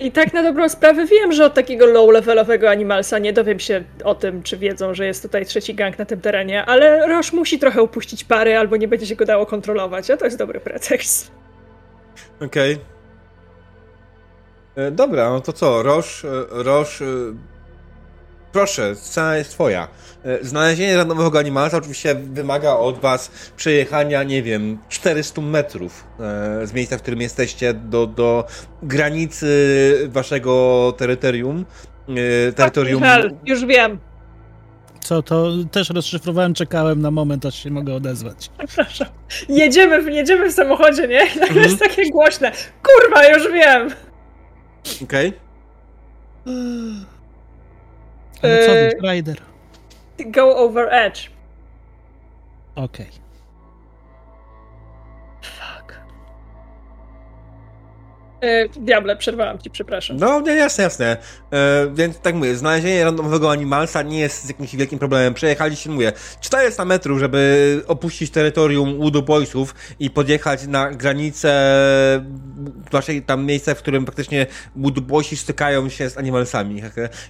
I 0.00 0.12
tak 0.12 0.32
na 0.32 0.42
dobrą 0.42 0.68
sprawę 0.68 1.06
wiem, 1.06 1.32
że 1.32 1.44
od 1.44 1.54
takiego 1.54 1.86
low-levelowego 1.86 2.70
animalsa 2.70 3.18
nie 3.18 3.32
dowiem 3.32 3.60
się 3.60 3.84
o 4.04 4.14
tym, 4.14 4.42
czy 4.42 4.56
wiedzą, 4.56 4.94
że 4.94 5.06
jest 5.06 5.22
tutaj 5.22 5.46
trzeci 5.46 5.74
gang 5.74 5.98
na 5.98 6.04
tym 6.04 6.20
terenie, 6.20 6.64
ale 6.64 7.06
Roż 7.08 7.32
musi 7.32 7.58
trochę 7.58 7.82
upuścić 7.82 8.24
pary, 8.24 8.58
albo 8.58 8.76
nie 8.76 8.88
będzie 8.88 9.06
się 9.06 9.16
go 9.16 9.24
dało 9.24 9.46
kontrolować, 9.46 10.10
a 10.10 10.16
to 10.16 10.24
jest 10.24 10.38
dobry 10.38 10.60
pretekst. 10.60 11.30
Okej. 12.40 12.74
Okay. 12.74 12.84
E, 14.86 14.90
dobra, 14.90 15.30
no 15.30 15.40
to 15.40 15.52
co? 15.52 15.82
Roż, 15.82 16.24
e, 16.24 16.28
Roż 16.50 17.02
Proszę, 18.54 18.96
scena 18.96 19.36
jest 19.36 19.50
twoja. 19.50 19.88
E, 20.24 20.44
znalezienie 20.44 20.96
randomowego 20.96 21.38
animalsa 21.38 21.76
oczywiście 21.76 22.14
wymaga 22.14 22.72
od 22.72 22.98
was 22.98 23.30
przejechania, 23.56 24.22
nie 24.22 24.42
wiem, 24.42 24.78
400 24.88 25.40
metrów 25.40 26.04
e, 26.20 26.66
z 26.66 26.72
miejsca, 26.72 26.98
w 26.98 27.02
którym 27.02 27.20
jesteście, 27.20 27.74
do, 27.74 28.06
do 28.06 28.44
granicy 28.82 30.08
waszego 30.08 30.94
terytorium. 30.96 31.64
E, 32.48 32.52
terytorium. 32.52 33.02
Tak, 33.02 33.22
już 33.46 33.64
wiem. 33.66 33.98
Co, 35.00 35.22
to 35.22 35.52
też 35.70 35.90
rozszyfrowałem, 35.90 36.54
czekałem 36.54 37.00
na 37.00 37.10
moment, 37.10 37.46
aż 37.46 37.62
się 37.62 37.70
mogę 37.70 37.94
odezwać. 37.94 38.50
Przepraszam. 38.58 39.08
Jedziemy, 39.48 40.12
jedziemy 40.12 40.50
w 40.50 40.52
samochodzie, 40.52 41.08
nie? 41.08 41.30
To 41.40 41.40
mhm. 41.40 41.62
jest 41.62 41.78
takie 41.78 42.10
głośne. 42.10 42.52
Kurwa, 42.82 43.26
już 43.26 43.52
wiem! 43.52 43.90
Okej. 45.02 45.28
Okay. 45.28 47.13
Ale 48.42 48.66
co, 48.66 48.72
E, 48.72 48.90
Ghost 48.90 49.12
Rider? 49.12 49.36
Go 50.26 50.56
over 50.56 50.88
edge. 50.92 51.30
Okej. 52.74 53.06
Fuck. 53.06 53.23
Diable, 58.76 59.16
przerwałam 59.16 59.58
ci, 59.58 59.70
przepraszam. 59.70 60.16
No, 60.16 60.40
nie, 60.40 60.52
jasne, 60.52 60.84
jasne. 60.84 61.16
E, 61.52 61.86
więc 61.94 62.18
tak 62.18 62.34
mówię, 62.34 62.56
znalezienie 62.56 63.04
randomowego 63.04 63.50
animalsa 63.50 64.02
nie 64.02 64.20
jest 64.20 64.48
jakimś 64.48 64.76
wielkim 64.76 64.98
problemem. 64.98 65.34
Przejechaliście, 65.34 65.90
mówię, 65.90 66.12
400 66.40 66.84
metrów, 66.84 67.18
żeby 67.18 67.82
opuścić 67.86 68.30
terytorium 68.30 69.00
Udo 69.00 69.22
Boysów 69.22 69.74
i 70.00 70.10
podjechać 70.10 70.66
na 70.66 70.90
granicę 70.90 71.54
waszej 72.92 73.22
tam 73.22 73.46
miejsca, 73.46 73.74
w 73.74 73.78
którym 73.78 74.06
faktycznie 74.06 74.46
Udo 74.82 75.00
Boysi 75.00 75.36
stykają 75.36 75.88
się 75.88 76.10
z 76.10 76.18
animalsami. 76.18 76.82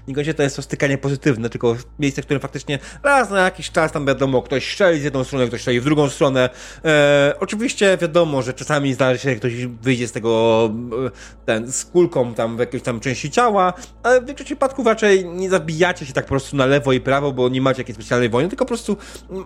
Niekoniecznie 0.09 0.34
to 0.34 0.43
jest 0.43 0.57
to 0.57 0.62
stykanie 0.62 0.99
pozytywne, 0.99 1.51
tylko 1.51 1.76
miejsce, 1.99 2.23
w 2.23 2.25
którym 2.25 2.41
faktycznie 2.41 2.78
raz 3.02 3.31
na 3.31 3.44
jakiś 3.44 3.70
czas 3.70 3.93
tam 3.93 4.07
wiadomo, 4.07 4.43
ktoś 4.43 4.73
strzeli 4.73 5.01
z 5.01 5.05
jedną 5.05 5.25
stronę, 5.25 5.47
ktoś 5.47 5.60
strzeli 5.60 5.81
w 5.81 5.84
drugą 5.84 6.10
stronę. 6.10 6.51
E, 6.84 7.34
oczywiście 7.41 7.99
wiadomo, 8.01 8.43
że 8.43 8.52
czasami 8.52 8.94
zdarzy 8.94 9.18
się, 9.18 9.31
że 9.31 9.36
ktoś 9.36 9.67
wyjdzie 9.67 10.09
z 10.09 10.12
tego 10.12 10.70
e, 11.03 11.03
ten, 11.44 11.73
z 11.73 11.84
kulką 11.84 12.34
tam 12.34 12.57
w 12.57 12.60
jakiejś 12.60 12.83
tam 12.83 13.00
części 13.00 13.31
ciała, 13.31 13.73
ale 14.02 14.20
w 14.20 14.26
większości 14.26 14.55
przypadków 14.55 14.86
raczej 14.86 15.24
nie 15.24 15.50
zabijacie 15.50 16.07
się 16.07 16.12
tak 16.12 16.24
po 16.24 16.31
prostu 16.31 16.57
na 16.57 16.66
lewo 16.66 16.92
i 16.92 17.00
prawo, 17.00 17.33
bo 17.33 17.49
nie 17.49 17.60
macie 17.60 17.81
jakiejś 17.81 17.97
specjalnej 17.97 18.28
wojny, 18.28 18.49
tylko 18.49 18.65
po 18.65 18.68
prostu 18.68 18.97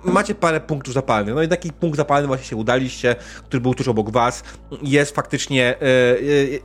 macie 0.04 0.34
parę 0.34 0.60
punktów 0.60 0.94
zapalnych. 0.94 1.34
No 1.34 1.42
i 1.42 1.48
taki 1.48 1.72
punkt 1.72 1.96
zapalny 1.96 2.26
właśnie 2.26 2.46
się 2.46 2.56
udaliście, 2.56 3.16
który 3.44 3.60
był 3.60 3.74
tuż 3.74 3.88
obok 3.88 4.10
was. 4.10 4.42
Jest 4.82 5.14
faktycznie, 5.14 5.64
e, 5.64 5.82
e, 5.82 6.18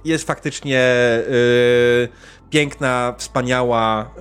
jest 0.06 0.28
faktycznie 0.28 0.80
e, 0.80 1.24
piękna, 2.50 3.16
wspaniała 3.18 4.12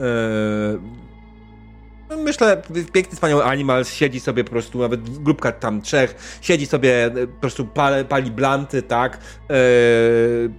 Myślę, 2.16 2.62
piękny, 2.92 3.14
wspaniały 3.14 3.44
animal 3.44 3.84
siedzi 3.84 4.20
sobie 4.20 4.44
po 4.44 4.50
prostu, 4.50 4.78
nawet 4.78 5.18
grupka 5.18 5.52
tam 5.52 5.82
trzech, 5.82 6.38
siedzi 6.40 6.66
sobie, 6.66 7.04
e, 7.04 7.10
po 7.26 7.40
prostu 7.40 7.64
pali, 7.66 8.04
pali 8.04 8.30
blanty, 8.30 8.82
tak, 8.82 9.18
e, 9.50 9.54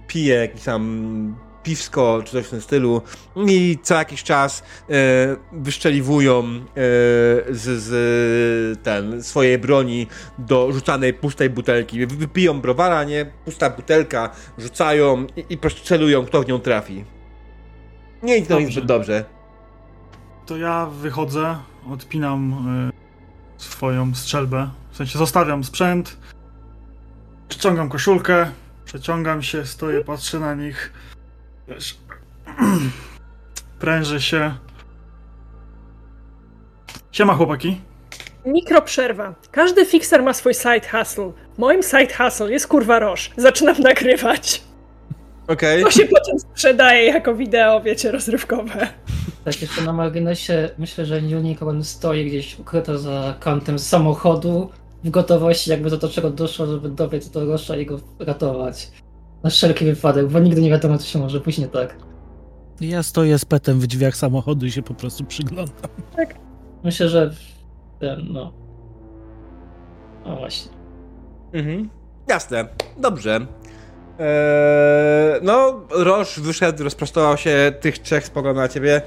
pije 0.06 0.34
jakiś 0.34 0.62
tam 0.62 1.36
piwsko, 1.62 2.22
czy 2.24 2.32
coś 2.32 2.46
w 2.46 2.50
tym 2.50 2.60
stylu 2.60 3.02
i 3.46 3.78
co 3.82 3.94
jakiś 3.94 4.22
czas 4.22 4.62
e, 4.90 4.94
wyszczeliwują 5.52 6.38
e, 6.44 6.60
z, 7.50 7.82
z 7.82 8.82
ten, 8.82 9.22
swojej 9.22 9.58
broni 9.58 10.06
do 10.38 10.72
rzucanej 10.72 11.14
pustej 11.14 11.50
butelki. 11.50 12.06
Wy- 12.06 12.16
Wypiją 12.16 12.60
browara, 12.60 13.04
nie? 13.04 13.26
Pusta 13.44 13.70
butelka, 13.70 14.30
rzucają 14.58 15.26
i, 15.36 15.44
i 15.50 15.56
po 15.56 15.60
prostu 15.60 15.84
celują, 15.84 16.26
kto 16.26 16.42
w 16.42 16.46
nią 16.48 16.58
trafi. 16.58 17.04
Nie 18.22 18.36
idź 18.36 18.48
to 18.48 18.80
dobrze. 18.86 19.24
To 20.46 20.56
ja 20.56 20.86
wychodzę, 20.86 21.56
odpinam 21.90 22.68
y, 22.88 23.62
swoją 23.62 24.14
strzelbę. 24.14 24.70
W 24.90 24.96
sensie 24.96 25.18
zostawiam 25.18 25.64
sprzęt, 25.64 26.16
ściągam 27.52 27.88
koszulkę, 27.88 28.50
przeciągam 28.84 29.42
się, 29.42 29.66
stoję, 29.66 30.04
patrzę 30.04 30.40
na 30.40 30.54
nich. 30.54 30.92
Wiesz, 31.68 31.98
prężę 33.78 34.20
się. 34.20 34.54
Siema 37.12 37.34
chłopaki. 37.34 37.80
Mikroprzerwa. 38.46 39.34
Każdy 39.50 39.86
fixer 39.86 40.22
ma 40.22 40.32
swój 40.32 40.54
side 40.54 40.88
hustle. 40.90 41.32
Moim 41.58 41.82
side 41.82 42.14
hustle 42.14 42.52
jest 42.52 42.66
kurwa 42.66 42.98
roż. 42.98 43.30
Zaczynam 43.36 43.80
nagrywać. 43.80 44.62
Okej. 45.48 45.82
To 45.82 45.90
się 45.90 46.04
potem 46.04 46.38
sprzedaje 46.38 47.04
jako 47.04 47.34
wideo, 47.34 47.80
wiecie, 47.80 48.12
rozrywkowe. 48.12 48.88
Tak, 49.44 49.62
jeszcze 49.62 49.82
na 49.82 49.92
marginesie, 49.92 50.70
myślę, 50.78 51.06
że 51.06 51.16
Unicorn 51.16 51.82
stoi 51.82 52.26
gdzieś 52.26 52.58
ukryto 52.58 52.98
za 52.98 53.34
kątem 53.40 53.78
samochodu, 53.78 54.70
w 55.04 55.10
gotowości, 55.10 55.70
jakby 55.70 55.90
do 55.90 56.08
czego 56.08 56.30
doszło, 56.30 56.66
żeby 56.66 56.88
dobiec 56.88 57.30
do 57.30 57.44
Rosza 57.44 57.76
i 57.76 57.86
go 57.86 58.00
ratować. 58.18 58.90
Na 59.42 59.50
wszelki 59.50 59.84
wypadek, 59.84 60.26
bo 60.26 60.38
nigdy 60.38 60.62
nie 60.62 60.70
wiadomo, 60.70 60.98
co 60.98 61.06
się 61.06 61.18
może 61.18 61.40
później 61.40 61.68
tak. 61.68 61.96
Ja 62.80 63.02
stoję 63.02 63.38
z 63.38 63.44
petem 63.44 63.80
w 63.80 63.86
drzwiach 63.86 64.16
samochodu 64.16 64.66
i 64.66 64.70
się 64.70 64.82
po 64.82 64.94
prostu 64.94 65.24
przyglądam. 65.24 65.88
Myślę, 66.84 67.08
że 67.08 67.30
ten, 68.00 68.26
no. 68.30 68.52
No 70.26 70.36
właśnie. 70.36 70.72
Mhm. 71.52 71.90
Jasne, 72.28 72.68
dobrze. 72.98 73.46
Eee, 74.18 75.40
no, 75.42 75.80
Roż 75.90 76.40
wyszedł, 76.40 76.84
rozprostował 76.84 77.36
się, 77.36 77.72
tych 77.80 77.98
trzech 77.98 78.26
spogląda 78.26 78.60
na 78.60 78.68
ciebie. 78.68 79.02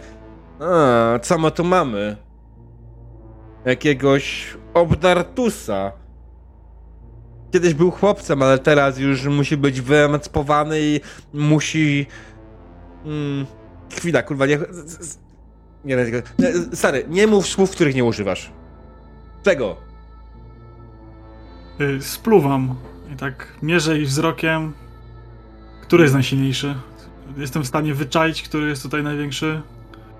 A, 0.60 1.20
co 1.20 1.38
my 1.38 1.52
tu 1.52 1.64
mamy? 1.64 2.18
Jakiegoś 3.66 4.58
obdartusa. 4.74 5.92
Kiedyś 7.52 7.74
był 7.74 7.92
chłopcem, 7.92 8.42
ale 8.42 8.60
teraz 8.60 8.98
już 8.98 9.26
musi 9.26 9.58
być 9.58 9.82
wyemancypowany 9.82 10.80
i 10.82 11.02
musi... 11.34 12.08
Mm, 13.06 13.46
chwila, 13.92 14.24
kurwa, 14.24 14.46
nie... 14.46 14.60
Nie, 15.86 15.96
nie, 15.96 16.22
nie, 16.40 16.76
stary, 16.76 17.06
nie 17.10 17.28
mów 17.28 17.48
słów, 17.48 17.72
których 17.72 17.96
nie 17.96 18.04
używasz. 18.04 18.52
Czego? 19.44 19.76
Y, 21.82 22.02
spluwam 22.02 22.76
i 23.14 23.16
tak 23.16 23.48
mierzę 23.62 24.00
ich 24.00 24.08
wzrokiem. 24.08 24.74
Który 25.88 26.04
jest 26.04 26.14
najsilniejszy? 26.16 26.76
Jestem 27.38 27.64
w 27.64 27.68
stanie 27.68 27.94
wyczaić, 27.94 28.42
który 28.44 28.68
jest 28.70 28.84
tutaj 28.84 29.04
największy. 29.04 29.62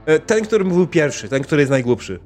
E, 0.06 0.20
Ten, 0.20 0.44
który 0.46 0.66
mówił 0.66 0.88
pierwszy, 0.88 1.30
ten, 1.30 1.44
który 1.44 1.62
jest 1.62 1.70
najgłupszy. 1.72 2.20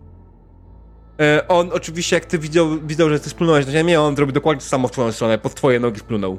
E, 1.22 1.48
On 1.48 1.70
oczywiście, 1.74 2.16
jak 2.16 2.26
ty 2.26 2.40
widział, 2.40 2.80
widział 2.80 3.10
że 3.10 3.20
ty 3.20 3.30
splunąłeś 3.30 3.66
na 3.66 3.72
ziemię, 3.72 4.02
on 4.02 4.16
zrobił 4.16 4.34
dokładnie 4.34 4.62
to 4.62 4.68
samo 4.68 4.88
w 4.88 4.92
twoją 4.92 5.12
stronę, 5.12 5.38
pod 5.38 5.56
twoje 5.56 5.80
nogi 5.80 6.00
splunął. 6.00 6.34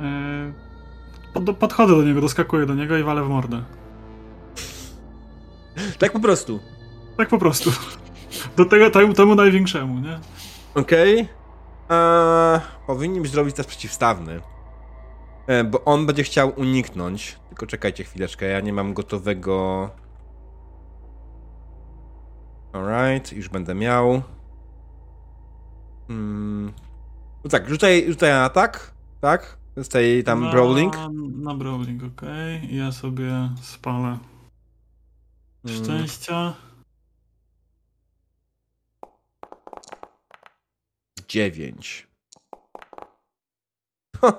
Y, 0.00 0.52
Pod, 1.34 1.56
podchodzę 1.56 1.96
do 1.96 2.02
niego, 2.02 2.20
doskakuję 2.20 2.66
do 2.66 2.74
niego 2.74 2.98
i 2.98 3.02
walę 3.02 3.22
w 3.24 3.28
mordę. 3.28 3.62
Tak 5.98 6.12
po 6.12 6.20
prostu. 6.20 6.60
Tak 7.16 7.28
po 7.28 7.38
prostu. 7.38 7.70
Do 8.56 8.64
tego 8.64 8.90
temu, 8.90 9.14
temu 9.14 9.34
największemu, 9.34 9.98
nie? 9.98 10.18
Okej. 10.74 11.18
Eee, 11.90 12.60
Powinniśmy 12.86 13.28
zrobić 13.28 13.56
test 13.56 13.68
przeciwstawny. 13.68 14.40
E, 15.46 15.64
Bo 15.64 15.84
on 15.84 16.06
będzie 16.06 16.22
chciał 16.22 16.52
uniknąć. 16.56 17.38
Tylko 17.48 17.66
czekajcie 17.66 18.04
chwileczkę, 18.04 18.46
ja 18.46 18.60
nie 18.60 18.72
mam 18.72 18.94
gotowego... 18.94 19.90
Alright, 22.72 23.32
już 23.32 23.48
będę 23.48 23.74
miał. 23.74 24.22
Hmm. 26.08 26.72
No 27.44 27.50
tak, 27.50 27.68
rzucaj, 27.68 28.04
rzucaj 28.08 28.30
na 28.30 28.44
atak, 28.44 28.92
tak? 29.20 29.58
Z 29.76 29.88
tej 29.88 30.24
tam 30.24 30.40
na, 30.40 30.50
brawling. 30.50 30.94
Na 31.34 31.54
brawling, 31.54 32.02
okej. 32.04 32.74
I 32.74 32.76
Ja 32.76 32.92
sobie 32.92 33.50
spalę 33.62 34.18
Hmm. 35.66 35.84
szczęścia. 35.84 36.54
9. 44.22 44.34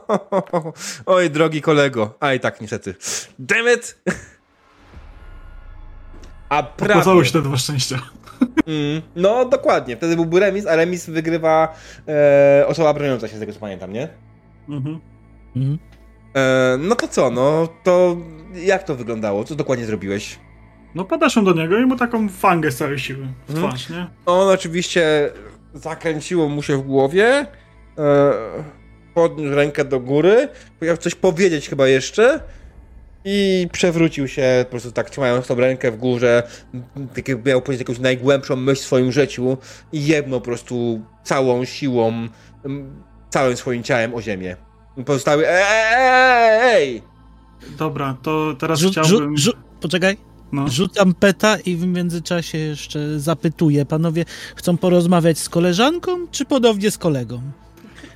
Oj, 1.05 1.29
drogi 1.29 1.61
kolego. 1.61 2.17
A 2.19 2.33
i 2.33 2.39
tak 2.39 2.61
niestety. 2.61 2.95
Damn 3.39 3.67
it! 3.77 4.03
A 6.49 6.63
prawie. 6.63 6.93
Opłacało 6.93 7.23
się 7.23 7.31
te 7.31 7.41
dwa 7.41 7.57
szczęścia. 7.57 7.99
Mm, 8.67 9.01
no, 9.15 9.45
dokładnie. 9.45 9.97
Wtedy 9.97 10.15
byłby 10.15 10.39
remis, 10.39 10.67
a 10.67 10.75
remis 10.75 11.09
wygrywa 11.09 11.75
e, 12.07 12.65
osoba 12.67 12.93
broniąca 12.93 13.27
się, 13.27 13.37
z 13.37 13.39
tego 13.39 13.53
co 13.53 13.59
pamiętam, 13.59 13.93
nie? 13.93 14.09
Mhm. 14.69 14.99
Mhm. 15.55 15.79
E, 16.35 16.77
no 16.79 16.95
to 16.95 17.07
co, 17.07 17.29
no 17.29 17.67
to 17.83 18.17
jak 18.53 18.83
to 18.83 18.95
wyglądało? 18.95 19.43
Co 19.43 19.55
dokładnie 19.55 19.85
zrobiłeś? 19.85 20.39
No 20.95 21.05
podeszłem 21.05 21.45
do 21.45 21.53
niego 21.53 21.77
i 21.77 21.85
mu 21.85 21.95
taką 21.97 22.29
fangę 22.29 22.71
z 22.71 22.77
całej 22.77 22.99
siły 22.99 23.27
w 23.47 23.49
Mhm. 23.55 23.67
twarz, 23.69 23.89
nie? 23.89 24.07
On 24.25 24.47
oczywiście 24.49 25.31
zakręciło 25.73 26.49
mu 26.49 26.61
się 26.63 26.77
w 26.77 26.81
głowie. 26.81 27.45
E, 27.97 28.33
podniósł 29.13 29.55
rękę 29.55 29.85
do 29.85 29.99
góry. 29.99 30.47
Chciał 30.83 30.97
coś 30.97 31.15
powiedzieć 31.15 31.69
chyba 31.69 31.87
jeszcze. 31.87 32.39
I 33.25 33.67
przewrócił 33.71 34.27
się, 34.27 34.43
po 34.63 34.71
prostu 34.71 34.91
tak 34.91 35.09
trzymając 35.09 35.47
tą 35.47 35.55
rękę 35.55 35.91
w 35.91 35.97
górze, 35.97 36.43
tak 37.15 37.27
jakby 37.27 37.49
miał 37.49 37.61
powiedzieć 37.61 37.87
jakąś 37.87 37.99
najgłębszą 37.99 38.55
myśl 38.55 38.81
w 38.81 38.85
swoim 38.85 39.11
życiu 39.11 39.57
i 39.93 40.05
jebnął 40.05 40.39
po 40.41 40.45
prostu 40.45 41.01
całą 41.23 41.65
siłą, 41.65 42.27
m, 42.65 43.03
całym 43.29 43.57
swoim 43.57 43.83
ciałem 43.83 44.13
o 44.13 44.21
ziemię. 44.21 44.55
Pozostały 45.05 45.49
ej, 45.49 45.63
ej! 46.61 47.01
Dobra, 47.77 48.17
to 48.23 48.55
teraz 48.59 48.79
Rzu- 48.79 48.91
chciałbym... 48.91 49.35
rzu- 49.37 49.51
rzu- 49.51 49.57
poczekaj, 49.81 50.17
No. 50.51 50.67
rzucam 50.67 51.13
peta 51.13 51.57
i 51.65 51.75
w 51.75 51.85
międzyczasie 51.87 52.57
jeszcze 52.57 53.19
zapytuję. 53.19 53.85
Panowie 53.85 54.25
chcą 54.55 54.77
porozmawiać 54.77 55.39
z 55.39 55.49
koleżanką, 55.49 56.27
czy 56.31 56.45
podobnie 56.45 56.91
z 56.91 56.97
kolegą? 56.97 57.41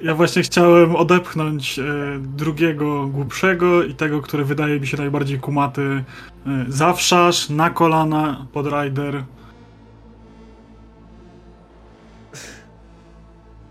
Ja 0.01 0.16
właśnie 0.16 0.42
chciałem 0.42 0.95
odepchnąć 0.95 1.80
e, 1.80 1.84
drugiego 2.19 3.08
głupszego 3.08 3.84
i 3.84 3.93
tego, 3.93 4.22
który 4.22 4.45
wydaje 4.45 4.80
mi 4.80 4.88
się 4.88 4.98
najbardziej 4.98 5.40
kumaty. 5.40 5.82
E, 5.82 6.66
zawszasz, 6.67 7.50
na 7.50 7.69
kolana, 7.69 8.48
pod 8.53 8.67
rider. 8.67 9.24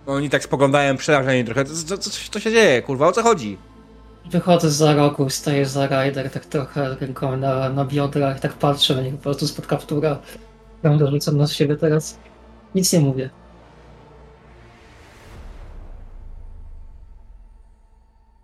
Oni 0.07 0.31
tak 0.31 0.45
spoglądają 0.45 0.97
przerażeni 0.97 1.45
trochę. 1.45 1.65
Co, 1.65 1.99
co, 1.99 2.11
co 2.31 2.41
się 2.41 2.51
dzieje, 2.51 2.83
kurwa? 2.83 3.07
O 3.07 3.13
co 3.13 3.23
chodzi? 3.23 3.59
Wychodzę 4.31 4.71
za 4.71 4.95
rogu, 4.95 5.31
staję 5.31 5.67
za 5.67 5.87
rider, 5.87 6.31
tak 6.31 6.47
trochę 6.47 6.97
ręką 7.01 7.37
na, 7.37 7.69
na 7.69 7.85
biodrach, 7.85 8.41
tak 8.41 8.53
patrzę 8.53 8.95
na 8.95 9.03
niego 9.03 9.17
po 9.17 9.23
prostu 9.23 9.47
spod 9.47 9.67
kaptura. 9.67 10.19
Prawda, 10.83 11.11
rzucam 11.11 11.37
na 11.37 11.47
siebie 11.47 11.77
teraz. 11.77 12.19
Nic 12.75 12.93
nie 12.93 13.01
mówię. 13.01 13.31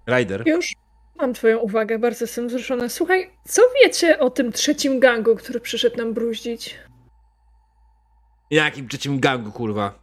Ryder. 0.06 0.48
Już 0.48 0.66
mam 1.16 1.34
twoją 1.34 1.58
uwagę, 1.58 1.98
bardzo 1.98 2.24
jestem 2.24 2.48
wzruszona. 2.48 2.89
Słuchaj, 2.89 3.31
co 3.48 3.62
wiecie 3.82 4.18
o 4.18 4.31
tym 4.31 4.52
trzecim 4.52 5.00
gangu, 5.00 5.36
który 5.36 5.60
przyszedł 5.60 5.97
nam 5.97 6.14
bruździć? 6.14 6.78
Jakim 8.50 8.89
trzecim 8.89 9.20
gangu, 9.20 9.52
kurwa? 9.52 9.98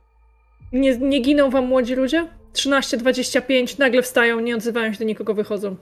Nie, 0.71 0.97
nie 0.97 1.19
giną 1.19 1.49
wam 1.49 1.65
młodzi 1.67 1.95
ludzie? 1.95 2.27
13-25, 2.53 3.79
nagle 3.79 4.01
wstają, 4.01 4.39
nie 4.39 4.55
odzywają 4.55 4.93
się 4.93 4.99
do 4.99 5.05
nikogo, 5.05 5.33
wychodzą. 5.33 5.75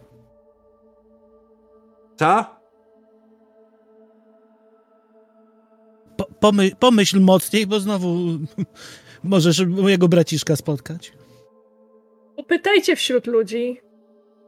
Co? 2.15 2.45
Po, 6.17 6.25
pomy, 6.39 6.71
pomyśl 6.79 7.19
mocniej, 7.19 7.67
bo 7.67 7.79
znowu 7.79 8.17
możesz 9.23 9.65
mojego 9.65 10.07
braciszka 10.07 10.55
spotkać. 10.55 11.13
Pytajcie 12.47 12.95
wśród 12.95 13.27
ludzi. 13.27 13.86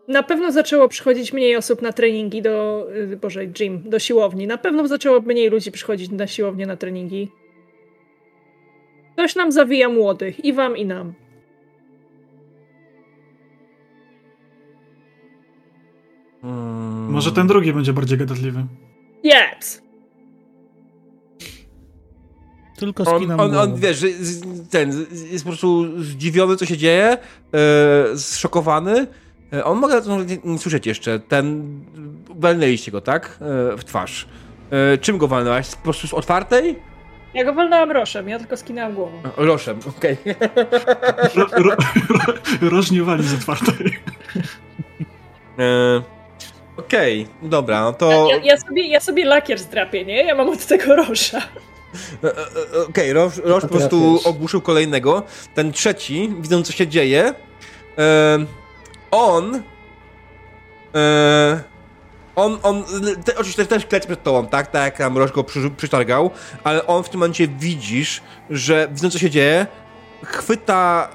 Na 0.09 0.23
pewno 0.23 0.51
zaczęło 0.51 0.87
przychodzić 0.87 1.33
mniej 1.33 1.55
osób 1.55 1.81
na 1.81 1.93
treningi 1.93 2.41
do, 2.41 2.87
y, 2.95 3.17
boże, 3.17 3.47
gym, 3.47 3.89
do 3.89 3.99
siłowni. 3.99 4.47
Na 4.47 4.57
pewno 4.57 4.87
zaczęło 4.87 5.21
mniej 5.21 5.49
ludzi 5.49 5.71
przychodzić 5.71 6.11
na 6.11 6.27
siłownię, 6.27 6.65
na 6.65 6.77
treningi. 6.77 7.31
Ktoś 9.13 9.35
nam 9.35 9.51
zawija 9.51 9.89
młodych, 9.89 10.45
i 10.45 10.53
wam, 10.53 10.77
i 10.77 10.85
nam. 10.85 11.13
Hmm. 16.41 17.11
Może 17.11 17.31
ten 17.31 17.47
drugi 17.47 17.73
będzie 17.73 17.93
bardziej 17.93 18.17
gadatliwy. 18.17 18.65
Jeps! 19.23 19.81
Tylko 22.77 23.03
On, 23.03 23.19
skinam 23.19 23.39
on, 23.39 23.45
on 23.45 23.69
głową. 23.69 23.81
wiesz, 23.81 24.05
ten 24.69 25.05
jest 25.31 25.43
po 25.43 25.49
prostu 25.49 26.01
zdziwiony, 26.03 26.55
co 26.55 26.65
się 26.65 26.77
dzieje, 26.77 27.17
e, 27.53 28.17
zszokowany. 28.17 29.07
E, 29.53 29.65
on 29.65 29.77
może 29.77 30.01
nie, 30.25 30.37
nie 30.43 30.59
słyszeć 30.59 30.85
jeszcze. 30.87 31.19
Ten. 31.19 31.79
Walnęliście 32.29 32.91
go, 32.91 33.01
tak? 33.01 33.39
E, 33.73 33.77
w 33.77 33.83
twarz. 33.83 34.27
E, 34.71 34.97
czym 34.97 35.17
go 35.17 35.27
walnęłaś? 35.27 35.69
Po 35.75 35.83
prostu 35.83 36.07
z 36.07 36.13
otwartej? 36.13 36.79
Ja 37.33 37.43
go 37.43 37.53
walnęłam 37.53 37.91
roszem, 37.91 38.29
ja 38.29 38.39
tylko 38.39 38.57
skinęłam 38.57 38.93
głową. 38.93 39.21
Loszem, 39.37 39.79
okej. 39.97 40.17
Ro, 41.35 41.47
ro, 41.51 41.75
ro, 42.09 42.33
rożniewali 42.61 43.23
z 43.23 43.33
otwartej. 43.33 43.99
E, 45.59 46.01
Okej, 46.79 47.27
dobra, 47.41 47.81
no 47.81 47.93
to. 47.93 48.27
Ja, 48.29 48.37
ja, 48.43 48.57
sobie, 48.57 48.87
ja 48.87 48.99
sobie 48.99 49.25
lakier 49.25 49.59
zdrapię, 49.59 50.05
nie? 50.05 50.23
Ja 50.23 50.35
mam 50.35 50.49
od 50.49 50.65
tego 50.65 50.95
rosza. 50.95 51.41
Okej, 52.89 53.13
Roż, 53.13 53.37
Roż 53.43 53.61
po 53.61 53.67
prostu 53.67 54.19
ogłuszył 54.23 54.61
kolejnego. 54.61 55.23
Ten 55.55 55.71
trzeci, 55.71 56.33
widząc 56.39 56.67
co 56.67 56.73
się 56.73 56.87
dzieje, 56.87 57.33
e, 57.97 58.45
on. 59.11 59.61
E, 60.95 61.63
on, 62.35 62.59
on, 62.63 62.83
te, 63.25 63.37
oczywiście 63.37 63.65
też 63.65 63.85
kleć 63.85 64.05
przed 64.05 64.23
tobą, 64.23 64.47
tak? 64.47 64.67
Tak 64.67 64.83
jak 64.83 64.97
tam 64.97 65.17
Roż 65.17 65.31
go 65.31 65.43
przy, 65.43 65.69
przytargał, 65.69 66.31
ale 66.63 66.87
on 66.87 67.03
w 67.03 67.09
tym 67.09 67.19
momencie 67.19 67.47
widzisz, 67.47 68.21
że 68.49 68.87
widząc 68.91 69.13
co 69.13 69.19
się 69.19 69.29
dzieje, 69.29 69.67
chwyta 70.23 71.09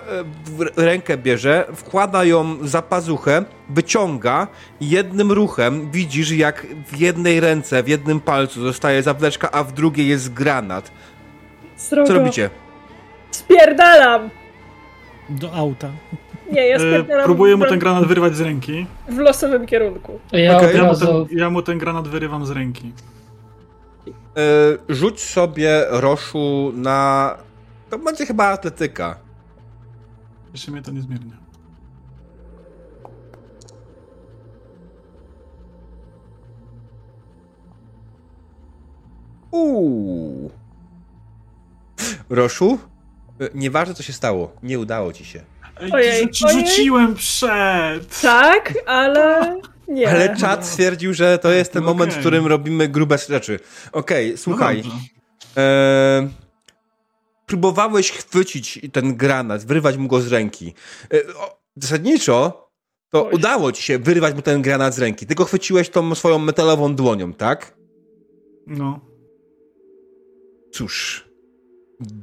e, 0.76 0.84
rękę 0.84 1.18
bierze, 1.18 1.66
wkłada 1.74 2.24
ją 2.24 2.56
za 2.62 2.82
pazuchę, 2.82 3.44
wyciąga 3.68 4.46
i 4.80 4.90
jednym 4.90 5.32
ruchem 5.32 5.90
widzisz 5.90 6.30
jak 6.30 6.66
w 6.86 6.96
jednej 6.96 7.40
ręce, 7.40 7.82
w 7.82 7.88
jednym 7.88 8.20
palcu 8.20 8.62
zostaje 8.62 9.02
zawleczka, 9.02 9.50
a 9.50 9.64
w 9.64 9.72
drugiej 9.72 10.08
jest 10.08 10.32
granat. 10.32 10.90
Srogo. 11.76 12.08
Co 12.08 12.14
robicie? 12.14 12.50
Spierdalam! 13.30 14.30
Do 15.28 15.52
auta. 15.52 15.90
Nie, 16.52 16.68
ja 16.68 16.76
E, 16.76 17.04
próbuję 17.24 17.56
mu 17.56 17.64
ten 17.66 17.78
granat 17.78 18.06
wyrwać 18.06 18.36
z 18.36 18.40
ręki. 18.40 18.86
w 19.08 19.18
losowym 19.18 19.66
kierunku. 19.66 20.18
Ja 20.32 20.56
od 20.56 20.74
Ja 20.74 20.84
mu, 20.84 20.96
ten, 20.96 21.38
ja 21.38 21.50
mu 21.50 21.62
ten 21.62 21.78
granat 21.78 22.08
wyrywam 22.08 22.46
z 22.46 22.50
ręki. 22.50 22.92
E, 24.36 24.42
rzuć 24.88 25.20
sobie 25.20 25.84
Roszu 25.90 26.72
na... 26.74 27.36
To 27.90 27.98
będzie 27.98 28.26
chyba 28.26 28.44
atletyka. 28.46 29.16
Jeszcze 30.52 30.70
mnie 30.72 30.82
to 30.82 30.90
nie 30.90 31.00
zmiernie. 31.02 31.32
Uuu. 39.50 40.50
Roszu? 42.30 42.78
E, 43.40 43.48
Nieważne 43.54 43.94
co 43.94 44.02
się 44.02 44.12
stało, 44.12 44.52
nie 44.62 44.78
udało 44.78 45.12
ci 45.12 45.24
się. 45.24 45.42
Ej, 45.80 45.92
Ojej, 45.92 46.26
rzuci- 46.28 46.44
ojej. 46.46 46.66
rzuciłem 46.66 47.14
przed! 47.14 48.20
Tak, 48.20 48.74
ale 48.86 49.56
nie. 49.88 50.10
Ale 50.10 50.36
czat 50.36 50.66
stwierdził, 50.66 51.14
że 51.14 51.38
to 51.38 51.52
jest 51.52 51.72
ten 51.72 51.82
No 51.84 51.88
moment, 51.90 52.14
w 52.14 52.18
którym 52.20 52.46
robimy 52.46 52.88
grube 52.88 53.18
rzeczy. 53.28 53.60
Okej, 53.92 54.30
No 54.30 54.36
słuchaj. 54.36 54.76
dobrze. 54.82 54.90
E, 55.56 56.28
próbowałeś 57.46 58.10
chwycić 58.12 58.80
ten 58.92 59.16
granat, 59.16 59.64
wyrywać 59.64 59.96
mu 59.96 60.08
go 60.08 60.20
z 60.20 60.32
ręki. 60.32 60.74
E, 61.14 61.34
o, 61.34 61.60
zasadniczo 61.76 62.64
to 63.10 63.26
Oj. 63.26 63.34
udało 63.34 63.72
ci 63.72 63.82
się 63.82 63.98
wyrywać 63.98 64.34
mu 64.34 64.42
ten 64.42 64.62
granat 64.62 64.94
z 64.94 64.98
ręki. 64.98 65.26
Ty 65.26 65.34
go 65.34 65.44
chwyciłeś 65.44 65.88
tą 65.88 66.14
swoją 66.14 66.38
metalową 66.38 66.94
dłonią, 66.94 67.32
tak? 67.32 67.76
No. 68.66 69.00
Cóż, 70.72 71.24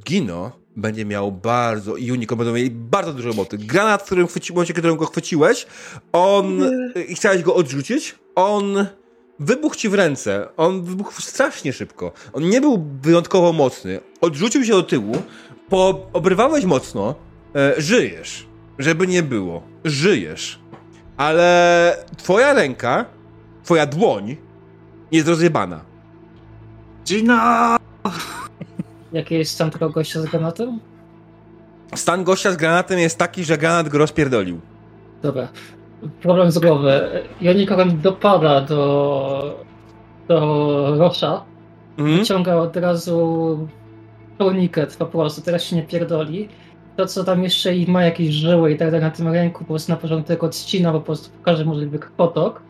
Gino 0.04 0.52
będzie 0.76 1.04
miał 1.04 1.32
bardzo 1.32 1.96
i 1.96 2.12
Unicorn 2.12 2.38
będą 2.38 2.54
mieli 2.54 2.70
bardzo 2.70 3.12
dużo 3.12 3.28
roboty. 3.28 3.58
Granat, 3.58 4.02
w 4.02 4.06
którym, 4.06 4.26
chwyci, 4.26 4.52
momencie, 4.52 4.74
którym 4.74 4.96
go 4.96 5.06
chwyciłeś, 5.06 5.66
on 6.12 6.60
i 7.08 7.14
chciałeś 7.14 7.42
go 7.42 7.54
odrzucić, 7.54 8.14
on 8.34 8.86
wybuchł 9.38 9.76
ci 9.76 9.88
w 9.88 9.94
ręce. 9.94 10.48
On 10.56 10.82
wybuchł 10.82 11.22
strasznie 11.22 11.72
szybko. 11.72 12.12
On 12.32 12.48
nie 12.48 12.60
był 12.60 12.86
wyjątkowo 13.02 13.52
mocny. 13.52 14.00
Odrzucił 14.20 14.64
się 14.64 14.72
do 14.72 14.82
tyłu, 14.82 15.22
po, 15.68 16.06
obrywałeś 16.12 16.64
mocno, 16.64 17.14
e, 17.56 17.74
żyjesz. 17.80 18.46
Żeby 18.78 19.06
nie 19.06 19.22
było. 19.22 19.62
Żyjesz. 19.84 20.58
Ale 21.16 21.96
twoja 22.16 22.52
ręka, 22.52 23.04
twoja 23.64 23.86
dłoń 23.86 24.36
jest 25.12 25.28
rozjebana. 25.28 25.84
Gina! 27.06 27.76
Jaki 29.12 29.34
jest 29.34 29.52
stan 29.52 29.70
tego 29.70 29.90
gościa 29.90 30.20
z 30.20 30.24
granatem? 30.24 30.80
Stan 31.94 32.24
gościa 32.24 32.52
z 32.52 32.56
granatem 32.56 32.98
jest 32.98 33.18
taki, 33.18 33.44
że 33.44 33.58
granat 33.58 33.88
go 33.88 33.98
rozpierdolił. 33.98 34.60
Dobra. 35.22 35.48
Problem 36.22 36.50
z 36.50 36.58
głowy. 36.58 37.22
Jonikoran 37.40 38.00
dopada 38.00 38.60
do, 38.60 39.64
do 40.28 40.96
Rosza. 40.98 41.44
Mhm. 41.98 42.18
Wyciąga 42.18 42.54
od 42.54 42.76
razu 42.76 43.68
turniket 44.38 44.96
po 44.96 45.06
prostu, 45.06 45.42
teraz 45.42 45.62
się 45.64 45.76
nie 45.76 45.82
pierdoli. 45.82 46.48
To, 46.96 47.06
co 47.06 47.24
tam 47.24 47.42
jeszcze 47.42 47.76
i 47.76 47.90
ma 47.90 48.04
jakieś 48.04 48.34
żyły 48.34 48.72
i 48.72 48.76
tak 48.76 48.88
dalej 48.88 49.00
na 49.00 49.10
tym 49.10 49.28
ręku, 49.28 49.58
po 49.58 49.64
prostu 49.64 49.92
na 49.92 49.98
porządek 49.98 50.44
odcina 50.44 50.92
po 50.92 51.00
prostu 51.00 51.30
każdy 51.42 51.64
możliwy 51.64 51.98
krwotok. 51.98 52.62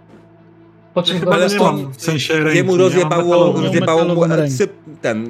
Po 0.94 1.02
czym 1.02 1.18
Chyba 1.18 1.30
go 1.30 1.36
Ale 1.36 1.48
nie 1.48 1.58
mam 1.58 1.92
w 1.92 2.02
sensie 2.02 2.34
ręki. 2.34 2.56
Jemu 2.56 2.76
rozjebało, 2.76 3.52
rozjebało 3.52 4.04
mu 4.04 4.24
ten. 5.00 5.28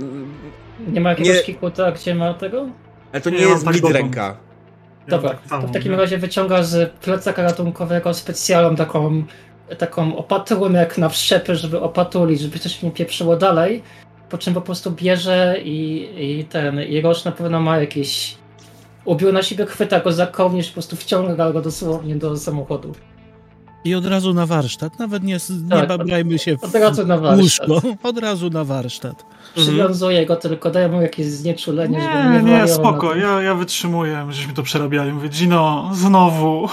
Nie 0.93 1.01
ma 1.01 1.11
jakiegoś 1.11 1.36
nie- 1.36 1.43
kikuta, 1.43 1.93
gdzie 1.93 2.15
ma 2.15 2.35
tego? 2.35 2.67
Ale 3.12 3.20
to 3.20 3.31
nie, 3.31 3.39
Nie, 3.39 3.43
jest 3.44 3.65
tak 3.65 3.75
ręka. 3.93 4.36
Ja 5.07 5.11
Dobra, 5.11 5.31
tak 5.31 5.61
to 5.62 5.67
w 5.69 5.70
takim 5.73 5.93
nie? 5.93 5.99
razie 5.99 6.19
wyciąga 6.19 6.62
z 6.62 6.93
plecaka 6.93 7.43
ratunkowego 7.43 8.15
specjalną 8.15 8.77
taką, 8.77 9.23
taką 9.78 10.17
opatrunek 10.17 10.99
na 10.99 11.09
wszczepy, 11.09 11.57
żeby 11.57 11.81
opatulić, 11.81 12.41
żeby 12.41 12.59
coś 12.59 12.83
nie 12.83 12.91
pieprzyło 12.91 13.36
dalej. 13.36 13.83
Po 14.31 14.39
czym 14.39 14.55
po 14.55 14.61
prostu 14.61 14.91
bierze 14.91 15.57
i, 15.65 16.09
i 16.41 16.44
ten, 16.44 16.83
i 16.83 17.01
Roż 17.01 17.25
na 17.25 17.33
pewno 17.33 17.61
ma 17.61 17.78
jakiś 17.78 18.36
ubiór 19.05 19.33
na 19.33 19.43
siebie, 19.43 19.67
chwyta 19.67 20.01
go 20.01 20.12
za 20.12 20.27
kołnierz, 20.27 20.67
po 20.69 20.73
prostu 20.73 20.97
wciąga 20.97 21.52
go 21.52 21.62
dosłownie 21.62 22.17
do 22.17 22.36
samochodu. 22.36 22.93
I 23.85 23.94
od 23.94 24.07
razu 24.07 24.35
na 24.35 24.47
warsztat. 24.47 24.99
Nawet 24.99 25.23
nie, 25.23 25.35
nie 25.65 25.70
Tak, 25.70 25.89
babrajmy 25.89 26.39
się 26.39 26.57
w 26.59 26.65
od 26.65 26.75
razu 26.75 27.07
na 27.07 27.19
warsztat. 27.19 27.69
łóżko. 27.69 27.89
Od 28.09 28.19
razu 28.19 28.51
na 28.51 28.65
warsztat. 28.65 29.25
Przywiązuję 29.55 30.27
go, 30.27 30.37
tylko 30.37 30.71
daję 30.71 30.89
mu 30.89 31.03
jakieś 31.03 31.27
znieczulenie, 31.27 32.01
żeby 32.01 32.15
Nie, 32.15 32.31
nie 32.31 32.43
nie, 32.43 32.59
wariował 32.59 32.69
spoko, 32.69 33.15
ja, 33.15 33.43
ja 33.43 33.55
wytrzymuję, 33.55 34.27
żeśmy 34.31 34.53
to 34.53 34.63
przerabiali. 34.63 35.13
Mówię, 35.13 35.29
Gino, 35.29 35.91
znowu. 35.95 36.69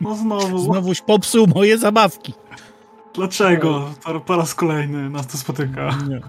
No 0.00 0.14
znowu. 0.14 0.58
Znowuś 0.58 1.00
popsuł 1.00 1.46
moje 1.54 1.78
zabawki. 1.78 2.34
Dlaczego? 3.14 3.88
To 4.04 4.20
po 4.20 4.36
raz 4.36 4.54
kolejny 4.54 5.10
nas 5.10 5.26
to 5.26 5.38
spotyka. 5.38 5.98
Nie. 6.08 6.20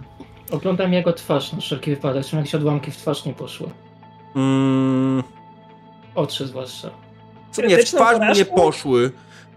Oglądam 0.51 0.93
jego 0.93 1.13
twarz 1.13 1.53
na 1.53 1.59
wszelki 1.59 1.89
wypadek, 1.91 2.25
czy 2.25 2.35
jakieś 2.35 2.55
odłamki 2.55 2.91
w 2.91 2.97
twarz 2.97 3.25
nie 3.25 3.33
poszły. 3.33 3.67
Mm, 4.35 5.23
Oczy 6.15 6.47
zwłaszcza. 6.47 6.89
co 7.51 7.61
nie, 7.61 7.77
w 7.77 7.85
twarz 7.85 8.37
nie 8.37 8.45
poszły. 8.45 9.11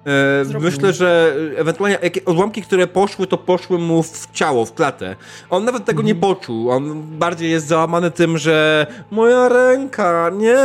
E, 0.06 0.44
Zrobił. 0.44 0.70
myślę, 0.70 0.92
że 0.92 1.34
ewentualnie 1.56 1.98
jakie 2.02 2.24
odłamki, 2.24 2.62
które 2.62 2.86
poszły, 2.86 3.26
to 3.26 3.38
poszły 3.38 3.78
mu 3.78 4.02
w 4.02 4.28
ciało, 4.32 4.64
w 4.66 4.74
klatę. 4.74 5.16
On 5.50 5.64
nawet 5.64 5.84
tego 5.84 6.02
nie 6.02 6.14
poczuł. 6.14 6.70
On 6.70 7.02
bardziej 7.18 7.50
jest 7.50 7.66
załamany 7.66 8.10
tym, 8.10 8.38
że 8.38 8.86
moja 9.10 9.48
ręka, 9.48 10.30
nie. 10.34 10.58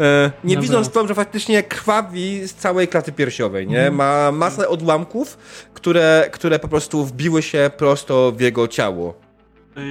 E, 0.00 0.30
nie 0.44 0.54
Dobra. 0.54 0.62
widząc 0.62 0.90
to, 0.90 1.06
że 1.06 1.14
faktycznie 1.14 1.62
krwawi 1.62 2.48
z 2.48 2.54
całej 2.54 2.88
klaty 2.88 3.12
piersiowej, 3.12 3.66
nie? 3.66 3.90
Ma 3.90 4.32
masę 4.32 4.68
odłamków, 4.68 5.38
które, 5.74 6.28
które 6.32 6.58
po 6.58 6.68
prostu 6.68 7.04
wbiły 7.04 7.42
się 7.42 7.70
prosto 7.76 8.32
w 8.32 8.40
jego 8.40 8.68
ciało. 8.68 9.14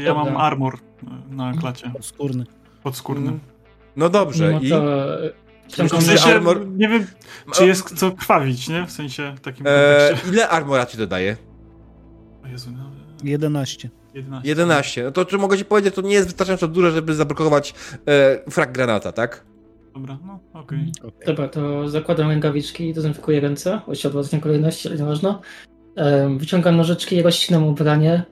Ja 0.03 0.13
mam 0.13 0.37
armor 0.37 0.77
na 1.31 1.53
klacie, 1.59 1.91
Skórny. 2.01 2.45
podskórnym. 2.83 3.39
No 3.95 4.09
dobrze, 4.09 4.51
No 4.51 4.59
i... 4.59 4.69
to... 5.75 5.83
e, 5.83 5.87
W 5.87 6.03
sensie, 6.03 6.29
armor- 6.29 6.75
nie 6.77 6.89
wiem, 6.89 7.07
czy 7.53 7.65
jest 7.67 7.97
co 7.99 8.11
krwawić, 8.11 8.69
nie? 8.69 8.85
W 8.85 8.91
sensie 8.91 9.35
takim 9.41 9.65
E, 9.67 9.69
kontekście. 10.09 10.29
ile 10.33 10.49
armora 10.49 10.85
ci 10.85 10.97
dodaje? 10.97 11.37
O 12.45 12.47
Jezu, 12.47 12.71
no, 12.77 12.91
11. 13.23 13.89
11. 14.13 14.49
11. 14.49 15.03
No 15.03 15.11
to 15.11 15.25
czy 15.25 15.37
mogę 15.37 15.57
ci 15.57 15.65
powiedzieć, 15.65 15.95
to 15.95 16.01
nie 16.01 16.13
jest 16.13 16.27
wystarczająco 16.27 16.67
duże, 16.67 16.91
żeby 16.91 17.15
zablokować 17.15 17.73
e, 18.07 18.51
frag 18.51 18.71
granata, 18.71 19.11
tak? 19.11 19.45
Dobra, 19.93 20.17
no 20.25 20.39
okej. 20.53 20.91
Dobra, 21.25 21.47
to 21.47 21.89
zakładam 21.89 22.29
rękawiczki 22.29 22.89
i 22.89 22.93
dezynfekuję 22.93 23.39
ręce. 23.39 23.81
Osiadła 23.87 24.23
w 24.23 24.39
kolejności, 24.39 24.87
ale 24.87 24.97
nie 24.97 25.03
można. 25.03 25.39
Wyciągam 26.37 26.77
nożyczki 26.77 27.15
i 27.15 27.21
rozcinam 27.21 27.67
ubranie 27.67 28.23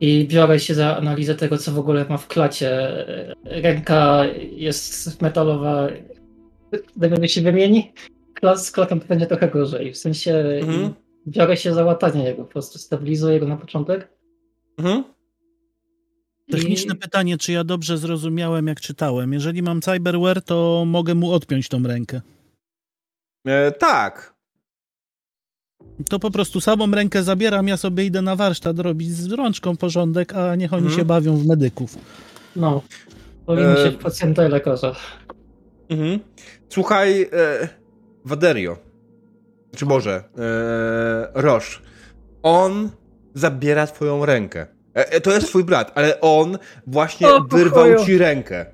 i 0.00 0.28
biorę 0.30 0.60
się 0.60 0.74
za 0.74 0.96
analizę 0.96 1.34
tego, 1.34 1.58
co 1.58 1.72
w 1.72 1.78
ogóle 1.78 2.06
ma 2.08 2.16
w 2.18 2.26
klacie. 2.26 2.78
Ręka 3.44 4.24
jest 4.52 5.22
metalowa. 5.22 5.86
Gdyby 6.96 7.28
się 7.28 7.42
wymieni, 7.42 7.92
z 8.56 8.70
klatą 8.70 9.00
to 9.00 9.06
będzie 9.06 9.26
trochę 9.26 9.48
gorzej. 9.48 9.92
W 9.92 9.96
sensie 9.98 10.34
Mhm. 10.62 10.94
biorę 11.26 11.56
się 11.56 11.74
za 11.74 11.84
łatanie 11.84 12.24
jego, 12.24 12.44
po 12.44 12.50
prostu 12.50 12.78
stabilizuję 12.78 13.40
go 13.40 13.48
na 13.48 13.56
początek. 13.56 14.08
Mhm. 14.78 15.04
Techniczne 16.50 16.94
I- 16.94 16.98
pytanie, 16.98 17.38
czy 17.38 17.52
ja 17.52 17.64
dobrze 17.64 17.98
zrozumiałem, 17.98 18.66
jak 18.66 18.80
czytałem. 18.80 19.32
Jeżeli 19.32 19.62
mam 19.62 19.80
cyberware, 19.80 20.42
to 20.42 20.84
mogę 20.86 21.14
mu 21.14 21.32
odpiąć 21.32 21.68
tą 21.68 21.82
rękę. 21.82 22.20
E, 23.46 23.72
tak. 23.72 24.34
To 26.08 26.18
po 26.18 26.30
prostu 26.30 26.60
samą 26.60 26.90
rękę 26.90 27.22
zabieram, 27.22 27.68
ja 27.68 27.76
sobie 27.76 28.04
idę 28.04 28.22
na 28.22 28.36
warsztat 28.36 28.78
robić 28.78 29.10
z 29.10 29.32
rączką 29.32 29.76
porządek, 29.76 30.34
a 30.34 30.56
niech 30.56 30.72
oni 30.72 30.82
Mhm. 30.82 31.00
się 31.00 31.04
bawią 31.04 31.36
w 31.36 31.46
medyków. 31.46 31.96
No. 32.56 32.82
Bawimy 33.46 33.68
E, 33.78 33.84
się 33.84 33.90
w 33.90 34.02
pacjenta 34.02 34.46
i 34.46 34.50
lekarza. 34.50 34.96
Mhm. 35.90 36.18
Słuchaj, 36.68 37.22
e, 37.22 37.68
Waderio, 38.24 38.76
czy 39.76 39.86
może 39.86 40.10
e, 40.14 40.22
Roche, 41.34 41.78
on 42.42 42.90
zabiera 43.34 43.86
twoją 43.86 44.26
rękę. 44.26 44.66
E, 44.96 45.12
e, 45.12 45.20
to 45.20 45.32
jest 45.32 45.46
twój 45.48 45.64
brat, 45.64 45.92
ale 45.94 46.20
on 46.20 46.58
właśnie 46.86 47.28
O, 47.28 47.40
pokoju. 47.42 47.64
wyrwał 47.64 48.04
ci 48.04 48.18
rękę. 48.18 48.66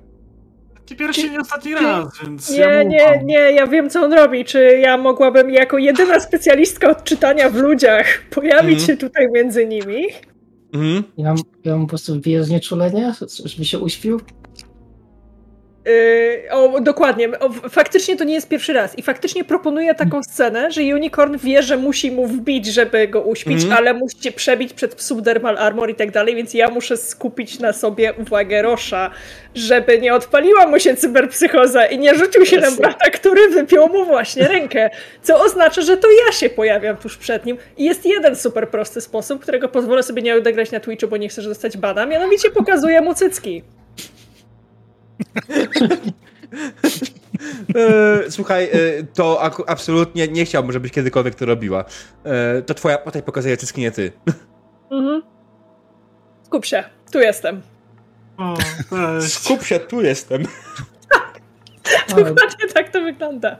Ci 0.85 0.95
pierwszy 0.95 1.29
nie 1.29 1.39
ostatni 1.39 1.73
raz, 1.73 2.07
więc 2.23 2.49
Nie, 2.49 2.57
ja 2.57 2.83
mu 2.83 2.89
nie, 2.89 3.21
nie, 3.23 3.33
ja 3.51 3.67
wiem 3.67 3.89
co 3.89 4.01
on 4.03 4.13
robi. 4.13 4.45
Czy 4.45 4.59
ja 4.81 4.97
mogłabym 4.97 5.49
jako 5.49 5.77
jedyna 5.77 6.19
specjalistka 6.19 6.89
od 6.89 7.03
czytania 7.03 7.49
w 7.49 7.55
ludziach 7.55 8.05
pojawić 8.29 8.79
Mhm. 8.79 8.87
się 8.87 8.97
tutaj 8.97 9.27
między 9.31 9.67
nimi? 9.67 10.03
Mhm. 10.73 11.03
Ja, 11.17 11.35
ja 11.63 11.75
mu 11.77 11.83
po 11.85 11.89
prostu 11.89 12.15
wbiję 12.15 12.43
znieczulenie, 12.43 13.13
żeby 13.45 13.65
się 13.65 13.79
uśpił. 13.79 14.21
Yy, 15.85 16.51
o, 16.51 16.81
dokładnie. 16.81 17.29
O, 17.39 17.49
faktycznie 17.69 18.17
to 18.17 18.23
nie 18.23 18.33
jest 18.33 18.47
pierwszy 18.49 18.73
raz. 18.73 18.97
I 18.99 19.01
faktycznie 19.01 19.43
proponuję 19.43 19.95
taką 19.95 20.23
scenę, 20.23 20.71
że 20.71 20.81
Unicorn 20.81 21.37
wie, 21.37 21.63
że 21.63 21.77
musi 21.77 22.11
mu 22.11 22.27
wbić, 22.27 22.65
żeby 22.65 23.07
go 23.07 23.21
uśpić, 23.21 23.63
Mhm. 23.63 23.73
ale 23.77 23.93
musicie 23.93 24.31
przebić 24.31 24.73
przed 24.73 25.01
subdermal 25.01 25.57
armor 25.57 25.89
i 25.89 25.95
tak 25.95 26.11
dalej, 26.11 26.35
więc 26.35 26.53
ja 26.53 26.69
muszę 26.69 26.97
skupić 26.97 27.59
na 27.59 27.73
sobie 27.73 28.13
uwagę 28.13 28.61
Rosza, 28.61 29.11
żeby 29.55 29.99
nie 30.01 30.13
odpaliła 30.13 30.67
mu 30.67 30.79
się 30.79 30.95
cyberpsychoza 30.95 31.85
i 31.85 31.99
nie 31.99 32.15
rzucił 32.15 32.45
się 32.45 32.57
na 32.59 32.71
brata, 32.71 33.09
który 33.09 33.49
wypiął 33.49 33.87
mu 33.89 34.05
właśnie 34.05 34.47
rękę. 34.47 34.89
Co 35.23 35.43
oznacza, 35.43 35.81
że 35.81 35.97
to 35.97 36.07
ja 36.25 36.31
się 36.31 36.49
pojawiam 36.49 36.97
tuż 36.97 37.17
przed 37.17 37.45
nim. 37.45 37.57
I 37.77 37.83
jest 37.85 38.05
jeden 38.05 38.35
super 38.35 38.69
prosty 38.69 39.01
sposób, 39.01 39.41
którego 39.41 39.69
pozwolę 39.69 40.03
sobie 40.03 40.21
nie 40.21 40.35
odegrać 40.35 40.71
na 40.71 40.79
Twitchu, 40.79 41.07
bo 41.07 41.17
nie 41.17 41.29
chcę 41.29 41.41
dostać 41.41 41.77
bana, 41.77 42.05
mianowicie 42.05 42.49
pokazuję 42.49 43.01
mu 43.01 43.13
cycki. 43.13 43.63
E, 47.75 48.31
słuchaj, 48.31 48.63
e, 48.63 49.03
to 49.03 49.41
absolutnie 49.67 50.27
nie 50.27 50.45
chciałbym, 50.45 50.71
żebyś 50.71 50.91
kiedykolwiek 50.91 51.35
to 51.35 51.45
robiła. 51.45 51.85
E, 52.23 52.61
to 52.61 52.73
twoja 52.73 52.97
postać 52.97 53.25
pokazuje 53.25 53.57
cycki, 53.57 53.81
nie 53.81 53.91
ty. 53.91 54.11
Mhm. 54.91 55.21
Skup 56.43 56.65
się, 56.65 56.83
tu 57.11 57.19
jestem. 57.19 57.61
O. 58.37 58.57
Skup 59.21 59.63
się, 59.63 59.79
tu 59.79 60.01
jestem. 60.01 60.43
Dokładnie 62.09 62.67
tak 62.73 62.89
to 62.89 63.01
wygląda. 63.01 63.57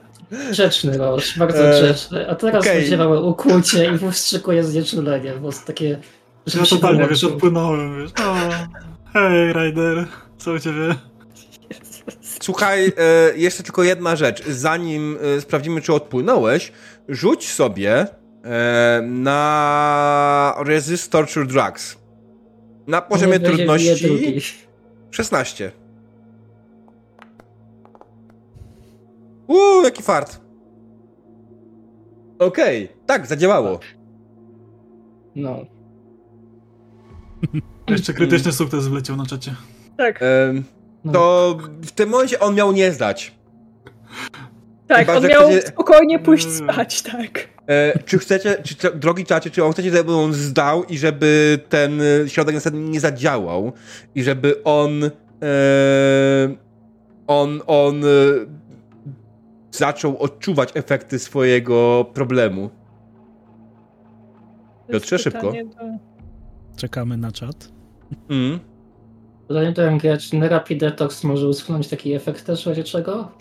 Grzeczny 0.49 0.97
Roż, 0.97 1.37
bardzo 1.37 1.67
E, 1.67 1.81
grzeczny. 1.81 2.29
A 2.29 2.35
teraz 2.35 2.65
małe 2.97 3.21
ukłucie 3.21 3.91
i 3.95 4.11
wstrzykuje 4.11 4.63
znieczulenie, 4.63 5.33
bo 5.33 5.47
jest 5.47 5.65
takie... 5.65 5.99
Ja 6.55 6.65
totalnie, 6.65 7.07
wiesz, 7.07 7.23
odpłynąłem, 7.23 8.01
wiesz. 8.01 8.11
O, 8.25 8.35
hej, 9.13 9.53
Ryder, 9.53 10.07
co 10.37 10.51
u 10.51 10.59
ciebie? 10.59 10.95
Słuchaj, 12.41 12.93
e, 12.97 13.37
jeszcze 13.37 13.63
tylko 13.63 13.83
jedna 13.83 14.15
rzecz. 14.15 14.45
Zanim 14.45 15.17
e, 15.37 15.41
sprawdzimy, 15.41 15.81
czy 15.81 15.93
odpłynąłeś, 15.93 16.71
rzuć 17.09 17.51
sobie 17.51 18.07
e, 18.43 19.01
na 19.01 20.55
Resist 20.65 21.11
Torture 21.11 21.47
Drugs. 21.47 21.97
Na 22.87 23.01
poziomie 23.01 23.39
bije 23.39 23.51
trudności 23.51 24.05
drugi. 24.05 24.41
16. 25.11 25.71
Uuu, 29.47 29.83
jaki 29.83 30.03
fart. 30.03 30.41
Okej, 32.39 32.89
tak, 33.05 33.27
zadziałało. 33.27 33.79
No. 35.35 35.65
Jeszcze 37.89 38.13
krytyczny 38.17 38.51
sukces 38.51 38.87
wleciał 38.87 39.15
na 39.15 39.25
czacie. 39.25 39.55
Tak, 39.97 40.19
no. 40.53 40.80
To 41.13 41.57
w 41.81 41.91
tym 41.91 42.09
momencie 42.09 42.39
on 42.39 42.55
miał 42.55 42.71
nie 42.71 42.91
zdać. 42.91 43.33
tak, 44.87 44.99
chyba, 44.99 45.17
on 45.17 45.27
miał 45.27 45.49
chcecie- 45.49 45.67
spokojnie 45.67 46.19
pójść 46.19 46.47
spać, 46.49 47.01
tak. 47.01 47.47
E, 47.67 47.99
czy 48.05 48.19
chcecie, 48.19 48.57
czy, 48.63 48.75
czy, 48.75 48.91
drogi 48.91 49.25
czacie, 49.25 49.49
czy 49.49 49.63
on 49.65 49.73
chcecie, 49.73 49.91
żeby 49.91 50.15
on 50.15 50.33
zdał 50.33 50.83
i 50.83 50.97
żeby 50.97 51.59
ten 51.69 52.01
e, 52.01 52.29
środek 52.29 52.55
następnie 52.55 52.81
nie 52.81 52.99
zadziałał 52.99 53.71
i 54.15 54.23
żeby 54.23 54.63
on 54.63 55.03
e, 55.03 55.09
on, 57.27 57.61
on 57.67 58.05
e, 58.05 58.07
zaczął 59.71 60.17
odczuwać 60.17 60.69
efekty 60.73 61.19
swojego 61.19 62.05
problemu. 62.13 62.69
Piotrze, 64.91 65.19
szybko. 65.19 65.51
Do... 65.51 65.57
Czekamy 66.75 67.17
na 67.17 67.31
czat. 67.31 67.71
Mm. 68.29 68.59
Zanim 69.51 69.73
to 69.73 69.81
grać, 70.01 70.29
czy 70.29 70.39
Rapid 70.49 70.79
Detox 70.79 71.23
może 71.23 71.47
usunąć 71.47 71.87
taki 71.87 72.13
efekt 72.13 72.45
też 72.45 72.63
w 72.63 72.67
razie 72.67 72.83
czego? 72.83 73.31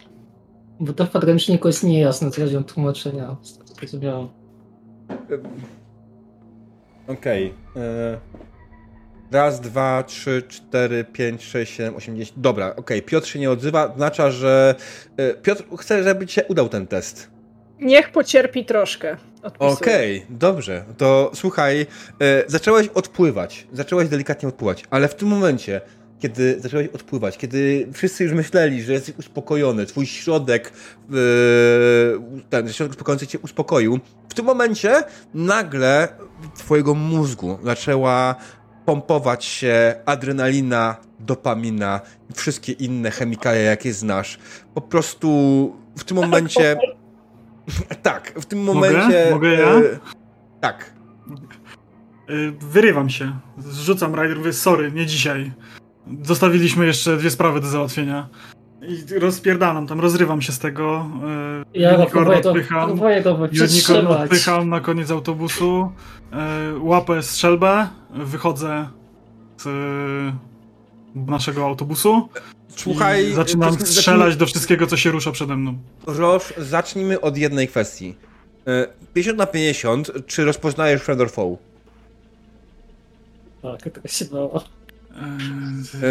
Bo 0.81 0.93
to 0.93 1.07
w 1.07 1.11
podręczniku 1.11 1.69
jest 1.69 1.85
niejasne, 1.85 2.31
co 2.31 2.41
chodzi 2.41 2.57
o 2.57 2.63
tłumaczenia. 2.63 3.37
z 3.43 3.53
tego, 3.53 3.65
co 3.65 3.75
zrozumiałem. 3.75 4.29
Okej. 7.09 7.55
e, 7.77 8.19
Raz, 9.33 9.61
dwa, 9.61 10.03
trzy, 10.03 10.43
cztery, 10.49 11.05
pięć, 11.05 11.45
sześć, 11.45 11.75
siedem, 11.75 11.97
osiem, 11.97 12.17
dziesięć. 12.17 12.39
Dobra, 12.39 12.77
okej. 12.77 13.03
Piotr 13.03 13.27
się 13.29 13.39
nie 13.39 13.51
odzywa, 13.51 13.93
oznacza, 13.93 14.31
że 14.31 14.75
e, 15.17 15.35
Piotr 15.35 15.65
chce, 15.79 16.03
żeby 16.03 16.27
ci 16.27 16.35
się 16.35 16.45
udał 16.45 16.69
ten 16.69 16.87
test. 16.87 17.31
Niech 17.81 18.13
pocierpi 18.13 18.65
troszkę. 18.65 19.17
Okej, 19.59 20.27
dobrze. 20.31 20.85
To 20.99 21.31
słuchaj, 21.35 21.81
e, 22.21 22.45
zacząłeś 22.47 22.89
odpływać. 22.89 23.67
Zacząłeś 23.73 24.09
delikatnie 24.09 24.49
odpływać, 24.49 24.85
ale 24.91 25.09
w 25.09 25.15
tym 25.15 25.29
momencie 25.29 25.81
kiedy 26.21 26.61
zacząłeś 26.61 26.89
odpływać, 26.89 27.39
kiedy 27.39 27.89
wszyscy 27.93 28.25
już 28.25 28.33
myśleli, 28.33 28.83
że 28.83 28.93
jesteś 28.93 29.19
uspokojony, 29.19 29.87
twój 29.87 30.07
środek, 30.07 30.73
yy, 31.11 31.17
ten 32.51 32.73
środek 32.73 32.91
uspokojający 32.91 33.27
cię 33.27 33.39
uspokoił, 33.39 34.01
w 34.29 34.35
tym 34.35 34.45
momencie 34.45 35.03
nagle 35.35 36.09
twojego 36.57 36.95
mózgu 36.95 37.59
zaczęła 37.65 38.35
pompować 38.85 39.45
się 39.45 39.95
adrenalina, 40.07 40.97
dopamina 41.21 42.01
i 42.31 42.33
wszystkie 42.33 42.73
inne 42.73 43.11
chemikalia, 43.11 43.61
jakie 43.61 43.93
znasz. 43.93 44.39
Po 44.75 44.81
prostu 44.81 45.31
w 45.99 46.05
tym 46.05 46.17
momencie... 46.17 46.77
tak, 48.03 48.33
w 48.41 48.47
tym 48.47 48.63
momencie... 48.63 48.99
Mogę? 49.01 49.31
Mogę 49.31 49.53
ja? 49.53 49.69
e, 49.69 49.99
tak. 50.61 50.93
Y, 52.31 52.53
Wyrywam 52.61 53.11
się. 53.11 53.33
Zrzucam 53.59 54.15
Rider, 54.15 54.39
mówię, 54.39 54.53
sorry, 54.53 54.93
nie 54.93 55.07
dzisiaj. 55.07 55.53
Zostawiliśmy 56.23 56.87
jeszcze 56.87 57.17
dwie 57.17 57.31
sprawy 57.31 57.61
do 57.61 57.67
załatwienia. 57.67 58.29
I 58.83 59.19
rozpierdalam 59.19 59.87
tam, 59.87 60.01
rozrywam 60.01 60.43
się 60.43 60.53
z 60.53 60.59
tego. 60.59 61.07
y, 61.75 61.79
Ja 61.79 61.91
go 61.91 61.97
unicorn 61.97 62.13
próbuję 62.19 62.41
to, 62.41 62.51
odpycham. 62.51 62.91
Unicorn 62.91 64.07
odpycham 64.07 64.69
na 64.69 64.81
koniec 64.81 65.11
autobusu. 65.11 65.93
y, 66.75 66.79
Łapę 66.79 67.23
strzelbę, 67.23 67.89
wychodzę 68.15 68.89
z 69.59 69.67
y, 69.67 69.71
naszego 71.31 71.65
autobusu. 71.65 72.29
Słuchaj... 72.69 73.33
zaczynam 73.33 73.75
zacznij- 73.75 73.87
strzelać 73.87 74.37
do 74.37 74.47
wszystkiego, 74.47 74.87
co 74.87 74.97
się 74.97 75.11
rusza 75.11 75.33
przede 75.33 75.57
mną. 75.57 75.79
Roż, 76.07 76.55
zacznijmy 76.59 77.21
od 77.21 77.37
jednej 77.37 77.69
kwestii. 77.69 78.15
E, 78.67 78.87
50 79.15 79.39
na 79.39 79.47
50, 79.47 80.11
czy 80.27 80.45
rozpoznajesz 80.45 81.03
friend 81.03 81.21
or 81.21 81.31
foe? 81.31 81.57
Tak, 83.63 83.81
to 84.03 84.09
się 84.09 84.25
dało. 84.25 84.65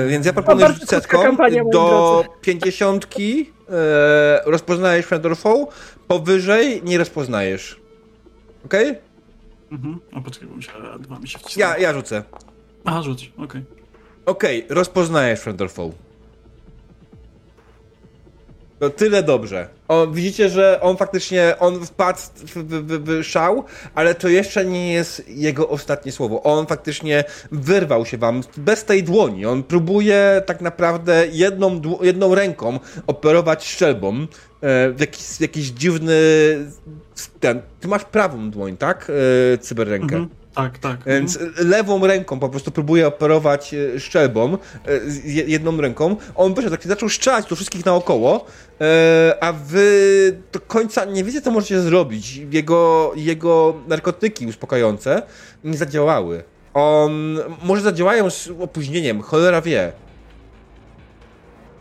Więc 0.10 0.26
ja 0.26 0.34
proponuję 0.34 0.66
bardzo 0.66 0.74
rzucić 0.76 0.90
setką. 0.90 1.38
Do. 1.72 2.26
50 2.42 3.06
e, 3.06 4.42
rozpoznajesz 4.46 5.06
friend 5.06 5.26
or 5.26 5.38
foe, 5.38 5.68
powyżej 6.08 6.82
nie 6.84 6.98
rozpoznajesz. 6.98 7.80
Okej? 8.66 8.96
Mhm. 9.72 10.00
O, 10.14 10.22
poczekaj, 10.22 10.50
bo 10.50 10.56
mi 10.56 10.64
się, 10.64 10.72
dwa 11.00 11.20
mi 11.20 11.28
się 11.28 11.40
wcisnęły. 11.40 11.72
Ja, 11.72 11.78
ja 11.78 11.94
rzucę. 11.94 12.24
Aha, 12.86 13.02
rzuć, 13.02 13.32
okej. 13.38 13.64
Okej, 14.26 14.66
rozpoznajesz 14.70 15.40
friend 15.40 15.62
or 15.62 15.72
foe. 15.72 15.92
To 18.80 18.90
tyle 18.90 19.24
dobrze. 19.24 19.68
O, 19.88 20.08
widzicie, 20.08 20.50
że 20.50 20.82
on 20.82 20.98
faktycznie, 20.98 21.56
on 21.60 21.86
wpadł 21.86 22.20
w, 22.36 22.56
w, 22.56 23.04
w, 23.06 23.24
szał, 23.24 23.64
ale 23.96 24.16
to 24.16 24.28
jeszcze 24.28 24.66
nie 24.66 24.94
jest 24.94 25.30
jego 25.30 25.70
ostatnie 25.70 26.12
słowo. 26.12 26.44
On 26.44 26.68
faktycznie 26.68 27.24
wyrwał 27.52 28.06
się 28.06 28.18
wam 28.18 28.42
bez 28.58 28.86
tej 28.86 29.04
dłoni. 29.04 29.46
On 29.46 29.64
próbuje 29.64 30.42
tak 30.46 30.62
naprawdę 30.62 31.28
jedną, 31.32 31.82
jedną 32.02 32.36
ręką 32.36 32.80
operować 33.08 33.68
strzelbą 33.68 34.14
e, 34.16 34.28
w 34.92 35.00
jakiś, 35.00 35.42
jakiś 35.42 35.68
dziwny... 35.68 36.16
Ten, 37.40 37.62
ty 37.80 37.88
masz 37.88 38.06
prawą 38.06 38.52
dłoń, 38.52 38.78
tak? 38.78 39.12
E, 39.54 39.58
cyberrękę. 39.58 40.16
Mhm. 40.16 40.39
Tak, 40.60 40.80
tak. 40.80 41.00
Więc 41.06 41.40
lewą 41.58 42.08
ręką 42.08 42.40
po 42.40 42.50
prostu 42.50 42.72
próbuje 42.72 43.08
operować 43.08 43.74
e, 43.74 44.00
szczelbą, 44.00 44.54
e, 44.54 44.58
jedną 45.26 45.82
ręką. 45.82 46.16
On 46.36 46.54
wyszedł, 46.54 46.76
tak 46.76 46.88
zaczął 46.88 47.10
strzelać 47.10 47.46
do 47.46 47.56
wszystkich 47.56 47.86
naokoło, 47.86 48.46
e, 48.82 49.36
a 49.42 49.54
wy 49.54 50.38
do 50.52 50.60
końca 50.60 51.06
nie 51.06 51.24
wiecie, 51.24 51.42
co 51.42 51.52
możecie 51.52 51.82
zrobić. 51.82 52.42
Jego, 52.52 53.12
jego 53.16 53.74
narkotyki 53.88 54.48
uspokajające 54.48 55.22
nie 55.64 55.78
zadziałały. 55.78 56.44
On 56.74 57.40
może 57.64 57.82
zadziałają 57.82 58.30
z 58.30 58.50
opóźnieniem, 58.60 59.22
cholera 59.22 59.62
wie. 59.62 59.92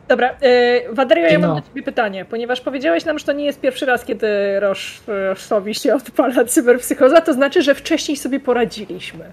Dobra, 0.08 0.28
yy, 0.42 0.94
Waderio, 0.94 1.26
ja 1.26 1.38
mam 1.38 1.50
No. 1.50 1.56
do 1.56 1.68
ciebie 1.68 1.82
pytanie, 1.82 2.24
ponieważ 2.24 2.60
powiedziałeś 2.60 3.04
nam, 3.04 3.18
że 3.18 3.24
to 3.24 3.32
nie 3.32 3.44
jest 3.44 3.60
pierwszy 3.60 3.86
raz, 3.86 4.04
kiedy 4.04 4.26
Rosz, 4.60 5.00
Roszowi 5.06 5.74
się 5.74 5.94
odpala 5.94 6.44
cyberpsychoza, 6.44 7.20
to 7.20 7.34
znaczy, 7.34 7.62
że 7.62 7.74
wcześniej 7.74 8.16
sobie 8.16 8.40
poradziliśmy. 8.40 9.24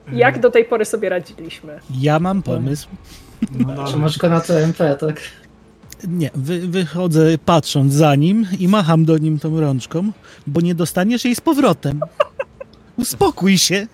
Mhm. 0.00 0.18
Jak 0.18 0.40
do 0.40 0.50
tej 0.50 0.64
pory 0.64 0.84
sobie 0.84 1.08
radziliśmy? 1.08 1.78
Ja 2.00 2.18
mam 2.18 2.42
pomysł. 2.42 2.88
No 3.42 3.48
Czy 3.58 3.64
dobra. 3.76 3.96
masz 3.96 4.18
go 4.18 4.28
na 4.28 4.40
TMP, 4.40 4.96
tak? 5.00 5.20
Nie, 6.08 6.30
wy, 6.34 6.68
wychodzę 6.68 7.38
patrząc 7.44 7.92
za 7.92 8.14
nim 8.14 8.46
i 8.58 8.68
macham 8.68 9.04
do 9.04 9.18
nim 9.18 9.38
tą 9.38 9.60
rączką, 9.60 10.10
bo 10.46 10.60
nie 10.60 10.74
dostaniesz 10.74 11.24
jej 11.24 11.34
z 11.34 11.40
powrotem. 11.40 12.00
Uspokój 12.98 13.58
się. 13.58 13.86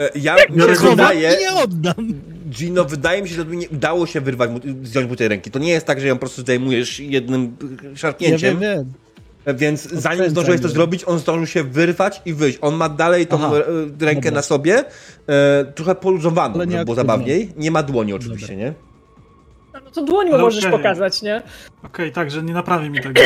E, 0.00 0.10
ja 0.18 0.36
mi 0.50 0.60
się 0.62 0.88
wydaje, 0.90 1.36
nie 1.40 1.52
oddam. 1.52 1.94
Gino, 2.50 2.84
wydaje 2.84 3.22
mi 3.22 3.28
się, 3.28 3.34
że 3.34 3.44
nie 3.44 3.68
udało 3.68 4.06
się 4.06 4.20
wyrwać 4.20 4.50
zdjąć 4.82 5.08
mu 5.10 5.16
tej 5.16 5.28
ręki. 5.28 5.50
To 5.50 5.58
nie 5.58 5.70
jest 5.70 5.86
tak, 5.86 6.00
że 6.00 6.06
ją 6.06 6.14
po 6.14 6.20
prostu 6.20 6.40
zdejmujesz 6.40 7.00
jednym 7.00 7.56
Ja 7.82 7.96
szarpnięciem. 7.96 8.58
wiem, 8.58 8.76
wiem. 8.76 8.92
Więc 9.56 9.82
zanim 9.92 10.30
zdążyłeś 10.30 10.60
to 10.60 10.68
zrobić, 10.68 11.04
on 11.06 11.18
zdążył 11.18 11.46
się 11.46 11.64
wyrwać 11.64 12.22
i 12.26 12.34
wyjść. 12.34 12.58
On 12.60 12.74
ma 12.74 12.88
dalej 12.88 13.26
tą 13.26 13.36
Aha. 13.36 13.56
e, 14.00 14.04
rękę 14.04 14.20
Dobra. 14.22 14.30
na 14.38 14.42
sobie, 14.42 14.84
e, 15.26 15.64
trochę 15.74 15.94
poluzowaną, 15.94 16.54
żeby 16.54 16.66
było 16.66 16.78
aktywną. 16.80 16.94
zabawniej. 16.94 17.52
Nie 17.56 17.70
ma 17.70 17.82
dłoni 17.82 18.12
oczywiście, 18.12 18.46
Dobra. 18.52 18.64
nie? 18.64 18.74
No 19.84 19.90
to 19.90 20.04
dłoń 20.04 20.26
mu 20.26 20.34
Ale 20.34 20.42
możesz 20.42 20.64
okej. 20.64 20.78
pokazać, 20.78 21.22
nie? 21.22 21.42
Okej, 21.82 22.12
tak, 22.12 22.30
że 22.30 22.42
nie 22.42 22.52
naprawi 22.52 22.90
mi 22.90 23.00
tego. 23.00 23.20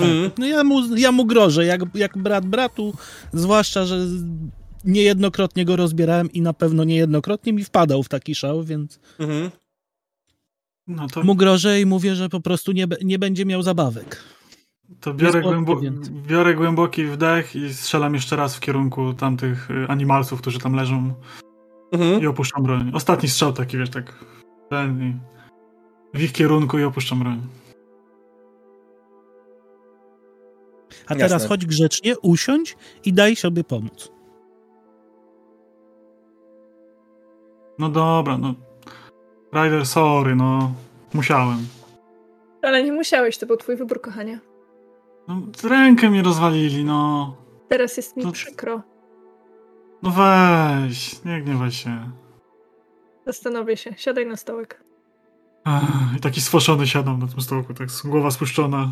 Mm. 0.00 0.30
No 0.38 0.46
ja 0.46 0.64
mu, 0.64 0.96
ja 0.96 1.12
mu 1.12 1.24
grożę, 1.26 1.64
jak, 1.64 1.80
jak 1.94 2.18
brat 2.18 2.46
bratu, 2.46 2.94
zwłaszcza, 3.32 3.84
że 3.84 3.98
niejednokrotnie 4.84 5.64
go 5.64 5.76
rozbierałem 5.76 6.32
i 6.32 6.42
na 6.42 6.52
pewno 6.52 6.84
niejednokrotnie 6.84 7.52
mi 7.52 7.64
wpadał 7.64 8.02
w 8.02 8.08
taki 8.08 8.34
szał, 8.34 8.62
więc 8.64 9.00
Mhm. 9.18 9.50
No 10.86 11.06
to, 11.08 11.22
mu 11.22 11.34
grożę 11.34 11.80
i 11.80 11.86
mówię, 11.86 12.14
że 12.14 12.28
po 12.28 12.40
prostu 12.40 12.72
nie, 12.72 12.86
nie 13.02 13.18
będzie 13.18 13.44
miał 13.44 13.62
zabawek. 13.62 14.24
to 15.00 15.14
biorę, 15.14 15.40
głębo, 15.42 15.80
biorę 16.26 16.54
głęboki 16.54 17.04
wdech 17.04 17.56
i 17.56 17.74
strzelam 17.74 18.14
jeszcze 18.14 18.36
raz 18.36 18.56
w 18.56 18.60
kierunku 18.60 19.14
tamtych 19.14 19.70
y, 19.70 19.88
animalsów, 19.88 20.40
którzy 20.40 20.58
tam 20.58 20.74
leżą 20.74 21.14
Mhm. 21.92 22.22
i 22.22 22.26
opuszczam 22.26 22.62
broń. 22.62 22.90
Ostatni 22.94 23.28
strzał 23.28 23.52
taki, 23.52 23.78
wiesz, 23.78 23.90
tak 23.90 24.24
ten 24.70 25.02
i 25.02 25.14
w 26.18 26.22
ich 26.22 26.32
kierunku 26.32 26.78
i 26.78 26.82
opuszczam 26.84 27.18
broń. 27.18 27.42
A 31.06 31.14
teraz 31.14 31.32
Jasne. 31.32 31.48
chodź 31.48 31.66
grzecznie, 31.66 32.18
usiądź 32.18 32.76
i 33.04 33.12
daj 33.12 33.36
sobie 33.36 33.64
pomóc. 33.64 34.12
No 37.78 37.88
dobra, 37.88 38.38
no. 38.38 38.54
Ryder, 39.52 39.86
sorry, 39.86 40.36
no. 40.36 40.72
Musiałem. 41.14 41.58
Ale 42.62 42.82
nie 42.82 42.92
musiałeś, 42.92 43.38
to 43.38 43.46
był 43.46 43.56
twój 43.56 43.76
wybór, 43.76 44.00
kochanie. 44.00 44.40
No, 45.28 45.40
rękę 45.64 46.10
mi 46.10 46.22
rozwalili, 46.22 46.84
no. 46.84 47.36
Teraz 47.68 47.96
jest 47.96 48.16
mi 48.16 48.22
To- 48.22 48.32
przykro. 48.32 48.82
No 50.02 50.10
weź, 50.10 51.24
nie 51.24 51.42
gniewaj 51.42 51.70
się. 51.72 52.10
Zastanowię 53.26 53.76
się. 53.76 53.94
Siadaj 53.96 54.26
na 54.26 54.36
stołek. 54.36 54.84
Ach, 55.64 55.82
I 56.16 56.20
taki 56.20 56.40
sfoszony 56.40 56.86
siadam 56.86 57.18
na 57.18 57.26
tym 57.26 57.40
stołku, 57.40 57.74
tak 57.74 57.90
z- 57.90 58.02
głowa 58.06 58.30
spuszczona. 58.30 58.90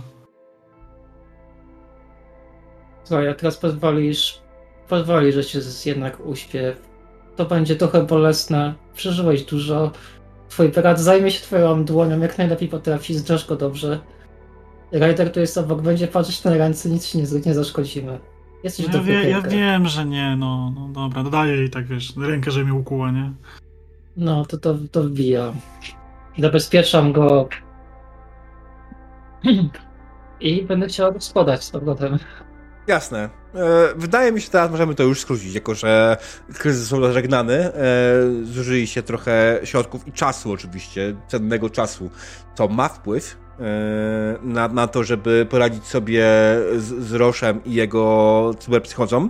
Słuchaj, 3.04 3.24
jak 3.26 3.38
teraz 3.38 3.56
pozwolisz, 3.58 4.40
pozwolisz, 4.88 5.34
że 5.34 5.44
cię 5.44 5.60
z- 5.60 5.86
jednak 5.86 6.20
uśpię. 6.26 6.76
To 7.36 7.44
będzie 7.44 7.76
trochę 7.76 8.06
bolesne. 8.06 8.74
Przeżyłeś 8.94 9.44
dużo. 9.44 9.92
Twój 10.48 10.68
brat 10.68 11.00
zajmie 11.00 11.30
się 11.30 11.42
twoją 11.42 11.84
dłonią, 11.84 12.20
jak 12.20 12.38
najlepiej 12.38 12.68
potrafi, 12.68 13.14
zdrzesz 13.14 13.46
go 13.46 13.56
dobrze. 13.56 14.00
Ryder 14.92 15.32
tu 15.32 15.40
jest 15.40 15.58
obok, 15.58 15.82
będzie 15.82 16.08
patrzeć 16.08 16.44
na 16.44 16.54
ręce, 16.54 16.88
nic 16.88 17.06
ci 17.06 17.18
nie, 17.18 17.24
nie 17.46 17.54
zaszkodzimy. 17.54 18.18
Jesteś 18.64 18.86
Ja, 18.94 19.00
wie, 19.00 19.30
ja 19.30 19.40
wiem, 19.40 19.86
że 19.86 20.06
nie, 20.06 20.36
no, 20.36 20.72
no 20.76 20.88
dobra, 20.88 21.22
dodaję 21.22 21.56
jej 21.56 21.70
tak, 21.70 21.86
wiesz, 21.86 22.16
rękę, 22.16 22.50
że 22.50 22.64
mi 22.64 22.72
ukuła, 22.72 23.10
nie? 23.10 23.32
No, 24.16 24.44
to 24.44 24.58
to, 24.58 24.74
to 24.92 25.02
wbija. 25.02 25.52
Zabezpieczam 26.38 27.12
go. 27.12 27.48
I 30.40 30.62
będę 30.62 30.86
chciał 30.86 31.12
gospodać 31.12 31.64
z 31.64 31.70
powrotem. 31.70 32.18
Jasne. 32.86 33.28
E, 33.54 33.94
wydaje 33.96 34.32
mi 34.32 34.40
się, 34.40 34.44
że 34.44 34.50
teraz 34.52 34.70
możemy 34.70 34.94
to 34.94 35.02
już 35.02 35.20
skrócić, 35.20 35.54
jako 35.54 35.74
że 35.74 36.16
kryzys 36.58 36.80
został 36.82 37.02
zażegnany. 37.08 37.54
E, 37.54 37.72
zużyli 38.44 38.86
się 38.86 39.02
trochę 39.02 39.60
środków 39.64 40.08
i 40.08 40.12
czasu 40.12 40.52
oczywiście, 40.52 41.16
cennego 41.28 41.70
czasu, 41.70 42.10
co 42.54 42.68
ma 42.68 42.88
wpływ 42.88 43.36
e, 43.60 43.62
na, 44.42 44.68
na 44.68 44.86
to, 44.86 45.04
żeby 45.04 45.46
poradzić 45.50 45.84
sobie 45.86 46.24
z, 46.76 47.04
z 47.04 47.12
Roszem 47.12 47.64
i 47.64 47.74
jego 47.74 48.50
cyberpsychozą. 48.58 49.28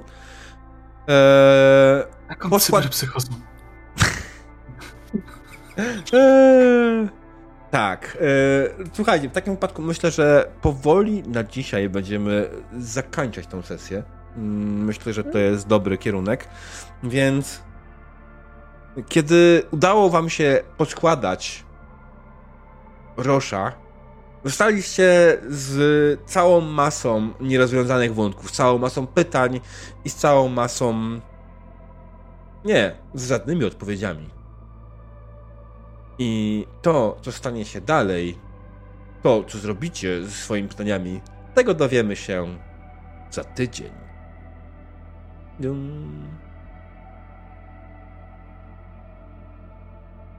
Jaką 2.28 2.48
Poskład- 2.48 2.60
cyberpsychozą? 2.80 3.28
Eee, 6.12 7.08
tak. 7.70 8.18
E, 8.20 8.86
słuchajcie, 8.92 9.28
w 9.28 9.32
takim 9.32 9.52
wypadku 9.52 9.82
myślę, 9.82 10.10
że 10.10 10.50
powoli 10.62 11.22
na 11.22 11.44
dzisiaj 11.44 11.88
będziemy 11.88 12.50
zakończać 12.78 13.46
tą 13.46 13.62
sesję. 13.62 14.02
Mm, 14.36 14.84
Myślę, 14.84 15.12
że 15.12 15.24
to 15.24 15.38
jest 15.38 15.66
dobry 15.66 15.98
kierunek, 15.98 16.48
więc 17.02 17.62
Kiedy 19.08 19.62
udało 19.70 20.10
wam 20.10 20.30
się 20.30 20.62
podskładać 20.76 21.64
Rosza, 23.16 23.72
zostaliście 24.44 25.38
z 25.48 26.20
całą 26.30 26.60
masą 26.60 27.34
nierozwiązanych 27.40 28.14
wątków, 28.14 28.50
całą 28.50 28.78
masą 28.78 29.06
pytań 29.06 29.60
i 30.04 30.10
z 30.10 30.14
całą 30.14 30.48
masą. 30.48 31.20
Nie, 32.64 32.96
z 33.14 33.28
żadnymi 33.28 33.64
odpowiedziami. 33.64 34.35
I 36.18 36.66
to, 36.82 37.18
co 37.22 37.32
stanie 37.32 37.64
się 37.64 37.80
dalej, 37.80 38.38
to, 39.22 39.44
co 39.44 39.58
zrobicie 39.58 40.24
ze 40.24 40.30
swoimi 40.30 40.68
pytaniami, 40.68 41.20
tego 41.54 41.74
dowiemy 41.74 42.16
się 42.16 42.58
za 43.30 43.44
tydzień. 43.44 43.90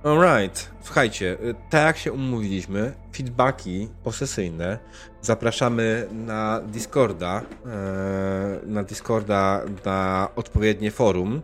Alright, 0.04 0.72
słuchajcie, 0.82 1.38
tak 1.70 1.86
jak 1.86 1.98
się 1.98 2.12
umówiliśmy, 2.12 2.94
feedbacki 3.16 3.88
posesyjne 4.04 4.80
zapraszamy 5.22 6.08
na 6.12 6.62
Discorda, 6.62 7.42
e, 7.66 8.60
na 8.66 8.84
Discorda 8.84 9.62
na 9.86 10.30
odpowiednie 10.36 10.92
forum, 10.92 11.42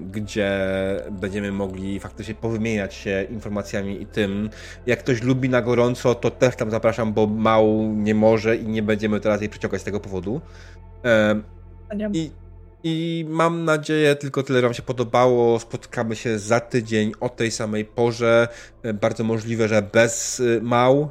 gdzie 0.00 0.50
będziemy 1.10 1.52
mogli 1.52 2.00
faktycznie 2.00 2.34
powymieniać 2.34 2.94
się 2.94 3.26
informacjami 3.30 4.02
i 4.02 4.06
tym. 4.06 4.50
Jak 4.86 4.98
ktoś 4.98 5.22
lubi 5.22 5.48
na 5.48 5.62
gorąco, 5.62 6.14
to 6.14 6.30
też 6.30 6.56
tam 6.56 6.70
zapraszam, 6.70 7.12
bo 7.12 7.26
mał 7.26 7.92
nie 7.94 8.14
może 8.14 8.56
i 8.56 8.68
nie 8.68 8.82
będziemy 8.82 9.20
teraz 9.20 9.40
jej 9.40 9.50
przyciągać 9.50 9.80
z 9.80 9.84
tego 9.84 10.00
powodu. 10.00 10.40
E, 11.04 11.40
I 12.12 12.30
i 12.86 13.26
mam 13.28 13.64
nadzieję, 13.64 14.16
tylko 14.16 14.42
tyle 14.42 14.62
Wam 14.62 14.74
się 14.74 14.82
podobało. 14.82 15.58
Spotkamy 15.58 16.16
się 16.16 16.38
za 16.38 16.60
tydzień 16.60 17.12
o 17.20 17.28
tej 17.28 17.50
samej 17.50 17.84
porze. 17.84 18.48
E, 18.82 18.94
bardzo 18.94 19.24
możliwe, 19.24 19.68
że 19.68 19.82
bez 19.82 20.42
mał, 20.62 21.10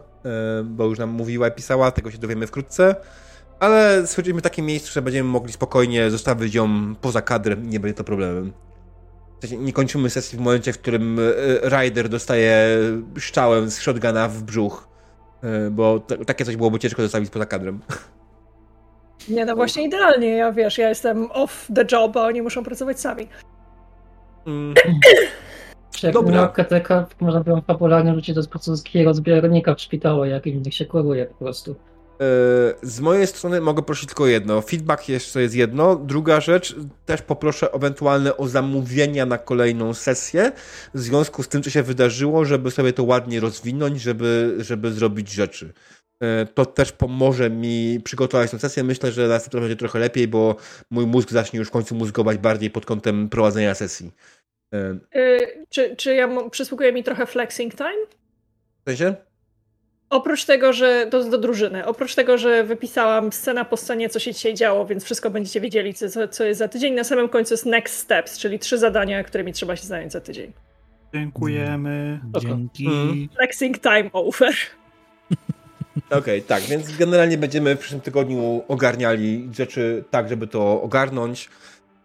bo 0.64 0.86
już 0.86 1.00
nam 1.00 1.10
mówiła 1.10 1.48
i 1.48 1.52
pisała, 1.52 1.92
tego 1.92 2.12
się 2.12 2.18
dowiemy 2.18 2.48
wkrótce. 2.48 2.96
Ale 3.64 4.08
stwierdziliśmy 4.08 4.42
takie 4.42 4.62
miejsce, 4.62 4.92
że 4.92 5.02
będziemy 5.02 5.30
mogli 5.30 5.54
spokojnie 5.54 6.12
zostawić 6.12 6.56
ją 6.56 6.96
poza 7.02 7.22
kadrem 7.22 7.66
i 7.66 7.68
nie 7.68 7.80
będzie 7.80 7.94
to 7.94 8.04
problemem. 8.04 8.54
Nie 9.58 9.74
kończymy 9.74 10.10
sesji 10.10 10.38
w 10.38 10.42
momencie, 10.42 10.74
w 10.74 10.78
którym 10.80 11.20
Rider 11.64 12.10
dostaje 12.10 12.68
szczałem 13.18 13.72
z 13.72 13.80
shotguna 13.80 14.28
w 14.28 14.44
brzuch, 14.44 14.88
bo 15.72 16.00
takie 16.26 16.46
coś 16.46 16.56
byłoby 16.56 16.80
ciężko 16.80 17.02
zostawić 17.02 17.30
poza 17.30 17.46
kadrem. 17.46 17.80
Nie, 19.30 19.46
no 19.46 19.56
właśnie 19.56 19.84
idealnie, 19.84 20.30
ja 20.30 20.52
wiesz, 20.52 20.78
ja 20.78 20.90
jestem 20.90 21.32
off 21.32 21.68
the 21.76 21.86
job, 21.92 22.18
a 22.18 22.22
oni 22.22 22.42
muszą 22.42 22.64
pracować 22.64 23.00
sami. 23.00 23.28
Mm. 24.48 24.74
Jak 26.04 26.14
Dobra. 26.14 26.48
KTK 26.48 26.90
można 27.20 27.40
by 27.40 27.52
ją 27.52 27.62
fabularnie 27.62 28.16
rzucić 28.16 28.36
do 28.36 28.44
francuskiego 28.44 29.14
zbiornika 29.14 29.76
w 29.76 29.82
szpitalu, 29.82 30.26
jakim 30.26 30.62
niech 30.64 30.74
się 30.74 30.86
kłaguje 30.86 31.26
po 31.26 31.34
prostu. 31.34 31.76
E, 32.14 32.26
z 32.82 33.00
mojej 33.00 33.28
strony 33.28 33.62
mogę 33.62 33.82
prosić 33.82 34.08
tylko 34.08 34.28
jedno. 34.28 34.62
Feedback 34.62 35.10
jeszcze 35.10 35.42
jest 35.42 35.56
jedno. 35.56 35.96
Druga 35.96 36.42
rzecz, 36.42 36.76
też 37.06 37.22
poproszę 37.22 37.72
ewentualne 37.72 38.38
o 38.38 38.48
zamówienia 38.48 39.26
na 39.26 39.38
kolejną 39.38 39.94
sesję 39.94 40.52
w 40.94 41.00
związku 41.00 41.44
z 41.44 41.48
tym, 41.48 41.64
co 41.64 41.70
się 41.70 41.84
wydarzyło, 41.84 42.46
żeby 42.46 42.72
sobie 42.72 42.94
to 42.94 43.04
ładnie 43.04 43.40
rozwinąć, 43.40 44.02
żeby, 44.02 44.56
żeby 44.60 44.92
zrobić 44.92 45.30
rzeczy. 45.30 45.74
E, 46.20 46.46
to 46.46 46.66
też 46.66 46.92
pomoże 46.92 47.50
mi 47.50 48.00
przygotować 48.04 48.52
tę 48.52 48.60
sesję. 48.60 48.84
Myślę, 48.84 49.12
że 49.12 49.28
następnym 49.28 49.64
będzie 49.64 49.76
trochę 49.76 50.00
lepiej, 50.00 50.28
bo 50.28 50.56
mój 50.92 51.06
mózg 51.06 51.32
zacznie 51.32 51.60
już 51.60 51.68
w 51.68 51.72
końcu 51.72 51.96
mózgować 51.96 52.38
bardziej 52.38 52.70
pod 52.70 52.86
kątem 52.86 53.30
prowadzenia 53.30 53.76
sesji. 53.76 54.12
Yy, 54.72 55.66
czy, 55.70 55.96
czy 55.96 56.16
ja 56.16 56.50
przysługuje 56.50 56.94
mi 56.94 57.04
trochę 57.04 57.26
flexing 57.26 57.76
time? 57.76 58.06
W 58.86 58.90
sensie? 58.90 59.16
Oprócz 60.10 60.46
tego, 60.46 60.74
że 60.74 61.08
to 61.10 61.24
do 61.24 61.38
drużyny, 61.38 61.86
oprócz 61.86 62.16
tego, 62.16 62.38
że 62.38 62.64
wypisałam 62.64 63.32
scena 63.32 63.66
po 63.66 63.78
scenie, 63.78 64.10
co 64.10 64.20
się 64.20 64.34
dzisiaj 64.34 64.54
działo, 64.54 64.86
więc 64.86 65.04
wszystko 65.04 65.30
będziecie 65.30 65.62
wiedzieli, 65.62 65.94
co, 65.94 66.28
co 66.28 66.44
jest 66.44 66.60
za 66.60 66.68
tydzień. 66.68 66.94
Na 66.94 67.04
samym 67.04 67.30
końcu 67.30 67.54
jest 67.54 67.66
next 67.66 68.00
steps, 68.00 68.38
czyli 68.38 68.60
trzy 68.60 68.78
zadania, 68.78 69.24
którymi 69.24 69.54
trzeba 69.54 69.76
się 69.76 69.88
zająć 69.88 70.12
za 70.12 70.22
tydzień. 70.22 70.54
Dziękujemy. 71.14 72.20
Dzięki. 72.40 72.88
Mm. 72.88 73.30
Flexing 73.36 73.80
time 73.80 74.10
over. 74.14 74.54
Okej, 76.06 76.20
okay, 76.20 76.42
tak, 76.42 76.64
więc 76.64 76.98
generalnie 76.98 77.38
będziemy 77.38 77.76
w 77.76 77.80
przyszłym 77.80 78.02
tygodniu 78.02 78.64
ogarniali 78.68 79.50
rzeczy 79.52 80.04
tak, 80.12 80.30
żeby 80.30 80.48
to 80.48 80.82
ogarnąć. 80.82 81.50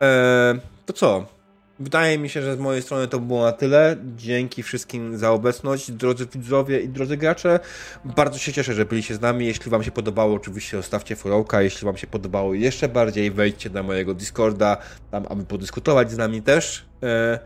Eee, 0.01 0.61
to 0.87 0.93
co? 0.93 1.38
Wydaje 1.81 2.19
mi 2.19 2.29
się, 2.29 2.43
że 2.43 2.57
z 2.57 2.59
mojej 2.59 2.83
strony 2.83 3.09
to 3.09 3.19
było 3.21 3.45
na 3.45 3.53
tyle. 3.53 3.97
Dzięki 4.17 4.63
wszystkim 4.63 5.19
za 5.19 5.31
obecność, 5.31 5.91
drodzy 5.91 6.27
widzowie 6.27 6.81
i 6.81 6.89
drodzy 6.89 7.17
gracze. 7.17 7.61
Bardzo 8.05 8.39
się 8.39 8.53
cieszę, 8.53 8.75
że 8.75 8.85
byliście 8.85 9.15
z 9.15 9.21
nami. 9.21 9.47
Jeśli 9.47 9.71
Wam 9.71 9.83
się 9.85 9.91
podobało, 9.91 10.35
oczywiście 10.35 10.77
zostawcie 10.77 11.17
followka. 11.17 11.63
Jeśli 11.63 11.85
Wam 11.85 11.97
się 11.97 12.07
podobało 12.07 12.55
jeszcze 12.55 12.89
bardziej, 12.89 13.31
wejdźcie 13.31 13.71
na 13.71 13.83
mojego 13.83 14.15
Discorda, 14.15 14.77
tam 15.11 15.27
aby 15.29 15.45
podyskutować 15.45 16.11
z 16.11 16.17
nami 16.17 16.43
też. 16.43 16.85
Eee, 17.03 17.39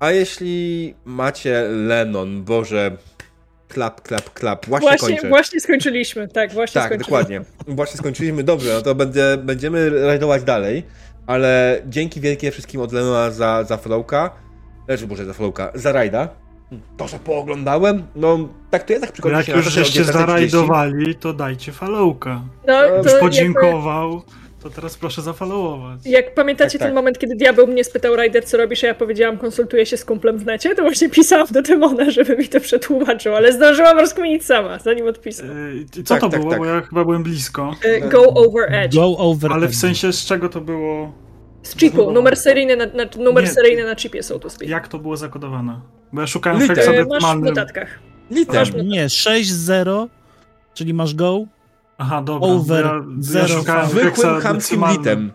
a 0.00 0.10
jeśli 0.10 0.94
macie 1.04 1.62
Lenon, 1.68 2.44
Boże, 2.44 2.96
klap, 3.68 4.00
klap, 4.02 4.32
klap. 4.32 4.66
Właśnie, 4.66 4.88
właśnie 4.88 5.08
kończę. 5.08 5.28
Właśnie 5.28 5.60
skończyliśmy, 5.60 6.28
tak, 6.28 6.52
właśnie 6.52 6.80
Tak, 6.80 6.88
skończyliśmy. 6.88 7.10
dokładnie. 7.18 7.40
Właśnie 7.66 7.98
skończyliśmy. 7.98 8.44
Dobrze, 8.44 8.74
no 8.74 8.82
to 8.82 8.94
będzie, 8.94 9.36
będziemy 9.42 9.90
rajdować 10.06 10.42
dalej, 10.42 10.82
ale 11.26 11.82
dzięki 11.86 12.20
wielkie 12.20 12.50
wszystkim 12.50 12.80
od 12.80 12.92
Lenona 12.92 13.30
za, 13.30 13.64
za 13.64 13.76
followka, 13.76 14.30
znaczy 14.86 15.06
może 15.06 15.24
za 15.24 15.32
followka, 15.32 15.70
za 15.74 15.92
rajda. 15.92 16.28
To, 16.96 17.08
że 17.08 17.18
pooglądałem, 17.18 18.02
no 18.16 18.38
tak 18.70 18.82
to 18.82 18.92
ja 18.92 19.00
tak 19.00 19.12
przykładam 19.12 19.38
Jak 19.38 19.46
się 19.46 19.52
już 19.52 19.66
żeście 19.66 20.04
zarajdowali, 20.04 21.14
to 21.14 21.32
dajcie 21.32 21.72
followka. 21.72 22.40
No, 22.66 22.86
już 22.86 23.12
podziękował. 23.20 24.12
Jakby 24.12 24.41
to 24.62 24.70
teraz 24.70 24.96
proszę 24.96 25.22
zafollowować. 25.22 26.00
Jak 26.04 26.34
pamiętacie 26.34 26.78
tak, 26.78 26.78
ten 26.78 26.88
tak. 26.88 26.94
moment, 26.94 27.18
kiedy 27.18 27.34
diabeł 27.36 27.66
mnie 27.66 27.84
spytał 27.84 28.16
Ryder, 28.16 28.44
co 28.44 28.56
robisz, 28.56 28.84
a 28.84 28.86
ja 28.86 28.94
powiedziałam, 28.94 29.38
konsultuję 29.38 29.86
się 29.86 29.96
z 29.96 30.04
kumplem 30.04 30.38
w 30.38 30.46
necie, 30.46 30.74
to 30.74 30.82
właśnie 30.82 31.10
pisałam 31.10 31.46
do 31.50 31.62
Demona, 31.62 32.10
żeby 32.10 32.36
mi 32.36 32.48
to 32.48 32.60
przetłumaczył, 32.60 33.36
ale 33.36 33.52
zdążyłam 33.52 33.98
rozkminić 33.98 34.44
sama, 34.44 34.78
zanim 34.78 35.06
odpisał. 35.06 35.46
Yy, 35.46 36.02
co 36.04 36.14
tak, 36.14 36.20
to 36.20 36.28
tak, 36.28 36.40
było? 36.40 36.50
Tak. 36.50 36.60
Bo 36.60 36.66
ja 36.66 36.80
chyba 36.80 37.04
byłem 37.04 37.22
blisko. 37.22 37.74
Yy, 37.84 38.08
go 38.08 38.24
over 38.24 38.74
edge. 38.74 38.94
Go 38.94 39.16
over 39.16 39.52
ale 39.52 39.68
w 39.68 39.74
sensie 39.74 40.12
z 40.12 40.24
czego 40.24 40.48
to 40.48 40.60
było? 40.60 41.12
Z 41.62 41.76
chipu, 41.76 42.12
numer 42.12 42.36
seryjny 42.36 42.76
na, 42.76 42.86
na 42.86 43.04
numer 43.18 43.48
seryjny 43.48 43.84
na 43.84 43.96
chipie, 43.96 44.22
so 44.22 44.38
to 44.38 44.50
speak. 44.50 44.70
Jak 44.70 44.88
to 44.88 44.98
było 44.98 45.16
zakodowane? 45.16 45.80
Bo 46.12 46.20
ja 46.20 46.26
szukałem 46.26 46.60
w 46.60 46.68
heksadecymalnym... 46.68 47.20
Masz 47.20 47.36
w 47.36 47.56
notatkach. 47.56 47.98
Masz 48.48 48.72
Nie, 48.84 49.06
6-0, 49.06 50.08
czyli 50.74 50.94
masz 50.94 51.14
go, 51.14 51.44
Aha, 52.02 52.22
dobra. 52.22 52.48
Over 52.48 52.84
ja, 52.84 53.02
zero. 53.18 53.54
Ja 53.66 53.86
Zwykłym 53.86 54.40
chamskim 54.40 54.84
litem. 54.90 55.32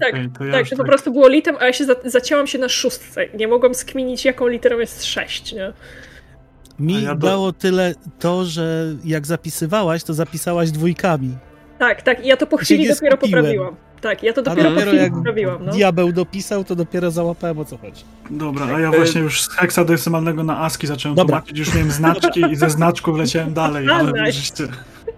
Tak, 0.00 0.14
okay, 0.14 0.30
to, 0.38 0.44
ja 0.44 0.52
tak, 0.52 0.64
to 0.64 0.70
po 0.70 0.76
tak- 0.76 0.86
prostu 0.86 1.12
było 1.12 1.28
litem, 1.28 1.56
a 1.60 1.66
ja 1.66 1.72
się 1.72 1.84
za, 1.84 1.94
zacięłam 2.04 2.46
się 2.46 2.58
na 2.58 2.68
szóstce. 2.68 3.26
Nie 3.34 3.48
mogłam 3.48 3.74
skminić, 3.74 4.24
jaką 4.24 4.46
literą 4.46 4.78
jest 4.78 5.04
sześć, 5.04 5.52
nie? 5.52 5.72
Mi 6.78 7.02
ja 7.02 7.14
do... 7.14 7.26
dało 7.26 7.52
tyle 7.52 7.94
to, 8.18 8.44
że 8.44 8.94
jak 9.04 9.26
zapisywałaś, 9.26 10.04
to 10.04 10.14
zapisałaś 10.14 10.70
dwójkami. 10.70 11.36
Tak, 11.78 12.02
tak, 12.02 12.24
i 12.24 12.28
ja 12.28 12.36
to 12.36 12.46
po 12.46 12.56
chwili 12.56 12.88
dopiero 12.88 13.16
skupiłem. 13.16 13.42
poprawiłam. 13.42 13.76
Tak, 14.00 14.22
ja 14.22 14.32
to 14.32 14.42
dopiero, 14.42 14.70
dopiero 14.70 14.90
po 14.90 14.96
chwili 14.96 15.10
poprawiłam. 15.10 15.64
No. 15.64 15.72
Diabeł 15.72 16.12
dopisał, 16.12 16.64
to 16.64 16.76
dopiero 16.76 17.10
załapałem 17.10 17.58
o 17.58 17.64
co 17.64 17.76
chodzi. 17.78 18.04
Dobra, 18.30 18.66
a 18.76 18.80
ja 18.80 18.90
właśnie 18.90 19.20
już 19.20 19.42
z 19.42 19.48
heksadecymalnego 19.48 20.44
na 20.44 20.60
ASCII 20.64 20.86
zacząłem 20.86 21.16
Dobra. 21.16 21.36
tłumaczyć, 21.36 21.58
już 21.58 21.74
miałem 21.74 21.90
znaczki 21.90 22.40
i 22.50 22.56
ze 22.56 22.70
znaczków 22.70 23.18
leciałem 23.18 23.54
dalej, 23.54 23.90
ale 23.92 24.12
nice. 24.12 24.68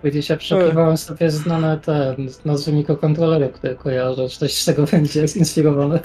Gdzieś 0.05 0.29
ja 0.29 0.37
przeszukiwałem 0.37 0.97
sobie 0.97 1.31
znane 1.31 1.79
te 1.79 2.17
nazwy 2.45 2.73
mikrokontrolerów, 2.73 3.53
które 3.53 3.75
kojarzę, 3.75 4.29
czy 4.29 4.39
coś 4.39 4.55
z 4.55 4.65
tego 4.65 4.85
będzie 4.93 5.29
zinspirowane. 5.29 6.01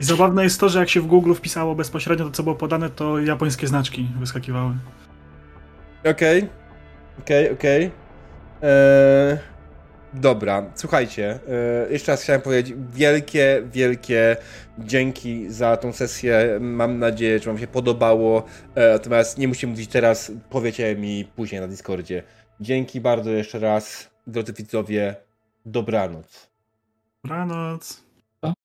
I 0.00 0.04
zabawne 0.04 0.44
jest 0.44 0.60
to, 0.60 0.68
że 0.68 0.78
jak 0.78 0.88
się 0.88 1.00
w 1.00 1.06
Google 1.06 1.34
wpisało 1.34 1.74
bezpośrednio 1.74 2.24
to, 2.24 2.30
co 2.30 2.42
było 2.42 2.54
podane, 2.54 2.90
to 2.90 3.18
japońskie 3.18 3.66
znaczki 3.66 4.08
wyskakiwały. 4.18 4.74
Okej, 6.00 6.38
okay. 6.38 6.50
okej, 7.20 7.44
okay, 7.44 7.56
okej. 7.56 7.86
Okay. 7.86 8.08
Eee, 8.62 9.38
dobra, 10.14 10.64
słuchajcie, 10.74 11.30
eee, 11.30 11.92
jeszcze 11.92 12.12
raz 12.12 12.22
chciałem 12.22 12.42
powiedzieć 12.42 12.76
wielkie, 12.92 13.62
wielkie 13.72 14.36
dzięki 14.78 15.50
za 15.50 15.76
tą 15.76 15.92
sesję. 15.92 16.58
Mam 16.60 16.98
nadzieję, 16.98 17.38
że 17.38 17.44
wam 17.44 17.58
się 17.58 17.66
podobało. 17.66 18.44
Eee, 18.76 18.92
natomiast 18.92 19.38
nie 19.38 19.48
musimy 19.48 19.70
mówić 19.70 19.90
teraz, 19.90 20.32
powiecie 20.50 20.96
mi 20.96 21.24
później 21.36 21.60
na 21.60 21.68
Discordzie. 21.68 22.22
Dzięki 22.60 23.00
bardzo 23.00 23.30
jeszcze 23.30 23.58
raz, 23.58 24.10
drodzy 24.26 24.52
widzowie. 24.52 25.16
Dobranoc. 25.66 26.50
Dobranoc. 27.24 28.07